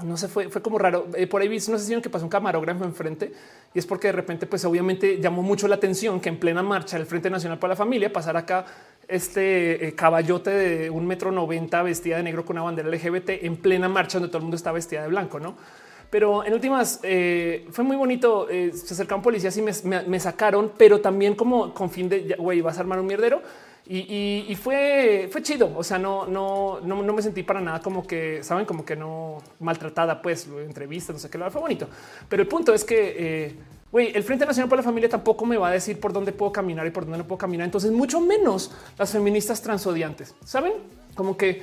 no 0.03 0.15
se 0.17 0.27
fue, 0.27 0.49
fue 0.49 0.61
como 0.61 0.77
raro. 0.77 1.07
Eh, 1.15 1.27
por 1.27 1.41
ahí 1.41 1.49
no 1.49 1.59
sé 1.59 1.79
si 1.79 2.01
que 2.01 2.09
pasó 2.09 2.25
un 2.25 2.29
camarógrafo 2.29 2.83
enfrente 2.83 3.31
y 3.73 3.79
es 3.79 3.85
porque 3.85 4.09
de 4.09 4.13
repente, 4.13 4.45
pues 4.45 4.65
obviamente 4.65 5.19
llamó 5.19 5.41
mucho 5.41 5.67
la 5.67 5.75
atención 5.75 6.19
que 6.19 6.29
en 6.29 6.39
plena 6.39 6.61
marcha 6.61 6.97
el 6.97 7.05
Frente 7.05 7.29
Nacional 7.29 7.59
para 7.59 7.73
la 7.73 7.77
Familia 7.77 8.11
pasara 8.11 8.39
acá 8.39 8.65
este 9.11 9.87
eh, 9.87 9.95
caballote 9.95 10.49
de 10.49 10.89
un 10.89 11.05
metro 11.05 11.31
noventa 11.31 11.83
vestida 11.83 12.17
de 12.17 12.23
negro 12.23 12.45
con 12.45 12.57
una 12.57 12.63
bandera 12.63 12.89
LGBT 12.89 13.43
en 13.43 13.57
plena 13.57 13.89
marcha 13.89 14.17
donde 14.17 14.29
todo 14.29 14.39
el 14.39 14.43
mundo 14.43 14.57
está 14.57 14.71
vestida 14.71 15.03
de 15.03 15.09
blanco, 15.09 15.39
no? 15.39 15.55
Pero 16.09 16.43
en 16.43 16.53
últimas 16.53 16.99
eh, 17.03 17.67
fue 17.71 17.83
muy 17.83 17.95
bonito. 17.95 18.47
se 18.49 18.93
acercaron 18.93 19.21
policías 19.21 19.55
y 19.57 19.61
me, 19.61 20.19
sacaron, 20.19 20.73
pero 20.77 20.99
también 20.99 21.35
como 21.35 21.73
con 21.73 21.89
fin 21.89 22.09
de 22.09 22.35
güey, 22.37 22.59
vas 22.59 22.77
a 22.77 22.81
armar 22.81 22.99
un 22.99 23.07
mierdero 23.07 23.41
y, 23.87 24.57
fue, 24.61 25.27
fue 25.31 25.41
chido. 25.41 25.71
O 25.75 25.83
sea, 25.83 25.97
no, 25.97 26.25
no, 26.25 26.79
no, 26.81 27.01
no, 27.01 27.13
me 27.13 27.21
sentí 27.21 27.43
para 27.43 27.59
nada 27.59 27.81
como 27.81 28.05
que 28.05 28.43
saben, 28.43 28.65
como 28.65 28.85
que 28.85 28.95
no 28.95 29.39
maltratada, 29.59 30.21
pues 30.21 30.47
entrevistas, 30.47 31.15
no 31.15 31.19
sé 31.19 31.29
qué, 31.29 31.37
fue 31.49 31.61
bonito. 31.61 31.87
Pero 32.29 32.43
el 32.43 32.47
punto 32.47 32.73
es 32.73 32.85
que 32.85 33.15
eh, 33.17 33.55
güey, 33.91 34.11
el 34.15 34.23
Frente 34.23 34.45
Nacional 34.45 34.69
por 34.69 34.77
la 34.77 34.83
Familia 34.83 35.09
tampoco 35.09 35.45
me 35.45 35.57
va 35.57 35.69
a 35.69 35.71
decir 35.71 35.99
por 35.99 36.13
dónde 36.13 36.31
puedo 36.31 36.51
caminar 36.51 36.87
y 36.87 36.91
por 36.91 37.03
dónde 37.03 37.17
no 37.17 37.27
puedo 37.27 37.37
caminar. 37.37 37.65
Entonces, 37.65 37.91
mucho 37.91 38.19
menos 38.19 38.71
las 38.97 39.11
feministas 39.11 39.61
transodiantes. 39.61 40.35
Saben 40.45 40.73
como 41.15 41.35
que 41.35 41.61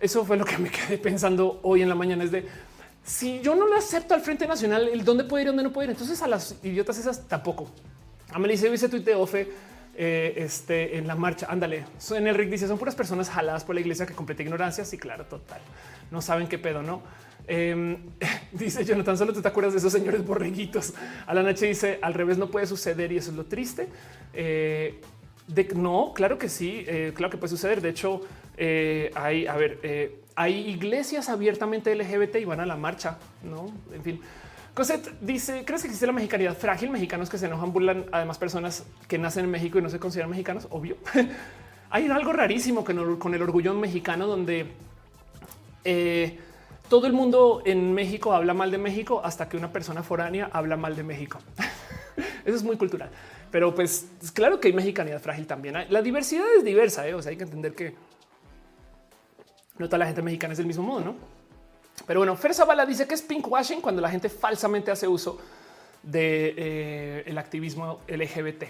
eso 0.00 0.24
fue 0.24 0.36
lo 0.36 0.44
que 0.44 0.58
me 0.58 0.70
quedé 0.70 0.98
pensando 0.98 1.60
hoy 1.62 1.82
en 1.82 1.88
la 1.88 1.94
mañana. 1.94 2.24
Es 2.24 2.30
de 2.30 2.46
si 3.02 3.40
yo 3.40 3.54
no 3.54 3.66
le 3.68 3.76
acepto 3.76 4.14
al 4.14 4.20
Frente 4.20 4.46
Nacional, 4.46 4.88
el 4.88 5.04
dónde 5.04 5.24
puede 5.24 5.42
ir, 5.42 5.48
dónde 5.48 5.62
no 5.62 5.72
puede 5.72 5.86
ir. 5.86 5.90
Entonces, 5.90 6.20
a 6.22 6.28
las 6.28 6.56
idiotas 6.62 6.98
esas 6.98 7.26
tampoco. 7.26 7.68
A 8.32 8.38
Melissa 8.38 8.68
dice 8.68 8.88
tuiteo 8.88 9.26
fe 9.26 9.50
eh, 9.96 10.34
este, 10.36 10.96
en 10.96 11.06
la 11.06 11.14
marcha. 11.14 11.46
Ándale, 11.48 11.84
en 12.10 12.26
el 12.26 12.34
RIC 12.34 12.50
dice 12.50 12.68
son 12.68 12.78
puras 12.78 12.94
personas 12.94 13.28
jaladas 13.28 13.64
por 13.64 13.74
la 13.74 13.80
iglesia 13.80 14.06
que 14.06 14.14
completa 14.14 14.42
ignorancia. 14.42 14.84
Sí, 14.84 14.98
claro, 14.98 15.24
total. 15.24 15.60
No 16.10 16.22
saben 16.22 16.46
qué 16.46 16.58
pedo, 16.58 16.82
no? 16.82 17.02
Eh, 17.46 17.98
dice 18.52 18.84
Jonathan, 18.84 19.16
solo 19.16 19.32
te 19.32 19.46
acuerdas 19.46 19.72
de 19.72 19.78
esos 19.78 19.92
señores 19.92 20.24
borreguitos. 20.24 20.94
Alana 21.26 21.50
H 21.50 21.66
dice 21.66 21.98
al 22.02 22.14
revés 22.14 22.38
no 22.38 22.50
puede 22.50 22.66
suceder 22.66 23.12
y 23.12 23.18
eso 23.18 23.30
es 23.30 23.36
lo 23.36 23.44
triste. 23.44 23.88
Eh, 24.32 25.00
de, 25.46 25.64
no, 25.74 26.12
claro 26.14 26.38
que 26.38 26.48
sí, 26.48 26.84
eh, 26.86 27.12
claro 27.14 27.30
que 27.30 27.36
puede 27.36 27.50
suceder. 27.50 27.80
De 27.80 27.88
hecho, 27.88 28.22
hay, 29.14 29.46
a 29.46 29.56
ver, 29.56 30.20
hay 30.36 30.68
iglesias 30.68 31.28
abiertamente 31.28 31.94
LGBT 31.94 32.36
y 32.36 32.44
van 32.44 32.60
a 32.60 32.66
la 32.66 32.76
marcha, 32.76 33.18
no? 33.42 33.72
En 33.92 34.02
fin, 34.02 34.20
Cosette 34.74 35.12
dice: 35.20 35.64
¿Crees 35.64 35.82
que 35.82 35.88
existe 35.88 36.06
la 36.06 36.12
mexicanidad 36.12 36.56
frágil? 36.56 36.90
Mexicanos 36.90 37.30
que 37.30 37.38
se 37.38 37.46
enojan, 37.46 37.72
burlan, 37.72 38.04
además, 38.12 38.38
personas 38.38 38.84
que 39.08 39.18
nacen 39.18 39.46
en 39.46 39.50
México 39.50 39.78
y 39.78 39.82
no 39.82 39.88
se 39.88 39.98
consideran 39.98 40.30
mexicanos. 40.30 40.68
Obvio. 40.70 40.96
Hay 41.90 42.06
algo 42.06 42.32
rarísimo 42.32 42.84
con 42.84 43.34
el 43.34 43.42
orgullo 43.42 43.74
mexicano, 43.74 44.28
donde 44.28 44.66
eh, 45.84 46.38
todo 46.90 47.06
el 47.06 47.12
mundo 47.12 47.62
en 47.64 47.94
México 47.94 48.34
habla 48.34 48.52
mal 48.52 48.72
de 48.72 48.76
México 48.76 49.22
hasta 49.24 49.48
que 49.48 49.56
una 49.56 49.72
persona 49.72 50.02
foránea 50.02 50.50
habla 50.52 50.76
mal 50.76 50.96
de 50.96 51.04
México. 51.04 51.38
Eso 52.44 52.56
es 52.56 52.64
muy 52.64 52.76
cultural, 52.76 53.08
pero 53.50 53.72
pues 53.72 54.08
claro 54.34 54.58
que 54.58 54.68
hay 54.68 54.74
mexicanidad 54.74 55.20
frágil 55.20 55.46
también. 55.46 55.76
La 55.88 56.02
diversidad 56.02 56.44
es 56.58 56.64
diversa. 56.64 57.06
¿eh? 57.06 57.14
O 57.14 57.22
sea, 57.22 57.30
hay 57.30 57.36
que 57.36 57.44
entender 57.44 57.74
que 57.76 57.94
no 59.78 59.86
toda 59.86 59.98
la 59.98 60.06
gente 60.06 60.20
mexicana 60.20 60.52
es 60.52 60.58
del 60.58 60.66
mismo 60.66 60.82
modo, 60.82 61.00
no? 61.00 61.14
Pero 62.06 62.20
bueno, 62.20 62.34
Fer 62.34 62.54
Zavala 62.54 62.84
dice 62.84 63.06
que 63.06 63.14
es 63.14 63.22
pinkwashing 63.22 63.80
cuando 63.80 64.02
la 64.02 64.10
gente 64.10 64.28
falsamente 64.28 64.90
hace 64.90 65.06
uso 65.06 65.38
del 66.02 66.12
de, 66.12 67.24
eh, 67.24 67.38
activismo 67.38 68.00
LGBT. 68.08 68.64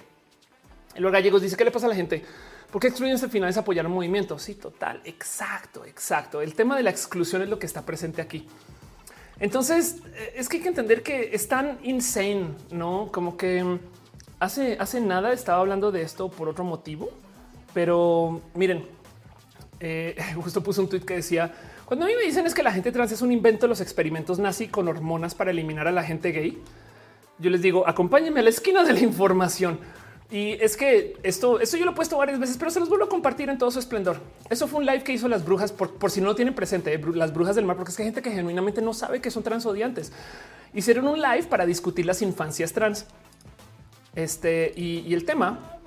Los 0.96 1.10
gallegos 1.10 1.40
dice 1.40 1.56
que 1.56 1.64
le 1.64 1.70
pasa 1.70 1.86
a 1.86 1.88
la 1.88 1.94
gente 1.94 2.22
porque 2.70 2.88
excluyen 2.88 3.18
al 3.22 3.30
final 3.30 3.50
es 3.50 3.56
apoyar 3.56 3.86
un 3.86 3.92
movimiento. 3.92 4.38
Sí, 4.38 4.54
total, 4.54 5.00
exacto, 5.04 5.84
exacto. 5.84 6.40
El 6.40 6.54
tema 6.54 6.76
de 6.76 6.82
la 6.82 6.90
exclusión 6.90 7.42
es 7.42 7.48
lo 7.48 7.58
que 7.58 7.66
está 7.66 7.84
presente 7.84 8.22
aquí. 8.22 8.46
Entonces 9.40 9.96
eh, 10.14 10.34
es 10.36 10.48
que 10.48 10.58
hay 10.58 10.62
que 10.62 10.68
entender 10.68 11.02
que 11.02 11.30
es 11.32 11.48
tan 11.48 11.78
insane, 11.82 12.48
no 12.70 13.08
como 13.10 13.36
que 13.36 13.64
mm, 13.64 13.80
hace, 14.38 14.76
hace 14.78 15.00
nada 15.00 15.32
estaba 15.32 15.60
hablando 15.60 15.90
de 15.90 16.02
esto 16.02 16.30
por 16.30 16.48
otro 16.48 16.62
motivo, 16.62 17.10
pero 17.72 18.42
miren, 18.54 18.86
eh, 19.80 20.14
justo 20.36 20.62
puse 20.62 20.80
un 20.80 20.88
tweet 20.88 21.00
que 21.00 21.16
decía 21.16 21.52
cuando 21.86 22.04
a 22.04 22.08
mí 22.08 22.14
me 22.14 22.24
dicen 22.24 22.46
es 22.46 22.54
que 22.54 22.62
la 22.62 22.70
gente 22.70 22.92
trans 22.92 23.10
es 23.10 23.20
un 23.20 23.32
invento 23.32 23.66
de 23.66 23.70
los 23.70 23.80
experimentos 23.80 24.38
nazi 24.38 24.68
con 24.68 24.86
hormonas 24.86 25.34
para 25.34 25.50
eliminar 25.50 25.88
a 25.88 25.90
la 25.90 26.04
gente 26.04 26.30
gay, 26.30 26.62
yo 27.38 27.50
les 27.50 27.62
digo 27.62 27.88
acompáñenme 27.88 28.40
a 28.40 28.42
la 28.44 28.50
esquina 28.50 28.84
de 28.84 28.92
la 28.92 29.00
información. 29.00 29.80
Y 30.30 30.52
es 30.62 30.76
que 30.76 31.16
esto, 31.22 31.58
esto 31.58 31.76
yo 31.76 31.84
lo 31.84 31.90
he 31.90 31.94
puesto 31.94 32.16
varias 32.16 32.38
veces, 32.38 32.56
pero 32.56 32.70
se 32.70 32.78
los 32.78 32.88
vuelvo 32.88 33.06
a 33.06 33.08
compartir 33.08 33.50
en 33.50 33.58
todo 33.58 33.70
su 33.70 33.80
esplendor. 33.80 34.20
Eso 34.48 34.68
fue 34.68 34.78
un 34.78 34.86
live 34.86 35.02
que 35.02 35.12
hizo 35.12 35.28
las 35.28 35.44
brujas, 35.44 35.72
por, 35.72 36.10
si 36.10 36.20
no 36.20 36.26
lo 36.26 36.34
tienen 36.36 36.54
presente, 36.54 36.94
eh, 36.94 37.00
las 37.14 37.34
brujas 37.34 37.56
del 37.56 37.64
mar, 37.64 37.76
porque 37.76 37.90
es 37.90 37.96
que 37.96 38.02
hay 38.04 38.08
gente 38.08 38.22
que 38.22 38.30
genuinamente 38.30 38.80
no 38.80 38.94
sabe 38.94 39.20
que 39.20 39.30
son 39.30 39.42
transodiantes. 39.42 40.12
Hicieron 40.72 41.08
un 41.08 41.20
live 41.20 41.44
para 41.44 41.66
discutir 41.66 42.06
las 42.06 42.22
infancias 42.22 42.72
trans. 42.72 43.06
Este 44.14 44.72
y 44.76 45.14
el 45.14 45.24
tema 45.24 45.80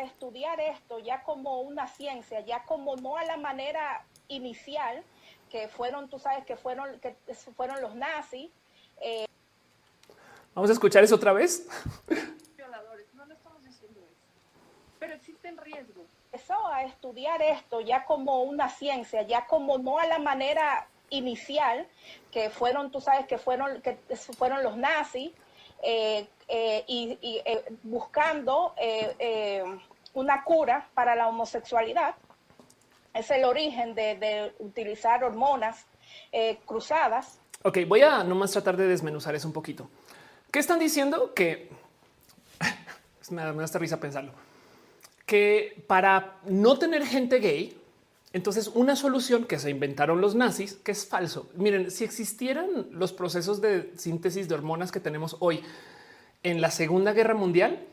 estudiar 0.00 0.60
esto 0.60 0.98
ya 0.98 1.22
como 1.22 1.60
una 1.60 1.86
ciencia, 1.86 2.40
ya 2.40 2.62
como 2.64 2.96
no 2.96 3.16
a 3.16 3.24
la 3.24 3.36
manera 3.36 4.04
inicial 4.28 5.02
que 5.50 5.68
fueron, 5.68 6.08
tú 6.08 6.18
sabes 6.18 6.44
que 6.44 6.56
fueron, 6.56 7.00
que 7.00 7.14
fueron 7.56 7.80
los 7.80 7.94
nazis. 7.94 8.50
Eh, 10.58 10.60
Vamos 10.60 10.70
a 10.70 10.72
escuchar 10.72 11.04
eso 11.04 11.14
otra 11.14 11.32
vez. 11.32 11.68
Violadores, 12.56 13.06
no 13.14 13.24
lo 13.26 13.34
estamos 13.34 13.62
diciendo 13.64 14.00
eso, 14.00 14.26
pero 14.98 15.14
existen 15.14 15.56
riesgos. 15.58 16.04
Eso 16.32 16.66
a 16.66 16.82
estudiar 16.82 17.40
esto 17.42 17.80
ya 17.80 18.04
como 18.04 18.42
una 18.42 18.68
ciencia, 18.68 19.22
ya 19.22 19.46
como 19.46 19.78
no 19.78 19.98
a 19.98 20.06
la 20.06 20.18
manera 20.18 20.88
inicial 21.10 21.86
que 22.32 22.50
fueron, 22.50 22.90
tú 22.90 23.00
sabes 23.00 23.26
que 23.26 23.38
fueron, 23.38 23.80
que 23.82 23.98
fueron 24.36 24.62
los 24.64 24.76
nazis. 24.76 25.30
Eh, 25.80 26.26
eh, 26.48 26.82
y, 26.88 27.40
buscando 27.84 28.74
una 30.14 30.42
cura 30.42 30.88
para 30.94 31.14
la 31.14 31.28
homosexualidad. 31.28 32.16
Es 33.14 33.30
el 33.30 33.44
origen 33.44 33.94
de, 33.94 34.52
utilizar 34.58 35.22
hormonas 35.22 35.86
eh, 36.32 36.58
cruzadas. 36.66 37.38
Ok, 37.62 37.78
voy 37.86 38.02
a 38.02 38.24
nomás 38.24 38.50
tratar 38.50 38.76
de 38.76 38.88
desmenuzar 38.88 39.36
eso 39.36 39.46
un 39.46 39.54
poquito. 39.54 39.88
¿Qué 40.50 40.58
están 40.58 40.78
diciendo? 40.78 41.34
Que 41.34 41.70
me 43.30 43.42
da, 43.42 43.52
risa 43.78 44.00
pensarlo. 44.00 44.32
Que 45.26 45.84
para 45.86 46.38
no 46.46 46.78
tener 46.78 47.04
gente 47.04 47.38
gay, 47.38 47.78
entonces 48.32 48.68
una 48.68 48.96
solución 48.96 49.44
que 49.44 49.58
se 49.58 49.70
inventaron 49.70 50.20
los 50.20 50.34
nazis, 50.34 50.74
que 50.74 50.92
es 50.92 51.06
falso. 51.06 51.50
Miren, 51.54 51.90
si 51.90 52.04
existieran 52.04 52.86
los 52.90 53.12
procesos 53.12 53.60
de 53.60 53.92
síntesis 53.96 54.48
de 54.48 54.54
hormonas 54.54 54.90
que 54.90 55.00
tenemos 55.00 55.36
hoy 55.40 55.62
en 56.42 56.60
la 56.60 56.70
Segunda 56.70 57.12
Guerra 57.12 57.34
Mundial, 57.34 57.84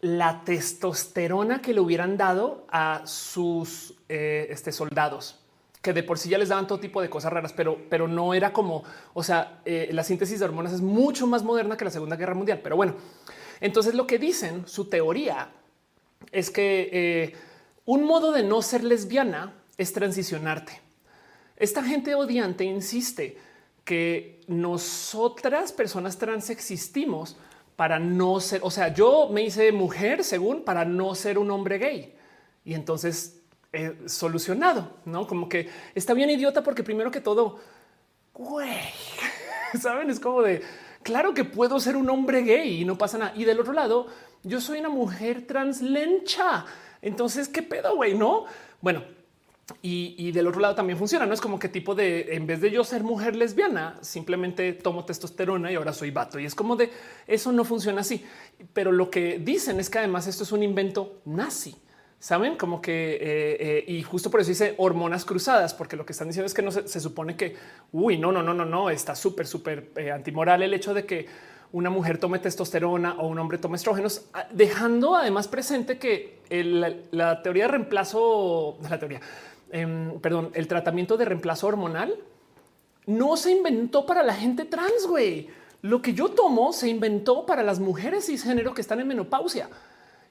la 0.00 0.42
testosterona 0.44 1.62
que 1.62 1.74
le 1.74 1.80
hubieran 1.80 2.16
dado 2.16 2.66
a 2.68 3.02
sus 3.06 3.94
eh, 4.08 4.48
este, 4.50 4.72
soldados, 4.72 5.43
que 5.84 5.92
de 5.92 6.02
por 6.02 6.18
sí 6.18 6.30
ya 6.30 6.38
les 6.38 6.48
daban 6.48 6.66
todo 6.66 6.80
tipo 6.80 7.02
de 7.02 7.10
cosas 7.10 7.30
raras, 7.30 7.52
pero, 7.52 7.78
pero 7.90 8.08
no 8.08 8.32
era 8.32 8.54
como, 8.54 8.84
o 9.12 9.22
sea, 9.22 9.60
eh, 9.66 9.90
la 9.92 10.02
síntesis 10.02 10.38
de 10.38 10.46
hormonas 10.46 10.72
es 10.72 10.80
mucho 10.80 11.26
más 11.26 11.44
moderna 11.44 11.76
que 11.76 11.84
la 11.84 11.90
Segunda 11.90 12.16
Guerra 12.16 12.34
Mundial. 12.34 12.60
Pero 12.64 12.74
bueno, 12.74 12.94
entonces 13.60 13.94
lo 13.94 14.06
que 14.06 14.18
dicen, 14.18 14.66
su 14.66 14.86
teoría 14.86 15.50
es 16.32 16.50
que 16.50 16.88
eh, 16.90 17.34
un 17.84 18.04
modo 18.04 18.32
de 18.32 18.42
no 18.42 18.62
ser 18.62 18.82
lesbiana 18.82 19.52
es 19.76 19.92
transicionarte. 19.92 20.80
Esta 21.54 21.84
gente 21.84 22.14
odiante 22.14 22.64
insiste 22.64 23.36
que 23.84 24.40
nosotras, 24.48 25.70
personas 25.70 26.16
trans, 26.16 26.48
existimos 26.48 27.36
para 27.76 27.98
no 27.98 28.40
ser, 28.40 28.60
o 28.64 28.70
sea, 28.70 28.94
yo 28.94 29.28
me 29.30 29.42
hice 29.42 29.70
mujer 29.70 30.24
según 30.24 30.64
para 30.64 30.86
no 30.86 31.14
ser 31.14 31.36
un 31.36 31.50
hombre 31.50 31.76
gay. 31.76 32.14
Y 32.64 32.72
entonces 32.72 33.42
he 33.74 34.08
solucionado, 34.08 34.90
¿no? 35.04 35.26
Como 35.26 35.48
que 35.48 35.68
está 35.94 36.14
bien 36.14 36.30
idiota 36.30 36.62
porque 36.62 36.82
primero 36.82 37.10
que 37.10 37.20
todo, 37.20 37.58
güey, 38.32 38.70
¿saben? 39.80 40.10
Es 40.10 40.20
como 40.20 40.42
de, 40.42 40.62
claro 41.02 41.34
que 41.34 41.44
puedo 41.44 41.80
ser 41.80 41.96
un 41.96 42.08
hombre 42.10 42.42
gay 42.42 42.80
y 42.80 42.84
no 42.84 42.96
pasa 42.96 43.18
nada. 43.18 43.32
Y 43.36 43.44
del 43.44 43.60
otro 43.60 43.72
lado, 43.72 44.06
yo 44.42 44.60
soy 44.60 44.80
una 44.80 44.88
mujer 44.88 45.46
trans 45.46 45.82
lencha. 45.82 46.64
Entonces, 47.02 47.48
¿qué 47.48 47.62
pedo, 47.62 47.96
güey? 47.96 48.14
No? 48.14 48.44
Bueno, 48.80 49.02
y, 49.80 50.30
del 50.32 50.46
otro 50.46 50.60
lado 50.60 50.74
también 50.74 50.98
funciona. 50.98 51.26
No 51.26 51.32
es 51.32 51.40
como 51.40 51.58
que 51.58 51.68
tipo 51.68 51.94
de 51.94 52.34
en 52.34 52.46
vez 52.46 52.60
de 52.60 52.70
yo 52.70 52.84
ser 52.84 53.02
mujer 53.02 53.34
lesbiana, 53.34 53.96
simplemente 54.02 54.72
tomo 54.74 55.04
testosterona 55.04 55.72
y 55.72 55.74
ahora 55.76 55.92
soy 55.92 56.10
vato. 56.10 56.38
Y 56.38 56.44
es 56.44 56.54
como 56.54 56.76
de 56.76 56.90
eso 57.26 57.50
no 57.52 57.64
funciona 57.64 58.02
así. 58.02 58.24
Pero 58.72 58.92
lo 58.92 59.10
que 59.10 59.38
dicen 59.38 59.80
es 59.80 59.88
que 59.88 59.98
además 59.98 60.26
esto 60.26 60.44
es 60.44 60.52
un 60.52 60.62
invento 60.62 61.20
nazi. 61.24 61.76
Saben 62.24 62.56
como 62.56 62.80
que 62.80 63.16
eh, 63.16 63.56
eh, 63.60 63.84
y 63.86 64.02
justo 64.02 64.30
por 64.30 64.40
eso 64.40 64.48
dice 64.48 64.74
hormonas 64.78 65.26
cruzadas, 65.26 65.74
porque 65.74 65.94
lo 65.94 66.06
que 66.06 66.12
están 66.12 66.28
diciendo 66.28 66.46
es 66.46 66.54
que 66.54 66.62
no 66.62 66.70
se, 66.70 66.98
supone 66.98 67.36
que 67.36 67.54
uy, 67.92 68.16
no, 68.16 68.32
no, 68.32 68.42
no, 68.42 68.54
no, 68.54 68.64
no 68.64 68.88
está 68.88 69.14
súper, 69.14 69.46
súper 69.46 69.90
eh, 69.96 70.10
antimoral 70.10 70.62
el 70.62 70.72
hecho 70.72 70.94
de 70.94 71.04
que 71.04 71.26
una 71.72 71.90
mujer 71.90 72.16
tome 72.16 72.38
testosterona 72.38 73.16
o 73.18 73.26
un 73.26 73.38
hombre 73.38 73.58
tome 73.58 73.76
estrógenos, 73.76 74.24
dejando 74.52 75.14
además 75.16 75.48
presente 75.48 75.98
que 75.98 76.38
la 77.10 77.42
teoría 77.42 77.64
de 77.64 77.72
reemplazo, 77.72 78.78
la 78.88 78.98
teoría, 78.98 79.20
em, 79.70 80.18
perdón, 80.18 80.50
el 80.54 80.66
tratamiento 80.66 81.18
de 81.18 81.26
reemplazo 81.26 81.66
hormonal 81.66 82.14
no 83.04 83.36
se 83.36 83.50
inventó 83.50 84.06
para 84.06 84.22
la 84.22 84.32
gente 84.32 84.64
trans, 84.64 85.06
güey. 85.06 85.50
Lo 85.82 86.00
que 86.00 86.14
yo 86.14 86.30
tomo 86.30 86.72
se 86.72 86.88
inventó 86.88 87.44
para 87.44 87.62
las 87.62 87.80
mujeres 87.80 88.24
cisgénero 88.24 88.72
que 88.72 88.80
están 88.80 89.00
en 89.00 89.08
menopausia. 89.08 89.68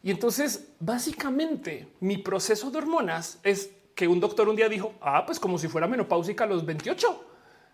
Y 0.03 0.11
entonces, 0.11 0.67
básicamente, 0.81 1.87
mi 2.01 2.17
proceso 2.17 2.69
de 2.69 2.77
hormonas 2.77 3.39
es 3.41 3.71
que 3.95 4.07
un 4.07 4.19
doctor 4.19 4.49
un 4.49 4.55
día 4.57 4.67
dijo, 4.67 4.93
ah, 5.01 5.25
pues 5.25 5.39
como 5.39 5.57
si 5.57 5.69
fuera 5.69 5.87
menopáusica 5.87 6.43
a 6.43 6.47
los 6.47 6.65
28. 6.65 7.25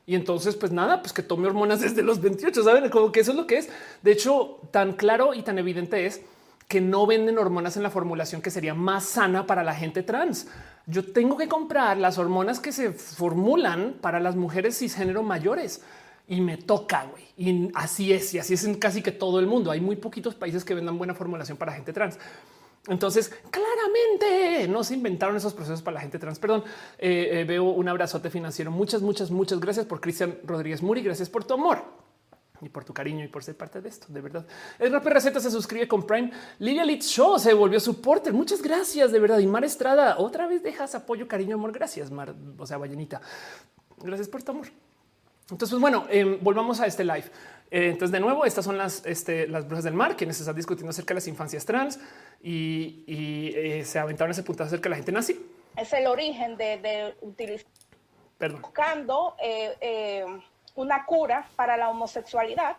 Y 0.06 0.14
entonces, 0.14 0.56
pues 0.56 0.72
nada, 0.72 1.02
pues 1.02 1.12
que 1.12 1.24
tome 1.24 1.48
hormonas 1.48 1.82
desde 1.82 2.04
los 2.04 2.22
28, 2.22 2.64
¿saben? 2.64 2.90
Como 2.92 3.12
que 3.12 3.22
eso 3.22 3.32
es 3.32 3.38
lo 3.38 3.48
que 3.48 3.58
es. 3.58 3.70
De 4.04 4.12
hecho, 4.12 4.60
tan 4.72 4.94
claro 4.94 5.34
y 5.34 5.42
tan 5.42 5.58
evidente 5.58 6.06
es 6.06 6.22
que 6.68 6.82
no 6.82 7.08
venden 7.08 7.40
hormonas 7.40 7.78
en 7.78 7.84
la 7.84 7.90
formulación 7.90 8.44
que 8.44 8.52
sería 8.52 8.76
más 8.76 9.06
sana 9.06 9.48
para 9.48 9.64
la 9.64 9.74
gente 9.74 10.04
trans. 10.04 10.48
Yo 10.86 11.12
tengo 11.12 11.36
que 11.36 11.48
comprar 11.48 11.98
las 11.98 12.20
hormonas 12.20 12.60
que 12.60 12.72
se 12.72 12.92
formulan 12.92 13.96
para 14.02 14.20
las 14.20 14.36
mujeres 14.36 14.78
cisgénero 14.78 15.24
mayores 15.24 15.82
y 16.30 16.42
me 16.42 16.58
toca, 16.58 17.06
güey. 17.06 17.24
Y 17.36 17.72
así 17.74 18.14
es, 18.14 18.34
y 18.36 18.40
así 18.40 18.54
es 18.54 18.64
en 18.64 18.76
casi 18.76 19.02
que 19.02 19.12
todo 19.12 19.40
el 19.40 19.48
mundo. 19.48 19.72
Hay 19.72 19.82
muy 19.82 19.96
poquitos 19.96 20.36
países 20.36 20.64
que 20.64 20.76
vendan 20.76 20.98
buena 20.98 21.16
formulación 21.16 21.58
para 21.58 21.74
gente 21.74 21.92
trans. 21.92 22.18
Entonces, 22.88 23.32
claramente 23.50 24.68
no 24.68 24.84
se 24.84 24.94
inventaron 24.94 25.36
esos 25.36 25.54
procesos 25.54 25.82
para 25.82 25.96
la 25.96 26.02
gente 26.02 26.20
trans. 26.20 26.40
Perdón, 26.40 26.64
eh, 27.00 27.42
eh, 27.42 27.46
veo 27.46 27.64
un 27.66 27.90
abrazote 27.90 28.30
financiero. 28.30 28.70
Muchas, 28.72 29.02
muchas, 29.02 29.32
muchas 29.32 29.60
gracias 29.60 29.86
por 29.88 30.00
Cristian 30.00 30.38
Rodríguez 30.44 30.84
Muri. 30.84 31.02
Gracias 31.02 31.30
por 31.30 31.44
tu 31.44 31.56
amor 31.56 31.84
y 32.62 32.70
por 32.70 32.86
tu 32.86 32.94
cariño 32.94 33.26
y 33.26 33.28
por 33.28 33.44
ser 33.44 33.58
parte 33.58 33.82
de 33.82 33.90
esto. 33.90 34.06
De 34.10 34.22
verdad, 34.22 34.46
el 34.78 34.92
Rapper 34.92 35.14
Receta 35.14 35.40
se 35.40 35.50
suscribe 35.50 35.88
con 35.88 36.06
Prime. 36.06 36.32
Lilia 36.60 36.86
Lit 36.86 37.02
Show 37.02 37.40
se 37.40 37.54
volvió 37.54 37.80
supporter. 37.80 38.34
Muchas 38.34 38.62
gracias 38.62 39.12
de 39.12 39.20
verdad. 39.20 39.40
Y 39.40 39.48
Mar 39.48 39.64
Estrada 39.64 40.20
otra 40.20 40.46
vez 40.46 40.62
dejas 40.62 40.94
apoyo, 40.94 41.28
cariño, 41.28 41.56
amor. 41.56 41.72
Gracias, 41.72 42.12
Mar. 42.12 42.36
O 42.58 42.68
sea, 42.68 42.78
ballenita. 42.78 43.20
Gracias 43.98 44.28
por 44.28 44.44
tu 44.44 44.52
amor. 44.52 44.68
Entonces, 45.52 45.72
pues 45.72 45.82
bueno, 45.82 46.06
em, 46.10 46.38
volvamos 46.42 46.80
a 46.80 46.86
este 46.86 47.04
live. 47.04 47.26
Eh, 47.72 47.90
entonces, 47.90 48.12
de 48.12 48.20
nuevo, 48.20 48.46
estas 48.46 48.66
son 48.66 48.78
las, 48.78 49.06
este, 49.06 49.48
las 49.48 49.66
brujas 49.66 49.84
del 49.84 49.94
mar, 49.94 50.16
quienes 50.16 50.40
están 50.40 50.56
discutiendo 50.56 50.92
acerca 50.92 51.14
de 51.14 51.16
las 51.16 51.28
infancias 51.28 51.66
trans 51.66 52.00
y, 52.42 53.04
eh, 53.08 53.84
se 53.86 54.00
aventaron 54.00 54.32
ese 54.32 54.44
punto 54.44 54.64
acerca 54.64 54.84
de 54.84 54.90
la 54.92 54.96
gente 54.98 55.12
nazi. 55.12 55.40
Es 55.76 55.94
el 55.94 56.08
origen 56.08 56.58
de, 56.58 57.16
utilizar, 57.22 57.68
buscando 58.62 59.36
eh, 59.42 60.26
una 60.76 61.06
cura 61.06 61.48
para 61.56 61.78
la 61.78 61.90
homosexualidad. 61.90 62.78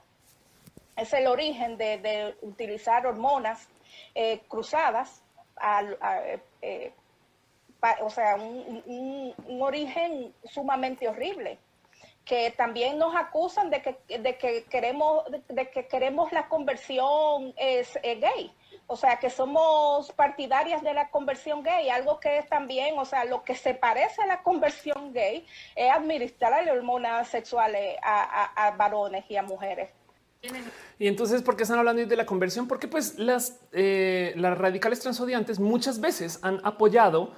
Es 0.97 1.13
el 1.13 1.27
origen 1.27 1.77
de, 1.77 2.37
utilizar 2.43 3.07
hormonas 3.07 3.69
cruzadas, 4.49 5.23
o 8.03 8.11
sea, 8.11 8.37
un 8.37 9.63
origen 9.63 10.33
sumamente 10.45 11.09
horrible 11.09 11.59
que 12.31 12.55
también 12.57 12.97
nos 12.97 13.12
acusan 13.16 13.70
de 13.70 13.82
que, 13.82 14.19
de 14.20 14.39
que 14.39 14.62
queremos 14.70 15.24
de 15.48 15.69
que 15.69 15.89
queremos 15.89 16.31
la 16.31 16.48
conversión 16.48 17.52
es, 17.57 17.98
gay. 18.05 18.52
O 18.86 18.97
sea, 18.97 19.19
que 19.19 19.31
somos 19.31 20.12
partidarias 20.12 20.81
de 20.81 20.94
la 20.94 21.11
conversión 21.11 21.65
gay, 21.65 21.89
algo 21.90 22.20
que 22.20 22.39
es 22.39 22.48
también, 22.48 22.97
o 22.97 23.05
sea, 23.05 23.24
lo 23.24 23.43
que 23.43 23.57
se 23.57 23.74
parece 23.74 24.23
a 24.23 24.27
la 24.27 24.44
conversión 24.44 25.12
gay 25.12 25.44
es 25.74 25.90
administrar 25.90 26.70
hormonas 26.70 27.27
sexuales 27.27 27.97
a, 28.01 28.74
varones 28.78 29.24
y 29.28 29.36
a 29.36 29.43
mujeres. 29.43 29.90
Y 31.01 31.09
entonces, 31.09 31.43
¿por 31.43 31.57
qué 31.57 31.65
están 31.65 31.81
hablando 31.81 32.07
de 32.07 32.16
la 32.16 32.27
conversión? 32.27 32.69
Porque 32.69 32.86
pues 32.86 33.19
las, 33.19 33.61
eh, 33.73 34.35
las 34.36 34.57
radicales 34.57 35.01
transodiantes 35.01 35.59
muchas 35.59 36.01
veces 36.01 36.39
han 36.43 36.61
apoyado 36.65 37.32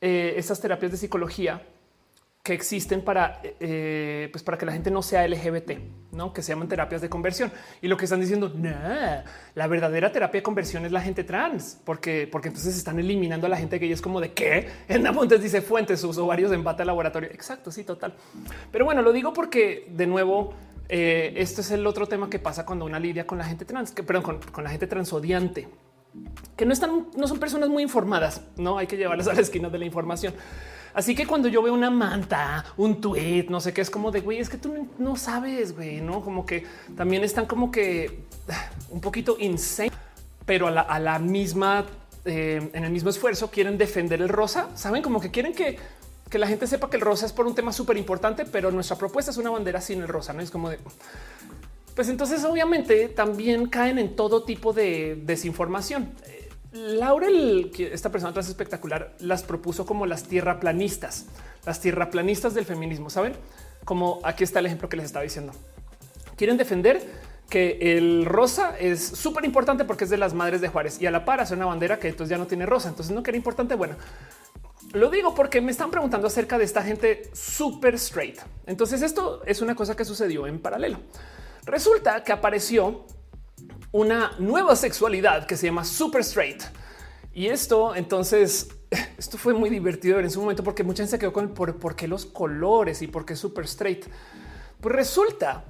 eh, 0.00 0.34
estas 0.36 0.60
terapias 0.60 0.92
de 0.92 0.98
psicología 0.98 1.62
que 2.46 2.54
existen 2.54 3.02
para, 3.02 3.40
eh, 3.42 4.28
pues 4.30 4.44
para 4.44 4.56
que 4.56 4.64
la 4.64 4.70
gente 4.70 4.88
no 4.88 5.02
sea 5.02 5.26
LGBT, 5.26 5.80
no 6.12 6.32
que 6.32 6.42
se 6.42 6.52
llaman 6.52 6.68
terapias 6.68 7.00
de 7.00 7.08
conversión. 7.08 7.50
Y 7.82 7.88
lo 7.88 7.96
que 7.96 8.04
están 8.04 8.20
diciendo, 8.20 8.52
la 9.56 9.66
verdadera 9.66 10.12
terapia 10.12 10.38
de 10.38 10.42
conversión 10.44 10.84
es 10.84 10.92
la 10.92 11.00
gente 11.00 11.24
trans, 11.24 11.80
porque, 11.84 12.28
porque 12.30 12.46
entonces 12.46 12.76
están 12.76 13.00
eliminando 13.00 13.48
a 13.48 13.50
la 13.50 13.56
gente 13.56 13.80
que 13.80 13.90
es 13.90 14.00
como 14.00 14.20
de 14.20 14.32
qué. 14.32 14.68
En 14.88 15.02
Montes 15.12 15.42
dice 15.42 15.60
fuentes, 15.60 16.00
sus 16.00 16.18
ovarios 16.18 16.52
en 16.52 16.62
bata 16.62 16.84
laboratorio. 16.84 17.30
Exacto, 17.32 17.72
sí, 17.72 17.82
total. 17.82 18.14
Pero 18.70 18.84
bueno, 18.84 19.02
lo 19.02 19.12
digo 19.12 19.32
porque 19.32 19.88
de 19.90 20.06
nuevo, 20.06 20.54
eh, 20.88 21.34
este 21.38 21.62
es 21.62 21.72
el 21.72 21.84
otro 21.84 22.06
tema 22.06 22.30
que 22.30 22.38
pasa 22.38 22.64
cuando 22.64 22.84
una 22.84 23.00
lidia 23.00 23.26
con 23.26 23.38
la 23.38 23.44
gente 23.44 23.64
trans, 23.64 23.90
que 23.90 24.04
perdón, 24.04 24.22
con, 24.22 24.38
con 24.52 24.62
la 24.62 24.70
gente 24.70 24.86
transodiante, 24.86 25.66
que 26.56 26.64
no 26.64 26.72
están, 26.72 27.08
no 27.16 27.26
son 27.26 27.40
personas 27.40 27.70
muy 27.70 27.82
informadas. 27.82 28.40
No 28.56 28.78
hay 28.78 28.86
que 28.86 28.96
llevarlas 28.96 29.26
a 29.26 29.34
la 29.34 29.40
esquina 29.40 29.68
de 29.68 29.78
la 29.80 29.84
información. 29.84 30.32
Así 30.96 31.14
que 31.14 31.26
cuando 31.26 31.48
yo 31.48 31.60
veo 31.60 31.74
una 31.74 31.90
manta, 31.90 32.64
un 32.78 33.02
tweet, 33.02 33.48
no 33.50 33.60
sé 33.60 33.74
qué 33.74 33.82
es 33.82 33.90
como 33.90 34.10
de 34.10 34.20
güey, 34.20 34.38
es 34.38 34.48
que 34.48 34.56
tú 34.56 34.88
no 34.96 35.14
sabes, 35.16 35.76
güey, 35.76 36.00
no 36.00 36.22
como 36.22 36.46
que 36.46 36.64
también 36.96 37.22
están 37.22 37.44
como 37.44 37.70
que 37.70 38.20
un 38.88 39.02
poquito 39.02 39.36
insane, 39.38 39.92
pero 40.46 40.68
a 40.68 40.98
la, 40.98 41.18
misma, 41.18 41.84
eh, 42.24 42.70
en 42.72 42.82
el 42.82 42.90
mismo 42.90 43.10
esfuerzo 43.10 43.50
quieren 43.50 43.76
defender 43.76 44.22
el 44.22 44.30
rosa. 44.30 44.70
Saben 44.74 45.02
como 45.02 45.20
que 45.20 45.30
quieren 45.30 45.52
que, 45.52 45.78
que 46.30 46.38
la 46.38 46.46
gente 46.46 46.66
sepa 46.66 46.88
que 46.88 46.96
el 46.96 47.02
rosa 47.02 47.26
es 47.26 47.32
por 47.34 47.46
un 47.46 47.54
tema 47.54 47.74
súper 47.74 47.98
importante, 47.98 48.46
pero 48.46 48.70
nuestra 48.70 48.96
propuesta 48.96 49.30
es 49.30 49.36
una 49.36 49.50
bandera 49.50 49.82
sin 49.82 50.00
el 50.00 50.08
rosa. 50.08 50.32
No 50.32 50.40
es 50.40 50.50
como 50.50 50.70
de 50.70 50.78
pues 51.94 52.08
entonces 52.08 52.42
obviamente 52.44 53.08
también 53.08 53.66
caen 53.68 53.98
en 53.98 54.16
todo 54.16 54.44
tipo 54.44 54.72
de 54.72 55.20
desinformación. 55.26 56.10
Laurel, 56.76 57.72
esta 57.78 58.10
persona 58.10 58.34
tan 58.34 58.44
espectacular, 58.44 59.14
las 59.18 59.42
propuso 59.42 59.86
como 59.86 60.06
las 60.06 60.24
tierraplanistas, 60.24 61.26
las 61.64 61.80
tierraplanistas 61.80 62.54
del 62.54 62.66
feminismo. 62.66 63.08
Saben 63.08 63.34
como 63.84 64.20
aquí 64.24 64.44
está 64.44 64.58
el 64.58 64.66
ejemplo 64.66 64.88
que 64.88 64.96
les 64.96 65.06
estaba 65.06 65.22
diciendo. 65.22 65.52
Quieren 66.36 66.56
defender 66.56 67.02
que 67.48 67.78
el 67.96 68.26
rosa 68.26 68.76
es 68.78 69.04
súper 69.06 69.44
importante 69.44 69.84
porque 69.84 70.04
es 70.04 70.10
de 70.10 70.18
las 70.18 70.34
madres 70.34 70.60
de 70.60 70.68
Juárez 70.68 71.00
y 71.00 71.06
a 71.06 71.10
la 71.10 71.24
par 71.24 71.40
hace 71.40 71.54
una 71.54 71.66
bandera 71.66 71.98
que 71.98 72.08
entonces 72.08 72.30
ya 72.30 72.38
no 72.38 72.46
tiene 72.46 72.66
rosa. 72.66 72.88
Entonces 72.88 73.14
no 73.14 73.22
que 73.22 73.34
importante. 73.34 73.74
Bueno, 73.74 73.96
lo 74.92 75.08
digo 75.10 75.34
porque 75.34 75.60
me 75.60 75.70
están 75.70 75.90
preguntando 75.90 76.26
acerca 76.26 76.58
de 76.58 76.64
esta 76.64 76.82
gente 76.82 77.30
súper 77.32 77.94
straight. 77.94 78.38
Entonces 78.66 79.02
esto 79.02 79.42
es 79.46 79.62
una 79.62 79.74
cosa 79.74 79.96
que 79.96 80.04
sucedió 80.04 80.46
en 80.46 80.58
paralelo. 80.58 80.98
Resulta 81.64 82.22
que 82.22 82.32
apareció 82.32 83.04
una 83.96 84.32
nueva 84.38 84.76
sexualidad 84.76 85.46
que 85.46 85.56
se 85.56 85.66
llama 85.66 85.82
super 85.82 86.20
straight. 86.20 86.62
Y 87.32 87.46
esto 87.46 87.96
entonces, 87.96 88.68
esto 89.18 89.38
fue 89.38 89.54
muy 89.54 89.70
divertido 89.70 90.20
en 90.20 90.30
su 90.30 90.40
momento 90.40 90.62
porque 90.62 90.84
mucha 90.84 90.98
gente 90.98 91.12
se 91.12 91.18
quedó 91.18 91.32
con 91.32 91.54
por, 91.54 91.96
qué 91.96 92.06
los 92.06 92.26
colores 92.26 93.00
y 93.00 93.06
por 93.06 93.24
qué 93.24 93.34
super 93.34 93.64
straight. 93.64 94.04
Pues 94.82 94.94
resulta 94.94 95.64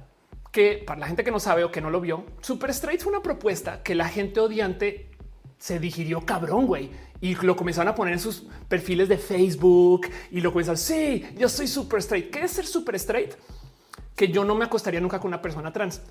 que 0.51 0.83
para 0.85 0.99
la 0.99 1.07
gente 1.07 1.23
que 1.23 1.31
no 1.31 1.39
sabe 1.39 1.63
o 1.63 1.71
que 1.71 1.79
no 1.79 1.89
lo 1.89 2.01
vio, 2.01 2.25
super 2.41 2.69
straight 2.71 3.01
fue 3.01 3.13
una 3.13 3.23
propuesta 3.23 3.81
que 3.81 3.95
la 3.95 4.09
gente 4.09 4.41
odiante 4.41 5.09
se 5.57 5.79
digirió 5.79 6.25
cabrón, 6.25 6.67
güey. 6.67 6.91
Y 7.21 7.33
lo 7.35 7.55
comenzaron 7.55 7.87
a 7.87 7.95
poner 7.95 8.13
en 8.13 8.19
sus 8.19 8.45
perfiles 8.67 9.07
de 9.07 9.17
Facebook 9.17 10.07
y 10.31 10.41
lo 10.41 10.51
comenzaron. 10.51 10.77
Sí, 10.77 11.25
yo 11.37 11.47
soy 11.47 11.67
super 11.67 11.99
straight. 11.99 12.29
¿Qué 12.29 12.41
es 12.43 12.51
ser 12.51 12.67
super 12.67 12.95
straight? 12.95 13.35
Que 14.17 14.27
yo 14.27 14.43
no 14.43 14.53
me 14.53 14.65
acostaría 14.65 14.99
nunca 14.99 15.19
con 15.19 15.29
una 15.29 15.41
persona 15.41 15.71
trans. 15.71 16.01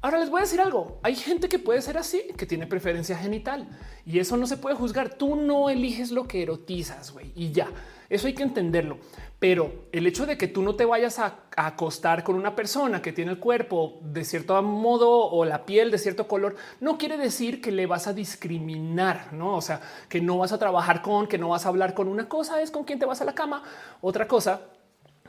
Ahora 0.00 0.18
les 0.18 0.30
voy 0.30 0.38
a 0.38 0.44
decir 0.44 0.60
algo. 0.60 1.00
Hay 1.02 1.16
gente 1.16 1.48
que 1.48 1.58
puede 1.58 1.82
ser 1.82 1.98
así, 1.98 2.22
que 2.36 2.46
tiene 2.46 2.66
preferencia 2.66 3.18
genital 3.18 3.68
y 4.06 4.18
eso 4.18 4.38
no 4.38 4.46
se 4.46 4.56
puede 4.56 4.76
juzgar. 4.76 5.14
Tú 5.14 5.36
no 5.36 5.68
eliges 5.68 6.10
lo 6.10 6.26
que 6.26 6.42
erotizas 6.42 7.12
güey, 7.12 7.32
y 7.34 7.52
ya. 7.52 7.68
Eso 8.08 8.28
hay 8.28 8.34
que 8.34 8.42
entenderlo. 8.42 8.98
Pero 9.38 9.86
el 9.92 10.06
hecho 10.06 10.26
de 10.26 10.38
que 10.38 10.48
tú 10.48 10.62
no 10.62 10.76
te 10.76 10.84
vayas 10.84 11.18
a, 11.18 11.40
acostar 11.56 12.22
con 12.22 12.36
una 12.36 12.54
persona 12.54 13.00
que 13.00 13.12
tiene 13.12 13.30
el 13.30 13.38
cuerpo 13.38 13.98
de 14.02 14.24
cierto 14.24 14.62
modo 14.62 15.10
o 15.10 15.44
la 15.44 15.64
piel 15.64 15.90
de 15.90 15.96
cierto 15.98 16.28
color 16.28 16.54
no 16.80 16.98
quiere 16.98 17.16
decir 17.16 17.62
que 17.62 17.72
le 17.72 17.86
vas 17.86 18.06
a 18.06 18.12
discriminar, 18.12 19.32
no? 19.32 19.56
O 19.56 19.62
sea, 19.62 19.80
que 20.08 20.20
no 20.20 20.38
vas 20.38 20.52
a 20.52 20.58
trabajar 20.58 21.00
con, 21.02 21.26
que 21.26 21.38
no 21.38 21.48
vas 21.48 21.64
a 21.64 21.70
hablar 21.70 21.94
con 21.94 22.08
una 22.08 22.28
cosa 22.28 22.60
es 22.60 22.70
con 22.70 22.84
quién 22.84 22.98
te 22.98 23.06
vas 23.06 23.22
a 23.22 23.24
la 23.24 23.34
cama. 23.34 23.62
Otra 24.02 24.28
cosa 24.28 24.60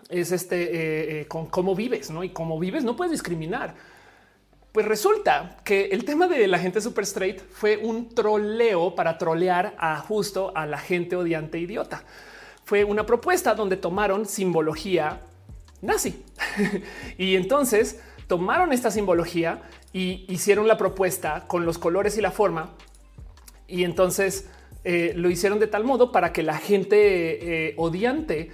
es 0.10 0.32
este 0.32 0.64
eh, 0.64 1.22
eh, 1.22 1.28
con 1.28 1.48
cómo 1.48 1.76
vives, 1.76 2.10
no? 2.10 2.24
Y 2.24 2.30
cómo 2.30 2.60
vives 2.60 2.84
no 2.84 2.96
puedes 2.96 3.12
discriminar. 3.12 3.76
Pues 4.72 4.86
resulta 4.86 5.58
que 5.64 5.86
el 5.86 6.06
tema 6.06 6.28
de 6.28 6.48
la 6.48 6.60
gente 6.60 6.82
super 6.82 7.04
straight 7.04 7.42
fue 7.52 7.78
un 7.78 8.14
troleo 8.14 8.96
para 8.96 9.18
trolear 9.18 9.76
a 9.80 9.98
justo 9.98 10.52
a 10.56 10.66
la 10.66 10.78
gente 10.78 11.16
odiante 11.16 11.60
idiota. 11.60 12.04
Fue 12.64 12.84
una 12.84 13.06
propuesta 13.06 13.56
donde 13.56 13.78
tomaron 13.78 14.26
simbología 14.26 15.22
nazi 15.82 16.24
y 17.18 17.36
entonces 17.36 18.00
tomaron 18.28 18.74
esta 18.74 18.92
simbología 18.92 19.62
y 19.94 20.26
hicieron 20.28 20.68
la 20.68 20.78
propuesta 20.78 21.46
con 21.48 21.66
los 21.66 21.78
colores 21.78 22.18
y 22.18 22.22
la 22.22 22.32
forma. 22.32 22.74
Y 23.68 23.84
entonces 23.84 24.48
eh, 24.84 25.14
lo 25.16 25.30
hicieron 25.30 25.60
de 25.60 25.68
tal 25.68 25.86
modo 25.86 26.12
para 26.12 26.34
que 26.34 26.44
la 26.44 26.58
gente 26.58 27.74
odiante 27.78 28.52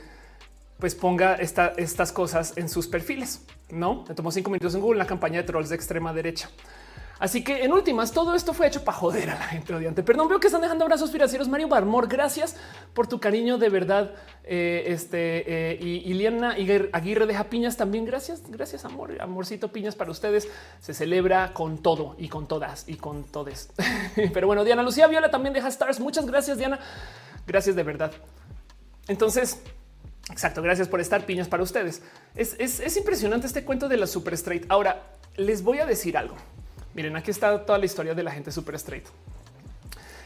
pues 0.84 0.96
ponga 0.96 1.36
estas 1.36 2.12
cosas 2.12 2.58
en 2.58 2.68
sus 2.68 2.88
perfiles. 2.88 3.46
No 3.70 4.04
me 4.06 4.14
tomó 4.16 4.34
cinco 4.34 4.50
minutos 4.50 4.76
en 4.76 4.82
Google, 4.82 4.98
la 4.98 5.08
campaña 5.08 5.38
de 5.38 5.44
trolls 5.44 5.70
de 5.70 5.78
extrema 5.78 6.12
derecha. 6.12 6.50
Así 7.20 7.42
que 7.42 7.64
en 7.64 7.72
últimas, 7.72 8.12
todo 8.12 8.36
esto 8.36 8.54
fue 8.54 8.68
hecho 8.68 8.84
para 8.84 8.98
joder 8.98 9.30
a 9.30 9.36
la 9.36 9.46
gente 9.46 9.74
odiante. 9.74 10.04
Perdón, 10.04 10.28
veo 10.28 10.42
que 10.42 10.48
están 10.48 10.60
dejando 10.60 10.84
abrazos 10.84 11.10
financieros. 11.10 11.48
Mario 11.48 11.70
Barmor, 11.70 12.10
gracias 12.10 12.58
por 12.94 13.08
tu 13.08 13.22
cariño 13.22 13.58
de 13.58 13.70
verdad. 13.70 14.12
Eh, 14.44 14.84
este 14.88 15.46
eh, 15.48 15.80
y 15.82 16.12
Iliana 16.12 16.58
Aguirre 16.92 17.28
deja 17.28 17.46
piñas 17.46 17.78
también. 17.78 18.04
Gracias, 18.04 18.42
gracias, 18.50 18.84
amor, 18.84 19.16
amorcito 19.22 19.70
piñas 19.70 19.96
para 19.96 20.12
ustedes. 20.12 20.50
Se 20.82 20.94
celebra 20.94 21.54
con 21.54 21.78
todo 21.78 22.18
y 22.18 22.28
con 22.28 22.46
todas 22.46 22.90
y 22.90 22.96
con 22.96 23.24
todes. 23.24 23.70
Pero 24.34 24.48
bueno, 24.48 24.66
Diana 24.66 24.84
Lucía 24.84 25.08
Viola 25.08 25.32
también 25.32 25.54
deja 25.54 25.70
stars. 25.70 26.02
Muchas 26.02 26.26
gracias, 26.26 26.58
Diana. 26.58 26.78
Gracias 27.48 27.74
de 27.78 27.84
verdad. 27.84 28.12
Entonces, 29.08 29.62
exacto. 30.32 30.62
Gracias 30.62 30.88
por 30.88 31.00
estar 31.00 31.26
piñas 31.26 31.48
para 31.48 31.64
ustedes. 31.64 32.02
Es, 32.36 32.56
es 32.60 32.98
impresionante 32.98 33.48
este 33.48 33.64
cuento 33.64 33.88
de 33.90 33.98
la 33.98 34.08
super 34.08 34.34
straight. 34.34 34.66
Ahora 34.70 35.04
les 35.38 35.64
voy 35.64 35.80
a 35.80 35.86
decir 35.86 36.18
algo. 36.18 36.36
Miren, 36.94 37.16
aquí 37.16 37.32
está 37.32 37.66
toda 37.66 37.80
la 37.80 37.86
historia 37.86 38.14
de 38.14 38.24
la 38.24 38.32
gente 38.32 38.52
super 38.52 38.76
straight. 38.76 39.06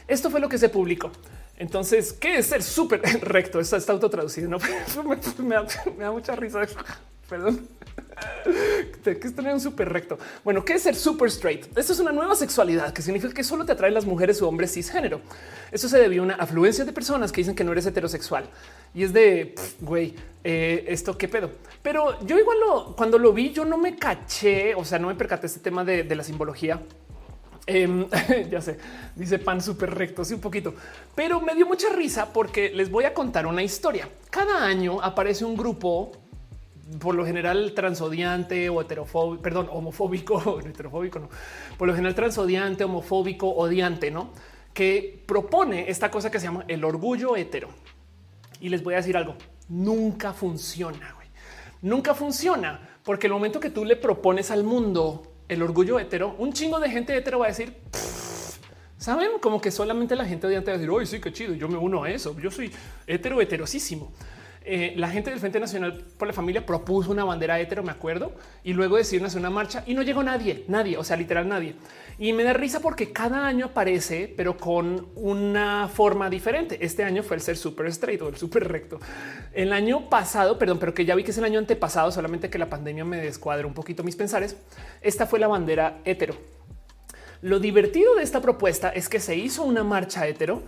Esto 0.06 0.30
fue 0.30 0.40
lo 0.40 0.48
que 0.48 0.58
se 0.58 0.68
publicó. 0.68 1.10
Entonces, 1.56 2.12
¿qué 2.12 2.38
es 2.38 2.46
ser 2.46 2.62
súper 2.62 3.00
recto? 3.22 3.58
Esto 3.60 3.76
está 3.76 3.92
autotraducido. 3.92 4.48
No 4.48 4.58
me, 5.42 5.54
da, 5.54 6.10
mucha 6.10 6.36
risa. 6.36 6.60
Perdón. 7.28 7.68
Que 9.04 9.14
tener 9.14 9.54
un 9.54 9.60
súper 9.60 9.88
recto. 9.88 10.18
Bueno, 10.44 10.64
¿qué 10.64 10.74
es 10.74 10.82
ser 10.82 10.94
super 10.94 11.28
straight? 11.28 11.66
Esto 11.76 11.92
es 11.92 12.00
una 12.00 12.12
nueva 12.12 12.34
sexualidad 12.34 12.92
que 12.92 13.02
significa 13.02 13.32
que 13.32 13.44
solo 13.44 13.64
te 13.64 13.72
atraen 13.72 13.94
las 13.94 14.04
mujeres 14.04 14.40
o 14.42 14.48
hombres 14.48 14.74
cisgénero. 14.74 15.20
Eso 15.72 15.88
se 15.88 15.98
debió 15.98 16.22
a 16.22 16.24
una 16.26 16.34
afluencia 16.34 16.84
de 16.84 16.92
personas 16.92 17.32
que 17.32 17.40
dicen 17.40 17.54
que 17.54 17.64
no 17.64 17.72
eres 17.72 17.86
heterosexual 17.86 18.44
y 18.94 19.04
es 19.04 19.12
de 19.12 19.54
güey, 19.80 20.14
eh, 20.44 20.84
esto 20.88 21.16
qué 21.16 21.28
pedo. 21.28 21.50
Pero 21.82 22.20
yo 22.26 22.38
igual 22.38 22.58
cuando 22.96 23.18
lo 23.18 23.32
vi, 23.32 23.52
yo 23.52 23.64
no 23.64 23.78
me 23.78 23.96
caché, 23.96 24.74
o 24.74 24.84
sea, 24.84 24.98
no 24.98 25.08
me 25.08 25.14
percaté 25.14 25.46
este 25.46 25.60
tema 25.60 25.84
de, 25.84 26.02
de 26.02 26.16
la 26.16 26.24
simbología 26.24 26.80
Em, 27.68 28.08
ya 28.50 28.62
sé, 28.62 28.78
dice 29.14 29.38
pan 29.38 29.60
súper 29.60 29.94
recto, 29.94 30.24
sí, 30.24 30.32
un 30.32 30.40
poquito, 30.40 30.72
pero 31.14 31.38
me 31.42 31.54
dio 31.54 31.66
mucha 31.66 31.90
risa 31.90 32.32
porque 32.32 32.70
les 32.70 32.90
voy 32.90 33.04
a 33.04 33.12
contar 33.12 33.46
una 33.46 33.62
historia. 33.62 34.08
Cada 34.30 34.64
año 34.64 35.02
aparece 35.02 35.44
un 35.44 35.54
grupo, 35.54 36.12
por 36.98 37.14
lo 37.14 37.24
general 37.26 37.72
transodiante 37.74 38.68
o 38.68 38.80
heterofóbico, 38.80 39.42
perdón, 39.42 39.68
homofóbico, 39.70 40.60
heterofóbico, 40.64 41.18
no, 41.18 41.28
por 41.76 41.88
lo 41.88 41.94
general 41.94 42.14
transodiante, 42.14 42.84
homofóbico, 42.84 43.48
odiante, 43.48 44.10
no, 44.10 44.32
que 44.72 45.22
propone 45.26 45.90
esta 45.90 46.10
cosa 46.10 46.30
que 46.30 46.40
se 46.40 46.46
llama 46.46 46.64
el 46.68 46.84
orgullo 46.84 47.36
hetero. 47.36 47.68
Y 48.60 48.70
les 48.70 48.82
voy 48.82 48.94
a 48.94 48.98
decir 48.98 49.16
algo, 49.16 49.36
nunca 49.68 50.32
funciona, 50.32 51.12
güey. 51.14 51.28
nunca 51.82 52.14
funciona, 52.14 52.80
porque 53.04 53.26
el 53.26 53.32
momento 53.32 53.60
que 53.60 53.70
tú 53.70 53.84
le 53.84 53.96
propones 53.96 54.50
al 54.50 54.64
mundo 54.64 55.32
el 55.48 55.62
orgullo 55.62 55.98
hetero, 55.98 56.34
un 56.38 56.52
chingo 56.52 56.78
de 56.80 56.90
gente 56.90 57.16
hetero 57.16 57.38
va 57.38 57.46
a 57.46 57.48
decir, 57.48 57.76
saben 58.98 59.38
como 59.40 59.60
que 59.60 59.70
solamente 59.70 60.16
la 60.16 60.26
gente 60.26 60.46
odiante 60.46 60.70
va 60.70 60.76
a 60.76 60.78
decir, 60.78 60.90
hoy 60.90 61.06
sí, 61.06 61.20
qué 61.20 61.32
chido, 61.32 61.54
yo 61.54 61.68
me 61.68 61.78
uno 61.78 62.04
a 62.04 62.10
eso, 62.10 62.38
yo 62.38 62.50
soy 62.50 62.72
hetero 63.06 63.40
heterosísimo. 63.40 64.12
Eh, 64.70 64.92
la 64.96 65.08
gente 65.08 65.30
del 65.30 65.40
Frente 65.40 65.58
Nacional 65.58 66.04
por 66.18 66.28
la 66.28 66.34
Familia 66.34 66.66
propuso 66.66 67.10
una 67.10 67.24
bandera 67.24 67.58
hetero, 67.58 67.82
me 67.82 67.90
acuerdo, 67.90 68.34
y 68.62 68.74
luego 68.74 68.98
decidieron 68.98 69.26
hacer 69.26 69.40
una 69.40 69.48
marcha 69.48 69.82
y 69.86 69.94
no 69.94 70.02
llegó 70.02 70.22
nadie, 70.22 70.66
nadie, 70.68 70.98
o 70.98 71.04
sea, 71.04 71.16
literal 71.16 71.48
nadie. 71.48 71.74
Y 72.18 72.34
me 72.34 72.44
da 72.44 72.52
risa 72.52 72.80
porque 72.80 73.10
cada 73.10 73.46
año 73.46 73.66
aparece, 73.66 74.30
pero 74.36 74.58
con 74.58 75.06
una 75.14 75.88
forma 75.88 76.28
diferente. 76.28 76.84
Este 76.84 77.02
año 77.02 77.22
fue 77.22 77.36
el 77.36 77.42
ser 77.42 77.56
súper 77.56 77.86
straight 77.86 78.20
o 78.20 78.28
el 78.28 78.36
súper 78.36 78.68
recto. 78.68 79.00
El 79.54 79.72
año 79.72 80.10
pasado, 80.10 80.58
perdón, 80.58 80.78
pero 80.78 80.92
que 80.92 81.06
ya 81.06 81.14
vi 81.14 81.24
que 81.24 81.30
es 81.30 81.38
el 81.38 81.44
año 81.44 81.58
antepasado, 81.58 82.12
solamente 82.12 82.50
que 82.50 82.58
la 82.58 82.68
pandemia 82.68 83.06
me 83.06 83.16
descuadra 83.16 83.66
un 83.66 83.72
poquito 83.72 84.02
mis 84.02 84.16
pensares. 84.16 84.54
Esta 85.00 85.24
fue 85.24 85.38
la 85.38 85.48
bandera 85.48 86.00
hetero. 86.04 86.34
Lo 87.40 87.58
divertido 87.58 88.16
de 88.16 88.22
esta 88.22 88.42
propuesta 88.42 88.90
es 88.90 89.08
que 89.08 89.18
se 89.18 89.34
hizo 89.34 89.62
una 89.62 89.82
marcha 89.82 90.26
hetero 90.26 90.62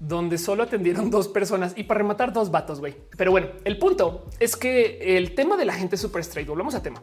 donde 0.00 0.38
solo 0.38 0.62
atendieron 0.62 1.10
dos 1.10 1.28
personas 1.28 1.72
y 1.76 1.84
para 1.84 1.98
rematar 1.98 2.32
dos 2.32 2.50
vatos, 2.50 2.80
güey. 2.80 2.96
Pero 3.16 3.30
bueno, 3.30 3.48
el 3.64 3.78
punto 3.78 4.26
es 4.38 4.56
que 4.56 5.16
el 5.16 5.34
tema 5.34 5.56
de 5.56 5.64
la 5.64 5.74
gente 5.74 5.96
super 5.96 6.20
straight, 6.20 6.48
volvamos 6.48 6.74
a 6.74 6.82
tema. 6.82 7.02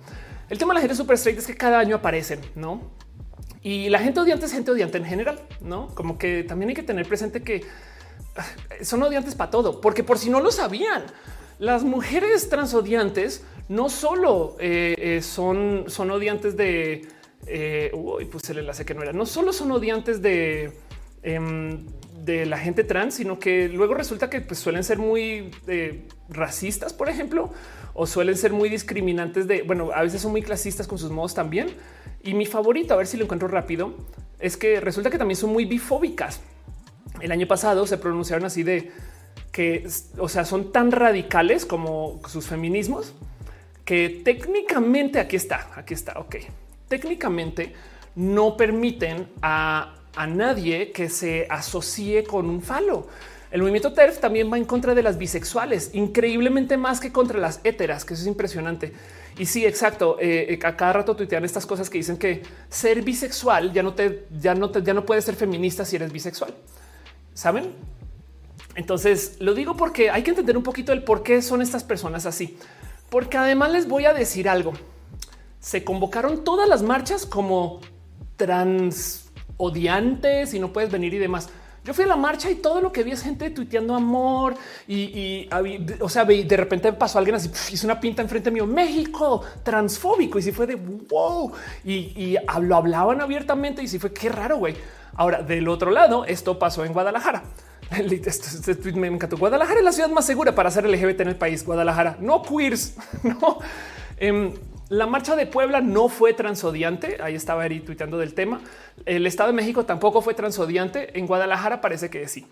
El 0.49 0.57
tema 0.57 0.73
de 0.73 0.76
la 0.76 0.81
gente 0.81 0.95
super 0.95 1.15
straight 1.15 1.39
es 1.39 1.47
que 1.47 1.55
cada 1.55 1.80
año 1.80 1.95
aparecen, 1.95 2.39
¿no? 2.55 2.81
Y 3.61 3.89
la 3.89 3.99
gente 3.99 4.19
odiante 4.19 4.45
es 4.45 4.51
gente 4.51 4.72
odiante 4.72 4.97
en 4.97 5.05
general, 5.05 5.39
¿no? 5.61 5.88
Como 5.95 6.17
que 6.17 6.43
también 6.43 6.69
hay 6.69 6.76
que 6.76 6.84
tener 6.84 7.07
presente 7.07 7.41
que 7.41 7.65
ah, 8.35 8.45
son 8.81 9.01
odiantes 9.03 9.35
para 9.35 9.49
todo, 9.49 9.81
porque 9.81 10.03
por 10.03 10.19
si 10.19 10.30
no 10.30 10.39
lo 10.39 10.51
sabían, 10.51 11.03
las 11.57 11.84
mujeres 11.84 12.47
transodiantes 12.49 13.43
no 13.67 13.89
solo 13.89 14.55
eh, 14.59 14.95
eh, 14.97 15.22
son, 15.22 15.85
son 15.88 16.11
odiantes 16.11 16.55
de... 16.55 17.07
Eh, 17.47 17.91
uy, 17.93 18.26
pues 18.26 18.49
el 18.49 18.59
enlace 18.59 18.85
que 18.85 18.93
no 18.93 19.03
era, 19.03 19.13
no 19.13 19.26
solo 19.26 19.51
son 19.51 19.72
odiantes 19.72 20.22
de... 20.22 20.77
De 22.26 22.45
la 22.45 22.57
gente 22.57 22.84
trans, 22.84 23.15
sino 23.15 23.38
que 23.38 23.69
luego 23.69 23.93
resulta 23.93 24.30
que 24.30 24.41
pues, 24.41 24.60
suelen 24.60 24.84
ser 24.84 24.97
muy 24.97 25.52
eh, 25.68 26.07
racistas, 26.30 26.91
por 26.93 27.07
ejemplo, 27.07 27.52
o 27.93 28.07
suelen 28.07 28.35
ser 28.35 28.52
muy 28.52 28.68
discriminantes 28.69 29.47
de, 29.47 29.61
bueno, 29.61 29.91
a 29.93 30.02
veces 30.02 30.22
son 30.22 30.31
muy 30.31 30.41
clasistas 30.41 30.88
con 30.88 30.97
sus 30.97 31.11
modos 31.11 31.35
también. 31.35 31.68
Y 32.23 32.34
mi 32.34 32.45
favorito, 32.45 32.93
a 32.93 32.97
ver 32.97 33.06
si 33.06 33.18
lo 33.18 33.26
encuentro 33.26 33.47
rápido, 33.47 33.93
es 34.39 34.57
que 34.57 34.80
resulta 34.80 35.11
que 35.11 35.18
también 35.18 35.38
son 35.38 35.52
muy 35.52 35.65
bifóbicas. 35.65 36.41
El 37.22 37.31
año 37.31 37.47
pasado 37.47 37.85
se 37.85 37.97
pronunciaron 37.97 38.45
así 38.45 38.64
de 38.64 38.91
que, 39.52 39.88
o 40.18 40.27
sea, 40.27 40.45
son 40.45 40.72
tan 40.72 40.91
radicales 40.91 41.65
como 41.65 42.19
sus 42.27 42.47
feminismos 42.47 43.14
que 43.85 44.22
técnicamente 44.26 45.19
aquí 45.19 45.35
está, 45.35 45.69
aquí 45.76 45.93
está, 45.93 46.19
ok. 46.19 46.38
Técnicamente 46.88 47.73
no 48.15 48.57
permiten 48.57 49.27
a 49.41 49.93
a 50.15 50.27
nadie 50.27 50.91
que 50.91 51.09
se 51.09 51.47
asocie 51.49 52.23
con 52.23 52.49
un 52.49 52.61
falo. 52.61 53.07
El 53.51 53.61
movimiento 53.61 53.93
TERF 53.93 54.19
también 54.19 54.51
va 54.51 54.57
en 54.57 54.65
contra 54.65 54.93
de 54.93 55.01
las 55.01 55.17
bisexuales, 55.17 55.91
increíblemente 55.93 56.77
más 56.77 56.99
que 56.99 57.11
contra 57.11 57.39
las 57.39 57.61
héteras, 57.63 58.03
que 58.03 58.13
eso 58.13 58.23
es 58.23 58.27
impresionante. 58.27 58.91
Y 59.37 59.45
sí, 59.45 59.65
exacto. 59.65 60.17
Eh, 60.19 60.53
eh, 60.53 60.59
a 60.65 60.75
cada 60.75 60.93
rato 60.93 61.15
tuitean 61.15 61.45
estas 61.45 61.65
cosas 61.65 61.89
que 61.89 61.97
dicen 61.97 62.17
que 62.17 62.43
ser 62.69 63.01
bisexual 63.01 63.71
ya 63.71 63.83
no 63.83 63.93
te, 63.93 64.25
ya 64.39 64.55
no 64.55 64.71
te, 64.71 64.81
ya 64.81 64.93
no 64.93 65.05
puedes 65.05 65.25
ser 65.25 65.35
feminista 65.35 65.85
si 65.85 65.95
eres 65.95 66.11
bisexual. 66.11 66.53
Saben? 67.33 67.71
Entonces 68.75 69.37
lo 69.39 69.53
digo 69.53 69.77
porque 69.77 70.09
hay 70.09 70.23
que 70.23 70.31
entender 70.31 70.57
un 70.57 70.63
poquito 70.63 70.91
el 70.91 71.03
por 71.03 71.23
qué 71.23 71.41
son 71.41 71.61
estas 71.61 71.83
personas 71.83 72.25
así. 72.25 72.57
Porque 73.09 73.37
además 73.37 73.71
les 73.71 73.87
voy 73.87 74.05
a 74.05 74.13
decir 74.13 74.49
algo. 74.49 74.73
Se 75.59 75.83
convocaron 75.83 76.43
todas 76.43 76.67
las 76.67 76.81
marchas 76.81 77.25
como 77.25 77.79
trans 78.35 79.24
odiantes 79.57 80.53
y 80.53 80.60
no 80.60 80.72
puedes 80.73 80.91
venir 80.91 81.14
y 81.14 81.18
demás. 81.18 81.49
Yo 81.86 81.94
fui 81.94 82.03
a 82.03 82.07
la 82.07 82.15
marcha 82.15 82.49
y 82.49 82.56
todo 82.56 82.82
lo 82.82 82.91
que 82.91 83.03
vi 83.03 83.11
es 83.11 83.22
gente 83.22 83.52
tuiteando 83.52 83.94
amor 83.94 84.56
y, 84.88 85.48
o 85.99 86.10
sea, 86.10 86.26
de 86.26 86.57
repente 86.57 86.91
pasó 86.94 87.19
alguien 87.19 87.36
así, 87.36 87.52
hizo 87.72 87.86
una 87.86 87.99
pinta 87.99 88.23
enfrente 88.23 88.49
mío, 88.49 88.65
México, 88.65 89.44
transfóbico 89.61 90.40
y 90.40 90.41
si 90.41 90.52
fue 90.52 90.65
de 90.65 90.76
wow 90.76 91.52
y, 91.84 92.38
lo 92.60 92.76
hablaban 92.76 93.22
abiertamente 93.22 93.84
y 93.84 93.88
si 93.88 93.99
fue 93.99 94.11
qué 94.11 94.30
raro, 94.30 94.57
güey. 94.57 94.76
Ahora, 95.14 95.44
del 95.44 95.68
otro 95.68 95.91
lado, 95.91 96.26
esto 96.26 96.57
pasó 96.57 96.84
en 96.84 96.91
Guadalajara. 96.91 97.44
Este 97.91 98.73
tweet 98.73 98.94
me 98.94 99.07
encantó. 99.07 99.38
Guadalajara 99.38 99.80
es 99.80 99.86
la 99.86 99.91
ciudad 99.91 100.10
más 100.10 100.26
segura 100.26 100.56
para 100.56 100.69
hacer 100.69 100.90
LGBT 100.90 101.22
en 101.22 101.27
el 101.27 101.36
país. 101.36 101.64
Guadalajara, 101.64 102.18
no 102.19 102.41
queers, 102.41 102.95
no. 103.23 103.60
Em, 104.18 104.53
la 104.89 105.07
marcha 105.07 105.35
de 105.35 105.47
Puebla 105.47 105.81
no 105.81 106.09
fue 106.09 106.33
transodiante. 106.33 107.17
Ahí 107.21 107.35
estaba 107.35 107.65
Eri 107.65 107.79
tuiteando 107.79 108.17
del 108.17 108.33
tema. 108.33 108.61
El 109.05 109.25
Estado 109.25 109.49
de 109.49 109.55
México 109.55 109.85
tampoco 109.85 110.21
fue 110.21 110.33
transodiante. 110.33 111.17
En 111.17 111.25
Guadalajara 111.25 111.81
parece 111.81 112.09
que 112.09 112.27
sí. 112.27 112.45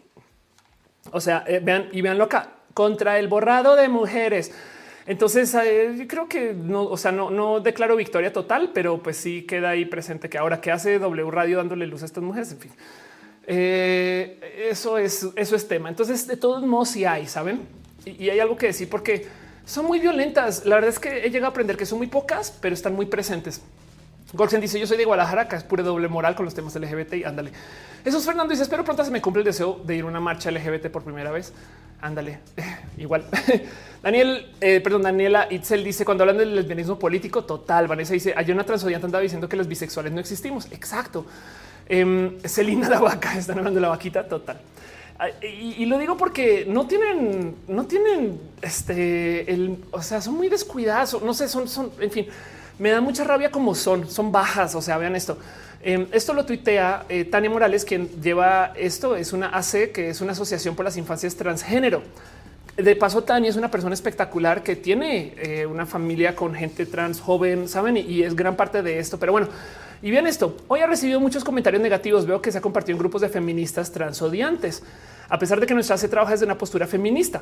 O 1.12 1.22
sea, 1.22 1.44
eh, 1.48 1.60
vean 1.64 1.90
y 1.92 2.02
veanlo 2.02 2.24
acá 2.24 2.50
contra 2.74 3.20
el 3.20 3.28
borrado 3.28 3.76
de 3.76 3.88
mujeres. 3.88 4.52
Entonces 5.06 5.54
eh, 5.54 6.06
creo 6.08 6.28
que 6.28 6.54
no, 6.54 6.84
o 6.84 6.98
sea, 6.98 7.12
no, 7.12 7.60
declaro 7.60 7.96
victoria 7.96 8.32
total, 8.32 8.72
pero 8.74 9.04
pues 9.04 9.18
sí 9.18 9.44
queda 9.44 9.70
ahí 9.70 9.86
presente 9.86 10.30
que 10.30 10.38
ahora 10.38 10.62
que 10.62 10.72
hace 10.72 10.98
W 10.98 11.30
Radio 11.30 11.58
dándole 11.58 11.86
luz 11.86 12.04
a 12.04 12.06
estas 12.06 12.24
mujeres. 12.24 12.52
En 12.54 12.60
fin, 12.60 12.72
eh, 13.46 14.68
eso 14.70 14.98
es, 14.98 15.28
eso 15.36 15.56
es 15.56 15.68
tema. 15.68 15.90
Entonces, 15.90 16.26
de 16.26 16.38
todos 16.38 16.64
modos, 16.64 16.90
sí 16.90 17.04
hay, 17.04 17.28
saben, 17.28 17.68
y 18.06 18.30
hay 18.30 18.40
algo 18.40 18.56
que 18.56 18.68
decir 18.68 18.90
porque 18.90 19.28
son 19.66 19.86
muy 19.86 20.00
violentas. 20.00 20.66
La 20.66 20.76
verdad 20.76 20.90
es 20.90 21.00
que 21.00 21.26
he 21.26 21.30
llegado 21.30 21.48
a 21.48 21.50
aprender 21.50 21.78
que 21.78 21.86
son 21.86 21.98
muy 21.98 22.08
pocas, 22.08 22.52
pero 22.62 22.74
están 22.74 22.94
muy 22.94 23.06
presentes. 23.06 23.62
Golsen 24.34 24.62
dice: 24.62 24.80
Yo 24.80 24.88
soy 24.88 24.98
de 24.98 25.06
Guadalajara, 25.06 25.48
que 25.48 25.56
es 25.56 25.64
pura 25.64 25.84
doble 25.84 26.08
moral 26.08 26.36
con 26.36 26.46
los 26.46 26.54
temas 26.56 26.76
LGBT 26.76 27.14
y 27.14 27.24
ándale. 27.24 27.52
Eso 28.04 28.18
es 28.18 28.26
Fernando. 28.26 28.52
Dice: 28.52 28.64
Espero 28.64 28.84
pronto 28.84 29.06
se 29.06 29.12
me 29.12 29.22
cumple 29.22 29.42
el 29.42 29.46
deseo 29.46 29.80
de 29.86 29.96
ir 29.96 30.04
a 30.04 30.08
una 30.08 30.20
marcha 30.20 30.50
LGBT 30.50 30.88
por 30.88 31.04
primera 31.04 31.32
vez. 31.32 31.54
Ándale, 32.02 32.40
igual. 32.98 33.26
Daniel, 34.04 34.52
eh, 34.60 34.82
perdón, 34.82 35.04
Daniela 35.04 35.48
Itzel 35.52 35.84
dice: 35.84 36.04
Cuando 36.04 36.24
hablan 36.24 36.38
del 36.38 36.56
lesbianismo 36.56 36.98
político, 36.98 37.44
total. 37.44 37.88
Vanessa 37.88 38.14
dice: 38.14 38.34
Hay 38.36 38.52
una 38.52 38.64
transodiante 38.64 39.06
andaba 39.06 39.22
diciendo 39.22 39.48
que 39.48 39.56
los 39.56 39.68
bisexuales 39.68 40.12
no 40.12 40.20
existimos. 40.20 40.68
Exacto. 40.72 41.26
Eh, 41.88 42.40
Celina 42.46 42.90
la 42.90 43.00
vaca, 43.00 43.38
están 43.38 43.60
hablando 43.60 43.78
de 43.78 43.82
la 43.82 43.90
vaquita, 43.90 44.28
total. 44.28 44.58
Y, 45.42 45.86
lo 45.86 45.98
digo 45.98 46.18
porque 46.18 46.66
no 46.68 46.88
tienen, 46.88 47.56
no 47.68 47.86
tienen 47.86 48.40
este, 48.62 49.78
o 49.92 50.02
sea, 50.02 50.22
son 50.22 50.36
muy 50.36 50.50
descuidados. 50.50 51.22
No 51.22 51.34
sé, 51.34 51.48
son, 51.48 51.68
son, 51.68 51.92
en 52.00 52.12
fin, 52.12 52.28
me 52.80 52.90
da 52.92 53.00
mucha 53.00 53.24
rabia 53.24 53.52
como 53.52 53.76
son, 53.76 54.10
son 54.10 54.32
bajas. 54.32 54.76
O 54.76 54.82
sea, 54.82 54.98
vean 54.98 55.16
esto. 55.16 55.38
Em, 55.82 56.08
esto 56.14 56.34
lo 56.34 56.46
tuitea 56.46 57.06
eh, 57.10 57.26
Tania 57.26 57.50
Morales, 57.50 57.84
quien 57.86 58.10
lleva 58.22 58.74
esto. 58.76 59.16
Es 59.16 59.34
una 59.34 59.48
AC, 59.50 59.92
que 59.92 60.10
es 60.10 60.22
una 60.22 60.32
asociación 60.32 60.76
por 60.76 60.86
las 60.86 60.98
infancias 60.98 61.36
transgénero. 61.36 62.02
De 62.78 62.96
paso, 62.96 63.24
Tania 63.24 63.50
es 63.50 63.56
una 63.56 63.70
persona 63.70 63.94
espectacular 63.94 64.64
que 64.64 64.76
tiene 64.76 65.36
eh, 65.38 65.66
una 65.66 65.86
familia 65.86 66.36
con 66.36 66.56
gente 66.56 66.88
trans 66.88 67.20
joven, 67.20 67.68
saben, 67.68 67.98
y, 67.98 68.24
es 68.24 68.36
gran 68.36 68.56
parte 68.56 68.82
de 68.82 68.98
esto. 68.98 69.20
Pero 69.20 69.32
bueno, 69.32 69.48
y 70.04 70.12
bien 70.12 70.28
esto, 70.28 70.58
hoy 70.68 70.82
ha 70.82 70.86
recibido 70.86 71.22
muchos 71.22 71.46
comentarios 71.46 71.82
negativos. 71.82 72.26
Veo 72.26 72.42
que 72.42 72.52
se 72.52 72.58
ha 72.58 72.62
compartido 72.62 72.98
en 72.98 73.00
grupos 73.00 73.22
de 73.22 73.30
feministas 73.30 73.90
transodiantes, 73.90 74.84
a 75.30 75.40
pesar 75.40 75.62
de 75.62 75.66
que 75.66 75.74
nuestra 75.74 75.96
hace 75.96 76.10
trabaja 76.10 76.34
desde 76.34 76.46
una 76.46 76.58
postura 76.58 76.86
feminista. 76.86 77.42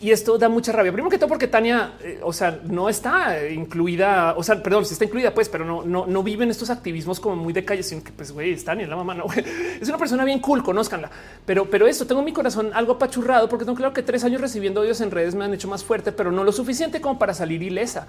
Y 0.00 0.10
esto 0.10 0.38
da 0.38 0.48
mucha 0.48 0.72
rabia. 0.72 0.90
Primero 0.92 1.10
que 1.10 1.18
todo, 1.18 1.28
porque 1.28 1.46
Tania, 1.46 1.92
eh, 2.02 2.18
o 2.22 2.32
sea, 2.32 2.60
no 2.64 2.88
está 2.88 3.48
incluida, 3.48 4.34
o 4.36 4.42
sea, 4.42 4.62
perdón, 4.62 4.86
si 4.86 4.94
está 4.94 5.04
incluida, 5.04 5.34
pues, 5.34 5.48
pero 5.48 5.64
no, 5.64 5.84
no, 5.84 6.06
no 6.06 6.22
viven 6.22 6.50
estos 6.50 6.70
activismos 6.70 7.20
como 7.20 7.36
muy 7.36 7.52
de 7.52 7.64
calle, 7.64 7.82
sino 7.82 8.02
que, 8.02 8.10
pues, 8.12 8.32
güey, 8.32 8.52
es 8.52 8.64
Tania, 8.64 8.86
la 8.86 8.96
mamá, 8.96 9.14
no, 9.14 9.26
es 9.80 9.88
una 9.88 9.98
persona 9.98 10.24
bien 10.24 10.40
cool, 10.40 10.62
conózcanla. 10.62 11.10
Pero, 11.44 11.68
pero 11.70 11.86
esto 11.86 12.06
tengo 12.06 12.22
mi 12.22 12.32
corazón 12.32 12.70
algo 12.72 12.94
apachurrado, 12.94 13.48
porque 13.48 13.64
tengo 13.64 13.76
claro 13.76 13.92
que 13.92 14.02
tres 14.02 14.24
años 14.24 14.40
recibiendo 14.40 14.80
odios 14.80 15.00
en 15.00 15.10
redes 15.10 15.34
me 15.34 15.44
han 15.44 15.52
hecho 15.54 15.68
más 15.68 15.84
fuerte, 15.84 16.10
pero 16.12 16.32
no 16.32 16.42
lo 16.42 16.52
suficiente 16.52 17.00
como 17.00 17.18
para 17.18 17.34
salir 17.34 17.62
ilesa. 17.62 18.06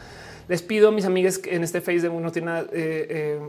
Les 0.47 0.61
pido 0.61 0.89
a 0.89 0.91
mis 0.91 1.05
amigas 1.05 1.41
en 1.45 1.63
este 1.63 1.81
Facebook 1.81 2.21
no 2.21 2.31
tiene 2.31 2.45
nada. 2.47 2.61
Eh, 2.71 3.07
eh, 3.09 3.39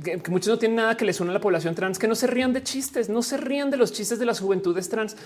que 0.00 0.30
muchos 0.30 0.48
no 0.48 0.58
tienen 0.58 0.76
nada 0.76 0.96
que 0.96 1.04
les 1.04 1.16
suene 1.16 1.30
a 1.30 1.34
la 1.34 1.40
población 1.40 1.74
trans, 1.74 1.98
que 1.98 2.08
no 2.08 2.14
se 2.14 2.26
rían 2.26 2.52
de 2.52 2.62
chistes, 2.62 3.10
no 3.10 3.22
se 3.22 3.36
rían 3.36 3.70
de 3.70 3.76
los 3.76 3.92
chistes 3.92 4.18
de 4.18 4.24
las 4.24 4.40
juventudes 4.40 4.88
trans. 4.88 5.16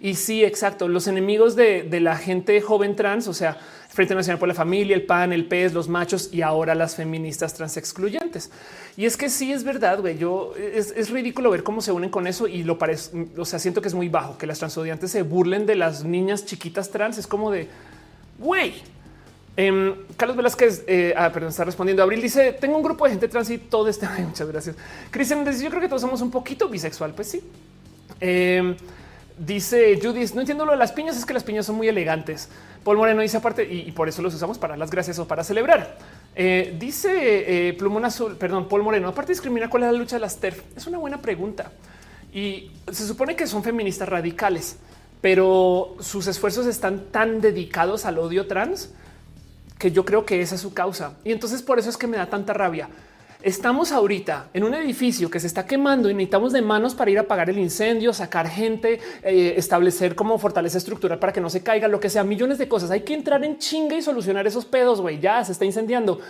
Y 0.00 0.14
sí, 0.14 0.44
exacto, 0.44 0.86
los 0.86 1.08
enemigos 1.08 1.56
de, 1.56 1.88
la 2.00 2.16
gente 2.16 2.60
joven 2.60 2.94
trans, 2.94 3.26
o 3.26 3.34
sea, 3.34 3.58
Frente 3.88 4.14
Nacional 4.14 4.38
por 4.38 4.48
la 4.48 4.54
Familia, 4.54 4.94
el 4.94 5.04
PAN, 5.04 5.32
el 5.32 5.46
PES, 5.46 5.74
los 5.74 5.88
machos 5.88 6.30
y 6.32 6.42
ahora 6.42 6.74
las 6.74 6.94
feministas 6.96 7.54
trans 7.54 7.76
excluyentes. 7.76 8.50
Y 8.96 9.06
es 9.06 9.16
que 9.16 9.28
sí 9.28 9.52
es 9.52 9.64
verdad, 9.64 10.00
güey, 10.00 10.16
yo 10.16 10.54
es, 10.56 11.10
ridículo 11.10 11.50
ver 11.50 11.62
cómo 11.62 11.80
se 11.80 11.92
unen 11.92 12.08
con 12.08 12.26
eso 12.26 12.46
y 12.46 12.62
lo 12.62 12.78
parece, 12.78 13.28
o 13.36 13.44
sea, 13.44 13.58
siento 13.58 13.82
que 13.82 13.88
es 13.88 13.94
muy 13.94 14.08
bajo 14.08 14.38
que 14.38 14.46
las 14.46 14.58
transodiantes 14.58 15.10
se 15.10 15.22
burlen 15.22 15.66
de 15.66 15.74
las 15.74 16.04
niñas 16.04 16.46
chiquitas 16.46 16.90
trans, 16.90 17.18
es 17.18 17.26
como 17.26 17.50
de, 17.50 17.68
güey, 18.38 18.74
Em, 19.56 19.94
Carlos 20.16 20.36
Velázquez, 20.36 20.84
eh, 20.86 21.12
ah, 21.16 21.30
perdón, 21.30 21.50
está 21.50 21.64
respondiendo. 21.64 22.02
Abril 22.02 22.22
dice: 22.22 22.52
Tengo 22.52 22.76
un 22.76 22.82
grupo 22.82 23.04
de 23.04 23.10
gente 23.10 23.28
trans 23.28 23.50
y 23.50 23.58
todo 23.58 23.88
este. 23.88 24.08
muchas 24.26 24.48
gracias. 24.48 24.76
Cristian 25.10 25.44
dice: 25.44 25.62
Yo 25.62 25.70
creo 25.70 25.80
que 25.80 25.88
todos 25.88 26.02
somos 26.02 26.22
un 26.22 26.30
poquito 26.30 26.68
bisexual. 26.68 27.12
Pues 27.12 27.28
sí. 27.28 27.42
Em, 28.20 28.74
dice 29.36 29.98
Judith: 30.02 30.32
No 30.32 30.40
entiendo 30.40 30.64
lo 30.64 30.72
de 30.72 30.78
las 30.78 30.92
piñas, 30.92 31.16
es 31.16 31.26
que 31.26 31.34
las 31.34 31.44
piñas 31.44 31.66
son 31.66 31.76
muy 31.76 31.88
elegantes. 31.88 32.48
Paul 32.82 32.96
Moreno 32.96 33.22
dice 33.22 33.36
aparte, 33.36 33.62
y, 33.62 33.92
por 33.92 34.08
eso 34.08 34.22
los 34.22 34.34
usamos 34.34 34.58
para 34.58 34.76
las 34.76 34.90
gracias 34.90 35.18
o 35.18 35.28
para 35.28 35.44
celebrar. 35.44 35.98
Eh, 36.34 36.74
dice 36.80 37.68
eh, 37.68 37.72
Plumón 37.74 38.04
Azul, 38.04 38.36
perdón, 38.36 38.66
Paul 38.68 38.82
Moreno, 38.82 39.08
aparte 39.08 39.32
discrimina 39.32 39.70
cuál 39.70 39.84
es 39.84 39.92
la 39.92 39.98
lucha 39.98 40.16
de 40.16 40.20
las 40.20 40.38
TERF. 40.38 40.60
Es 40.76 40.86
una 40.88 40.98
buena 40.98 41.20
pregunta. 41.20 41.70
Y 42.32 42.72
se 42.90 43.06
supone 43.06 43.36
que 43.36 43.46
son 43.46 43.62
feministas 43.62 44.08
radicales, 44.08 44.78
pero 45.20 45.94
sus 46.00 46.26
esfuerzos 46.26 46.66
están 46.66 47.04
tan 47.12 47.40
dedicados 47.40 48.04
al 48.04 48.18
odio 48.18 48.48
trans 48.48 48.90
que 49.82 49.90
yo 49.90 50.04
creo 50.04 50.24
que 50.24 50.40
esa 50.40 50.54
es 50.54 50.60
su 50.60 50.72
causa. 50.72 51.14
Y 51.24 51.32
entonces 51.32 51.60
por 51.60 51.76
eso 51.76 51.90
es 51.90 51.96
que 51.96 52.06
me 52.06 52.16
da 52.16 52.26
tanta 52.26 52.52
rabia. 52.52 52.88
Estamos 53.42 53.90
ahorita 53.90 54.46
en 54.54 54.62
un 54.62 54.74
edificio 54.74 55.28
que 55.28 55.40
se 55.40 55.48
está 55.48 55.66
quemando 55.66 56.08
y 56.08 56.14
necesitamos 56.14 56.52
de 56.52 56.62
manos 56.62 56.94
para 56.94 57.10
ir 57.10 57.18
a 57.18 57.22
apagar 57.22 57.50
el 57.50 57.58
incendio, 57.58 58.12
sacar 58.12 58.48
gente, 58.48 59.00
eh, 59.24 59.54
establecer 59.56 60.14
como 60.14 60.38
fortaleza 60.38 60.78
estructural 60.78 61.18
para 61.18 61.32
que 61.32 61.40
no 61.40 61.50
se 61.50 61.64
caiga, 61.64 61.88
lo 61.88 61.98
que 61.98 62.10
sea, 62.10 62.22
millones 62.22 62.58
de 62.58 62.68
cosas. 62.68 62.92
Hay 62.92 63.00
que 63.00 63.12
entrar 63.12 63.42
en 63.42 63.58
chinga 63.58 63.96
y 63.96 64.02
solucionar 64.02 64.46
esos 64.46 64.64
pedos, 64.64 65.00
güey. 65.00 65.18
Ya 65.18 65.44
se 65.44 65.50
está 65.50 65.64
incendiando. 65.64 66.20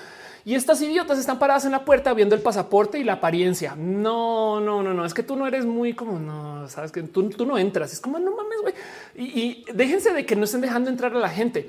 Y 0.46 0.54
estas 0.54 0.80
idiotas 0.80 1.18
están 1.18 1.38
paradas 1.38 1.66
en 1.66 1.72
la 1.72 1.84
puerta 1.84 2.14
viendo 2.14 2.34
el 2.34 2.40
pasaporte 2.40 2.98
y 2.98 3.04
la 3.04 3.14
apariencia. 3.14 3.76
No, 3.76 4.60
no, 4.60 4.82
no, 4.82 4.94
no. 4.94 5.04
Es 5.04 5.12
que 5.12 5.22
tú 5.22 5.36
no 5.36 5.46
eres 5.46 5.66
muy 5.66 5.92
como 5.92 6.18
no 6.18 6.66
sabes 6.70 6.90
que 6.90 7.02
tú, 7.02 7.30
no 7.44 7.58
entras. 7.58 7.92
Es 7.92 8.00
como 8.00 8.18
no 8.18 8.34
mames, 8.34 8.62
güey. 8.62 8.74
Y 9.14 9.66
déjense 9.74 10.14
de 10.14 10.24
que 10.24 10.36
no 10.36 10.44
estén 10.44 10.62
dejando 10.62 10.88
entrar 10.88 11.14
a 11.14 11.18
la 11.18 11.28
gente. 11.28 11.68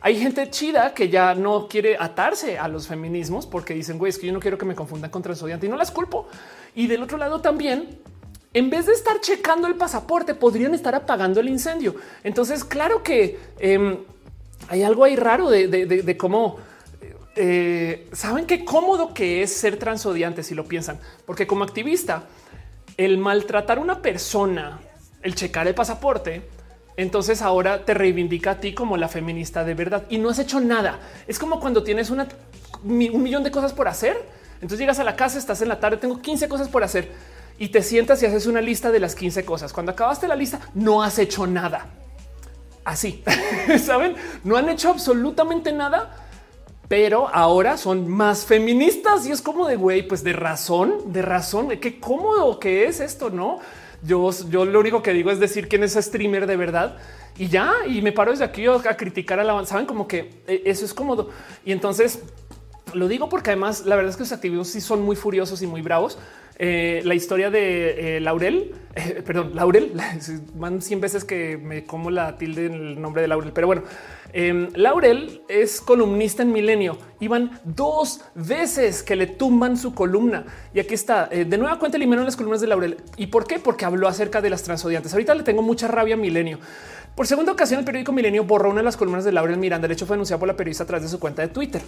Hay 0.00 0.18
gente 0.18 0.50
chida 0.50 0.92
que 0.94 1.08
ya 1.08 1.34
no 1.34 1.68
quiere 1.68 1.96
atarse 1.98 2.58
a 2.58 2.68
los 2.68 2.86
feminismos 2.86 3.46
porque 3.46 3.74
dicen, 3.74 3.98
güey, 3.98 4.10
es 4.10 4.18
que 4.18 4.26
yo 4.26 4.32
no 4.32 4.40
quiero 4.40 4.58
que 4.58 4.66
me 4.66 4.74
confundan 4.74 5.10
contra 5.10 5.32
el 5.32 5.34
estudiante 5.34 5.66
y 5.66 5.68
no 5.68 5.76
las 5.76 5.90
culpo. 5.90 6.28
Y 6.74 6.86
del 6.86 7.02
otro 7.02 7.16
lado 7.16 7.40
también, 7.40 7.98
en 8.52 8.70
vez 8.70 8.86
de 8.86 8.92
estar 8.92 9.20
checando 9.20 9.66
el 9.68 9.74
pasaporte, 9.74 10.34
podrían 10.34 10.74
estar 10.74 10.94
apagando 10.94 11.40
el 11.40 11.48
incendio. 11.48 11.96
Entonces, 12.24 12.64
claro 12.64 13.02
que 13.02 13.38
em, 13.58 13.98
hay 14.68 14.82
algo 14.82 15.04
ahí 15.04 15.16
raro 15.16 15.48
de, 15.48 16.16
cómo 16.18 16.58
eh, 17.34 18.08
saben 18.12 18.46
qué 18.46 18.64
cómodo 18.64 19.14
que 19.14 19.42
es 19.42 19.52
ser 19.52 19.78
transodiante 19.78 20.42
si 20.42 20.54
lo 20.54 20.64
piensan, 20.64 20.98
porque 21.24 21.46
como 21.46 21.64
activista, 21.64 22.24
el 22.96 23.18
maltratar 23.18 23.78
a 23.78 23.80
una 23.80 24.00
persona, 24.00 24.80
el 25.22 25.34
checar 25.34 25.66
el 25.66 25.74
pasaporte, 25.74 26.42
entonces 26.96 27.42
ahora 27.42 27.84
te 27.84 27.92
reivindica 27.92 28.52
a 28.52 28.60
ti 28.60 28.72
como 28.72 28.96
la 28.96 29.08
feminista 29.08 29.64
de 29.64 29.74
verdad 29.74 30.04
y 30.08 30.18
no 30.18 30.30
has 30.30 30.38
hecho 30.38 30.60
nada. 30.60 30.98
Es 31.26 31.38
como 31.38 31.60
cuando 31.60 31.82
tienes 31.82 32.10
un 32.10 32.26
millón 32.82 33.42
de 33.42 33.50
cosas 33.50 33.72
por 33.72 33.88
hacer. 33.88 34.16
Entonces 34.54 34.78
llegas 34.78 34.98
a 34.98 35.04
la 35.04 35.16
casa, 35.16 35.38
estás 35.38 35.60
en 35.60 35.68
la 35.68 35.78
tarde, 35.78 35.98
tengo 35.98 36.22
15 36.22 36.48
cosas 36.48 36.68
por 36.68 36.82
hacer 36.82 37.12
y 37.58 37.68
te 37.68 37.82
sientas 37.82 38.22
y 38.22 38.26
haces 38.26 38.46
una 38.46 38.60
lista 38.60 38.90
de 38.90 39.00
las 39.00 39.14
15 39.14 39.44
cosas. 39.44 39.72
Cuando 39.72 39.92
acabaste 39.92 40.26
la 40.26 40.36
lista, 40.36 40.60
no 40.74 41.02
has 41.02 41.18
hecho 41.18 41.46
nada. 41.46 41.86
Así 42.84 43.22
saben, 43.84 44.14
no 44.44 44.56
han 44.56 44.68
hecho 44.68 44.88
absolutamente 44.88 45.72
nada, 45.72 46.26
pero 46.88 47.28
ahora 47.28 47.76
son 47.76 48.08
más 48.08 48.44
feministas 48.46 49.26
y 49.26 49.32
es 49.32 49.42
como 49.42 49.66
de 49.66 49.76
güey, 49.76 50.06
pues 50.06 50.22
de 50.22 50.32
razón, 50.32 51.12
de 51.12 51.20
razón, 51.20 51.68
qué 51.80 51.98
cómodo 51.98 52.60
que 52.60 52.86
es 52.86 53.00
esto, 53.00 53.28
no? 53.28 53.58
Yo, 54.06 54.30
yo 54.48 54.64
lo 54.64 54.80
único 54.80 55.02
que 55.02 55.12
digo 55.12 55.30
es 55.30 55.40
decir 55.40 55.68
quién 55.68 55.82
es 55.82 55.94
streamer 55.94 56.46
de 56.46 56.56
verdad 56.56 56.96
y 57.38 57.48
ya, 57.48 57.72
y 57.86 58.00
me 58.02 58.12
paro 58.12 58.30
desde 58.30 58.44
aquí 58.44 58.66
a 58.66 58.96
criticar 58.96 59.38
a 59.38 59.44
la 59.44 59.64
saben 59.66 59.86
como 59.86 60.08
que 60.08 60.30
eh, 60.46 60.62
eso 60.64 60.84
es 60.84 60.94
cómodo. 60.94 61.30
Y 61.64 61.72
entonces 61.72 62.22
lo 62.94 63.08
digo 63.08 63.28
porque 63.28 63.50
además 63.50 63.84
la 63.84 63.96
verdad 63.96 64.10
es 64.10 64.16
que 64.16 64.22
los 64.22 64.32
activistas 64.32 64.68
sí 64.68 64.80
son 64.80 65.02
muy 65.02 65.16
furiosos 65.16 65.60
y 65.62 65.66
muy 65.66 65.82
bravos. 65.82 66.18
Eh, 66.58 67.02
la 67.04 67.14
historia 67.14 67.50
de 67.50 68.16
eh, 68.16 68.20
Laurel, 68.20 68.74
perdón, 69.26 69.50
Laurel, 69.54 69.92
van 70.54 70.80
100 70.80 71.00
veces 71.00 71.24
que 71.24 71.58
me 71.58 71.84
como 71.84 72.10
la 72.10 72.38
tilde 72.38 72.66
en 72.66 72.74
el 72.74 73.00
nombre 73.00 73.20
de 73.20 73.28
Laurel, 73.28 73.52
pero 73.52 73.66
bueno, 73.66 73.82
Em, 74.32 74.68
Laurel 74.74 75.42
es 75.48 75.80
columnista 75.80 76.42
en 76.42 76.52
Milenio. 76.52 76.98
Iban 77.20 77.60
dos 77.64 78.20
veces 78.34 79.02
que 79.02 79.16
le 79.16 79.26
tumban 79.26 79.76
su 79.76 79.94
columna. 79.94 80.44
Y 80.74 80.80
aquí 80.80 80.94
está. 80.94 81.28
Eh, 81.30 81.44
de 81.44 81.58
nueva 81.58 81.78
cuenta 81.78 81.96
eliminaron 81.96 82.24
las 82.24 82.36
columnas 82.36 82.60
de 82.60 82.66
Laurel. 82.66 82.98
¿Y 83.16 83.28
por 83.28 83.46
qué? 83.46 83.58
Porque 83.58 83.84
habló 83.84 84.08
acerca 84.08 84.40
de 84.40 84.50
las 84.50 84.62
transodiantes. 84.62 85.12
Ahorita 85.12 85.34
le 85.34 85.42
tengo 85.42 85.62
mucha 85.62 85.88
rabia 85.88 86.14
a 86.14 86.18
Milenio. 86.18 86.58
Por 87.14 87.26
segunda 87.26 87.52
ocasión, 87.52 87.78
el 87.78 87.86
periódico 87.86 88.12
Milenio 88.12 88.44
borró 88.44 88.68
una 88.70 88.80
de 88.80 88.84
las 88.84 88.96
columnas 88.96 89.24
de 89.24 89.32
Laurel 89.32 89.56
Miranda. 89.56 89.88
De 89.88 89.94
hecho, 89.94 90.06
fue 90.06 90.14
anunciado 90.14 90.38
por 90.40 90.48
la 90.48 90.56
periodista 90.56 90.84
a 90.84 90.86
través 90.86 91.04
de 91.04 91.08
su 91.08 91.18
cuenta 91.18 91.42
de 91.42 91.48
Twitter. 91.48 91.82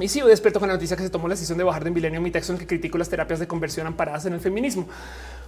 Y 0.00 0.08
sí, 0.08 0.20
hoy 0.20 0.28
despierto 0.28 0.58
con 0.58 0.68
la 0.68 0.74
noticia 0.74 0.96
que 0.96 1.04
se 1.04 1.10
tomó 1.10 1.28
la 1.28 1.34
decisión 1.34 1.56
de 1.56 1.62
bajar 1.62 1.84
de 1.84 1.90
Milenio 1.90 2.20
mi 2.20 2.32
texto 2.32 2.52
en 2.52 2.58
que 2.58 2.66
critico 2.66 2.98
las 2.98 3.08
terapias 3.08 3.38
de 3.38 3.46
conversión 3.46 3.86
amparadas 3.86 4.26
en 4.26 4.32
el 4.32 4.40
feminismo. 4.40 4.88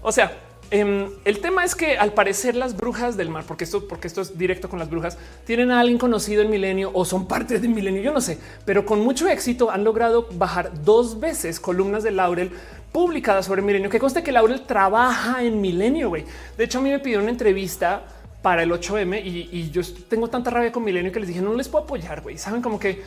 O 0.03 0.13
sea, 0.13 0.33
Em, 0.71 1.11
el 1.25 1.39
tema 1.39 1.65
es 1.65 1.77
que 1.77 1.97
al 1.97 2.13
parecer 2.13 2.57
las 2.57 2.77
brujas 2.77 3.17
del 3.17 3.31
mar, 3.31 3.45
porque 3.47 3.65
esto, 3.65 3.87
porque 3.87 4.09
esto 4.09 4.21
es 4.21 4.37
directo 4.37 4.69
con 4.69 4.81
las 4.81 4.91
brujas, 4.91 5.17
tienen 5.45 5.71
a 5.71 5.79
alguien 5.79 5.97
conocido 5.97 6.43
en 6.43 6.51
Milenio 6.51 6.91
o 6.93 7.05
son 7.05 7.29
parte 7.29 7.61
de 7.61 7.69
Milenio, 7.69 8.03
yo 8.03 8.13
no 8.13 8.21
sé, 8.21 8.39
pero 8.65 8.85
con 8.85 9.01
mucho 9.01 9.29
éxito 9.29 9.71
han 9.71 9.85
logrado 9.85 10.29
bajar 10.33 10.73
dos 10.83 11.21
veces 11.21 11.61
columnas 11.61 12.03
de 12.03 12.11
Laurel 12.11 12.51
publicadas 12.91 13.47
sobre 13.47 13.63
Milenio, 13.63 13.91
que 13.91 14.01
conste 14.01 14.25
que 14.25 14.33
Laurel 14.33 14.63
trabaja 14.63 15.45
en 15.45 15.61
Milenio, 15.61 16.09
güey. 16.09 16.25
De 16.57 16.65
hecho, 16.65 16.79
a 16.79 16.83
mí 16.83 16.91
me 16.91 16.99
pidió 16.99 17.21
una 17.21 17.31
entrevista 17.31 18.03
para 18.43 18.63
el 18.63 18.71
8M 18.73 19.23
y, 19.25 19.71
yo 19.71 19.83
tengo 20.09 20.29
tanta 20.29 20.51
rabia 20.51 20.73
con 20.73 20.83
Milenio 20.83 21.13
que 21.13 21.21
les 21.21 21.29
dije, 21.29 21.41
no 21.41 21.55
les 21.55 21.69
puedo 21.69 21.85
apoyar, 21.85 22.23
güey. 22.23 22.39
Saben 22.39 22.63
como 22.63 22.79
que 22.79 23.03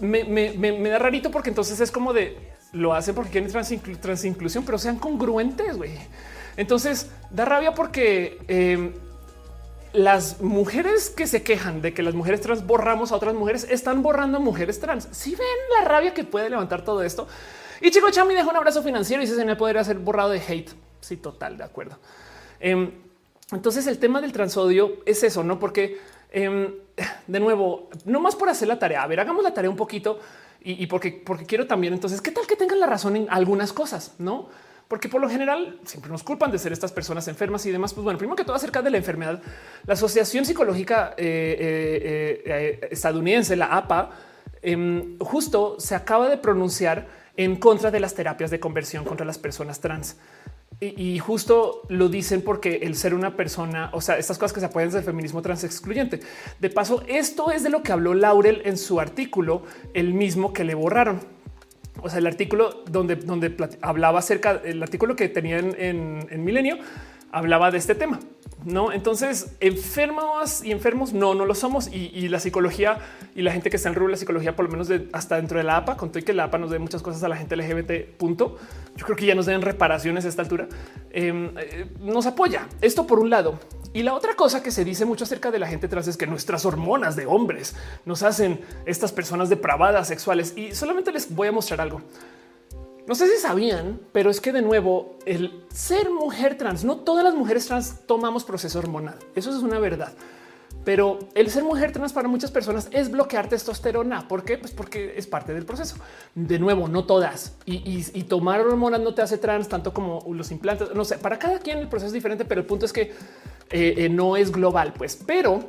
me, 0.00 0.88
da 0.88 0.98
rarito 0.98 1.30
porque 1.30 1.50
entonces 1.50 1.80
es 1.80 1.90
como 1.90 2.12
de, 2.12 2.38
lo 2.72 2.94
hacen 2.94 3.14
porque 3.14 3.30
quieren 3.30 3.50
transinclusión, 4.00 4.64
pero 4.64 4.78
sean 4.78 4.98
congruentes, 4.98 5.76
güey. 5.76 5.92
Entonces 6.56 7.10
da 7.30 7.44
rabia 7.44 7.74
porque 7.74 8.38
em, 8.48 8.92
las 9.92 10.40
mujeres 10.40 11.10
que 11.10 11.26
se 11.26 11.42
quejan 11.42 11.82
de 11.82 11.94
que 11.94 12.02
las 12.02 12.14
mujeres 12.14 12.40
trans 12.40 12.66
borramos 12.66 13.12
a 13.12 13.16
otras 13.16 13.34
mujeres 13.34 13.66
están 13.70 14.02
borrando 14.02 14.38
a 14.38 14.40
mujeres 14.40 14.80
trans. 14.80 15.08
Si 15.12 15.30
ven 15.30 15.46
la 15.78 15.86
rabia 15.86 16.14
que 16.14 16.24
puede 16.24 16.50
levantar 16.50 16.84
todo 16.84 17.02
esto. 17.02 17.26
Y 17.80 17.90
chico 17.90 18.10
Chami 18.10 18.34
deja 18.34 18.48
un 18.48 18.56
abrazo 18.56 18.82
financiero 18.82 19.22
y 19.22 19.26
se 19.26 19.44
me 19.44 19.56
podría 19.56 19.84
ser 19.84 19.98
borrado 19.98 20.30
de 20.30 20.40
hate. 20.40 20.70
Sí, 21.00 21.16
total, 21.16 21.58
de 21.58 21.64
acuerdo. 21.64 21.98
Em, 22.60 22.90
entonces 23.52 23.86
el 23.86 23.98
tema 23.98 24.20
del 24.20 24.32
transodio 24.32 25.02
es 25.04 25.22
eso, 25.22 25.44
no? 25.44 25.58
Porque 25.58 25.98
em, 26.30 26.72
de 27.26 27.40
nuevo, 27.40 27.88
no 28.04 28.20
más 28.20 28.36
por 28.36 28.48
hacer 28.48 28.68
la 28.68 28.78
tarea. 28.78 29.02
A 29.02 29.06
ver, 29.06 29.20
hagamos 29.20 29.42
la 29.42 29.52
tarea 29.52 29.70
un 29.70 29.76
poquito 29.76 30.18
y, 30.66 30.86
porque, 30.86 31.22
porque 31.24 31.44
quiero 31.44 31.66
también. 31.66 31.92
Entonces, 31.92 32.22
qué 32.22 32.30
tal 32.30 32.46
que 32.46 32.56
tengan 32.56 32.80
la 32.80 32.86
razón 32.86 33.16
en 33.16 33.26
algunas 33.28 33.72
cosas, 33.72 34.14
no? 34.18 34.48
Porque 34.94 35.08
por 35.08 35.20
lo 35.20 35.28
general 35.28 35.80
siempre 35.84 36.08
nos 36.08 36.22
culpan 36.22 36.52
de 36.52 36.58
ser 36.60 36.72
estas 36.72 36.92
personas 36.92 37.26
enfermas 37.26 37.66
y 37.66 37.72
demás. 37.72 37.92
Pues 37.92 38.04
bueno, 38.04 38.16
primero 38.16 38.36
que 38.36 38.44
todo 38.44 38.54
acerca 38.54 38.80
de 38.80 38.90
la 38.90 38.96
enfermedad, 38.96 39.42
la 39.84 39.94
Asociación 39.94 40.44
Psicológica 40.44 41.14
eh, 41.16 41.56
eh, 41.58 42.42
eh, 42.46 42.88
Estadounidense, 42.92 43.56
la 43.56 43.76
APA, 43.76 44.10
em, 44.62 45.18
justo 45.18 45.80
se 45.80 45.96
acaba 45.96 46.28
de 46.28 46.36
pronunciar 46.36 47.08
en 47.36 47.56
contra 47.56 47.90
de 47.90 47.98
las 47.98 48.14
terapias 48.14 48.52
de 48.52 48.60
conversión 48.60 49.04
contra 49.04 49.26
las 49.26 49.36
personas 49.36 49.80
trans. 49.80 50.16
Y, 50.78 51.18
justo 51.18 51.82
lo 51.88 52.08
dicen 52.08 52.42
porque 52.42 52.76
el 52.82 52.94
ser 52.94 53.14
una 53.14 53.34
persona, 53.34 53.90
o 53.94 54.00
sea, 54.00 54.16
estas 54.16 54.38
cosas 54.38 54.52
que 54.52 54.60
se 54.60 54.66
apoyan 54.66 54.90
del 54.90 55.02
feminismo 55.02 55.42
trans 55.42 55.64
excluyente. 55.64 56.20
De 56.60 56.70
paso, 56.70 57.02
esto 57.08 57.50
es 57.50 57.64
de 57.64 57.70
lo 57.70 57.82
que 57.82 57.90
habló 57.90 58.14
Laurel 58.14 58.62
en 58.64 58.78
su 58.78 59.00
artículo, 59.00 59.64
el 59.92 60.14
mismo 60.14 60.52
que 60.52 60.62
le 60.62 60.76
borraron. 60.76 61.33
O 62.04 62.10
sea, 62.10 62.18
el 62.18 62.26
artículo 62.26 62.84
donde, 62.90 63.16
donde 63.16 63.56
hablaba 63.80 64.18
acerca, 64.18 64.60
el 64.62 64.82
artículo 64.82 65.16
que 65.16 65.30
tenían 65.30 65.74
en, 65.78 66.26
en 66.30 66.44
Milenio 66.44 66.76
hablaba 67.34 67.70
de 67.70 67.78
este 67.78 67.94
tema. 67.94 68.20
No, 68.64 68.92
entonces 68.92 69.56
enfermos 69.60 70.64
y 70.64 70.72
enfermos 70.72 71.12
no, 71.12 71.34
no 71.34 71.44
lo 71.44 71.54
somos. 71.54 71.88
Y, 71.92 72.28
la 72.28 72.40
psicología 72.40 72.98
y 73.34 73.42
la 73.42 73.52
gente 73.52 73.68
que 73.68 73.76
está 73.76 73.90
en 73.90 73.94
rubro 73.94 74.08
de 74.08 74.12
la 74.12 74.16
psicología, 74.16 74.56
por 74.56 74.64
lo 74.64 74.70
menos 74.70 74.88
hasta 75.12 75.36
dentro 75.36 75.58
de 75.58 75.64
la 75.64 75.76
APA, 75.76 75.96
con 75.96 76.10
todo 76.10 76.20
y 76.20 76.22
que 76.22 76.32
la 76.32 76.44
APA 76.44 76.58
nos 76.58 76.70
dé 76.70 76.78
muchas 76.78 77.02
cosas 77.02 77.22
a 77.24 77.28
la 77.28 77.36
gente 77.36 77.56
LGBT. 77.56 78.16
Punto. 78.16 78.56
Yo 78.96 79.04
creo 79.04 79.16
que 79.16 79.26
ya 79.26 79.34
nos 79.34 79.46
den 79.46 79.60
reparaciones 79.60 80.24
a 80.24 80.28
esta 80.28 80.40
altura. 80.40 80.68
Em, 81.10 81.50
eh, 81.58 81.90
nos 82.00 82.26
apoya 82.26 82.68
esto 82.80 83.06
por 83.06 83.18
un 83.18 83.28
lado. 83.28 83.58
Y 83.92 84.02
la 84.02 84.14
otra 84.14 84.34
cosa 84.34 84.62
que 84.62 84.70
se 84.70 84.84
dice 84.84 85.04
mucho 85.04 85.24
acerca 85.24 85.50
de 85.50 85.58
la 85.58 85.66
gente 85.66 85.86
trans 85.86 86.08
es 86.08 86.16
que 86.16 86.26
nuestras 86.26 86.64
hormonas 86.64 87.16
de 87.16 87.26
hombres 87.26 87.76
nos 88.06 88.22
hacen 88.22 88.60
estas 88.86 89.12
personas 89.12 89.50
depravadas 89.50 90.08
sexuales. 90.08 90.54
Y 90.56 90.74
solamente 90.74 91.12
les 91.12 91.34
voy 91.34 91.48
a 91.48 91.52
mostrar 91.52 91.80
algo. 91.80 92.00
No 93.06 93.14
sé 93.14 93.28
si 93.28 93.40
sabían, 93.40 94.00
pero 94.12 94.30
es 94.30 94.40
que 94.40 94.52
de 94.52 94.62
nuevo 94.62 95.18
el 95.26 95.64
ser 95.72 96.10
mujer 96.10 96.56
trans, 96.56 96.84
no 96.84 96.98
todas 96.98 97.22
las 97.22 97.34
mujeres 97.34 97.66
trans 97.66 98.06
tomamos 98.06 98.44
proceso 98.44 98.78
hormonal. 98.78 99.18
Eso 99.34 99.50
es 99.50 99.56
una 99.56 99.78
verdad. 99.78 100.12
Pero 100.84 101.18
el 101.34 101.50
ser 101.50 101.64
mujer 101.64 101.92
trans 101.92 102.12
para 102.12 102.28
muchas 102.28 102.50
personas 102.50 102.88
es 102.92 103.10
bloquear 103.10 103.48
testosterona. 103.48 104.28
¿Por 104.28 104.44
qué? 104.44 104.58
Pues 104.58 104.72
porque 104.72 105.14
es 105.16 105.26
parte 105.26 105.54
del 105.54 105.64
proceso. 105.64 105.96
De 106.34 106.58
nuevo, 106.58 106.88
no 106.88 107.04
todas. 107.04 107.56
Y, 107.64 108.22
tomar 108.24 108.60
hormonas 108.60 109.00
no 109.00 109.14
te 109.14 109.22
hace 109.22 109.38
trans 109.38 109.68
tanto 109.68 109.94
como 109.94 110.24
los 110.32 110.50
implantes. 110.50 110.94
No 110.94 111.04
sé, 111.04 111.18
para 111.18 111.38
cada 111.38 111.58
quien 111.58 111.78
el 111.78 111.88
proceso 111.88 112.08
es 112.08 112.12
diferente, 112.12 112.44
pero 112.44 112.60
el 112.60 112.66
punto 112.66 112.84
es 112.84 112.92
que 112.92 113.12
eh, 113.70 113.94
eh, 113.96 114.08
no 114.10 114.36
es 114.36 114.52
global. 114.52 114.92
Pues, 114.92 115.16
pero 115.26 115.66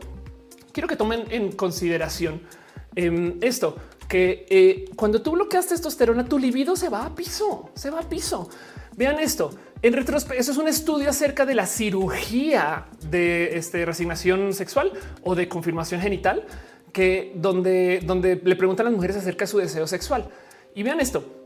quiero 0.73 0.87
que 0.87 0.97
tomen 0.97 1.23
en 1.29 1.53
consideración 1.53 2.41
em, 2.95 3.37
esto 3.41 3.77
que 4.07 4.45
eh, 4.49 4.85
cuando 4.95 5.21
tú 5.21 5.31
bloqueas 5.31 5.67
testosterona, 5.67 6.25
tu 6.25 6.37
libido 6.37 6.75
se 6.75 6.89
va 6.89 7.05
a 7.05 7.15
piso, 7.15 7.69
se 7.75 7.89
va 7.89 8.01
a 8.01 8.09
piso. 8.09 8.49
Vean 8.95 9.19
esto. 9.19 9.51
En 9.81 9.93
retrospecto, 9.93 10.39
eso 10.39 10.51
es 10.51 10.57
un 10.57 10.67
estudio 10.67 11.09
acerca 11.09 11.45
de 11.45 11.53
la 11.53 11.65
cirugía 11.65 12.85
de 13.09 13.57
este, 13.57 13.85
resignación 13.85 14.53
sexual 14.53 14.91
o 15.23 15.35
de 15.35 15.47
confirmación 15.47 16.01
genital, 16.01 16.45
que 16.93 17.33
donde, 17.35 17.99
donde 18.03 18.41
le 18.43 18.55
preguntan 18.55 18.87
a 18.87 18.89
las 18.89 18.95
mujeres 18.95 19.17
acerca 19.17 19.45
de 19.45 19.51
su 19.51 19.57
deseo 19.57 19.85
sexual. 19.85 20.29
Y 20.73 20.83
vean 20.83 21.01
esto. 21.01 21.44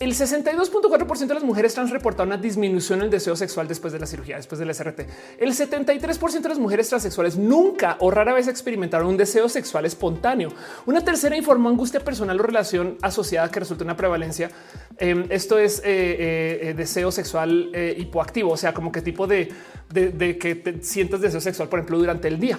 El 0.00 0.12
62.4% 0.12 1.26
de 1.28 1.34
las 1.34 1.44
mujeres 1.44 1.72
trans 1.72 1.90
reportaron 1.90 2.32
una 2.32 2.36
disminución 2.36 2.98
en 2.98 3.04
el 3.04 3.10
deseo 3.10 3.36
sexual 3.36 3.68
después 3.68 3.92
de 3.92 4.00
la 4.00 4.06
cirugía, 4.06 4.36
después 4.36 4.58
del 4.58 4.74
SRT. 4.74 5.00
El 5.38 5.52
73% 5.52 6.40
de 6.40 6.48
las 6.48 6.58
mujeres 6.58 6.88
transexuales 6.88 7.36
nunca 7.36 7.96
o 8.00 8.10
rara 8.10 8.34
vez 8.34 8.48
experimentaron 8.48 9.06
un 9.06 9.16
deseo 9.16 9.48
sexual 9.48 9.86
espontáneo. 9.86 10.48
Una 10.86 11.00
tercera 11.00 11.36
informó 11.36 11.68
angustia 11.68 12.00
personal 12.00 12.40
o 12.40 12.42
relación 12.42 12.98
asociada 13.02 13.48
que 13.52 13.60
resulta 13.60 13.84
una 13.84 13.96
prevalencia. 13.96 14.50
Em, 14.98 15.26
esto 15.30 15.58
es 15.58 15.78
eh, 15.78 15.82
eh, 15.86 16.58
eh, 16.62 16.74
deseo 16.74 17.12
sexual 17.12 17.70
hipoactivo, 17.96 18.50
o 18.50 18.56
sea, 18.56 18.74
como 18.74 18.90
qué 18.90 19.00
tipo 19.00 19.28
de, 19.28 19.52
de 19.90 20.38
que 20.38 20.56
te 20.56 20.82
sientas 20.82 21.20
deseo 21.20 21.40
sexual, 21.40 21.68
por 21.68 21.78
ejemplo, 21.78 21.98
durante 21.98 22.26
el 22.26 22.40
día. 22.40 22.58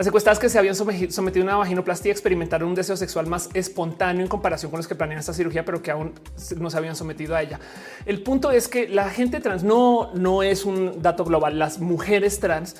Las 0.00 0.06
secuestradas 0.06 0.38
que 0.38 0.48
se 0.48 0.58
habían 0.58 0.74
sometido 0.74 1.42
a 1.42 1.44
una 1.44 1.56
vaginoplastia 1.58 2.10
experimentaron 2.10 2.70
un 2.70 2.74
deseo 2.74 2.96
sexual 2.96 3.26
más 3.26 3.50
espontáneo 3.52 4.22
en 4.22 4.28
comparación 4.30 4.70
con 4.70 4.78
los 4.78 4.88
que 4.88 4.94
planean 4.94 5.20
esta 5.20 5.34
cirugía, 5.34 5.62
pero 5.66 5.82
que 5.82 5.90
aún 5.90 6.14
no 6.56 6.70
se 6.70 6.78
habían 6.78 6.96
sometido 6.96 7.36
a 7.36 7.42
ella. 7.42 7.60
El 8.06 8.22
punto 8.22 8.50
es 8.50 8.66
que 8.66 8.88
la 8.88 9.10
gente 9.10 9.40
trans 9.40 9.62
no, 9.62 10.10
no 10.14 10.42
es 10.42 10.64
un 10.64 11.02
dato 11.02 11.22
global. 11.22 11.58
Las 11.58 11.80
mujeres 11.80 12.40
trans, 12.40 12.76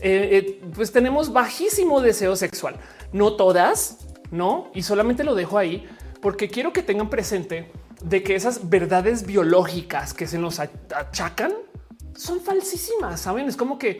eh, 0.00 0.30
eh, 0.32 0.62
pues 0.74 0.92
tenemos 0.92 1.34
bajísimo 1.34 2.00
deseo 2.00 2.36
sexual. 2.36 2.76
No 3.12 3.36
todas, 3.36 3.98
no, 4.30 4.70
y 4.72 4.82
solamente 4.82 5.24
lo 5.24 5.34
dejo 5.34 5.58
ahí 5.58 5.86
porque 6.22 6.48
quiero 6.48 6.72
que 6.72 6.82
tengan 6.82 7.10
presente 7.10 7.70
de 8.02 8.22
que 8.22 8.34
esas 8.34 8.70
verdades 8.70 9.26
biológicas 9.26 10.14
que 10.14 10.26
se 10.26 10.38
nos 10.38 10.58
achacan 10.58 11.52
son 12.14 12.40
falsísimas. 12.40 13.20
Saben, 13.20 13.46
es 13.46 13.58
como 13.58 13.78
que 13.78 13.98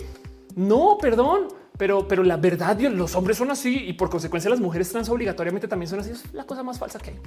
no, 0.56 0.96
perdón 0.98 1.60
pero, 1.78 2.06
pero 2.06 2.22
la 2.22 2.36
verdad, 2.36 2.78
los 2.80 3.14
hombres 3.14 3.38
son 3.38 3.50
así 3.50 3.84
y 3.86 3.94
por 3.94 4.10
consecuencia 4.10 4.50
las 4.50 4.60
mujeres 4.60 4.90
trans 4.90 5.08
obligatoriamente 5.08 5.68
también 5.68 5.88
son 5.88 6.00
así. 6.00 6.10
Es 6.10 6.32
la 6.32 6.44
cosa 6.44 6.62
más 6.62 6.78
falsa 6.78 6.98
que 6.98 7.10
hay. 7.10 7.20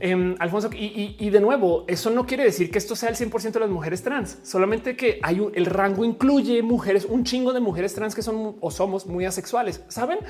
Em, 0.00 0.36
Alfonso, 0.38 0.70
y, 0.72 1.30
de 1.30 1.40
nuevo, 1.40 1.84
eso 1.88 2.10
no 2.10 2.24
quiere 2.24 2.44
decir 2.44 2.70
que 2.70 2.78
esto 2.78 2.94
sea 2.94 3.08
el 3.08 3.16
100% 3.16 3.58
de 3.58 3.60
las 3.60 3.70
mujeres 3.70 4.02
trans, 4.02 4.38
solamente 4.44 4.96
que 4.96 5.18
hay 5.22 5.40
un, 5.40 5.50
el 5.56 5.66
rango 5.66 6.04
incluye 6.04 6.62
mujeres, 6.62 7.04
un 7.04 7.24
chingo 7.24 7.52
de 7.52 7.58
mujeres 7.58 7.94
trans 7.94 8.14
que 8.14 8.22
son 8.22 8.56
o 8.60 8.70
somos 8.70 9.06
muy 9.06 9.24
asexuales, 9.24 9.82
saben? 9.88 10.20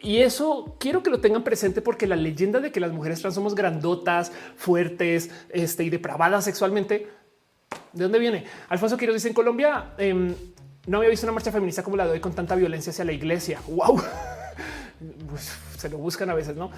Y 0.00 0.18
eso 0.18 0.76
quiero 0.78 1.02
que 1.02 1.10
lo 1.10 1.20
tengan 1.20 1.42
presente 1.42 1.82
porque 1.82 2.06
la 2.06 2.14
leyenda 2.14 2.60
de 2.60 2.70
que 2.70 2.78
las 2.78 2.92
mujeres 2.92 3.20
trans 3.20 3.34
somos 3.34 3.56
grandotas, 3.56 4.30
fuertes 4.56 5.30
este, 5.50 5.82
y 5.82 5.90
depravadas 5.90 6.44
sexualmente, 6.44 7.08
¿de 7.92 8.02
dónde 8.02 8.20
viene? 8.20 8.44
Alfonso 8.68 8.96
Quiero 8.96 9.12
dice 9.12 9.28
en 9.28 9.34
Colombia. 9.34 9.94
Em, 9.98 10.34
no 10.86 10.98
había 10.98 11.10
visto 11.10 11.26
una 11.26 11.32
marcha 11.32 11.50
feminista 11.50 11.82
como 11.82 11.96
la 11.96 12.06
de 12.06 12.12
hoy 12.12 12.20
con 12.20 12.32
tanta 12.32 12.54
violencia 12.54 12.90
hacia 12.90 13.04
la 13.04 13.12
iglesia. 13.12 13.60
Wow, 13.68 14.02
pues, 15.30 15.52
se 15.78 15.88
lo 15.88 15.98
buscan 15.98 16.30
a 16.30 16.34
veces, 16.34 16.56
no? 16.56 16.70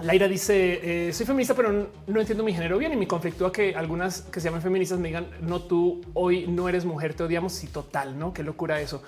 Laira 0.00 0.26
dice: 0.26 1.08
eh, 1.08 1.12
Soy 1.12 1.26
feminista, 1.26 1.54
pero 1.54 1.88
no, 2.06 2.20
entiendo 2.20 2.42
mi 2.42 2.52
género 2.52 2.78
bien 2.78 2.92
y 2.92 2.96
me 2.96 3.06
conflictúa 3.06 3.52
que 3.52 3.74
algunas 3.76 4.22
que 4.22 4.40
se 4.40 4.46
llaman 4.46 4.62
feministas 4.62 4.98
me 4.98 5.08
digan: 5.08 5.28
No, 5.40 5.62
tú 5.62 6.02
hoy 6.14 6.46
no 6.46 6.68
eres 6.68 6.84
mujer, 6.84 7.14
te 7.14 7.22
odiamos. 7.22 7.62
Y 7.62 7.68
total, 7.68 8.18
no? 8.18 8.32
Qué 8.32 8.42
locura 8.42 8.80
eso. 8.80 9.02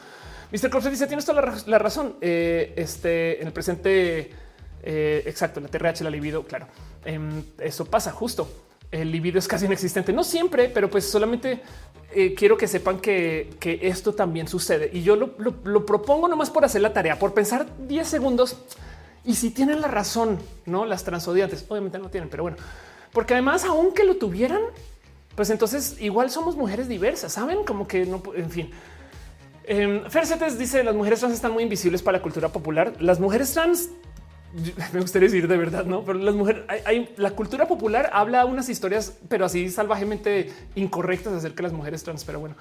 Mr. 0.52 0.70
Corpse 0.70 0.90
dice: 0.90 1.06
Tienes 1.06 1.24
toda 1.24 1.54
la, 1.66 1.78
razón. 1.78 2.16
Eh, 2.20 2.72
este 2.76 3.40
en 3.40 3.48
el 3.48 3.52
presente, 3.52 4.30
eh, 4.82 5.22
exacto, 5.26 5.60
la 5.60 5.68
TRH, 5.68 6.02
la 6.02 6.10
libido. 6.10 6.44
Claro, 6.44 6.68
em, 7.04 7.42
eso 7.58 7.84
pasa 7.86 8.12
justo. 8.12 8.48
El 8.96 9.12
libido 9.12 9.38
es 9.38 9.46
casi 9.46 9.66
inexistente, 9.66 10.12
no 10.12 10.24
siempre, 10.24 10.68
pero 10.68 10.88
pues 10.88 11.08
solamente 11.08 11.60
eh, 12.12 12.34
quiero 12.34 12.56
que 12.56 12.66
sepan 12.66 12.98
que, 12.98 13.56
esto 13.82 14.14
también 14.14 14.48
sucede 14.48 14.90
y 14.92 15.02
yo 15.02 15.16
lo, 15.16 15.86
propongo 15.86 16.28
nomás 16.28 16.50
por 16.50 16.64
hacer 16.64 16.80
la 16.80 16.92
tarea, 16.92 17.18
por 17.18 17.34
pensar 17.34 17.66
10 17.86 18.08
segundos. 18.08 18.56
Y 19.24 19.34
si 19.34 19.50
tienen 19.50 19.80
la 19.80 19.88
razón, 19.88 20.38
no 20.64 20.86
las 20.86 21.04
transodiantes, 21.04 21.66
obviamente 21.68 21.98
no 21.98 22.08
tienen, 22.10 22.30
pero 22.30 22.44
bueno, 22.44 22.56
porque 23.12 23.34
además, 23.34 23.64
aunque 23.64 24.04
lo 24.04 24.16
tuvieran, 24.16 24.62
pues 25.34 25.50
entonces 25.50 25.96
igual 26.00 26.30
somos 26.30 26.56
mujeres 26.56 26.88
diversas, 26.88 27.32
saben 27.32 27.64
como 27.64 27.86
que 27.86 28.06
no, 28.06 28.22
en 28.34 28.50
fin. 28.50 28.70
Eh, 29.64 30.04
Fercetes 30.08 30.58
dice 30.58 30.84
las 30.84 30.94
mujeres 30.94 31.18
trans 31.18 31.34
están 31.34 31.52
muy 31.52 31.64
invisibles 31.64 32.00
para 32.00 32.18
la 32.18 32.22
cultura 32.22 32.48
popular. 32.50 32.94
Las 33.00 33.18
mujeres 33.18 33.52
trans 33.52 33.90
me 34.92 35.00
gustaría 35.00 35.28
decir 35.28 35.48
de 35.48 35.56
verdad, 35.56 35.84
no, 35.84 36.04
pero 36.04 36.18
las 36.18 36.34
mujeres, 36.34 36.64
hay, 36.84 37.12
la 37.16 37.30
cultura 37.32 37.68
popular 37.68 38.10
habla 38.12 38.44
unas 38.44 38.68
historias, 38.68 39.12
pero 39.28 39.44
así 39.44 39.68
salvajemente 39.70 40.52
incorrectas 40.74 41.32
acerca 41.32 41.56
de 41.58 41.62
las 41.64 41.72
mujeres 41.72 42.02
trans. 42.02 42.24
Pero 42.24 42.40
bueno, 42.40 42.56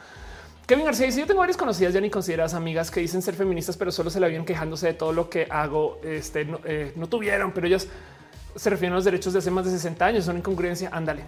Kevin 0.66 0.86
García 0.86 1.06
dice: 1.06 1.20
Yo 1.20 1.28
tengo 1.28 1.40
varias 1.40 1.58
conocidas 1.58 1.94
ya 1.94 2.02
ni 2.02 2.10
consideradas 2.10 2.54
amigas 2.54 2.92
que 2.92 3.00
dicen 3.00 3.22
ser 3.22 3.36
feministas, 3.36 3.78
pero 3.78 3.92
solo 3.92 4.10
se 4.10 4.20
la 4.20 4.28
vienen 4.28 4.46
quejándose 4.46 4.88
de 4.88 4.94
todo 4.94 5.14
lo 5.14 5.30
que 5.30 5.48
hago. 5.50 6.00
Este 6.04 6.46
no, 6.46 6.60
eh, 6.66 6.92
no 6.96 7.08
tuvieron, 7.08 7.52
pero 7.52 7.68
ellas 7.68 7.88
se 8.56 8.70
refieren 8.70 8.94
a 8.94 8.96
los 8.96 9.06
derechos 9.06 9.34
de 9.34 9.40
hace 9.40 9.52
más 9.52 9.66
de 9.66 9.72
60 9.72 10.06
años. 10.06 10.26
Son 10.26 10.38
incongruencia. 10.38 10.90
Ándale. 10.92 11.24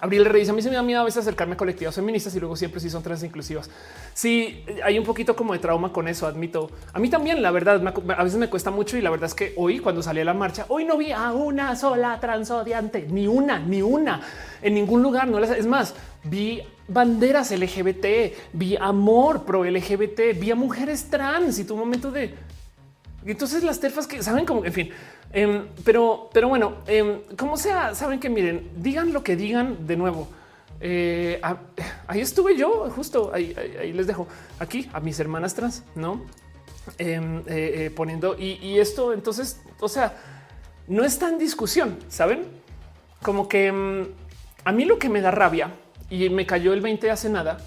Abril 0.00 0.28
dice 0.34 0.50
a 0.50 0.54
mí 0.54 0.60
se 0.60 0.68
me 0.68 0.74
da 0.74 0.82
miedo 0.82 1.00
a 1.00 1.04
veces 1.04 1.18
acercarme 1.18 1.54
a 1.54 1.56
colectivas 1.56 1.94
feministas 1.94 2.34
y 2.34 2.40
luego 2.40 2.56
siempre 2.56 2.80
sí 2.80 2.90
son 2.90 3.02
trans 3.02 3.22
inclusivas. 3.22 3.70
Sí, 4.12 4.64
hay 4.82 4.98
un 4.98 5.04
poquito 5.04 5.36
como 5.36 5.52
de 5.52 5.60
trauma 5.60 5.92
con 5.92 6.08
eso, 6.08 6.26
admito. 6.26 6.70
A 6.92 6.98
mí 6.98 7.08
también, 7.08 7.40
la 7.42 7.50
verdad, 7.50 7.82
a 8.16 8.24
veces 8.24 8.38
me 8.38 8.50
cuesta 8.50 8.70
mucho 8.70 8.96
y 8.96 9.00
la 9.00 9.10
verdad 9.10 9.26
es 9.26 9.34
que 9.34 9.54
hoy 9.56 9.78
cuando 9.78 10.02
salí 10.02 10.20
a 10.20 10.24
la 10.24 10.34
marcha, 10.34 10.66
hoy 10.68 10.84
no 10.84 10.96
vi 10.96 11.12
a 11.12 11.32
una 11.32 11.76
sola 11.76 12.18
transodiante, 12.20 13.06
ni 13.08 13.26
una, 13.26 13.58
ni 13.58 13.82
una, 13.82 14.20
en 14.62 14.74
ningún 14.74 15.02
lugar. 15.02 15.28
No 15.28 15.38
es 15.38 15.66
más, 15.66 15.94
vi 16.24 16.60
banderas 16.88 17.50
LGBT, 17.50 18.34
vi 18.52 18.76
amor 18.76 19.44
pro 19.44 19.64
LGBT, 19.64 20.38
vi 20.38 20.50
a 20.50 20.54
mujeres 20.54 21.08
trans 21.08 21.58
y 21.58 21.64
tu 21.64 21.76
momento 21.76 22.10
de 22.10 22.34
entonces 23.26 23.62
las 23.62 23.80
terfas 23.80 24.06
que 24.06 24.22
saben 24.22 24.44
como, 24.44 24.64
en 24.64 24.72
fin, 24.72 24.90
em, 25.34 25.66
pero, 25.84 26.30
pero 26.32 26.48
bueno, 26.48 26.76
em, 26.86 27.20
como 27.36 27.56
sea, 27.56 27.94
saben 27.94 28.20
que 28.20 28.30
miren, 28.30 28.70
digan 28.76 29.12
lo 29.12 29.22
que 29.22 29.36
digan 29.36 29.86
de 29.86 29.96
nuevo. 29.96 30.28
Eh, 30.80 31.40
ahí 32.06 32.20
estuve 32.20 32.56
yo, 32.56 32.90
justo 32.90 33.30
ahí, 33.32 33.54
les 33.94 34.06
dejo 34.06 34.26
aquí 34.58 34.88
a 34.92 35.00
mis 35.00 35.18
hermanas 35.18 35.54
trans, 35.54 35.82
no 35.94 36.24
em, 36.98 37.38
eh, 37.40 37.42
eh, 37.46 37.92
poniendo 37.94 38.36
y, 38.38 38.78
esto. 38.78 39.12
Entonces, 39.12 39.60
o 39.80 39.88
sea, 39.88 40.16
no 40.86 41.04
está 41.04 41.28
en 41.28 41.38
discusión, 41.38 41.98
saben? 42.08 42.44
Como 43.22 43.48
que 43.48 43.68
a 44.64 44.72
mí 44.72 44.84
lo 44.84 44.98
que 44.98 45.08
me 45.08 45.20
da 45.20 45.30
rabia 45.30 45.70
y 46.10 46.28
me 46.28 46.46
cayó 46.46 46.72
el 46.72 46.80
20 46.80 47.10
hace 47.10 47.28
nada 47.28 47.58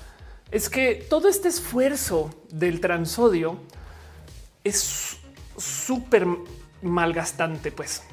es 0.51 0.69
que 0.69 0.95
todo 0.95 1.27
este 1.27 1.47
esfuerzo 1.47 2.29
del 2.49 2.79
transodio 2.79 3.57
es 4.63 5.17
súper 5.57 6.27
malgastante, 6.81 7.72
pues. 7.72 8.03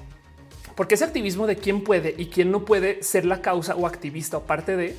Porque 0.75 0.97
ese 0.97 1.05
activismo 1.05 1.47
de 1.47 1.57
quién 1.57 1.85
puede 1.85 2.15
y 2.17 2.27
quién 2.27 2.51
no 2.51 2.65
puede 2.65 3.03
ser 3.03 3.25
la 3.25 3.41
causa 3.41 3.77
o 3.77 3.87
activista 3.87 4.39
o 4.39 4.43
parte 4.43 4.77
de, 4.77 4.97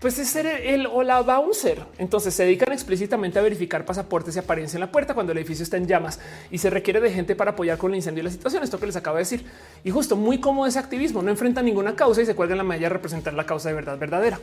pues 0.00 0.18
es 0.18 0.28
ser 0.28 0.46
el 0.46 0.86
o 0.86 1.02
la 1.02 1.20
bouncer. 1.20 1.84
Entonces 1.98 2.32
se 2.32 2.44
dedican 2.44 2.72
explícitamente 2.72 3.38
a 3.38 3.42
verificar 3.42 3.84
pasaportes 3.84 4.34
y 4.34 4.38
apariencia 4.38 4.78
en 4.78 4.80
la 4.80 4.90
puerta 4.90 5.12
cuando 5.12 5.32
el 5.32 5.38
edificio 5.38 5.62
está 5.62 5.76
en 5.76 5.86
llamas 5.86 6.18
y 6.50 6.58
se 6.58 6.70
requiere 6.70 7.00
de 7.00 7.12
gente 7.12 7.36
para 7.36 7.50
apoyar 7.50 7.76
con 7.76 7.90
el 7.90 7.96
incendio 7.96 8.22
y 8.22 8.24
la 8.24 8.30
situación. 8.30 8.62
Esto 8.62 8.80
que 8.80 8.86
les 8.86 8.96
acabo 8.96 9.16
de 9.16 9.22
decir. 9.22 9.44
Y 9.84 9.90
justo 9.90 10.16
muy 10.16 10.40
cómodo 10.40 10.66
ese 10.66 10.78
activismo, 10.78 11.20
no 11.20 11.30
enfrenta 11.30 11.60
ninguna 11.60 11.94
causa 11.94 12.22
y 12.22 12.26
se 12.26 12.34
cuelga 12.34 12.54
en 12.54 12.58
la 12.58 12.64
medalla 12.64 12.86
a 12.86 12.90
representar 12.90 13.34
la 13.34 13.44
causa 13.44 13.68
de 13.68 13.74
verdad 13.74 13.98
verdadera. 13.98 14.40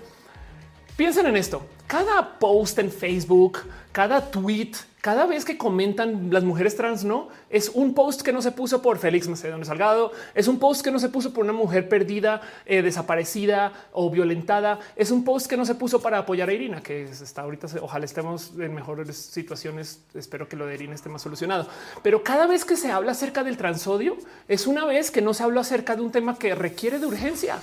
Piensen 0.97 1.27
en 1.27 1.37
esto. 1.37 1.61
Cada 1.85 2.39
post 2.39 2.79
en 2.79 2.91
Facebook, 2.91 3.59
cada 3.91 4.31
tweet, 4.31 4.71
cada 4.99 5.27
vez 5.27 5.45
que 5.45 5.55
comentan 5.55 6.33
las 6.33 6.43
mujeres 6.43 6.75
trans, 6.75 7.03
no 7.03 7.29
es 7.51 7.69
un 7.69 7.93
post 7.93 8.23
que 8.23 8.33
no 8.33 8.41
se 8.41 8.51
puso 8.51 8.81
por 8.81 8.97
Félix 8.97 9.27
Macedonio 9.27 9.63
Salgado, 9.63 10.11
es 10.33 10.47
un 10.47 10.57
post 10.57 10.81
que 10.81 10.89
no 10.89 10.97
se 10.97 11.09
puso 11.09 11.33
por 11.33 11.43
una 11.43 11.53
mujer 11.53 11.87
perdida, 11.87 12.41
eh, 12.65 12.81
desaparecida 12.81 13.73
o 13.93 14.09
violentada, 14.09 14.79
es 14.95 15.11
un 15.11 15.23
post 15.23 15.45
que 15.45 15.55
no 15.55 15.65
se 15.65 15.75
puso 15.75 16.01
para 16.01 16.17
apoyar 16.17 16.49
a 16.49 16.53
Irina, 16.53 16.81
que 16.81 17.03
está 17.03 17.43
ahorita. 17.43 17.67
Ojalá 17.79 18.03
estemos 18.03 18.53
en 18.57 18.73
mejores 18.73 19.15
situaciones. 19.15 20.01
Espero 20.15 20.49
que 20.49 20.55
lo 20.55 20.65
de 20.65 20.73
Irina 20.73 20.95
esté 20.95 21.09
más 21.09 21.21
solucionado. 21.21 21.67
Pero 22.01 22.23
cada 22.23 22.47
vez 22.47 22.65
que 22.65 22.75
se 22.75 22.91
habla 22.91 23.11
acerca 23.11 23.43
del 23.43 23.55
transodio, 23.55 24.17
es 24.47 24.65
una 24.65 24.83
vez 24.83 25.11
que 25.11 25.21
no 25.21 25.35
se 25.35 25.43
habla 25.43 25.61
acerca 25.61 25.95
de 25.95 26.01
un 26.01 26.11
tema 26.11 26.39
que 26.39 26.55
requiere 26.55 26.97
de 26.97 27.05
urgencia. 27.05 27.59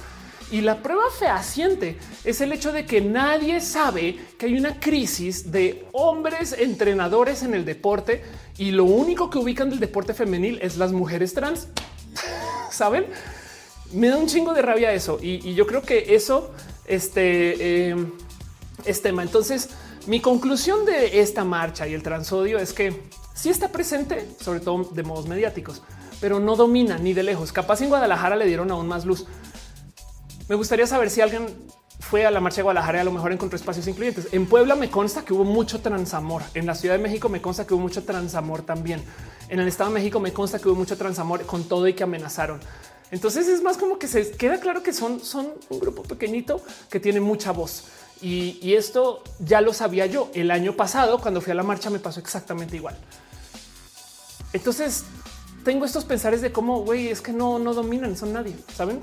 Y 0.50 0.60
la 0.60 0.82
prueba 0.82 1.04
fehaciente 1.18 1.96
es 2.24 2.40
el 2.40 2.52
hecho 2.52 2.72
de 2.72 2.86
que 2.86 3.00
nadie 3.00 3.60
sabe 3.60 4.18
que 4.38 4.46
hay 4.46 4.58
una 4.58 4.78
crisis 4.78 5.50
de 5.50 5.86
hombres 5.92 6.54
entrenadores 6.58 7.42
en 7.42 7.54
el 7.54 7.64
deporte 7.64 8.22
y 8.58 8.70
lo 8.70 8.84
único 8.84 9.30
que 9.30 9.38
ubican 9.38 9.70
del 9.70 9.80
deporte 9.80 10.14
femenil 10.14 10.58
es 10.62 10.76
las 10.76 10.92
mujeres 10.92 11.34
trans. 11.34 11.68
Saben? 12.70 13.06
Me 13.92 14.08
da 14.08 14.16
un 14.16 14.26
chingo 14.26 14.54
de 14.54 14.62
rabia 14.62 14.92
eso 14.92 15.18
y, 15.20 15.54
yo 15.54 15.66
creo 15.66 15.82
que 15.82 16.14
eso 16.14 16.52
este, 16.84 17.88
em, 17.88 18.12
es 18.84 19.02
tema. 19.02 19.22
Entonces, 19.22 19.70
mi 20.06 20.20
conclusión 20.20 20.84
de 20.84 21.20
esta 21.20 21.44
marcha 21.44 21.86
y 21.88 21.94
el 21.94 22.02
transodio 22.02 22.58
es 22.58 22.72
que 22.72 23.02
sí 23.34 23.48
está 23.48 23.72
presente, 23.72 24.28
sobre 24.40 24.60
todo 24.60 24.90
de 24.92 25.02
modos 25.02 25.26
mediáticos, 25.26 25.82
pero 26.20 26.40
no 26.40 26.56
domina 26.56 26.98
ni 26.98 27.12
de 27.12 27.22
lejos. 27.22 27.52
Capaz 27.52 27.80
en 27.80 27.88
Guadalajara 27.88 28.36
le 28.36 28.46
dieron 28.46 28.70
aún 28.70 28.86
más 28.86 29.04
luz 29.04 29.26
me 30.48 30.54
gustaría 30.56 30.86
saber 30.86 31.10
si 31.10 31.20
alguien 31.20 31.46
fue 32.00 32.26
a 32.26 32.30
la 32.30 32.40
marcha 32.40 32.56
de 32.56 32.62
Guadalajara 32.64 32.98
y 32.98 33.00
a 33.00 33.04
lo 33.04 33.12
mejor 33.12 33.32
encontró 33.32 33.56
espacios 33.56 33.86
incluyentes. 33.86 34.28
En 34.32 34.46
Puebla 34.46 34.74
me 34.74 34.90
consta 34.90 35.24
que 35.24 35.32
hubo 35.32 35.44
mucho 35.44 35.80
transamor. 35.80 36.42
En 36.54 36.66
la 36.66 36.74
Ciudad 36.74 36.96
de 36.96 37.02
México 37.02 37.28
me 37.28 37.40
consta 37.40 37.66
que 37.66 37.74
hubo 37.74 37.80
mucho 37.80 38.04
transamor 38.04 38.62
también. 38.62 39.02
En 39.48 39.60
el 39.60 39.68
Estado 39.68 39.90
de 39.90 39.94
México 39.94 40.20
me 40.20 40.32
consta 40.32 40.58
que 40.58 40.68
hubo 40.68 40.76
mucho 40.76 40.96
transamor 40.98 41.46
con 41.46 41.64
todo 41.64 41.88
y 41.88 41.94
que 41.94 42.02
amenazaron. 42.02 42.60
Entonces 43.10 43.48
es 43.48 43.62
más 43.62 43.76
como 43.76 43.98
que 43.98 44.08
se 44.08 44.32
queda 44.32 44.60
claro 44.60 44.82
que 44.82 44.92
son, 44.92 45.20
son 45.20 45.52
un 45.70 45.80
grupo 45.80 46.02
pequeñito 46.02 46.60
que 46.90 47.00
tiene 47.00 47.20
mucha 47.20 47.52
voz. 47.52 47.84
Y, 48.20 48.58
y 48.60 48.74
esto 48.74 49.22
ya 49.38 49.60
lo 49.60 49.72
sabía 49.72 50.06
yo. 50.06 50.30
El 50.34 50.50
año 50.50 50.74
pasado, 50.74 51.20
cuando 51.20 51.40
fui 51.40 51.52
a 51.52 51.54
la 51.54 51.62
marcha, 51.62 51.90
me 51.90 51.98
pasó 51.98 52.20
exactamente 52.20 52.76
igual. 52.76 52.96
Entonces 54.52 55.04
tengo 55.64 55.84
estos 55.84 56.04
pensares 56.04 56.42
de 56.42 56.52
cómo, 56.52 56.80
güey, 56.82 57.08
es 57.08 57.20
que 57.20 57.32
no, 57.32 57.58
no 57.58 57.74
dominan, 57.74 58.16
son 58.16 58.32
nadie, 58.32 58.54
¿saben? 58.76 59.00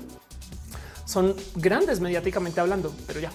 Son 1.12 1.36
grandes 1.56 2.00
mediáticamente 2.00 2.60
hablando, 2.60 2.94
pero 3.06 3.20
ya. 3.20 3.30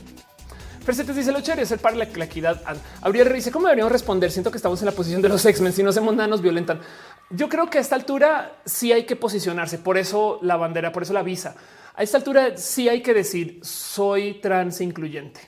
Persetes 0.86 1.18
dice 1.18 1.34
lo 1.34 1.42
chévere 1.42 1.64
es 1.64 1.72
el 1.72 1.80
para 1.80 1.98
la, 1.98 2.06
equidad. 2.06 2.62
Habría 3.02 3.26
dice 3.26 3.52
cómo 3.52 3.68
deberíamos 3.68 3.92
responder. 3.92 4.32
Siento 4.32 4.52
que 4.52 4.58
estamos 4.58 4.82
en 4.82 4.86
la 4.86 4.94
posición 4.94 5.22
de 5.22 5.28
los 5.28 5.46
X-Men. 5.46 5.74
Si 5.74 5.84
no 5.84 5.90
hacemos 5.90 6.16
nada, 6.16 6.30
nos 6.30 6.42
violentan. 6.42 6.80
Yo 7.30 7.50
creo 7.50 7.70
que 7.70 7.78
a 7.78 7.82
esta 7.82 7.96
altura 7.96 8.54
sí 8.64 8.94
hay 8.94 9.06
que 9.06 9.18
posicionarse. 9.18 9.80
Por 9.80 9.98
eso 9.98 10.40
la 10.42 10.56
bandera, 10.56 10.94
por 10.94 11.04
eso 11.04 11.12
la 11.12 11.24
visa. 11.24 11.56
A 11.94 12.04
esta 12.04 12.18
altura 12.18 12.56
sí 12.56 12.88
hay 12.88 13.02
que 13.02 13.14
decir 13.14 13.60
soy 13.64 14.36
trans 14.36 14.80
incluyente 14.80 15.42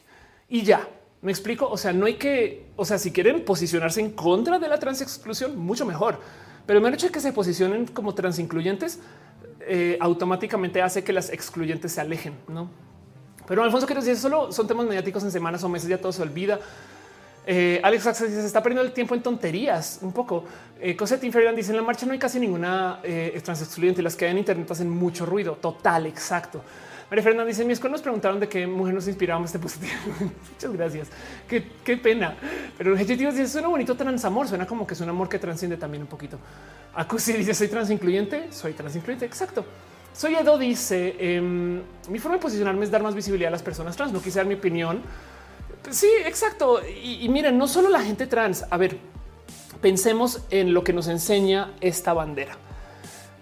y 0.50 0.64
ya 0.64 0.86
me 1.22 1.32
explico. 1.32 1.70
O 1.70 1.78
sea, 1.78 1.94
no 1.94 2.06
hay 2.06 2.16
que, 2.16 2.66
o 2.76 2.84
sea, 2.84 2.98
si 2.98 3.14
quieren 3.14 3.46
posicionarse 3.46 4.02
en 4.02 4.12
contra 4.12 4.60
de 4.60 4.68
la 4.68 4.78
trans 4.78 5.00
exclusión, 5.00 5.58
mucho 5.58 5.86
mejor. 5.86 6.20
Pero 6.66 6.82
me 6.82 6.90
han 6.90 6.96
hecho 6.96 7.08
de 7.08 7.14
que 7.14 7.22
se 7.22 7.32
posicionen 7.32 7.88
como 7.88 8.14
trans 8.14 8.40
incluyentes 8.40 9.00
eh, 9.62 9.98
automáticamente 10.00 10.82
hace 10.82 11.04
que 11.04 11.14
las 11.14 11.30
excluyentes 11.30 11.94
se 11.94 12.02
alejen, 12.02 12.34
¿no? 12.48 12.70
Pero 13.48 13.64
Alfonso 13.64 13.88
quiero 13.88 14.02
decir, 14.02 14.16
solo 14.16 14.52
son 14.52 14.68
temas 14.68 14.86
mediáticos 14.86 15.24
en 15.24 15.32
semanas 15.32 15.64
o 15.64 15.70
meses, 15.70 15.90
ya 15.90 16.00
todo 16.00 16.12
se 16.12 16.22
olvida. 16.22 16.60
Eh, 17.48 17.80
Alex 17.84 18.06
Axel 18.06 18.28
dice, 18.28 18.42
se 18.42 18.48
está 18.48 18.62
perdiendo 18.62 18.84
el 18.84 18.94
tiempo 18.94 19.16
en 19.16 19.24
tonterías 19.24 20.00
un 20.04 20.14
poco. 20.14 20.44
Eh, 20.80 20.96
Cosette 20.96 21.24
Inferior 21.24 21.56
dice, 21.56 21.72
en 21.72 21.78
la 21.78 21.82
marcha 21.82 22.06
no 22.06 22.14
hay 22.14 22.20
casi 22.20 22.40
ninguna 22.40 23.00
eh, 23.04 23.42
trans 23.44 23.64
excluyente, 23.64 24.04
las 24.04 24.16
que 24.16 24.26
hay 24.26 24.32
en 24.32 24.38
internet 24.38 24.70
hacen 24.70 24.88
mucho 24.88 25.26
ruido. 25.26 25.56
Total, 25.56 26.06
exacto. 26.06 26.62
María 27.10 27.24
Fernanda 27.24 27.46
dice: 27.46 27.66
Mis 27.66 27.84
nos 27.84 28.02
preguntaron 28.02 28.40
de 28.40 28.48
qué 28.48 28.68
mujer 28.68 28.94
nos 28.94 29.08
inspirábamos 29.08 29.50
este 29.50 29.60
positivo. 29.60 29.94
Muchas 30.54 30.74
gracias. 30.74 31.08
Qué, 31.48 31.98
pena. 31.98 32.36
Pero 32.78 32.92
el 32.94 33.02
objetivo 33.02 33.32
dice: 33.32 33.48
Suena 33.48 33.68
bonito 33.68 33.96
transamor. 33.96 34.48
Suena 34.48 34.68
como 34.68 34.86
que 34.86 34.94
es 34.94 35.02
un 35.02 35.10
amor 35.10 35.28
que 35.28 35.40
transciende 35.40 35.78
también 35.78 36.04
un 36.04 36.10
poquito. 36.10 36.38
Acusi 36.94 37.34
dice: 37.34 37.54
Soy 37.54 37.68
trans 37.68 37.90
incluyente. 37.90 38.52
Soy 38.52 38.74
trans 38.74 38.96
incluyente. 38.96 39.26
Exacto. 39.26 39.66
Soy 40.14 40.36
Edo 40.36 40.58
dice: 40.60 41.16
em, 41.20 41.82
Mi 42.10 42.20
forma 42.20 42.38
de 42.38 42.42
posicionarme 42.44 42.86
es 42.86 42.92
dar 42.92 43.02
más 43.02 43.16
visibilidad 43.16 43.48
a 43.48 43.52
las 43.52 43.64
personas 43.64 43.96
trans. 43.96 44.12
No 44.12 44.22
quise 44.22 44.38
dar 44.38 44.46
mi 44.46 44.54
opinión. 44.54 45.02
Sí, 45.90 46.10
exacto. 46.26 46.80
Y 46.86 47.28
miren, 47.30 47.58
no 47.58 47.68
solo 47.68 47.90
la 47.90 48.02
gente 48.02 48.28
trans. 48.28 48.66
A 48.70 48.78
ver, 48.78 48.98
pensemos 49.82 50.44
en 50.52 50.76
lo 50.76 50.84
que 50.84 50.94
nos 50.94 51.08
enseña 51.08 51.72
esta 51.82 52.14
bandera. 52.14 52.56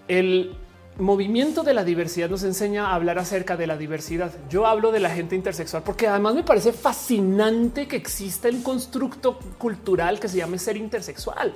El 0.06 0.56
movimiento 0.98 1.62
de 1.62 1.74
la 1.74 1.84
diversidad 1.84 2.28
nos 2.28 2.42
enseña 2.42 2.88
a 2.88 2.94
hablar 2.94 3.18
acerca 3.18 3.56
de 3.56 3.66
la 3.66 3.76
diversidad. 3.76 4.32
Yo 4.50 4.66
hablo 4.66 4.90
de 4.90 5.00
la 5.00 5.10
gente 5.10 5.36
intersexual 5.36 5.82
porque 5.84 6.08
además 6.08 6.34
me 6.34 6.42
parece 6.42 6.72
fascinante 6.72 7.86
que 7.86 7.96
exista 7.96 8.48
el 8.48 8.62
constructo 8.62 9.38
cultural 9.58 10.18
que 10.18 10.28
se 10.28 10.38
llame 10.38 10.58
ser 10.58 10.76
intersexual. 10.76 11.54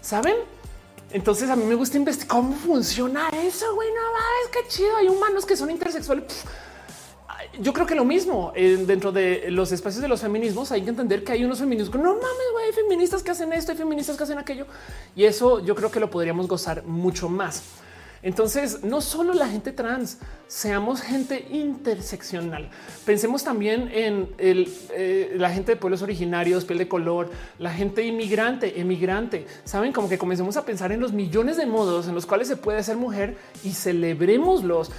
¿Saben? 0.00 0.36
Entonces 1.12 1.48
a 1.48 1.56
mí 1.56 1.64
me 1.64 1.76
gusta 1.76 1.96
investigar 1.96 2.36
cómo 2.36 2.54
funciona 2.54 3.28
eso, 3.28 3.72
güey, 3.74 3.88
no 3.90 4.00
es 4.44 4.50
que 4.50 4.68
chido, 4.68 4.96
hay 4.96 5.08
humanos 5.08 5.46
que 5.46 5.56
son 5.56 5.70
intersexuales. 5.70 6.24
Yo 7.60 7.72
creo 7.72 7.86
que 7.86 7.94
lo 7.94 8.04
mismo 8.04 8.52
eh, 8.56 8.84
dentro 8.86 9.12
de 9.12 9.50
los 9.50 9.70
espacios 9.70 10.02
de 10.02 10.08
los 10.08 10.20
feminismos 10.20 10.72
hay 10.72 10.82
que 10.82 10.90
entender 10.90 11.22
que 11.22 11.32
hay 11.32 11.44
unos 11.44 11.60
feminismos 11.60 11.90
que 11.90 11.98
no 11.98 12.14
mames, 12.14 12.66
hay 12.66 12.72
feministas 12.72 13.22
que 13.22 13.30
hacen 13.30 13.52
esto, 13.52 13.70
hay 13.70 13.78
feministas 13.78 14.16
que 14.16 14.24
hacen 14.24 14.38
aquello. 14.38 14.66
Y 15.14 15.24
eso 15.24 15.60
yo 15.60 15.74
creo 15.76 15.90
que 15.90 16.00
lo 16.00 16.10
podríamos 16.10 16.48
gozar 16.48 16.82
mucho 16.84 17.28
más. 17.28 17.62
Entonces, 18.22 18.82
no 18.82 19.00
solo 19.00 19.34
la 19.34 19.48
gente 19.48 19.72
trans, 19.72 20.18
seamos 20.48 21.00
gente 21.00 21.46
interseccional. 21.50 22.70
Pensemos 23.04 23.44
también 23.44 23.90
en 23.92 24.28
eh, 24.38 25.34
la 25.36 25.50
gente 25.50 25.72
de 25.72 25.76
pueblos 25.76 26.02
originarios, 26.02 26.64
piel 26.64 26.78
de 26.78 26.88
color, 26.88 27.30
la 27.58 27.72
gente 27.72 28.04
inmigrante, 28.04 28.80
emigrante. 28.80 29.46
Saben 29.64 29.92
como 29.92 30.08
que 30.08 30.18
comencemos 30.18 30.56
a 30.56 30.64
pensar 30.64 30.92
en 30.92 31.00
los 31.00 31.12
millones 31.12 31.56
de 31.56 31.66
modos 31.66 32.08
en 32.08 32.14
los 32.14 32.26
cuales 32.26 32.48
se 32.48 32.56
puede 32.56 32.82
ser 32.82 32.96
mujer 32.96 33.36
y 33.64 33.72
celebremos 33.72 34.64
los 34.64 34.90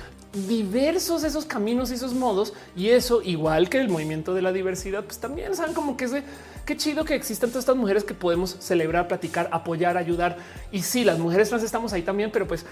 diversos 0.47 1.23
esos 1.23 1.45
caminos 1.45 1.91
y 1.91 1.95
esos 1.95 2.13
modos. 2.13 2.53
Y 2.75 2.89
eso, 2.89 3.21
igual 3.21 3.69
que 3.69 3.79
el 3.79 3.89
movimiento 3.89 4.33
de 4.33 4.41
la 4.41 4.51
diversidad, 4.51 5.03
pues 5.03 5.19
también 5.19 5.55
saben 5.55 5.73
como 5.73 5.97
que 5.97 6.05
es 6.05 6.11
de 6.11 6.23
qué 6.65 6.77
chido 6.77 7.05
que 7.05 7.15
existan 7.15 7.49
todas 7.49 7.63
estas 7.63 7.75
mujeres 7.75 8.03
que 8.03 8.13
podemos 8.13 8.57
celebrar, 8.59 9.07
platicar, 9.07 9.49
apoyar, 9.51 9.97
ayudar. 9.97 10.37
Y 10.71 10.83
sí, 10.83 11.03
las 11.03 11.19
mujeres 11.19 11.49
trans 11.49 11.63
estamos 11.63 11.93
ahí 11.93 12.01
también, 12.01 12.31
pero 12.31 12.47
pues 12.47 12.65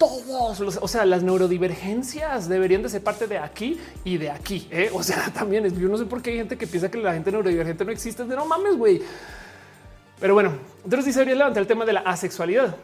todos 0.00 0.60
los, 0.60 0.78
o 0.80 0.88
sea, 0.88 1.04
las 1.04 1.22
neurodivergencias 1.22 2.48
deberían 2.48 2.82
de 2.82 2.88
ser 2.88 3.04
parte 3.04 3.26
de 3.26 3.36
aquí 3.36 3.78
y 4.02 4.16
de 4.16 4.30
aquí. 4.30 4.66
¿eh? 4.70 4.90
O 4.94 5.02
sea, 5.02 5.30
también 5.34 5.66
es, 5.66 5.78
yo 5.78 5.88
no 5.90 5.98
sé 5.98 6.06
por 6.06 6.22
qué 6.22 6.30
hay 6.30 6.36
gente 6.38 6.56
que 6.56 6.66
piensa 6.66 6.90
que 6.90 6.96
la 6.96 7.12
gente 7.12 7.30
neurodivergente 7.30 7.84
no 7.84 7.92
existe. 7.92 8.24
De 8.24 8.34
no 8.34 8.46
mames, 8.46 8.78
güey. 8.78 9.02
Pero 10.18 10.32
bueno, 10.32 10.54
entonces 10.84 11.04
dice 11.04 11.18
debería 11.18 11.36
levantar 11.36 11.60
el 11.60 11.66
tema 11.66 11.84
de 11.84 11.92
la 11.92 12.00
asexualidad. 12.00 12.76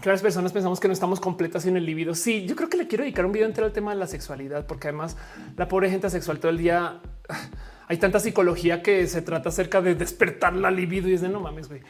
Que 0.00 0.08
las 0.08 0.22
personas 0.22 0.52
pensamos 0.52 0.78
que 0.78 0.86
no 0.86 0.94
estamos 0.94 1.18
completas 1.18 1.64
sin 1.64 1.76
el 1.76 1.84
libido. 1.84 2.14
Sí, 2.14 2.46
yo 2.46 2.54
creo 2.54 2.68
que 2.68 2.76
le 2.76 2.86
quiero 2.86 3.02
dedicar 3.02 3.26
un 3.26 3.32
video 3.32 3.48
entero 3.48 3.66
al 3.66 3.72
tema 3.72 3.92
de 3.92 3.98
la 3.98 4.06
sexualidad, 4.06 4.64
porque 4.64 4.88
además 4.88 5.16
la 5.56 5.66
pobre 5.66 5.90
gente 5.90 6.06
asexual 6.06 6.38
todo 6.38 6.52
el 6.52 6.58
día 6.58 7.00
hay 7.88 7.96
tanta 7.96 8.20
psicología 8.20 8.80
que 8.80 9.08
se 9.08 9.22
trata 9.22 9.48
acerca 9.48 9.80
de 9.80 9.96
despertar 9.96 10.54
la 10.54 10.70
libido 10.70 11.08
y 11.08 11.14
es 11.14 11.20
de 11.20 11.28
no 11.28 11.40
mames, 11.40 11.68
güey. 11.68 11.80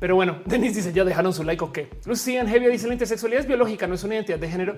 Pero 0.00 0.16
bueno, 0.16 0.40
Denis 0.46 0.74
dice 0.74 0.92
ya 0.92 1.04
dejaron 1.04 1.32
su 1.32 1.44
like 1.44 1.62
o 1.62 1.72
qué. 1.72 1.88
Lucian 2.06 2.48
Heavy 2.48 2.66
dice 2.66 2.88
la 2.88 2.94
intersexualidad 2.94 3.42
es 3.42 3.46
biológica, 3.46 3.86
no 3.86 3.94
es 3.94 4.02
una 4.02 4.14
identidad 4.14 4.38
de 4.38 4.48
género, 4.48 4.76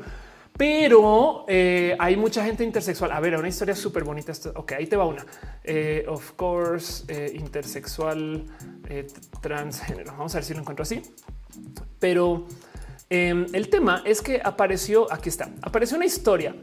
pero 0.56 1.46
eh, 1.48 1.96
hay 1.98 2.16
mucha 2.16 2.44
gente 2.44 2.64
intersexual. 2.64 3.12
A 3.12 3.20
ver, 3.20 3.36
una 3.36 3.48
historia 3.48 3.74
súper 3.74 4.04
bonita. 4.04 4.32
Ok, 4.54 4.72
ahí 4.72 4.86
te 4.86 4.96
va 4.96 5.06
una. 5.06 5.24
Eh, 5.64 6.04
of 6.08 6.32
course, 6.32 7.04
eh, 7.08 7.32
intersexual, 7.34 8.44
transgénero. 9.40 10.12
Vamos 10.12 10.34
a 10.34 10.38
ver 10.38 10.44
si 10.44 10.52
lo 10.52 10.60
encuentro 10.60 10.82
así. 10.82 11.00
Pero 11.98 12.46
em, 13.08 13.46
el 13.54 13.68
tema 13.68 14.02
es 14.04 14.20
que 14.20 14.42
apareció, 14.44 15.10
aquí 15.10 15.30
está, 15.30 15.48
apareció 15.62 15.96
una 15.96 16.06
historia. 16.06 16.54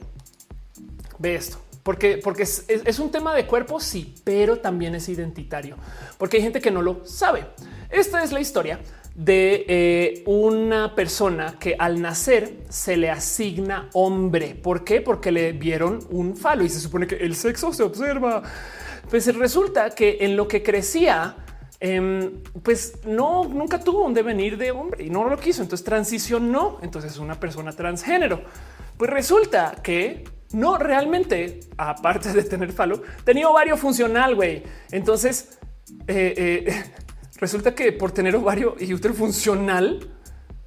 Ve 1.18 1.36
esto 1.36 1.60
porque, 1.90 2.20
porque 2.24 2.44
es, 2.44 3.00
un 3.00 3.10
tema 3.10 3.34
de 3.34 3.48
cuerpo, 3.48 3.80
sí, 3.80 4.14
pero 4.24 4.60
también 4.60 4.94
es 4.94 5.10
identitario, 5.10 5.76
porque 6.20 6.38
hay 6.38 6.44
gente 6.44 6.62
que 6.62 6.70
no 6.70 6.84
lo 6.84 7.04
sabe. 7.04 7.48
Esta 7.90 8.24
es 8.24 8.32
la 8.32 8.40
historia 8.40 8.80
de 9.16 9.66
eh, 9.68 10.24
una 10.28 10.96
persona 10.96 11.56
que 11.60 11.76
al 11.78 12.02
nacer 12.02 12.60
se 12.70 12.98
le 12.98 13.10
asigna 13.10 13.90
hombre. 13.94 14.56
¿Por 14.56 14.84
qué? 14.84 15.02
Porque 15.02 15.32
le 15.32 15.52
vieron 15.54 16.00
un 16.12 16.38
falo 16.38 16.64
y 16.64 16.70
se 16.70 16.80
supone 16.80 17.08
que 17.08 17.16
el 17.16 17.36
sexo 17.36 17.74
se 17.74 17.84
observa. 17.84 18.44
Pues 19.10 19.36
resulta 19.36 19.90
que 19.90 20.20
en 20.22 20.38
lo 20.38 20.48
que 20.48 20.62
crecía, 20.62 21.36
em, 21.80 22.44
pues 22.64 23.00
no, 23.06 23.46
nunca 23.46 23.80
tuvo 23.80 24.06
un 24.06 24.14
devenir 24.14 24.58
de 24.58 24.72
hombre 24.72 25.04
y 25.04 25.10
no 25.10 25.28
lo 25.28 25.38
quiso. 25.38 25.64
Entonces 25.64 25.84
transicionó. 25.84 26.78
Entonces 26.84 27.18
una 27.18 27.40
persona 27.40 27.72
transgénero. 27.72 28.42
Pues 28.98 29.10
resulta 29.10 29.78
que 29.82 30.26
no 30.54 30.78
realmente, 30.78 31.62
aparte 31.78 32.34
de 32.34 32.44
tener 32.44 32.72
falo, 32.72 33.02
tenía 33.24 33.50
ovario 33.50 33.78
funcional, 33.78 34.36
güey. 34.36 34.64
Entonces, 34.92 35.58
eh, 36.08 36.66
eh, 36.68 36.84
resulta 37.40 37.74
que 37.76 37.92
por 37.92 38.12
tener 38.12 38.36
ovario 38.36 38.76
y 38.80 38.94
útero 38.94 39.14
funcional, 39.14 40.10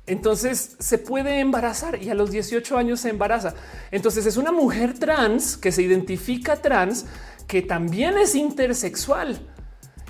entonces 0.07 0.77
se 0.79 0.99
puede 0.99 1.41
embarazar 1.41 2.03
y 2.03 2.11
a 2.11 2.15
los 2.15 2.31
18 2.31 2.77
años 2.77 3.01
se 3.01 3.11
embaraza. 3.11 3.55
Entonces 3.91 4.27
es 4.27 4.37
una 4.37 4.51
mujer 4.51 4.99
trans 4.99 5.57
que 5.57 5.71
se 5.71 5.83
identifica 5.83 6.57
trans, 6.57 7.07
que 7.47 7.63
también 7.63 8.19
es 8.19 8.35
intersexual 8.35 9.39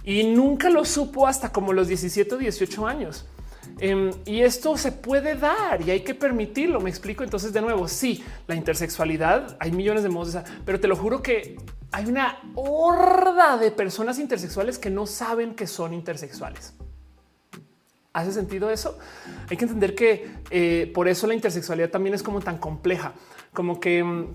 y 0.05 0.24
nunca 0.24 0.70
lo 0.70 0.84
supo 0.84 1.26
hasta 1.26 1.50
como 1.50 1.73
los 1.73 1.89
17 1.89 2.34
o 2.34 2.39
18 2.39 2.86
años. 2.86 3.26
Em, 3.78 4.10
y 4.26 4.42
esto 4.42 4.76
se 4.76 4.92
puede 4.92 5.34
dar 5.34 5.82
y 5.86 5.91
hay 5.91 6.00
que 6.00 6.15
permitirlo. 6.15 6.81
Me 6.81 6.91
explico. 6.91 7.24
Entonces, 7.24 7.52
de 7.52 7.60
nuevo, 7.60 7.89
sí, 7.89 8.24
la 8.47 8.55
intersexualidad, 8.55 9.57
hay 9.60 9.73
millones 9.73 10.02
de 10.02 10.08
modos, 10.08 10.36
pero 10.65 10.81
te 10.81 10.89
lo 10.89 10.97
juro 10.97 11.23
que 11.23 11.57
hay 11.93 12.07
una 12.07 12.39
horda 12.55 13.59
de 13.59 13.71
personas 13.71 14.19
intersexuales 14.19 14.79
que 14.79 14.91
no 14.91 15.07
saben 15.07 15.55
que 15.55 15.67
son 15.67 15.93
intersexuales. 15.93 16.73
¿Hace 18.15 18.33
sentido 18.33 18.71
eso? 18.71 18.99
Hay 19.49 19.57
que 19.57 19.65
entender 19.65 19.95
que 19.95 20.31
eh, 20.51 20.91
por 20.95 21.07
eso 21.09 21.27
la 21.27 21.35
intersexualidad 21.35 21.91
también 21.91 22.15
es 22.15 22.23
como 22.23 22.41
tan 22.41 22.59
compleja, 22.59 23.12
como 23.53 23.79
que 23.79 23.99
em, 23.99 24.35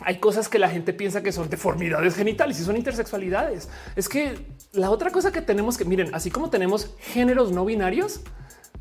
hay 0.00 0.18
cosas 0.18 0.48
que 0.48 0.58
la 0.58 0.68
gente 0.68 0.92
piensa 0.92 1.22
que 1.22 1.32
son 1.32 1.48
deformidades 1.48 2.16
genitales 2.16 2.58
y 2.60 2.64
son 2.64 2.76
intersexualidades. 2.76 3.68
Es 3.96 4.08
que 4.08 4.46
la 4.72 4.90
otra 4.90 5.10
cosa 5.10 5.30
que 5.30 5.40
tenemos 5.40 5.78
que 5.78 5.84
miren, 5.84 6.14
así 6.14 6.30
como 6.30 6.50
tenemos 6.50 6.94
géneros 6.98 7.52
no 7.52 7.64
binarios, 7.64 8.20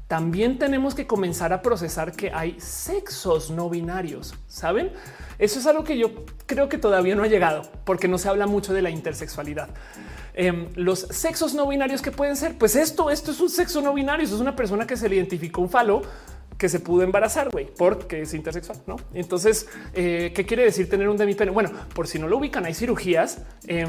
también 0.08 0.60
tenemos 0.60 0.96
que 0.96 1.08
comenzar 1.08 1.54
a 1.54 1.62
procesar 1.62 2.12
que 2.12 2.32
hay 2.32 2.60
sexos 2.60 3.50
no 3.50 3.70
binarios. 3.70 4.36
Saben? 4.48 4.92
Eso 5.40 5.60
es 5.60 5.66
algo 5.66 5.84
que 5.84 5.98
yo 5.98 6.12
creo 6.46 6.70
que 6.70 6.78
todavía 6.78 7.16
no 7.16 7.24
ha 7.24 7.28
llegado 7.28 7.64
porque 7.86 8.08
no 8.08 8.18
se 8.18 8.30
habla 8.30 8.46
mucho 8.46 8.74
de 8.74 8.82
la 8.82 8.90
intersexualidad. 8.90 9.70
Em, 10.34 10.70
los 10.76 11.00
sexos 11.00 11.54
no 11.54 11.68
binarios 11.68 12.02
que 12.02 12.12
pueden 12.12 12.36
ser, 12.36 12.58
pues 12.58 12.76
esto, 12.76 13.10
esto 13.10 13.32
es 13.32 13.40
un 13.40 13.50
sexo 13.50 13.82
no 13.82 13.94
binario. 13.94 14.26
Eso 14.26 14.36
es 14.36 14.42
una 14.42 14.56
persona 14.56 14.86
que 14.86 14.98
se 14.98 15.08
le 15.10 15.16
identificó 15.16 15.62
un 15.62 15.70
falo 15.70 16.02
que 16.58 16.70
se 16.70 16.80
pudo 16.80 17.04
embarazar, 17.04 17.50
güey, 17.50 17.68
porque 17.76 18.22
es 18.22 18.34
intersexual, 18.34 18.80
¿no? 18.86 18.96
Entonces, 19.14 19.68
eh, 19.94 20.32
¿qué 20.36 20.46
quiere 20.46 20.64
decir 20.64 20.90
tener 20.90 21.10
un 21.10 21.18
demipene? 21.18 21.52
Bueno, 21.52 21.72
por 21.94 22.08
si 22.08 22.20
no 22.20 22.28
lo 22.28 22.38
ubican, 22.38 22.66
hay 22.66 22.74
cirugías. 22.74 23.40
Eh, 23.68 23.86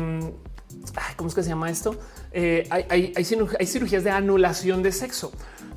¿Cómo 1.17 1.29
es 1.29 1.35
que 1.35 1.43
se 1.43 1.51
llama 1.51 1.71
esto? 1.71 1.97
Eh, 2.33 2.67
hay, 2.71 3.13
hay, 3.15 3.67
cirugías 3.67 4.05
de 4.05 4.11
anulación 4.11 4.83
de 4.83 4.93
sexo 4.93 5.33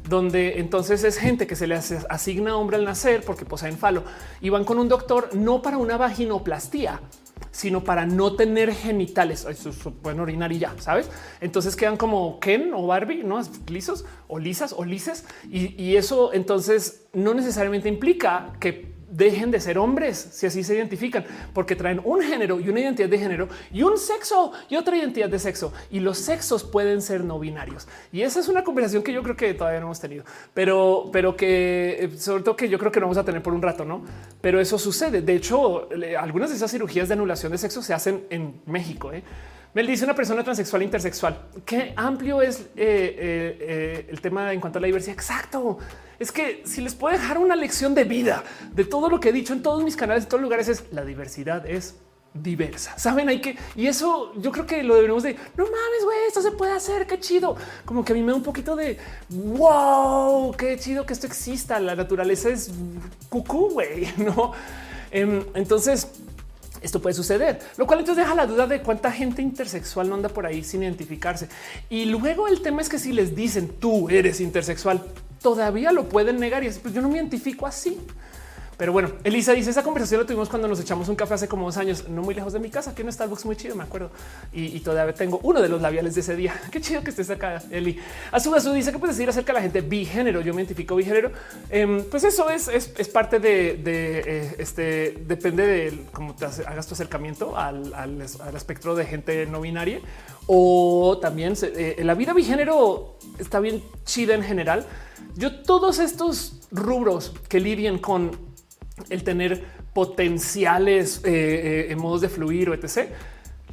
donde 0.08 0.60
entonces 0.60 1.04
es 1.04 1.18
gente 1.18 1.48
que 1.48 1.56
se 1.56 1.68
le 1.68 1.76
asigna 1.76 2.56
hombre 2.56 2.78
al 2.78 2.86
nacer 2.86 3.24
porque 3.26 3.46
poseen 3.46 3.78
falo 3.78 4.04
y 4.42 4.50
van 4.50 4.64
con 4.64 4.80
un 4.80 4.88
doctor 4.88 5.30
no 5.34 5.62
para 5.62 5.78
una 5.78 5.98
vaginoplastía, 5.98 7.02
sino 7.52 7.84
para 7.84 8.06
no 8.06 8.36
tener 8.36 8.74
genitales. 8.74 9.48
pueden 10.02 10.20
orinar 10.20 10.52
y 10.52 10.60
ya, 10.60 10.74
sabes? 10.80 11.10
Entonces 11.42 11.76
quedan 11.76 11.98
como 11.98 12.40
Ken 12.40 12.74
o 12.74 12.88
Barbie, 12.88 13.24
no 13.24 13.40
lisos 13.68 14.06
o 14.28 14.40
lisas 14.40 14.74
o 14.74 14.86
lises. 14.86 15.26
Y 15.50 15.96
eso 15.96 16.34
entonces 16.34 17.08
no 17.14 17.34
necesariamente 17.34 17.90
implica 17.90 18.54
que 18.60 18.97
dejen 19.10 19.52
de 19.52 19.60
ser 19.60 19.78
hombres 19.78 20.18
si 20.18 20.46
así 20.46 20.64
se 20.64 20.76
identifican, 20.76 21.26
porque 21.54 21.76
traen 21.76 22.02
un 22.04 22.22
género 22.22 22.60
y 22.60 22.70
una 22.70 22.80
identidad 22.80 23.10
de 23.10 23.18
género 23.18 23.48
y 23.72 23.84
un 23.84 23.98
sexo 23.98 24.52
y 24.70 24.76
otra 24.76 24.98
identidad 24.98 25.30
de 25.30 25.40
sexo. 25.40 25.74
Y 25.90 26.00
los 26.00 26.18
sexos 26.18 26.64
pueden 26.64 27.02
ser 27.02 27.24
no 27.24 27.40
binarios. 27.40 27.88
Y 28.12 28.22
esa 28.22 28.40
es 28.40 28.48
una 28.48 28.64
conversación 28.64 29.04
que 29.04 29.14
yo 29.14 29.24
creo 29.24 29.36
que 29.36 29.54
todavía 29.54 29.80
no 29.80 29.88
hemos 29.88 30.00
tenido, 30.00 30.24
pero, 30.54 31.10
pero 31.12 31.36
que 31.36 31.98
eh, 32.00 32.18
sobre 32.18 32.44
todo 32.44 32.56
que 32.56 32.70
yo 32.70 32.78
creo 32.78 32.92
que 32.92 33.00
no 33.00 33.06
vamos 33.06 33.18
a 33.18 33.24
tener 33.24 33.42
por 33.42 33.54
un 33.54 33.62
rato, 33.62 33.86
no? 33.86 34.04
Pero 34.42 34.60
eso 34.60 34.78
sucede. 34.78 35.22
De 35.22 35.36
hecho, 35.36 35.90
algunas 36.20 36.50
de 36.50 36.56
esas 36.56 36.72
cirugías 36.72 37.08
de 37.08 37.14
anulación 37.14 37.52
de 37.52 37.58
sexo 37.58 37.82
se 37.82 37.94
hacen 37.94 38.26
en 38.30 38.62
México. 38.66 39.12
¿eh? 39.12 39.24
Me 39.74 39.84
dice 39.84 40.06
una 40.06 40.16
persona 40.16 40.44
transexual 40.44 40.84
intersexual. 40.84 41.40
Qué 41.66 41.94
amplio 41.96 42.42
es 42.42 42.62
eh, 42.62 42.68
eh, 42.76 44.08
el 44.10 44.22
tema 44.22 44.52
en 44.54 44.60
cuanto 44.60 44.80
a 44.80 44.82
la 44.82 44.88
diversidad. 44.88 45.14
Exacto 45.14 45.78
es 46.20 46.32
que 46.32 46.64
si 46.66 46.82
les 46.82 46.96
puedo 46.96 47.18
dejar 47.18 47.38
una 47.38 47.56
lección 47.56 47.94
de 47.96 48.04
vida 48.04 48.44
de 48.74 48.86
todo 48.86 49.10
lo 49.10 49.20
que 49.20 49.30
he 49.30 49.34
dicho 49.34 49.54
en 49.54 49.62
todos 49.62 49.84
mis 49.84 49.96
canales, 49.96 50.24
en 50.24 50.30
todos 50.30 50.42
lugares, 50.42 50.68
es 50.68 50.84
la 50.92 51.06
diversidad 51.06 51.66
es 51.68 51.96
diversa. 52.34 52.98
Saben, 52.98 53.30
hay 53.30 53.42
que 53.42 53.58
y 53.76 53.88
eso 53.88 54.34
yo 54.36 54.52
creo 54.52 54.66
que 54.66 54.84
lo 54.84 54.96
debemos 54.96 55.24
de 55.24 55.34
no 55.34 55.64
mames, 55.64 56.04
güey, 56.04 56.18
esto 56.28 56.42
se 56.42 56.52
puede 56.52 56.72
hacer. 56.72 57.08
Qué 57.08 57.20
chido. 57.20 57.56
Como 57.86 58.04
que 58.04 58.14
a 58.14 58.16
mí 58.16 58.22
me 58.22 58.32
da 58.32 58.36
un 58.36 58.44
poquito 58.44 58.76
de 58.76 58.98
wow, 59.30 60.56
qué 60.56 60.78
chido 60.78 61.06
que 61.06 61.14
esto 61.14 61.28
exista. 61.28 61.80
La 61.80 61.96
naturaleza 61.96 62.50
es 62.50 62.72
cucú, 63.30 63.70
güey, 63.72 64.08
no? 64.18 64.54
Em, 65.12 65.44
entonces, 65.54 66.08
esto 66.82 67.02
puede 67.02 67.16
suceder, 67.16 67.60
lo 67.78 67.88
cual 67.88 68.00
entonces 68.00 68.24
deja 68.24 68.36
la 68.36 68.46
duda 68.46 68.68
de 68.68 68.82
cuánta 68.82 69.12
gente 69.12 69.42
intersexual 69.42 70.10
no 70.10 70.16
anda 70.16 70.30
por 70.30 70.46
ahí 70.46 70.64
sin 70.64 70.84
identificarse. 70.84 71.50
Y 71.90 72.06
luego 72.06 72.48
el 72.48 72.62
tema 72.62 72.82
es 72.82 72.90
que 72.90 73.00
si 73.00 73.14
les 73.14 73.36
dicen 73.36 73.70
tú 73.80 74.10
eres 74.10 74.42
intersexual, 74.42 75.04
todavía 75.42 75.92
lo 75.92 76.10
pueden 76.10 76.40
negar 76.40 76.64
y 76.64 76.68
es, 76.68 76.80
pues 76.80 76.94
yo 76.94 77.02
no 77.02 77.10
me 77.10 77.18
identifico 77.18 77.68
así. 77.68 78.00
Pero 78.78 78.92
bueno, 78.94 79.10
Elisa 79.24 79.54
dice 79.54 79.72
esa 79.72 79.82
conversación 79.82 80.22
la 80.22 80.28
tuvimos 80.28 80.50
cuando 80.50 80.68
nos 80.68 80.80
echamos 80.80 81.10
un 81.10 81.16
café 81.16 81.34
hace 81.34 81.48
como 81.48 81.66
dos 81.66 81.78
años, 81.78 82.08
no 82.10 82.22
muy 82.22 82.36
lejos 82.36 82.54
de 82.54 82.60
mi 82.60 82.70
casa, 82.70 82.92
aquí 82.92 83.02
en 83.02 83.12
Starbucks 83.12 83.46
muy 83.46 83.56
chido, 83.56 83.76
me 83.76 83.84
acuerdo. 83.84 84.12
Y, 84.54 84.80
todavía 84.82 85.16
tengo 85.16 85.40
uno 85.42 85.62
de 85.62 85.68
los 85.68 85.82
labiales 85.82 86.14
de 86.14 86.22
ese 86.22 86.36
día. 86.36 86.54
Qué 86.72 86.80
chido 86.80 87.04
que 87.04 87.10
estés 87.10 87.30
acá, 87.32 87.62
Eli. 87.72 88.00
A 88.32 88.40
su 88.40 88.52
vez, 88.52 88.72
dice 88.72 88.92
que 88.92 89.00
puedes 89.00 89.18
decir 89.18 89.28
acerca 89.28 89.52
de 89.52 89.58
la 89.58 89.64
gente 89.64 89.82
bigénero. 89.82 90.42
Yo 90.42 90.54
me 90.54 90.62
identifico 90.62 90.96
bigénero. 90.96 91.32
Em, 91.72 92.04
pues 92.04 92.24
eso 92.24 92.52
es, 92.52 92.68
es, 92.68 93.10
parte 93.10 93.40
de, 93.40 93.82
eh, 93.84 94.56
este, 94.60 95.24
depende 95.26 95.66
de 95.66 96.06
cómo 96.14 96.36
te 96.36 96.46
hagas 96.46 96.86
tu 96.86 96.94
acercamiento 96.94 97.58
al, 97.58 97.94
al, 97.96 98.22
espectro 98.56 98.94
de 98.94 99.06
gente 99.06 99.48
no 99.48 99.60
binaria. 99.60 100.02
O 100.46 101.18
también 101.20 101.56
eh, 101.64 102.00
la 102.04 102.14
vida 102.14 102.34
bigénero 102.34 103.18
está 103.40 103.60
bien 103.60 103.82
chida 104.06 104.36
en 104.36 104.44
general. 104.44 104.86
Yo 105.36 105.64
todos 105.64 105.98
estos 105.98 106.68
rubros 106.72 107.34
que 107.50 107.60
lidian 107.60 107.98
con 107.98 108.47
el 109.10 109.24
tener 109.24 109.64
potenciales 109.94 111.22
eh, 111.24 111.88
eh, 111.90 111.96
modos 111.96 112.22
de 112.22 112.30
fluir 112.30 112.70
o 112.70 112.74
etc. 112.74 113.10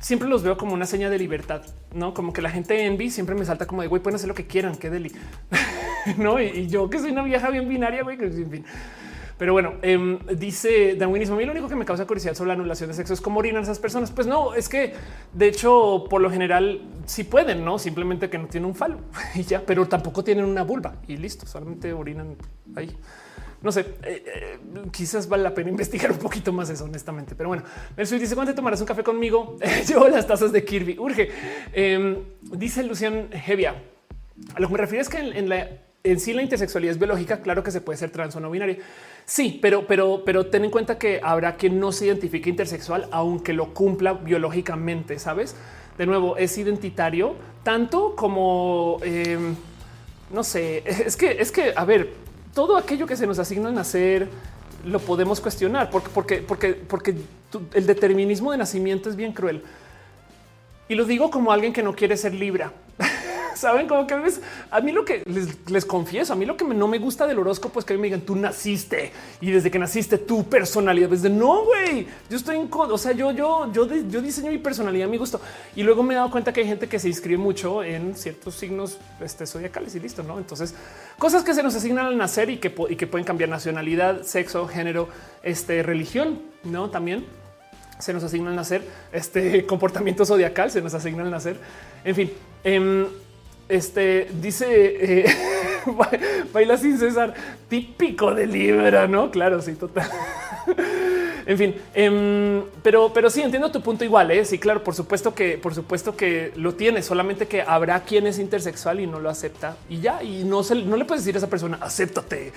Siempre 0.01 0.29
los 0.29 0.43
veo 0.43 0.57
como 0.57 0.75
una 0.75 0.87
seña 0.87 1.09
de 1.09 1.19
libertad, 1.19 1.63
no 1.95 2.13
como 2.13 2.33
que 2.33 2.43
la 2.43 2.51
gente 2.51 2.85
envy 2.87 3.11
siempre 3.11 3.35
me 3.35 3.45
salta 3.45 3.67
como 3.67 3.83
de 3.83 3.89
güey, 3.89 4.03
pueden 4.03 4.17
hacer 4.17 4.29
lo 4.29 4.35
que 4.35 4.47
quieran, 4.47 4.77
qué 4.77 4.91
deli, 4.91 5.13
no? 6.19 6.41
Y, 6.41 6.67
yo 6.67 6.91
que 6.91 6.99
soy 6.99 7.13
una 7.13 7.23
vieja 7.23 7.51
bien 7.51 7.69
binaria, 7.69 8.03
güey, 8.03 8.19
que 8.19 8.27
en 8.27 8.51
fin. 8.51 8.65
Pero 9.39 9.53
bueno, 9.53 9.75
em, 9.83 10.19
dice 10.39 10.95
Darwinismo. 10.95 11.35
A 11.35 11.39
mí 11.39 11.45
lo 11.45 11.51
único 11.51 11.69
que 11.69 11.75
me 11.75 11.85
causa 11.85 12.07
curiosidad 12.07 12.35
sobre 12.35 12.49
la 12.49 12.55
anulación 12.55 12.89
de 12.89 12.95
sexo 12.95 13.15
es 13.15 13.21
cómo 13.21 13.41
orinan 13.41 13.65
esas 13.65 13.81
personas. 13.81 14.13
Pues 14.13 14.29
no, 14.29 14.55
es 14.55 14.69
que 14.69 14.95
de 15.33 15.49
hecho, 15.49 16.05
por 16.09 16.21
lo 16.21 16.31
general, 16.31 16.83
sí 17.05 17.25
pueden, 17.25 17.65
no 17.65 17.81
simplemente 17.81 18.31
que 18.31 18.39
no 18.39 18.47
tienen 18.47 18.69
un 18.69 18.77
falo 18.77 18.99
y 19.35 19.43
ya, 19.43 19.63
pero 19.67 19.89
tampoco 19.89 20.23
tienen 20.23 20.45
una 20.45 20.63
vulva 20.63 20.95
y 21.09 21.17
listo, 21.17 21.47
solamente 21.47 21.93
orinan 21.93 22.37
ahí 22.77 22.97
no 23.65 23.73
sé, 23.73 23.81
eh, 24.03 24.23
eh, 24.27 24.59
quizás 24.93 25.27
vale 25.27 25.43
la 25.43 25.55
pena 25.55 25.71
investigar 25.71 26.13
un 26.13 26.19
poquito 26.19 26.53
más 26.53 26.69
eso, 26.69 26.85
honestamente. 26.85 27.35
Pero 27.35 27.49
bueno, 27.49 27.63
el 27.97 28.07
dice 28.07 28.35
cuando 28.35 28.55
tomarás 28.55 28.79
un 28.83 28.87
café 28.87 29.03
conmigo. 29.03 29.57
Llevo 29.89 30.07
las 30.09 30.27
tazas 30.27 30.53
de 30.53 30.63
Kirby. 30.63 30.99
Urge. 30.99 31.31
Em, 31.73 32.19
dice 32.43 32.83
Lucian 32.83 33.31
Hevia. 33.33 33.75
A 34.55 34.61
lo 34.61 34.67
que 34.67 34.73
me 34.73 34.79
refiero 34.79 35.01
es 35.01 35.09
que 35.09 35.17
en, 35.17 35.49
la 35.49 35.67
en 36.03 36.21
sí 36.21 36.35
la 36.35 36.43
intersexualidad 36.43 36.93
es 36.93 36.99
biológica. 36.99 37.41
Claro 37.41 37.63
que 37.63 37.71
se 37.71 37.81
puede 37.81 37.97
ser 37.97 38.11
trans 38.11 38.37
o 38.37 38.41
no 38.41 38.51
binaria. 38.51 38.77
Sí, 39.25 39.59
pero, 39.63 39.87
pero, 39.87 40.25
pero 40.27 40.45
ten 40.49 40.67
en 40.67 40.71
cuenta 40.71 40.99
que 40.99 41.21
habrá 41.23 41.57
quien 41.57 41.81
no 41.81 41.91
se 41.91 42.05
identifique 42.05 42.51
intersexual, 42.51 43.09
aunque 43.13 43.55
lo 43.55 43.73
cumpla 43.73 44.13
biológicamente. 44.13 45.19
Sabes? 45.19 45.57
De 45.97 46.05
nuevo, 46.05 46.37
es 46.37 46.59
identitario 46.59 47.35
tanto 47.63 48.15
como 48.15 48.99
em, 49.03 49.57
no 50.31 50.45
sé. 50.45 50.83
Es 51.07 51.17
que 51.17 51.41
es 51.41 51.51
que 51.51 51.73
a 51.75 51.87
ver, 51.87 52.24
todo 52.55 52.77
aquello 52.77 53.07
que 53.07 53.17
se 53.17 53.27
nos 53.27 53.39
asigna 53.39 53.69
al 53.69 53.75
nacer 53.75 54.29
lo 54.85 55.01
podemos 55.01 55.41
cuestionar 55.41 55.91
porque, 55.91 56.09
porque, 56.11 56.37
porque, 56.39 56.75
porque 56.75 57.15
el 57.75 57.87
determinismo 57.87 58.53
de 58.53 58.59
nacimiento 58.59 59.09
es 59.11 59.17
bien 59.17 59.33
cruel. 59.33 59.63
Y 60.89 60.95
lo 60.95 61.05
digo 61.05 61.31
como 61.31 61.51
alguien 61.53 61.73
que 61.73 61.83
no 61.83 61.95
quiere 61.95 62.17
ser 62.17 62.35
libra. 62.35 62.73
Saben 63.57 63.87
como 63.87 64.07
que 64.07 64.15
a 64.15 64.19
veces 64.19 64.41
a 64.71 64.81
mí 64.81 64.93
lo 64.93 65.05
que 65.05 65.23
les, 65.67 65.85
confieso, 65.85 66.33
a 66.33 66.37
mí 66.37 66.45
lo 66.45 66.57
que 66.57 66.65
no 66.65 66.89
me 66.89 66.99
gusta 66.99 67.27
del 67.27 67.39
horóscopo 67.39 67.79
es 67.79 67.85
que 67.85 67.97
me 67.97 68.05
digan 68.05 68.23
tú 68.23 68.37
naciste 68.37 69.13
y 69.41 69.51
desde 69.51 69.71
que 69.71 69.79
naciste 69.79 70.19
tu 70.19 70.45
personalidad. 70.45 71.09
Desde 71.09 71.31
no, 71.31 71.65
güey, 71.65 72.07
yo 72.29 72.37
estoy 72.37 72.57
en, 72.57 72.69
o 72.73 72.99
sea, 72.99 73.13
yo, 73.13 73.31
yo, 73.33 73.73
yo, 73.73 73.87
yo 73.87 74.23
diseño 74.23 74.51
mi 74.51 74.59
personalidad 74.59 75.09
a 75.09 75.11
mi 75.11 75.19
gusto 75.19 75.41
y 75.77 75.83
luego 75.83 76.03
me 76.03 76.15
he 76.15 76.17
dado 76.17 76.31
cuenta 76.31 76.53
que 76.53 76.61
hay 76.61 76.67
gente 76.67 76.89
que 76.89 76.99
se 76.99 77.09
inscribe 77.09 77.39
mucho 77.39 77.83
en 77.83 78.17
ciertos 78.17 78.55
signos 78.55 78.99
este, 79.21 79.47
zodiacales 79.47 79.95
y 79.95 80.01
listo. 80.01 80.23
No, 80.23 80.39
entonces 80.39 80.75
cosas 81.19 81.43
que 81.43 81.55
se 81.55 81.63
nos 81.63 81.75
asignan 81.75 82.07
al 82.07 82.17
nacer 82.17 82.51
y 82.51 82.59
que, 82.59 82.75
y 82.89 82.97
que 82.97 83.07
pueden 83.07 83.25
cambiar 83.25 83.51
nacionalidad, 83.51 84.23
sexo, 84.23 84.67
género, 84.67 85.09
este, 85.43 85.83
religión, 85.83 86.41
no 86.65 86.91
también 86.91 87.25
se 87.99 88.13
nos 88.13 88.25
asigna 88.25 88.51
al 88.51 88.57
nacer, 88.57 88.83
este 89.13 89.65
comportamiento 89.67 90.25
zodiacal 90.27 90.71
se 90.71 90.83
nos 90.83 90.95
asigna 90.95 91.23
al 91.23 91.31
nacer. 91.31 91.57
En 92.05 92.15
fin, 92.15 92.33
em, 92.63 93.07
este 93.69 94.29
dice 94.41 94.67
eh, 94.69 95.37
baila 96.53 96.77
sin 96.77 96.99
César, 96.99 97.35
típico 97.69 98.35
de 98.35 98.47
Libra, 98.47 99.07
no? 99.07 99.31
Claro, 99.31 99.61
sí, 99.63 99.75
total. 99.75 100.09
en 101.47 101.59
fin, 101.59 101.75
em, 101.95 102.63
pero, 102.83 103.13
pero 103.13 103.31
sí 103.31 103.43
entiendo 103.43 103.71
tu 103.71 103.81
punto 103.81 104.05
igual. 104.05 104.31
¿eh? 104.31 104.45
Sí, 104.45 104.59
claro, 104.59 104.83
por 104.85 104.95
supuesto 104.95 105.35
que, 105.35 105.59
por 105.59 105.75
supuesto 105.75 106.17
que 106.17 106.53
lo 106.57 106.75
tiene, 106.75 107.03
solamente 107.03 107.47
que 107.47 107.63
habrá 107.63 108.01
quien 108.01 108.27
es 108.27 108.39
intersexual 108.39 109.01
y 109.01 109.07
no 109.07 109.21
lo 109.21 109.31
acepta 109.31 109.77
y 109.89 110.01
ya. 110.01 110.23
Y 110.23 110.45
no 110.45 110.63
se, 110.63 110.75
no 110.75 110.97
le 110.97 111.05
puedes 111.05 111.25
decir 111.25 111.37
a 111.37 111.39
esa 111.39 111.51
persona, 111.51 111.79
acéptate 111.81 112.53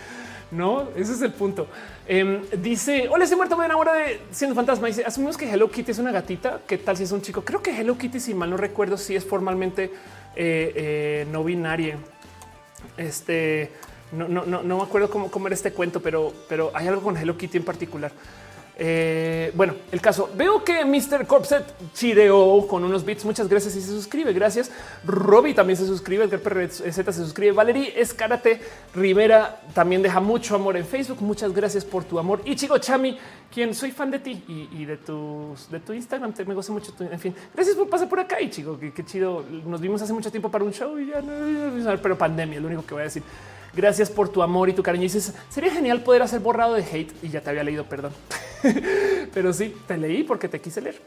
no, 0.49 0.87
ese 0.95 1.11
es 1.13 1.21
el 1.21 1.33
punto. 1.33 1.67
Em, 2.07 2.41
dice: 2.61 3.09
Hola, 3.09 3.25
estoy 3.25 3.35
muerto, 3.35 3.57
me 3.57 3.65
enamora 3.65 3.93
de 3.93 4.21
siendo 4.31 4.55
fantasma. 4.55 4.87
Dice: 4.87 5.03
Asumimos 5.05 5.35
que 5.35 5.49
Hello 5.49 5.69
Kitty 5.69 5.91
es 5.91 5.99
una 5.99 6.11
gatita. 6.11 6.61
¿Qué 6.65 6.77
tal 6.77 6.95
si 6.95 7.03
es 7.03 7.11
un 7.11 7.21
chico? 7.21 7.43
Creo 7.43 7.61
que 7.61 7.77
Hello 7.77 7.97
Kitty, 7.97 8.19
si 8.19 8.33
mal 8.33 8.49
no 8.49 8.55
recuerdo, 8.55 8.97
si 8.97 9.15
es 9.15 9.25
formalmente 9.25 9.91
eh, 10.37 10.73
eh, 10.75 11.27
no 11.31 11.43
binaria. 11.43 11.97
Este 12.95 13.71
no, 14.11 14.27
no, 14.27 14.45
no, 14.45 14.63
no 14.63 14.77
me 14.77 14.83
acuerdo 14.83 15.09
cómo, 15.09 15.47
era 15.47 15.55
este 15.55 15.73
cuento, 15.73 16.01
pero, 16.01 16.33
pero 16.47 16.71
hay 16.73 16.87
algo 16.87 17.01
con 17.01 17.17
Hello 17.17 17.37
Kitty 17.37 17.57
en 17.57 17.65
particular. 17.65 18.11
Eh, 18.79 19.51
bueno, 19.55 19.73
el 19.91 19.99
caso 19.99 20.29
veo 20.35 20.63
que 20.63 20.85
Mr. 20.85 21.25
Corpset 21.25 21.65
chireó 21.93 22.67
con 22.67 22.83
unos 22.83 23.03
bits. 23.03 23.25
Muchas 23.25 23.49
gracias 23.49 23.75
y 23.75 23.81
se 23.81 23.87
suscribe. 23.87 24.33
Gracias. 24.33 24.71
Robbie 25.03 25.55
también 25.55 25.77
se 25.77 25.87
suscribe. 25.87 26.25
El 26.25 26.69
Z 26.69 27.11
se 27.11 27.19
suscribe. 27.19 27.53
Valerie 27.53 27.99
Escárate 27.99 28.61
Rivera 28.93 29.61
también 29.73 30.03
deja 30.03 30.19
mucho 30.19 30.53
amor 30.53 30.77
en 30.77 30.85
Facebook. 30.85 31.21
Muchas 31.21 31.53
gracias 31.53 31.83
por 31.83 32.03
tu 32.03 32.19
amor. 32.19 32.41
Y 32.45 32.55
chico 32.55 32.77
Chami, 32.77 33.17
quien 33.51 33.73
soy 33.73 33.91
fan 33.91 34.11
de 34.11 34.19
ti 34.19 34.43
y, 34.47 34.85
de 34.85 34.97
tus 34.97 35.71
de 35.71 35.79
tu 35.79 35.93
Instagram. 35.93 36.33
Te 36.33 36.45
me 36.45 36.53
gozo 36.53 36.71
mucho. 36.71 36.93
en 36.99 37.19
fin, 37.19 37.33
gracias 37.55 37.75
por 37.75 37.89
pasar 37.89 38.07
por 38.07 38.19
acá 38.19 38.39
y 38.39 38.51
chico. 38.51 38.77
Qué, 38.79 39.03
chido. 39.03 39.43
Nos 39.65 39.81
vimos 39.81 40.03
hace 40.03 40.13
mucho 40.13 40.29
tiempo 40.29 40.51
para 40.51 40.63
un 40.63 40.71
show 40.71 40.99
y 40.99 41.07
ya 41.07 41.21
no, 41.21 42.01
pero 42.01 42.15
pandemia, 42.15 42.59
lo 42.59 42.67
único 42.67 42.85
que 42.85 42.93
voy 42.93 43.01
a 43.01 43.05
decir. 43.05 43.23
Gracias 43.77 44.09
por 44.09 44.29
tu 44.29 44.41
amor 44.41 44.69
y 44.69 44.73
tu 44.73 44.81
cariño. 44.81 45.03
Y 45.03 45.05
dices, 45.05 45.35
sería 45.49 45.71
genial 45.71 46.01
poder 46.01 46.23
hacer 46.23 46.39
borrado 46.39 46.73
de 46.73 46.81
hate 46.81 47.13
y 47.21 47.29
ya 47.29 47.41
te 47.41 47.51
había 47.51 47.63
leído, 47.63 47.85
perdón. 47.85 48.11
Pero 49.33 49.53
sí, 49.53 49.75
te 49.85 49.97
leí 49.97 50.23
porque 50.23 50.49
te 50.49 50.59
quise 50.59 50.81
leer. 50.81 50.99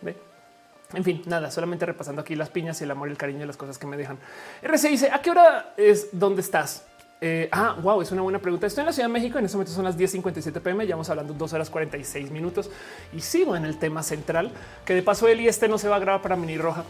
En 0.94 1.02
fin, 1.02 1.20
nada, 1.26 1.50
solamente 1.50 1.84
repasando 1.84 2.22
aquí 2.22 2.36
las 2.36 2.48
piñas 2.48 2.80
y 2.80 2.84
el 2.84 2.92
amor 2.92 3.08
y 3.08 3.10
el 3.10 3.18
cariño 3.18 3.42
y 3.42 3.46
las 3.48 3.56
cosas 3.56 3.76
que 3.76 3.88
me 3.88 3.96
dejan. 3.96 4.20
RC 4.62 4.88
dice, 4.88 5.10
¿a 5.10 5.20
qué 5.20 5.32
hora 5.32 5.74
es 5.76 6.10
dónde 6.12 6.42
estás? 6.42 6.84
Eh, 7.22 7.50
ah, 7.52 7.76
wow, 7.82 8.00
es 8.00 8.10
una 8.12 8.22
buena 8.22 8.38
pregunta. 8.38 8.66
Estoy 8.66 8.80
en 8.80 8.86
la 8.86 8.92
Ciudad 8.94 9.08
de 9.08 9.12
México. 9.12 9.38
En 9.38 9.44
este 9.44 9.56
momento 9.56 9.74
son 9.74 9.84
las 9.84 9.98
10:57 9.98 10.60
pm. 10.60 10.86
Ya 10.86 10.94
vamos 10.94 11.10
hablando 11.10 11.34
dos 11.34 11.52
horas 11.52 11.68
46 11.68 12.30
minutos 12.30 12.70
y 13.12 13.20
sigo 13.20 13.54
en 13.56 13.66
el 13.66 13.78
tema 13.78 14.02
central, 14.02 14.50
que 14.86 14.94
de 14.94 15.02
paso 15.02 15.28
él 15.28 15.40
y 15.42 15.48
este 15.48 15.68
no 15.68 15.76
se 15.76 15.88
va 15.88 15.96
a 15.96 15.98
grabar 15.98 16.22
para 16.22 16.36
mini 16.36 16.56
roja. 16.56 16.84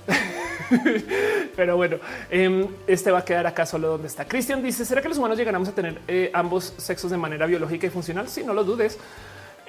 Pero 1.56 1.76
bueno, 1.76 1.96
em, 2.30 2.68
este 2.86 3.10
va 3.10 3.18
a 3.18 3.24
quedar 3.24 3.46
acá 3.48 3.66
solo 3.66 3.88
donde 3.88 4.06
está. 4.06 4.24
Cristian 4.24 4.62
dice: 4.62 4.84
¿Será 4.84 5.02
que 5.02 5.08
los 5.08 5.18
humanos 5.18 5.36
llegaremos 5.36 5.68
a 5.68 5.72
tener 5.72 6.00
eh, 6.06 6.30
ambos 6.32 6.74
sexos 6.76 7.10
de 7.10 7.16
manera 7.16 7.46
biológica 7.46 7.88
y 7.88 7.90
funcional? 7.90 8.28
Sí, 8.28 8.44
no 8.44 8.54
lo 8.54 8.62
dudes. 8.62 8.98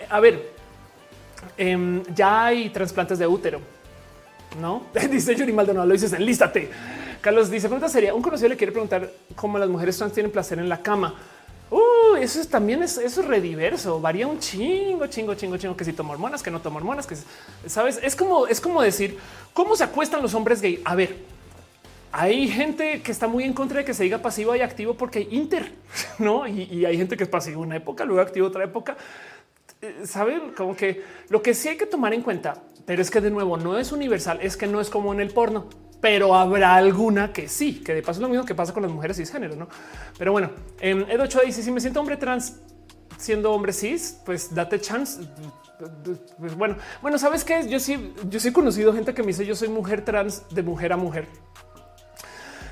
a 0.09 0.19
ver, 0.19 0.51
em, 1.57 2.03
ya 2.13 2.45
hay 2.45 2.69
trasplantes 2.69 3.17
de 3.17 3.25
útero, 3.25 3.61
no 4.59 4.83
dice 5.09 5.35
Yuri 5.35 5.53
Maldonado. 5.53 5.87
Lo 5.87 5.93
dices, 5.93 6.13
enlístate. 6.13 6.69
Carlos 7.21 7.49
dice: 7.49 7.67
Pregunta 7.67 7.87
sería 7.87 8.13
un 8.13 8.21
conocido 8.21 8.49
le 8.49 8.57
quiere 8.57 8.71
preguntar 8.71 9.09
cómo 9.35 9.57
las 9.57 9.69
mujeres 9.69 9.97
trans 9.97 10.13
tienen 10.13 10.31
placer 10.31 10.59
en 10.59 10.67
la 10.67 10.81
cama. 10.81 11.15
Uh, 11.69 12.17
eso 12.17 12.41
es, 12.41 12.49
también 12.49 12.83
es, 12.83 12.97
eso 12.97 13.21
es 13.21 13.27
rediverso. 13.27 14.01
Varía 14.01 14.27
un 14.27 14.39
chingo, 14.39 15.07
chingo, 15.07 15.35
chingo, 15.35 15.57
chingo. 15.57 15.77
Que 15.77 15.85
si 15.85 15.93
tomo 15.93 16.11
hormonas, 16.11 16.43
que 16.43 16.51
no 16.51 16.59
tomo 16.59 16.77
hormonas, 16.77 17.07
que 17.07 17.15
sabes, 17.67 17.99
es 18.03 18.15
como, 18.15 18.45
es 18.47 18.59
como 18.59 18.81
decir 18.81 19.17
cómo 19.53 19.75
se 19.75 19.85
acuestan 19.85 20.21
los 20.21 20.33
hombres 20.33 20.61
gay. 20.61 20.81
A 20.83 20.95
ver, 20.95 21.15
hay 22.11 22.49
gente 22.49 23.01
que 23.01 23.11
está 23.11 23.27
muy 23.27 23.45
en 23.45 23.53
contra 23.53 23.79
de 23.79 23.85
que 23.85 23.93
se 23.93 24.03
diga 24.03 24.17
pasivo 24.17 24.53
y 24.55 24.61
activo 24.61 24.95
porque 24.95 25.19
hay 25.19 25.27
inter, 25.31 25.71
no? 26.19 26.45
Y, 26.47 26.85
hay 26.85 26.97
gente 26.97 27.15
que 27.15 27.23
es 27.23 27.29
pasivo 27.29 27.61
una 27.61 27.77
época, 27.77 28.03
luego 28.03 28.21
activo 28.21 28.47
otra 28.47 28.65
época. 28.65 28.97
Eh, 29.81 30.01
Saben 30.05 30.51
como 30.51 30.75
que 30.75 31.03
lo 31.29 31.41
que 31.41 31.53
sí 31.53 31.69
hay 31.69 31.77
que 31.77 31.85
tomar 31.85 32.13
en 32.13 32.21
cuenta, 32.21 32.61
pero 32.85 33.01
es 33.01 33.09
que 33.09 33.21
de 33.21 33.31
nuevo 33.31 33.55
no 33.55 33.77
es 33.77 33.93
universal, 33.93 34.39
es 34.41 34.57
que 34.57 34.67
no 34.67 34.81
es 34.81 34.89
como 34.89 35.13
en 35.13 35.21
el 35.21 35.29
porno, 35.29 35.67
pero 36.01 36.35
habrá 36.35 36.75
alguna 36.75 37.31
que 37.31 37.47
sí, 37.47 37.81
que 37.83 37.93
de 37.93 38.01
paso 38.01 38.19
es 38.19 38.21
lo 38.23 38.29
mismo 38.29 38.43
que 38.43 38.55
pasa 38.55 38.73
con 38.73 38.83
las 38.83 38.91
mujeres 38.91 39.17
cisgénero, 39.17 39.55
no? 39.55 39.67
Pero 40.17 40.31
bueno, 40.31 40.49
en 40.79 41.09
Edo 41.09 41.23
8 41.23 41.41
dice: 41.45 41.61
Si 41.61 41.71
me 41.71 41.79
siento 41.79 41.99
hombre 41.99 42.17
trans 42.17 42.57
siendo 43.17 43.53
hombre 43.53 43.71
cis, 43.71 44.19
pues 44.25 44.53
date 44.53 44.81
chance. 44.81 45.21
Pues 46.39 46.55
bueno, 46.55 46.75
bueno, 47.01 47.17
sabes 47.17 47.43
que 47.43 47.67
yo 47.67 47.79
sí, 47.79 48.13
yo 48.29 48.39
sí 48.39 48.49
he 48.49 48.53
conocido 48.53 48.93
gente 48.93 49.13
que 49.13 49.21
me 49.21 49.27
dice 49.27 49.45
yo 49.45 49.55
soy 49.55 49.67
mujer 49.67 50.03
trans 50.03 50.43
de 50.49 50.63
mujer 50.63 50.91
a 50.93 50.97
mujer. 50.97 51.27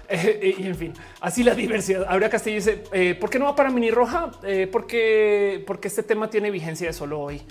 y 0.42 0.66
en 0.66 0.76
fin, 0.76 0.94
así 1.22 1.44
la 1.44 1.54
diversidad. 1.54 2.06
Ahora 2.10 2.30
Castillo 2.30 2.56
dice, 2.56 2.84
eh, 2.92 3.14
¿por 3.14 3.30
qué 3.30 3.38
no 3.38 3.46
va 3.46 3.56
para 3.56 3.70
mini 3.70 3.92
roja? 3.92 4.32
Eh, 4.44 4.68
porque, 4.72 5.64
porque 5.68 5.88
este 5.88 6.02
tema 6.02 6.32
tiene 6.32 6.50
vigencia 6.50 6.88
de 6.88 6.94
solo 6.94 7.20
hoy 7.20 7.44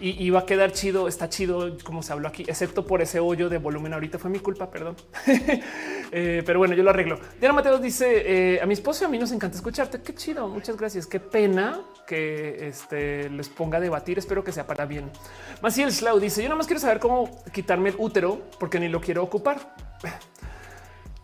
y, 0.00 0.30
va 0.30 0.40
a 0.40 0.46
quedar 0.46 0.72
chido. 0.72 1.08
Está 1.08 1.28
chido 1.28 1.76
como 1.84 2.02
se 2.02 2.12
habló 2.12 2.28
aquí, 2.28 2.44
excepto 2.46 2.86
por 2.86 3.02
ese 3.02 3.20
hoyo 3.20 3.48
de 3.48 3.58
volumen. 3.58 3.92
Ahorita 3.92 4.18
fue 4.18 4.30
mi 4.30 4.38
culpa, 4.38 4.70
perdón. 4.70 4.96
Eh, 6.10 6.42
pero 6.46 6.58
bueno, 6.58 6.74
yo 6.74 6.82
lo 6.82 6.88
arreglo. 6.88 7.20
Diana 7.38 7.52
Mateos 7.52 7.82
dice 7.82 8.58
a 8.62 8.66
mi 8.66 8.72
esposo 8.72 9.04
y 9.04 9.06
a 9.06 9.08
mí 9.10 9.18
nos 9.18 9.30
encanta 9.30 9.58
escucharte. 9.58 10.00
Qué 10.00 10.14
chido. 10.14 10.48
Muchas 10.48 10.74
gracias. 10.78 11.06
Qué 11.06 11.20
pena 11.20 11.82
que 12.06 12.66
este, 12.66 13.28
les 13.28 13.50
ponga 13.50 13.76
a 13.76 13.80
debatir. 13.80 14.18
Espero 14.18 14.42
que 14.42 14.50
sea 14.50 14.66
para 14.66 14.86
bien. 14.86 15.10
Maciel 15.60 15.92
Slau 15.92 16.18
dice 16.18 16.40
yo 16.42 16.48
nada 16.48 16.56
más 16.56 16.66
quiero 16.66 16.80
saber 16.80 16.98
cómo 16.98 17.42
quitarme 17.52 17.90
el 17.90 17.96
útero 17.98 18.40
porque 18.58 18.80
ni 18.80 18.88
lo 18.88 19.02
quiero 19.02 19.22
ocupar. 19.22 19.74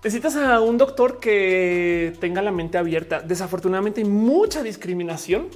Necesitas 0.04 0.36
a 0.36 0.60
un 0.60 0.76
doctor 0.76 1.18
que 1.18 2.12
tenga 2.20 2.42
la 2.42 2.52
mente 2.52 2.76
abierta. 2.76 3.20
Desafortunadamente 3.20 4.02
hay 4.02 4.06
mucha 4.06 4.62
discriminación 4.62 5.48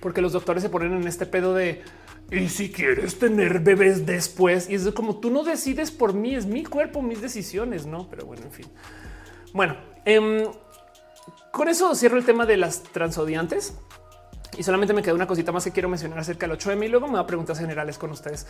porque 0.00 0.20
los 0.20 0.32
doctores 0.32 0.62
se 0.62 0.68
ponen 0.68 0.92
en 0.92 1.08
este 1.08 1.24
pedo 1.24 1.54
de 1.54 1.82
y 2.30 2.48
si 2.48 2.70
quieres 2.70 3.18
tener 3.18 3.60
bebés 3.60 4.06
después 4.06 4.68
y 4.68 4.74
es 4.74 4.90
como 4.92 5.20
tú 5.20 5.30
no 5.30 5.44
decides 5.44 5.90
por 5.90 6.14
mí, 6.14 6.34
es 6.34 6.46
mi 6.46 6.64
cuerpo, 6.64 7.02
mis 7.02 7.20
decisiones, 7.20 7.86
no? 7.86 8.08
Pero 8.08 8.26
bueno, 8.26 8.42
en 8.44 8.52
fin. 8.52 8.66
Bueno, 9.52 9.76
em, 10.04 10.42
con 11.52 11.68
eso 11.68 11.94
cierro 11.94 12.16
el 12.16 12.24
tema 12.24 12.46
de 12.46 12.56
las 12.56 12.82
transodiantes 12.82 13.74
y 14.56 14.62
solamente 14.62 14.94
me 14.94 15.02
queda 15.02 15.14
una 15.14 15.26
cosita 15.26 15.52
más 15.52 15.64
que 15.64 15.70
quiero 15.70 15.88
mencionar 15.88 16.18
acerca 16.18 16.46
del 16.46 16.58
8M 16.58 16.84
y 16.84 16.88
luego 16.88 17.06
me 17.08 17.14
va 17.14 17.20
a 17.20 17.26
preguntas 17.26 17.58
generales 17.58 17.98
con 17.98 18.10
ustedes 18.10 18.46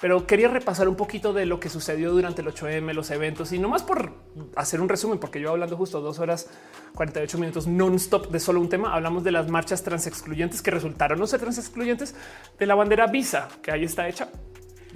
pero 0.00 0.26
quería 0.26 0.48
repasar 0.48 0.88
un 0.88 0.96
poquito 0.96 1.32
de 1.32 1.46
lo 1.46 1.60
que 1.60 1.68
sucedió 1.68 2.12
durante 2.12 2.42
el 2.42 2.48
8M, 2.48 2.92
los 2.92 3.10
eventos 3.10 3.52
y 3.52 3.58
no 3.58 3.68
más 3.68 3.82
por 3.82 4.12
hacer 4.56 4.80
un 4.80 4.88
resumen, 4.88 5.18
porque 5.18 5.40
yo 5.40 5.50
hablando 5.50 5.76
justo 5.76 6.00
dos 6.00 6.18
horas 6.18 6.48
48 6.94 7.38
minutos 7.38 7.66
non-stop 7.66 8.30
de 8.30 8.40
solo 8.40 8.60
un 8.60 8.68
tema, 8.68 8.94
hablamos 8.94 9.24
de 9.24 9.32
las 9.32 9.48
marchas 9.48 9.82
trans 9.82 10.06
excluyentes 10.06 10.62
que 10.62 10.70
resultaron 10.70 11.18
no 11.18 11.26
ser 11.26 11.40
trans 11.40 11.58
excluyentes 11.58 12.14
de 12.58 12.66
la 12.66 12.74
bandera 12.74 13.06
Visa 13.06 13.48
que 13.62 13.70
ahí 13.70 13.84
está 13.84 14.08
hecha 14.08 14.28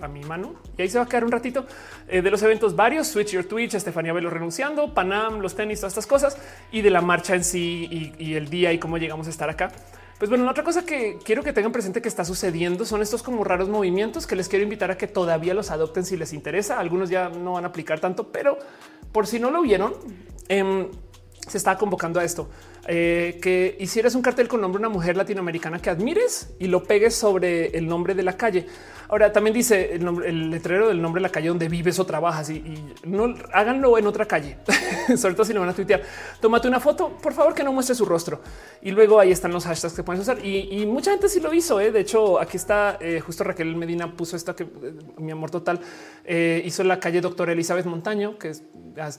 a 0.01 0.07
mi 0.07 0.21
mano 0.23 0.55
y 0.77 0.83
ahí 0.83 0.89
se 0.89 0.99
va 0.99 1.05
a 1.05 1.09
quedar 1.09 1.25
un 1.25 1.33
ratito 1.33 1.67
eh, 2.07 2.23
de 2.23 2.31
los 2.31 2.43
eventos 2.43 2.77
varios 2.77 3.09
Switch 3.09 3.33
Your 3.33 3.45
Twitch, 3.45 3.75
Estefanía 3.75 4.13
Velo 4.13 4.31
renunciando, 4.31 4.95
Panam, 4.95 5.41
los 5.41 5.55
tenis, 5.55 5.81
todas 5.81 5.93
estas 5.93 6.07
cosas 6.07 6.39
y 6.71 6.83
de 6.83 6.91
la 6.91 7.01
marcha 7.01 7.35
en 7.35 7.45
sí 7.45 8.13
y 8.19 8.35
el 8.35 8.49
día 8.49 8.73
y 8.73 8.79
cómo 8.79 8.99
llegamos 8.99 9.27
a 9.27 9.31
estar 9.31 9.51
acá. 9.51 9.73
Pues 10.19 10.31
bueno, 10.31 10.51
otra 10.51 10.65
cosa 10.65 10.85
que 10.85 11.17
quiero 11.23 11.45
que 11.45 11.53
tengan 11.53 11.71
presente 11.71 12.03
que 12.03 12.09
está 12.09 12.25
sucediendo 12.25 12.85
son 12.85 13.03
estos 13.03 13.23
como 13.23 13.45
raros 13.45 13.69
movimientos 13.69 14.27
que 14.27 14.35
les 14.35 14.49
quiero 14.49 14.65
invitar 14.65 14.91
a 14.91 14.99
que 14.99 15.07
todavía 15.07 15.55
los 15.55 15.71
adopten 15.71 16.05
si 16.05 16.17
les 16.17 16.33
interesa. 16.33 16.81
Algunos 16.81 17.09
ya 17.09 17.29
no 17.29 17.53
van 17.53 17.65
a 17.65 17.69
aplicar 17.69 18.01
tanto, 18.01 18.33
pero 18.33 18.59
por 19.13 19.29
si 19.29 19.39
no 19.39 19.53
lo 19.53 19.63
vieron, 19.63 19.95
em, 20.49 20.89
se 21.47 21.57
está 21.57 21.79
convocando 21.79 22.19
a 22.19 22.25
esto. 22.25 22.49
Eh, 22.91 23.39
que 23.43 23.77
hicieras 23.81 24.15
un 24.15 24.23
cartel 24.23 24.49
con 24.49 24.63
nombre 24.63 24.81
de 24.81 24.87
una 24.87 24.95
mujer 24.95 25.15
latinoamericana 25.15 25.79
que 25.79 25.91
admires 25.91 26.55
y 26.59 26.69
lo 26.69 26.83
pegues 26.85 27.15
sobre 27.15 27.67
el 27.77 27.87
nombre 27.87 28.15
de 28.15 28.23
la 28.23 28.35
calle. 28.35 28.65
Ahora 29.11 29.31
también 29.31 29.53
dice 29.53 29.93
el, 29.93 30.51
letrero 30.51 30.89
del 30.89 31.03
nombre 31.03 31.21
de 31.21 31.29
la 31.29 31.31
calle 31.31 31.49
donde 31.49 31.69
vives 31.69 31.99
o 31.99 32.07
trabajas 32.07 32.49
y, 32.49 32.65
no 33.05 33.35
háganlo 33.53 33.99
en 33.99 34.07
otra 34.07 34.25
calle. 34.25 34.57
sobre 35.19 35.35
todo 35.35 35.45
si 35.45 35.53
no 35.53 35.61
van 35.61 35.69
a 35.69 35.75
tuitear. 35.75 36.01
Tómate 36.41 36.67
una 36.67 36.81
foto, 36.81 37.11
por 37.23 37.35
favor, 37.35 37.53
que 37.53 37.63
no 37.63 37.75
muestre 37.75 37.95
su 37.95 38.07
rostro. 38.07 38.41
Y 38.81 38.91
luego 38.91 39.21
ahí 39.21 39.33
están 39.33 39.53
los 39.53 39.67
hashtags 39.67 39.93
que 39.93 40.03
puedes 40.03 40.23
usar. 40.23 40.43
Y, 40.43 40.87
mucha 40.87 41.11
gente 41.11 41.29
sí 41.29 41.41
lo 41.41 41.53
hizo. 41.53 41.79
¿eh? 41.83 41.93
De 41.93 42.01
hecho, 42.01 42.41
aquí 42.41 42.57
está 42.57 42.97
eh, 43.03 43.21
justo 43.21 43.45
Raquel 43.45 43.77
Medina 43.77 44.17
puso 44.17 44.35
esto 44.35 44.57
que 44.57 44.67
mi 45.19 45.31
amor 45.31 45.51
total 45.51 45.79
hizo 46.65 46.85
la 46.85 46.99
calle 46.99 47.21
Doctora 47.21 47.53
Elizabeth 47.53 47.85
Montaño, 47.85 48.39
que 48.39 48.53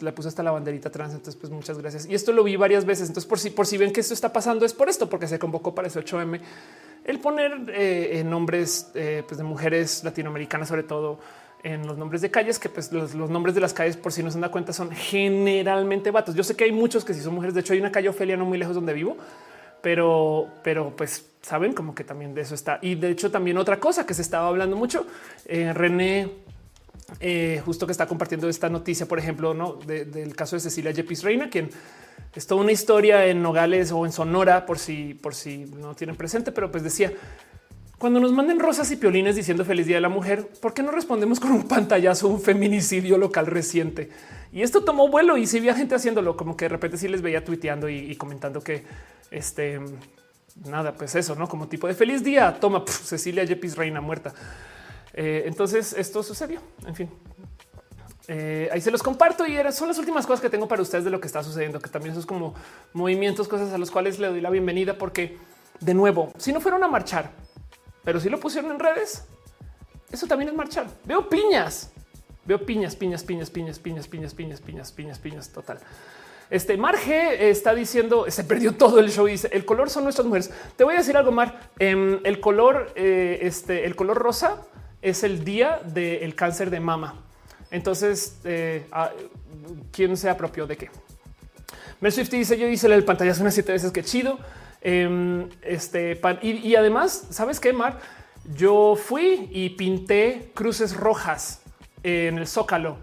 le 0.02 0.12
puso 0.12 0.30
hasta 0.30 0.44
la 0.44 0.52
banderita 0.52 0.90
trans. 0.90 1.14
Entonces, 1.14 1.36
pues 1.36 1.52
muchas 1.52 1.78
gracias. 1.78 2.06
Y 2.06 2.16
esto 2.16 2.32
lo 2.32 2.44
vi 2.44 2.56
varias 2.56 2.86
veces. 2.86 3.08
Entonces, 3.08 3.28
por 3.28 3.40
si, 3.40 3.50
por 3.50 3.66
si 3.66 3.78
ven 3.78 3.92
que 3.92 4.02
esto 4.02 4.14
está 4.14 4.32
pasando, 4.32 4.66
es 4.66 4.74
por 4.74 4.90
esto, 4.90 5.10
porque 5.10 5.28
se 5.28 5.40
convocó 5.40 5.74
para 5.74 5.88
ese 5.88 6.00
8M 6.00 6.40
el 7.06 7.20
poner 7.20 8.26
nombres 8.26 8.90
pues, 8.94 9.38
de 9.38 9.44
mujeres 9.44 10.04
latinoamericanas, 10.04 10.68
sobre 10.68 10.84
todo 10.84 11.20
en 11.64 11.86
los 11.86 11.98
nombres 11.98 12.22
de 12.22 12.32
calles, 12.32 12.60
que 12.60 12.70
pues 12.70 12.92
los, 12.92 13.14
nombres 13.16 13.56
de 13.56 13.62
las 13.62 13.74
calles, 13.74 13.98
por 13.98 14.12
si 14.12 14.24
no 14.24 14.32
se 14.32 14.40
dan 14.40 14.50
cuenta, 14.50 14.74
son 14.74 14.92
generalmente 14.92 16.12
vatos. 16.12 16.36
Yo 16.36 16.44
sé 16.44 16.56
que 16.56 16.64
hay 16.64 16.72
muchos 16.72 17.04
que 17.04 17.14
sí 17.14 17.22
son 17.22 17.36
mujeres. 17.36 17.54
De 17.54 17.62
hecho, 17.62 17.74
hay 17.74 17.80
una 17.80 17.92
calle 17.92 18.10
Ofelia 18.10 18.38
no 18.38 18.46
muy 18.46 18.58
lejos 18.58 18.76
donde 18.76 18.94
vivo, 18.94 19.18
pero, 19.82 20.48
pero 20.64 20.94
pues 20.96 21.26
saben 21.42 21.74
como 21.74 21.94
que 21.94 22.04
también 22.04 22.34
de 22.34 22.42
eso 22.42 22.56
está. 22.56 22.80
Y 22.82 22.96
de 22.96 23.10
hecho, 23.10 23.32
también 23.32 23.58
otra 23.58 23.80
cosa 23.80 24.06
que 24.06 24.14
se 24.14 24.22
estaba 24.22 24.48
hablando 24.48 24.76
mucho, 24.76 25.06
eh, 25.46 25.74
René, 25.74 26.30
eh, 27.20 27.62
justo 27.66 27.86
que 27.86 27.92
está 27.92 28.08
compartiendo 28.08 28.50
esta 28.50 28.70
noticia, 28.70 29.08
por 29.08 29.20
ejemplo, 29.20 29.54
no 29.54 29.74
del 29.74 30.36
caso 30.36 30.56
de 30.56 30.62
Cecilia 30.62 30.92
Yepis 30.92 31.24
Reina, 31.24 31.50
quien 31.50 31.70
es 32.36 32.48
toda 32.48 32.62
una 32.62 32.72
historia 32.72 33.26
en 33.26 33.42
Nogales 33.42 33.92
o 33.92 34.06
en 34.06 34.12
Sonora, 34.12 34.66
por 34.66 34.80
si, 34.80 35.14
por 35.16 35.34
si 35.34 35.66
no 35.66 35.96
tienen 35.96 36.16
presente, 36.16 36.52
pero 36.52 36.72
pues 36.72 36.84
decía 36.84 37.12
cuando 38.00 38.22
nos 38.22 38.32
manden 38.32 38.60
rosas 38.60 38.90
y 38.92 38.96
piolines 38.96 39.36
diciendo 39.36 39.66
feliz 39.66 39.86
día 39.86 39.98
de 39.98 40.02
la 40.02 40.10
mujer, 40.10 40.48
¿por 40.62 40.74
qué 40.74 40.82
no 40.82 40.90
respondemos 40.90 41.38
con 41.42 41.52
un 41.52 41.68
pantallazo, 41.68 42.30
un 42.30 42.40
feminicidio 42.40 43.18
local 43.18 43.46
reciente? 43.46 44.10
Y 44.54 44.62
esto 44.62 44.86
tomó 44.86 45.10
vuelo 45.10 45.36
y 45.38 45.46
si 45.46 45.58
había 45.58 45.76
gente 45.76 45.96
haciéndolo, 45.96 46.38
como 46.38 46.56
que 46.56 46.66
de 46.66 46.70
repente 46.70 46.98
sí 46.98 47.10
les 47.10 47.22
veía 47.22 47.44
tuiteando 47.44 47.90
y, 47.90 48.16
comentando 48.16 48.62
que 48.62 48.86
este 49.32 49.82
nada, 50.66 50.94
pues 50.94 51.14
eso, 51.16 51.36
no 51.36 51.50
como 51.50 51.68
tipo 51.68 51.88
de 51.88 51.94
feliz 51.94 52.24
día. 52.24 52.58
Toma 52.60 52.86
Cecilia 52.88 53.44
Yepis, 53.44 53.76
reina 53.76 54.00
muerta. 54.00 54.34
Eh, 55.22 55.44
entonces 55.48 55.92
esto 55.92 56.24
sucedió. 56.24 56.62
En 56.88 56.96
fin, 56.96 57.10
eh, 58.30 58.70
ahí 58.72 58.80
se 58.80 58.90
los 58.90 59.04
comparto 59.04 59.46
y 59.46 59.58
son 59.74 59.90
las 59.90 59.98
últimas 59.98 60.26
cosas 60.26 60.40
que 60.40 60.50
tengo 60.50 60.66
para 60.66 60.82
ustedes 60.82 61.04
de 61.04 61.10
lo 61.10 61.20
que 61.20 61.28
está 61.28 61.44
sucediendo, 61.44 61.82
que 61.82 61.90
también 61.90 62.16
son 62.16 62.24
como 62.24 62.56
movimientos, 62.94 63.50
cosas 63.50 63.74
a 63.74 63.78
los 63.78 63.92
cuales 63.92 64.18
le 64.18 64.30
doy 64.30 64.40
la 64.40 64.50
bienvenida, 64.50 64.98
porque 64.98 65.38
de 65.82 65.94
nuevo, 65.94 66.32
si 66.38 66.54
no 66.54 66.62
fueron 66.62 66.86
a 66.86 66.88
marchar, 66.88 67.32
pero 68.06 68.22
si 68.22 68.30
lo 68.30 68.40
pusieron 68.40 68.72
en 68.72 68.80
redes, 68.80 69.26
eso 70.10 70.26
también 70.26 70.52
es 70.52 70.56
marchar. 70.56 70.88
Veo 71.04 71.28
piñas, 71.28 71.92
veo 72.46 72.66
piñas, 72.66 72.96
piñas, 72.96 73.22
piñas, 73.22 73.50
piñas, 73.50 73.78
piñas, 73.78 74.08
piñas, 74.08 74.34
piñas, 74.34 74.62
piñas, 74.62 74.92
piñas, 74.94 75.20
piñas, 75.20 75.50
total. 75.50 75.80
Este 76.50 76.78
Marge 76.78 77.50
está 77.50 77.76
diciendo 77.76 78.26
se 78.30 78.46
perdió 78.46 78.74
todo 78.74 79.00
el 79.00 79.12
show. 79.12 79.28
Y 79.28 79.32
dice 79.32 79.50
el 79.52 79.66
color 79.66 79.90
son 79.90 80.06
nuestras 80.06 80.26
mujeres. 80.26 80.50
Te 80.78 80.86
voy 80.86 80.94
a 80.96 81.00
decir 81.00 81.18
algo, 81.18 81.34
Mar. 81.34 81.72
el 81.78 82.40
color, 82.40 82.94
este, 82.96 83.86
el 83.86 83.98
color 83.98 84.18
rosa 84.18 84.66
es 85.02 85.24
el 85.24 85.44
día 85.44 85.82
del 85.86 86.36
cáncer 86.36 86.70
de 86.70 86.80
mama. 86.80 87.16
Entonces, 87.72 88.40
¿quién 89.92 90.18
se 90.18 90.30
apropió 90.30 90.68
de 90.68 90.78
qué? 90.78 90.90
Mer 92.02 92.12
Swift 92.12 92.30
dice: 92.32 92.58
Yo 92.58 92.68
hice 92.68 92.88
el 92.88 93.04
pantallazo 93.04 93.42
unas 93.42 93.54
siete 93.54 93.72
veces. 93.72 93.92
Qué 93.92 94.04
chido. 94.04 94.40
Em, 94.82 95.50
este 95.62 96.20
y, 96.42 96.76
además, 96.76 97.28
sabes 97.30 97.60
qué, 97.60 97.74
Mar? 97.74 98.00
Yo 98.56 98.96
fui 98.96 99.50
y 99.52 99.72
pinté 99.72 100.52
cruces 100.54 100.96
rojas 100.96 101.62
en 102.04 102.38
el 102.38 102.48
zócalo. 102.48 102.98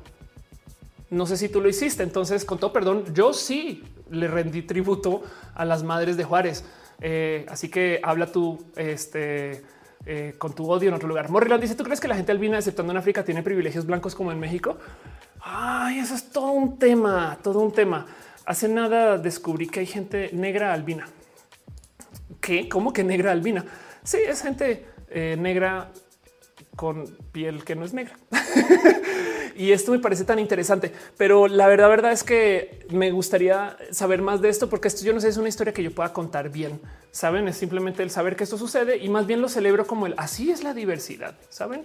No 1.10 1.26
sé 1.26 1.36
si 1.36 1.48
tú 1.48 1.60
lo 1.60 1.68
hiciste. 1.68 2.02
Entonces, 2.02 2.44
con 2.44 2.58
todo 2.58 2.72
perdón, 2.72 3.04
yo 3.14 3.32
sí 3.32 3.84
le 4.10 4.28
rendí 4.28 4.62
tributo 4.62 5.22
a 5.54 5.64
las 5.64 5.82
madres 5.82 6.16
de 6.16 6.24
Juárez. 6.24 6.64
Eh, 7.00 7.44
así 7.48 7.68
que 7.68 8.00
habla 8.02 8.32
tú 8.32 8.64
este, 8.76 9.62
eh, 10.04 10.34
con 10.38 10.54
tu 10.54 10.70
odio 10.70 10.88
en 10.88 10.94
otro 10.94 11.08
lugar. 11.08 11.30
Morriland 11.30 11.62
dice: 11.62 11.74
¿Tú 11.74 11.84
crees 11.84 12.00
que 12.00 12.08
la 12.08 12.16
gente 12.16 12.32
albina, 12.32 12.58
exceptando 12.58 12.92
en 12.92 12.98
África, 12.98 13.24
tiene 13.24 13.42
privilegios 13.42 13.86
blancos 13.86 14.14
como 14.14 14.32
en 14.32 14.38
México? 14.38 14.78
Ay, 15.40 15.98
eso 16.00 16.14
es 16.14 16.30
todo 16.30 16.50
un 16.50 16.78
tema, 16.78 17.38
todo 17.42 17.60
un 17.60 17.72
tema. 17.72 18.06
Hace 18.44 18.68
nada 18.68 19.18
descubrí 19.18 19.66
que 19.68 19.80
hay 19.80 19.86
gente 19.86 20.30
negra 20.32 20.72
albina. 20.72 21.08
¿Qué? 22.40 22.68
¿Cómo 22.68 22.92
que 22.92 23.02
negra 23.02 23.32
albina? 23.32 23.64
Sí, 24.04 24.18
es 24.26 24.42
gente 24.42 24.86
eh, 25.08 25.36
negra 25.38 25.90
con 26.76 27.06
piel 27.32 27.64
que 27.64 27.74
no 27.74 27.84
es 27.84 27.92
negra. 27.92 28.16
y 29.56 29.72
esto 29.72 29.92
me 29.92 29.98
parece 29.98 30.24
tan 30.24 30.38
interesante, 30.38 30.92
pero 31.16 31.48
la 31.48 31.66
verdad, 31.66 31.88
verdad 31.88 32.12
es 32.12 32.22
que 32.22 32.86
me 32.90 33.10
gustaría 33.10 33.76
saber 33.90 34.22
más 34.22 34.40
de 34.40 34.50
esto 34.50 34.68
porque 34.68 34.88
esto 34.88 35.04
yo 35.04 35.12
no 35.12 35.20
sé, 35.20 35.28
es 35.28 35.38
una 35.38 35.48
historia 35.48 35.72
que 35.72 35.82
yo 35.82 35.92
pueda 35.94 36.12
contar 36.12 36.50
bien. 36.50 36.80
Saben, 37.10 37.48
es 37.48 37.56
simplemente 37.56 38.02
el 38.02 38.10
saber 38.10 38.36
que 38.36 38.44
esto 38.44 38.58
sucede 38.58 38.98
y 38.98 39.08
más 39.08 39.26
bien 39.26 39.40
lo 39.40 39.48
celebro 39.48 39.86
como 39.86 40.06
el 40.06 40.14
así 40.18 40.50
es 40.50 40.62
la 40.62 40.74
diversidad. 40.74 41.34
Saben, 41.48 41.84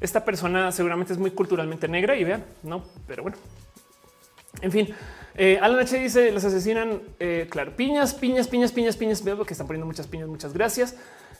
esta 0.00 0.24
persona 0.24 0.70
seguramente 0.70 1.14
es 1.14 1.18
muy 1.18 1.30
culturalmente 1.30 1.88
negra 1.88 2.14
y 2.16 2.24
vean, 2.24 2.44
no, 2.62 2.84
pero 3.06 3.22
bueno, 3.22 3.38
en 4.60 4.72
fin, 4.72 4.94
eh, 5.34 5.58
Alan 5.60 5.80
H 5.80 5.98
dice 5.98 6.32
los 6.32 6.44
asesinan. 6.44 7.02
Eh, 7.20 7.46
claro, 7.50 7.76
piñas, 7.76 8.14
piñas, 8.14 8.48
piñas, 8.48 8.72
piñas, 8.72 8.96
piñas. 8.96 9.22
Veo 9.22 9.44
que 9.44 9.52
están 9.52 9.66
poniendo 9.66 9.86
muchas 9.86 10.06
piñas. 10.06 10.28
Muchas 10.28 10.52
gracias. 10.52 10.96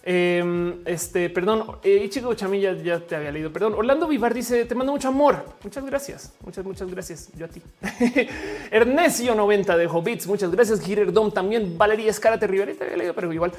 Em, 0.08 0.82
este, 0.84 1.28
perdón, 1.30 1.80
eh, 1.82 2.04
Ichigo 2.04 2.32
Chamilla 2.34 2.72
ya 2.74 3.00
te 3.00 3.16
había 3.16 3.32
leído. 3.32 3.52
Perdón. 3.52 3.74
Orlando 3.74 4.06
Vivar 4.06 4.32
dice: 4.32 4.64
Te 4.64 4.76
mando 4.76 4.92
mucho 4.92 5.08
amor. 5.08 5.44
Muchas 5.64 5.84
gracias. 5.84 6.32
Muchas, 6.44 6.64
muchas 6.64 6.88
gracias. 6.88 7.28
Yo 7.36 7.46
a 7.46 7.48
ti. 7.48 7.60
Ernesio 8.70 9.34
90 9.34 9.76
de 9.76 9.86
Hobbits. 9.88 10.28
Muchas 10.28 10.52
gracias. 10.52 10.80
Girer 10.80 11.12
también. 11.32 11.76
Valeria 11.76 12.08
Escárate 12.08 12.46
Rivera 12.46 12.72
te 12.72 12.84
había 12.84 12.98
leído, 12.98 13.14
pero 13.16 13.32
igual 13.32 13.50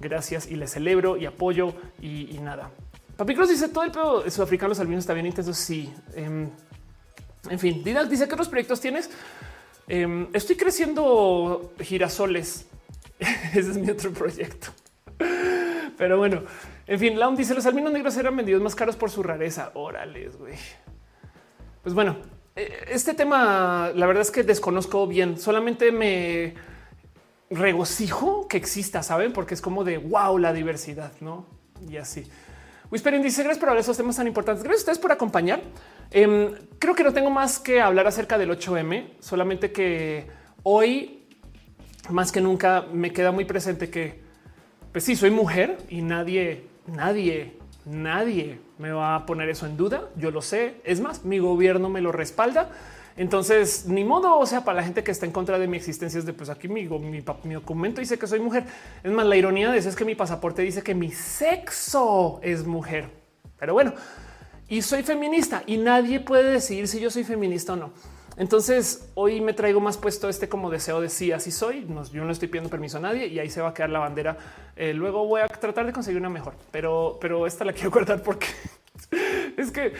gracias 0.00 0.50
y 0.50 0.56
le 0.56 0.66
celebro 0.66 1.16
y 1.16 1.24
apoyo 1.24 1.72
y, 2.00 2.36
nada. 2.42 2.72
Papi 3.16 3.36
Cruz 3.36 3.50
dice 3.50 3.68
todo 3.68 3.84
el 3.84 3.92
pedo 3.92 4.28
sudafricano 4.28 4.74
albinos 4.74 5.04
está 5.04 5.14
bien 5.14 5.26
intenso. 5.26 5.54
Sí. 5.54 5.94
Em, 6.16 6.50
en 7.48 7.58
fin, 7.60 7.84
Didac 7.84 8.08
dice 8.08 8.26
que 8.26 8.34
otros 8.34 8.48
proyectos 8.48 8.80
tienes. 8.80 9.08
Em, 9.86 10.26
estoy 10.32 10.56
creciendo 10.56 11.74
girasoles. 11.78 12.66
Ese 13.20 13.70
es 13.70 13.78
mi 13.78 13.88
otro 13.88 14.10
proyecto. 14.12 14.72
Pero 15.96 16.18
bueno, 16.18 16.42
en 16.86 16.98
fin, 16.98 17.18
Laun 17.18 17.36
dice 17.36 17.54
los 17.54 17.66
albinos 17.66 17.92
negros 17.92 18.16
eran 18.16 18.36
vendidos 18.36 18.62
más 18.62 18.74
caros 18.74 18.96
por 18.96 19.10
su 19.10 19.22
rareza. 19.22 19.70
Órales, 19.74 20.36
güey. 20.36 20.54
Pues 21.82 21.94
bueno, 21.94 22.16
eh, 22.54 22.84
este 22.88 23.14
tema, 23.14 23.92
la 23.94 24.06
verdad 24.06 24.22
es 24.22 24.30
que 24.30 24.42
desconozco 24.42 25.06
bien. 25.06 25.38
Solamente 25.38 25.92
me 25.92 26.54
regocijo 27.50 28.48
que 28.48 28.56
exista, 28.56 29.02
saben, 29.02 29.32
porque 29.32 29.54
es 29.54 29.60
como 29.60 29.84
de 29.84 29.98
wow, 29.98 30.38
la 30.38 30.52
diversidad, 30.52 31.12
no? 31.20 31.46
Y 31.88 31.96
así. 31.96 32.24
Whispering 32.90 33.22
dice 33.22 33.42
gracias 33.42 33.58
por 33.58 33.70
hablar 33.70 33.78
de 33.78 33.82
esos 33.82 33.96
temas 33.96 34.16
tan 34.16 34.26
importantes. 34.26 34.62
Gracias 34.62 34.80
a 34.80 34.82
ustedes 34.82 34.98
por 34.98 35.12
acompañar. 35.12 35.62
Em, 36.10 36.52
creo 36.78 36.94
que 36.94 37.04
no 37.04 37.12
tengo 37.12 37.30
más 37.30 37.58
que 37.58 37.80
hablar 37.80 38.06
acerca 38.06 38.36
del 38.36 38.50
8M, 38.50 39.14
solamente 39.18 39.72
que 39.72 40.26
hoy 40.62 41.26
más 42.10 42.32
que 42.32 42.40
nunca 42.40 42.86
me 42.92 43.12
queda 43.12 43.32
muy 43.32 43.44
presente 43.44 43.88
que, 43.88 44.21
pues 44.92 45.04
sí, 45.04 45.16
soy 45.16 45.30
mujer 45.30 45.78
y 45.88 46.02
nadie, 46.02 46.66
nadie, 46.86 47.56
nadie 47.86 48.60
me 48.78 48.92
va 48.92 49.16
a 49.16 49.26
poner 49.26 49.48
eso 49.48 49.66
en 49.66 49.76
duda. 49.76 50.08
Yo 50.16 50.30
lo 50.30 50.42
sé. 50.42 50.76
Es 50.84 51.00
más, 51.00 51.24
mi 51.24 51.38
gobierno 51.38 51.88
me 51.88 52.02
lo 52.02 52.12
respalda. 52.12 52.70
Entonces, 53.16 53.86
ni 53.86 54.04
modo, 54.04 54.38
o 54.38 54.46
sea, 54.46 54.64
para 54.64 54.76
la 54.76 54.84
gente 54.84 55.02
que 55.02 55.10
está 55.10 55.26
en 55.26 55.32
contra 55.32 55.58
de 55.58 55.66
mi 55.66 55.76
existencia 55.76 56.18
es 56.18 56.26
de 56.26 56.32
pues 56.32 56.48
aquí 56.48 56.68
mi, 56.68 56.86
mi, 56.88 57.22
mi, 57.44 57.54
documento 57.54 58.00
dice 58.00 58.18
que 58.18 58.26
soy 58.26 58.40
mujer. 58.40 58.64
Es 59.02 59.12
más, 59.12 59.26
la 59.26 59.36
ironía 59.36 59.70
de 59.70 59.78
eso 59.78 59.88
es 59.88 59.96
que 59.96 60.04
mi 60.04 60.14
pasaporte 60.14 60.62
dice 60.62 60.82
que 60.82 60.94
mi 60.94 61.10
sexo 61.10 62.40
es 62.42 62.66
mujer. 62.66 63.08
Pero 63.58 63.74
bueno, 63.74 63.94
y 64.68 64.82
soy 64.82 65.02
feminista 65.02 65.62
y 65.66 65.76
nadie 65.76 66.20
puede 66.20 66.50
decidir 66.50 66.88
si 66.88 67.00
yo 67.00 67.10
soy 67.10 67.24
feminista 67.24 67.74
o 67.74 67.76
no. 67.76 67.92
Entonces 68.36 69.10
hoy 69.14 69.40
me 69.40 69.52
traigo 69.52 69.80
más 69.80 69.98
puesto 69.98 70.28
este 70.28 70.48
como 70.48 70.70
deseo 70.70 71.00
de 71.00 71.08
sí, 71.08 71.32
así 71.32 71.50
soy. 71.50 71.86
yo 72.12 72.24
no 72.24 72.32
estoy 72.32 72.48
pidiendo 72.48 72.70
permiso 72.70 72.98
a 72.98 73.00
nadie 73.00 73.26
y 73.26 73.38
ahí 73.38 73.50
se 73.50 73.60
va 73.60 73.70
a 73.70 73.74
quedar 73.74 73.90
la 73.90 73.98
bandera. 73.98 74.36
Eh, 74.76 74.94
luego 74.94 75.26
voy 75.26 75.42
a 75.42 75.48
tratar 75.48 75.86
de 75.86 75.92
conseguir 75.92 76.18
una 76.18 76.30
mejor, 76.30 76.54
pero, 76.70 77.18
pero 77.20 77.46
esta 77.46 77.64
la 77.64 77.72
quiero 77.74 77.90
guardar 77.90 78.22
porque 78.22 78.46
es 79.56 79.70
que 79.70 79.92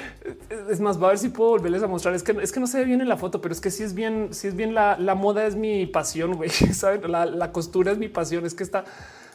es 0.71 0.81
más, 0.81 1.01
va 1.01 1.07
a 1.07 1.11
ver 1.11 1.19
si 1.19 1.29
puedo 1.29 1.51
volverles 1.51 1.83
a 1.83 1.87
mostrar. 1.87 2.15
Es 2.15 2.23
que 2.23 2.33
es 2.41 2.53
que 2.53 2.61
no 2.61 2.67
se 2.67 2.79
ve 2.79 2.85
bien 2.85 3.01
en 3.01 3.09
la 3.09 3.17
foto, 3.17 3.41
pero 3.41 3.53
es 3.53 3.61
que 3.61 3.71
si 3.71 3.83
es 3.83 3.95
bien, 3.95 4.29
si 4.33 4.49
es 4.49 4.57
bien 4.57 4.75
la, 4.75 4.97
moda 5.15 5.47
es 5.47 5.57
mi 5.57 5.87
pasión, 5.87 6.35
güey. 6.35 6.51
¿Saben? 6.73 7.11
La, 7.11 7.53
costura 7.53 7.93
es 7.93 7.99
mi 7.99 8.09
pasión. 8.09 8.47
Es 8.47 8.55
que 8.55 8.63
está 8.63 8.85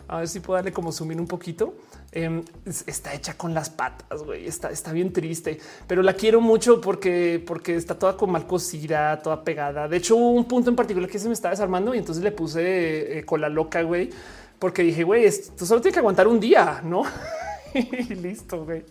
a 0.08 0.20
ver 0.20 0.28
si 0.28 0.40
puedo 0.40 0.56
darle 0.56 0.72
como 0.72 0.92
zoom 0.92 1.12
un 1.12 1.28
poquito. 1.28 1.76
Em, 2.12 2.44
está 2.66 3.14
hecha 3.14 3.36
con 3.36 3.54
las 3.54 3.70
patas, 3.70 4.24
güey. 4.24 4.48
Está, 4.48 4.72
está 4.72 4.92
bien 4.94 5.12
triste, 5.12 5.60
pero 5.88 6.02
la 6.02 6.14
quiero 6.14 6.40
mucho 6.40 6.80
porque, 6.80 7.44
porque 7.46 7.76
está 7.76 8.00
toda 8.00 8.16
con 8.16 8.32
mal 8.32 8.48
cosida, 8.48 9.22
toda 9.22 9.44
pegada. 9.44 9.88
De 9.88 9.98
hecho, 9.98 10.16
un 10.16 10.46
punto 10.46 10.70
en 10.70 10.76
particular 10.76 11.10
que 11.10 11.20
se 11.20 11.28
me 11.28 11.34
estaba 11.34 11.52
desarmando 11.52 11.94
y 11.94 11.98
entonces 11.98 12.24
le 12.24 12.32
puse 12.32 13.20
eh, 13.20 13.26
con 13.26 13.42
la 13.42 13.50
loca, 13.50 13.82
güey, 13.82 14.10
porque 14.58 14.84
dije, 14.84 15.04
güey, 15.04 15.26
esto 15.26 15.66
solo 15.66 15.82
tiene 15.82 15.94
que 15.94 16.00
aguantar 16.00 16.28
un 16.28 16.40
día, 16.40 16.82
no? 16.84 17.04
y 17.74 18.16
listo, 18.16 18.64
güey. 18.64 18.84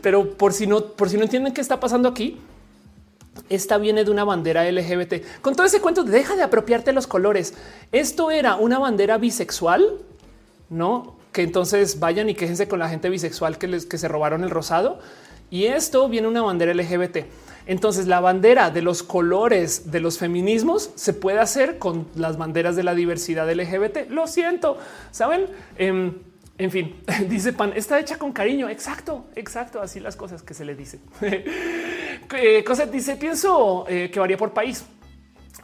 Pero 0.00 0.36
por 0.36 0.52
si 0.52 0.66
no, 0.66 0.84
por 0.84 1.08
si 1.08 1.16
no 1.16 1.24
entienden 1.24 1.52
qué 1.52 1.60
está 1.60 1.80
pasando 1.80 2.08
aquí, 2.08 2.38
Esta 3.48 3.78
viene 3.78 4.04
de 4.04 4.10
una 4.12 4.22
bandera 4.22 4.70
LGBT. 4.70 5.42
Con 5.42 5.56
todo 5.56 5.66
ese 5.66 5.80
cuento, 5.80 6.04
deja 6.04 6.36
de 6.36 6.42
apropiarte 6.42 6.92
los 6.92 7.06
colores. 7.08 7.54
Esto 7.90 8.30
era 8.30 8.54
una 8.56 8.78
bandera 8.78 9.18
bisexual, 9.18 9.98
no? 10.74 11.16
Que 11.32 11.42
entonces 11.42 12.00
vayan 12.00 12.28
y 12.28 12.34
quéjense 12.34 12.68
con 12.68 12.78
la 12.78 12.88
gente 12.88 13.08
bisexual 13.08 13.58
que 13.58 13.66
les 13.66 13.86
que 13.86 13.98
se 13.98 14.08
robaron 14.08 14.44
el 14.44 14.50
rosado. 14.50 14.98
Y 15.50 15.66
esto 15.66 16.08
viene 16.08 16.28
una 16.28 16.42
bandera 16.42 16.74
LGBT. 16.74 17.18
Entonces 17.66 18.06
la 18.06 18.20
bandera 18.20 18.70
de 18.70 18.82
los 18.82 19.02
colores 19.02 19.90
de 19.90 20.00
los 20.00 20.18
feminismos 20.18 20.90
se 20.96 21.14
puede 21.14 21.38
hacer 21.38 21.78
con 21.78 22.06
las 22.14 22.36
banderas 22.36 22.76
de 22.76 22.82
la 22.82 22.94
diversidad 22.94 23.50
LGBT. 23.50 24.10
Lo 24.10 24.26
siento, 24.26 24.76
saben? 25.10 25.46
Em, 25.78 26.12
en 26.56 26.70
fin, 26.70 26.96
dice 27.28 27.52
Pan, 27.52 27.72
está 27.74 27.98
hecha 27.98 28.18
con 28.18 28.32
cariño. 28.32 28.68
Exacto, 28.68 29.26
exacto. 29.34 29.80
Así 29.80 30.00
las 30.00 30.16
cosas 30.16 30.42
que 30.42 30.54
se 30.54 30.64
le 30.64 30.74
dice. 30.74 31.00
Eh, 32.36 32.64
Cosette 32.64 32.90
dice, 32.90 33.16
pienso 33.16 33.84
eh, 33.86 34.10
que 34.10 34.18
varía 34.18 34.36
por 34.36 34.52
país. 34.52 34.84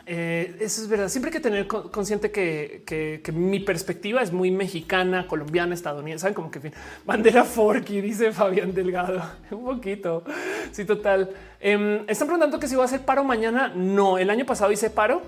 Eh, 0.07 0.57
eso 0.61 0.83
es 0.83 0.89
verdad. 0.89 1.09
Siempre 1.09 1.31
hay 1.31 1.33
que 1.33 1.41
tener 1.41 1.67
consciente 1.67 2.31
que, 2.31 3.23
mi 3.33 3.61
perspectiva 3.61 4.23
es 4.23 4.33
muy 4.33 4.51
mexicana, 4.51 5.27
colombiana, 5.27 5.75
estadounidense. 5.75 6.23
Saben 6.23 6.35
como 6.35 6.51
que 6.51 6.61
fin, 6.61 6.73
bandera 7.05 7.45
forky, 7.45 8.01
dice 8.01 8.33
Fabián 8.33 8.75
Delgado. 8.75 9.23
Un 9.51 9.65
poquito. 9.65 10.25
Sí, 10.73 10.85
total. 10.85 11.31
Em, 11.61 12.05
están 12.09 12.29
preguntando 12.29 12.59
que 12.59 12.69
si 12.69 12.77
va 12.77 12.83
a 12.83 12.87
hacer 12.87 13.01
paro 13.03 13.25
mañana. 13.25 13.73
No, 13.75 14.19
el 14.19 14.31
año 14.31 14.47
pasado 14.47 14.73
hice 14.73 14.91
paro. 14.91 15.23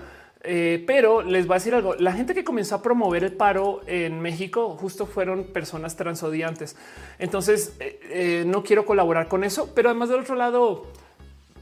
Eh, 0.45 0.83
pero 0.89 1.23
les 1.23 1.47
voy 1.47 1.55
a 1.55 1.59
decir 1.59 1.75
algo. 1.75 1.95
La 1.95 2.13
gente 2.13 2.35
que 2.35 2.43
comenzó 2.43 2.75
a 2.75 2.83
promover 2.83 3.23
el 3.23 3.33
paro 3.33 3.81
en 3.87 4.21
México 4.21 4.77
justo 4.77 5.07
fueron 5.07 5.45
personas 5.45 5.97
transodiantes. 5.97 6.77
Entonces 7.19 7.77
eh, 7.79 8.43
no 8.47 8.65
quiero 8.65 8.85
colaborar 8.85 9.29
con 9.29 9.45
eso. 9.45 9.73
Pero 9.75 9.91
además 9.91 10.09
del 10.09 10.21
otro 10.21 10.35
lado, 10.35 10.87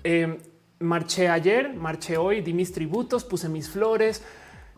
em, 0.02 0.38
marché 0.80 1.28
ayer, 1.28 1.74
marché 1.74 2.16
hoy, 2.16 2.40
di 2.40 2.52
mis 2.52 2.72
tributos, 2.72 3.24
puse 3.24 3.48
mis 3.48 3.68
flores. 3.68 4.22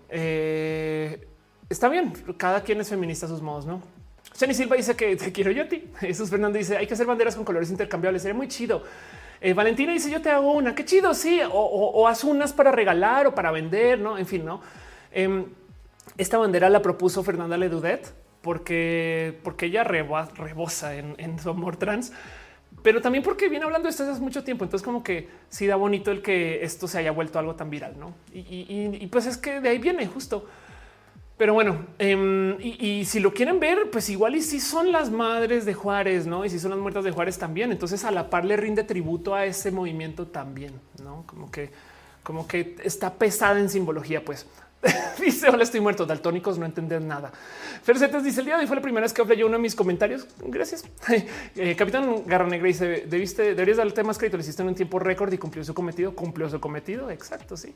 Eh, 0.08 1.26
está 1.68 1.88
bien, 1.88 2.12
cada 2.36 2.62
quien 2.62 2.80
es 2.80 2.88
feminista 2.88 3.26
a 3.26 3.28
sus 3.28 3.40
modos, 3.40 3.64
¿no? 3.64 3.80
Jenny 4.36 4.54
Silva 4.54 4.76
dice 4.76 4.96
que 4.96 5.16
te 5.16 5.32
quiero 5.32 5.50
yo 5.50 5.62
a 5.62 5.68
ti. 5.68 5.84
Jesús 6.00 6.30
Fernando 6.30 6.58
dice 6.58 6.76
hay 6.76 6.86
que 6.86 6.94
hacer 6.94 7.06
banderas 7.06 7.36
con 7.36 7.44
colores 7.44 7.70
intercambiables. 7.70 8.22
Sería 8.22 8.34
muy 8.34 8.48
chido. 8.48 8.82
Eh, 9.40 9.54
Valentina 9.54 9.92
dice 9.92 10.10
yo 10.10 10.20
te 10.20 10.30
hago 10.30 10.52
una. 10.52 10.74
Qué 10.74 10.84
chido. 10.84 11.14
Sí. 11.14 11.40
O, 11.52 12.08
haz 12.08 12.24
unas 12.24 12.52
para 12.52 12.72
regalar 12.72 13.26
o 13.26 13.34
para 13.34 13.50
vender. 13.50 13.98
No, 13.98 14.18
en 14.18 14.26
fin, 14.26 14.44
no. 14.44 14.60
Em, 15.12 15.46
esta 16.16 16.38
bandera 16.38 16.70
la 16.70 16.82
propuso 16.82 17.22
Fernanda 17.22 17.56
Ledudet 17.56 18.12
porque, 18.40 19.38
porque 19.44 19.66
ella 19.66 19.84
rebosa 19.84 20.96
en, 20.96 21.14
en 21.18 21.38
su 21.38 21.50
amor 21.50 21.76
trans 21.76 22.12
pero 22.82 23.00
también 23.00 23.22
porque 23.22 23.48
viene 23.48 23.64
hablando 23.64 23.86
de 23.86 23.90
esto 23.90 24.04
hace 24.04 24.20
mucho 24.20 24.42
tiempo. 24.44 24.64
Entonces, 24.64 24.84
como 24.84 25.02
que 25.02 25.28
sí 25.48 25.66
da 25.66 25.76
bonito 25.76 26.10
el 26.10 26.22
que 26.22 26.64
esto 26.64 26.88
se 26.88 26.98
haya 26.98 27.12
vuelto 27.12 27.38
algo 27.38 27.54
tan 27.54 27.70
viral, 27.70 27.98
no? 27.98 28.14
Y, 28.32 29.06
pues 29.06 29.26
es 29.26 29.36
que 29.36 29.60
de 29.60 29.68
ahí 29.68 29.78
viene 29.78 30.06
justo. 30.06 30.46
Pero 31.36 31.54
bueno, 31.54 31.86
em, 31.98 32.56
y, 32.60 33.04
si 33.04 33.20
lo 33.20 33.32
quieren 33.32 33.58
ver, 33.58 33.90
pues 33.90 34.08
igual 34.10 34.36
y 34.36 34.42
si 34.42 34.60
son 34.60 34.92
las 34.92 35.10
madres 35.10 35.64
de 35.64 35.74
Juárez, 35.74 36.26
no? 36.26 36.44
Y 36.44 36.50
si 36.50 36.58
son 36.58 36.70
las 36.70 36.80
muertas 36.80 37.04
de 37.04 37.10
Juárez 37.10 37.38
también. 37.38 37.72
Entonces, 37.72 38.04
a 38.04 38.10
la 38.10 38.30
par 38.30 38.44
le 38.44 38.56
rinde 38.56 38.84
tributo 38.84 39.34
a 39.34 39.44
ese 39.46 39.70
movimiento 39.70 40.26
también, 40.26 40.72
no? 41.02 41.24
Como 41.26 41.50
que, 41.50 41.70
como 42.22 42.46
que 42.46 42.76
está 42.84 43.14
pesada 43.14 43.58
en 43.60 43.68
simbología, 43.68 44.24
pues. 44.24 44.46
dice 45.20 45.48
hola, 45.48 45.62
estoy 45.62 45.80
muerto. 45.80 46.06
Daltónicos 46.06 46.58
no 46.58 46.66
entender 46.66 47.00
nada. 47.02 47.32
Fercetes 47.82 48.24
dice 48.24 48.40
el 48.40 48.46
día 48.46 48.56
de 48.56 48.62
hoy 48.62 48.66
fue 48.66 48.76
la 48.76 48.82
primera 48.82 49.04
vez 49.04 49.12
que 49.12 49.22
hablé 49.22 49.36
yo 49.36 49.46
uno 49.46 49.56
de 49.56 49.62
mis 49.62 49.74
comentarios. 49.74 50.26
Gracias. 50.46 50.84
Eh, 51.54 51.76
Capitán 51.76 52.24
Garra 52.26 52.46
Negra 52.46 52.66
dice 52.66 53.04
debiste, 53.06 53.42
deberías 53.42 53.76
darle 53.76 54.02
más 54.04 54.18
crédito. 54.18 54.36
Lo 54.36 54.42
hiciste 54.42 54.62
en 54.62 54.68
un 54.68 54.74
tiempo 54.74 54.98
récord 54.98 55.32
y 55.32 55.38
cumplió 55.38 55.62
su 55.64 55.74
cometido. 55.74 56.14
Cumplió 56.14 56.48
su 56.48 56.60
cometido. 56.60 57.10
Exacto. 57.10 57.56
Sí. 57.56 57.74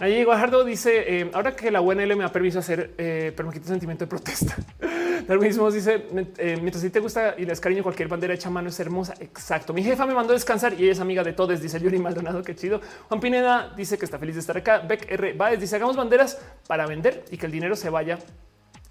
Allí 0.00 0.22
Guajardo 0.22 0.64
dice 0.64 1.20
eh, 1.20 1.30
ahora 1.34 1.56
que 1.56 1.72
la 1.72 1.80
UNL 1.80 2.14
me 2.14 2.22
ha 2.22 2.30
permiso 2.30 2.60
hacer, 2.60 2.94
eh, 2.98 3.32
pero 3.34 3.48
me 3.48 3.54
quita 3.54 3.66
sentimiento 3.66 4.04
de 4.04 4.08
protesta. 4.08 4.56
mismo 5.40 5.70
dice 5.70 6.06
eh, 6.38 6.56
mientras 6.60 6.82
si 6.82 6.90
te 6.90 7.00
gusta 7.00 7.34
y 7.36 7.44
les 7.44 7.60
cariño, 7.60 7.82
cualquier 7.82 8.06
bandera 8.06 8.32
hecha 8.32 8.48
a 8.48 8.52
mano 8.52 8.68
es 8.68 8.78
hermosa. 8.78 9.14
Exacto. 9.18 9.72
Mi 9.72 9.82
jefa 9.82 10.06
me 10.06 10.14
mandó 10.14 10.32
a 10.32 10.34
descansar 10.34 10.74
y 10.74 10.84
ella 10.84 10.92
es 10.92 11.00
amiga 11.00 11.24
de 11.24 11.32
todos. 11.32 11.60
Dice 11.60 11.80
Yuri 11.80 11.98
Maldonado. 11.98 12.42
Qué 12.44 12.54
chido. 12.54 12.80
Juan 13.08 13.20
Pineda 13.20 13.72
dice 13.76 13.98
que 13.98 14.04
está 14.04 14.20
feliz 14.20 14.36
de 14.36 14.40
estar 14.40 14.56
acá. 14.56 14.78
Beck 14.78 15.10
R. 15.10 15.32
Baez 15.32 15.60
dice 15.60 15.74
hagamos 15.74 15.96
banderas 15.96 16.38
para 16.68 16.86
vender 16.86 17.24
y 17.32 17.36
que 17.36 17.46
el 17.46 17.52
dinero 17.52 17.74
se 17.74 17.90
vaya 17.90 18.20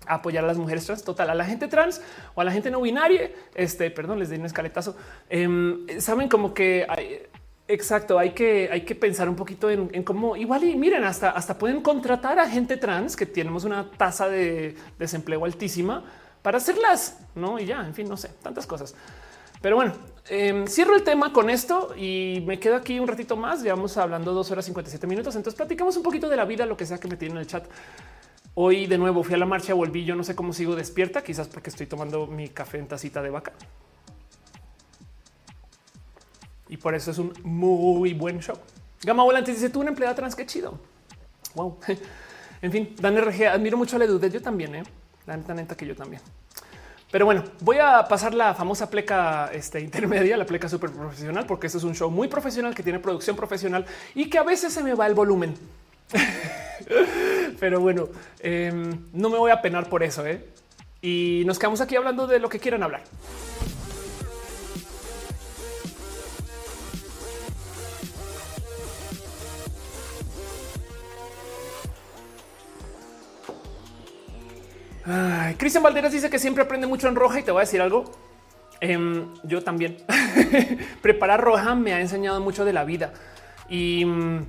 a 0.05 0.15
apoyar 0.15 0.43
a 0.43 0.47
las 0.47 0.57
mujeres 0.57 0.85
trans, 0.85 1.03
total, 1.03 1.29
a 1.29 1.35
la 1.35 1.45
gente 1.45 1.67
trans 1.67 2.01
o 2.35 2.41
a 2.41 2.43
la 2.43 2.51
gente 2.51 2.69
no 2.69 2.81
binaria. 2.81 3.31
Este, 3.55 3.89
perdón, 3.91 4.19
les 4.19 4.29
di 4.29 4.35
un 4.35 4.45
escaletazo. 4.45 4.97
Em, 5.29 5.85
saben 5.99 6.27
como 6.27 6.53
que 6.53 6.85
hay, 6.87 7.27
Exacto, 7.69 8.17
hay 8.17 8.31
que, 8.31 8.69
hay 8.71 8.81
que 8.81 8.95
pensar 8.95 9.27
un 9.27 9.35
poquito 9.35 9.69
en, 9.69 10.01
cómo 10.03 10.37
igual 10.37 10.63
y 10.63 10.75
miren, 10.75 11.03
hasta, 11.03 11.31
hasta 11.31 11.57
pueden 11.57 11.81
contratar 11.81 12.39
a 12.39 12.49
gente 12.49 12.77
trans 12.77 13.17
que 13.17 13.25
tenemos 13.25 13.65
una 13.65 13.91
tasa 13.91 14.29
de 14.29 14.75
desempleo 14.97 15.43
altísima 15.43 16.01
para 16.41 16.59
hacerlas, 16.59 17.19
no? 17.35 17.59
Y 17.59 17.65
ya, 17.65 17.85
en 17.85 17.93
fin, 17.93 18.07
no 18.07 18.15
sé, 18.15 18.29
tantas 18.41 18.65
cosas. 18.65 18.95
Pero 19.61 19.75
bueno, 19.75 19.93
em, 20.29 20.65
cierro 20.65 20.95
el 20.95 21.03
tema 21.03 21.33
con 21.33 21.49
esto 21.49 21.93
y 21.97 22.41
me 22.47 22.57
quedo 22.57 22.77
aquí 22.77 23.01
un 23.01 23.07
ratito 23.07 23.35
más. 23.35 23.61
Llevamos 23.61 23.97
hablando 23.97 24.33
dos 24.33 24.49
horas 24.51 24.63
57 24.63 25.05
minutos. 25.05 25.35
Entonces 25.35 25.57
platicamos 25.57 25.97
un 25.97 26.03
poquito 26.03 26.29
de 26.29 26.37
la 26.37 26.45
vida, 26.45 26.65
lo 26.65 26.77
que 26.77 26.85
sea 26.85 26.99
que 26.99 27.09
me 27.09 27.17
tiene 27.17 27.33
en 27.33 27.39
el 27.39 27.47
chat. 27.47 27.65
Hoy 28.53 28.85
de 28.85 28.97
nuevo 28.97 29.23
fui 29.23 29.33
a 29.33 29.37
la 29.37 29.45
marcha, 29.45 29.73
volví. 29.73 30.05
Yo 30.05 30.15
no 30.15 30.23
sé 30.23 30.35
cómo 30.35 30.53
sigo 30.53 30.75
despierta, 30.75 31.23
quizás 31.23 31.47
porque 31.47 31.69
estoy 31.69 31.87
tomando 31.87 32.27
mi 32.27 32.47
café 32.49 32.77
en 32.77 32.87
tacita 32.87 33.21
de 33.21 33.29
vaca 33.31 33.51
y 36.69 36.77
por 36.77 36.95
eso 36.95 37.11
es 37.11 37.17
un 37.17 37.33
muy 37.43 38.13
buen 38.13 38.39
show. 38.39 38.57
Gama 39.03 39.23
Volante 39.23 39.51
dice 39.51 39.69
tú 39.69 39.81
una 39.81 39.89
empleada 39.89 40.15
trans, 40.15 40.35
qué 40.35 40.45
chido. 40.45 40.79
Wow. 41.55 41.79
En 42.59 42.71
fin, 42.71 42.95
Dan 42.99 43.15
RG, 43.15 43.49
admiro 43.49 43.77
mucho 43.77 43.97
a 43.97 43.99
la 43.99 44.05
Yo 44.07 44.41
también, 44.41 44.73
¿eh? 44.73 44.83
la 45.27 45.37
neta, 45.37 45.53
neta 45.53 45.77
que 45.77 45.85
yo 45.85 45.95
también. 45.95 46.23
Pero 47.11 47.25
bueno, 47.25 47.43
voy 47.61 47.77
a 47.77 48.05
pasar 48.07 48.33
la 48.33 48.53
famosa 48.53 48.89
pleca 48.89 49.49
este, 49.53 49.79
intermedia, 49.79 50.35
la 50.35 50.45
pleca 50.45 50.67
súper 50.67 50.91
profesional, 50.91 51.45
porque 51.45 51.67
este 51.67 51.77
es 51.77 51.83
un 51.83 51.95
show 51.95 52.09
muy 52.09 52.27
profesional 52.27 52.75
que 52.75 52.83
tiene 52.83 52.99
producción 52.99 53.35
profesional 53.35 53.85
y 54.13 54.29
que 54.29 54.37
a 54.37 54.43
veces 54.43 54.73
se 54.73 54.83
me 54.83 54.93
va 54.93 55.07
el 55.07 55.13
volumen. 55.13 55.55
Pero 57.59 57.79
bueno, 57.79 58.09
em, 58.39 59.05
no 59.13 59.29
me 59.29 59.37
voy 59.37 59.51
a 59.51 59.61
penar 59.61 59.87
por 59.87 60.03
eso. 60.03 60.25
¿eh? 60.25 60.45
Y 61.01 61.43
nos 61.45 61.59
quedamos 61.59 61.79
aquí 61.79 61.95
hablando 61.95 62.27
de 62.27 62.39
lo 62.39 62.49
que 62.49 62.59
quieran 62.59 62.83
hablar. 62.83 63.03
Cristian 75.57 75.83
Valderas 75.83 76.11
dice 76.11 76.29
que 76.29 76.39
siempre 76.39 76.63
aprende 76.63 76.87
mucho 76.87 77.07
en 77.07 77.15
roja 77.15 77.39
y 77.39 77.43
te 77.43 77.51
voy 77.51 77.59
a 77.59 77.65
decir 77.65 77.81
algo. 77.81 78.11
Em, 78.81 79.33
yo 79.43 79.63
también. 79.63 79.97
Preparar 81.01 81.41
roja 81.41 81.75
me 81.75 81.93
ha 81.93 82.01
enseñado 82.01 82.41
mucho 82.41 82.65
de 82.65 82.73
la 82.73 82.83
vida 82.83 83.13
y 83.69 84.05
mm, 84.05 84.47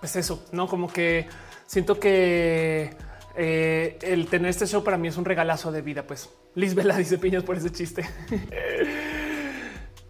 pues 0.00 0.16
eso, 0.16 0.46
no 0.52 0.66
como 0.66 0.92
que 0.92 1.26
siento 1.66 1.98
que 1.98 2.90
eh, 3.36 3.98
el 4.02 4.26
tener 4.26 4.50
este 4.50 4.66
show 4.66 4.82
para 4.82 4.98
mí 4.98 5.08
es 5.08 5.16
un 5.16 5.24
regalazo 5.24 5.72
de 5.72 5.82
vida. 5.82 6.02
Pues 6.06 6.28
Lisbela 6.54 6.96
dice 6.98 7.18
piñas 7.18 7.42
por 7.42 7.56
ese 7.56 7.70
chiste. 7.70 8.08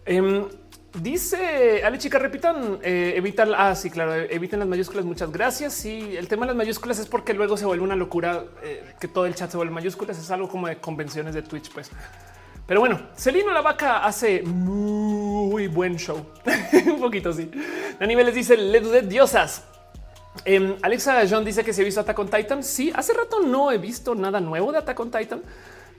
Em, 0.03 0.47
Dice 0.93 1.83
Ale 1.85 1.97
Chica, 1.97 2.19
repitan, 2.19 2.79
eh, 2.83 3.13
evitan. 3.15 3.53
Ah, 3.55 3.73
sí, 3.75 3.89
claro, 3.89 4.13
eviten 4.13 4.59
las 4.59 4.67
mayúsculas. 4.67 5.05
Muchas 5.05 5.31
gracias. 5.31 5.73
Sí, 5.73 6.15
el 6.17 6.27
tema 6.27 6.45
de 6.45 6.47
las 6.47 6.57
mayúsculas 6.57 6.99
es 6.99 7.07
porque 7.07 7.33
luego 7.33 7.55
se 7.55 7.65
vuelve 7.65 7.83
una 7.83 7.95
locura 7.95 8.43
eh, 8.61 8.93
que 8.99 9.07
todo 9.07 9.25
el 9.25 9.33
chat 9.33 9.49
se 9.49 9.55
vuelve 9.55 9.73
mayúsculas. 9.73 10.19
Es 10.19 10.29
algo 10.31 10.49
como 10.49 10.67
de 10.67 10.77
convenciones 10.77 11.33
de 11.33 11.43
Twitch, 11.43 11.71
pues. 11.71 11.89
Pero 12.67 12.81
bueno, 12.81 12.99
Celino 13.15 13.53
la 13.53 13.61
vaca 13.61 14.03
hace 14.03 14.41
muy 14.43 15.67
buen 15.67 15.95
show. 15.95 16.25
Un 16.85 16.99
poquito 16.99 17.31
sí. 17.31 17.49
Dani 17.97 18.15
les 18.15 18.35
dice 18.35 18.57
le 18.57 18.81
dudé 18.81 19.01
diosas. 19.01 19.63
Em, 20.43 20.75
Alexa 20.81 21.23
John 21.29 21.45
dice 21.45 21.63
que 21.63 21.71
se 21.71 21.81
ha 21.81 21.85
visto 21.85 22.01
Attack 22.01 22.19
on 22.19 22.29
Titan. 22.29 22.63
Sí, 22.63 22.91
hace 22.93 23.13
rato 23.13 23.39
no 23.39 23.71
he 23.71 23.77
visto 23.77 24.13
nada 24.13 24.41
nuevo 24.41 24.73
de 24.73 24.79
Attack 24.79 24.99
on 24.99 25.11
Titan 25.11 25.41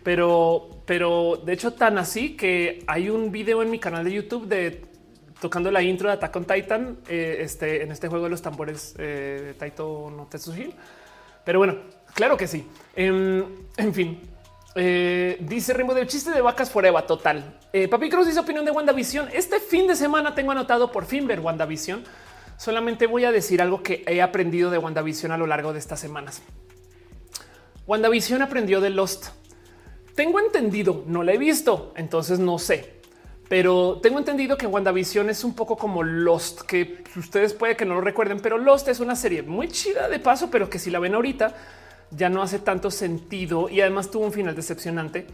pero, 0.02 0.82
pero 0.86 1.40
de 1.44 1.52
hecho 1.52 1.72
tan 1.72 1.98
así 1.98 2.36
que 2.36 2.84
hay 2.86 3.10
un 3.10 3.30
video 3.30 3.62
en 3.62 3.70
mi 3.70 3.78
canal 3.78 4.04
de 4.04 4.12
YouTube 4.12 4.46
de 4.46 4.82
tocando 5.40 5.70
la 5.70 5.82
intro 5.82 6.08
de 6.08 6.14
Attack 6.14 6.36
on 6.36 6.44
Titan 6.44 6.98
eh, 7.08 7.38
este, 7.40 7.82
en 7.82 7.90
este 7.90 8.08
juego 8.08 8.24
de 8.24 8.30
los 8.30 8.42
tambores 8.42 8.94
eh, 8.98 9.54
Taito 9.58 10.10
no. 10.10 10.28
Pero 11.44 11.58
bueno, 11.58 11.76
claro 12.14 12.36
que 12.36 12.46
sí. 12.46 12.66
Em, 12.94 13.44
en 13.76 13.94
fin, 13.94 14.20
eh, 14.74 15.36
dice 15.40 15.74
Rimbo 15.74 15.94
del 15.94 16.06
chiste 16.06 16.30
de 16.30 16.40
vacas 16.40 16.70
forever 16.70 17.02
total. 17.02 17.58
Eh, 17.72 17.88
Papi 17.88 18.08
Cruz 18.08 18.26
dice 18.26 18.40
opinión 18.40 18.64
de 18.64 18.70
WandaVision. 18.70 19.28
Este 19.32 19.60
fin 19.60 19.86
de 19.86 19.96
semana 19.96 20.34
tengo 20.34 20.52
anotado 20.52 20.90
por 20.90 21.04
fin 21.04 21.26
ver 21.26 21.40
WandaVision. 21.40 22.04
Solamente 22.56 23.06
voy 23.06 23.24
a 23.24 23.32
decir 23.32 23.60
algo 23.60 23.82
que 23.82 24.04
he 24.06 24.22
aprendido 24.22 24.70
de 24.70 24.78
WandaVision 24.78 25.32
a 25.32 25.36
lo 25.36 25.46
largo 25.46 25.72
de 25.72 25.78
estas 25.78 26.00
semanas. 26.00 26.42
WandaVision 27.86 28.40
aprendió 28.42 28.80
de 28.80 28.90
Lost. 28.90 29.28
Tengo 30.14 30.40
entendido, 30.40 31.04
no 31.06 31.22
la 31.22 31.32
he 31.32 31.38
visto, 31.38 31.92
entonces 31.96 32.38
no 32.38 32.58
sé. 32.58 33.00
Pero 33.48 33.98
tengo 34.02 34.18
entendido 34.18 34.56
que 34.56 34.66
WandaVision 34.66 35.28
es 35.28 35.44
un 35.44 35.54
poco 35.54 35.76
como 35.76 36.02
Lost, 36.02 36.62
que 36.62 37.04
ustedes 37.16 37.52
puede 37.52 37.76
que 37.76 37.84
no 37.84 37.94
lo 37.94 38.00
recuerden, 38.00 38.40
pero 38.40 38.56
Lost 38.56 38.88
es 38.88 39.00
una 39.00 39.14
serie 39.14 39.42
muy 39.42 39.68
chida 39.68 40.08
de 40.08 40.18
paso, 40.18 40.50
pero 40.50 40.70
que 40.70 40.78
si 40.78 40.90
la 40.90 40.98
ven 40.98 41.14
ahorita 41.14 41.54
ya 42.10 42.28
no 42.28 42.42
hace 42.42 42.58
tanto 42.58 42.90
sentido 42.90 43.68
y 43.68 43.80
además 43.80 44.10
tuvo 44.10 44.24
un 44.24 44.32
final 44.32 44.54
decepcionante. 44.54 45.26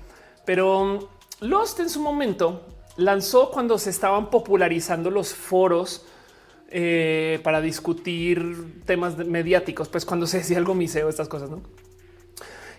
Pero 0.44 0.80
um, 0.80 0.98
Lost 1.40 1.80
en 1.80 1.88
su 1.88 2.00
momento 2.00 2.66
lanzó 2.96 3.50
cuando 3.50 3.78
se 3.78 3.90
estaban 3.90 4.30
popularizando 4.30 5.10
los 5.10 5.32
foros 5.32 6.04
eh, 6.70 7.40
para 7.42 7.60
discutir 7.60 8.82
temas 8.84 9.16
mediáticos, 9.16 9.88
pues 9.88 10.04
cuando 10.04 10.26
se 10.26 10.38
decía 10.38 10.58
algo 10.58 10.74
miseo, 10.74 11.08
estas 11.08 11.28
cosas, 11.28 11.50
¿no? 11.50 11.62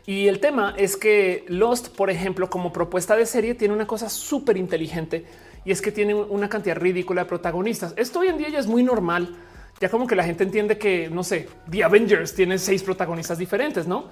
Y 0.09 0.27
el 0.27 0.39
tema 0.39 0.73
es 0.75 0.97
que 0.97 1.45
Lost, 1.49 1.89
por 1.89 2.09
ejemplo, 2.09 2.49
como 2.49 2.73
propuesta 2.73 3.15
de 3.15 3.27
serie, 3.27 3.53
tiene 3.53 3.75
una 3.75 3.85
cosa 3.85 4.09
súper 4.09 4.57
inteligente 4.57 5.23
y 5.63 5.69
es 5.71 5.83
que 5.83 5.91
tiene 5.91 6.15
una 6.15 6.49
cantidad 6.49 6.75
ridícula 6.75 7.21
de 7.21 7.29
protagonistas. 7.29 7.93
Esto 7.95 8.21
hoy 8.21 8.29
en 8.29 8.39
día 8.39 8.49
ya 8.49 8.57
es 8.57 8.65
muy 8.65 8.81
normal. 8.81 9.35
Ya 9.79 9.87
como 9.87 10.07
que 10.07 10.15
la 10.15 10.23
gente 10.23 10.43
entiende 10.43 10.79
que, 10.79 11.11
no 11.11 11.23
sé, 11.23 11.47
The 11.69 11.83
Avengers 11.83 12.33
tiene 12.33 12.57
seis 12.57 12.81
protagonistas 12.81 13.37
diferentes, 13.37 13.85
¿no? 13.85 14.05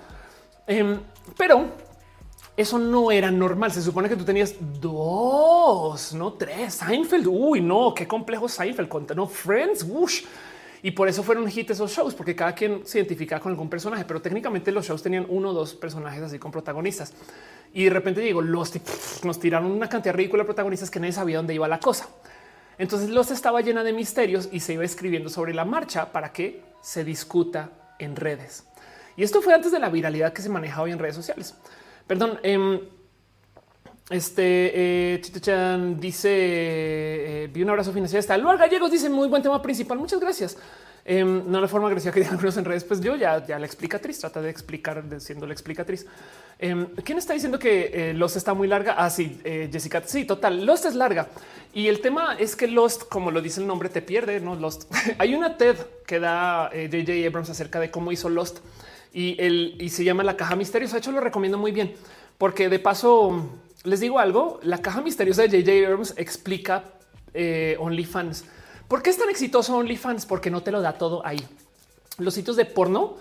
Em, 0.67 0.99
pero 1.35 1.65
eso 2.55 2.77
no 2.77 3.09
era 3.09 3.31
normal. 3.31 3.71
Se 3.71 3.81
supone 3.81 4.07
que 4.07 4.15
tú 4.15 4.23
tenías 4.23 4.53
dos, 4.79 6.13
no 6.13 6.33
tres. 6.33 6.75
Seinfeld, 6.75 7.25
uy, 7.25 7.59
no, 7.59 7.95
qué 7.95 8.07
complejo 8.07 8.47
Seinfeld. 8.47 9.15
No, 9.15 9.25
Friends, 9.25 9.81
whoosh. 9.81 10.25
Y 10.83 10.91
por 10.91 11.07
eso 11.07 11.23
fueron 11.23 11.47
hit 11.49 11.71
esos 11.71 11.91
shows, 11.91 12.13
porque 12.13 12.35
cada 12.35 12.53
quien 12.53 12.85
se 12.85 12.99
identifica 12.99 13.39
con 13.39 13.51
algún 13.51 13.69
personaje, 13.69 14.05
pero 14.05 14.21
técnicamente 14.21 14.71
los 14.71 14.85
shows 14.85 15.01
tenían 15.01 15.25
uno 15.29 15.49
o 15.49 15.53
dos 15.53 15.73
personajes 15.73 16.21
así 16.21 16.37
con 16.39 16.51
protagonistas. 16.51 17.13
Y 17.73 17.85
de 17.85 17.89
repente 17.89 18.21
llegó 18.21 18.41
los 18.41 18.73
nos 19.23 19.39
tiraron 19.39 19.71
una 19.71 19.89
cantidad 19.89 20.13
ridícula 20.13 20.43
de 20.43 20.45
protagonistas 20.45 20.91
que 20.91 20.99
nadie 20.99 21.13
sabía 21.13 21.37
dónde 21.37 21.53
iba 21.53 21.67
la 21.67 21.79
cosa. 21.79 22.07
Entonces 22.77 23.09
los 23.09 23.31
estaba 23.31 23.61
llena 23.61 23.83
de 23.83 23.91
misterios 23.91 24.49
y 24.51 24.59
se 24.59 24.73
iba 24.73 24.83
escribiendo 24.83 25.29
sobre 25.29 25.53
la 25.53 25.65
marcha 25.65 26.11
para 26.11 26.31
que 26.31 26.63
se 26.81 27.03
discuta 27.03 27.71
en 27.97 28.15
redes. 28.15 28.65
Y 29.15 29.23
esto 29.23 29.41
fue 29.41 29.53
antes 29.53 29.71
de 29.71 29.79
la 29.79 29.89
viralidad 29.89 30.31
que 30.31 30.43
se 30.43 30.49
maneja 30.49 30.81
hoy 30.81 30.91
en 30.91 30.99
redes 30.99 31.15
sociales. 31.15 31.55
Perdón, 32.05 32.39
eh, 32.43 32.87
este 34.09 35.15
eh, 35.15 35.21
dice: 35.99 36.29
eh, 36.31 37.49
Vi 37.53 37.63
un 37.63 37.69
abrazo 37.69 37.91
financiero. 37.91 38.19
Está 38.19 38.37
Luar 38.37 38.57
Gallegos 38.57 38.91
dice: 38.91 39.09
Muy 39.09 39.27
buen 39.27 39.43
tema 39.43 39.61
principal. 39.61 39.97
Muchas 39.97 40.19
gracias. 40.19 40.57
Eh, 41.09 41.23
no 41.23 41.61
la 41.61 41.69
forma 41.69 41.87
agresiva 41.87 42.13
que 42.13 42.19
digan 42.21 42.33
algunos 42.33 42.57
en 42.57 42.65
redes. 42.65 42.83
Pues 42.83 42.99
yo 42.99 43.15
ya, 43.15 43.45
ya 43.45 43.57
la 43.57 43.65
explicatriz 43.65 44.19
trata 44.19 44.41
de 44.41 44.49
explicar 44.49 45.01
siendo 45.19 45.47
la 45.47 45.53
explicatriz. 45.53 46.05
Em, 46.59 46.85
¿Quién 47.03 47.17
está 47.17 47.33
diciendo 47.33 47.57
que 47.57 47.91
eh, 47.93 48.13
Lost 48.13 48.35
está 48.35 48.53
muy 48.53 48.67
larga? 48.67 48.95
Ah, 48.97 49.09
sí, 49.09 49.39
eh, 49.45 49.69
Jessica. 49.71 50.03
Sí, 50.05 50.25
total. 50.25 50.65
Lost 50.65 50.85
es 50.85 50.95
larga 50.95 51.29
y 51.73 51.87
el 51.87 52.01
tema 52.01 52.35
es 52.37 52.57
que 52.57 52.67
Lost, 52.67 53.03
como 53.03 53.31
lo 53.31 53.41
dice 53.41 53.61
el 53.61 53.67
nombre, 53.67 53.87
te 53.87 54.01
pierde. 54.01 54.41
No 54.41 54.55
Lost. 54.55 54.91
Hay 55.17 55.33
una 55.33 55.55
TED 55.55 55.77
que 56.05 56.19
da 56.19 56.69
JJ 56.73 57.25
Abrams 57.25 57.49
acerca 57.49 57.79
de 57.79 57.89
cómo 57.89 58.11
hizo 58.11 58.27
Lost 58.27 58.57
y, 59.13 59.41
el, 59.41 59.77
y 59.79 59.87
se 59.89 60.03
llama 60.03 60.23
La 60.23 60.35
Caja 60.35 60.57
Misteriosa. 60.57 60.95
De 60.95 60.99
hecho, 60.99 61.13
lo 61.13 61.21
recomiendo 61.21 61.57
muy 61.57 61.71
bien 61.71 61.93
porque 62.37 62.67
de 62.67 62.79
paso 62.79 63.49
les 63.87 64.01
digo 64.01 64.19
algo, 64.19 64.59
la 64.63 64.79
caja 64.79 65.01
misteriosa 65.01 65.43
de 65.43 65.63
JJ 65.63 65.85
Abrams 65.85 66.13
explica 66.17 66.83
eh, 67.33 67.77
OnlyFans. 67.79 68.43
¿Por 68.87 69.01
qué 69.01 69.09
es 69.09 69.17
tan 69.17 69.29
exitoso 69.29 69.77
OnlyFans? 69.77 70.25
Porque 70.25 70.51
no 70.51 70.61
te 70.61 70.71
lo 70.71 70.81
da 70.81 70.93
todo 70.93 71.25
ahí. 71.25 71.41
Los 72.17 72.33
sitios 72.33 72.57
de 72.57 72.65
porno 72.65 73.15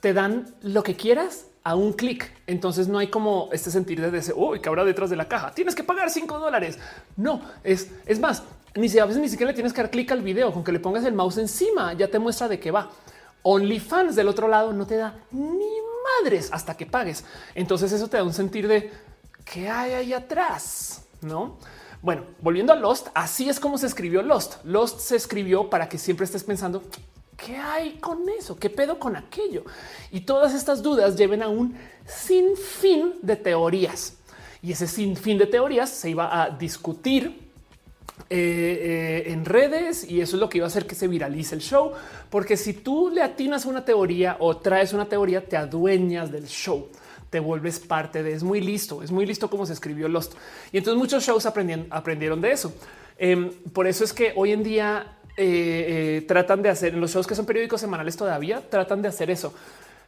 te 0.00 0.12
dan 0.12 0.46
lo 0.62 0.84
que 0.84 0.94
quieras 0.94 1.46
a 1.64 1.74
un 1.74 1.92
clic. 1.92 2.32
Entonces 2.46 2.86
no 2.86 2.98
hay 2.98 3.08
como 3.08 3.48
este 3.52 3.72
sentir 3.72 4.00
de 4.00 4.16
ese 4.16 4.32
uy, 4.32 4.60
que 4.60 4.68
habrá 4.68 4.84
detrás 4.84 5.10
de 5.10 5.16
la 5.16 5.26
caja. 5.26 5.50
Tienes 5.52 5.74
que 5.74 5.82
pagar 5.82 6.08
cinco 6.08 6.38
dólares. 6.38 6.78
No 7.16 7.42
es, 7.64 7.90
es 8.06 8.20
más, 8.20 8.44
ni 8.76 8.88
si 8.88 9.00
a 9.00 9.06
veces 9.06 9.20
ni 9.20 9.28
siquiera 9.28 9.50
le 9.50 9.54
tienes 9.54 9.72
que 9.72 9.82
dar 9.82 9.90
clic 9.90 10.12
al 10.12 10.22
video 10.22 10.52
con 10.52 10.62
que 10.62 10.70
le 10.70 10.78
pongas 10.78 11.04
el 11.04 11.14
mouse 11.14 11.38
encima, 11.38 11.94
ya 11.94 12.06
te 12.06 12.20
muestra 12.20 12.46
de 12.46 12.60
qué 12.60 12.70
va. 12.70 12.90
OnlyFans 13.42 14.14
del 14.14 14.28
otro 14.28 14.46
lado 14.46 14.72
no 14.72 14.86
te 14.86 14.96
da 14.96 15.16
ni 15.32 15.66
madres 16.22 16.50
hasta 16.52 16.76
que 16.76 16.86
pagues. 16.86 17.24
Entonces 17.56 17.90
eso 17.90 18.06
te 18.06 18.18
da 18.18 18.22
un 18.22 18.32
sentir 18.32 18.68
de 18.68 18.90
¿qué 19.44 19.68
hay 19.68 19.92
ahí 19.92 20.12
atrás? 20.12 21.04
No? 21.20 21.58
Bueno, 22.02 22.24
volviendo 22.40 22.72
a 22.72 22.76
Lost, 22.76 23.08
así 23.14 23.48
es 23.48 23.60
como 23.60 23.78
se 23.78 23.86
escribió 23.86 24.22
Lost. 24.22 24.64
Lost 24.64 24.98
se 24.98 25.14
escribió 25.14 25.70
para 25.70 25.88
que 25.88 25.98
siempre 25.98 26.24
estés 26.24 26.42
pensando, 26.42 26.82
¿qué 27.36 27.56
hay 27.56 27.92
con 27.98 28.28
eso? 28.28 28.56
¿Qué 28.56 28.70
pedo 28.70 28.98
con 28.98 29.14
aquello? 29.14 29.64
Y 30.10 30.22
todas 30.22 30.52
estas 30.52 30.82
dudas 30.82 31.16
lleven 31.16 31.42
a 31.42 31.48
un 31.48 31.76
sinfín 32.04 33.14
de 33.22 33.36
teorías. 33.36 34.14
Y 34.62 34.72
ese 34.72 34.88
sinfín 34.88 35.38
de 35.38 35.46
teorías 35.46 35.90
se 35.90 36.10
iba 36.10 36.42
a 36.42 36.50
discutir 36.50 37.52
eh, 38.30 39.24
eh, 39.26 39.32
en 39.32 39.44
redes 39.44 40.04
y 40.08 40.20
eso 40.20 40.36
es 40.36 40.40
lo 40.40 40.48
que 40.48 40.58
iba 40.58 40.66
a 40.66 40.68
hacer 40.68 40.86
que 40.86 40.96
se 40.96 41.06
viralice 41.06 41.54
el 41.54 41.60
show. 41.60 41.92
Porque 42.30 42.56
si 42.56 42.72
tú 42.72 43.10
le 43.10 43.22
atinas 43.22 43.64
una 43.64 43.84
teoría 43.84 44.36
o 44.40 44.56
traes 44.56 44.92
una 44.92 45.08
teoría, 45.08 45.46
te 45.46 45.56
adueñas 45.56 46.32
del 46.32 46.46
show 46.46 46.88
te 47.32 47.40
vuelves 47.40 47.80
parte 47.80 48.22
de. 48.22 48.34
Es 48.34 48.42
muy 48.42 48.60
listo, 48.60 49.02
es 49.02 49.10
muy 49.10 49.24
listo 49.24 49.48
como 49.48 49.64
se 49.64 49.72
escribió 49.72 50.06
Lost. 50.06 50.34
Y 50.70 50.76
entonces 50.76 50.98
muchos 50.98 51.24
shows 51.24 51.46
aprendieron, 51.46 51.86
aprendieron 51.88 52.42
de 52.42 52.52
eso. 52.52 52.74
Em, 53.16 53.50
por 53.72 53.86
eso 53.86 54.04
es 54.04 54.12
que 54.12 54.34
hoy 54.36 54.52
en 54.52 54.62
día 54.62 55.16
eh, 55.38 56.18
eh, 56.18 56.24
tratan 56.28 56.60
de 56.60 56.68
hacer 56.68 56.92
en 56.92 57.00
los 57.00 57.10
shows 57.10 57.26
que 57.26 57.34
son 57.34 57.46
periódicos 57.46 57.80
semanales 57.80 58.18
todavía 58.18 58.60
tratan 58.68 59.00
de 59.00 59.08
hacer 59.08 59.30
eso. 59.30 59.54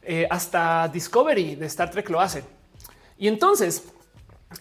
Eh, 0.03 0.27
hasta 0.29 0.87
Discovery 0.87 1.55
de 1.55 1.65
Star 1.65 1.89
Trek 1.89 2.07
lo 2.11 2.21
hace. 2.21 2.43
Y 3.17 3.27
entonces 3.27 3.85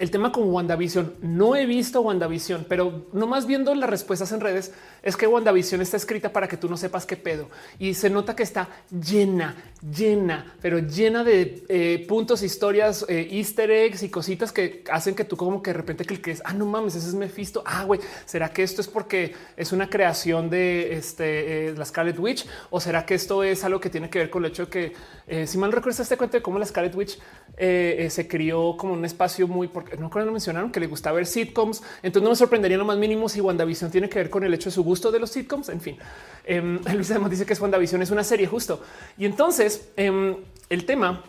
el 0.00 0.10
tema 0.10 0.32
con 0.32 0.50
WandaVision, 0.50 1.14
no 1.22 1.54
he 1.54 1.66
visto 1.66 2.00
WandaVision, 2.00 2.66
pero 2.68 3.06
no 3.12 3.28
más 3.28 3.46
viendo 3.46 3.72
las 3.74 3.88
respuestas 3.88 4.32
en 4.32 4.40
redes, 4.40 4.72
es 5.02 5.16
que 5.16 5.26
WandaVision 5.26 5.80
está 5.80 5.96
escrita 5.96 6.32
para 6.32 6.48
que 6.48 6.56
tú 6.56 6.68
no 6.68 6.76
sepas 6.76 7.06
qué 7.06 7.16
pedo. 7.16 7.48
Y 7.78 7.94
se 7.94 8.10
nota 8.10 8.34
que 8.34 8.42
está 8.42 8.68
llena, 8.90 9.54
llena, 9.82 10.52
pero 10.60 10.80
llena 10.80 11.22
de 11.22 11.64
eh, 11.68 12.04
puntos, 12.08 12.42
historias, 12.42 13.04
eh, 13.08 13.28
easter 13.30 13.70
eggs 13.70 14.02
y 14.02 14.08
cositas 14.08 14.50
que 14.50 14.82
hacen 14.90 15.14
que 15.14 15.24
tú 15.24 15.36
como 15.36 15.62
que 15.62 15.70
de 15.70 15.74
repente 15.74 16.04
cliques, 16.04 16.42
ah, 16.44 16.54
no 16.54 16.66
mames, 16.66 16.96
ese 16.96 17.08
es 17.08 17.14
Mephisto. 17.14 17.62
Ah, 17.64 17.84
güey, 17.84 18.00
¿será 18.26 18.48
que 18.48 18.64
esto 18.64 18.80
es 18.80 18.88
porque 18.88 19.34
es 19.56 19.70
una 19.70 19.88
creación 19.88 20.50
de 20.50 20.94
este, 20.96 21.68
eh, 21.68 21.74
la 21.76 21.84
Scarlet 21.84 22.18
Witch? 22.18 22.46
¿O 22.70 22.80
será 22.80 23.06
que 23.06 23.14
esto 23.14 23.44
es 23.44 23.62
algo 23.62 23.78
que 23.78 23.90
tiene 23.90 24.10
que 24.10 24.18
ver 24.18 24.30
con 24.30 24.44
el 24.44 24.50
hecho 24.50 24.66
de 24.66 24.70
que, 24.70 25.46
si 25.46 25.56
mal 25.56 25.70
recuerdo, 25.70 26.02
este 26.02 26.16
cuento 26.16 26.36
de 26.36 26.42
cómo 26.42 26.58
la 26.58 26.66
Scarlet 26.66 26.94
Witch 26.96 27.18
se 27.56 28.28
crió 28.28 28.76
como 28.76 28.94
un 28.94 29.04
espacio 29.04 29.46
muy 29.46 29.68
no 29.98 30.10
que 30.10 30.20
mencionaron 30.24 30.70
que 30.70 30.80
le 30.80 30.86
gusta 30.86 31.12
ver 31.12 31.26
sitcoms. 31.26 31.82
Entonces 32.02 32.22
no 32.22 32.30
me 32.30 32.36
sorprendería 32.36 32.76
lo 32.76 32.84
más 32.84 32.98
mínimo 32.98 33.28
si 33.28 33.40
WandaVision 33.40 33.90
tiene 33.90 34.08
que 34.08 34.18
ver 34.18 34.30
con 34.30 34.44
el 34.44 34.52
hecho 34.54 34.70
de 34.70 34.74
su 34.74 34.82
gusto 34.84 35.10
de 35.10 35.18
los 35.18 35.30
sitcoms. 35.30 35.68
En 35.68 35.80
fin, 35.80 35.96
eh, 36.44 36.60
Luis 36.94 37.10
además 37.10 37.30
dice 37.30 37.46
que 37.46 37.52
es 37.52 37.60
WandaVision 37.60 38.02
es 38.02 38.10
una 38.10 38.24
serie 38.24 38.46
justo. 38.46 38.82
Y 39.18 39.24
entonces 39.26 39.88
em, 39.96 40.36
el 40.68 40.86
tema 40.86 41.22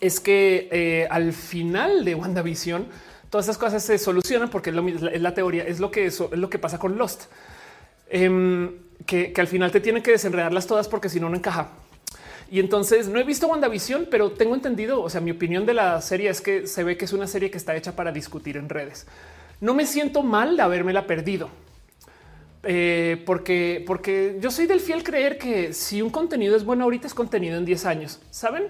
es 0.00 0.20
que 0.20 0.68
eh, 0.70 1.08
al 1.10 1.32
final 1.32 2.04
de 2.04 2.14
WandaVision 2.14 2.86
todas 3.28 3.46
esas 3.46 3.58
cosas 3.58 3.82
se 3.82 3.98
solucionan 3.98 4.50
porque 4.50 4.70
es, 4.70 5.20
la 5.20 5.34
teoría, 5.34 5.64
es 5.64 5.80
lo 5.80 5.90
que 5.90 6.06
es 6.06 6.20
lo 6.20 6.50
que 6.50 6.58
pasa 6.58 6.78
con 6.78 6.98
Lost. 6.98 7.24
Em, 8.08 8.70
que, 9.06 9.32
que 9.32 9.40
al 9.40 9.46
final 9.46 9.70
te 9.70 9.80
tienen 9.80 10.02
que 10.02 10.10
desenredarlas 10.10 10.66
todas 10.66 10.88
porque 10.88 11.08
si 11.08 11.20
no, 11.20 11.28
no 11.30 11.36
encaja. 11.36 11.72
Y 12.50 12.58
entonces 12.58 13.08
no 13.08 13.20
he 13.20 13.24
visto 13.24 13.46
WandaVision, 13.46 14.08
pero 14.10 14.32
tengo 14.32 14.56
entendido, 14.56 15.00
o 15.00 15.08
sea, 15.08 15.20
mi 15.20 15.30
opinión 15.30 15.66
de 15.66 15.74
la 15.74 16.00
serie 16.00 16.30
es 16.30 16.40
que 16.40 16.66
se 16.66 16.82
ve 16.82 16.96
que 16.96 17.04
es 17.04 17.12
una 17.12 17.28
serie 17.28 17.50
que 17.50 17.56
está 17.56 17.76
hecha 17.76 17.94
para 17.94 18.10
discutir 18.10 18.56
en 18.56 18.68
redes. 18.68 19.06
No 19.60 19.72
me 19.72 19.86
siento 19.86 20.22
mal 20.22 20.56
de 20.56 20.62
habérmela 20.62 21.06
perdido. 21.06 21.48
Eh, 22.62 23.22
porque, 23.24 23.84
porque 23.86 24.36
yo 24.40 24.50
soy 24.50 24.66
del 24.66 24.80
fiel 24.80 25.02
creer 25.02 25.38
que 25.38 25.72
si 25.72 26.02
un 26.02 26.10
contenido 26.10 26.56
es 26.56 26.64
bueno 26.64 26.84
ahorita 26.84 27.06
es 27.06 27.14
contenido 27.14 27.56
en 27.56 27.64
10 27.64 27.86
años, 27.86 28.20
¿saben? 28.30 28.64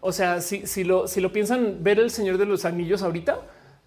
O 0.00 0.12
sea, 0.12 0.42
si, 0.42 0.84
lo, 0.84 1.08
si 1.08 1.20
lo 1.20 1.32
piensan 1.32 1.82
ver 1.82 1.98
el 1.98 2.10
Señor 2.10 2.36
de 2.36 2.44
los 2.44 2.66
Anillos 2.66 3.02
ahorita, 3.02 3.40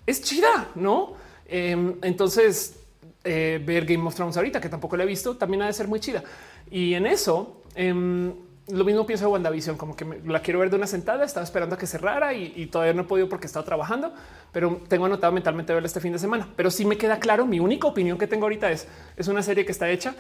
es 0.08 0.24
chida, 0.24 0.70
¿no? 0.74 1.14
Em, 1.46 1.96
entonces, 2.02 2.80
eh, 3.24 3.62
ver 3.64 3.86
Game 3.86 4.06
of 4.08 4.16
Thrones 4.16 4.36
ahorita, 4.36 4.60
que 4.60 4.68
tampoco 4.68 4.98
la 4.98 5.04
he 5.04 5.08
visto, 5.08 5.38
también 5.38 5.62
ha 5.62 5.68
de 5.68 5.74
ser 5.74 5.88
muy 5.88 6.00
chida. 6.00 6.24
Y 6.72 6.96
en 6.96 7.06
eso, 7.06 7.62
em, 7.76 8.34
lo 8.70 8.84
mismo 8.84 9.06
pienso 9.06 9.26
de 9.26 9.32
WandaVision, 9.32 9.78
como 9.78 9.96
que 9.96 10.06
la 10.26 10.42
quiero 10.42 10.60
ver 10.60 10.70
de 10.70 10.76
una 10.76 10.88
sentada. 10.88 11.24
Estaba 11.24 11.44
esperando 11.44 11.76
a 11.76 11.78
que 11.78 11.88
cerrara 11.88 12.34
y, 12.34 12.66
todavía 12.68 12.94
no 12.94 13.04
he 13.04 13.06
podido 13.06 13.30
porque 13.30 13.48
estaba 13.48 13.66
trabajando, 13.66 14.14
pero 14.52 14.82
tengo 14.88 15.06
anotado 15.06 15.32
mentalmente 15.32 15.74
verla 15.74 15.88
este 15.88 16.02
fin 16.02 16.12
de 16.12 16.20
semana. 16.20 16.48
Pero 16.56 16.70
sí 16.70 16.86
me 16.86 16.98
queda 16.98 17.20
claro. 17.20 17.46
Mi 17.46 17.60
única 17.60 17.88
opinión 17.88 18.18
que 18.18 18.28
tengo 18.28 18.44
ahorita 18.46 18.72
es 18.72 18.88
es 19.16 19.28
una 19.28 19.42
serie 19.42 19.66
que 19.66 19.72
está 19.72 19.90
hecha 19.90 20.16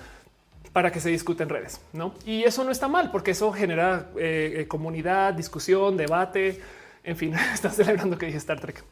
para 0.72 0.92
que 0.92 1.00
se 1.00 1.10
discute 1.10 1.44
en 1.44 1.50
redes, 1.50 1.82
no? 1.92 2.14
Y 2.26 2.44
eso 2.44 2.64
no 2.64 2.72
está 2.72 2.88
mal 2.88 3.12
porque 3.12 3.32
eso 3.32 3.52
genera 3.52 4.12
eh, 4.16 4.58
eh, 4.60 4.68
comunidad, 4.68 5.34
discusión, 5.34 5.98
debate. 5.98 6.62
En 7.04 7.18
fin, 7.18 7.34
está 7.54 7.70
celebrando 7.70 8.18
que 8.18 8.28
dije 8.28 8.38
Star 8.38 8.60
Trek. 8.60 8.84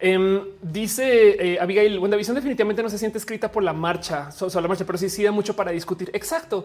Em, 0.00 0.44
dice 0.62 1.54
eh, 1.54 1.58
Abigail, 1.60 1.98
WandaVision 1.98 2.36
definitivamente 2.36 2.82
no 2.82 2.88
se 2.88 2.98
siente 2.98 3.18
escrita 3.18 3.50
por 3.50 3.64
la 3.64 3.72
marcha, 3.72 4.30
solo 4.30 4.60
la 4.60 4.68
marcha, 4.68 4.84
pero 4.86 4.96
sí 4.96 5.08
sí 5.08 5.24
da 5.24 5.32
mucho 5.32 5.56
para 5.56 5.72
discutir. 5.72 6.10
Exacto. 6.12 6.64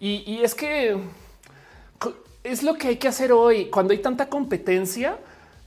Y, 0.00 0.40
es 0.42 0.54
que 0.54 0.96
es 2.42 2.62
lo 2.64 2.74
que 2.74 2.88
hay 2.88 2.96
que 2.96 3.06
hacer 3.06 3.30
hoy 3.30 3.66
cuando 3.66 3.92
hay 3.92 3.98
tanta 3.98 4.28
competencia. 4.28 5.18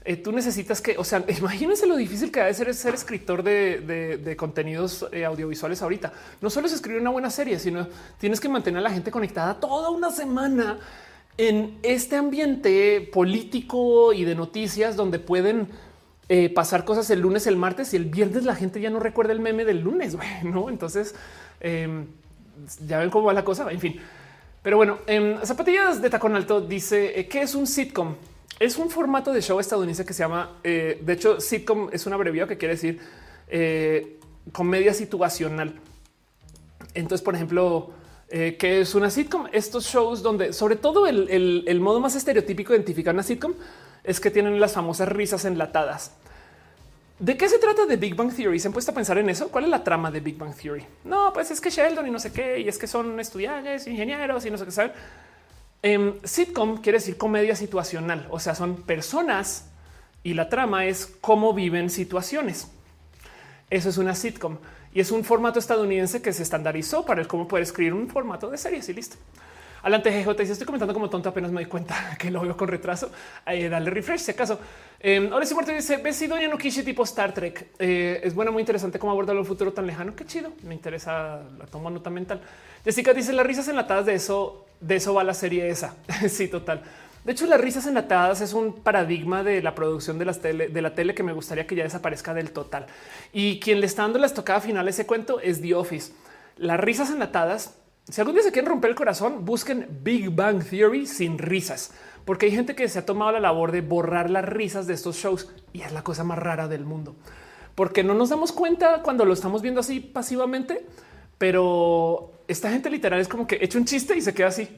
eh, 0.04 0.16
tú 0.16 0.30
necesitas 0.30 0.80
que, 0.82 0.96
o 0.98 1.04
sea, 1.04 1.24
imagínense 1.38 1.86
lo 1.86 1.96
difícil 1.96 2.30
que 2.30 2.40
ha 2.40 2.46
de 2.46 2.54
ser 2.54 2.72
ser 2.74 2.94
escritor 2.94 3.42
de, 3.42 4.34
contenidos 4.36 5.06
eh, 5.10 5.24
audiovisuales 5.24 5.80
ahorita. 5.80 6.12
No 6.42 6.50
solo 6.50 6.66
es 6.66 6.74
escribir 6.74 7.00
una 7.00 7.10
buena 7.10 7.30
serie, 7.30 7.58
sino 7.58 7.88
tienes 8.20 8.40
que 8.40 8.48
mantener 8.48 8.80
a 8.80 8.82
la 8.82 8.90
gente 8.90 9.10
conectada 9.10 9.54
toda 9.58 9.88
una 9.88 10.10
semana 10.10 10.78
en 11.38 11.78
este 11.82 12.16
ambiente 12.16 13.08
político 13.12 14.12
y 14.12 14.24
de 14.24 14.34
noticias 14.34 14.96
donde 14.96 15.18
pueden 15.18 15.68
eh, 16.28 16.48
pasar 16.48 16.84
cosas 16.84 17.08
el 17.10 17.20
lunes, 17.20 17.46
el 17.46 17.56
martes 17.56 17.94
y 17.94 17.96
el 17.96 18.06
viernes 18.06 18.44
la 18.44 18.56
gente 18.56 18.80
ya 18.80 18.90
no 18.90 18.98
recuerda 18.98 19.32
el 19.32 19.38
meme 19.38 19.64
del 19.64 19.80
lunes, 19.80 20.16
¿no? 20.42 20.68
Entonces, 20.70 21.14
em, 21.60 22.06
ya 22.84 22.98
ven 22.98 23.10
cómo 23.10 23.26
va 23.26 23.32
la 23.32 23.44
cosa, 23.44 23.70
en 23.70 23.78
fin. 23.78 24.00
Pero 24.60 24.76
bueno, 24.76 24.98
en 25.06 25.38
Zapatillas 25.46 26.02
de 26.02 26.10
Tacón 26.10 26.34
Alto 26.34 26.60
dice, 26.60 27.20
eh, 27.20 27.28
¿qué 27.28 27.42
es 27.42 27.54
un 27.54 27.68
sitcom? 27.68 28.16
Es 28.58 28.76
un 28.76 28.90
formato 28.90 29.32
de 29.32 29.40
show 29.40 29.60
estadounidense 29.60 30.04
que 30.04 30.14
se 30.14 30.24
llama, 30.24 30.58
eh, 30.64 31.00
de 31.00 31.12
hecho, 31.12 31.40
sitcom 31.40 31.90
es 31.92 32.06
una 32.06 32.16
abreviado 32.16 32.48
que 32.48 32.58
quiere 32.58 32.74
decir 32.74 33.00
comedia 34.50 34.92
situacional. 34.94 35.74
Entonces, 36.94 37.22
por 37.22 37.36
ejemplo, 37.36 37.90
que 38.28 38.80
es 38.80 38.94
una 38.96 39.10
sitcom. 39.10 39.46
Estos 39.52 39.84
shows 39.84 40.22
donde 40.22 40.52
sobre 40.52 40.74
todo 40.74 41.06
el, 41.06 41.80
modo 41.80 42.00
más 42.00 42.16
estereotípico 42.16 42.72
de 42.72 42.78
identificar 42.78 43.14
una 43.14 43.22
sitcom 43.22 43.52
es 44.06 44.20
que 44.20 44.30
tienen 44.30 44.58
las 44.60 44.72
famosas 44.72 45.08
risas 45.08 45.44
enlatadas. 45.44 46.12
¿De 47.18 47.36
qué 47.36 47.48
se 47.48 47.58
trata 47.58 47.86
de 47.86 47.96
Big 47.96 48.14
Bang 48.14 48.34
Theory? 48.34 48.60
¿Se 48.60 48.68
han 48.68 48.72
puesto 48.72 48.92
a 48.92 48.94
pensar 48.94 49.18
en 49.18 49.28
eso? 49.28 49.48
¿Cuál 49.48 49.64
es 49.64 49.70
la 49.70 49.82
trama 49.82 50.10
de 50.10 50.20
Big 50.20 50.38
Bang 50.38 50.54
Theory? 50.54 50.86
No, 51.04 51.32
pues 51.32 51.50
es 51.50 51.60
que 51.60 51.70
Sheldon 51.70 52.06
y 52.06 52.10
no 52.10 52.20
sé 52.20 52.32
qué, 52.32 52.60
y 52.60 52.68
es 52.68 52.78
que 52.78 52.86
son 52.86 53.18
estudiantes, 53.18 53.86
ingenieros 53.86 54.46
y 54.46 54.50
no 54.50 54.58
sé 54.58 54.64
qué 54.64 54.70
saben. 54.70 54.92
Em, 55.82 56.14
sitcom 56.22 56.78
quiere 56.78 56.98
decir 56.98 57.16
comedia 57.16 57.56
situacional, 57.56 58.26
o 58.30 58.38
sea, 58.38 58.54
son 58.54 58.82
personas 58.82 59.66
y 60.22 60.34
la 60.34 60.48
trama 60.48 60.86
es 60.86 61.06
cómo 61.20 61.52
viven 61.52 61.90
situaciones. 61.90 62.68
Eso 63.70 63.88
es 63.88 63.98
una 63.98 64.14
sitcom 64.14 64.58
y 64.94 65.00
es 65.00 65.10
un 65.10 65.24
formato 65.24 65.58
estadounidense 65.58 66.22
que 66.22 66.32
se 66.32 66.42
estandarizó 66.42 67.04
para 67.04 67.20
el 67.20 67.26
cómo 67.26 67.48
poder 67.48 67.64
escribir 67.64 67.94
un 67.94 68.08
formato 68.08 68.50
de 68.50 68.58
series 68.58 68.88
y 68.88 68.94
listo. 68.94 69.16
Adelante, 69.82 70.10
GJ. 70.10 70.44
Si 70.44 70.52
estoy 70.52 70.66
comentando 70.66 70.92
como 70.94 71.08
tonto, 71.08 71.28
apenas 71.28 71.50
me 71.50 71.62
doy 71.62 71.70
cuenta 71.70 72.16
que 72.18 72.30
lo 72.30 72.40
veo 72.40 72.56
con 72.56 72.68
retraso. 72.68 73.10
Eh, 73.46 73.68
dale 73.68 73.90
refresh 73.90 74.20
si 74.20 74.30
acaso. 74.32 74.58
Eh, 75.00 75.28
ahora 75.32 75.46
sí, 75.46 75.54
muerto 75.54 75.72
dice: 75.72 75.98
Ves 75.98 76.16
si 76.16 76.26
Doña 76.26 76.48
Nukishi 76.48 76.82
tipo 76.82 77.02
Star 77.04 77.32
Trek 77.32 77.68
eh, 77.78 78.20
es 78.22 78.34
bueno, 78.34 78.52
muy 78.52 78.62
interesante 78.62 78.98
cómo 78.98 79.12
abordarlo 79.12 79.42
un 79.42 79.46
futuro 79.46 79.72
tan 79.72 79.86
lejano. 79.86 80.16
Qué 80.16 80.24
chido. 80.24 80.52
Me 80.62 80.74
interesa 80.74 81.40
la 81.58 81.66
toma 81.66 81.90
nota 81.90 82.10
mental. 82.10 82.40
Jessica 82.84 83.12
dice: 83.12 83.32
Las 83.32 83.46
risas 83.46 83.68
enlatadas 83.68 84.06
de 84.06 84.14
eso, 84.14 84.66
de 84.80 84.96
eso 84.96 85.14
va 85.14 85.24
la 85.24 85.34
serie 85.34 85.68
esa. 85.68 85.94
sí, 86.28 86.48
total. 86.48 86.82
De 87.24 87.32
hecho, 87.32 87.46
las 87.46 87.60
risas 87.60 87.84
enlatadas 87.88 88.40
es 88.40 88.52
un 88.52 88.72
paradigma 88.72 89.42
de 89.42 89.60
la 89.60 89.74
producción 89.74 90.16
de, 90.16 90.24
de 90.24 90.82
la 90.82 90.94
tele 90.94 91.12
que 91.12 91.24
me 91.24 91.32
gustaría 91.32 91.66
que 91.66 91.74
ya 91.74 91.82
desaparezca 91.82 92.32
del 92.34 92.52
total. 92.52 92.86
Y 93.32 93.58
quien 93.58 93.80
le 93.80 93.86
está 93.86 94.02
dando 94.02 94.20
la 94.20 94.26
estocada 94.26 94.60
final 94.60 94.86
a 94.86 94.90
ese 94.90 95.06
cuento 95.06 95.40
es 95.40 95.60
The 95.60 95.74
Office. 95.74 96.12
Las 96.56 96.78
risas 96.78 97.10
enlatadas, 97.10 97.74
si 98.08 98.20
algún 98.20 98.34
día 98.34 98.44
se 98.44 98.52
quieren 98.52 98.70
romper 98.70 98.90
el 98.90 98.96
corazón, 98.96 99.44
busquen 99.44 99.86
Big 100.02 100.30
Bang 100.30 100.64
Theory 100.64 101.06
sin 101.06 101.38
risas, 101.38 101.92
porque 102.24 102.46
hay 102.46 102.52
gente 102.52 102.74
que 102.74 102.88
se 102.88 102.98
ha 102.98 103.06
tomado 103.06 103.32
la 103.32 103.40
labor 103.40 103.72
de 103.72 103.80
borrar 103.80 104.30
las 104.30 104.44
risas 104.44 104.86
de 104.86 104.94
estos 104.94 105.16
shows 105.16 105.48
y 105.72 105.82
es 105.82 105.92
la 105.92 106.02
cosa 106.02 106.24
más 106.24 106.38
rara 106.38 106.68
del 106.68 106.84
mundo, 106.84 107.16
porque 107.74 108.04
no 108.04 108.14
nos 108.14 108.28
damos 108.28 108.52
cuenta 108.52 109.02
cuando 109.02 109.24
lo 109.24 109.32
estamos 109.32 109.62
viendo 109.62 109.80
así 109.80 110.00
pasivamente, 110.00 110.86
pero 111.38 112.32
esta 112.48 112.70
gente 112.70 112.90
literal 112.90 113.20
es 113.20 113.28
como 113.28 113.46
que 113.46 113.58
echa 113.60 113.78
un 113.78 113.84
chiste 113.84 114.16
y 114.16 114.22
se 114.22 114.32
queda 114.32 114.48
así 114.48 114.68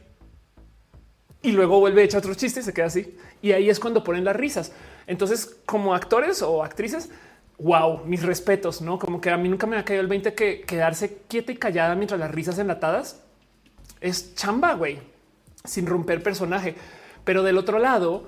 y 1.42 1.52
luego 1.52 1.78
vuelve 1.80 2.02
a 2.02 2.04
echar 2.04 2.18
otro 2.18 2.34
chiste 2.34 2.60
y 2.60 2.62
se 2.62 2.72
queda 2.72 2.86
así. 2.86 3.16
Y 3.42 3.52
ahí 3.52 3.70
es 3.70 3.78
cuando 3.78 4.02
ponen 4.02 4.24
las 4.24 4.36
risas. 4.36 4.72
Entonces, 5.06 5.56
como 5.66 5.94
actores 5.94 6.42
o 6.42 6.64
actrices, 6.64 7.10
wow, 7.58 8.04
mis 8.04 8.22
respetos, 8.22 8.80
no 8.80 8.98
como 8.98 9.20
que 9.20 9.30
a 9.30 9.36
mí 9.36 9.48
nunca 9.48 9.66
me 9.66 9.76
ha 9.76 9.84
caído 9.84 10.02
el 10.02 10.08
20 10.08 10.34
que 10.34 10.60
quedarse 10.62 11.22
quieta 11.28 11.52
y 11.52 11.56
callada 11.56 11.94
mientras 11.94 12.18
las 12.20 12.30
risas 12.30 12.58
enlatadas 12.58 13.22
es 14.00 14.34
chamba, 14.34 14.74
güey, 14.74 14.98
sin 15.64 15.86
romper 15.86 16.22
personaje. 16.22 16.74
Pero 17.24 17.42
del 17.42 17.58
otro 17.58 17.78
lado, 17.78 18.26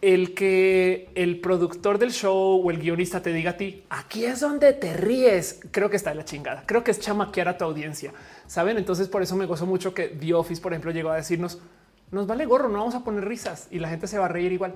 el 0.00 0.34
que 0.34 1.10
el 1.14 1.40
productor 1.40 1.98
del 1.98 2.12
show 2.12 2.62
o 2.64 2.70
el 2.70 2.78
guionista 2.78 3.20
te 3.20 3.32
diga 3.32 3.52
a 3.52 3.56
ti, 3.56 3.84
aquí 3.90 4.24
es 4.24 4.40
donde 4.40 4.72
te 4.72 4.96
ríes, 4.96 5.60
creo 5.72 5.90
que 5.90 5.96
está 5.96 6.12
en 6.12 6.18
la 6.18 6.24
chingada. 6.24 6.64
Creo 6.66 6.84
que 6.84 6.92
es 6.92 7.00
chamaquear 7.00 7.48
a 7.48 7.58
tu 7.58 7.64
audiencia. 7.64 8.12
Saben? 8.46 8.78
Entonces, 8.78 9.08
por 9.08 9.22
eso 9.22 9.36
me 9.36 9.46
gozo 9.46 9.66
mucho 9.66 9.92
que 9.92 10.08
The 10.08 10.34
Office, 10.34 10.62
por 10.62 10.72
ejemplo, 10.72 10.92
llegó 10.92 11.10
a 11.10 11.16
decirnos 11.16 11.58
nos 12.10 12.26
vale 12.26 12.44
gorro, 12.44 12.68
no 12.68 12.78
vamos 12.78 12.94
a 12.94 13.04
poner 13.04 13.24
risas 13.24 13.68
y 13.70 13.78
la 13.78 13.88
gente 13.88 14.06
se 14.06 14.18
va 14.18 14.24
a 14.24 14.28
reír 14.28 14.52
igual. 14.52 14.74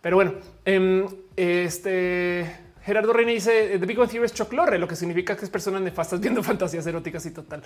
Pero 0.00 0.16
bueno, 0.16 0.34
em, 0.64 1.06
este 1.36 2.56
Gerardo 2.82 3.12
Reina 3.12 3.32
dice 3.32 3.78
The 3.78 3.86
Big 3.86 3.98
One 3.98 4.08
Theory 4.08 4.26
es 4.26 4.32
choclorre, 4.32 4.78
lo 4.78 4.88
que 4.88 4.96
significa 4.96 5.36
que 5.36 5.44
es 5.44 5.50
personas 5.50 5.82
nefastas 5.82 6.20
viendo 6.20 6.42
fantasías 6.42 6.86
eróticas 6.86 7.24
y 7.26 7.30
total. 7.30 7.62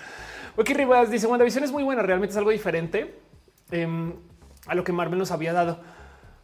Wiki 0.57 0.75
Rivas 0.75 1.10
dice 1.10 1.26
WandaVision 1.26 1.65
es 1.65 1.73
muy 1.73 1.84
buena, 1.84 2.02
realmente 2.02 2.33
es 2.33 2.36
algo 2.36 2.51
diferente 2.51 3.15
em, 3.70 4.12
a 4.67 4.75
lo 4.75 4.84
que 4.84 4.93
Marvel 4.93 5.18
nos 5.18 5.31
había 5.31 5.52
dado. 5.52 5.81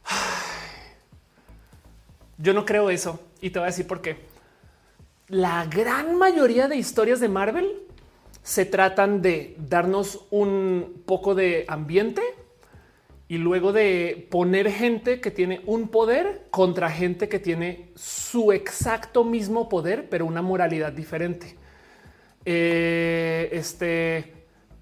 Yo 2.38 2.54
no 2.54 2.64
creo 2.64 2.90
eso 2.90 3.20
y 3.40 3.50
te 3.50 3.58
voy 3.58 3.64
a 3.64 3.70
decir 3.70 3.86
por 3.86 4.00
qué. 4.00 4.18
La 5.28 5.66
gran 5.66 6.16
mayoría 6.16 6.68
de 6.68 6.76
historias 6.76 7.20
de 7.20 7.28
Marvel 7.28 7.82
se 8.42 8.64
tratan 8.64 9.20
de 9.20 9.56
darnos 9.58 10.26
un 10.30 11.02
poco 11.06 11.34
de 11.34 11.64
ambiente 11.68 12.22
y 13.30 13.38
luego 13.38 13.72
de 13.72 14.26
poner 14.28 14.72
gente 14.72 15.20
que 15.20 15.30
tiene 15.30 15.60
un 15.64 15.86
poder 15.86 16.48
contra 16.50 16.90
gente 16.90 17.28
que 17.28 17.38
tiene 17.38 17.90
su 17.94 18.50
exacto 18.50 19.22
mismo 19.22 19.68
poder, 19.68 20.08
pero 20.10 20.26
una 20.26 20.42
moralidad 20.42 20.90
diferente. 20.90 21.54
Eh, 22.44 23.48
este, 23.52 24.32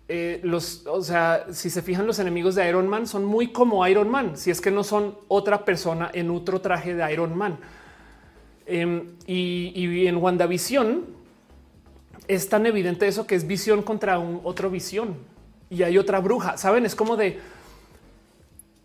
eh, 0.09 0.41
los, 0.45 0.87
o 0.87 1.03
sea, 1.03 1.45
si 1.51 1.69
se 1.69 1.83
fijan, 1.83 2.07
los 2.07 2.21
enemigos 2.21 2.55
de 2.55 2.67
Iron 2.67 2.89
Man 2.89 3.07
son 3.07 3.27
muy 3.27 3.49
como 3.49 3.87
Iron 3.87 4.09
Man, 4.09 4.39
si 4.39 4.51
es 4.51 4.63
que 4.63 4.71
no 4.71 4.83
son 4.83 5.19
otra 5.29 5.67
persona 5.67 6.11
en 6.15 6.31
otro 6.31 6.63
traje 6.63 6.95
de 6.95 7.13
Iron 7.13 7.37
Man. 7.37 7.59
Em, 8.65 9.09
y, 9.27 9.73
y 9.75 10.07
en 10.07 10.17
WandaVision, 10.17 11.05
es 12.29 12.49
tan 12.49 12.65
evidente 12.65 13.09
eso 13.09 13.27
que 13.27 13.35
es 13.35 13.47
visión 13.47 13.83
contra 13.83 14.19
un 14.19 14.41
otro 14.43 14.71
visión 14.71 15.17
y 15.69 15.83
hay 15.83 15.99
otra 15.99 16.19
bruja. 16.21 16.57
Saben, 16.57 16.87
es 16.87 16.95
como 16.95 17.19
de 17.19 17.58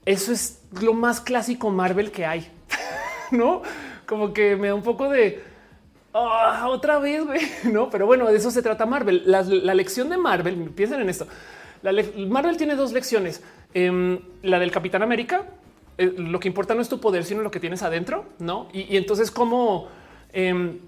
eso 0.06 0.32
es 0.32 0.62
lo 0.82 0.94
más 0.94 1.22
clásico 1.22 1.70
Marvel 1.70 2.12
que 2.12 2.26
hay, 2.26 2.48
no? 3.32 3.62
Como 4.06 4.34
que 4.34 4.56
me 4.56 4.68
da 4.68 4.76
un 4.76 4.84
poco 4.84 5.10
de 5.10 5.42
ah, 6.14 6.68
otra 6.70 7.00
vez, 7.00 7.24
no? 7.66 7.90
Pero 7.90 8.06
bueno, 8.06 8.30
de 8.30 8.38
eso 8.38 8.52
se 8.52 8.62
trata 8.62 8.86
Marvel. 8.86 9.24
La, 9.26 9.42
lección 9.74 10.10
de 10.10 10.18
Marvel, 10.18 10.72
piensen 10.76 11.02
en 11.02 11.10
esto. 11.10 11.28
La 11.82 11.94
Marvel 12.28 12.58
tiene 12.58 12.76
dos 12.76 12.94
lecciones. 12.94 13.42
Em, 13.74 14.20
la 14.42 14.60
del 14.60 14.72
Capitán 14.72 15.04
América, 15.04 15.46
eh, 15.98 16.14
lo 16.18 16.40
que 16.40 16.48
importa 16.48 16.76
no 16.76 16.82
es 16.82 16.90
tu 16.90 17.00
poder, 17.00 17.26
sino 17.26 17.42
lo 17.42 17.52
que 17.52 17.60
tienes 17.60 17.84
adentro, 17.84 18.26
no? 18.40 18.68
Y, 18.72 18.98
entonces, 18.98 19.32
como 19.32 19.88
em, 20.32 20.80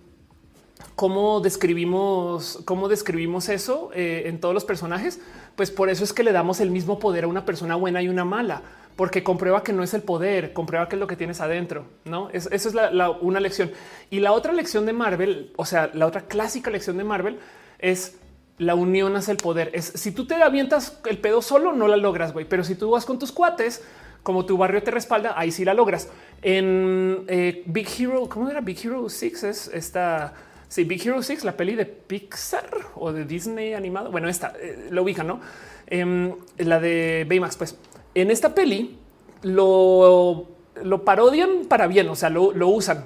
cómo 0.96 1.42
describimos, 1.42 2.60
cómo 2.66 2.88
describimos 2.88 3.50
eso 3.50 3.92
eh, 3.94 4.24
en 4.26 4.40
todos 4.40 4.54
los 4.54 4.66
personajes, 4.66 5.20
pues 5.56 5.72
por 5.72 5.90
eso 5.90 6.04
es 6.04 6.14
que 6.14 6.24
le 6.24 6.32
damos 6.32 6.60
el 6.60 6.72
mismo 6.72 7.00
poder 7.00 7.26
a 7.26 7.28
una 7.28 7.46
persona 7.46 7.76
buena 7.76 8.02
y 8.02 8.08
una 8.08 8.26
mala, 8.26 8.62
porque 8.96 9.24
comprueba 9.24 9.64
que 9.64 9.74
no 9.74 9.84
es 9.84 9.94
el 9.94 10.02
poder, 10.02 10.54
comprueba 10.54 10.88
que 10.88 10.96
es 10.96 11.00
lo 11.00 11.08
que 11.08 11.16
tienes 11.16 11.42
adentro. 11.42 11.86
No, 12.06 12.30
eso 12.30 12.50
es 12.52 12.74
una 13.22 13.40
lección. 13.40 13.72
Y 14.10 14.20
la 14.20 14.32
otra 14.32 14.54
lección 14.54 14.86
de 14.86 14.94
Marvel, 14.94 15.52
o 15.58 15.66
sea, 15.66 15.90
la 15.94 16.06
otra 16.06 16.22
clásica 16.22 16.72
lección 16.72 16.98
de 16.98 17.04
Marvel 17.04 17.40
es 17.80 18.18
la 18.58 18.76
unión 18.76 19.16
hace 19.16 19.32
el 19.32 19.38
poder. 19.38 19.70
Es 19.74 19.86
si 19.86 20.12
tú 20.12 20.26
te 20.26 20.36
avientas 20.36 21.00
el 21.06 21.18
pedo 21.18 21.42
solo, 21.42 21.74
no 21.74 21.88
la 21.88 21.98
logras, 21.98 22.32
güey. 22.32 22.46
Pero 22.46 22.64
si 22.64 22.76
tú 22.76 22.92
vas 22.92 23.06
con 23.06 23.20
tus 23.20 23.32
cuates, 23.32 23.84
como 24.24 24.46
tu 24.46 24.58
barrio 24.58 24.82
te 24.82 24.92
respalda, 24.92 25.34
ahí 25.38 25.52
sí 25.52 25.66
la 25.66 25.74
logras. 25.74 26.10
En 26.42 27.26
eh, 27.28 27.64
Big 27.66 27.88
Hero, 28.00 28.30
¿cómo 28.30 28.50
era 28.50 28.62
Big 28.62 28.80
Hero 28.86 29.10
6? 29.10 29.44
Es 29.44 29.68
esta 29.74 30.34
Sí, 30.68 30.84
Big 30.84 31.06
Hero 31.08 31.22
6, 31.22 31.44
la 31.44 31.56
peli 31.56 31.76
de 31.76 31.86
Pixar 31.86 32.70
o 32.96 33.14
de 33.14 33.26
Disney 33.26 33.74
animado. 33.74 34.12
Bueno, 34.12 34.28
esta 34.28 34.54
eh, 34.60 34.88
lo 34.90 35.04
ubica, 35.04 35.24
no? 35.24 35.40
Em, 35.88 36.34
la 36.58 36.80
de 36.80 37.26
Baymax. 37.30 37.56
Pues 37.56 37.78
en 38.16 38.32
esta 38.32 38.56
peli 38.56 38.98
lo, 39.44 40.48
lo 40.84 41.06
parodian 41.06 41.66
para 41.70 41.88
bien, 41.88 42.10
o 42.10 42.16
sea, 42.16 42.30
lo, 42.30 42.52
lo 42.52 42.68
usan. 42.70 43.06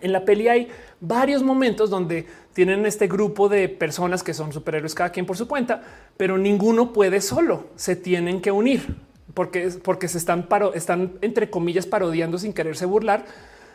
En 0.00 0.12
la 0.12 0.24
peli 0.24 0.48
hay 0.48 0.68
varios 1.00 1.42
momentos 1.42 1.88
donde 1.88 2.26
tienen 2.52 2.84
este 2.86 3.06
grupo 3.06 3.48
de 3.48 3.68
personas 3.68 4.22
que 4.22 4.34
son 4.34 4.52
superhéroes, 4.52 4.94
cada 4.94 5.10
quien 5.10 5.26
por 5.26 5.36
su 5.36 5.48
cuenta, 5.48 5.82
pero 6.16 6.36
ninguno 6.36 6.92
puede 6.92 7.20
solo. 7.20 7.68
Se 7.76 7.96
tienen 7.96 8.40
que 8.40 8.50
unir 8.50 8.96
porque, 9.34 9.70
porque 9.82 10.08
se 10.08 10.18
están, 10.18 10.44
paro, 10.44 10.74
están 10.74 11.12
entre 11.20 11.50
comillas 11.50 11.86
parodiando 11.86 12.38
sin 12.38 12.52
quererse 12.52 12.86
burlar 12.86 13.24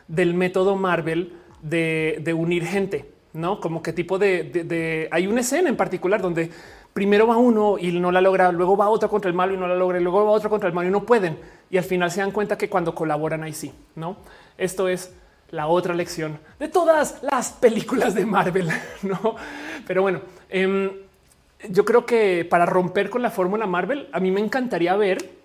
del 0.08 0.34
método 0.34 0.76
Marvel 0.76 1.34
de, 1.62 2.34
unir 2.36 2.66
gente, 2.66 3.12
no 3.34 3.60
como 3.60 3.84
qué 3.84 3.94
tipo 3.94 4.18
de, 4.18 5.08
hay 5.12 5.28
una 5.28 5.42
escena 5.42 5.70
en 5.70 5.76
particular 5.76 6.22
donde 6.22 6.50
primero 6.94 7.28
va 7.28 7.38
uno 7.38 7.78
y 7.80 7.92
no 8.00 8.12
la 8.12 8.22
logra, 8.22 8.52
luego 8.52 8.76
va 8.76 8.90
otro 8.90 9.10
contra 9.10 9.30
el 9.30 9.36
malo 9.36 9.54
y 9.54 9.58
no 9.58 9.68
la 9.68 9.76
logra, 9.76 10.00
y 10.00 10.04
luego 10.04 10.26
va 10.26 10.32
otro 10.32 10.50
contra 10.50 10.68
el 10.68 10.76
malo 10.76 10.90
y 10.90 10.92
no 10.92 11.06
pueden. 11.06 11.38
y 11.70 11.78
al 11.78 11.84
final 11.84 12.10
se 12.10 12.22
dan 12.22 12.32
cuenta 12.32 12.58
que 12.58 12.70
cuando 12.70 12.96
colaboran 12.96 13.44
ahí 13.44 13.54
sí, 13.54 13.72
no? 13.96 14.18
Esto 14.58 14.88
es 14.88 15.14
la 15.52 15.68
otra 15.68 15.94
lección 15.94 16.40
de 16.60 16.68
todas 16.68 17.22
las 17.24 17.52
películas 17.54 18.16
de 18.16 18.26
Marvel, 18.26 18.70
no? 19.04 19.36
Pero 19.88 20.02
bueno, 20.02 20.22
em, 20.50 20.92
yo 21.70 21.86
creo 21.86 22.06
que 22.06 22.46
para 22.50 22.66
romper 22.66 23.10
con 23.10 23.22
la 23.22 23.32
fórmula 23.32 23.68
Marvel, 23.68 24.08
a 24.12 24.20
mí 24.20 24.32
me 24.32 24.40
encantaría 24.40 24.96
ver 24.96 25.40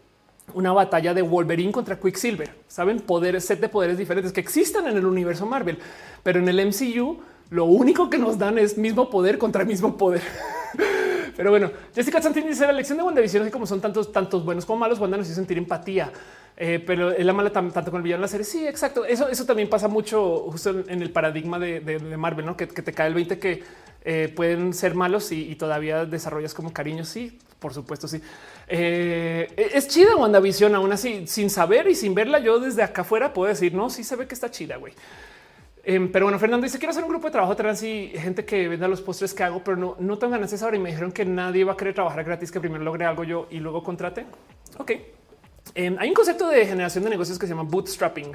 una 0.53 0.73
batalla 0.73 1.15
de 1.15 1.23
Wolverine 1.23 1.73
contra 1.73 1.99
Quicksilver. 1.99 2.55
Saben, 2.69 3.01
poderes, 3.01 3.47
set 3.47 3.61
de 3.61 3.69
poderes 3.69 3.97
diferentes 3.97 4.33
que 4.33 4.41
existan 4.41 4.87
en 4.87 4.97
el 4.97 5.07
universo 5.07 5.47
Marvel, 5.47 5.79
pero 6.23 6.39
en 6.39 6.49
el 6.49 6.67
MCU 6.67 7.19
lo 7.55 7.67
único 7.67 8.11
que 8.11 8.19
nos 8.19 8.37
dan 8.37 8.59
es 8.59 8.77
mismo 8.77 9.09
poder 9.09 9.39
contra 9.39 9.65
mismo 9.73 9.97
poder. 9.97 10.23
Pero 11.37 11.51
bueno, 11.51 11.71
Jessica 11.95 12.21
Santini 12.21 12.49
dice 12.49 12.67
la 12.67 12.73
lección 12.73 12.99
de 12.99 13.05
WandaVision, 13.05 13.51
como 13.51 13.67
son 13.67 13.81
tantos, 13.81 14.13
tantos 14.13 14.45
buenos 14.45 14.67
como 14.67 14.81
malos, 14.81 14.99
Wanda 14.99 15.17
nos 15.17 15.27
hizo 15.27 15.37
sentir 15.37 15.59
empatía. 15.59 16.13
Eh, 16.57 16.83
pero 16.85 17.11
es 17.11 17.25
la 17.25 17.33
mala 17.33 17.51
tanto 17.51 17.91
con 17.91 17.97
el 17.97 18.03
villano 18.03 18.21
de 18.21 18.27
la 18.27 18.29
serie. 18.29 18.45
Sí, 18.45 18.67
exacto. 18.67 19.05
Eso, 19.05 19.29
eso 19.29 19.45
también 19.45 19.69
pasa 19.69 19.89
mucho 19.89 20.51
justo 20.51 20.71
en, 20.89 21.03
el 21.03 21.11
paradigma 21.11 21.59
de, 21.59 22.17
Marvel, 22.17 22.47
¿no? 22.47 22.57
Que, 22.57 22.67
te 22.67 22.93
cae 22.93 23.09
el 23.09 23.15
20 23.15 23.39
que 23.39 23.63
eh, 24.05 24.33
pueden 24.35 24.73
ser 24.73 24.95
malos 24.95 25.31
y, 25.33 25.55
todavía 25.55 26.07
desarrollas 26.07 26.55
como 26.55 26.73
cariño. 26.73 27.05
Sí, 27.05 27.39
por 27.61 27.73
supuesto, 27.73 28.09
sí. 28.09 28.21
Eh, 28.69 29.71
es 29.75 29.89
chida 29.89 30.17
WandaVision, 30.17 30.75
aún 30.75 30.93
así, 30.93 31.27
sin 31.27 31.51
saber 31.51 31.89
y 31.89 31.95
sin 31.95 32.15
verla, 32.15 32.39
yo 32.39 32.59
desde 32.59 32.83
acá 32.83 33.03
afuera 33.03 33.33
puedo 33.33 33.49
decir, 33.49 33.75
no, 33.75 33.91
sí 33.91 34.05
se 34.05 34.15
ve 34.17 34.27
que 34.27 34.35
está 34.35 34.51
chida, 34.51 34.77
güey. 34.77 34.93
Em, 35.87 36.11
pero 36.11 36.25
bueno, 36.25 36.39
Fernando 36.39 36.65
dice 36.65 36.79
quiero 36.79 36.93
hacer 36.93 37.05
un 37.05 37.11
grupo 37.11 37.27
de 37.27 37.33
trabajo 37.33 37.55
trans 37.55 37.83
y 37.83 38.09
gente 38.15 38.45
que 38.45 38.69
venda 38.69 38.89
los 38.89 39.03
postres 39.03 39.35
que 39.35 39.43
hago, 39.43 39.63
pero 39.63 39.77
no, 39.77 39.97
no 39.99 40.17
tengo 40.17 40.33
ganas 40.33 40.63
ahora 40.63 40.77
y 40.77 40.79
me 40.79 40.89
dijeron 40.89 41.13
que 41.13 41.27
nadie 41.27 41.63
va 41.65 41.75
a 41.75 41.77
querer 41.77 41.95
trabajar 41.95 42.25
gratis, 42.25 42.51
que 42.51 42.59
primero 42.59 42.83
logre 42.83 43.05
algo 43.05 43.23
yo 43.25 43.47
y 43.51 43.59
luego 43.59 43.83
contrate. 43.83 44.25
Ok. 44.79 44.93
Em, 45.75 45.97
hay 45.99 46.09
un 46.09 46.15
concepto 46.15 46.49
de 46.49 46.67
generación 46.67 47.05
de 47.05 47.11
negocios 47.11 47.39
que 47.39 47.47
se 47.47 47.53
llama 47.53 47.69
bootstrapping, 47.69 48.33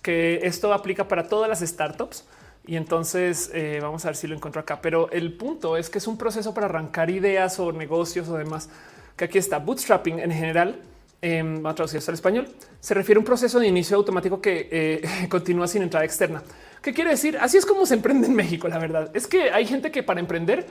que 0.00 0.40
esto 0.42 0.72
aplica 0.72 1.06
para 1.06 1.28
todas 1.28 1.48
las 1.48 1.60
startups. 1.60 2.24
Y 2.64 2.76
entonces 2.76 3.50
eh, 3.52 3.80
vamos 3.82 4.04
a 4.04 4.08
ver 4.08 4.16
si 4.16 4.26
lo 4.28 4.36
encuentro 4.36 4.60
acá. 4.60 4.80
Pero 4.80 5.10
el 5.10 5.32
punto 5.32 5.76
es 5.76 5.90
que 5.90 5.98
es 5.98 6.06
un 6.06 6.16
proceso 6.16 6.54
para 6.54 6.66
arrancar 6.66 7.10
ideas 7.10 7.58
o 7.58 7.72
negocios 7.72 8.28
o 8.28 8.36
demás. 8.36 8.68
Que 9.16 9.24
aquí 9.24 9.38
está 9.38 9.58
bootstrapping 9.58 10.20
en 10.20 10.30
general. 10.30 10.80
Eh, 11.24 11.40
va 11.64 11.70
a 11.70 11.74
traducirse 11.74 12.10
al 12.10 12.16
español. 12.16 12.48
Se 12.80 12.94
refiere 12.94 13.16
a 13.18 13.20
un 13.20 13.24
proceso 13.24 13.60
de 13.60 13.68
inicio 13.68 13.96
automático 13.96 14.40
que 14.40 14.68
eh, 14.72 15.26
continúa 15.28 15.68
sin 15.68 15.82
entrada 15.82 16.04
externa. 16.04 16.42
¿Qué 16.82 16.92
quiere 16.92 17.10
decir? 17.10 17.38
Así 17.40 17.56
es 17.56 17.64
como 17.64 17.86
se 17.86 17.94
emprende 17.94 18.26
en 18.26 18.34
México. 18.34 18.66
La 18.66 18.78
verdad 18.78 19.08
es 19.14 19.28
que 19.28 19.52
hay 19.52 19.64
gente 19.64 19.92
que 19.92 20.02
para 20.02 20.18
emprender 20.18 20.66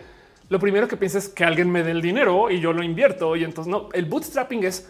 lo 0.49 0.59
primero 0.59 0.89
que 0.89 0.97
piensa 0.97 1.19
es 1.19 1.29
que 1.29 1.45
alguien 1.45 1.71
me 1.71 1.83
dé 1.83 1.91
el 1.91 2.01
dinero 2.01 2.51
y 2.51 2.59
yo 2.59 2.73
lo 2.73 2.83
invierto. 2.83 3.37
Y 3.37 3.45
entonces 3.45 3.71
no, 3.71 3.87
el 3.93 4.05
bootstrapping 4.05 4.65
es 4.65 4.89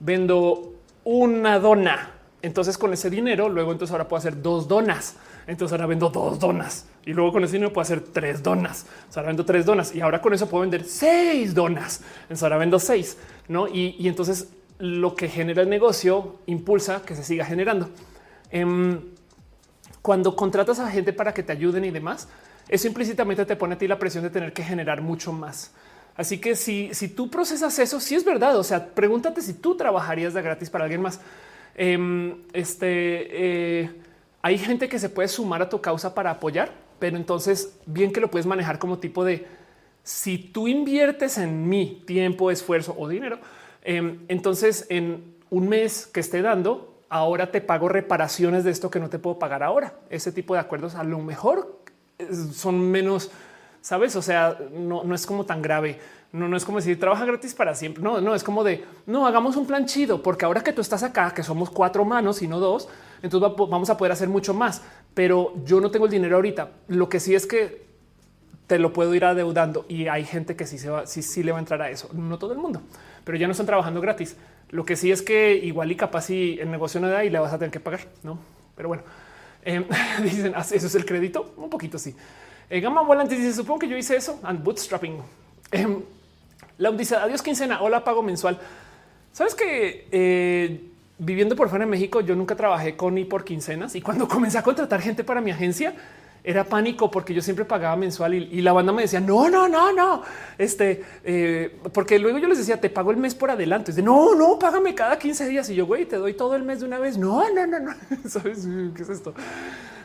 vendo 0.00 0.74
una 1.04 1.58
dona. 1.58 2.12
Entonces 2.42 2.76
con 2.76 2.92
ese 2.92 3.08
dinero, 3.08 3.48
luego 3.48 3.72
entonces 3.72 3.92
ahora 3.92 4.06
puedo 4.06 4.18
hacer 4.18 4.42
dos 4.42 4.68
donas. 4.68 5.16
Entonces 5.46 5.72
ahora 5.72 5.86
vendo 5.86 6.10
dos 6.10 6.38
donas 6.38 6.86
y 7.06 7.14
luego 7.14 7.32
con 7.32 7.42
ese 7.42 7.54
dinero 7.54 7.72
puedo 7.72 7.82
hacer 7.82 8.02
tres 8.02 8.42
donas. 8.42 8.84
ahora 9.16 9.28
vendo 9.28 9.46
tres 9.46 9.64
donas 9.64 9.94
y 9.94 10.02
ahora 10.02 10.20
con 10.20 10.34
eso 10.34 10.46
puedo 10.46 10.60
vender 10.60 10.84
seis 10.84 11.54
donas. 11.54 12.02
Entonces 12.24 12.42
ahora 12.42 12.58
vendo 12.58 12.78
seis, 12.78 13.16
no? 13.48 13.66
Y, 13.66 14.06
entonces 14.06 14.48
lo 14.78 15.14
que 15.14 15.28
genera 15.28 15.62
el 15.62 15.68
negocio 15.68 16.40
impulsa 16.46 17.02
que 17.02 17.14
se 17.14 17.24
siga 17.24 17.44
generando. 17.44 17.90
Em, 18.50 19.00
cuando 20.02 20.36
contratas 20.36 20.78
a 20.78 20.90
gente 20.90 21.12
para 21.12 21.34
que 21.34 21.42
te 21.42 21.52
ayuden 21.52 21.84
y 21.84 21.90
demás, 21.90 22.28
eso 22.68 22.86
implícitamente 22.86 23.44
te 23.44 23.56
pone 23.56 23.74
a 23.74 23.78
ti 23.78 23.88
la 23.88 23.98
presión 23.98 24.24
de 24.24 24.30
tener 24.30 24.52
que 24.52 24.62
generar 24.62 25.00
mucho 25.00 25.32
más. 25.32 25.72
Así 26.16 26.38
que 26.38 26.56
si, 26.56 26.90
si 26.92 27.08
tú 27.08 27.30
procesas 27.30 27.78
eso, 27.78 28.00
si 28.00 28.14
es 28.14 28.24
verdad. 28.24 28.56
O 28.58 28.64
sea, 28.64 28.86
pregúntate 28.86 29.40
si 29.40 29.54
tú 29.54 29.76
trabajarías 29.76 30.34
de 30.34 30.42
gratis 30.42 30.70
para 30.70 30.84
alguien 30.84 31.02
más. 31.02 31.20
Em, 31.74 32.42
este 32.52 33.82
eh, 33.82 33.90
hay 34.42 34.58
gente 34.58 34.88
que 34.88 34.98
se 34.98 35.08
puede 35.08 35.28
sumar 35.28 35.62
a 35.62 35.68
tu 35.68 35.80
causa 35.80 36.14
para 36.14 36.30
apoyar, 36.30 36.72
pero 36.98 37.16
entonces 37.16 37.78
bien 37.86 38.12
que 38.12 38.20
lo 38.20 38.30
puedes 38.30 38.46
manejar 38.46 38.78
como 38.78 38.98
tipo 38.98 39.24
de 39.24 39.46
si 40.02 40.38
tú 40.38 40.68
inviertes 40.68 41.38
en 41.38 41.68
mi 41.68 42.02
tiempo, 42.06 42.50
esfuerzo 42.50 42.94
o 42.98 43.08
dinero, 43.08 43.38
entonces 43.96 44.86
en 44.90 45.36
un 45.50 45.68
mes 45.68 46.06
que 46.06 46.20
esté 46.20 46.42
dando, 46.42 47.02
ahora 47.08 47.50
te 47.50 47.60
pago 47.60 47.88
reparaciones 47.88 48.64
de 48.64 48.70
esto 48.70 48.90
que 48.90 49.00
no 49.00 49.08
te 49.08 49.18
puedo 49.18 49.38
pagar 49.38 49.62
ahora. 49.62 49.94
Ese 50.10 50.30
tipo 50.32 50.54
de 50.54 50.60
acuerdos 50.60 50.94
a 50.94 51.04
lo 51.04 51.18
mejor 51.18 51.80
eh, 52.18 52.28
son 52.52 52.90
menos 52.90 53.30
sabes? 53.80 54.16
O 54.16 54.22
sea, 54.22 54.58
no, 54.72 55.04
no 55.04 55.14
es 55.14 55.26
como 55.26 55.44
tan 55.44 55.62
grave. 55.62 55.98
No, 56.30 56.46
no 56.46 56.58
es 56.58 56.64
como 56.64 56.76
decir 56.76 57.00
trabaja 57.00 57.24
gratis 57.24 57.54
para 57.54 57.74
siempre. 57.74 58.02
No, 58.02 58.20
no 58.20 58.34
es 58.34 58.44
como 58.44 58.62
de 58.62 58.84
no 59.06 59.26
hagamos 59.26 59.56
un 59.56 59.66
plan 59.66 59.86
chido, 59.86 60.22
porque 60.22 60.44
ahora 60.44 60.62
que 60.62 60.72
tú 60.72 60.80
estás 60.80 61.02
acá, 61.02 61.32
que 61.32 61.42
somos 61.42 61.70
cuatro 61.70 62.04
manos 62.04 62.42
y 62.42 62.48
no 62.48 62.60
dos, 62.60 62.88
entonces 63.22 63.50
vamos 63.56 63.88
a 63.88 63.96
poder 63.96 64.12
hacer 64.12 64.28
mucho 64.28 64.52
más. 64.52 64.82
Pero 65.14 65.54
yo 65.64 65.80
no 65.80 65.90
tengo 65.90 66.04
el 66.04 66.10
dinero 66.10 66.36
ahorita. 66.36 66.70
Lo 66.88 67.08
que 67.08 67.18
sí 67.18 67.34
es 67.34 67.46
que 67.46 67.86
te 68.66 68.78
lo 68.78 68.92
puedo 68.92 69.14
ir 69.14 69.24
adeudando 69.24 69.86
y 69.88 70.08
hay 70.08 70.24
gente 70.24 70.54
que 70.54 70.66
sí 70.66 70.78
se 70.78 70.90
va, 70.90 71.06
sí, 71.06 71.22
sí 71.22 71.42
le 71.42 71.52
va 71.52 71.58
a 71.58 71.60
entrar 71.60 71.80
a 71.80 71.88
eso. 71.88 72.10
No 72.12 72.38
todo 72.38 72.52
el 72.52 72.58
mundo, 72.58 72.82
pero 73.28 73.36
ya 73.36 73.46
no 73.46 73.50
están 73.50 73.66
trabajando 73.66 74.00
gratis. 74.00 74.36
Lo 74.70 74.86
que 74.86 74.96
sí 74.96 75.12
es 75.12 75.20
que 75.20 75.54
igual 75.54 75.92
y 75.92 75.96
capaz 75.96 76.22
si 76.22 76.58
el 76.58 76.70
negocio 76.70 76.98
no 76.98 77.10
da 77.10 77.26
y 77.26 77.28
le 77.28 77.38
vas 77.38 77.52
a 77.52 77.58
tener 77.58 77.70
que 77.70 77.78
pagar, 77.78 78.00
no? 78.22 78.38
Pero 78.74 78.88
bueno, 78.88 79.02
em, 79.66 79.84
dicen 80.22 80.54
ah, 80.56 80.62
eso 80.62 80.86
es 80.86 80.94
el 80.94 81.04
crédito. 81.04 81.52
Un 81.58 81.68
poquito 81.68 81.98
sí. 81.98 82.16
Eh, 82.70 82.80
Gama 82.80 83.02
Volante 83.02 83.36
dice: 83.36 83.52
Supongo 83.52 83.80
que 83.80 83.88
yo 83.88 83.98
hice 83.98 84.16
eso. 84.16 84.40
And 84.42 84.64
bootstrapping. 84.64 85.18
Eh, 85.72 85.98
la 86.78 86.90
dice: 86.92 87.16
Adiós, 87.16 87.42
quincena. 87.42 87.82
Hola, 87.82 88.02
pago 88.02 88.22
mensual. 88.22 88.58
Sabes 89.30 89.54
que 89.54 90.08
eh, 90.10 90.80
viviendo 91.18 91.54
por 91.54 91.68
fuera 91.68 91.84
de 91.84 91.90
México, 91.90 92.22
yo 92.22 92.34
nunca 92.34 92.56
trabajé 92.56 92.96
con 92.96 93.14
ni 93.14 93.26
por 93.26 93.44
quincenas. 93.44 93.94
Y 93.94 94.00
cuando 94.00 94.26
comencé 94.36 94.56
a 94.56 94.62
contratar 94.62 95.02
gente 95.02 95.22
para 95.22 95.42
mi 95.42 95.50
agencia, 95.50 95.94
era 96.44 96.64
pánico 96.64 97.10
porque 97.10 97.34
yo 97.34 97.42
siempre 97.42 97.64
pagaba 97.64 97.96
mensual 97.96 98.34
y, 98.34 98.60
la 98.62 98.72
banda 98.72 98.92
me 98.92 99.02
decía 99.02 99.20
no, 99.20 99.48
no, 99.50 99.68
no, 99.68 99.92
no. 99.92 100.22
Este, 100.56 101.04
eh, 101.24 101.78
porque 101.92 102.18
luego 102.18 102.38
yo 102.38 102.48
les 102.48 102.58
decía 102.58 102.80
te 102.80 102.90
pago 102.90 103.10
el 103.10 103.16
mes 103.16 103.34
por 103.34 103.50
adelante. 103.50 103.92
de 103.92 104.02
no, 104.02 104.34
no, 104.34 104.58
págame 104.58 104.94
cada 104.94 105.18
15 105.18 105.48
días 105.48 105.68
y 105.70 105.74
yo 105.74 105.86
güey, 105.86 106.06
te 106.06 106.16
doy 106.16 106.34
todo 106.34 106.56
el 106.56 106.62
mes 106.62 106.80
de 106.80 106.86
una 106.86 106.98
vez. 106.98 107.18
No, 107.18 107.48
no, 107.52 107.66
no, 107.66 107.78
no. 107.78 107.94
¿Sabes 108.28 108.66
qué 108.94 109.02
es 109.02 109.08
esto? 109.08 109.34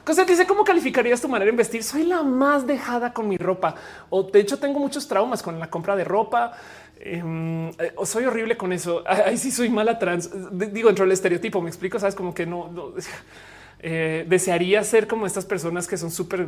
Cosa 0.04 0.26
dice 0.26 0.46
cómo 0.46 0.66
calificarías 0.66 1.22
tu 1.22 1.30
manera 1.30 1.50
de 1.50 1.56
vestir. 1.56 1.82
Soy 1.82 2.04
la 2.04 2.24
más 2.24 2.68
dejada 2.68 3.14
con 3.14 3.28
mi 3.28 3.38
ropa 3.38 3.76
o 4.10 4.24
de 4.24 4.40
hecho 4.40 4.60
tengo 4.60 4.80
muchos 4.80 5.08
traumas 5.08 5.42
con 5.42 5.60
la 5.60 5.70
compra 5.70 5.96
de 5.96 6.04
ropa. 6.04 6.54
Eh, 7.06 7.22
soy 8.04 8.26
horrible 8.26 8.58
con 8.58 8.74
eso. 8.74 9.04
Ahí 9.08 9.38
sí 9.38 9.52
soy 9.52 9.70
mala 9.70 10.00
trans. 10.00 10.30
Digo, 10.52 10.90
dentro 10.90 11.06
del 11.06 11.14
estereotipo, 11.14 11.62
me 11.62 11.70
explico. 11.70 12.00
Sabes 12.00 12.16
como 12.16 12.34
que 12.34 12.46
no, 12.46 12.70
eh, 13.84 14.26
desearía 14.28 14.84
ser 14.84 15.08
como 15.08 15.28
estas 15.28 15.46
personas 15.46 15.88
que 15.88 15.98
son 15.98 16.10
súper 16.10 16.48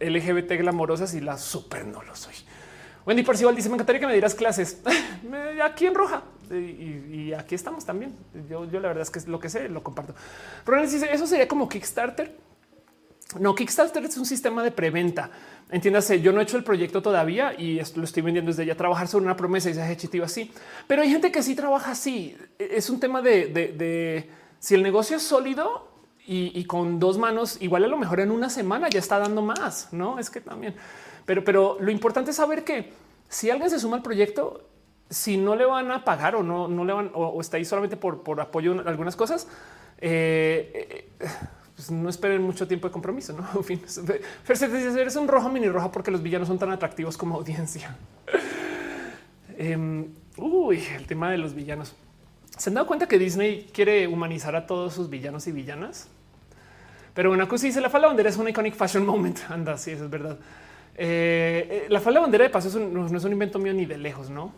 LGBT 0.00 0.52
glamorosas 0.52 1.12
y 1.14 1.20
las 1.20 1.42
súper 1.42 1.84
no 1.84 2.02
lo 2.02 2.14
soy. 2.16 2.34
Wendy 3.04 3.22
Parcival 3.22 3.54
dice: 3.54 3.68
Me 3.68 3.74
encantaría 3.74 4.00
que 4.00 4.06
me 4.06 4.12
dieras 4.12 4.34
clases 4.34 4.80
aquí 5.62 5.86
en 5.86 5.94
roja 5.94 6.22
y, 6.50 7.32
aquí 7.32 7.54
estamos 7.54 7.84
también. 7.84 8.14
Yo, 8.48 8.64
yo, 8.64 8.80
la 8.80 8.88
verdad 8.88 9.02
es 9.02 9.10
que 9.10 9.28
lo 9.28 9.38
que 9.38 9.50
sé, 9.50 9.68
lo 9.68 9.82
comparto. 9.82 10.14
Ronald 10.64 10.90
dice: 10.90 11.12
Eso 11.12 11.26
sería 11.26 11.46
como 11.46 11.68
Kickstarter 11.68 12.32
no, 13.38 13.54
Kickstarter 13.54 14.04
es 14.04 14.16
un 14.16 14.24
sistema 14.24 14.62
de 14.62 14.70
preventa. 14.70 15.30
Entiéndase, 15.70 16.22
yo 16.22 16.32
no 16.32 16.40
he 16.40 16.44
hecho 16.44 16.56
el 16.56 16.64
proyecto 16.64 17.02
todavía 17.02 17.52
y 17.52 17.78
lo 17.94 18.04
estoy 18.04 18.22
vendiendo 18.22 18.50
desde 18.50 18.64
ya 18.64 18.74
trabajar 18.74 19.06
sobre 19.06 19.26
una 19.26 19.36
promesa 19.36 19.68
y 19.68 19.74
se 19.74 19.92
hecho 19.92 20.24
así, 20.24 20.50
pero 20.86 21.02
hay 21.02 21.10
gente 21.10 21.30
que 21.30 21.42
sí 21.42 21.54
trabaja 21.54 21.90
así. 21.90 22.34
Es 22.58 22.88
un 22.88 22.98
tema 22.98 23.20
de, 23.20 24.30
si 24.58 24.74
el 24.74 24.82
negocio 24.82 25.18
es 25.18 25.22
sólido 25.22 25.87
y, 26.30 26.64
con 26.64 26.98
dos 26.98 27.16
manos, 27.16 27.56
igual 27.62 27.84
a 27.84 27.88
lo 27.88 27.96
mejor 27.96 28.20
en 28.20 28.30
una 28.30 28.50
semana 28.50 28.90
ya 28.90 28.98
está 28.98 29.18
dando 29.18 29.40
más. 29.40 29.88
No 29.92 30.18
es 30.18 30.28
que 30.28 30.42
también, 30.42 30.74
pero, 31.24 31.42
pero 31.42 31.78
lo 31.80 31.90
importante 31.90 32.32
es 32.32 32.36
saber 32.36 32.64
que 32.64 32.92
si 33.30 33.50
alguien 33.50 33.70
se 33.70 33.78
suma 33.78 33.96
al 33.96 34.02
proyecto, 34.02 34.68
si 35.08 35.38
no 35.38 35.56
le 35.56 35.64
van 35.64 35.90
a 35.90 36.04
pagar 36.04 36.36
o 36.36 36.42
no, 36.42 36.68
no 36.68 36.84
le 36.84 36.92
van 36.92 37.10
o, 37.14 37.40
está 37.40 37.56
ahí 37.56 37.64
solamente 37.64 37.96
por, 37.96 38.22
por 38.22 38.42
apoyo 38.42 38.72
en 38.72 38.86
algunas 38.86 39.16
cosas. 39.16 39.48
Eh, 40.00 41.08
eh, 41.18 41.28
pues 41.74 41.90
no 41.90 42.08
esperen 42.08 42.42
mucho 42.42 42.66
tiempo 42.68 42.88
de 42.88 42.92
compromiso. 42.92 43.32
No, 43.32 43.46
en 43.54 43.64
fin, 43.64 43.82
eres 44.98 45.16
un 45.16 45.28
rojo 45.28 45.48
mini 45.48 45.68
roja 45.68 45.90
porque 45.90 46.10
los 46.10 46.22
villanos 46.22 46.48
son 46.48 46.58
tan 46.58 46.70
atractivos 46.70 47.16
como 47.16 47.36
audiencia. 47.36 47.96
Em, 49.60 50.14
uy, 50.36 50.80
el 50.94 51.08
tema 51.08 51.32
de 51.32 51.38
los 51.38 51.52
villanos. 51.52 51.92
Se 52.56 52.70
han 52.70 52.74
dado 52.74 52.86
cuenta 52.86 53.08
que 53.08 53.18
Disney 53.18 53.68
quiere 53.72 54.06
humanizar 54.06 54.54
a 54.54 54.68
todos 54.68 54.94
sus 54.94 55.10
villanos 55.10 55.48
y 55.48 55.52
villanas, 55.52 56.08
pero 57.18 57.32
una 57.32 57.48
cosa 57.48 57.66
dice 57.66 57.80
la 57.80 57.90
falda 57.90 58.06
bandera 58.06 58.28
es 58.28 58.36
un 58.36 58.48
iconic 58.48 58.76
fashion 58.76 59.04
moment. 59.04 59.40
Anda, 59.48 59.76
sí, 59.76 59.90
eso 59.90 60.04
es 60.04 60.10
verdad. 60.10 60.38
Eh, 60.94 61.66
eh, 61.68 61.86
la 61.88 61.98
falda 61.98 62.20
bandera 62.20 62.44
de 62.44 62.50
paso 62.50 62.78
no, 62.78 63.08
no 63.08 63.18
es 63.18 63.24
un 63.24 63.32
invento 63.32 63.58
mío 63.58 63.74
ni 63.74 63.86
de 63.86 63.98
lejos, 63.98 64.30
no? 64.30 64.52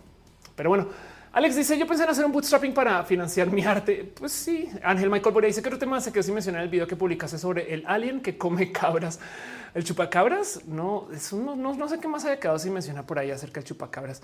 Pero 0.57 0.69
bueno, 0.69 0.87
Alex 1.33 1.57
dice: 1.57 1.79
Yo 1.79 1.87
pensé 1.87 2.05
en 2.05 2.11
hacer 2.11 2.23
un 2.23 2.33
bootstrapping 2.33 2.75
para 2.75 3.03
financiar 3.05 3.51
mi 3.51 3.65
arte. 3.65 4.13
Pues 4.15 4.33
sí, 4.33 4.69
Ángel 4.83 5.09
Michael 5.09 5.33
Borea 5.33 5.47
dice 5.47 5.63
que 5.63 5.69
otro 5.69 5.79
tema 5.79 6.03
se 6.03 6.13
quedó 6.13 6.23
sin 6.23 6.35
mencionar 6.35 6.63
el 6.63 6.69
video 6.69 6.87
que 6.87 6.97
publicaste 6.97 7.39
sobre 7.39 7.73
el 7.73 7.83
alien 7.87 8.21
que 8.21 8.37
come 8.37 8.71
cabras. 8.71 9.21
El 9.73 9.83
chupacabras. 9.83 10.67
No, 10.67 11.09
eso 11.15 11.39
no, 11.39 11.57
no, 11.57 11.89
sé 11.89 11.99
qué 11.99 12.09
más 12.09 12.27
haya 12.27 12.39
quedado 12.39 12.59
sin 12.59 12.75
mencionar 12.75 13.07
por 13.07 13.19
ahí 13.19 13.31
acerca 13.31 13.61
del 13.61 13.65
chupacabras. 13.65 14.21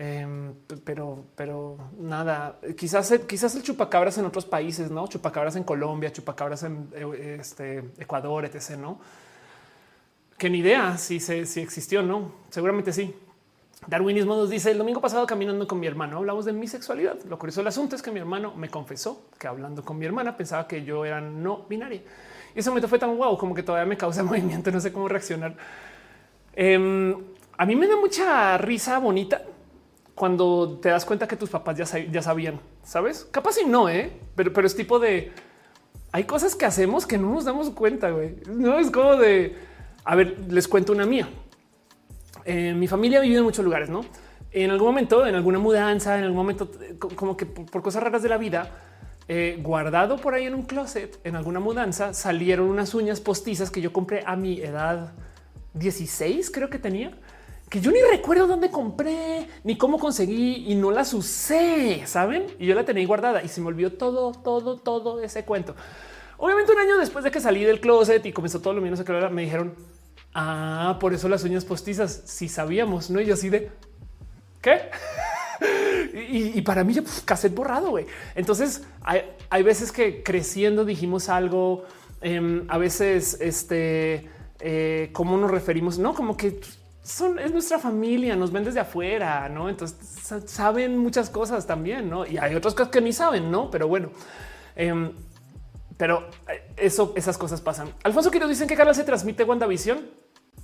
Em, 0.00 0.54
pero, 0.84 1.24
pero 1.34 1.76
nada, 1.98 2.60
quizás, 2.76 3.12
quizás 3.26 3.56
el 3.56 3.64
chupacabras 3.64 4.16
en 4.16 4.26
otros 4.26 4.46
países, 4.46 4.92
no 4.92 5.08
chupacabras 5.08 5.56
en 5.56 5.64
Colombia, 5.64 6.12
chupacabras 6.12 6.62
en 6.62 6.88
eh, 6.94 7.38
este, 7.40 7.78
Ecuador, 7.98 8.44
etc. 8.44 8.76
No, 8.78 9.00
que 10.38 10.48
ni 10.48 10.58
idea 10.58 10.96
si, 10.98 11.18
se, 11.18 11.44
si 11.46 11.58
existió, 11.58 12.00
no, 12.00 12.30
seguramente 12.48 12.92
sí. 12.92 13.12
Darwinismo 13.88 14.36
nos 14.36 14.50
dice 14.50 14.70
el 14.70 14.78
domingo 14.78 15.00
pasado 15.00 15.26
caminando 15.26 15.66
con 15.66 15.80
mi 15.80 15.88
hermano 15.88 16.18
hablamos 16.18 16.44
de 16.44 16.52
mi 16.52 16.68
sexualidad. 16.68 17.16
Lo 17.28 17.36
curioso 17.36 17.60
del 17.60 17.66
asunto 17.66 17.96
es 17.96 18.02
que 18.02 18.12
mi 18.12 18.20
hermano 18.20 18.54
me 18.54 18.68
confesó 18.68 19.24
que 19.36 19.48
hablando 19.48 19.84
con 19.84 19.98
mi 19.98 20.06
hermana 20.06 20.36
pensaba 20.36 20.68
que 20.68 20.84
yo 20.84 21.04
era 21.04 21.20
no 21.20 21.64
binaria. 21.68 22.02
Y 22.54 22.58
ese 22.60 22.70
momento 22.70 22.86
fue 22.86 23.00
tan 23.00 23.16
guau 23.16 23.36
como 23.36 23.52
que 23.52 23.64
todavía 23.64 23.88
me 23.88 23.96
causa 23.96 24.22
movimiento, 24.24 24.70
no 24.70 24.80
sé 24.80 24.92
cómo 24.92 25.08
reaccionar. 25.08 25.56
Em, 26.54 27.16
a 27.56 27.66
mí 27.66 27.74
me 27.74 27.88
da 27.88 27.96
mucha 27.96 28.56
risa 28.58 29.00
bonita 29.00 29.42
cuando 30.18 30.78
te 30.82 30.90
das 30.90 31.04
cuenta 31.04 31.26
que 31.26 31.36
tus 31.36 31.48
papás 31.48 31.78
ya, 31.78 31.98
ya 31.98 32.22
sabían, 32.22 32.60
sabes? 32.82 33.26
Capaz 33.30 33.56
y 33.58 33.64
no, 33.64 33.88
¿eh? 33.88 34.12
pero, 34.34 34.66
es 34.66 34.76
tipo 34.76 34.98
de 34.98 35.32
hay 36.10 36.24
cosas 36.24 36.54
que 36.54 36.66
hacemos 36.66 37.06
que 37.06 37.18
no 37.18 37.32
nos 37.32 37.44
damos 37.44 37.70
cuenta. 37.70 38.10
güey. 38.10 38.36
No 38.48 38.78
es 38.78 38.90
como 38.90 39.16
de 39.16 39.56
a 40.04 40.14
ver, 40.14 40.38
les 40.48 40.66
cuento 40.66 40.92
una 40.92 41.04
mía. 41.04 41.28
Eh, 42.46 42.72
mi 42.74 42.88
familia 42.88 43.18
ha 43.18 43.22
vivido 43.22 43.40
en 43.40 43.44
muchos 43.44 43.62
lugares, 43.62 43.90
¿no? 43.90 44.00
En 44.50 44.70
algún 44.70 44.88
momento, 44.88 45.26
en 45.26 45.34
alguna 45.34 45.58
mudanza, 45.58 46.16
en 46.18 46.24
algún 46.24 46.38
momento, 46.38 46.70
como 46.98 47.36
que 47.36 47.44
por, 47.44 47.82
cosas 47.82 48.02
raras 48.02 48.22
de 48.22 48.30
la 48.30 48.38
vida, 48.38 48.70
eh, 49.28 49.58
guardado 49.62 50.16
por 50.16 50.32
ahí 50.32 50.46
en 50.46 50.54
un 50.54 50.62
closet, 50.62 51.20
en 51.24 51.36
alguna 51.36 51.60
mudanza, 51.60 52.14
salieron 52.14 52.68
unas 52.68 52.94
uñas 52.94 53.20
postizas 53.20 53.70
que 53.70 53.82
yo 53.82 53.92
compré 53.92 54.22
a 54.24 54.34
mi 54.34 54.62
edad 54.62 55.12
16, 55.74 56.50
creo 56.50 56.70
que 56.70 56.78
tenía, 56.78 57.12
que 57.68 57.80
yo 57.80 57.90
ni 57.90 58.00
recuerdo 58.10 58.46
dónde 58.46 58.70
compré, 58.70 59.48
ni 59.64 59.76
cómo 59.76 59.98
conseguí 59.98 60.64
y 60.68 60.74
no 60.74 60.90
las 60.90 61.12
usé, 61.14 62.02
¿saben? 62.06 62.46
Y 62.58 62.66
yo 62.66 62.74
la 62.74 62.84
tenía 62.84 63.06
guardada 63.06 63.42
y 63.42 63.48
se 63.48 63.60
me 63.60 63.68
olvidó 63.68 63.92
todo, 63.92 64.32
todo, 64.32 64.76
todo 64.76 65.20
ese 65.20 65.44
cuento. 65.44 65.74
Obviamente 66.38 66.72
un 66.72 66.78
año 66.78 66.96
después 66.98 67.24
de 67.24 67.30
que 67.30 67.40
salí 67.40 67.64
del 67.64 67.80
closet 67.80 68.24
y 68.24 68.32
comenzó 68.32 68.60
todo 68.60 68.74
lo 68.74 68.80
menos 68.80 69.02
que 69.02 69.12
me 69.12 69.42
dijeron, 69.42 69.74
Ah, 70.34 70.98
por 71.00 71.14
eso 71.14 71.28
las 71.28 71.44
uñas 71.44 71.64
postizas. 71.64 72.22
Si 72.26 72.48
sabíamos, 72.48 73.10
no? 73.10 73.20
Y 73.20 73.26
yo 73.26 73.34
así 73.34 73.48
de 73.48 73.70
qué? 74.60 74.82
y, 76.14 76.60
para 76.62 76.84
mí 76.84 76.94
ya 76.94 77.02
pues, 77.02 77.22
cassette 77.22 77.54
borrado. 77.54 77.90
güey. 77.90 78.06
Entonces 78.34 78.84
hay, 79.02 79.62
veces 79.62 79.92
que 79.92 80.22
creciendo 80.22 80.84
dijimos 80.84 81.28
algo. 81.28 81.84
Em, 82.20 82.64
a 82.68 82.78
veces, 82.78 83.38
este, 83.40 84.28
eh, 84.60 85.10
cómo 85.12 85.36
nos 85.36 85.50
referimos, 85.50 85.98
no 85.98 86.14
como 86.14 86.36
que 86.36 86.60
son 87.08 87.38
es 87.38 87.52
nuestra 87.52 87.78
familia, 87.78 88.36
nos 88.36 88.52
ven 88.52 88.64
desde 88.64 88.80
afuera, 88.80 89.48
no? 89.48 89.68
Entonces 89.68 89.96
saben 90.46 90.98
muchas 90.98 91.30
cosas 91.30 91.66
también, 91.66 92.10
no? 92.10 92.26
Y 92.26 92.36
hay 92.36 92.54
otras 92.54 92.74
cosas 92.74 92.90
que 92.90 93.00
ni 93.00 93.12
saben, 93.12 93.50
no? 93.50 93.70
Pero 93.70 93.88
bueno, 93.88 94.10
em, 94.76 95.12
pero 95.96 96.28
eh, 96.48 96.74
eso, 96.76 97.12
esas 97.16 97.38
cosas 97.38 97.60
pasan. 97.60 97.88
Alfonso 98.02 98.30
Quiroz 98.30 98.48
dicen 98.48 98.68
que 98.68 98.76
Carla 98.76 98.92
se 98.92 99.04
transmite 99.04 99.44
WandaVision. 99.44 99.98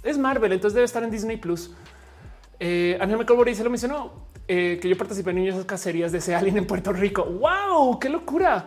Es 0.02 0.18
Marvel, 0.18 0.52
entonces 0.52 0.74
debe 0.74 0.84
estar 0.84 1.02
en 1.02 1.10
Disney 1.10 1.38
Plus. 1.38 1.70
Eh, 2.60 2.98
Ángel 3.00 3.54
se 3.56 3.64
lo 3.64 3.70
mencionó 3.70 4.28
eh, 4.46 4.78
que 4.80 4.88
yo 4.88 4.96
participé 4.98 5.30
en 5.30 5.38
esas 5.38 5.64
cacerías 5.64 6.12
de 6.12 6.18
ese 6.18 6.34
alien 6.34 6.58
en 6.58 6.66
Puerto 6.66 6.92
Rico. 6.92 7.24
¡Wow! 7.24 7.98
¡Qué 7.98 8.10
locura! 8.10 8.66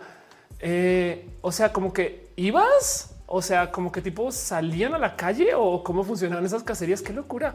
Eh, 0.60 1.30
o 1.40 1.52
sea, 1.52 1.72
como 1.72 1.92
que 1.92 2.32
ibas, 2.36 3.14
o 3.28 3.42
sea, 3.42 3.70
como 3.70 3.92
que 3.92 4.02
tipo 4.02 4.32
salían 4.32 4.94
a 4.94 4.98
la 4.98 5.14
calle 5.14 5.50
o 5.54 5.84
cómo 5.84 6.02
funcionaban 6.02 6.44
esas 6.44 6.62
cacerías. 6.62 7.02
¡Qué 7.02 7.12
locura! 7.12 7.54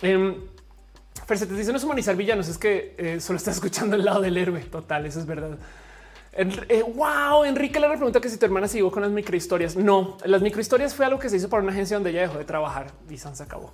Eh, 0.00 0.40
Fer, 1.26 1.38
te 1.38 1.54
dice 1.54 1.72
es 1.72 1.84
humanizar 1.84 2.16
villanos, 2.16 2.48
es 2.48 2.56
que 2.56 2.94
eh, 2.96 3.20
solo 3.20 3.36
está 3.36 3.50
escuchando 3.50 3.96
el 3.96 4.04
lado 4.04 4.20
del 4.20 4.36
héroe. 4.36 4.60
Total, 4.60 5.04
eso 5.06 5.20
es 5.20 5.26
verdad. 5.26 5.58
Eh, 6.32 6.84
wow, 6.94 7.44
Enrique 7.44 7.80
le 7.80 7.88
pregunta 7.88 8.20
que 8.20 8.28
si 8.28 8.38
tu 8.38 8.46
hermana 8.46 8.68
siguió 8.68 8.90
con 8.90 9.02
las 9.02 9.10
microhistorias. 9.10 9.76
No, 9.76 10.16
las 10.24 10.40
microhistorias 10.40 10.94
fue 10.94 11.04
algo 11.04 11.18
que 11.18 11.28
se 11.28 11.36
hizo 11.36 11.48
para 11.48 11.62
una 11.62 11.72
agencia 11.72 11.96
donde 11.96 12.10
ella 12.10 12.22
dejó 12.22 12.38
de 12.38 12.44
trabajar 12.44 12.92
y 13.08 13.18
se 13.18 13.28
acabó. 13.42 13.72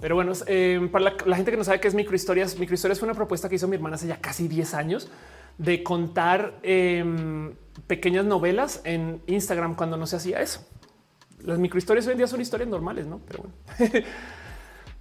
Pero 0.00 0.16
bueno, 0.16 0.32
eh, 0.46 0.88
para 0.90 1.14
la, 1.24 1.36
gente 1.36 1.50
que 1.50 1.56
no 1.56 1.64
sabe 1.64 1.80
qué 1.80 1.88
es 1.88 1.94
microhistorias, 1.94 2.58
microhistorias 2.58 2.98
fue 2.98 3.06
una 3.06 3.14
propuesta 3.14 3.48
que 3.48 3.54
hizo 3.54 3.68
mi 3.68 3.76
hermana 3.76 3.94
hace 3.94 4.08
ya 4.08 4.16
casi 4.20 4.48
10 4.48 4.74
años 4.74 5.08
de 5.58 5.82
contar 5.82 6.58
em, 6.62 7.54
pequeñas 7.86 8.24
novelas 8.24 8.80
en 8.84 9.22
Instagram 9.26 9.74
cuando 9.74 9.96
no 9.96 10.06
se 10.06 10.16
hacía 10.16 10.40
eso. 10.40 10.66
Las 11.42 11.58
microhistorias 11.58 12.06
hoy 12.06 12.12
en 12.12 12.18
día 12.18 12.26
son 12.26 12.40
historias 12.40 12.68
normales, 12.68 13.06
no? 13.06 13.20
Pero 13.26 13.44
bueno. 13.44 13.54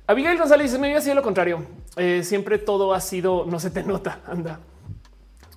Abigail 0.08 0.38
González 0.38 0.68
dice: 0.68 0.80
Me 0.80 0.88
había 0.88 1.02
sido 1.02 1.16
lo 1.16 1.24
contrario. 1.24 1.66
Eh, 1.96 2.22
siempre 2.24 2.58
todo 2.58 2.94
ha 2.94 3.00
sido, 3.00 3.46
no 3.46 3.60
se 3.60 3.72
te 3.72 3.84
nota. 3.84 4.20
Anda. 4.26 4.60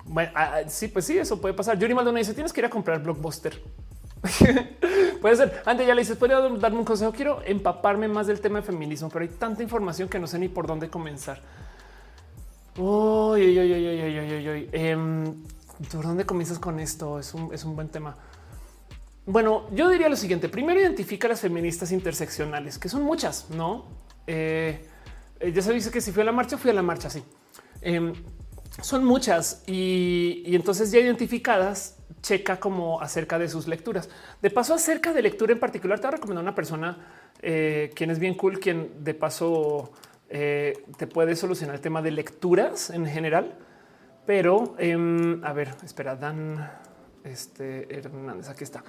Bueno, 0.05 0.31
ah, 0.35 0.53
ah, 0.55 0.69
sí, 0.69 0.87
pues 0.87 1.05
sí, 1.05 1.17
eso 1.17 1.41
puede 1.41 1.53
pasar. 1.53 1.77
Yuri 1.77 1.93
Maldonado 1.93 2.19
dice: 2.19 2.33
Tienes 2.33 2.53
que 2.53 2.61
ir 2.61 2.65
a 2.65 2.69
comprar 2.69 3.03
Blockbuster. 3.03 3.61
puede 5.21 5.35
ser. 5.35 5.61
Antes 5.65 5.85
ya 5.85 5.93
le 5.93 6.01
dices: 6.01 6.15
¿Puedo 6.15 6.57
darme 6.57 6.79
un 6.79 6.85
consejo? 6.85 7.11
Quiero 7.11 7.41
empaparme 7.45 8.07
más 8.07 8.27
del 8.27 8.39
tema 8.39 8.61
de 8.61 8.65
feminismo, 8.65 9.09
pero 9.09 9.23
hay 9.23 9.29
tanta 9.29 9.61
información 9.61 10.07
que 10.07 10.19
no 10.19 10.27
sé 10.27 10.39
ni 10.39 10.47
por 10.47 10.65
dónde 10.65 10.89
comenzar. 10.89 11.41
Uy, 12.77 13.41
uy, 13.41 13.59
uy, 13.59 14.33
uy, 14.33 14.49
uy, 14.49 14.69
em, 14.71 15.43
¿Por 15.91 16.05
dónde 16.05 16.25
comienzas 16.25 16.59
con 16.59 16.79
esto? 16.79 17.17
Es 17.17 17.33
un, 17.33 17.51
es 17.51 17.63
un 17.63 17.75
buen 17.75 17.89
tema. 17.89 18.15
Bueno, 19.25 19.67
yo 19.71 19.89
diría 19.89 20.09
lo 20.09 20.15
siguiente. 20.15 20.47
Primero 20.47 20.79
identifica 20.79 21.27
las 21.27 21.41
feministas 21.41 21.91
interseccionales, 21.91 22.77
que 22.77 22.87
son 22.87 23.01
muchas, 23.01 23.49
¿no? 23.49 23.85
Eh, 24.27 24.85
eh, 25.39 25.51
ya 25.51 25.61
se 25.61 25.73
dice 25.73 25.89
que 25.89 26.01
si 26.01 26.11
fui 26.11 26.21
a 26.21 26.25
la 26.25 26.31
marcha, 26.31 26.57
fui 26.57 26.69
a 26.69 26.73
la 26.73 26.83
marcha, 26.83 27.09
sí. 27.09 27.23
Em, 27.81 28.13
son 28.81 29.03
muchas 29.05 29.63
y, 29.65 30.43
entonces 30.45 30.91
ya 30.91 30.99
identificadas, 30.99 31.97
checa 32.21 32.59
como 32.59 33.01
acerca 33.01 33.39
de 33.39 33.49
sus 33.49 33.67
lecturas. 33.67 34.07
De 34.41 34.51
paso, 34.51 34.75
acerca 34.75 35.13
de 35.13 35.23
lectura 35.23 35.51
en 35.53 35.59
particular, 35.59 35.99
te 35.99 36.07
voy 36.07 36.37
a 36.37 36.39
una 36.39 36.53
persona 36.53 36.97
eh, 37.41 37.91
quien 37.95 38.11
es 38.11 38.19
bien 38.19 38.35
cool, 38.35 38.59
quien 38.59 39.03
de 39.03 39.15
paso 39.15 39.93
eh, 40.29 40.83
te 40.97 41.07
puede 41.07 41.35
solucionar 41.35 41.75
el 41.75 41.81
tema 41.81 42.01
de 42.01 42.11
lecturas 42.11 42.89
en 42.89 43.05
general. 43.05 43.57
Pero 44.25 44.75
em, 44.77 45.43
a 45.43 45.53
ver, 45.53 45.69
espera, 45.83 46.15
Dan 46.15 46.69
este, 47.23 47.87
Hernández, 47.97 48.49
aquí 48.49 48.63
está. 48.63 48.83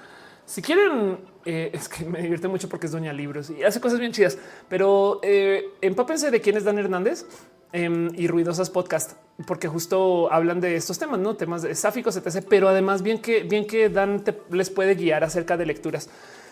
Si 0.44 0.62
quieren, 0.62 1.18
eh, 1.44 1.70
es 1.74 1.88
que 1.88 2.04
me 2.04 2.20
divierte 2.22 2.48
mucho 2.48 2.68
porque 2.68 2.86
es 2.86 2.92
doña 2.92 3.12
libros 3.12 3.50
y 3.50 3.62
hace 3.62 3.80
cosas 3.80 4.00
bien 4.00 4.12
chidas, 4.12 4.38
pero 4.68 5.20
empápense 5.22 6.30
de 6.30 6.40
quién 6.40 6.56
es 6.56 6.64
Dan 6.64 6.78
Hernández 6.78 7.24
Em, 7.70 8.08
y 8.14 8.28
ruidosas 8.28 8.70
podcast, 8.70 9.12
porque 9.46 9.68
justo 9.68 10.32
hablan 10.32 10.58
de 10.58 10.76
estos 10.76 10.98
temas, 10.98 11.18
no 11.18 11.36
temas 11.36 11.60
de 11.60 11.74
sáficos, 11.74 12.16
etc. 12.16 12.42
Pero 12.48 12.66
además, 12.66 13.02
bien 13.02 13.20
que 13.20 13.42
bien 13.42 13.66
que 13.66 13.90
Dan 13.90 14.24
les 14.50 14.70
puede 14.70 14.94
guiar 14.94 15.22
acerca 15.22 15.58
de 15.58 15.66
lecturas. 15.66 16.08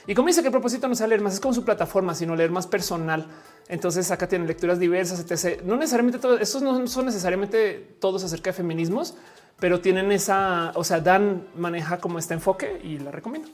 Y 0.07 0.15
como 0.15 0.28
dice 0.28 0.41
que 0.41 0.49
el 0.49 0.52
propósito 0.52 0.86
no 0.86 0.94
es 0.94 1.01
leer 1.01 1.20
más, 1.20 1.35
es 1.35 1.41
como 1.41 1.52
su 1.52 1.65
plataforma, 1.65 2.15
sino 2.15 2.36
leer 2.36 2.51
más 2.51 2.67
personal. 2.67 3.26
Entonces 3.68 4.10
acá 4.10 4.28
tienen 4.28 4.47
lecturas 4.47 4.78
diversas, 4.78 5.18
etc. 5.20 5.62
No 5.65 5.76
necesariamente 5.76 6.18
todos, 6.18 6.41
estos 6.41 6.62
no 6.62 6.86
son 6.86 7.07
necesariamente 7.07 7.97
todos 7.99 8.23
acerca 8.23 8.51
de 8.51 8.55
feminismos, 8.55 9.17
pero 9.59 9.81
tienen 9.81 10.12
esa, 10.12 10.73
o 10.75 10.85
sea, 10.85 11.01
Dan 11.01 11.49
maneja 11.57 11.99
como 11.99 12.18
este 12.18 12.35
enfoque 12.35 12.81
y 12.85 12.99
la 12.99 13.10
recomiendo. 13.10 13.49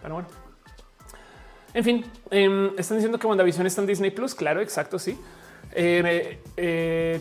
Pero 0.00 0.14
bueno. 0.14 0.28
En 1.74 1.84
fin, 1.84 2.04
em, 2.30 2.72
están 2.76 2.98
diciendo 2.98 3.18
que 3.18 3.26
WandaVision 3.26 3.66
está 3.66 3.80
en 3.80 3.86
Disney 3.86 4.10
Plus. 4.10 4.34
Claro, 4.34 4.60
exacto, 4.60 4.98
sí. 4.98 5.16
Eh, 5.74 6.38
eh, 6.56 7.20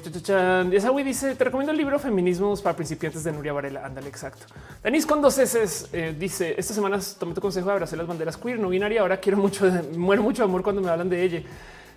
dice: 1.05 1.35
Te 1.35 1.43
recomiendo 1.43 1.71
el 1.71 1.77
libro 1.77 1.97
Feminismos 1.99 2.61
para 2.61 2.75
principiantes 2.75 3.23
de 3.23 3.31
Nuria 3.31 3.53
Varela. 3.53 3.85
Ándale, 3.85 4.09
exacto. 4.09 4.45
Denis 4.83 5.05
con 5.05 5.21
dos 5.21 5.37
S 5.37 5.87
eh, 5.93 6.15
dice: 6.17 6.55
Esta 6.57 6.73
semana 6.73 6.99
tomé 7.17 7.33
tu 7.33 7.41
consejo 7.41 7.67
de 7.67 7.73
abrazar 7.73 7.97
las 7.97 8.07
banderas 8.07 8.37
queer, 8.37 8.59
no 8.59 8.69
binaria. 8.69 9.01
Ahora 9.01 9.17
quiero 9.17 9.37
mucho, 9.37 9.65
muero 9.97 10.21
mucho 10.23 10.43
amor 10.43 10.63
cuando 10.63 10.81
me 10.81 10.89
hablan 10.89 11.09
de 11.09 11.23
ella. 11.23 11.43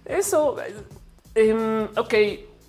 Eso, 0.04 0.56
em, 1.34 1.84
ok. 1.96 2.14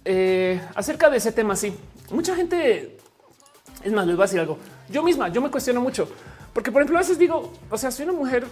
Eh, 0.08 0.62
acerca 0.76 1.10
de 1.10 1.18
ese 1.18 1.32
tema, 1.32 1.56
sí, 1.56 1.76
mucha 2.12 2.36
gente 2.36 2.98
es 3.84 3.92
más, 3.92 4.06
les 4.06 4.16
voy 4.16 4.24
a 4.24 4.28
decir 4.28 4.40
algo. 4.40 4.58
Yo 4.90 5.02
misma, 5.02 5.30
yo 5.30 5.42
me 5.42 5.50
cuestiono 5.50 5.82
mucho 5.82 6.08
porque, 6.56 6.72
por 6.72 6.82
ejemplo, 6.82 6.98
a 6.98 7.02
veces 7.02 7.20
digo, 7.20 7.52
o 7.70 7.78
sea, 7.78 7.92
soy 7.92 8.06
una 8.06 8.14
mujer, 8.14 8.46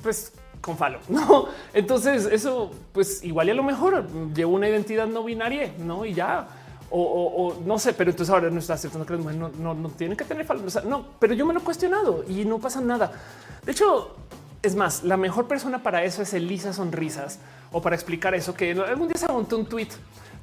pues 0.00 0.32
con 0.62 0.78
falo. 0.78 1.00
No, 1.10 1.48
entonces 1.74 2.24
eso, 2.24 2.70
pues 2.92 3.22
igual 3.22 3.48
y 3.48 3.50
a 3.50 3.54
lo 3.54 3.62
mejor 3.62 4.06
llevo 4.32 4.54
una 4.54 4.68
identidad 4.68 5.06
no 5.06 5.24
binaria, 5.24 5.74
no? 5.78 6.06
Y 6.06 6.14
ya, 6.14 6.48
o, 6.94 7.54
no 7.64 7.78
sé, 7.78 7.92
pero 7.92 8.10
entonces 8.10 8.32
ahora 8.32 8.50
no 8.50 8.58
está 8.58 8.74
aceptando 8.74 9.06
que 9.06 9.14
las 9.14 9.22
mujeres 9.22 9.58
no, 9.58 9.74
no, 9.74 9.88
tienen 9.90 10.16
que 10.16 10.24
tener 10.24 10.44
falo. 10.44 10.62
no, 10.86 11.06
pero 11.18 11.34
yo 11.34 11.44
me 11.44 11.52
lo 11.52 11.60
he 11.60 11.62
cuestionado 11.62 12.24
y 12.26 12.44
no 12.44 12.58
pasa 12.58 12.80
nada. 12.80 13.12
De 13.64 13.72
hecho, 13.72 14.14
es 14.62 14.76
más, 14.76 15.02
la 15.02 15.16
mejor 15.16 15.48
persona 15.48 15.82
para 15.82 16.04
eso 16.04 16.22
es 16.22 16.32
Elisa 16.34 16.72
Sonrisas 16.72 17.38
o 17.72 17.82
para 17.82 17.96
explicar 17.96 18.34
eso, 18.34 18.54
que 18.54 18.72
algún 18.72 19.08
día 19.08 19.16
se 19.16 19.26
montó 19.26 19.56
un 19.56 19.66
tweet 19.66 19.88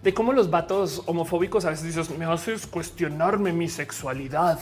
de 0.03 0.13
cómo 0.13 0.33
los 0.33 0.49
vatos 0.49 1.03
homofóbicos 1.05 1.65
a 1.65 1.69
veces 1.69 1.95
dicen 1.95 2.17
me 2.17 2.25
haces 2.25 2.67
cuestionarme 2.67 3.53
mi 3.53 3.69
sexualidad. 3.69 4.59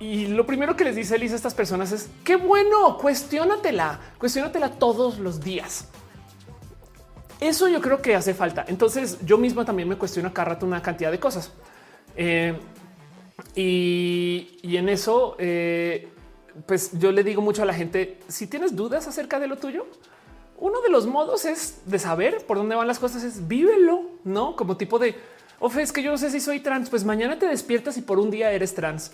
Y 0.00 0.28
lo 0.28 0.46
primero 0.46 0.74
que 0.76 0.84
les 0.84 0.96
dice 0.96 1.16
Elisa 1.16 1.34
a 1.34 1.36
estas 1.36 1.52
personas 1.52 1.92
es 1.92 2.08
qué 2.24 2.36
bueno, 2.36 2.96
cuestionatela, 2.96 4.00
cuestionatela 4.18 4.70
todos 4.70 5.18
los 5.18 5.40
días. 5.40 5.88
Eso 7.38 7.68
yo 7.68 7.82
creo 7.82 8.00
que 8.00 8.16
hace 8.16 8.32
falta. 8.32 8.64
Entonces 8.66 9.18
yo 9.26 9.36
mismo 9.36 9.64
también 9.64 9.88
me 9.88 9.96
cuestiono 9.96 10.32
cada 10.32 10.50
rato 10.50 10.64
una 10.64 10.80
cantidad 10.80 11.10
de 11.10 11.20
cosas. 11.20 11.52
Eh, 12.16 12.58
y, 13.54 14.76
en 14.76 14.88
eso, 14.88 15.36
eh, 15.38 16.08
pues 16.66 16.98
yo 16.98 17.12
le 17.12 17.22
digo 17.22 17.42
mucho 17.42 17.62
a 17.62 17.66
la 17.66 17.74
gente, 17.74 18.20
si 18.26 18.46
tienes 18.46 18.74
dudas 18.74 19.06
acerca 19.06 19.38
de 19.38 19.48
lo 19.48 19.56
tuyo, 19.56 19.86
uno 20.56 20.80
de 20.80 20.88
los 20.88 21.06
modos 21.06 21.44
es 21.44 21.82
de 21.84 21.98
saber 21.98 22.46
por 22.46 22.56
dónde 22.56 22.74
van 22.74 22.86
las 22.86 22.98
cosas, 22.98 23.22
es 23.22 23.46
vívelo, 23.46 24.02
¿no? 24.24 24.56
Como 24.56 24.76
tipo 24.78 24.98
de, 24.98 25.14
Ofe, 25.58 25.82
es 25.82 25.92
que 25.92 26.02
yo 26.02 26.10
no 26.10 26.16
sé 26.16 26.30
si 26.30 26.40
soy 26.40 26.60
trans, 26.60 26.88
pues 26.88 27.04
mañana 27.04 27.38
te 27.38 27.46
despiertas 27.46 27.98
y 27.98 28.02
por 28.02 28.18
un 28.18 28.30
día 28.30 28.50
eres 28.50 28.74
trans. 28.74 29.12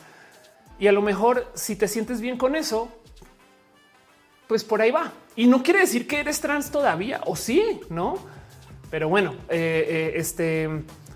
Y 0.78 0.86
a 0.86 0.92
lo 0.92 1.02
mejor 1.02 1.50
si 1.55 1.76
te 1.76 1.88
sientes 1.88 2.20
bien 2.20 2.36
con 2.36 2.55
eso, 2.55 2.88
pues 4.46 4.64
por 4.64 4.80
ahí 4.80 4.90
va. 4.90 5.12
Y 5.34 5.46
no 5.46 5.62
quiere 5.62 5.80
decir 5.80 6.06
que 6.06 6.20
eres 6.20 6.40
trans 6.40 6.70
todavía, 6.70 7.20
o 7.26 7.36
sí, 7.36 7.80
¿no? 7.90 8.18
Pero 8.90 9.08
bueno, 9.08 9.34
eh, 9.48 9.86
eh, 9.88 10.12
este, 10.16 10.68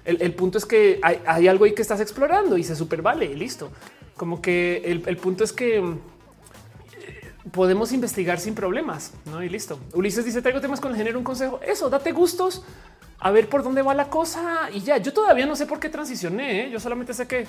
el, 0.04 0.34
punto 0.34 0.58
es 0.58 0.66
que 0.66 1.00
hay, 1.02 1.48
algo 1.48 1.64
ahí 1.64 1.74
que 1.74 1.82
estás 1.82 2.00
explorando 2.00 2.56
y 2.56 2.64
se 2.64 2.74
super 2.74 3.02
vale 3.02 3.26
y 3.26 3.34
listo. 3.34 3.70
Como 4.16 4.42
que 4.42 4.82
el, 4.84 5.16
punto 5.16 5.44
es 5.44 5.52
que 5.52 5.78
eh, 5.78 5.82
podemos 7.52 7.92
investigar 7.92 8.40
sin 8.40 8.54
problemas, 8.54 9.12
¿no? 9.26 9.42
Y 9.42 9.48
listo. 9.48 9.78
Ulises 9.94 10.24
dice, 10.24 10.42
traigo 10.42 10.60
temas 10.60 10.80
con 10.80 10.90
el 10.90 10.96
género, 10.96 11.18
un 11.18 11.24
consejo. 11.24 11.60
Eso, 11.62 11.88
date 11.88 12.12
gustos, 12.12 12.64
a 13.18 13.30
ver 13.30 13.48
por 13.48 13.62
dónde 13.62 13.82
va 13.82 13.94
la 13.94 14.10
cosa 14.10 14.68
y 14.72 14.80
ya. 14.80 14.98
Yo 14.98 15.12
todavía 15.12 15.46
no 15.46 15.54
sé 15.54 15.66
por 15.66 15.78
qué 15.78 15.88
transicioné, 15.88 16.70
yo 16.70 16.80
solamente 16.80 17.14
sé 17.14 17.26
que 17.26 17.46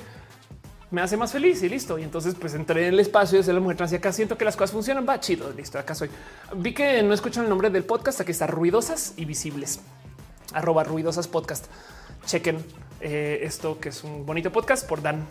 me 0.92 1.02
hace 1.02 1.18
más 1.18 1.32
feliz 1.32 1.64
y 1.64 1.70
listo. 1.70 1.98
Y 1.98 2.04
entonces 2.04 2.36
pues 2.36 2.54
entré 2.54 2.88
en 2.88 2.94
el 2.94 3.00
espacio 3.00 3.38
de 3.38 3.44
ser 3.44 3.56
la 3.56 3.62
mujer 3.62 3.78
trans 3.78 3.94
y 3.94 3.96
acá 3.96 4.12
siento 4.12 4.38
que 4.38 4.46
las 4.46 4.56
cosas 4.56 4.72
funcionan. 4.72 5.06
Va 5.08 5.20
chido, 5.20 5.52
listo, 5.52 5.80
acá 5.80 5.96
soy. 5.96 6.10
Vi 6.56 6.74
que 6.74 7.02
no 7.02 7.14
escuchan 7.14 7.46
el 7.46 7.50
nombre 7.50 7.70
del 7.70 7.84
podcast, 7.84 8.22
aquí 8.22 8.32
está 8.32 8.46
ruidosas 8.48 9.14
y 9.18 9.26
visibles. 9.26 9.80
Arroba 10.54 10.84
ruidosas 10.84 11.28
podcast. 11.28 11.66
Chequen 12.26 12.64
eh, 13.00 13.40
esto 13.44 13.80
que 13.80 13.90
es 13.90 14.04
un 14.04 14.26
bonito 14.26 14.52
podcast 14.52 14.88
por 14.88 15.02
Dan. 15.02 15.26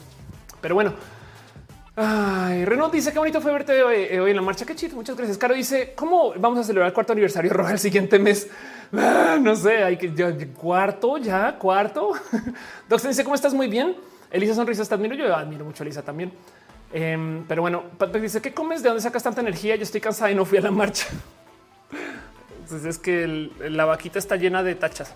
Pero 0.60 0.74
bueno, 0.74 0.94
Ay, 1.96 2.64
Renault 2.64 2.94
dice 2.94 3.12
que 3.12 3.18
bonito 3.18 3.42
fue 3.42 3.52
verte 3.52 3.78
eh, 3.78 4.20
hoy, 4.20 4.30
en 4.30 4.36
la 4.36 4.42
marcha. 4.42 4.64
Qué 4.64 4.74
chido. 4.74 4.96
Muchas 4.96 5.16
gracias. 5.16 5.36
Caro 5.36 5.54
dice 5.54 5.92
cómo 5.94 6.32
vamos 6.36 6.58
a 6.60 6.64
celebrar 6.64 6.88
el 6.88 6.94
cuarto 6.94 7.12
aniversario 7.12 7.52
roja 7.52 7.72
el 7.72 7.78
siguiente 7.78 8.18
mes. 8.18 8.48
Ah, 8.92 9.38
no 9.40 9.54
sé, 9.54 9.84
hay 9.84 9.98
que 9.98 10.14
ya, 10.14 10.34
cuarto, 10.56 11.18
ya 11.18 11.58
cuarto. 11.58 12.12
Doctor 12.88 13.10
dice 13.10 13.22
cómo 13.22 13.34
estás 13.34 13.52
muy 13.52 13.68
bien. 13.68 13.96
Elisa 14.30 14.54
sonrisa, 14.54 14.84
te 14.84 14.94
admiro. 14.94 15.14
Yo 15.14 15.34
admiro 15.34 15.64
mucho 15.64 15.82
a 15.82 15.86
Elisa 15.86 16.02
también. 16.02 16.32
Em, 16.92 17.44
pero 17.46 17.62
bueno, 17.62 17.84
Patrick 17.98 18.22
dice 18.22 18.40
qué 18.40 18.52
comes, 18.52 18.82
de 18.82 18.88
dónde 18.88 19.02
sacas 19.02 19.22
tanta 19.22 19.40
energía. 19.40 19.76
Yo 19.76 19.82
estoy 19.82 20.00
cansada 20.00 20.30
y 20.30 20.34
no 20.34 20.44
fui 20.44 20.58
a 20.58 20.60
la 20.60 20.70
marcha. 20.70 21.06
Entonces 22.62 22.84
es 22.84 22.98
que 22.98 23.50
la 23.68 23.84
vaquita 23.84 24.18
está 24.18 24.36
llena 24.36 24.62
de 24.62 24.74
tachas. 24.74 25.12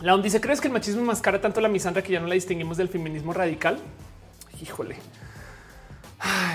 La 0.00 0.16
dice: 0.18 0.40
¿Crees 0.40 0.60
que 0.60 0.68
el 0.68 0.74
machismo 0.74 1.02
mascara 1.02 1.40
tanto 1.40 1.60
la 1.60 1.68
misandra 1.68 2.02
que 2.02 2.12
ya 2.12 2.20
no 2.20 2.26
la 2.26 2.34
distinguimos 2.34 2.76
del 2.76 2.88
feminismo 2.88 3.32
radical? 3.32 3.78
Híjole. 4.60 4.96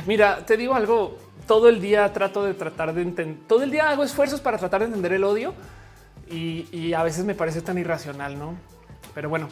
mira, 0.06 0.46
te 0.46 0.58
digo 0.58 0.76
algo. 0.76 1.18
Todo 1.48 1.68
el 1.68 1.82
día 1.82 2.14
trato 2.14 2.44
de 2.44 2.54
tratar 2.54 2.94
de 2.94 3.02
entender. 3.02 3.48
Todo 3.48 3.64
el 3.64 3.72
día 3.72 3.90
hago 3.90 4.04
esfuerzos 4.04 4.40
para 4.40 4.60
tratar 4.60 4.82
de 4.82 4.86
entender 4.86 5.14
el 5.14 5.24
odio 5.24 5.56
y, 6.30 6.94
a 6.94 7.04
veces 7.04 7.26
me 7.26 7.36
parece 7.36 7.62
tan 7.62 7.78
irracional, 7.78 8.38
no? 8.38 8.56
Pero 9.14 9.30
bueno, 9.30 9.50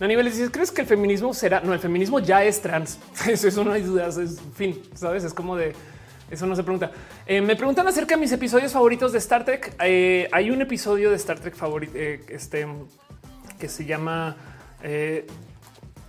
a 0.00 0.06
nivel 0.06 0.26
dices, 0.26 0.50
¿crees 0.50 0.70
que 0.70 0.82
el 0.82 0.86
feminismo 0.86 1.32
será? 1.34 1.60
No, 1.60 1.72
el 1.72 1.80
feminismo 1.80 2.20
ya 2.20 2.44
es 2.44 2.60
trans. 2.60 2.98
Eso, 3.28 3.64
no 3.64 3.72
hay 3.72 3.82
dudas. 3.82 4.16
Es 4.16 4.40
fin, 4.54 4.80
sabes? 4.94 5.24
Es 5.24 5.34
como 5.34 5.56
de 5.56 5.74
eso 6.30 6.46
no 6.46 6.54
se 6.54 6.62
pregunta. 6.62 6.90
Eh, 7.26 7.40
me 7.40 7.56
preguntan 7.56 7.88
acerca 7.88 8.14
de 8.14 8.20
mis 8.20 8.30
episodios 8.32 8.72
favoritos 8.72 9.12
de 9.12 9.18
Star 9.18 9.46
Trek. 9.46 9.74
Eh, 9.82 10.28
hay 10.30 10.50
un 10.50 10.60
episodio 10.60 11.08
de 11.08 11.16
Star 11.16 11.38
Trek 11.38 11.54
favorito, 11.54 11.92
eh, 11.96 12.20
este 12.28 12.66
que 13.58 13.68
se 13.68 13.86
llama 13.86 14.36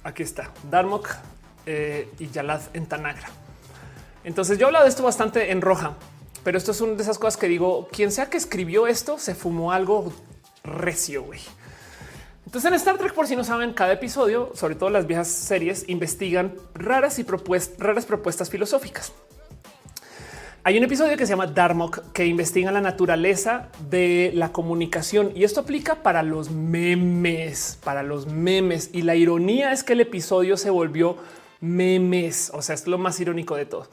aquí 0.03 0.21
está 0.21 0.51
Darmok 0.69 1.09
y 1.65 2.27
Yalad 2.27 2.61
en 2.73 2.85
Tanagra. 2.85 3.29
Entonces 4.23 4.57
yo 4.57 4.65
he 4.65 4.67
hablado 4.67 4.83
de 4.83 4.89
esto 4.89 5.03
bastante 5.03 5.51
en 5.51 5.61
roja 5.61 5.95
pero 6.43 6.57
esto 6.57 6.71
es 6.71 6.81
una 6.81 6.93
de 6.93 7.03
esas 7.03 7.17
cosas 7.17 7.37
que 7.37 7.47
digo, 7.47 7.87
quien 7.91 8.11
sea 8.11 8.29
que 8.29 8.37
escribió 8.37 8.87
esto 8.87 9.17
se 9.17 9.35
fumó 9.35 9.71
algo 9.71 10.13
recio, 10.63 11.23
güey. 11.23 11.39
Entonces 12.45 12.67
en 12.67 12.75
Star 12.75 12.97
Trek, 12.97 13.13
por 13.13 13.27
si 13.27 13.35
no 13.35 13.43
saben, 13.43 13.73
cada 13.73 13.93
episodio, 13.93 14.51
sobre 14.55 14.75
todo 14.75 14.89
las 14.89 15.05
viejas 15.05 15.27
series, 15.27 15.87
investigan 15.87 16.55
raras 16.73 17.19
y 17.19 17.25
raras 17.77 18.05
propuestas 18.05 18.49
filosóficas. 18.49 19.13
Hay 20.63 20.77
un 20.77 20.83
episodio 20.83 21.15
que 21.15 21.25
se 21.25 21.31
llama 21.31 21.47
Darmok 21.47 22.11
que 22.11 22.25
investiga 22.25 22.71
la 22.71 22.81
naturaleza 22.81 23.69
de 23.89 24.31
la 24.33 24.51
comunicación 24.51 25.31
y 25.33 25.43
esto 25.43 25.61
aplica 25.61 26.03
para 26.03 26.21
los 26.21 26.51
memes, 26.51 27.77
para 27.83 28.03
los 28.03 28.27
memes. 28.27 28.89
Y 28.93 29.03
la 29.03 29.15
ironía 29.15 29.71
es 29.71 29.83
que 29.83 29.93
el 29.93 30.01
episodio 30.01 30.57
se 30.57 30.69
volvió 30.69 31.17
memes. 31.61 32.51
O 32.53 32.61
sea, 32.61 32.75
es 32.75 32.87
lo 32.87 32.97
más 32.97 33.19
irónico 33.19 33.55
de 33.55 33.65
todo. 33.67 33.87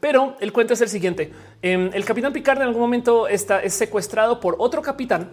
Pero 0.00 0.36
el 0.40 0.52
cuento 0.52 0.72
es 0.72 0.80
el 0.80 0.88
siguiente. 0.88 1.30
Em, 1.60 1.90
el 1.92 2.04
capitán 2.04 2.32
Picard 2.32 2.58
en 2.58 2.68
algún 2.68 2.80
momento 2.80 3.28
está 3.28 3.60
es 3.60 3.74
secuestrado 3.74 4.40
por 4.40 4.56
otro 4.58 4.80
capitán 4.80 5.28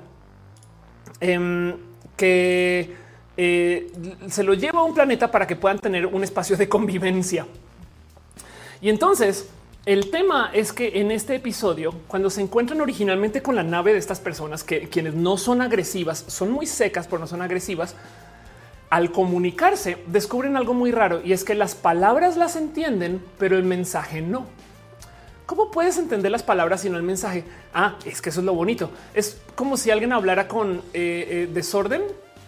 em, 1.21 1.75
que 2.17 2.93
eh, 3.37 3.91
se 4.27 4.43
lo 4.43 4.53
lleva 4.53 4.81
a 4.81 4.83
un 4.83 4.93
planeta 4.93 5.31
para 5.31 5.47
que 5.47 5.55
puedan 5.55 5.79
tener 5.79 6.05
un 6.05 6.23
espacio 6.23 6.57
de 6.57 6.67
convivencia. 6.77 7.47
Y 8.81 8.89
entonces 8.89 9.49
el 9.85 10.11
tema 10.11 10.51
es 10.53 10.73
que 10.73 10.99
en 10.99 11.11
este 11.11 11.35
episodio, 11.35 11.93
cuando 12.07 12.29
se 12.29 12.41
encuentran 12.41 12.81
originalmente 12.81 13.41
con 13.41 13.55
la 13.55 13.63
nave 13.63 13.93
de 13.93 13.99
estas 13.99 14.19
personas 14.19 14.65
que 14.65 14.89
quienes 14.89 15.13
no 15.13 15.37
son 15.37 15.61
agresivas, 15.61 16.25
son 16.27 16.51
muy 16.51 16.65
secas, 16.65 17.07
pero 17.07 17.19
no 17.19 17.27
son 17.27 17.41
agresivas, 17.41 17.95
al 18.89 19.11
comunicarse 19.11 19.97
descubren 20.07 20.57
algo 20.57 20.73
muy 20.73 20.91
raro 20.91 21.21
y 21.23 21.31
es 21.31 21.43
que 21.43 21.55
las 21.55 21.75
palabras 21.75 22.35
las 22.35 22.55
entienden, 22.57 23.23
pero 23.37 23.57
el 23.57 23.63
mensaje 23.63 24.21
no. 24.21 24.45
¿Cómo 25.47 25.71
puedes 25.71 25.97
entender 25.97 26.29
las 26.29 26.43
palabras 26.43 26.81
si 26.81 26.89
no 26.89 26.97
el 26.97 27.03
mensaje? 27.03 27.45
Ah, 27.73 27.95
es 28.03 28.21
que 28.21 28.29
eso 28.29 28.41
es 28.41 28.45
lo 28.45 28.53
bonito. 28.53 28.91
Es 29.13 29.37
como 29.55 29.77
si 29.77 29.89
alguien 29.89 30.11
hablara 30.11 30.49
con 30.49 30.79
eh, 30.93 31.27
eh, 31.29 31.49
desorden. 31.51 32.03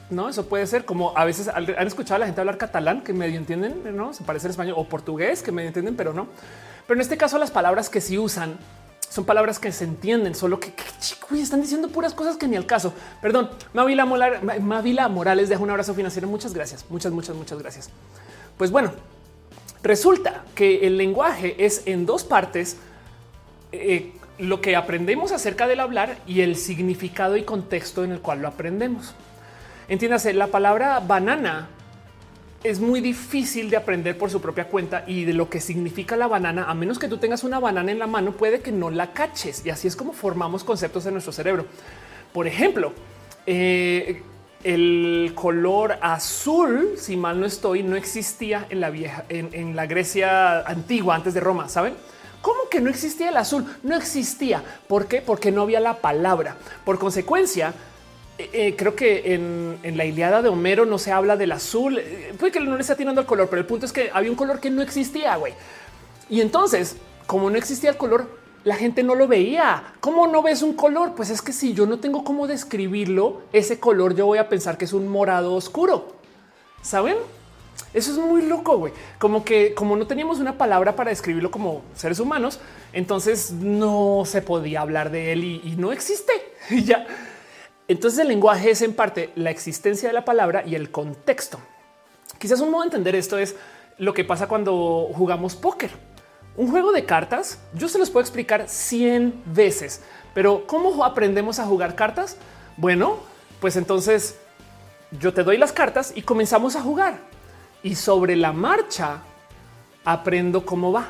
No, 0.10 0.28
eso 0.28 0.48
puede 0.50 0.68
ser 0.68 0.84
como 0.84 1.18
a 1.18 1.24
veces 1.24 1.48
han 1.48 1.88
escuchado 1.88 2.18
a 2.18 2.20
la 2.20 2.26
gente 2.26 2.42
hablar 2.42 2.58
catalán 2.58 3.02
que 3.02 3.14
medio 3.14 3.38
entienden, 3.38 3.96
no 3.96 4.14
se 4.14 4.24
parece 4.24 4.48
al 4.48 4.52
español 4.52 4.76
o 4.78 4.84
portugués 4.84 5.42
que 5.42 5.54
medio 5.54 5.70
entienden, 5.70 5.96
pero 5.96 6.14
no. 6.14 6.28
Pero 6.88 6.98
en 6.98 7.02
este 7.02 7.16
caso, 7.16 7.38
las 7.38 7.52
palabras 7.52 7.90
que 7.90 8.02
sí 8.02 8.18
usan 8.18 8.58
son 9.10 9.24
palabras 9.24 9.60
que 9.60 9.72
se 9.72 9.86
entienden, 9.86 10.36
solo 10.36 10.60
que, 10.60 10.74
están 11.38 11.62
diciendo 11.62 11.88
puras 11.88 12.14
cosas 12.14 12.36
que 12.36 12.50
ni 12.50 12.58
al 12.58 12.66
caso. 12.66 12.94
Perdón, 13.22 13.50
Mavila, 13.74 14.06
Mavila 14.06 15.08
Morales 15.08 15.48
deja 15.48 15.62
un 15.62 15.70
abrazo 15.70 15.94
financiero. 15.94 16.28
Muchas 16.28 16.54
gracias, 16.54 16.86
muchas, 16.90 17.14
muchas, 17.14 17.36
muchas 17.36 17.60
gracias. 17.60 17.90
Pues 18.58 18.72
bueno, 18.72 18.92
resulta 19.84 20.44
que 20.54 20.86
el 20.86 20.98
lenguaje 20.98 21.64
es 21.64 21.84
en 21.86 22.06
dos 22.06 22.26
partes 22.26 22.76
eh, 23.72 24.12
lo 24.38 24.62
que 24.62 24.76
aprendemos 24.76 25.32
acerca 25.32 25.68
del 25.68 25.80
hablar 25.80 26.18
y 26.26 26.42
el 26.42 26.56
significado 26.56 27.38
y 27.38 27.44
contexto 27.44 28.04
en 28.04 28.12
el 28.12 28.20
cual 28.20 28.42
lo 28.42 28.48
aprendemos. 28.48 29.14
Entiéndase, 29.88 30.34
la 30.34 30.48
palabra 30.48 31.00
banana 31.00 31.70
es 32.64 32.80
muy 32.80 33.00
difícil 33.00 33.70
de 33.70 33.78
aprender 33.78 34.18
por 34.18 34.30
su 34.30 34.42
propia 34.42 34.66
cuenta 34.66 35.04
y 35.08 35.24
de 35.24 35.34
lo 35.34 35.50
que 35.50 35.62
significa 35.62 36.18
la 36.18 36.28
banana, 36.28 36.66
a 36.70 36.74
menos 36.74 37.00
que 37.00 37.08
tú 37.08 37.18
tengas 37.18 37.44
una 37.44 37.60
banana 37.60 37.92
en 37.92 38.00
la 38.00 38.08
mano, 38.08 38.34
puede 38.34 38.62
que 38.62 38.72
no 38.72 38.90
la 38.90 39.14
caches. 39.14 39.66
Y 39.66 39.70
así 39.70 39.88
es 39.88 39.96
como 39.96 40.14
formamos 40.14 40.64
conceptos 40.64 41.06
en 41.06 41.14
nuestro 41.14 41.32
cerebro. 41.32 41.66
Por 42.34 42.48
ejemplo, 42.48 42.94
eh, 43.46 44.22
el 44.64 45.32
color 45.36 45.98
azul, 46.02 46.96
si 46.98 47.16
mal 47.16 47.40
no 47.40 47.46
estoy, 47.46 47.82
no 47.84 47.96
existía 47.96 48.68
en 48.70 48.82
la 48.82 48.90
vieja, 48.90 49.24
en, 49.30 49.76
la 49.76 49.86
Grecia 49.86 50.60
antigua, 50.60 51.16
antes 51.16 51.34
de 51.34 51.40
Roma, 51.40 51.70
¿saben? 51.70 51.94
¿Cómo 52.42 52.70
que 52.70 52.80
no 52.80 52.90
existía 52.90 53.30
el 53.30 53.38
azul? 53.38 53.66
No 53.84 53.96
existía. 53.96 54.64
¿Por 54.88 55.08
qué? 55.08 55.22
Porque 55.22 55.52
no 55.52 55.64
había 55.64 55.80
la 55.80 55.98
palabra. 55.98 56.56
Por 56.86 56.98
consecuencia, 56.98 57.74
eh, 58.38 58.50
eh, 58.54 58.76
creo 58.78 58.96
que 58.96 59.34
en, 59.34 59.98
la 59.98 60.06
Iliada 60.06 60.42
de 60.42 60.48
Homero 60.48 60.86
no 60.86 60.98
se 60.98 61.12
habla 61.12 61.36
del 61.36 61.52
azul. 61.52 61.98
Eh, 61.98 62.34
puede 62.40 62.54
que 62.54 62.62
no 62.62 62.76
le 62.76 62.82
está 62.82 62.96
tirando 62.96 63.22
el 63.22 63.28
color, 63.28 63.50
pero 63.50 63.60
el 63.60 63.68
punto 63.68 63.86
es 63.86 63.92
que 63.92 64.10
había 64.14 64.32
un 64.32 64.38
color 64.38 64.62
que 64.62 64.70
no 64.70 64.82
existía, 64.82 65.36
güey. 65.36 65.54
Y 66.30 66.40
entonces, 66.40 66.96
como 67.28 67.50
no 67.50 67.58
existía 67.58 67.90
el 67.90 67.98
color, 67.98 68.40
la 68.64 68.76
gente 68.76 69.04
no 69.04 69.16
lo 69.16 69.28
veía. 69.28 69.94
¿Cómo 70.00 70.28
no 70.28 70.42
ves 70.42 70.62
un 70.62 70.74
color? 70.74 71.16
Pues 71.16 71.30
es 71.30 71.42
que 71.42 71.52
si 71.52 71.74
yo 71.74 71.86
no 71.86 72.00
tengo 72.00 72.24
cómo 72.24 72.48
describirlo, 72.48 73.42
ese 73.52 73.80
color 73.80 74.16
yo 74.16 74.26
voy 74.26 74.38
a 74.38 74.48
pensar 74.48 74.78
que 74.78 74.86
es 74.86 74.94
un 74.94 75.10
morado 75.10 75.54
oscuro. 75.54 76.14
¿Saben? 76.82 77.18
Eso 77.94 78.12
es 78.12 78.18
muy 78.18 78.44
loco, 78.44 78.78
güey. 78.78 78.94
Como 79.18 79.44
que 79.44 79.74
como 79.74 79.96
no 79.96 80.06
teníamos 80.06 80.40
una 80.40 80.58
palabra 80.58 80.96
para 80.96 81.10
describirlo 81.10 81.50
como 81.50 81.82
seres 81.96 82.20
humanos, 82.20 82.60
entonces 82.94 83.52
no 83.52 84.24
se 84.26 84.42
podía 84.42 84.82
hablar 84.82 85.12
de 85.12 85.32
él 85.32 85.44
y, 85.44 85.76
no 85.78 85.92
existe. 85.92 86.34
Y 86.70 86.84
ya 86.84 87.06
entonces 87.90 88.20
el 88.20 88.28
lenguaje 88.28 88.70
es 88.70 88.84
en 88.84 88.94
parte 88.94 89.32
la 89.36 89.50
existencia 89.50 90.08
de 90.08 90.14
la 90.14 90.24
palabra 90.24 90.64
y 90.64 90.76
el 90.76 90.92
contexto. 90.92 91.60
Quizás 92.38 92.62
un 92.62 92.70
modo 92.70 92.82
de 92.82 92.90
entender 92.90 93.16
esto 93.16 93.40
es 93.40 93.56
lo 93.98 94.14
que 94.14 94.24
pasa 94.24 94.48
cuando 94.48 95.10
jugamos 95.16 95.56
póker. 95.56 95.90
Un 96.56 96.70
juego 96.70 96.92
de 96.92 97.06
cartas, 97.06 97.58
yo 97.74 97.90
se 97.90 97.98
los 97.98 98.12
puedo 98.12 98.22
explicar 98.22 98.70
100 98.70 99.42
veces, 99.48 100.02
pero 100.36 100.68
¿cómo 100.68 101.04
aprendemos 101.04 101.58
a 101.58 101.66
jugar 101.66 101.96
cartas? 101.96 102.38
Bueno, 102.78 103.18
pues 103.60 103.76
entonces 103.76 104.38
yo 105.20 105.34
te 105.34 105.44
doy 105.44 105.58
las 105.58 105.74
cartas 105.74 106.14
y 106.16 106.22
comenzamos 106.22 106.76
a 106.76 106.82
jugar. 106.82 107.29
Y 107.84 107.96
sobre 107.96 108.36
la 108.36 108.52
marcha 108.52 109.22
aprendo 110.06 110.66
cómo 110.66 110.92
va. 110.92 111.08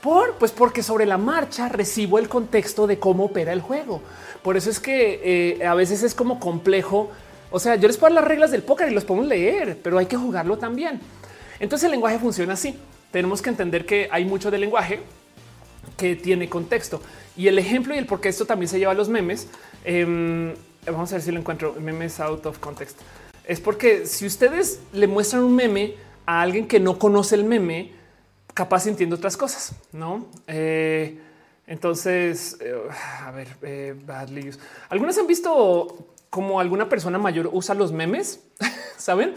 Por, 0.00 0.34
pues 0.34 0.52
porque 0.52 0.82
sobre 0.82 1.06
la 1.06 1.18
marcha 1.18 1.68
recibo 1.68 2.18
el 2.18 2.28
contexto 2.28 2.86
de 2.86 2.98
cómo 2.98 3.24
opera 3.24 3.52
el 3.52 3.60
juego. 3.60 4.00
Por 4.42 4.56
eso 4.56 4.70
es 4.70 4.78
que 4.78 5.58
eh, 5.58 5.66
a 5.66 5.74
veces 5.74 6.02
es 6.02 6.14
como 6.14 6.38
complejo. 6.38 7.10
O 7.50 7.58
sea, 7.58 7.74
yo 7.76 7.88
les 7.88 7.96
puedo 7.96 8.14
dar 8.14 8.22
las 8.22 8.28
reglas 8.28 8.50
del 8.50 8.62
póker 8.62 8.88
y 8.88 8.94
los 8.94 9.04
podemos 9.04 9.28
leer, 9.28 9.78
pero 9.82 9.98
hay 9.98 10.06
que 10.06 10.16
jugarlo 10.16 10.58
también. 10.58 11.00
Entonces 11.58 11.86
el 11.86 11.92
lenguaje 11.92 12.18
funciona 12.18 12.52
así. 12.52 12.78
Tenemos 13.10 13.42
que 13.42 13.50
entender 13.50 13.86
que 13.86 14.08
hay 14.12 14.24
mucho 14.24 14.50
de 14.50 14.58
lenguaje 14.58 15.00
que 15.96 16.14
tiene 16.14 16.48
contexto 16.48 17.00
y 17.36 17.48
el 17.48 17.58
ejemplo 17.58 17.94
y 17.94 17.98
el 17.98 18.06
por 18.06 18.20
qué 18.20 18.28
esto 18.28 18.46
también 18.46 18.68
se 18.68 18.78
lleva 18.78 18.92
a 18.92 18.94
los 18.94 19.08
memes. 19.08 19.48
Em, 19.84 20.54
vamos 20.84 21.10
a 21.12 21.16
ver 21.16 21.22
si 21.22 21.30
lo 21.30 21.38
encuentro. 21.38 21.74
Memes 21.80 22.20
out 22.20 22.46
of 22.46 22.58
context. 22.58 23.00
Es 23.46 23.60
porque 23.60 24.06
si 24.06 24.26
ustedes 24.26 24.80
le 24.92 25.06
muestran 25.06 25.44
un 25.44 25.54
meme 25.54 25.94
a 26.26 26.42
alguien 26.42 26.66
que 26.66 26.80
no 26.80 26.98
conoce 26.98 27.36
el 27.36 27.44
meme, 27.44 27.92
capaz 28.54 28.86
entiende 28.88 29.14
otras 29.14 29.36
cosas, 29.36 29.72
no? 29.92 30.26
Eh, 30.48 31.20
entonces, 31.68 32.56
eh, 32.60 32.74
a 33.22 33.30
ver, 33.30 33.48
eh, 33.62 33.94
Algunas 34.88 35.16
han 35.18 35.28
visto 35.28 36.08
como 36.28 36.58
alguna 36.58 36.88
persona 36.88 37.18
mayor 37.18 37.48
usa 37.52 37.74
los 37.76 37.92
memes, 37.92 38.40
saben? 38.96 39.34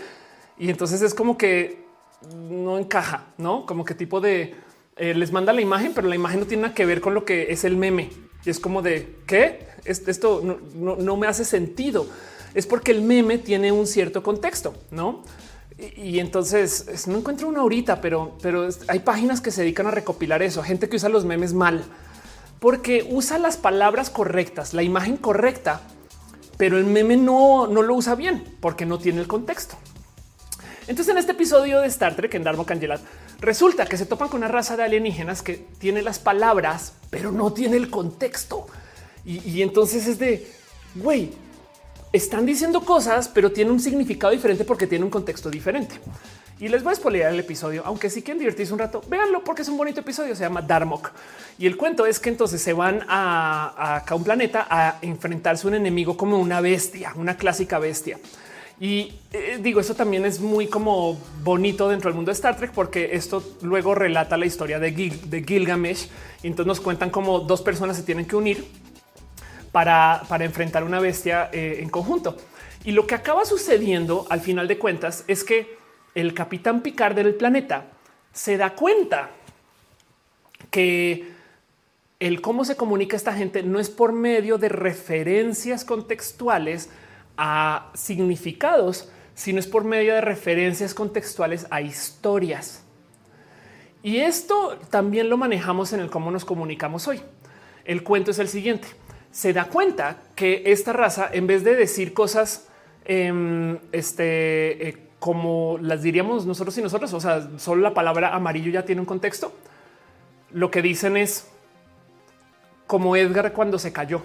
Y 0.57 0.69
entonces 0.71 1.03
es 1.03 1.13
como 1.13 1.37
que 1.37 1.85
no 2.33 2.79
encaja, 2.79 3.27
no 3.37 3.65
como 3.65 3.85
que 3.85 3.93
tipo 3.93 4.19
de 4.19 4.55
les 4.97 5.31
manda 5.31 5.53
la 5.53 5.61
imagen, 5.61 5.93
pero 5.93 6.09
la 6.09 6.15
imagen 6.15 6.41
no 6.41 6.45
tiene 6.45 6.63
nada 6.63 6.73
que 6.73 6.85
ver 6.85 6.99
con 6.99 7.13
lo 7.13 7.23
que 7.23 7.53
es 7.53 7.63
el 7.63 7.77
meme. 7.77 8.09
Y 8.43 8.49
es 8.49 8.59
como 8.59 8.81
de 8.81 9.15
qué 9.25 9.65
esto 9.85 10.41
no 10.75 11.15
me 11.15 11.27
hace 11.27 11.45
sentido. 11.45 12.05
Es 12.53 12.65
porque 12.65 12.91
el 12.91 13.01
meme 13.01 13.37
tiene 13.37 13.71
un 13.71 13.87
cierto 13.87 14.23
contexto, 14.23 14.75
no? 14.91 15.23
Y, 15.97 16.19
entonces 16.19 17.07
no 17.07 17.19
encuentro 17.19 17.47
una 17.47 17.61
ahorita, 17.61 18.01
pero, 18.01 18.37
pero 18.41 18.67
hay 18.87 18.99
páginas 18.99 19.39
que 19.39 19.49
se 19.49 19.61
dedican 19.61 19.87
a 19.87 19.91
recopilar 19.91 20.43
eso. 20.43 20.61
Gente 20.61 20.89
que 20.89 20.97
usa 20.97 21.07
los 21.07 21.23
memes 21.23 21.53
mal 21.53 21.83
porque 22.59 23.07
usa 23.09 23.37
las 23.37 23.55
palabras 23.55 24.09
correctas, 24.09 24.73
la 24.73 24.83
imagen 24.83 25.15
correcta, 25.15 25.81
pero 26.57 26.77
el 26.77 26.83
meme 26.83 27.15
no, 27.15 27.67
no 27.67 27.81
lo 27.81 27.95
usa 27.95 28.15
bien 28.15 28.43
porque 28.59 28.85
no 28.85 28.99
tiene 28.99 29.21
el 29.21 29.27
contexto. 29.27 29.77
Entonces, 30.87 31.11
en 31.13 31.19
este 31.19 31.31
episodio 31.31 31.79
de 31.79 31.87
Star 31.87 32.15
Trek 32.15 32.33
en 32.33 32.43
Darmo 32.43 32.65
Cangelat, 32.65 32.99
resulta 33.39 33.85
que 33.85 33.95
se 33.95 34.05
topan 34.05 34.27
con 34.27 34.39
una 34.39 34.49
raza 34.49 34.75
de 34.75 34.83
alienígenas 34.83 35.41
que 35.41 35.65
tiene 35.77 36.01
las 36.01 36.19
palabras, 36.19 36.93
pero 37.09 37.31
no 37.31 37.53
tiene 37.53 37.77
el 37.77 37.89
contexto. 37.89 38.67
Y, 39.23 39.47
y 39.49 39.61
entonces 39.61 40.07
es 40.07 40.19
de 40.19 40.51
güey, 40.95 41.31
están 42.11 42.45
diciendo 42.45 42.81
cosas, 42.81 43.27
pero 43.27 43.51
tiene 43.51 43.71
un 43.71 43.79
significado 43.79 44.33
diferente 44.33 44.63
porque 44.63 44.87
tiene 44.87 45.05
un 45.05 45.11
contexto 45.11 45.49
diferente. 45.49 45.95
Y 46.59 46.67
les 46.67 46.83
voy 46.83 46.91
a 46.91 46.95
spoilear 46.95 47.31
el 47.31 47.39
episodio, 47.39 47.83
aunque 47.85 48.09
si 48.09 48.21
quieren 48.21 48.39
divertirse 48.39 48.73
un 48.73 48.79
rato, 48.79 49.01
véanlo 49.07 49.43
porque 49.45 49.61
es 49.61 49.69
un 49.69 49.77
bonito 49.77 50.01
episodio. 50.01 50.35
Se 50.35 50.43
llama 50.43 50.61
Darmok 50.61 51.11
y 51.57 51.65
el 51.65 51.77
cuento 51.77 52.05
es 52.05 52.19
que 52.19 52.29
entonces 52.29 52.61
se 52.61 52.73
van 52.73 53.05
a, 53.07 54.03
a, 54.05 54.15
un 54.15 54.23
planeta 54.23 54.67
a 54.69 54.97
enfrentarse 55.01 55.65
a 55.65 55.69
un 55.69 55.75
enemigo 55.75 56.17
como 56.17 56.37
una 56.37 56.59
bestia, 56.59 57.13
una 57.15 57.37
clásica 57.37 57.79
bestia. 57.79 58.19
Y 58.81 59.13
eh, 59.31 59.59
digo, 59.61 59.79
eso 59.79 59.93
también 59.93 60.25
es 60.25 60.39
muy 60.39 60.67
como 60.67 61.17
bonito 61.43 61.89
dentro 61.89 62.09
del 62.09 62.15
mundo 62.15 62.29
de 62.29 62.33
Star 62.33 62.57
Trek, 62.57 62.71
porque 62.71 63.09
esto 63.13 63.41
luego 63.61 63.95
relata 63.95 64.35
la 64.35 64.45
historia 64.45 64.79
de, 64.79 64.91
de 64.91 65.43
Gilgamesh. 65.43 66.07
Y 66.43 66.47
entonces 66.47 66.67
nos 66.67 66.81
cuentan 66.81 67.09
cómo 67.09 67.39
dos 67.39 67.61
personas 67.61 67.95
se 67.95 68.03
tienen 68.03 68.25
que 68.25 68.35
unir 68.35 68.65
para, 69.71 70.21
enfrentar 70.39 70.83
una 70.83 70.99
bestia 70.99 71.49
eh, 71.51 71.79
en 71.81 71.89
conjunto. 71.89 72.37
Y 72.83 72.91
lo 72.91 73.05
que 73.07 73.15
acaba 73.15 73.45
sucediendo 73.45 74.25
al 74.29 74.41
final 74.41 74.67
de 74.67 74.77
cuentas 74.77 75.23
es 75.27 75.43
que 75.43 75.77
el 76.15 76.33
capitán 76.33 76.81
Picard 76.81 77.15
del 77.15 77.35
planeta 77.35 77.85
se 78.33 78.57
da 78.57 78.75
cuenta 78.75 79.31
que 80.71 81.33
el 82.19 82.41
cómo 82.41 82.65
se 82.65 82.75
comunica 82.75 83.15
esta 83.15 83.33
gente 83.33 83.63
no 83.63 83.79
es 83.79 83.89
por 83.89 84.11
medio 84.11 84.57
de 84.57 84.69
referencias 84.69 85.85
contextuales 85.85 86.89
a 87.37 87.91
significados, 87.93 89.09
sino 89.35 89.59
es 89.59 89.67
por 89.67 89.83
medio 89.83 90.13
de 90.13 90.21
referencias 90.21 90.93
contextuales 90.93 91.67
a 91.69 91.81
historias. 91.81 92.83
Y 94.03 94.17
esto 94.17 94.77
también 94.89 95.29
lo 95.29 95.37
manejamos 95.37 95.93
en 95.93 95.99
el 95.99 96.09
cómo 96.09 96.31
nos 96.31 96.45
comunicamos 96.45 97.07
hoy. 97.07 97.21
El 97.85 98.03
cuento 98.03 98.31
es 98.31 98.39
el 98.39 98.47
siguiente 98.47 98.87
se 99.31 99.53
da 99.53 99.65
cuenta 99.65 100.17
que 100.35 100.63
esta 100.67 100.93
raza, 100.93 101.29
en 101.31 101.47
vez 101.47 101.63
de 101.63 101.75
decir 101.75 102.13
cosas 102.13 102.67
em, 103.05 103.77
este, 103.91 104.89
eh, 104.89 104.97
como 105.19 105.77
las 105.81 106.01
diríamos 106.01 106.45
nosotros 106.45 106.77
y 106.77 106.81
nosotros, 106.81 107.13
o 107.13 107.19
sea, 107.19 107.49
solo 107.57 107.81
la 107.81 107.93
palabra 107.93 108.33
amarillo 108.33 108.71
ya 108.71 108.85
tiene 108.85 109.01
un 109.01 109.05
contexto, 109.05 109.53
lo 110.51 110.71
que 110.71 110.81
dicen 110.81 111.17
es 111.17 111.47
como 112.87 113.15
Edgar 113.15 113.53
cuando 113.53 113.77
se 113.77 113.93
cayó. 113.93 114.23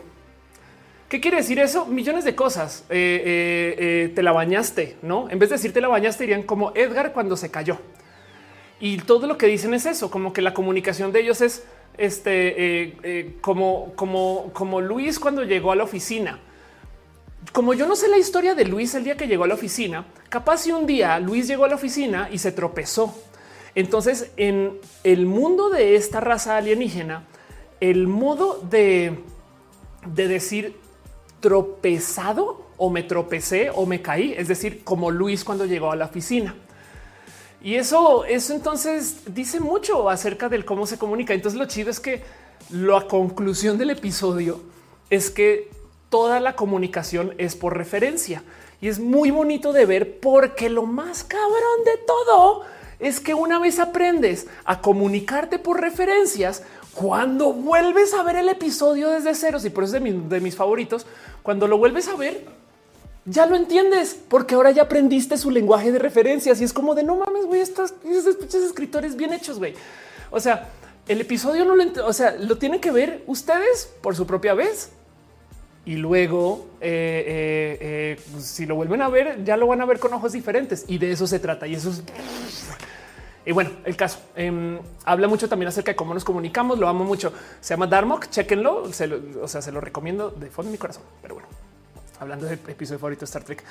¿Qué 1.08 1.20
quiere 1.20 1.36
decir 1.36 1.58
eso? 1.58 1.84
Millones 1.84 2.24
de 2.24 2.34
cosas. 2.34 2.84
Eh, 2.88 3.74
eh, 3.78 4.12
te 4.14 4.22
la 4.22 4.32
bañaste, 4.32 4.96
no? 5.02 5.28
En 5.28 5.38
vez 5.38 5.50
de 5.50 5.56
decir 5.56 5.72
te 5.72 5.80
la 5.80 5.88
bañaste, 5.88 6.24
dirían 6.24 6.42
como 6.42 6.72
Edgar 6.74 7.12
cuando 7.12 7.36
se 7.36 7.50
cayó. 7.50 7.78
Y 8.80 8.98
todo 8.98 9.26
lo 9.26 9.38
que 9.38 9.46
dicen 9.46 9.74
es 9.74 9.86
eso, 9.86 10.10
como 10.10 10.32
que 10.32 10.42
la 10.42 10.54
comunicación 10.54 11.12
de 11.12 11.20
ellos 11.20 11.40
es 11.40 11.64
este, 11.98 12.82
eh, 12.82 12.96
eh, 13.02 13.36
como, 13.40 13.92
como, 13.94 14.50
como 14.52 14.80
Luis 14.80 15.18
cuando 15.18 15.44
llegó 15.44 15.72
a 15.72 15.76
la 15.76 15.84
oficina. 15.84 16.40
Como 17.52 17.74
yo 17.74 17.86
no 17.86 17.94
sé 17.94 18.08
la 18.08 18.18
historia 18.18 18.54
de 18.54 18.64
Luis 18.64 18.94
el 18.94 19.04
día 19.04 19.16
que 19.16 19.26
llegó 19.26 19.44
a 19.44 19.46
la 19.46 19.54
oficina, 19.54 20.06
capaz 20.28 20.58
si 20.58 20.72
un 20.72 20.86
día 20.86 21.18
Luis 21.18 21.46
llegó 21.46 21.64
a 21.64 21.68
la 21.68 21.74
oficina 21.74 22.28
y 22.32 22.38
se 22.38 22.52
tropezó. 22.52 23.14
Entonces, 23.74 24.30
en 24.36 24.78
el 25.02 25.26
mundo 25.26 25.68
de 25.68 25.96
esta 25.96 26.20
raza 26.20 26.56
alienígena, 26.56 27.24
el 27.80 28.06
modo 28.06 28.60
de, 28.70 29.18
de 30.06 30.28
decir 30.28 30.76
tropezado 31.40 32.64
o 32.76 32.90
me 32.90 33.02
tropecé 33.02 33.70
o 33.70 33.84
me 33.84 34.00
caí, 34.00 34.34
es 34.36 34.48
decir, 34.48 34.82
como 34.84 35.10
Luis 35.10 35.44
cuando 35.44 35.66
llegó 35.66 35.92
a 35.92 35.96
la 35.96 36.06
oficina. 36.06 36.54
Y 37.64 37.76
eso, 37.76 38.26
eso 38.26 38.52
entonces 38.52 39.34
dice 39.34 39.58
mucho 39.58 40.10
acerca 40.10 40.50
del 40.50 40.66
cómo 40.66 40.86
se 40.86 40.98
comunica. 40.98 41.32
Entonces 41.32 41.58
lo 41.58 41.64
chido 41.64 41.90
es 41.90 41.98
que 41.98 42.22
la 42.68 43.08
conclusión 43.08 43.78
del 43.78 43.88
episodio 43.88 44.60
es 45.08 45.30
que 45.30 45.70
toda 46.10 46.40
la 46.40 46.56
comunicación 46.56 47.34
es 47.38 47.56
por 47.56 47.76
referencia 47.76 48.44
y 48.82 48.88
es 48.88 49.00
muy 49.00 49.30
bonito 49.30 49.72
de 49.72 49.86
ver 49.86 50.20
porque 50.20 50.68
lo 50.68 50.84
más 50.84 51.24
cabrón 51.24 51.84
de 51.86 51.96
todo 52.06 52.64
es 52.98 53.18
que 53.18 53.32
una 53.32 53.58
vez 53.58 53.78
aprendes 53.78 54.46
a 54.66 54.82
comunicarte 54.82 55.58
por 55.58 55.80
referencias, 55.80 56.62
cuando 56.94 57.54
vuelves 57.54 58.12
a 58.12 58.22
ver 58.22 58.36
el 58.36 58.50
episodio 58.50 59.08
desde 59.08 59.34
ceros 59.34 59.64
y 59.64 59.70
por 59.70 59.84
eso 59.84 59.96
es 59.96 60.02
de, 60.02 60.12
de 60.12 60.40
mis 60.40 60.54
favoritos, 60.54 61.06
cuando 61.42 61.66
lo 61.66 61.78
vuelves 61.78 62.08
a 62.08 62.14
ver, 62.14 62.46
ya 63.26 63.46
lo 63.46 63.56
entiendes, 63.56 64.18
porque 64.28 64.54
ahora 64.54 64.70
ya 64.70 64.82
aprendiste 64.82 65.36
su 65.38 65.50
lenguaje 65.50 65.92
de 65.92 65.98
referencias 65.98 66.60
y 66.60 66.64
es 66.64 66.72
como 66.72 66.94
de 66.94 67.02
no 67.02 67.16
mames, 67.16 67.46
güey, 67.46 67.60
estos, 67.60 67.94
estos 68.04 68.62
escritores 68.62 69.16
bien 69.16 69.32
hechos, 69.32 69.58
güey. 69.58 69.74
O 70.30 70.40
sea, 70.40 70.68
el 71.08 71.20
episodio 71.20 71.64
no 71.64 71.74
lo, 71.74 72.06
o 72.06 72.12
sea, 72.12 72.32
lo 72.32 72.58
tienen 72.58 72.80
que 72.80 72.90
ver 72.90 73.22
ustedes 73.26 73.90
por 74.00 74.16
su 74.16 74.26
propia 74.26 74.54
vez 74.54 74.90
y 75.86 75.96
luego 75.96 76.66
eh, 76.80 77.24
eh, 77.26 78.18
eh, 78.18 78.40
si 78.40 78.64
lo 78.64 78.74
vuelven 78.74 79.02
a 79.02 79.08
ver, 79.08 79.44
ya 79.44 79.56
lo 79.56 79.66
van 79.66 79.82
a 79.82 79.84
ver 79.84 79.98
con 79.98 80.12
ojos 80.14 80.32
diferentes 80.32 80.84
y 80.88 80.98
de 80.98 81.12
eso 81.12 81.26
se 81.26 81.38
trata. 81.38 81.66
Y 81.66 81.74
eso 81.74 81.90
es. 81.90 82.02
Y 83.46 83.52
bueno, 83.52 83.70
el 83.84 83.94
caso 83.94 84.20
em, 84.34 84.78
habla 85.04 85.28
mucho 85.28 85.50
también 85.50 85.68
acerca 85.68 85.92
de 85.92 85.96
cómo 85.96 86.14
nos 86.14 86.24
comunicamos. 86.24 86.78
Lo 86.78 86.88
amo 86.88 87.04
mucho. 87.04 87.34
Se 87.60 87.74
llama 87.74 87.86
Darmok. 87.86 88.30
Chequenlo. 88.30 88.84
o 88.84 88.92
sea, 89.48 89.62
se 89.62 89.72
lo 89.72 89.80
recomiendo 89.82 90.30
de 90.30 90.48
fondo 90.48 90.70
de 90.70 90.72
mi 90.72 90.78
corazón. 90.78 91.02
Pero 91.20 91.34
bueno, 91.34 91.48
hablando 92.24 92.46
del 92.46 92.58
episodio 92.68 92.98
favorito 92.98 93.20
de 93.20 93.24
Star 93.26 93.44
Trek. 93.44 93.62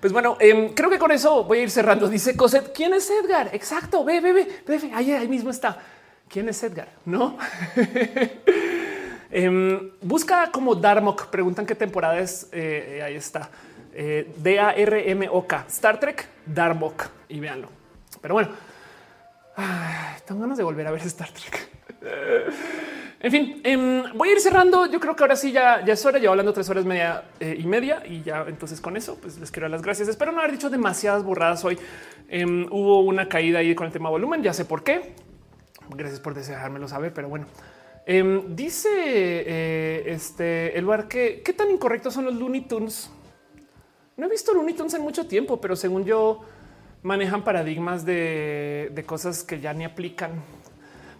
Pues 0.00 0.12
bueno, 0.12 0.36
em, 0.38 0.72
creo 0.74 0.88
que 0.88 0.98
con 0.98 1.10
eso 1.10 1.44
voy 1.44 1.58
a 1.58 1.62
ir 1.62 1.70
cerrando. 1.70 2.08
Dice 2.08 2.36
Cosette, 2.36 2.72
¿quién 2.72 2.94
es 2.94 3.10
Edgar? 3.10 3.50
Exacto, 3.52 4.04
ve, 4.04 4.20
ve, 4.20 4.32
ve, 4.32 4.90
Ahí, 4.94 5.12
ahí 5.12 5.28
mismo 5.28 5.50
está. 5.50 5.78
¿Quién 6.28 6.48
es 6.48 6.62
Edgar? 6.62 6.88
No. 7.04 7.36
Em, 9.34 9.92
busca 10.02 10.50
como 10.52 10.74
Darmok. 10.74 11.28
Preguntan 11.28 11.64
qué 11.64 11.74
temporada 11.74 12.18
es. 12.18 12.48
Eh, 12.52 13.00
ahí 13.02 13.14
está. 13.14 13.48
Eh, 13.94 14.30
D-A-R-M-O-K. 14.36 15.64
Star 15.68 15.98
Trek 15.98 16.28
Darmok. 16.44 17.04
Y 17.30 17.40
véanlo. 17.40 17.68
Pero 18.20 18.34
bueno, 18.34 18.50
tengo 20.26 20.42
ganas 20.42 20.58
de 20.58 20.64
volver 20.64 20.86
a 20.86 20.90
ver 20.90 21.00
Star 21.00 21.30
Trek. 21.30 21.71
En 23.24 23.30
fin, 23.30 23.60
em, 23.62 24.02
voy 24.14 24.30
a 24.30 24.32
ir 24.32 24.40
cerrando. 24.40 24.86
Yo 24.86 24.98
creo 24.98 25.14
que 25.14 25.22
ahora 25.22 25.36
sí 25.36 25.52
ya, 25.52 25.76
es 25.76 26.04
hora. 26.04 26.18
Llevo 26.18 26.32
hablando 26.32 26.52
tres 26.52 26.68
horas 26.68 26.84
media 26.84 27.22
eh, 27.38 27.56
y 27.56 27.64
media 27.66 28.02
y 28.04 28.20
ya 28.22 28.44
entonces 28.48 28.80
con 28.80 28.96
eso 28.96 29.16
pues 29.22 29.38
les 29.38 29.52
quiero 29.52 29.66
dar 29.66 29.70
las 29.70 29.82
gracias. 29.82 30.08
Espero 30.08 30.32
no 30.32 30.40
haber 30.40 30.50
dicho 30.50 30.68
demasiadas 30.68 31.22
burradas 31.22 31.64
hoy. 31.64 31.78
Em, 32.28 32.66
hubo 32.72 33.00
una 33.02 33.28
caída 33.28 33.60
ahí 33.60 33.76
con 33.76 33.86
el 33.86 33.92
tema 33.92 34.10
volumen. 34.10 34.42
Ya 34.42 34.52
sé 34.52 34.64
por 34.64 34.82
qué. 34.82 35.14
Gracias 35.90 36.18
por 36.18 36.34
dejármelo 36.34 36.88
saber, 36.88 37.14
pero 37.14 37.28
bueno. 37.28 37.46
Em, 38.06 38.56
dice 38.56 38.88
eh, 38.90 40.02
este 40.06 40.76
el 40.76 40.84
bar 40.84 41.06
que 41.06 41.42
qué 41.44 41.52
tan 41.52 41.70
incorrectos 41.70 42.14
son 42.14 42.24
los 42.24 42.34
Looney 42.34 42.62
Tunes. 42.62 43.08
No 44.16 44.26
he 44.26 44.28
visto 44.28 44.52
Looney 44.52 44.74
Tunes 44.74 44.94
en 44.94 45.02
mucho 45.02 45.28
tiempo, 45.28 45.60
pero 45.60 45.76
según 45.76 46.04
yo 46.04 46.40
manejan 47.02 47.44
paradigmas 47.44 48.04
de 48.04 49.04
cosas 49.06 49.44
que 49.44 49.60
ya 49.60 49.72
ni 49.74 49.84
aplican. 49.84 50.42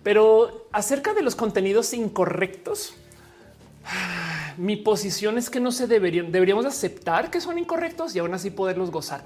Pero 0.02 0.68
acerca 0.72 1.14
de 1.14 1.22
los 1.22 1.36
contenidos 1.36 1.92
incorrectos, 1.94 2.94
mi 4.56 4.76
posición 4.76 5.38
es 5.38 5.50
que 5.50 5.60
no 5.60 5.72
se 5.72 5.86
deberían, 5.86 6.32
deberíamos 6.32 6.66
aceptar 6.66 7.30
que 7.30 7.40
son 7.40 7.58
incorrectos 7.58 8.14
y 8.14 8.18
aún 8.18 8.34
así 8.34 8.50
poderlos 8.50 8.90
gozar. 8.90 9.22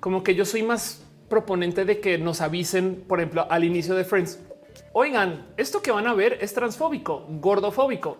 Como 0.00 0.22
que 0.22 0.34
yo 0.34 0.44
soy 0.44 0.62
más 0.62 1.02
proponente 1.28 1.84
de 1.84 2.00
que 2.00 2.18
nos 2.18 2.40
avisen, 2.40 3.04
por 3.06 3.20
ejemplo, 3.20 3.46
al 3.50 3.64
inicio 3.64 3.94
de 3.94 4.04
Friends. 4.04 4.38
Oigan, 4.92 5.46
esto 5.56 5.82
que 5.82 5.90
van 5.90 6.06
a 6.06 6.14
ver 6.14 6.38
es 6.40 6.54
transfóbico, 6.54 7.26
gordofóbico, 7.28 8.16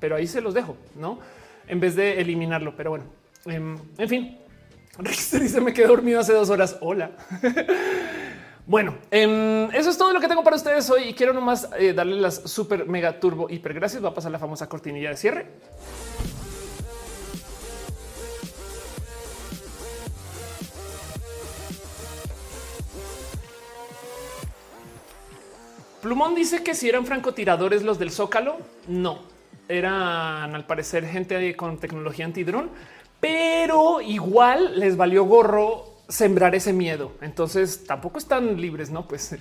pero 0.00 0.16
ahí 0.16 0.26
se 0.26 0.40
los 0.40 0.54
dejo, 0.54 0.76
no? 0.96 1.18
En 1.66 1.80
vez 1.80 1.94
de 1.94 2.20
eliminarlo. 2.20 2.74
Pero 2.76 2.90
bueno, 2.90 3.04
em, 3.44 3.78
en 3.98 4.08
fin, 4.08 4.38
Richter 4.98 5.42
dice 5.42 5.60
me 5.60 5.72
quedé 5.72 5.86
dormido 5.86 6.20
hace 6.20 6.32
dos 6.32 6.50
horas. 6.50 6.76
Hola. 6.80 7.12
Bueno, 8.68 8.96
em, 9.10 9.74
eso 9.74 9.88
es 9.88 9.96
todo 9.96 10.12
lo 10.12 10.20
que 10.20 10.28
tengo 10.28 10.44
para 10.44 10.54
ustedes 10.54 10.90
hoy 10.90 11.04
y 11.04 11.14
quiero 11.14 11.32
nomás 11.32 11.70
eh, 11.78 11.94
darle 11.94 12.20
las 12.20 12.34
super 12.34 12.86
mega 12.86 13.18
turbo 13.18 13.48
hiper 13.48 13.72
gracias. 13.72 14.04
Va 14.04 14.10
a 14.10 14.14
pasar 14.14 14.30
la 14.30 14.38
famosa 14.38 14.68
cortinilla 14.68 15.08
de 15.08 15.16
cierre. 15.16 15.46
Plumón 26.02 26.34
dice 26.34 26.62
que 26.62 26.74
si 26.74 26.90
eran 26.90 27.06
francotiradores 27.06 27.82
los 27.82 27.98
del 27.98 28.10
Zócalo, 28.10 28.58
no 28.86 29.20
eran 29.66 30.54
al 30.54 30.66
parecer 30.66 31.06
gente 31.06 31.56
con 31.56 31.78
tecnología 31.78 32.26
antidrón, 32.26 32.68
pero 33.18 34.02
igual 34.02 34.78
les 34.78 34.98
valió 34.98 35.24
gorro 35.24 35.97
sembrar 36.08 36.54
ese 36.54 36.72
miedo. 36.72 37.12
Entonces 37.20 37.84
tampoco 37.84 38.18
están 38.18 38.60
libres, 38.60 38.90
no? 38.90 39.06
Pues 39.06 39.36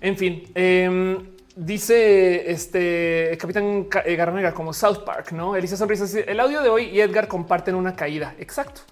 en 0.00 0.16
fin, 0.16 0.44
em, 0.54 1.18
dice 1.56 2.50
este 2.50 3.36
capitán 3.38 3.88
eh, 4.04 4.16
Garnega 4.16 4.54
como 4.54 4.72
South 4.72 5.04
Park, 5.04 5.32
no? 5.32 5.56
Elisa 5.56 5.76
Sonrisa. 5.76 6.06
El 6.20 6.38
audio 6.40 6.62
de 6.62 6.68
hoy 6.68 6.84
y 6.84 7.00
Edgar 7.00 7.26
comparten 7.26 7.74
una 7.74 7.96
caída. 7.96 8.34
Exacto. 8.38 8.82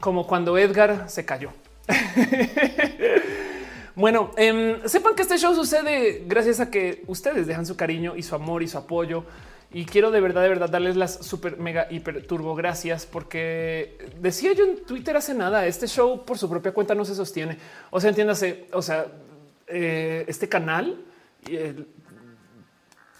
Como 0.00 0.26
cuando 0.26 0.56
Edgar 0.56 1.10
se 1.10 1.26
cayó. 1.26 1.52
bueno, 3.94 4.30
em, 4.36 4.80
sepan 4.86 5.14
que 5.14 5.22
este 5.22 5.36
show 5.36 5.54
sucede 5.54 6.24
gracias 6.26 6.60
a 6.60 6.70
que 6.70 7.02
ustedes 7.06 7.46
dejan 7.46 7.66
su 7.66 7.76
cariño 7.76 8.16
y 8.16 8.22
su 8.22 8.34
amor 8.34 8.62
y 8.62 8.68
su 8.68 8.78
apoyo 8.78 9.24
y 9.72 9.84
quiero 9.84 10.10
de 10.10 10.20
verdad, 10.20 10.42
de 10.42 10.48
verdad 10.48 10.68
darles 10.68 10.96
las 10.96 11.14
super 11.24 11.58
mega 11.58 11.86
hiper 11.90 12.26
turbo 12.26 12.54
gracias 12.54 13.06
porque 13.06 14.10
decía 14.20 14.52
yo 14.52 14.64
en 14.64 14.84
Twitter 14.84 15.16
hace 15.16 15.32
nada, 15.32 15.66
este 15.66 15.86
show 15.86 16.24
por 16.24 16.38
su 16.38 16.48
propia 16.48 16.72
cuenta 16.72 16.94
no 16.94 17.04
se 17.04 17.14
sostiene. 17.14 17.56
O 17.90 18.00
sea, 18.00 18.10
entiéndase, 18.10 18.66
o 18.72 18.82
sea, 18.82 19.06
eh, 19.68 20.24
este 20.26 20.48
canal 20.48 21.04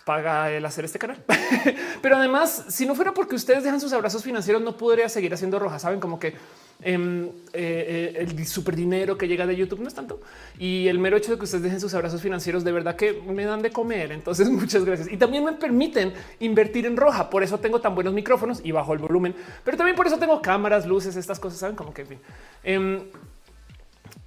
paga 0.04 0.50
el 0.50 0.64
hacer 0.64 0.84
este 0.84 0.98
canal. 0.98 1.22
Pero 2.02 2.16
además, 2.16 2.64
si 2.68 2.84
no 2.84 2.96
fuera 2.96 3.14
porque 3.14 3.36
ustedes 3.36 3.62
dejan 3.62 3.80
sus 3.80 3.92
abrazos 3.92 4.24
financieros, 4.24 4.60
no 4.60 4.76
podría 4.76 5.08
seguir 5.08 5.32
haciendo 5.32 5.60
roja. 5.60 5.78
Saben 5.78 6.00
como 6.00 6.18
que 6.18 6.34
eh, 6.82 7.32
eh, 7.52 8.14
el 8.16 8.46
super 8.46 8.74
dinero 8.74 9.18
que 9.18 9.28
llega 9.28 9.46
de 9.46 9.56
YouTube 9.56 9.80
no 9.80 9.88
es 9.88 9.94
tanto. 9.94 10.20
Y 10.58 10.88
el 10.88 10.98
mero 10.98 11.16
hecho 11.16 11.32
de 11.32 11.38
que 11.38 11.44
ustedes 11.44 11.62
dejen 11.62 11.80
sus 11.80 11.92
abrazos 11.94 12.22
financieros 12.22 12.64
de 12.64 12.72
verdad 12.72 12.96
que 12.96 13.20
me 13.26 13.44
dan 13.44 13.62
de 13.62 13.70
comer. 13.70 14.12
Entonces, 14.12 14.48
muchas 14.50 14.84
gracias. 14.84 15.10
Y 15.10 15.16
también 15.16 15.44
me 15.44 15.52
permiten 15.52 16.12
invertir 16.40 16.86
en 16.86 16.96
roja. 16.96 17.30
Por 17.30 17.42
eso 17.42 17.58
tengo 17.58 17.80
tan 17.80 17.94
buenos 17.94 18.14
micrófonos 18.14 18.60
y 18.64 18.72
bajo 18.72 18.92
el 18.92 18.98
volumen. 18.98 19.34
Pero 19.64 19.76
también 19.76 19.96
por 19.96 20.06
eso 20.06 20.18
tengo 20.18 20.40
cámaras, 20.40 20.86
luces, 20.86 21.16
estas 21.16 21.38
cosas. 21.38 21.58
Saben 21.58 21.76
como 21.76 21.92
que 21.92 22.02
en 22.02 22.08
fin. 22.08 22.18
Em, 22.62 23.00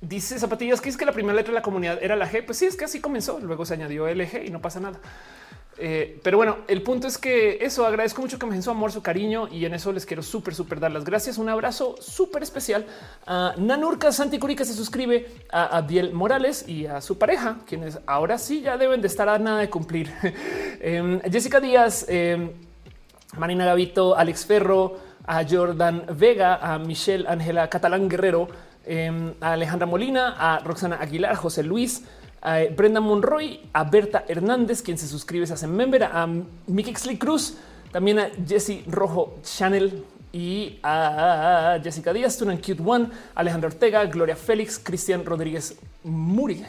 dice 0.02 0.38
Zapatillas 0.38 0.82
que 0.82 0.90
es 0.90 0.98
que 0.98 1.06
la 1.06 1.14
primera 1.14 1.36
letra 1.36 1.52
de 1.52 1.60
la 1.60 1.64
comunidad 1.64 2.00
era 2.02 2.16
la 2.16 2.30
G. 2.30 2.46
Pues 2.46 2.58
sí, 2.58 2.66
es 2.66 2.76
que 2.76 2.86
así 2.86 3.00
comenzó. 3.00 3.40
Luego 3.40 3.66
se 3.66 3.74
añadió 3.74 4.08
LG 4.08 4.46
y 4.46 4.50
no 4.52 4.62
pasa 4.62 4.80
nada. 4.80 5.00
Eh, 5.78 6.20
pero 6.22 6.38
bueno, 6.38 6.58
el 6.68 6.84
punto 6.84 7.08
es 7.08 7.18
que 7.18 7.58
eso 7.62 7.86
agradezco 7.86 8.22
mucho 8.22 8.38
que 8.38 8.46
me 8.46 8.54
den 8.54 8.62
su 8.62 8.70
amor, 8.70 8.92
su 8.92 9.02
cariño 9.02 9.48
y 9.52 9.66
en 9.66 9.74
eso 9.74 9.92
les 9.92 10.06
quiero 10.06 10.22
súper, 10.22 10.54
súper 10.54 10.80
dar 10.80 10.92
las 10.92 11.04
gracias. 11.04 11.38
Un 11.38 11.50
abrazo 11.50 11.96
súper 12.00 12.44
especial 12.44 12.86
a 13.26 13.56
Nanurka 13.58 14.12
Santicuri 14.12 14.56
que 14.56 14.66
se 14.66 14.74
suscribe 14.74 15.28
a 15.52 15.78
Abdiel 15.78 16.14
Morales 16.14 16.68
y 16.68 16.86
a 16.86 17.02
su 17.02 17.18
pareja, 17.18 17.58
quienes 17.66 18.00
ahora 18.06 18.38
sí 18.38 18.62
ya 18.62 18.78
deben 18.78 19.02
de 19.02 19.08
estar 19.08 19.28
a 19.30 19.40
nada 19.40 19.60
de 19.60 19.70
cumplir. 19.70 20.12
Em, 20.86 21.22
Jessica 21.22 21.62
Díaz, 21.62 22.06
em, 22.10 22.52
Marina 23.38 23.64
Gavito, 23.64 24.18
Alex 24.18 24.46
Ferro, 24.46 24.98
a 25.26 25.46
Jordan 25.46 26.04
Vega, 26.10 26.56
a 26.56 26.78
Michelle 26.78 27.26
Ángela 27.28 27.70
Catalán 27.70 28.10
Guerrero, 28.10 28.50
em, 28.86 29.34
a 29.40 29.54
Alejandra 29.54 29.88
Molina, 29.88 30.36
a 30.38 30.60
Roxana 30.60 30.98
Aguilar, 31.00 31.36
José 31.36 31.64
Luis 31.64 32.04
a 32.44 32.60
Brenda 32.76 33.00
Monroy, 33.00 33.60
a 33.72 33.86
Berta 33.86 34.26
Hernández, 34.28 34.82
quien 34.82 34.98
se 34.98 35.08
suscribe, 35.08 35.48
se 35.48 35.54
hace 35.54 35.66
member, 35.66 36.04
a 36.04 36.28
Mickey 36.68 36.94
Cruz, 37.18 37.56
también 37.92 38.20
a 38.20 38.30
Jesse 38.46 38.84
Rojo 38.86 39.38
Channel 39.44 40.04
y 40.34 40.78
a 40.84 41.80
Jessica 41.82 42.12
Díaz, 42.12 42.38
Tunan 42.38 42.58
Cute 42.58 42.84
One, 42.86 43.08
Alejandro 43.34 43.70
Ortega, 43.70 44.06
Gloria 44.06 44.36
Félix, 44.36 44.78
Cristian 44.78 45.26
Rodríguez 45.26 45.78
Muri. 46.04 46.64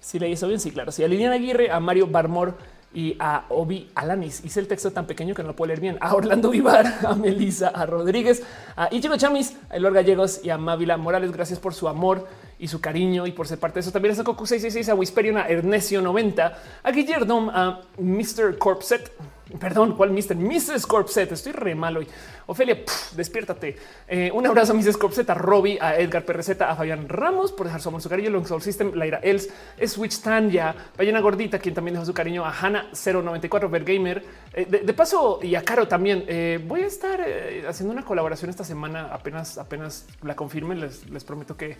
Si 0.00 0.16
le 0.18 0.28
hizo 0.28 0.46
bien, 0.46 0.60
sí, 0.60 0.70
claro. 0.70 0.92
Sí, 0.92 1.02
a 1.02 1.08
Liliana 1.08 1.34
Aguirre, 1.34 1.72
a 1.72 1.80
Mario 1.80 2.06
Barmor, 2.06 2.54
y 2.92 3.16
a 3.18 3.44
Obi 3.50 3.90
Alanis. 3.94 4.44
Hice 4.44 4.60
el 4.60 4.68
texto 4.68 4.90
tan 4.90 5.06
pequeño 5.06 5.34
que 5.34 5.42
no 5.42 5.48
lo 5.48 5.56
puedo 5.56 5.68
leer 5.68 5.80
bien. 5.80 5.98
A 6.00 6.14
Orlando 6.14 6.50
Vivar, 6.50 6.86
a 7.06 7.14
Melissa, 7.14 7.68
a 7.68 7.86
Rodríguez, 7.86 8.42
a 8.76 8.88
Ichigo 8.90 9.16
Chamis, 9.16 9.56
a 9.70 9.76
Elor 9.76 9.92
Gallegos 9.92 10.40
y 10.42 10.50
a 10.50 10.58
Mávila 10.58 10.96
Morales. 10.96 11.32
Gracias 11.32 11.58
por 11.58 11.74
su 11.74 11.88
amor 11.88 12.26
y 12.58 12.68
su 12.68 12.80
cariño 12.80 13.26
y 13.26 13.32
por 13.32 13.46
ser 13.46 13.58
parte 13.58 13.74
de 13.74 13.80
eso. 13.80 13.92
También 13.92 14.18
a 14.18 14.24
Coco 14.24 14.46
666, 14.46 14.88
a 14.88 14.94
Wisperion, 14.94 15.36
a 15.36 15.48
Ernesio 15.48 16.02
90, 16.02 16.58
a 16.82 16.90
Guillermo, 16.90 17.50
a 17.52 17.80
Mr. 17.98 18.58
Corpset, 18.58 19.12
Perdón, 19.58 19.96
¿cuál 19.96 20.10
Mr. 20.10 20.36
Mrs. 20.36 20.86
Corpset? 20.86 21.32
Estoy 21.32 21.52
re 21.52 21.74
mal 21.74 21.96
hoy. 21.96 22.06
Ofelia, 22.46 22.80
despiértate. 23.16 23.76
Eh, 24.06 24.30
un 24.32 24.46
abrazo 24.46 24.72
a 24.72 24.74
Mrs. 24.74 24.98
Corpset, 24.98 25.30
a 25.30 25.34
Robbie, 25.34 25.78
a 25.80 25.96
Edgar 25.96 26.24
PRZ, 26.24 26.60
a 26.60 26.76
Fabián 26.76 27.08
Ramos 27.08 27.52
por 27.52 27.66
dejar 27.66 27.80
su 27.80 27.88
amor, 27.88 28.02
su 28.02 28.10
cariño, 28.10 28.28
Long 28.28 28.46
Soul 28.46 28.60
System, 28.60 28.92
Laira 28.94 29.20
Els, 29.22 29.48
Switch 29.86 30.20
Tanya, 30.20 30.74
Ballena 30.96 31.20
Gordita, 31.20 31.58
quien 31.58 31.74
también 31.74 31.94
dejó 31.94 32.04
su 32.04 32.12
cariño, 32.12 32.44
a 32.44 32.52
Hanna 32.52 32.90
094, 32.92 33.70
Vergamer. 33.70 34.22
Eh, 34.52 34.66
de, 34.66 34.92
paso, 34.92 35.40
y 35.42 35.54
a 35.54 35.62
Caro 35.62 35.88
también. 35.88 36.24
Eh, 36.28 36.62
voy 36.66 36.82
a 36.82 36.86
estar 36.86 37.24
haciendo 37.66 37.92
una 37.94 38.04
colaboración 38.04 38.50
esta 38.50 38.64
semana, 38.64 39.08
apenas, 39.12 39.56
apenas 39.56 40.06
la 40.22 40.36
confirmen. 40.36 40.80
Les, 40.80 41.08
les 41.08 41.24
prometo 41.24 41.56
que 41.56 41.78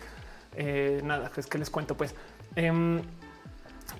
nada, 1.03 1.31
es 1.35 1.47
que 1.47 1.57
les 1.57 1.69
cuento, 1.69 1.95
pues. 1.95 2.13
Em, 2.55 3.01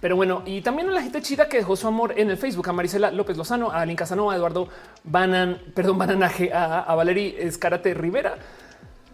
pero 0.01 0.15
bueno, 0.15 0.43
y 0.45 0.61
también 0.61 0.89
a 0.89 0.91
la 0.91 1.01
gente 1.01 1.21
chida 1.21 1.49
que 1.49 1.57
dejó 1.57 1.75
su 1.75 1.87
amor 1.87 2.13
en 2.17 2.29
el 2.29 2.37
Facebook, 2.37 2.69
a 2.69 2.73
Marisela 2.73 3.11
López 3.11 3.35
Lozano, 3.35 3.71
a 3.71 3.81
Alin 3.81 3.95
Casanova, 3.95 4.33
a 4.33 4.37
Eduardo 4.37 4.69
Banan, 5.03 5.59
perdón, 5.73 5.97
Bananaje, 5.97 6.53
a, 6.53 6.81
a 6.81 6.95
Valery 6.95 7.35
Escarate 7.37 7.93
Rivera, 7.93 8.37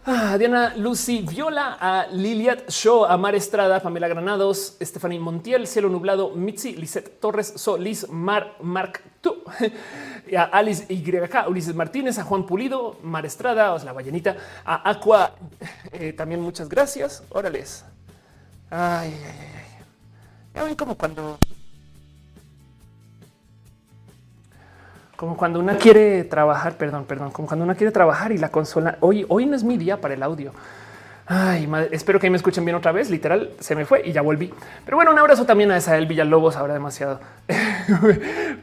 a 0.07 0.37
Diana 0.37 0.75
Lucy 0.75 1.25
Viola, 1.27 1.77
a 1.81 2.05
Liliat 2.11 2.69
Shaw, 2.69 3.05
a 3.05 3.17
Mar 3.17 3.33
Estrada, 3.33 3.79
Pamela 3.79 4.07
Granados, 4.07 4.77
Stephanie 4.79 5.19
Montiel, 5.19 5.65
Cielo 5.65 5.89
Nublado, 5.89 6.29
Mitzi, 6.35 6.75
Lisette 6.75 7.19
Torres, 7.19 7.53
Solís, 7.55 8.07
Mar, 8.09 8.55
Mark, 8.61 9.01
tú, 9.21 9.43
a 10.37 10.43
Alice 10.43 10.85
YK, 10.87 11.47
Ulises 11.47 11.75
Martínez, 11.75 12.17
a 12.17 12.23
Juan 12.23 12.45
Pulido, 12.45 12.97
Mar 13.03 13.25
Estrada, 13.25 13.73
o 13.73 13.83
la 13.83 13.93
ballenita, 13.93 14.35
a 14.65 14.89
Aqua, 14.89 15.31
eh, 15.91 16.13
también 16.13 16.41
muchas 16.41 16.69
gracias. 16.69 17.23
Órales. 17.29 17.85
Ay, 18.69 19.13
ay, 19.13 19.49
ay. 20.55 20.69
Ya 20.69 20.75
como 20.77 20.95
cuando 20.95 21.37
como 25.15 25.37
cuando 25.37 25.59
una 25.59 25.77
quiere 25.77 26.23
trabajar, 26.23 26.77
perdón, 26.77 27.05
perdón, 27.05 27.31
como 27.31 27.47
cuando 27.47 27.63
una 27.63 27.75
quiere 27.75 27.91
trabajar 27.91 28.31
y 28.31 28.37
la 28.37 28.49
consola. 28.49 28.97
Hoy, 29.01 29.25
hoy 29.29 29.45
no 29.45 29.55
es 29.55 29.63
mi 29.63 29.77
día 29.77 30.01
para 30.01 30.13
el 30.13 30.23
audio. 30.23 30.53
Ay, 31.27 31.67
espero 31.91 32.19
que 32.19 32.29
me 32.29 32.37
escuchen 32.37 32.63
bien 32.65 32.75
otra 32.75 32.91
vez. 32.91 33.09
Literal, 33.09 33.51
se 33.59 33.75
me 33.75 33.85
fue 33.85 34.03
y 34.05 34.11
ya 34.11 34.21
volví. 34.21 34.53
Pero 34.85 34.97
bueno, 34.97 35.11
un 35.11 35.17
abrazo 35.17 35.45
también 35.45 35.71
a 35.71 35.77
Esael 35.77 36.05
Villalobos, 36.05 36.55
ahora 36.55 36.73
demasiado. 36.73 37.19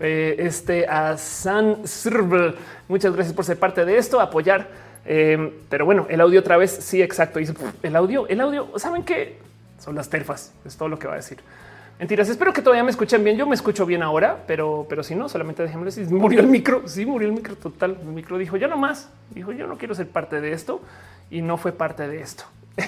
Eh, 0.05 0.35
este 0.39 0.87
a 0.89 1.17
San 1.17 1.87
Sirvel. 1.87 2.57
Muchas 2.89 3.15
gracias 3.15 3.33
por 3.35 3.45
ser 3.45 3.57
parte 3.57 3.85
de 3.85 3.97
esto, 3.97 4.21
apoyar. 4.21 4.69
Eh, 5.05 5.61
pero 5.69 5.85
bueno, 5.85 6.07
el 6.09 6.21
audio 6.21 6.41
otra 6.41 6.57
vez. 6.57 6.73
Sí, 6.73 7.01
exacto. 7.01 7.39
el 7.39 7.97
audio, 7.97 8.27
el 8.27 8.41
audio. 8.41 8.69
Saben 8.77 9.05
que 9.05 9.39
son 9.79 9.95
las 9.95 10.09
terfas. 10.09 10.53
Es 10.65 10.77
todo 10.77 10.89
lo 10.89 10.99
que 10.99 11.07
va 11.07 11.13
a 11.13 11.17
decir. 11.17 11.39
Mentiras, 12.03 12.29
espero 12.29 12.53
que 12.53 12.63
todavía 12.63 12.83
me 12.83 12.91
escuchen 12.91 13.23
bien. 13.23 13.37
Yo 13.37 13.47
me 13.47 13.55
escucho 13.55 13.87
bien 13.87 14.03
ahora, 14.03 14.43
pero, 14.49 14.87
pero 14.89 15.05
si 15.05 15.15
no, 15.15 15.29
solamente 15.29 15.63
déjenme 15.63 15.85
decir, 15.85 16.05
murió 16.11 16.41
el 16.41 16.49
micro. 16.49 16.83
Sí, 16.89 17.07
murió 17.07 17.29
el 17.29 17.33
micro 17.33 17.55
total. 17.55 17.97
El 18.03 18.09
micro 18.09 18.39
dijo, 18.39 18.57
yo 18.57 18.67
no 18.67 18.77
más. 18.77 19.09
Dijo, 19.31 19.53
yo 19.53 19.69
no 19.69 19.79
quiero 19.79 19.95
ser 19.95 20.09
parte 20.09 20.41
de 20.41 20.51
esto 20.53 20.81
y 21.31 21.43
no 21.43 21.59
fue 21.59 21.71
parte 21.71 22.09
de 22.09 22.21
esto. 22.21 22.43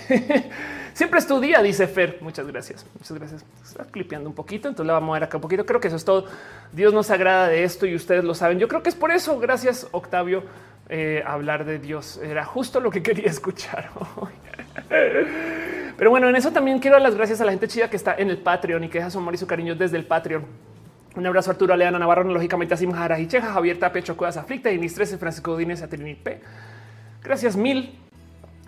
Siempre 0.94 1.20
es 1.20 1.28
tu 1.28 1.38
día, 1.38 1.62
dice 1.62 1.86
Fer. 1.86 2.18
Muchas 2.22 2.48
gracias. 2.48 2.84
Muchas 2.98 3.16
gracias. 3.16 3.44
Está 3.62 3.84
clipeando 3.84 4.28
un 4.28 4.34
poquito, 4.34 4.66
entonces 4.66 4.88
la 4.88 4.94
vamos 4.94 5.10
a 5.10 5.20
ver 5.20 5.22
acá 5.22 5.36
un 5.36 5.42
poquito. 5.42 5.64
Creo 5.64 5.78
que 5.78 5.86
eso 5.86 5.96
es 5.96 6.04
todo. 6.04 6.26
Dios 6.72 6.92
nos 6.92 7.08
agrada 7.12 7.46
de 7.46 7.62
esto 7.62 7.86
y 7.86 7.94
ustedes 7.94 8.24
lo 8.24 8.34
saben. 8.34 8.58
Yo 8.58 8.66
creo 8.66 8.82
que 8.82 8.88
es 8.88 8.96
por 8.96 9.12
eso. 9.12 9.38
Gracias, 9.38 9.86
Octavio. 9.92 10.42
Eh, 10.88 11.22
hablar 11.24 11.64
de 11.64 11.78
Dios 11.78 12.18
era 12.20 12.44
justo 12.44 12.80
lo 12.80 12.90
que 12.90 13.00
quería 13.00 13.26
escuchar. 13.30 13.90
Pero 15.96 16.10
bueno, 16.10 16.28
en 16.28 16.36
eso 16.36 16.52
también 16.52 16.78
quiero 16.78 16.96
dar 16.96 17.02
las 17.02 17.14
gracias 17.14 17.40
a 17.40 17.44
la 17.44 17.52
gente 17.52 17.68
chida 17.68 17.88
que 17.88 17.96
está 17.96 18.14
en 18.16 18.30
el 18.30 18.38
Patreon 18.38 18.84
y 18.84 18.88
que 18.88 18.98
deja 18.98 19.10
su 19.10 19.18
amor 19.18 19.34
y 19.34 19.38
su 19.38 19.46
cariño 19.46 19.74
desde 19.74 19.96
el 19.96 20.06
Patreon. 20.06 20.44
Un 21.16 21.26
abrazo 21.26 21.50
a 21.50 21.52
Arturo 21.52 21.76
Leana 21.76 21.98
Navarro, 21.98 22.24
lógicamente 22.24 22.74
a 22.74 22.76
Sim 22.76 22.92
Cheja, 23.28 23.52
Javier 23.52 23.78
Tapecho, 23.78 24.16
Cuevas 24.16 24.36
Aflicta, 24.36 24.72
Inis 24.72 24.94
13, 24.94 25.18
Francisco 25.18 25.56
Dínez, 25.56 25.82
a 25.82 25.88
P. 25.88 26.40
Gracias 27.22 27.56
mil 27.56 27.96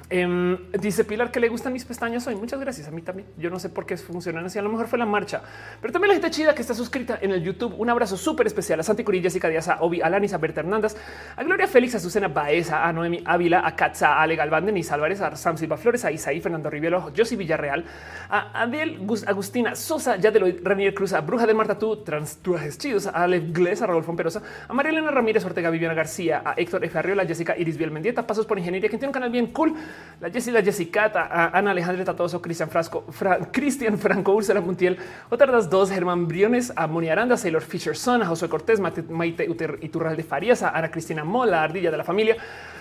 Em, 0.09 0.57
dice 0.73 1.05
Pilar 1.05 1.33
que 1.33 1.41
le 1.41 1.49
gustan 1.49 1.73
mis 1.73 1.85
pestañas 1.85 2.25
hoy. 2.28 2.36
Muchas 2.36 2.60
gracias 2.60 2.86
a 2.86 2.91
mí 2.93 3.02
también. 3.02 3.28
Yo 3.36 3.51
no 3.51 3.59
sé 3.59 3.68
por 3.68 3.86
qué 3.86 3.97
funcionan 3.97 4.44
así. 4.44 4.59
A 4.59 4.62
lo 4.62 4.68
mejor 4.68 4.86
fue 4.86 4.99
la 4.99 5.07
marcha, 5.07 5.43
pero 5.81 5.93
también 5.93 6.10
la 6.10 6.15
gente 6.15 6.31
chida 6.31 6.55
que 6.55 6.62
está 6.62 6.75
suscrita 6.75 7.18
en 7.20 7.33
el 7.33 7.43
YouTube. 7.43 7.75
Un 7.76 7.91
abrazo 7.91 8.17
súper 8.17 8.47
especial 8.47 8.78
a 8.78 8.83
Santi 8.85 9.02
Curí, 9.02 9.20
Jessica 9.20 9.49
Díaz, 9.49 9.68
a 9.68 9.83
Obi, 9.83 10.01
a 10.01 10.09
Lanis, 10.09 10.33
a 10.33 10.39
Berta 10.39 10.60
Hernández, 10.60 10.94
a 11.36 11.43
Gloria 11.43 11.67
Félix, 11.67 11.97
a 11.97 12.01
Susana 12.01 12.28
Baeza, 12.28 12.86
a 12.86 12.93
Noemi 12.93 13.23
Ávila, 13.25 13.67
a 13.67 13.75
Katza, 13.75 14.15
a 14.15 14.23
Ale 14.23 14.36
Galván, 14.36 14.67
Denis 14.67 14.93
Álvarez, 14.93 15.20
a 15.20 15.35
Sam 15.35 15.57
Silva 15.57 15.76
Flores, 15.76 16.05
a 16.05 16.12
Isaí, 16.12 16.41
Fernando 16.41 16.70
Rivielo, 16.70 17.10
Josi 17.17 17.35
Villarreal, 17.35 17.85
a 18.31 18.62
Adel 18.62 19.01
Agustina 19.26 19.75
Sosa, 19.75 20.17
Yadeloid 20.17 20.60
Ranier 20.62 20.94
Cruz, 20.94 21.12
a 21.15 21.20
Bruja 21.20 21.47
de 21.47 21.55
Marta 21.55 21.78
Tú, 21.78 21.97
Transtuajes 22.05 22.78
Chidos, 22.78 23.07
a 23.07 23.10
Ale 23.10 23.41
Gles, 23.52 23.83
a 23.83 23.86
Rodolfo 23.86 24.15
Perosa, 24.15 24.41
a 24.68 24.73
Marielena 24.73 25.10
Ramírez 25.10 25.44
Ortega, 25.44 25.70
Viviana 25.70 25.94
García, 25.94 26.43
a 26.44 26.55
Héctor 26.57 26.85
F. 26.85 26.97
Arriola, 26.97 27.26
Jessica 27.26 27.57
Iris 27.59 27.76
Biel 27.76 27.91
Mendieta, 27.91 28.25
Pasos 28.25 28.47
por 28.47 28.59
Ingeniería, 28.59 28.89
que 28.89 28.99
tiene 28.99 29.09
un 29.09 29.12
canal 29.12 29.31
bien 29.31 29.49
cool, 29.49 29.75
la 30.20 30.31
Jessie, 30.31 30.52
la 30.52 30.62
Jessica, 30.62 31.12
Ana 31.52 31.73
Alejandra 31.73 32.05
Tatoso, 32.05 32.41
Cristian 32.41 32.70
Frasco, 32.70 33.05
Cristian 33.52 33.99
Franco, 33.99 34.33
Úrsula 34.33 34.60
Montiel, 34.60 34.97
otras 35.28 35.68
dos, 35.68 35.91
Germán 35.91 36.26
Briones, 36.26 36.73
a 36.75 36.86
Moni 36.86 37.08
Aranda, 37.08 37.36
Sailor 37.36 37.62
Fisherson, 37.62 38.23
a 38.23 38.26
Josué 38.26 38.49
Cortés, 38.49 38.81
Maite 38.81 39.47
Iturral 39.83 40.16
de 40.16 40.23
Farías, 40.23 40.62
a 40.62 40.70
Ana 40.70 40.91
Cristina 40.91 41.25
Mola, 41.25 41.62
Ardilla 41.62 41.91
de 41.91 41.97
la 41.97 42.05
familia 42.05 42.36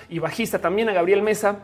y 0.09 0.19
bajista 0.19 0.59
también 0.59 0.89
a 0.89 0.93
Gabriel 0.93 1.21
Mesa, 1.21 1.57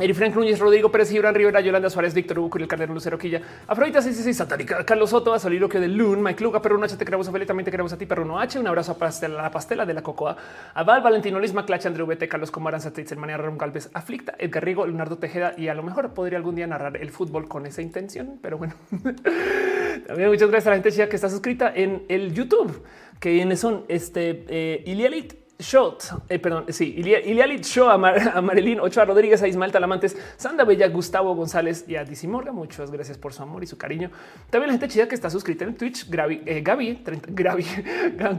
Eri 0.00 0.14
Frank 0.14 0.34
Núñez, 0.34 0.58
Rodrigo 0.58 0.90
Pérez, 0.90 1.10
Gibran 1.10 1.34
Rivera, 1.34 1.60
Yolanda 1.60 1.90
Suárez, 1.90 2.14
Víctor 2.14 2.38
Hugo, 2.38 2.56
el 2.56 2.66
Calderón 2.66 2.94
Lucero 2.94 3.18
Quilla, 3.18 3.42
Afrodita 3.66 4.00
66, 4.00 4.34
Satánica, 4.34 4.86
Carlos 4.86 5.10
Soto, 5.10 5.34
a 5.34 5.38
Soliloquio 5.38 5.82
de 5.82 5.88
Loon, 5.88 6.22
Mike 6.22 6.42
Luga, 6.42 6.62
Perro 6.62 6.82
H, 6.82 6.96
te 6.96 7.04
queremos 7.04 7.28
a 7.28 7.32
también 7.32 7.66
te 7.66 7.70
queremos 7.70 7.92
a 7.92 7.98
ti, 7.98 8.06
Perro 8.06 8.38
H, 8.38 8.58
un 8.58 8.66
abrazo 8.66 8.96
a 8.98 9.28
la 9.28 9.50
Pastela 9.50 9.84
de 9.84 9.92
la 9.92 10.02
Cocoa, 10.02 10.34
a 10.72 10.82
Val, 10.82 11.02
Valentino 11.02 11.38
Luis 11.38 11.52
Maclache, 11.52 11.88
Andrew 11.88 12.06
VT, 12.06 12.26
Carlos 12.26 12.50
Comaranza, 12.50 12.90
Manía 13.18 13.36
Ram 13.36 13.58
Galvez, 13.58 13.90
Aflicta, 13.92 14.34
Edgar 14.38 14.64
Rigo, 14.64 14.86
Leonardo 14.86 15.18
Tejeda, 15.18 15.52
y 15.58 15.68
a 15.68 15.74
lo 15.74 15.82
mejor 15.82 16.14
podría 16.14 16.38
algún 16.38 16.54
día 16.54 16.66
narrar 16.66 16.96
el 16.96 17.10
fútbol 17.10 17.46
con 17.46 17.66
esa 17.66 17.82
intención, 17.82 18.38
pero 18.40 18.56
bueno. 18.56 18.72
también 20.06 20.30
muchas 20.30 20.48
gracias 20.48 20.68
a 20.68 20.70
la 20.70 20.82
gente 20.82 21.06
que 21.06 21.16
está 21.16 21.28
suscrita 21.28 21.70
en 21.74 22.06
el 22.08 22.32
YouTube, 22.32 22.82
que 23.20 23.56
son 23.56 23.84
este 23.88 24.46
eh, 24.48 24.84
Ilialit, 24.86 25.41
Shot, 25.62 26.24
eh, 26.28 26.38
perdón, 26.38 26.66
sí, 26.68 26.94
Ilialit 26.98 27.64
Show, 27.64 27.88
a, 27.88 27.96
Mar, 27.96 28.32
a 28.34 28.40
Marilyn, 28.42 28.80
Ochoa 28.80 29.04
Rodríguez, 29.04 29.42
a 29.42 29.48
Ismael 29.48 29.72
Talamantes, 29.72 30.16
Sanda 30.36 30.64
Bella, 30.64 30.88
Gustavo 30.88 31.34
González 31.34 31.84
y 31.88 31.96
a 31.96 32.04
Dizzy 32.04 32.26
Morgan. 32.26 32.54
Muchas 32.54 32.90
gracias 32.90 33.16
por 33.16 33.32
su 33.32 33.42
amor 33.42 33.62
y 33.62 33.66
su 33.66 33.78
cariño. 33.78 34.10
También 34.50 34.68
la 34.68 34.72
gente 34.72 34.88
chida 34.88 35.08
que 35.08 35.14
está 35.14 35.30
suscrita 35.30 35.64
en 35.64 35.76
Twitch, 35.76 36.10
Gaby, 36.10 36.42
eh, 36.44 36.60
Gaby, 36.60 36.96
30, 36.96 37.28
Gaby, 37.32 37.64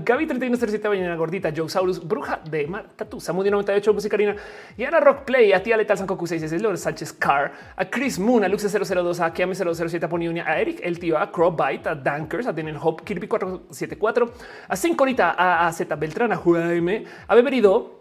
Gaby 0.04 0.28
3137, 0.28 0.88
Bañana 0.88 1.16
Gordita, 1.16 1.52
Joe 1.56 1.70
Saurus, 1.70 2.06
Bruja 2.06 2.42
de 2.50 2.68
Mar, 2.68 2.90
Tatu, 2.96 3.20
Samudio 3.20 3.52
98, 3.52 3.94
Musicarina 3.94 4.36
y 4.78 4.84
Ana 4.84 5.00
Rock 5.00 5.24
Play, 5.24 5.54
a 5.54 5.64
Tía 5.64 5.78
Letal 5.78 5.98
Sankoku 5.98 6.28
66, 6.28 6.80
Sánchez 6.80 7.14
Carr, 7.14 7.54
a 7.76 7.86
Chris 7.86 8.20
Moon, 8.20 8.44
a 8.44 8.48
Luxe 8.50 8.68
002, 8.70 9.20
a 9.22 9.34
Kiame 9.34 9.56
007, 9.56 10.06
a 10.06 10.10
Poniunia, 10.10 10.46
a 10.46 10.60
Eric, 10.60 10.82
el 10.84 11.00
tío, 11.00 11.18
a 11.18 11.32
Crowbite, 11.32 11.88
a 11.88 11.96
Dankers, 11.96 12.48
a 12.48 12.54
Daniel 12.54 12.78
Hope, 12.82 13.04
Kirby 13.04 13.28
474, 13.28 14.34
a 14.68 14.76
Cincorita, 14.76 15.32
a, 15.32 15.68
a 15.68 15.72
Z 15.72 15.96
Beltrán, 15.96 16.32
a 16.34 16.36
Juaime, 16.36 17.06
a 17.28 17.36
Beberido, 17.36 18.00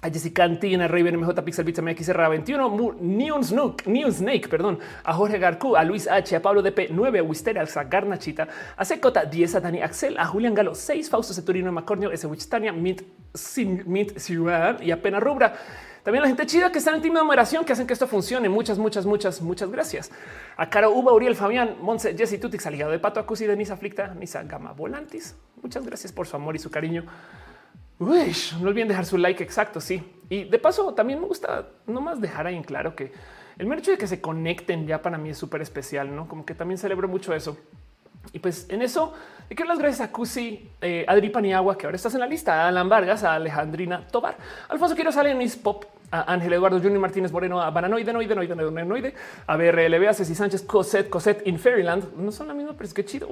a 0.00 0.10
Jessica 0.10 0.44
Antina, 0.44 0.86
Raven 0.86 1.16
MJ 1.16 1.42
Pixel 1.42 1.64
Bits 1.64 1.82
MX 1.82 2.12
21, 2.12 2.96
Neon 3.00 3.42
Snook, 3.42 3.86
Neon 3.86 4.12
Snake, 4.12 4.48
perdón, 4.48 4.78
a 5.02 5.12
Jorge 5.12 5.38
Garcú, 5.38 5.76
a 5.76 5.82
Luis 5.82 6.06
H, 6.06 6.36
a 6.36 6.42
Pablo 6.42 6.62
DP 6.62 6.90
9, 6.90 7.18
a 7.18 7.22
Wisteria, 7.22 7.62
a 7.62 7.84
Garnachita, 7.84 8.46
a 8.76 8.84
Secota 8.84 9.24
10, 9.24 9.56
a 9.56 9.60
Dani 9.60 9.82
Axel, 9.82 10.16
a 10.16 10.24
Julián 10.26 10.54
Galo 10.54 10.74
6, 10.74 11.10
Fausto 11.10 11.34
Ceturino, 11.34 11.72
Macornio, 11.72 12.12
S. 12.12 12.26
Wichtania, 12.26 12.72
Mint, 12.72 13.02
Mint 13.86 14.18
Ciudad 14.18 14.80
y 14.80 14.92
a 14.92 15.02
Pena 15.02 15.18
Rubra. 15.18 15.54
También 16.04 16.22
la 16.22 16.28
gente 16.28 16.46
chida 16.46 16.70
que 16.70 16.78
está 16.78 16.94
en 16.94 17.02
team 17.02 17.14
de 17.14 17.20
numeración 17.20 17.64
que 17.64 17.72
hacen 17.72 17.86
que 17.86 17.92
esto 17.92 18.06
funcione. 18.06 18.48
Muchas, 18.48 18.78
muchas, 18.78 19.04
muchas, 19.04 19.42
muchas 19.42 19.68
gracias. 19.68 20.10
A 20.56 20.70
Caro 20.70 20.92
Uba, 20.92 21.12
Uriel, 21.12 21.34
Fabián, 21.34 21.76
Monse, 21.82 22.16
Jesse 22.16 22.40
Tutix, 22.40 22.64
Aligado 22.66 22.92
de 22.92 22.98
Pato, 22.98 23.20
Acusi, 23.20 23.46
Denisa 23.46 23.74
Aflicta, 23.74 24.14
Nisa 24.14 24.42
Gama 24.44 24.72
Volantis. 24.72 25.36
Muchas 25.60 25.84
gracias 25.84 26.12
por 26.12 26.26
su 26.26 26.36
amor 26.36 26.56
y 26.56 26.60
su 26.60 26.70
cariño. 26.70 27.04
No 28.60 28.68
olviden 28.68 28.88
dejar 28.88 29.04
su 29.04 29.18
like 29.18 29.42
exacto, 29.42 29.80
sí. 29.80 30.02
Y 30.28 30.44
de 30.44 30.58
paso, 30.58 30.94
también 30.94 31.20
me 31.20 31.26
gusta 31.26 31.68
nomás 31.86 32.20
dejar 32.20 32.46
ahí 32.46 32.54
en 32.54 32.62
claro 32.62 32.94
que 32.94 33.12
el 33.58 33.72
hecho 33.72 33.90
de 33.90 33.98
que 33.98 34.06
se 34.06 34.20
conecten 34.20 34.86
ya 34.86 35.02
para 35.02 35.18
mí 35.18 35.30
es 35.30 35.38
súper 35.38 35.62
especial, 35.62 36.14
¿no? 36.14 36.28
Como 36.28 36.46
que 36.46 36.54
también 36.54 36.78
celebro 36.78 37.08
mucho 37.08 37.34
eso. 37.34 37.58
Y 38.32 38.38
pues 38.38 38.66
en 38.68 38.82
eso, 38.82 39.14
le 39.48 39.56
quiero 39.56 39.70
las 39.70 39.78
gracias 39.78 40.08
a 40.08 40.12
Cusi, 40.12 40.70
eh, 40.80 41.04
Adri 41.08 41.30
Paniagua, 41.30 41.76
que 41.76 41.86
ahora 41.86 41.96
estás 41.96 42.14
en 42.14 42.20
la 42.20 42.26
lista, 42.26 42.64
a 42.64 42.68
Alan 42.68 42.88
Vargas, 42.88 43.24
a 43.24 43.34
Alejandrina 43.34 44.06
Tobar, 44.06 44.36
Alfonso 44.68 44.94
Quiero 44.94 45.10
sale 45.10 45.30
en 45.30 45.38
mis 45.38 45.56
pop, 45.56 45.84
a 46.10 46.32
Ángel 46.32 46.52
Eduardo 46.52 46.78
Junior 46.78 47.00
Martínez 47.00 47.32
Moreno, 47.32 47.60
a 47.60 47.70
Bananoide, 47.70 48.12
Noide, 48.12 48.34
Noide, 48.34 48.54
Noide, 48.54 49.14
a 49.46 49.56
BRLB, 49.56 50.08
a 50.08 50.14
Ceci 50.14 50.34
Sánchez, 50.34 50.62
Cosette, 50.62 51.10
Cosette 51.10 51.46
in 51.46 51.58
Fairyland. 51.58 52.14
No 52.16 52.32
son 52.32 52.48
la 52.48 52.54
misma, 52.54 52.72
pero 52.72 52.84
es 52.86 52.94
que 52.94 53.04
chido. 53.04 53.28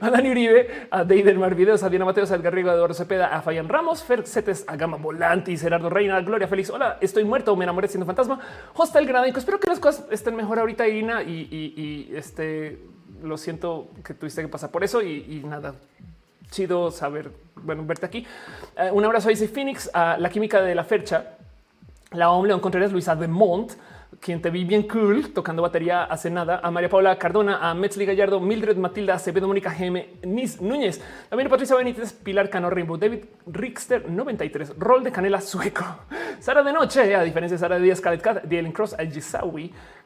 A 0.00 0.10
Dani 0.10 0.30
Uribe, 0.30 0.88
a 0.90 1.04
Deider 1.04 1.36
Videos, 1.54 1.82
a 1.82 1.88
Diana 1.88 2.04
Mateos, 2.04 2.30
a 2.30 2.36
Edgar 2.36 2.54
Rigo, 2.54 2.70
a 2.70 2.74
Eduardo 2.74 2.94
Cepeda, 2.94 3.34
a 3.34 3.42
Fayan 3.42 3.68
Ramos, 3.68 4.02
Fer 4.02 4.26
Cetes, 4.26 4.64
a 4.66 4.76
Gama 4.76 4.96
Volanti, 4.96 5.56
Gerardo 5.56 5.90
Reina, 5.90 6.20
Gloria 6.20 6.46
Félix. 6.46 6.70
Hola, 6.70 6.98
estoy 7.00 7.24
muerto, 7.24 7.54
me 7.56 7.64
enamoré 7.64 7.88
siendo 7.88 8.06
fantasma. 8.06 8.40
Hostel 8.74 9.06
Granadico. 9.06 9.38
Espero 9.38 9.58
que 9.58 9.68
las 9.68 9.80
cosas 9.80 10.06
estén 10.10 10.36
mejor 10.36 10.58
ahorita, 10.58 10.86
Irina, 10.86 11.22
y, 11.22 12.12
este 12.14 12.78
lo 13.22 13.36
siento 13.36 13.88
que 14.04 14.14
tuviste 14.14 14.40
que 14.40 14.48
pasar 14.48 14.70
por 14.70 14.82
eso 14.82 15.02
y, 15.02 15.42
nada 15.44 15.74
chido 16.50 16.90
saber, 16.90 17.30
bueno, 17.54 17.84
verte 17.84 18.06
aquí. 18.06 18.26
Uh, 18.76 18.94
un 18.94 19.04
abrazo 19.04 19.28
a 19.28 19.32
Icy 19.32 19.46
Phoenix, 19.46 19.88
a 19.94 20.16
la 20.18 20.30
química 20.30 20.60
de 20.60 20.74
la 20.74 20.82
Fercha, 20.82 21.36
la 22.12 22.30
OM 22.30 22.44
León 22.46 22.60
Contreras, 22.60 22.92
Luisa 22.92 23.14
de 23.14 23.28
Mont, 23.28 23.72
quien 24.18 24.42
te 24.42 24.50
vi 24.50 24.64
bien 24.64 24.88
cool 24.88 25.32
tocando 25.32 25.62
batería 25.62 26.04
hace 26.04 26.28
nada, 26.28 26.60
a 26.62 26.70
María 26.70 26.88
Paula 26.88 27.16
Cardona, 27.16 27.70
a 27.70 27.74
Metzli 27.74 28.04
Gallardo, 28.04 28.40
Mildred 28.40 28.76
Matilda, 28.76 29.14
Acevedo, 29.14 29.46
Mónica 29.46 29.72
GM, 29.72 30.18
Nis 30.24 30.60
Núñez, 30.60 31.00
también 31.28 31.48
Patricia 31.48 31.76
Benítez, 31.76 32.12
Pilar 32.12 32.50
Cano 32.50 32.68
Rainbow, 32.68 32.96
David 32.96 33.24
Rickster 33.46 34.10
93, 34.10 34.74
Rol 34.76 35.04
de 35.04 35.12
Canela 35.12 35.40
Sueco, 35.40 35.84
Sara 36.40 36.62
de 36.64 36.72
Noche, 36.72 37.14
a 37.14 37.22
diferencia 37.22 37.54
de 37.54 37.60
Sara 37.60 37.78
Díaz, 37.78 38.00
Khaled 38.00 38.20
Kat, 38.20 38.42
Dylan 38.44 38.72
Cross, 38.72 38.94
Al. 38.94 39.10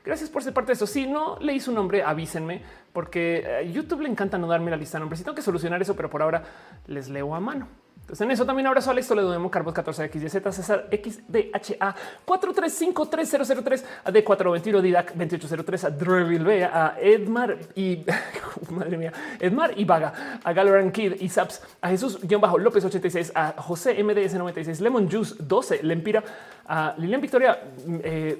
Gracias 0.04 0.28
por 0.28 0.42
ser 0.42 0.52
parte 0.52 0.68
de 0.68 0.72
eso. 0.74 0.86
Si 0.86 1.06
no 1.06 1.38
leí 1.40 1.58
su 1.58 1.72
nombre, 1.72 2.02
avísenme, 2.02 2.60
porque 2.92 3.60
a 3.60 3.62
YouTube 3.62 4.02
le 4.02 4.10
encanta 4.10 4.36
no 4.36 4.46
darme 4.46 4.70
la 4.70 4.76
lista 4.76 4.98
de 4.98 5.00
nombres. 5.00 5.20
Si 5.20 5.24
tengo 5.24 5.34
que 5.34 5.40
solucionar 5.40 5.80
eso, 5.80 5.96
pero 5.96 6.10
por 6.10 6.20
ahora 6.20 6.42
les 6.86 7.08
leo 7.08 7.34
a 7.34 7.40
mano. 7.40 7.83
Entonces 8.04 8.20
en 8.20 8.30
eso 8.32 8.44
también 8.44 8.66
abrazo 8.66 8.90
a 8.90 8.92
Alex 8.92 9.08
Toledo, 9.08 9.30
Demo 9.30 9.50
Carbos 9.50 9.72
14XYZ, 9.72 10.52
César 10.52 10.88
XDHA 10.92 11.94
435303, 12.26 13.84
a 14.04 14.12
D421 14.12 14.80
Didac 14.82 15.14
2803, 15.14 15.84
a 15.84 15.90
Dreville 15.90 16.44
B, 16.44 16.64
a 16.64 16.96
Edmar 17.00 17.56
y 17.74 18.04
madre 18.70 18.98
mía, 18.98 19.12
Edmar 19.40 19.72
y 19.74 19.86
Vaga, 19.86 20.38
a 20.44 20.52
Galoran 20.52 20.92
Kid 20.92 21.14
y 21.18 21.30
Saps, 21.30 21.62
a 21.80 21.88
Jesús 21.88 22.18
bajo 22.38 22.58
López 22.58 22.84
86, 22.84 23.32
a 23.34 23.54
José 23.56 24.04
MDS 24.04 24.34
96, 24.34 24.82
Lemon 24.82 25.10
Juice 25.10 25.36
12, 25.38 25.82
Lempira, 25.82 26.22
a 26.66 26.94
Lilian 26.96 27.20
Victoria, 27.20 27.58
eh, 28.02 28.38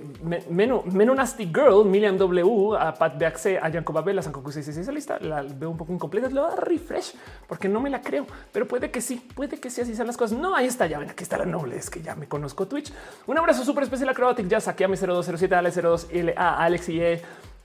Menonasti 0.90 1.46
Girl, 1.46 1.84
Milian 1.84 2.16
W, 2.16 2.74
a 2.76 2.94
Pat 2.94 3.18
BXC, 3.18 3.58
a 3.60 3.68
Yanko 3.68 3.92
Babel, 3.92 4.18
a 4.18 4.22
Sankoku 4.22 4.50
66, 4.50 4.88
lista 4.94 5.18
la 5.20 5.42
veo 5.42 5.70
un 5.70 5.76
poco 5.76 5.92
incompleta, 5.92 6.28
lo 6.30 6.46
a 6.46 6.56
refresh 6.56 7.14
porque 7.46 7.68
no 7.68 7.80
me 7.80 7.90
la 7.90 8.00
creo, 8.00 8.26
pero 8.52 8.66
puede 8.66 8.90
que 8.90 9.00
sí, 9.00 9.16
puede 9.34 9.58
que 9.60 9.70
si 9.70 9.80
así 9.80 9.94
son 9.94 10.06
las 10.06 10.16
cosas. 10.16 10.38
No, 10.38 10.54
ahí 10.54 10.66
está. 10.66 10.86
Ya 10.86 10.98
ven, 10.98 11.10
aquí 11.10 11.22
está 11.22 11.38
la 11.38 11.44
noble. 11.44 11.76
Es 11.76 11.90
que 11.90 12.00
ya 12.00 12.14
me 12.14 12.26
conozco 12.26 12.66
Twitch. 12.66 12.92
Un 13.26 13.38
abrazo 13.38 13.64
súper 13.64 13.84
especial 13.84 14.08
a 14.08 14.12
Acrobatic 14.12 14.48
Ya 14.48 14.60
saqué 14.60 14.84
a 14.84 14.88
mi 14.88 14.96
0207, 14.96 15.54
Ale 15.54 15.70
02, 15.70 16.08
LA, 16.12 16.56
Alex 16.56 16.88
y 16.88 17.00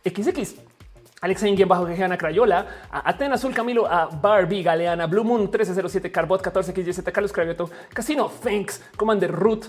XX. 0.04 0.56
Alex 1.22 1.44
bajo 1.68 1.86
Ana 1.86 2.18
Crayola, 2.18 2.66
a 2.90 3.10
Atena 3.10 3.36
Azul 3.36 3.54
Camilo, 3.54 3.86
a 3.86 4.06
Barbie 4.06 4.64
Galeana, 4.64 5.06
Blue 5.06 5.26
Moon 5.26 5.42
1307, 5.42 6.10
Carbot 6.12 6.42
14XYZ, 6.42 7.12
Carlos 7.12 7.34
Cravioto, 7.34 7.70
Casino, 7.94 8.32
Thanks, 8.42 8.82
Commander 8.96 9.30
Root, 9.30 9.66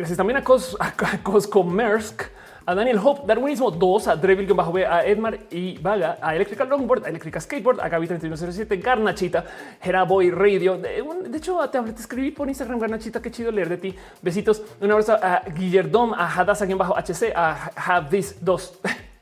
Gracias 0.00 0.16
también 0.16 0.36
a, 0.38 0.42
Cos, 0.42 0.78
a 0.80 0.92
Coscomersk, 1.22 2.22
a 2.64 2.74
Daniel 2.74 2.98
Hope, 3.04 3.26
Darwinismo 3.26 3.70
2, 3.70 4.08
a 4.08 4.16
Drevil-B, 4.16 4.86
a 4.86 5.04
Edmar 5.04 5.38
y 5.50 5.76
Vaga, 5.76 6.16
a 6.22 6.34
Electrical 6.34 6.70
Longboard, 6.70 7.04
a 7.04 7.10
Electrical 7.10 7.42
Skateboard, 7.42 7.80
a 7.80 7.88
Gaby 7.90 8.06
3107, 8.06 8.78
Garnachita, 8.78 9.44
Heraboy 9.82 10.30
Radio. 10.30 10.78
De, 10.78 11.36
hecho, 11.36 11.58
te, 11.68 11.82
te, 11.82 12.00
escribí 12.00 12.30
por 12.30 12.48
Instagram, 12.48 12.78
Garnachita, 12.78 13.20
qué 13.20 13.30
chido 13.30 13.52
leer 13.52 13.68
de 13.68 13.76
ti. 13.76 13.94
Besitos. 14.22 14.62
Un 14.80 14.90
abrazo 14.90 15.18
a 15.20 15.42
Guillermo, 15.54 16.14
a 16.16 16.26
Hadassah-HC, 16.26 17.34
a 17.36 17.70
Have 17.76 18.08
This 18.08 18.36
2. 18.40 18.80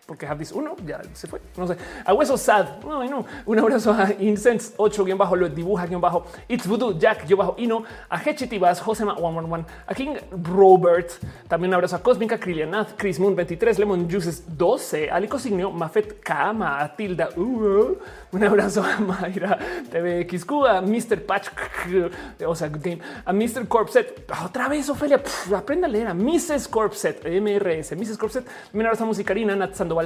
Porque 0.09 0.27
This 0.39 0.53
uno 0.53 0.75
ya 0.87 1.03
se 1.12 1.27
fue. 1.27 1.39
No 1.55 1.67
sé. 1.67 1.77
A 2.05 2.15
Hueso 2.15 2.39
Sad. 2.39 2.83
No, 2.83 3.05
no. 3.05 3.27
Un 3.45 3.59
abrazo 3.59 3.93
a 3.93 4.11
Incense 4.19 4.73
8 4.78 5.05
guion 5.05 5.19
bajo 5.19 5.37
lo 5.37 5.49
dibuja 5.51 5.85
guion 5.87 6.01
bajo 6.01 6.25
It's 6.49 6.67
Voodoo 6.67 6.99
Jack 6.99 7.27
yo 7.27 7.37
bajo 7.37 7.55
Ino 7.59 7.83
a 8.09 8.17
Hechitibas 8.17 8.81
Josema 8.81 9.15
111 9.15 9.67
a 9.87 9.95
King 9.95 10.17
Robert. 10.45 11.11
También 11.47 11.70
un 11.70 11.75
abrazo 11.75 11.97
a 11.97 12.03
Cosmica 12.03 12.39
Krilianath 12.39 12.97
Chris 12.97 13.20
Moon 13.20 13.37
23 13.37 13.78
Lemon 13.78 14.09
Juices 14.09 14.45
12 14.47 15.11
Alico 15.11 15.39
Signio 15.39 15.70
Mafet 15.70 16.20
Kama 16.20 16.81
a 16.81 16.97
Tilda. 16.97 17.28
Uh, 17.37 17.99
un 18.33 18.45
abrazo 18.45 18.83
a 18.83 18.99
Mayra 19.01 19.59
TVXQ 19.91 20.51
a 20.69 20.81
Mr. 20.81 21.20
Patch. 21.27 21.49
O 22.47 22.55
sea, 22.55 22.69
Good 22.69 22.83
Game 22.83 22.99
a 23.27 23.33
Mr. 23.33 23.67
Corpset. 23.69 24.25
Otra 24.43 24.69
vez, 24.69 24.89
Ofelia. 24.89 25.20
aprenda 25.55 25.87
a 25.87 25.91
leer 25.91 26.07
a 26.07 26.15
Mrs. 26.15 26.69
Corpset 26.69 27.25
MRS. 27.25 27.93
Mrs. 27.93 28.17
Corpset. 28.17 28.47
Un 28.73 28.81
abrazo 28.87 29.05
a 29.05 29.07
Musicarina 29.07 29.55
Nat 29.55 29.75
Sandoval 29.75 29.98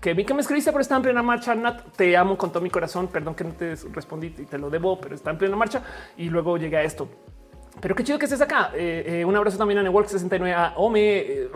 que 0.00 0.14
vi 0.14 0.24
que 0.24 0.34
me 0.34 0.40
escribiste, 0.40 0.70
pero 0.70 0.82
está 0.82 0.96
en 0.96 1.02
plena 1.02 1.22
marcha. 1.22 1.54
Nat, 1.54 1.82
te 1.96 2.16
amo 2.16 2.36
con 2.36 2.50
todo 2.50 2.62
mi 2.62 2.70
corazón. 2.70 3.08
Perdón 3.08 3.34
que 3.34 3.44
no 3.44 3.52
te 3.52 3.74
respondí 3.92 4.28
y 4.28 4.46
te 4.46 4.58
lo 4.58 4.70
debo, 4.70 5.00
pero 5.00 5.14
está 5.14 5.30
en 5.30 5.38
plena 5.38 5.56
marcha. 5.56 5.82
Y 6.16 6.28
luego 6.28 6.56
llegué 6.58 6.76
a 6.76 6.82
esto. 6.82 7.08
Pero 7.80 7.94
qué 7.94 8.04
chido 8.04 8.18
que 8.18 8.24
estés 8.24 8.40
acá. 8.40 8.70
Eh, 8.74 9.20
eh, 9.20 9.24
un 9.24 9.36
abrazo 9.36 9.58
también 9.58 9.78
a 9.78 9.82
Network 9.82 10.08
69, 10.08 10.54
a 10.54 10.72
Ome, 10.76 11.18
eh, 11.18 11.50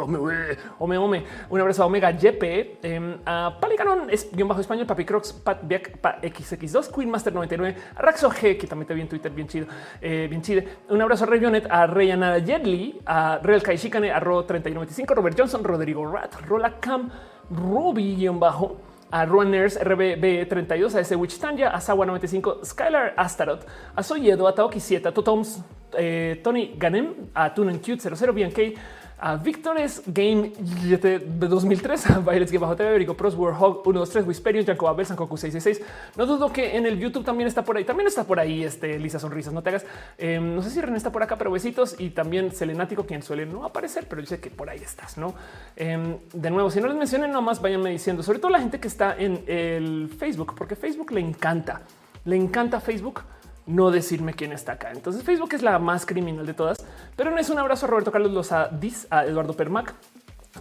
Ome, 0.79 0.99
Ome. 0.99 1.25
Un 1.49 1.61
abrazo 1.61 1.83
a 1.83 1.87
Omega 1.87 2.11
YP, 2.11 2.79
em, 2.83 3.19
a 3.25 3.57
Palicanon, 3.59 4.11
es 4.11 4.31
bien 4.31 4.47
bajo 4.47 4.61
español, 4.61 4.87
Papi 4.87 5.05
Crocs, 5.05 5.33
Pat 5.33 5.61
Biak, 5.63 5.99
XX2, 6.23 6.95
Queen 6.95 7.11
Master 7.11 7.33
99, 7.33 7.75
a 7.97 8.03
Raxo 8.03 8.31
G, 8.31 8.59
que 8.59 8.67
también 8.67 8.87
te 8.87 8.95
vi 8.95 9.01
en 9.01 9.09
Twitter, 9.09 9.33
bien 9.33 9.49
chido, 9.49 9.67
bien 10.01 10.43
chido. 10.43 10.63
Un 10.91 11.01
abrazo 11.01 11.25
a 11.25 11.27
Revionet, 11.27 11.67
a 11.71 11.87
Reyana 11.87 12.39
Jedli, 12.41 13.01
a 13.07 13.39
Real 13.43 13.63
Kaishikane, 13.63 14.11
a 14.11 14.21
Ro 14.21 14.45
3195, 14.45 15.15
Robert 15.15 15.39
Johnson, 15.39 15.65
Rodrigo 15.65 16.05
Rat, 16.11 16.35
Rola 16.47 16.79
Cam, 16.81 17.11
Ruby-bajo, 17.51 18.77
a 19.11 19.27
Runners 19.27 19.77
RBB32, 19.77 20.95
a 20.95 21.01
ese 21.01 21.17
Tanya, 21.41 21.71
a 21.71 21.81
Sawa 21.81 22.07
95, 22.07 22.63
Skylar 22.63 23.13
Astaroth, 23.17 23.67
a 23.97 24.03
Soyedo, 24.03 24.47
a 24.47 24.53
Taoki 24.53 24.81
7, 24.81 25.09
a 25.09 25.13
Totoms, 25.13 25.61
eh, 25.99 26.41
Tony 26.43 26.77
Ganem, 26.79 27.31
a 27.35 27.51
Tunen 27.53 27.81
Cute 27.81 28.01
00, 28.01 28.33
BNK, 28.33 28.79
a 29.21 29.37
Victores 29.37 30.03
Game 30.07 30.53
de 30.59 31.19
2003, 31.49 32.11
a 32.11 32.19
Violets 32.21 32.51
Game 32.51 32.63
Bajo 32.63 32.75
TV, 32.75 32.91
Verico 32.91 33.15
Pros, 33.15 33.35
Warhog 33.35 33.83
123, 33.83 34.27
Whisperion, 34.27 34.65
Jacob 34.65 34.89
Abel, 34.89 35.05
Sankoku 35.05 35.37
666. 35.37 35.87
No 36.17 36.27
dudo 36.27 36.51
que 36.53 36.77
en 36.77 36.87
el 36.87 36.99
YouTube 36.99 37.25
también 37.25 37.47
está 37.47 37.63
por 37.63 37.77
ahí. 37.77 37.85
También 37.85 38.07
está 38.07 38.25
por 38.25 38.41
ahí 38.41 38.65
este 38.65 38.99
Lisa 38.99 39.19
Sonrisas. 39.19 39.53
No 39.53 39.63
te 39.63 39.69
hagas. 39.69 39.85
Em, 40.17 40.55
no 40.55 40.63
sé 40.63 40.71
si 40.71 40.81
René 40.81 40.97
está 40.97 41.13
por 41.13 41.23
acá, 41.23 41.37
pero 41.37 41.51
besitos 41.51 41.97
y 41.99 42.11
también 42.11 42.53
Selenático, 42.53 43.05
quien 43.05 43.23
suele 43.23 43.45
no 43.45 43.65
aparecer, 43.65 44.07
pero 44.09 44.25
sé 44.25 44.41
que 44.41 44.51
por 44.51 44.71
ahí 44.71 44.79
estás. 44.79 45.19
No 45.19 45.35
em, 45.77 46.17
de 46.33 46.51
nuevo, 46.51 46.71
si 46.71 46.81
no 46.81 46.89
les 46.89 46.97
mencionen, 46.97 47.31
nomás 47.31 47.61
váyanme 47.61 47.91
diciendo, 47.91 48.23
sobre 48.23 48.39
todo 48.39 48.51
la 48.51 48.61
gente 48.61 48.81
que 48.81 48.89
está 48.89 49.15
en 49.17 49.45
el 49.47 50.09
Facebook, 50.19 50.55
porque 50.57 50.77
Facebook 50.77 51.13
le 51.13 51.21
encanta, 51.21 51.83
le 52.25 52.37
encanta 52.37 52.81
Facebook 52.81 53.23
no 53.71 53.91
decirme 53.91 54.35
quién 54.35 54.53
está 54.53 54.73
acá. 54.73 54.91
Entonces 54.93 55.23
Facebook 55.23 55.55
es 55.55 55.63
la 55.63 55.79
más 55.79 56.07
criminal 56.07 56.47
de 56.47 56.55
todas, 56.55 56.85
pero 57.17 57.31
no 57.31 57.39
es 57.39 57.51
un 57.51 57.59
abrazo 57.59 57.87
a 57.87 57.89
Roberto 57.89 58.13
Carlos 58.13 58.33
Lozadis, 58.33 59.07
a 59.11 59.25
Eduardo 59.25 59.55
Permac, 59.55 59.95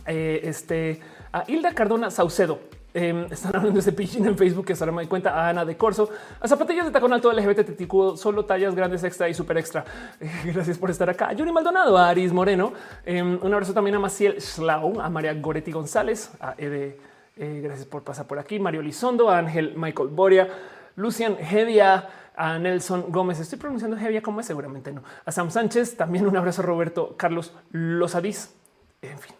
eh, 0.05 0.41
este, 0.43 1.01
a 1.31 1.43
Hilda 1.47 1.73
Cardona 1.73 2.11
Saucedo. 2.11 2.59
Em, 2.91 3.25
están 3.31 3.55
hablando 3.55 3.73
de 3.73 3.79
ese 3.81 3.91
pitching 3.91 4.25
en 4.25 4.37
Facebook 4.37 4.65
que 4.65 4.73
ahora 4.73 4.91
me 4.91 5.01
doy 5.03 5.07
cuenta 5.07 5.31
a 5.31 5.49
Ana 5.49 5.63
de 5.63 5.77
Corso, 5.77 6.09
a 6.39 6.47
zapatillas 6.47 6.85
de 6.85 6.91
tacón 6.91 7.13
alto 7.13 7.31
LGBT, 7.31 7.87
solo 8.15 8.45
tallas 8.45 8.73
grandes 8.73 9.03
extra 9.03 9.29
y 9.29 9.33
super 9.33 9.57
extra. 9.57 9.85
gracias 10.45 10.77
por 10.77 10.89
estar 10.89 11.09
acá. 11.09 11.31
Yuri 11.33 11.51
Maldonado, 11.51 11.97
a 11.97 12.09
Aris 12.09 12.33
Moreno. 12.33 12.73
Em, 13.05 13.39
un 13.41 13.53
abrazo 13.53 13.73
también 13.73 13.95
a 13.95 13.99
Maciel 13.99 14.41
Schlau, 14.41 14.99
a 14.99 15.09
María 15.09 15.33
Goretti 15.33 15.71
González, 15.71 16.31
a 16.39 16.55
Ede. 16.57 16.97
Eh, 17.37 17.61
gracias 17.63 17.87
por 17.87 18.03
pasar 18.03 18.27
por 18.27 18.37
aquí. 18.37 18.59
Mario 18.59 18.81
Lizondo, 18.81 19.29
a 19.29 19.37
Ángel 19.37 19.73
Michael 19.77 20.09
Boria, 20.09 20.49
Lucian 20.97 21.37
Hedia, 21.39 22.09
a 22.39 22.57
Nelson 22.57 23.11
Gómez. 23.11 23.37
Estoy 23.41 23.59
pronunciando 23.59 23.97
Hevia 23.97 24.23
como 24.23 24.39
es, 24.39 24.45
seguramente 24.45 24.93
no. 24.93 25.03
A 25.25 25.31
Sam 25.31 25.51
Sánchez, 25.51 25.97
también 25.97 26.25
un 26.25 26.37
abrazo 26.37 26.61
Roberto 26.61 27.15
Carlos 27.17 27.53
Losadís. 27.71 28.55
En 29.01 29.19
fin, 29.19 29.35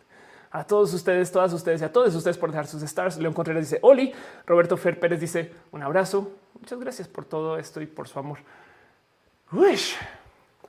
a 0.52 0.66
todos 0.66 0.94
ustedes, 0.94 1.32
todas 1.32 1.54
ustedes 1.54 1.82
y 1.82 1.86
a 1.86 1.94
todos 1.94 2.14
ustedes 2.14 2.38
por 2.38 2.52
dejar 2.52 2.68
sus 2.68 2.84
stars. 2.84 3.18
León 3.18 3.34
Contreras 3.34 3.64
dice 3.64 3.80
Oli. 3.84 4.12
Roberto 4.46 4.76
Fer 4.76 5.00
Pérez 5.00 5.22
dice 5.22 5.54
un 5.72 5.82
abrazo. 5.82 6.34
Muchas 6.60 6.78
gracias 6.78 7.08
por 7.08 7.24
todo 7.24 7.58
esto 7.58 7.82
y 7.82 7.88
por 7.88 8.10
su 8.10 8.20
amor. 8.20 8.40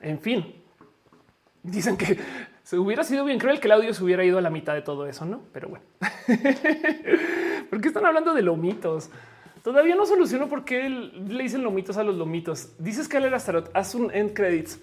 En 0.01 0.21
fin, 0.21 0.55
dicen 1.65 1.97
que 1.97 2.17
se 2.63 2.79
hubiera 2.79 3.03
sido 3.03 3.25
bien 3.25 3.41
cruel 3.41 3.59
que 3.59 3.67
el 3.67 3.73
audio 3.73 3.93
se 3.93 4.05
hubiera 4.05 4.23
ido 4.23 4.39
a 4.39 4.41
la 4.41 4.51
mitad 4.51 4.75
de 4.75 4.83
todo 4.83 5.09
eso, 5.09 5.25
no? 5.25 5.43
Pero 5.53 5.69
bueno, 5.69 5.85
porque 7.71 7.89
están 7.89 8.07
hablando 8.07 8.35
de 8.35 8.43
lomitos. 8.43 9.11
Todavía 9.63 9.95
no 9.95 10.07
soluciono 10.07 10.49
por 10.49 10.65
qué 10.65 10.89
le 10.89 11.43
dicen 11.43 11.63
lomitos 11.63 11.97
a 11.99 12.05
los 12.05 12.17
lomitos. 12.17 12.71
Dices 12.79 13.09
que 13.09 13.19
el 13.19 13.33
Astaroth 13.35 13.69
haz 13.75 13.95
un 13.95 14.11
end 14.15 14.33
credits. 14.33 14.81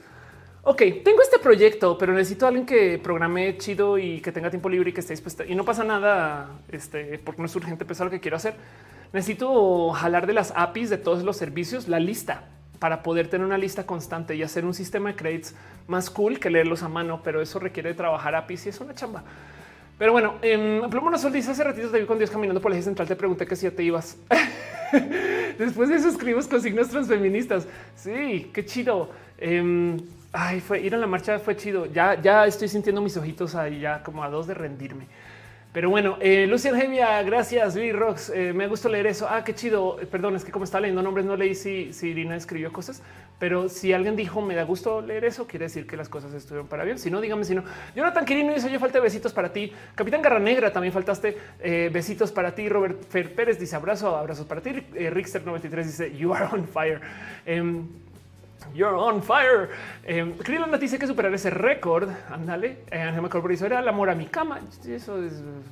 Ok, 0.61 0.83
tengo 1.03 1.21
este 1.21 1.39
proyecto, 1.39 1.97
pero 1.97 2.13
necesito 2.13 2.45
a 2.45 2.49
alguien 2.49 2.65
que 2.65 2.99
programe 2.99 3.57
chido 3.57 3.97
y 3.97 4.19
que 4.21 4.31
tenga 4.31 4.49
tiempo 4.49 4.69
libre 4.69 4.89
y 4.89 4.93
que 4.93 4.99
esté 4.99 5.13
dispuesto. 5.13 5.43
Y 5.45 5.55
no 5.55 5.63
pasa 5.65 5.83
nada, 5.83 6.49
este, 6.69 7.17
porque 7.19 7.41
no 7.41 7.45
es 7.47 7.55
urgente 7.55 7.85
pensar 7.85 8.05
lo 8.05 8.11
que 8.11 8.19
quiero 8.19 8.37
hacer. 8.37 8.53
Necesito 9.13 9.91
jalar 9.91 10.27
de 10.27 10.33
las 10.33 10.53
APIs 10.55 10.89
de 10.89 10.97
todos 10.97 11.23
los 11.23 11.37
servicios 11.37 11.87
la 11.87 11.99
lista 11.99 12.49
para 12.79 13.01
poder 13.01 13.29
tener 13.29 13.47
una 13.47 13.57
lista 13.57 13.85
constante 13.85 14.35
y 14.35 14.43
hacer 14.43 14.65
un 14.65 14.73
sistema 14.73 15.09
de 15.09 15.15
credits 15.15 15.55
más 15.87 16.09
cool 16.09 16.37
que 16.39 16.49
leerlos 16.49 16.83
a 16.83 16.89
mano, 16.89 17.21
pero 17.23 17.41
eso 17.41 17.57
requiere 17.59 17.93
trabajar 17.93 18.35
APIs 18.35 18.65
y 18.67 18.69
es 18.69 18.79
una 18.79 18.93
chamba. 18.93 19.23
Pero 19.97 20.11
bueno, 20.11 20.35
en 20.41 20.83
em, 20.83 20.89
Plumo 20.89 21.17
Sol 21.17 21.31
dice 21.31 21.51
hace 21.51 21.63
ratito 21.63 21.89
te 21.89 21.99
vi 21.99 22.05
con 22.05 22.17
Dios 22.17 22.29
caminando 22.29 22.61
por 22.61 22.71
la 22.71 22.77
eje 22.77 22.83
central. 22.83 23.07
Te 23.07 23.15
pregunté 23.15 23.45
que 23.47 23.55
si 23.55 23.63
ya 23.63 23.71
te 23.71 23.83
ibas. 23.83 24.17
Después 25.57 25.89
de 25.89 25.95
eso 25.95 26.09
escribimos 26.09 26.47
con 26.47 26.61
signos 26.61 26.89
transfeministas. 26.89 27.67
Sí, 27.95 28.51
qué 28.53 28.63
chido. 28.63 29.09
Em, 29.39 29.97
ay, 30.31 30.61
fue 30.61 30.81
ir 30.81 30.93
a 30.93 30.97
la 30.97 31.07
marcha, 31.07 31.39
fue 31.39 31.55
chido. 31.55 31.87
Ya, 31.87 32.21
ya 32.21 32.45
estoy 32.45 32.67
sintiendo 32.67 33.01
mis 33.01 33.17
ojitos 33.17 33.55
ahí, 33.55 33.79
ya 33.79 34.03
como 34.03 34.23
a 34.23 34.29
dos 34.29 34.45
de 34.45 34.53
rendirme. 34.53 35.07
Pero 35.73 35.89
bueno, 35.89 36.17
eh, 36.21 36.47
Lucian 36.47 36.75
gracias. 37.25 37.75
Billy 37.75 37.91
Rocks, 37.91 38.31
eh, 38.33 38.53
me 38.53 38.67
gustó 38.67 38.89
leer 38.89 39.07
eso. 39.07 39.27
Ah, 39.29 39.43
qué 39.43 39.53
chido. 39.53 39.97
Perdón, 40.11 40.35
es 40.35 40.45
que 40.45 40.51
como 40.51 40.65
estaba 40.65 40.81
leyendo 40.81 41.01
nombres, 41.01 41.25
no 41.25 41.35
leí 41.35 41.55
si, 41.55 41.91
si 41.91 42.09
Irina 42.09 42.35
escribió 42.35 42.71
cosas, 42.71 43.01
pero 43.39 43.69
si 43.69 43.93
alguien 43.93 44.15
dijo 44.15 44.41
me 44.41 44.55
da 44.55 44.63
gusto 44.63 45.01
leer 45.01 45.25
eso, 45.25 45.45
quiere 45.45 45.65
decir 45.65 45.85
que 45.85 45.95
las 45.95 46.09
cosas 46.09 46.33
estuvieron 46.33 46.67
para 46.67 46.83
bien. 46.83 46.97
Si 46.97 47.11
no, 47.11 47.21
dígame 47.21 47.45
si 47.45 47.53
no. 47.53 47.63
Jonathan 47.95 48.25
Quirino 48.25 48.53
dice: 48.53 48.71
Yo 48.71 48.79
falta 48.79 48.99
besitos 48.99 49.31
para 49.31 49.53
ti. 49.53 49.71
Capitán 49.93 50.21
Garra 50.21 50.39
Negra 50.39 50.73
también 50.73 50.91
faltaste 50.91 51.37
eh, 51.59 51.89
besitos 51.93 52.31
para 52.31 52.55
ti. 52.55 52.67
Robert 52.67 53.03
Fer 53.09 53.35
Pérez 53.35 53.59
dice 53.59 53.75
abrazo, 53.75 54.15
abrazos 54.15 54.47
para 54.47 54.61
ti. 54.61 54.83
Eh, 54.95 55.09
Rickster 55.11 55.45
93 55.45 55.87
dice 55.87 56.17
You 56.17 56.33
are 56.33 56.45
on 56.51 56.67
fire. 56.67 56.99
Em, 57.45 57.87
You're 58.73 58.95
on 58.95 59.23
fire. 59.23 59.69
Eh, 60.03 60.33
dice 60.79 60.99
que 60.99 61.07
superar 61.07 61.33
ese 61.33 61.49
récord. 61.49 62.09
Ándale. 62.29 62.79
Eh, 62.91 63.01
Ángel 63.01 63.41
dice 63.49 63.65
era 63.65 63.79
el 63.79 63.87
amor 63.87 64.09
a 64.09 64.15
mi 64.15 64.27
cama. 64.27 64.59
Eso 64.87 65.19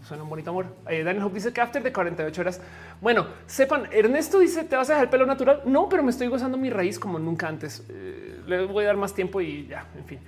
suena 0.07 0.23
un 0.23 0.29
bonito 0.29 0.49
amor. 0.49 0.67
Eh, 0.89 1.03
Daniel 1.03 1.25
Hope 1.25 1.35
dice 1.35 1.53
que 1.53 1.61
after 1.61 1.83
de 1.83 1.91
48 1.91 2.41
horas. 2.41 2.61
Bueno, 3.01 3.27
sepan, 3.45 3.87
Ernesto 3.91 4.39
dice 4.39 4.63
te 4.63 4.75
vas 4.75 4.89
a 4.89 4.93
dejar 4.93 5.05
el 5.05 5.09
pelo 5.09 5.25
natural. 5.25 5.61
No, 5.65 5.89
pero 5.89 6.03
me 6.03 6.11
estoy 6.11 6.27
gozando 6.27 6.57
mi 6.57 6.69
raíz 6.69 6.99
como 6.99 7.19
nunca 7.19 7.47
antes. 7.47 7.85
Eh, 7.89 8.41
le 8.47 8.65
voy 8.65 8.83
a 8.85 8.87
dar 8.87 8.97
más 8.97 9.13
tiempo 9.13 9.41
y 9.41 9.67
ya, 9.67 9.85
en 9.97 10.05
fin. 10.05 10.19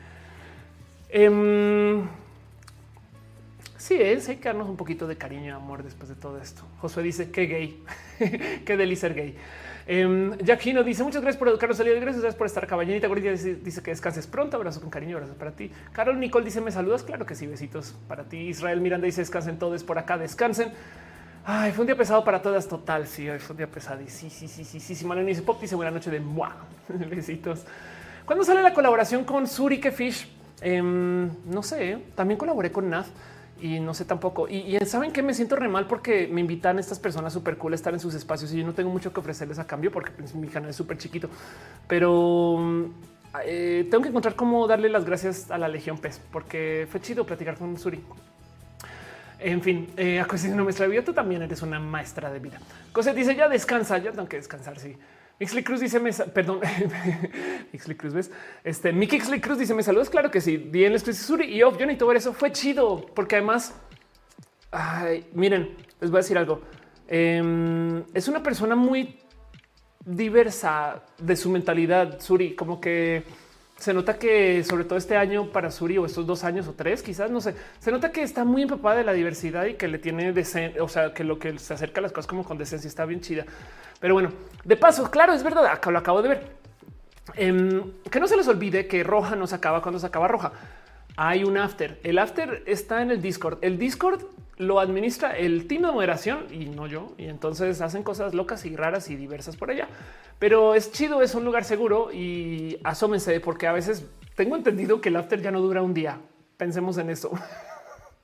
Em, 1.10 2.08
sí, 3.78 3.96
es 3.96 4.28
hay 4.28 4.38
que 4.38 4.50
darnos 4.50 4.68
un 4.68 4.76
poquito 4.76 5.08
de 5.08 5.16
cariño 5.16 5.46
y 5.46 5.50
amor 5.50 5.84
después 5.84 6.10
de 6.10 6.16
todo 6.16 6.40
esto. 6.40 6.64
Josué 6.82 7.04
dice 7.04 7.32
que 7.32 7.46
gay, 7.46 7.84
qué 8.66 8.78
delicia 8.78 9.08
ser 9.08 9.16
gay. 9.16 9.38
Um, 9.90 10.38
Jack 10.40 10.66
Hino 10.66 10.84
dice 10.84 11.02
muchas 11.02 11.22
gracias 11.22 11.40
por 11.40 11.48
educarnos 11.48 11.80
el 11.80 12.00
Gracias 12.02 12.36
por 12.36 12.48
estar 12.48 12.68
caballerita. 12.68 13.08
Dice, 13.08 13.56
dice 13.56 13.82
que 13.82 13.92
descanses 13.92 14.28
pronto. 14.28 14.58
Abrazo 14.58 14.82
con 14.82 14.90
cariño. 14.90 15.16
Abrazos 15.16 15.38
para 15.38 15.52
ti. 15.52 15.72
Carol 15.94 16.20
Nicole 16.20 16.44
dice 16.44 16.60
me 16.60 16.72
saludas. 16.72 17.04
Claro 17.04 17.26
que 17.26 17.36
sí. 17.36 17.48
Besitos 17.48 17.96
para 18.08 18.26
ti. 18.26 18.38
Israel 18.38 18.82
Miranda 18.82 19.06
dice 19.06 19.22
descansen 19.22 19.58
todos 19.58 19.84
por 19.84 19.98
acá. 19.98 20.18
Descansen. 20.18 20.74
Ay, 21.46 21.72
fue 21.72 21.84
un 21.84 21.88
día 21.88 21.96
pesado 21.96 22.24
para 22.26 22.42
todas. 22.42 22.68
Total. 22.68 23.08
Sí, 23.08 23.28
fue 23.40 23.54
un 23.54 23.58
día 23.58 23.68
pesado. 23.68 24.02
Y 24.02 24.10
sí, 24.10 24.30
sí, 24.30 24.48
sí, 24.50 24.66
sí, 24.66 24.80
sí. 24.82 24.96
sí. 24.96 25.06
Malena 25.06 25.30
dice 25.30 25.42
pop 25.42 25.62
dice 25.62 25.76
buena 25.76 25.92
noche 25.92 26.12
de 26.12 26.20
wow. 26.20 26.50
Besitos. 27.10 27.66
¿Cuándo 28.26 28.44
sale 28.44 28.62
la 28.62 28.74
colaboración 28.74 29.24
con 29.24 29.48
Surike 29.48 29.92
Fish? 29.92 30.28
Um, 30.66 31.30
no 31.46 31.64
sé. 31.64 31.98
También 32.14 32.38
colaboré 32.38 32.74
con 32.74 32.90
Nath 32.90 33.08
y 33.62 33.80
no 33.80 33.94
sé 33.94 34.06
tampoco. 34.06 34.48
Y, 34.48 34.78
saben 34.86 35.12
que 35.12 35.22
me 35.22 35.34
siento 35.34 35.56
re 35.56 35.68
mal 35.68 35.88
porque 35.88 36.28
me 36.28 36.42
invitan 36.42 36.80
estas 36.80 37.00
personas 37.00 37.34
súper 37.34 37.58
cool 37.58 37.74
a 37.74 37.76
estar 37.76 37.94
en 37.94 38.00
sus 38.00 38.14
espacios 38.14 38.54
y 38.54 38.60
yo 38.60 38.66
no 38.66 38.74
tengo 38.74 38.90
mucho 38.90 39.14
que 39.14 39.20
ofrecerles 39.20 39.60
a 39.60 39.66
cambio 39.66 39.92
porque 39.92 40.12
pues, 40.12 40.36
mi 40.36 40.48
canal 40.48 40.70
es 40.70 40.76
súper 40.76 40.98
chiquito. 40.98 41.30
Pero 41.88 42.90
eh, 43.46 43.88
tengo 43.90 44.04
que 44.04 44.10
encontrar 44.10 44.36
cómo 44.36 44.68
darle 44.68 44.90
las 44.90 45.06
gracias 45.06 45.52
a 45.52 45.58
la 45.58 45.68
Legión 45.68 45.98
Pez, 45.98 46.20
porque 46.32 46.88
fue 46.90 47.02
chido 47.02 47.26
platicar 47.26 47.58
con 47.58 47.78
Suri. 47.78 48.02
En 49.40 49.62
fin, 49.62 49.88
eh, 49.98 50.24
no 50.56 50.64
maestra 50.64 50.88
de 50.88 50.92
vida, 50.92 51.04
tú 51.04 51.14
también 51.14 51.44
eres 51.44 51.62
una 51.62 51.80
maestra 51.80 52.32
de 52.32 52.40
vida. 52.40 52.60
Cosa 52.92 53.14
dice 53.14 53.36
ya 53.36 53.48
descansa, 53.48 53.98
ya 54.00 54.12
tengo 54.12 54.28
que 54.28 54.38
descansar. 54.38 54.80
Sí. 54.80 54.98
Mixley 55.40 55.64
Cruz 55.64 55.82
dice, 55.82 56.00
me, 56.00 56.12
perdón, 56.12 56.62
Mixley 57.72 57.96
Cruz, 57.96 58.14
ves? 58.14 58.32
Este 58.64 58.92
Mickey 58.92 59.20
Cruz 59.20 59.60
dice, 59.60 59.74
me 59.74 59.84
saludas. 59.84 60.10
Claro 60.10 60.32
que 60.32 60.42
sí. 60.42 60.58
Bien, 60.58 60.92
les 60.92 61.04
Suri 61.04 61.46
y 61.46 61.58
yo, 61.58 61.72
yo 61.72 61.86
necesito 61.86 62.08
ver 62.08 62.18
eso. 62.18 62.34
Fue 62.34 62.52
chido 62.52 63.06
porque 63.14 63.36
además, 63.36 63.76
ay, 64.72 65.28
miren, 65.34 65.76
les 66.02 66.10
voy 66.10 66.20
a 66.20 66.22
decir 66.22 66.38
algo. 66.38 66.62
Em, 67.08 68.04
es 68.14 68.28
una 68.28 68.42
persona 68.42 68.76
muy 68.76 69.20
diversa 70.04 71.04
de 71.20 71.36
su 71.36 71.50
mentalidad, 71.50 72.20
Suri, 72.20 72.56
como 72.56 72.82
que 72.82 73.24
se 73.78 73.94
nota 73.94 74.18
que 74.18 74.64
sobre 74.64 74.84
todo 74.84 74.98
este 74.98 75.16
año 75.16 75.52
para 75.52 75.72
Suri 75.72 75.98
o 75.98 76.06
estos 76.06 76.26
dos 76.26 76.44
años 76.44 76.68
o 76.68 76.74
tres, 76.74 77.04
quizás 77.04 77.30
no 77.30 77.42
sé, 77.42 77.56
se 77.80 77.92
nota 77.92 78.12
que 78.12 78.24
está 78.24 78.44
muy 78.44 78.64
empapada 78.64 78.98
de 78.98 79.04
la 79.04 79.14
diversidad 79.14 79.66
y 79.66 79.76
que 79.76 79.88
le 79.88 80.00
tiene 80.00 80.34
decencia, 80.34 80.84
o 80.84 80.88
sea, 80.88 81.14
que 81.14 81.24
lo 81.24 81.38
que 81.38 81.58
se 81.60 81.74
acerca 81.74 82.00
a 82.00 82.04
las 82.04 82.12
cosas 82.12 82.28
como 82.28 82.44
con 82.44 82.58
decencia 82.58 82.88
está 82.88 83.06
bien 83.06 83.22
chida. 83.22 83.46
Pero 84.00 84.14
bueno, 84.14 84.32
de 84.64 84.76
paso, 84.78 85.10
claro, 85.10 85.34
es 85.34 85.44
verdad, 85.44 85.66
acá 85.68 85.92
lo 85.92 86.00
acabo 86.00 86.22
de 86.22 86.30
ver. 86.30 86.58
Em, 87.36 87.92
que 88.10 88.20
no 88.20 88.28
se 88.28 88.38
les 88.38 88.48
olvide 88.48 88.88
que 88.88 89.04
roja 89.04 89.36
no 89.36 89.48
se 89.48 89.56
acaba 89.56 89.82
cuando 89.82 90.00
se 90.00 90.08
acaba 90.08 90.28
roja. 90.28 90.52
Hay 91.16 91.44
un 91.44 91.58
after. 91.58 92.00
El 92.04 92.20
after 92.20 92.64
está 92.66 93.02
en 93.02 93.12
el 93.12 93.22
Discord. 93.22 93.60
El 93.62 93.78
Discord 93.78 94.24
lo 94.58 94.80
administra 94.80 95.38
el 95.38 95.68
team 95.68 95.84
de 95.84 95.92
moderación 95.92 96.48
y 96.52 96.66
no 96.66 96.88
yo. 96.88 97.14
Y 97.18 97.26
entonces 97.26 97.82
hacen 97.82 98.04
cosas 98.04 98.34
locas 98.34 98.66
y 98.66 98.76
raras 98.76 99.10
y 99.10 99.16
diversas 99.16 99.56
por 99.56 99.72
allá. 99.72 99.88
Pero 100.40 100.76
es 100.76 100.92
chido, 100.92 101.22
es 101.22 101.36
un 101.36 101.46
lugar 101.46 101.64
seguro 101.64 102.12
y 102.12 102.80
asómense 102.84 103.40
porque 103.40 103.68
a 103.68 103.72
veces 103.72 104.06
tengo 104.36 104.56
entendido 104.56 105.02
que 105.02 105.10
el 105.10 105.16
after 105.16 105.42
ya 105.42 105.52
no 105.52 105.62
dura 105.62 105.82
un 105.82 105.94
día. 105.94 106.20
Pensemos 106.58 106.98
en 106.98 107.10
eso. 107.10 107.32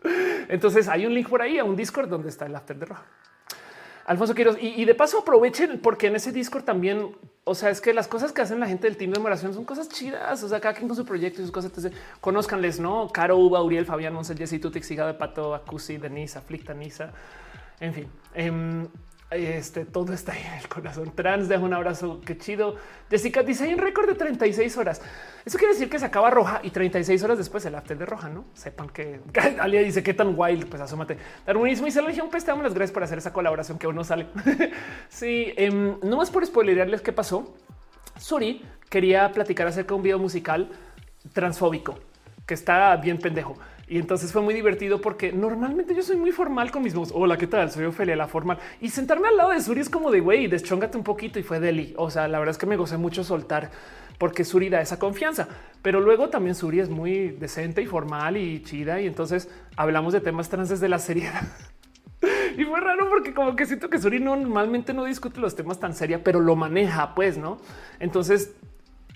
Entonces 0.49 0.87
hay 0.87 1.05
un 1.05 1.13
link 1.13 1.29
por 1.29 1.41
ahí 1.41 1.59
a 1.59 1.63
un 1.63 1.75
Discord 1.75 2.09
donde 2.09 2.29
está 2.29 2.45
el 2.45 2.55
after 2.55 2.77
de 2.77 2.85
roja. 2.85 3.05
Alfonso 4.05 4.35
Quiroz. 4.35 4.57
Y, 4.59 4.83
de 4.85 4.95
paso 4.95 5.19
aprovechen 5.19 5.79
porque 5.79 6.07
en 6.07 6.15
ese 6.15 6.31
Discord 6.31 6.63
también, 6.63 7.15
o 7.45 7.55
sea, 7.55 7.69
es 7.69 7.81
que 7.81 7.93
las 7.93 8.07
cosas 8.07 8.31
que 8.31 8.41
hacen 8.41 8.59
la 8.59 8.67
gente 8.67 8.87
del 8.87 8.95
team 8.95 9.11
de 9.11 9.19
moderación 9.19 9.53
son 9.53 9.65
cosas 9.65 9.89
chidas. 9.89 10.41
O 10.43 10.47
sea, 10.47 10.61
cada 10.61 10.73
quien 10.73 10.87
con 10.87 10.95
su 10.95 11.05
proyecto 11.05 11.41
y 11.41 11.43
sus 11.43 11.51
cosas. 11.51 11.71
Entonces, 11.71 11.93
conozcanles, 12.21 12.79
no? 12.79 13.09
Caro, 13.09 13.37
Uba, 13.37 13.61
Uriel, 13.61 13.85
Fabián, 13.85 14.13
Monse, 14.13 14.35
Jessy, 14.35 14.59
Tutix, 14.59 14.87
de 14.87 15.13
Pato, 15.13 15.53
Acusi, 15.53 15.97
Denise, 15.97 16.37
Aflicta, 16.37 16.73
Nisa. 16.73 17.11
En 17.81 17.93
fin, 17.93 18.07
em, 18.33 18.87
este 19.35 19.85
todo 19.85 20.13
está 20.13 20.33
ahí 20.33 20.43
en 20.45 20.53
el 20.59 20.67
corazón. 20.67 21.11
Trans 21.15 21.47
deja 21.47 21.61
un 21.63 21.73
abrazo. 21.73 22.21
Qué 22.25 22.37
chido. 22.37 22.75
Jessica 23.09 23.43
dice 23.43 23.67
un 23.67 23.79
récord 23.79 24.07
de 24.07 24.15
36 24.15 24.77
horas. 24.77 25.01
Eso 25.45 25.57
quiere 25.57 25.73
decir 25.73 25.89
que 25.89 25.99
se 25.99 26.05
acaba 26.05 26.29
roja 26.29 26.61
y 26.63 26.69
36 26.69 27.21
horas 27.23 27.37
después 27.37 27.65
el 27.65 27.75
after 27.75 27.97
de 27.97 28.05
roja. 28.05 28.29
No 28.29 28.45
sepan 28.53 28.89
que 28.89 29.19
Alia 29.59 29.81
dice 29.81 30.03
qué 30.03 30.13
tan 30.13 30.33
wild. 30.37 30.67
Pues 30.67 30.81
asómate. 30.81 31.17
Darwinismo 31.45 31.87
y 31.87 31.91
se 31.91 32.01
Legión. 32.01 32.29
Pues 32.29 32.43
te 32.43 32.51
damos 32.51 32.63
las 32.63 32.73
gracias 32.73 32.93
por 32.93 33.03
hacer 33.03 33.17
esa 33.17 33.33
colaboración 33.33 33.77
que 33.77 33.87
uno 33.87 34.03
sale. 34.03 34.27
sí, 35.09 35.53
em, 35.57 35.97
no 36.01 36.17
más 36.17 36.31
por 36.31 36.45
spoilerarles 36.45 37.01
qué 37.01 37.11
pasó. 37.11 37.55
Suri 38.17 38.63
quería 38.89 39.31
platicar 39.31 39.67
acerca 39.67 39.89
de 39.89 39.95
un 39.95 40.03
video 40.03 40.19
musical 40.19 40.69
transfóbico 41.33 41.97
que 42.45 42.53
está 42.53 42.95
bien 42.97 43.17
pendejo. 43.17 43.57
Y 43.87 43.99
entonces 43.99 44.31
fue 44.31 44.41
muy 44.41 44.53
divertido 44.53 45.01
porque 45.01 45.33
normalmente 45.33 45.93
yo 45.93 46.01
soy 46.01 46.15
muy 46.15 46.31
formal 46.31 46.71
con 46.71 46.83
mis 46.83 46.93
voz. 46.93 47.11
Hola, 47.13 47.37
¿qué 47.37 47.47
tal? 47.47 47.69
Soy 47.69 47.85
Ofelia, 47.85 48.15
la 48.15 48.27
formal. 48.27 48.57
Y 48.79 48.89
sentarme 48.89 49.27
al 49.27 49.37
lado 49.37 49.51
de 49.51 49.59
Suri 49.59 49.81
es 49.81 49.89
como 49.89 50.09
de 50.09 50.21
güey, 50.21 50.47
deschóngate 50.47 50.97
un 50.97 51.03
poquito 51.03 51.37
y 51.37 51.43
fue 51.43 51.59
Deli. 51.59 51.93
O 51.97 52.09
sea, 52.09 52.27
la 52.29 52.39
verdad 52.39 52.51
es 52.51 52.57
que 52.57 52.65
me 52.65 52.77
gocé 52.77 52.97
mucho 52.97 53.23
soltar 53.23 53.71
porque 54.17 54.45
Suri 54.45 54.69
da 54.69 54.79
esa 54.79 54.99
confianza. 54.99 55.49
Pero 55.81 55.99
luego 55.99 56.29
también 56.29 56.55
Suri 56.55 56.79
es 56.79 56.89
muy 56.89 57.31
decente 57.31 57.81
y 57.81 57.85
formal 57.85 58.37
y 58.37 58.63
chida. 58.63 59.01
Y 59.01 59.07
entonces 59.07 59.49
hablamos 59.75 60.13
de 60.13 60.21
temas 60.21 60.49
trans 60.49 60.69
desde 60.69 60.87
la 60.87 60.97
seriedad. 60.99 61.43
y 62.57 62.63
fue 62.63 62.79
raro 62.79 63.09
porque 63.09 63.33
como 63.33 63.57
que 63.57 63.65
siento 63.65 63.89
que 63.89 63.99
Suri 63.99 64.21
normalmente 64.21 64.93
no 64.93 65.03
discute 65.03 65.41
los 65.41 65.57
temas 65.57 65.81
tan 65.81 65.93
seria, 65.93 66.23
pero 66.23 66.39
lo 66.39 66.55
maneja, 66.55 67.13
pues, 67.15 67.37
¿no? 67.37 67.57
Entonces 67.99 68.55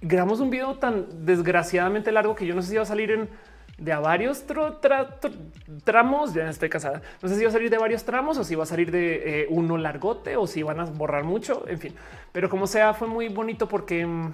grabamos 0.01 0.41
un 0.41 0.49
video 0.49 0.75
tan 0.75 1.25
desgraciadamente 1.25 2.11
largo 2.11 2.35
que 2.35 2.45
yo 2.45 2.53
no 2.53 2.61
sé 2.61 2.71
si 2.71 2.75
va 2.75 2.83
a 2.83 2.85
salir 2.85 3.11
en 3.11 3.29
de 3.77 3.93
a 3.93 3.99
varios 3.99 4.45
tramos. 5.83 6.33
Ya 6.33 6.49
estoy 6.49 6.69
casada. 6.69 7.01
No 7.21 7.29
sé 7.29 7.35
si 7.35 7.43
va 7.43 7.49
a 7.49 7.53
salir 7.53 7.69
de 7.69 7.77
varios 7.77 8.03
tramos 8.03 8.37
o 8.37 8.43
si 8.43 8.55
va 8.55 8.63
a 8.63 8.67
salir 8.67 8.91
de 8.91 9.41
eh, 9.41 9.47
uno 9.49 9.77
largote 9.77 10.35
o 10.35 10.47
si 10.47 10.63
van 10.63 10.79
a 10.79 10.85
borrar 10.85 11.23
mucho. 11.23 11.65
En 11.67 11.79
fin, 11.79 11.93
pero 12.31 12.49
como 12.49 12.67
sea, 12.67 12.93
fue 12.93 13.07
muy 13.07 13.27
bonito 13.27 13.67
porque 13.67 14.05
mm, 14.05 14.33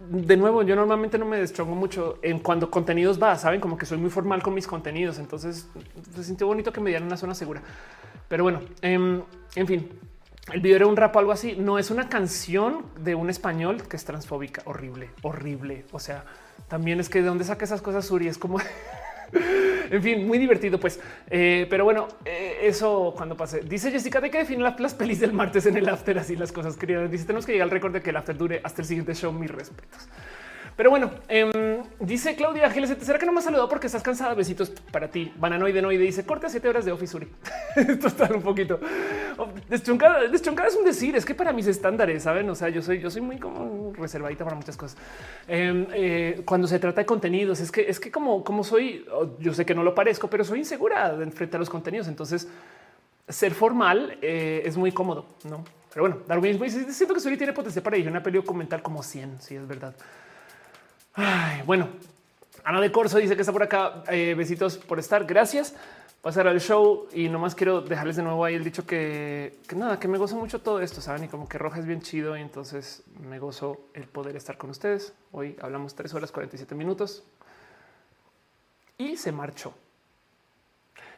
de 0.00 0.36
nuevo, 0.36 0.62
yo 0.62 0.76
normalmente 0.76 1.18
no 1.18 1.24
me 1.24 1.38
destrongo 1.38 1.74
mucho 1.74 2.18
en 2.22 2.38
cuando 2.38 2.70
contenidos 2.70 3.20
va, 3.20 3.36
saben 3.36 3.60
como 3.60 3.76
que 3.76 3.84
soy 3.84 3.98
muy 3.98 4.10
formal 4.10 4.42
con 4.42 4.54
mis 4.54 4.66
contenidos. 4.66 5.18
Entonces 5.18 5.68
se 6.14 6.24
sintió 6.24 6.46
bonito 6.46 6.72
que 6.72 6.80
me 6.80 6.90
dieran 6.90 7.06
una 7.06 7.16
zona 7.16 7.34
segura. 7.34 7.62
Pero 8.28 8.44
bueno, 8.44 8.60
em, 8.80 9.22
en 9.56 9.66
fin, 9.66 9.90
el 10.52 10.60
video 10.60 10.76
era 10.76 10.86
un 10.86 10.96
rap 10.96 11.16
o 11.16 11.18
algo 11.18 11.32
así. 11.32 11.56
No 11.56 11.78
es 11.78 11.90
una 11.90 12.08
canción 12.08 12.86
de 13.00 13.16
un 13.16 13.28
español 13.28 13.82
que 13.88 13.96
es 13.96 14.04
transfóbica, 14.04 14.62
horrible, 14.66 15.10
horrible. 15.22 15.84
O 15.90 15.98
sea, 15.98 16.24
también 16.68 17.00
es 17.00 17.08
que 17.08 17.22
de 17.22 17.28
dónde 17.28 17.44
saca 17.44 17.64
esas 17.64 17.82
cosas 17.82 18.06
Suri 18.06 18.28
es 18.28 18.38
como 18.38 18.60
en 19.90 20.02
fin, 20.02 20.26
muy 20.26 20.38
divertido, 20.38 20.78
pues. 20.78 21.00
Eh, 21.28 21.66
pero 21.68 21.84
bueno, 21.84 22.08
eh, 22.24 22.58
eso 22.62 23.14
cuando 23.16 23.36
pase. 23.36 23.60
Dice 23.60 23.90
Jessica 23.90 24.20
de 24.20 24.30
que 24.30 24.38
define 24.38 24.62
las 24.62 24.94
pelis 24.94 25.20
del 25.20 25.32
martes 25.32 25.66
en 25.66 25.76
el 25.76 25.88
after. 25.88 26.18
Así 26.18 26.36
las 26.36 26.52
cosas 26.52 26.76
queridas. 26.76 27.10
Dice 27.10 27.24
tenemos 27.24 27.46
que 27.46 27.52
llegar 27.52 27.66
al 27.66 27.70
récord 27.70 27.92
de 27.92 28.02
que 28.02 28.10
el 28.10 28.16
after 28.16 28.36
dure 28.36 28.60
hasta 28.62 28.82
el 28.82 28.88
siguiente 28.88 29.14
show. 29.14 29.32
Mis 29.32 29.50
respetos. 29.50 30.08
Pero 30.78 30.90
bueno, 30.90 31.10
em, 31.26 31.50
dice 31.98 32.36
Claudia 32.36 32.66
Ángeles, 32.66 32.96
¿será 33.00 33.18
que 33.18 33.26
no 33.26 33.32
me 33.32 33.38
has 33.38 33.44
saludado 33.44 33.68
porque 33.68 33.88
estás 33.88 34.00
cansada? 34.00 34.32
Besitos 34.34 34.70
para 34.92 35.10
ti. 35.10 35.32
Bananoide 35.36 35.82
Noide 35.82 36.04
dice, 36.04 36.24
corta 36.24 36.48
siete 36.48 36.68
horas 36.68 36.84
de 36.84 36.92
Office 36.92 37.16
Uri. 37.16 37.26
Esto 37.74 38.06
está 38.06 38.32
un 38.32 38.42
poquito. 38.42 38.78
Deschoncada, 39.68 40.22
es 40.68 40.76
un 40.76 40.84
decir, 40.84 41.16
es 41.16 41.24
que 41.24 41.34
para 41.34 41.52
mis 41.52 41.66
estándares, 41.66 42.22
¿saben? 42.22 42.48
O 42.48 42.54
sea, 42.54 42.68
yo 42.68 42.80
soy, 42.80 43.00
yo 43.00 43.10
soy 43.10 43.22
muy 43.22 43.38
como 43.38 43.92
reservadita 43.92 44.44
para 44.44 44.54
muchas 44.54 44.76
cosas. 44.76 44.96
Em, 45.48 45.84
eh, 45.92 46.42
cuando 46.44 46.68
se 46.68 46.78
trata 46.78 47.00
de 47.00 47.06
contenidos, 47.06 47.58
es 47.58 47.72
que 47.72 47.90
es 47.90 47.98
que 47.98 48.12
como, 48.12 48.44
como 48.44 48.62
soy, 48.62 49.04
oh, 49.12 49.36
yo 49.40 49.52
sé 49.54 49.66
que 49.66 49.74
no 49.74 49.82
lo 49.82 49.96
parezco, 49.96 50.30
pero 50.30 50.44
soy 50.44 50.60
insegura 50.60 51.18
frente 51.34 51.56
a 51.56 51.58
los 51.58 51.68
contenidos. 51.68 52.06
Entonces, 52.06 52.46
ser 53.28 53.52
formal 53.52 54.16
eh, 54.22 54.62
es 54.64 54.76
muy 54.76 54.92
cómodo, 54.92 55.26
¿no? 55.42 55.64
Pero 55.92 56.04
bueno, 56.04 56.18
Darwin, 56.28 56.70
siento 56.70 57.14
que 57.14 57.20
Suri 57.20 57.36
tiene 57.36 57.52
potencial 57.52 57.82
para 57.82 57.96
ir 57.96 58.06
una 58.06 58.22
peli 58.22 58.36
documental 58.36 58.80
como 58.80 59.02
100, 59.02 59.40
si 59.40 59.56
es 59.56 59.66
verdad 59.66 59.92
bueno, 61.66 61.88
Ana 62.64 62.80
de 62.80 62.92
Corso 62.92 63.18
dice 63.18 63.34
que 63.34 63.42
está 63.42 63.52
por 63.52 63.62
acá. 63.62 64.04
Eh, 64.08 64.34
besitos 64.36 64.76
por 64.76 64.98
estar. 64.98 65.24
Gracias. 65.24 65.74
Pasar 66.20 66.48
al 66.48 66.60
show 66.60 67.06
y 67.14 67.28
nomás 67.28 67.54
quiero 67.54 67.80
dejarles 67.80 68.16
de 68.16 68.22
nuevo 68.22 68.44
ahí 68.44 68.54
el 68.54 68.64
dicho 68.64 68.84
que, 68.84 69.56
nada, 69.74 70.00
que 70.00 70.08
me 70.08 70.18
gozo 70.18 70.36
mucho 70.36 70.60
todo 70.60 70.80
esto, 70.80 71.00
saben? 71.00 71.24
Y 71.24 71.28
como 71.28 71.48
que 71.48 71.58
Roja 71.58 71.78
es 71.78 71.86
bien 71.86 72.02
chido 72.02 72.36
y 72.36 72.42
entonces 72.42 73.04
me 73.20 73.38
gozo 73.38 73.80
el 73.94 74.04
poder 74.04 74.36
estar 74.36 74.58
con 74.58 74.68
ustedes. 74.68 75.14
Hoy 75.30 75.56
hablamos 75.62 75.94
tres 75.94 76.12
horas 76.14 76.32
47 76.32 76.74
minutos 76.74 77.22
y 78.98 79.16
se 79.16 79.30
marchó. 79.30 79.72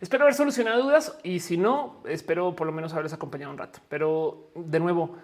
Espero 0.01 0.25
haber 0.25 0.35
solucionado 0.35 0.83
dudas 0.83 1.19
y 1.23 1.41
si 1.41 1.57
no, 1.57 2.03
espero 2.05 2.55
por 2.55 2.67
lo 2.67 2.73
menos 2.73 2.93
haberles 2.93 3.15
acompañado 3.15 3.53
un 3.53 3.59
rato. 3.59 3.81
Pero 3.89 4.51
de 4.55 4.81
nuevo, 4.81 5.17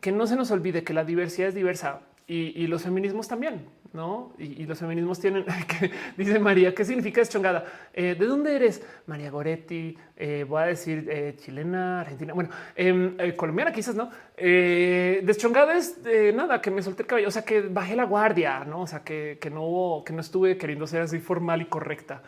que 0.00 0.12
no 0.12 0.26
se 0.26 0.36
nos 0.36 0.50
olvide 0.52 0.84
que 0.84 0.94
la 0.94 1.04
diversidad 1.04 1.48
es 1.48 1.54
diversa 1.54 2.00
y, 2.28 2.66
los 2.66 2.82
feminismos 2.82 3.28
también, 3.28 3.66
¿no? 3.92 4.32
Y, 4.36 4.66
los 4.66 4.78
feminismos 4.78 5.20
tienen, 5.20 5.44
que, 5.68 5.92
dice 6.16 6.40
María, 6.40 6.74
¿qué 6.74 6.84
significa 6.84 7.20
deschongada? 7.20 7.64
Eh, 7.94 8.16
¿De 8.18 8.26
dónde 8.26 8.56
eres? 8.56 8.84
María 9.06 9.30
Goretti, 9.30 9.96
eh, 10.16 10.44
voy 10.48 10.62
a 10.62 10.66
decir 10.66 11.06
eh, 11.08 11.34
chilena, 11.36 12.00
argentina, 12.00 12.34
bueno, 12.34 12.50
em, 12.74 13.16
colombiana 13.36 13.72
quizás, 13.72 13.94
¿no? 13.94 14.10
deschongada 14.36 15.76
es 15.76 16.00
nada, 16.34 16.60
que 16.60 16.70
me 16.70 16.82
solté 16.82 17.02
el 17.02 17.08
cabello, 17.08 17.28
o 17.28 17.30
sea, 17.30 17.42
que 17.42 17.60
bajé 17.62 17.96
la 17.96 18.04
guardia, 18.04 18.64
¿no? 18.64 18.82
O 18.82 18.86
sea, 18.86 19.02
que, 19.04 19.38
que 19.40 19.48
no 19.48 20.02
que 20.04 20.12
no 20.12 20.20
estuve 20.20 20.58
queriendo 20.58 20.86
ser 20.86 21.02
así 21.02 21.20
formal 21.20 21.62
y 21.62 21.66
correcta. 21.66 22.22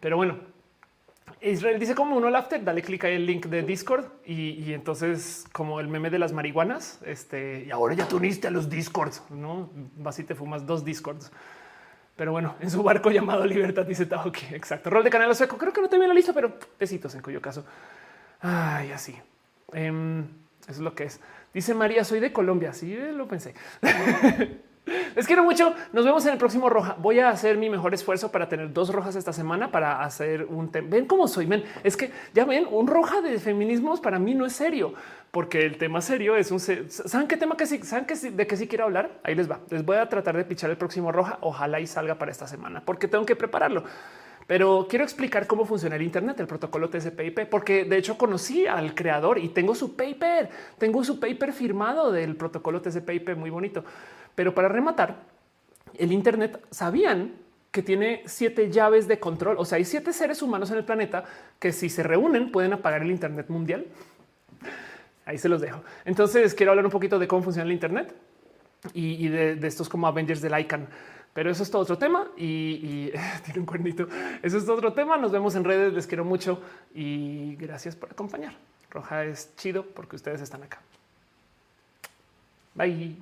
Pero 0.00 0.16
bueno, 0.16 0.38
Israel 1.40 1.78
dice 1.78 1.94
como 1.94 2.16
uno 2.16 2.28
al 2.28 2.36
after, 2.36 2.62
dale 2.64 2.82
clic 2.82 3.04
ahí 3.04 3.14
el 3.14 3.26
link 3.26 3.46
de 3.46 3.62
Discord 3.62 4.06
y, 4.24 4.72
entonces 4.72 5.44
como 5.52 5.80
el 5.80 5.88
meme 5.88 6.10
de 6.10 6.18
las 6.18 6.32
marihuanas, 6.32 7.00
este 7.04 7.64
y 7.66 7.70
ahora 7.70 7.94
ya 7.94 8.08
te 8.08 8.14
uniste 8.14 8.48
a 8.48 8.50
los 8.50 8.70
Discords, 8.70 9.22
no 9.30 9.70
vas 9.96 10.18
y 10.18 10.24
te 10.24 10.34
fumas 10.34 10.66
dos 10.66 10.84
Discords. 10.84 11.30
Pero 12.16 12.32
bueno, 12.32 12.54
en 12.60 12.70
su 12.70 12.82
barco 12.82 13.10
llamado 13.10 13.44
Libertad 13.44 13.84
dice 13.84 14.08
que 14.08 14.56
Exacto. 14.56 14.88
Rol 14.88 15.04
de 15.04 15.10
canal 15.10 15.34
sueco. 15.36 15.58
Creo 15.58 15.72
que 15.72 15.82
no 15.82 15.88
te 15.88 15.96
viene 15.96 16.08
la 16.08 16.14
lista, 16.14 16.32
pero 16.32 16.58
besitos 16.80 17.14
en 17.14 17.20
cuyo 17.20 17.42
caso. 17.42 17.64
Ay, 18.40 18.90
así. 18.90 19.14
Em, 19.72 20.24
es 20.66 20.78
lo 20.78 20.94
que 20.94 21.04
es. 21.04 21.20
Dice 21.52 21.74
María, 21.74 22.04
soy 22.04 22.20
de 22.20 22.32
Colombia. 22.32 22.72
Sí, 22.72 22.96
lo 23.12 23.28
pensé. 23.28 23.54
Les 25.16 25.26
quiero 25.26 25.42
mucho. 25.42 25.74
Nos 25.92 26.04
vemos 26.04 26.24
en 26.26 26.32
el 26.32 26.38
próximo 26.38 26.70
roja. 26.70 26.96
Voy 26.98 27.18
a 27.18 27.30
hacer 27.30 27.58
mi 27.58 27.68
mejor 27.68 27.92
esfuerzo 27.92 28.30
para 28.30 28.48
tener 28.48 28.72
dos 28.72 28.92
rojas 28.92 29.16
esta 29.16 29.32
semana 29.32 29.70
para 29.70 30.02
hacer 30.02 30.44
un 30.44 30.70
tema. 30.70 30.88
Ven 30.90 31.06
cómo 31.06 31.26
soy. 31.26 31.46
Ven, 31.46 31.64
es 31.82 31.96
que 31.96 32.12
ya 32.32 32.44
ven 32.44 32.66
un 32.70 32.86
roja 32.86 33.20
de 33.20 33.38
feminismos 33.38 34.00
para 34.00 34.18
mí 34.18 34.34
no 34.34 34.46
es 34.46 34.52
serio 34.52 34.94
porque 35.30 35.66
el 35.66 35.76
tema 35.76 36.00
serio 36.00 36.36
es 36.36 36.50
un. 36.50 36.60
¿Saben 36.60 37.28
qué 37.28 37.36
tema 37.36 37.56
que 37.56 37.66
sí? 37.66 37.82
¿Saben 37.82 38.06
que 38.06 38.14
de 38.14 38.46
qué 38.46 38.56
sí 38.56 38.68
quiero 38.68 38.84
hablar? 38.84 39.10
Ahí 39.22 39.34
les 39.34 39.50
va. 39.50 39.60
Les 39.70 39.84
voy 39.84 39.96
a 39.96 40.08
tratar 40.08 40.36
de 40.36 40.44
pichar 40.44 40.70
el 40.70 40.76
próximo 40.76 41.12
roja. 41.12 41.38
Ojalá 41.40 41.80
y 41.80 41.86
salga 41.86 42.14
para 42.14 42.30
esta 42.30 42.46
semana 42.46 42.82
porque 42.84 43.08
tengo 43.08 43.26
que 43.26 43.36
prepararlo. 43.36 43.84
Pero 44.46 44.86
quiero 44.88 45.04
explicar 45.04 45.46
cómo 45.46 45.64
funciona 45.64 45.96
el 45.96 46.02
Internet, 46.02 46.38
el 46.38 46.46
protocolo 46.46 46.88
TCP/IP, 46.88 47.46
porque 47.46 47.84
de 47.84 47.96
hecho 47.96 48.16
conocí 48.16 48.66
al 48.66 48.94
creador 48.94 49.38
y 49.38 49.48
tengo 49.48 49.74
su 49.74 49.96
paper, 49.96 50.48
tengo 50.78 51.02
su 51.02 51.18
paper 51.18 51.52
firmado 51.52 52.12
del 52.12 52.36
protocolo 52.36 52.80
TCP/IP 52.80 53.34
muy 53.34 53.50
bonito. 53.50 53.84
Pero 54.34 54.54
para 54.54 54.68
rematar, 54.68 55.16
el 55.98 56.12
Internet 56.12 56.64
sabían 56.70 57.32
que 57.72 57.82
tiene 57.82 58.22
siete 58.26 58.70
llaves 58.70 59.08
de 59.08 59.18
control. 59.18 59.56
O 59.58 59.64
sea, 59.64 59.76
hay 59.76 59.84
siete 59.84 60.12
seres 60.12 60.40
humanos 60.42 60.70
en 60.70 60.78
el 60.78 60.84
planeta 60.84 61.24
que 61.58 61.72
si 61.72 61.88
se 61.88 62.02
reúnen 62.02 62.52
pueden 62.52 62.72
apagar 62.72 63.02
el 63.02 63.10
Internet 63.10 63.48
mundial. 63.48 63.86
Ahí 65.26 65.38
se 65.38 65.48
los 65.48 65.60
dejo. 65.60 65.82
Entonces 66.04 66.54
quiero 66.54 66.72
hablar 66.72 66.84
un 66.84 66.92
poquito 66.92 67.18
de 67.18 67.26
cómo 67.26 67.42
funciona 67.42 67.66
el 67.66 67.72
Internet 67.72 68.14
y, 68.94 69.28
de, 69.28 69.66
estos 69.66 69.88
como 69.88 70.06
Avengers 70.06 70.40
del 70.40 70.58
ICANN. 70.58 70.86
Pero 71.36 71.50
eso 71.50 71.64
es 71.64 71.70
todo 71.70 71.82
otro 71.82 71.98
tema 71.98 72.28
y, 72.34 73.10
tiene 73.44 73.60
un 73.60 73.66
cuernito. 73.66 74.08
Eso 74.42 74.56
es 74.56 74.66
otro 74.70 74.94
tema. 74.94 75.18
Nos 75.18 75.32
vemos 75.32 75.54
en 75.54 75.64
redes. 75.64 75.92
Les 75.92 76.06
quiero 76.06 76.24
mucho 76.24 76.62
y 76.94 77.56
gracias 77.56 77.94
por 77.94 78.10
acompañar. 78.10 78.54
Roja 78.90 79.22
es 79.26 79.54
chido 79.54 79.84
porque 79.84 80.16
ustedes 80.16 80.40
están 80.40 80.62
acá. 80.62 80.80
Bye. 82.74 83.16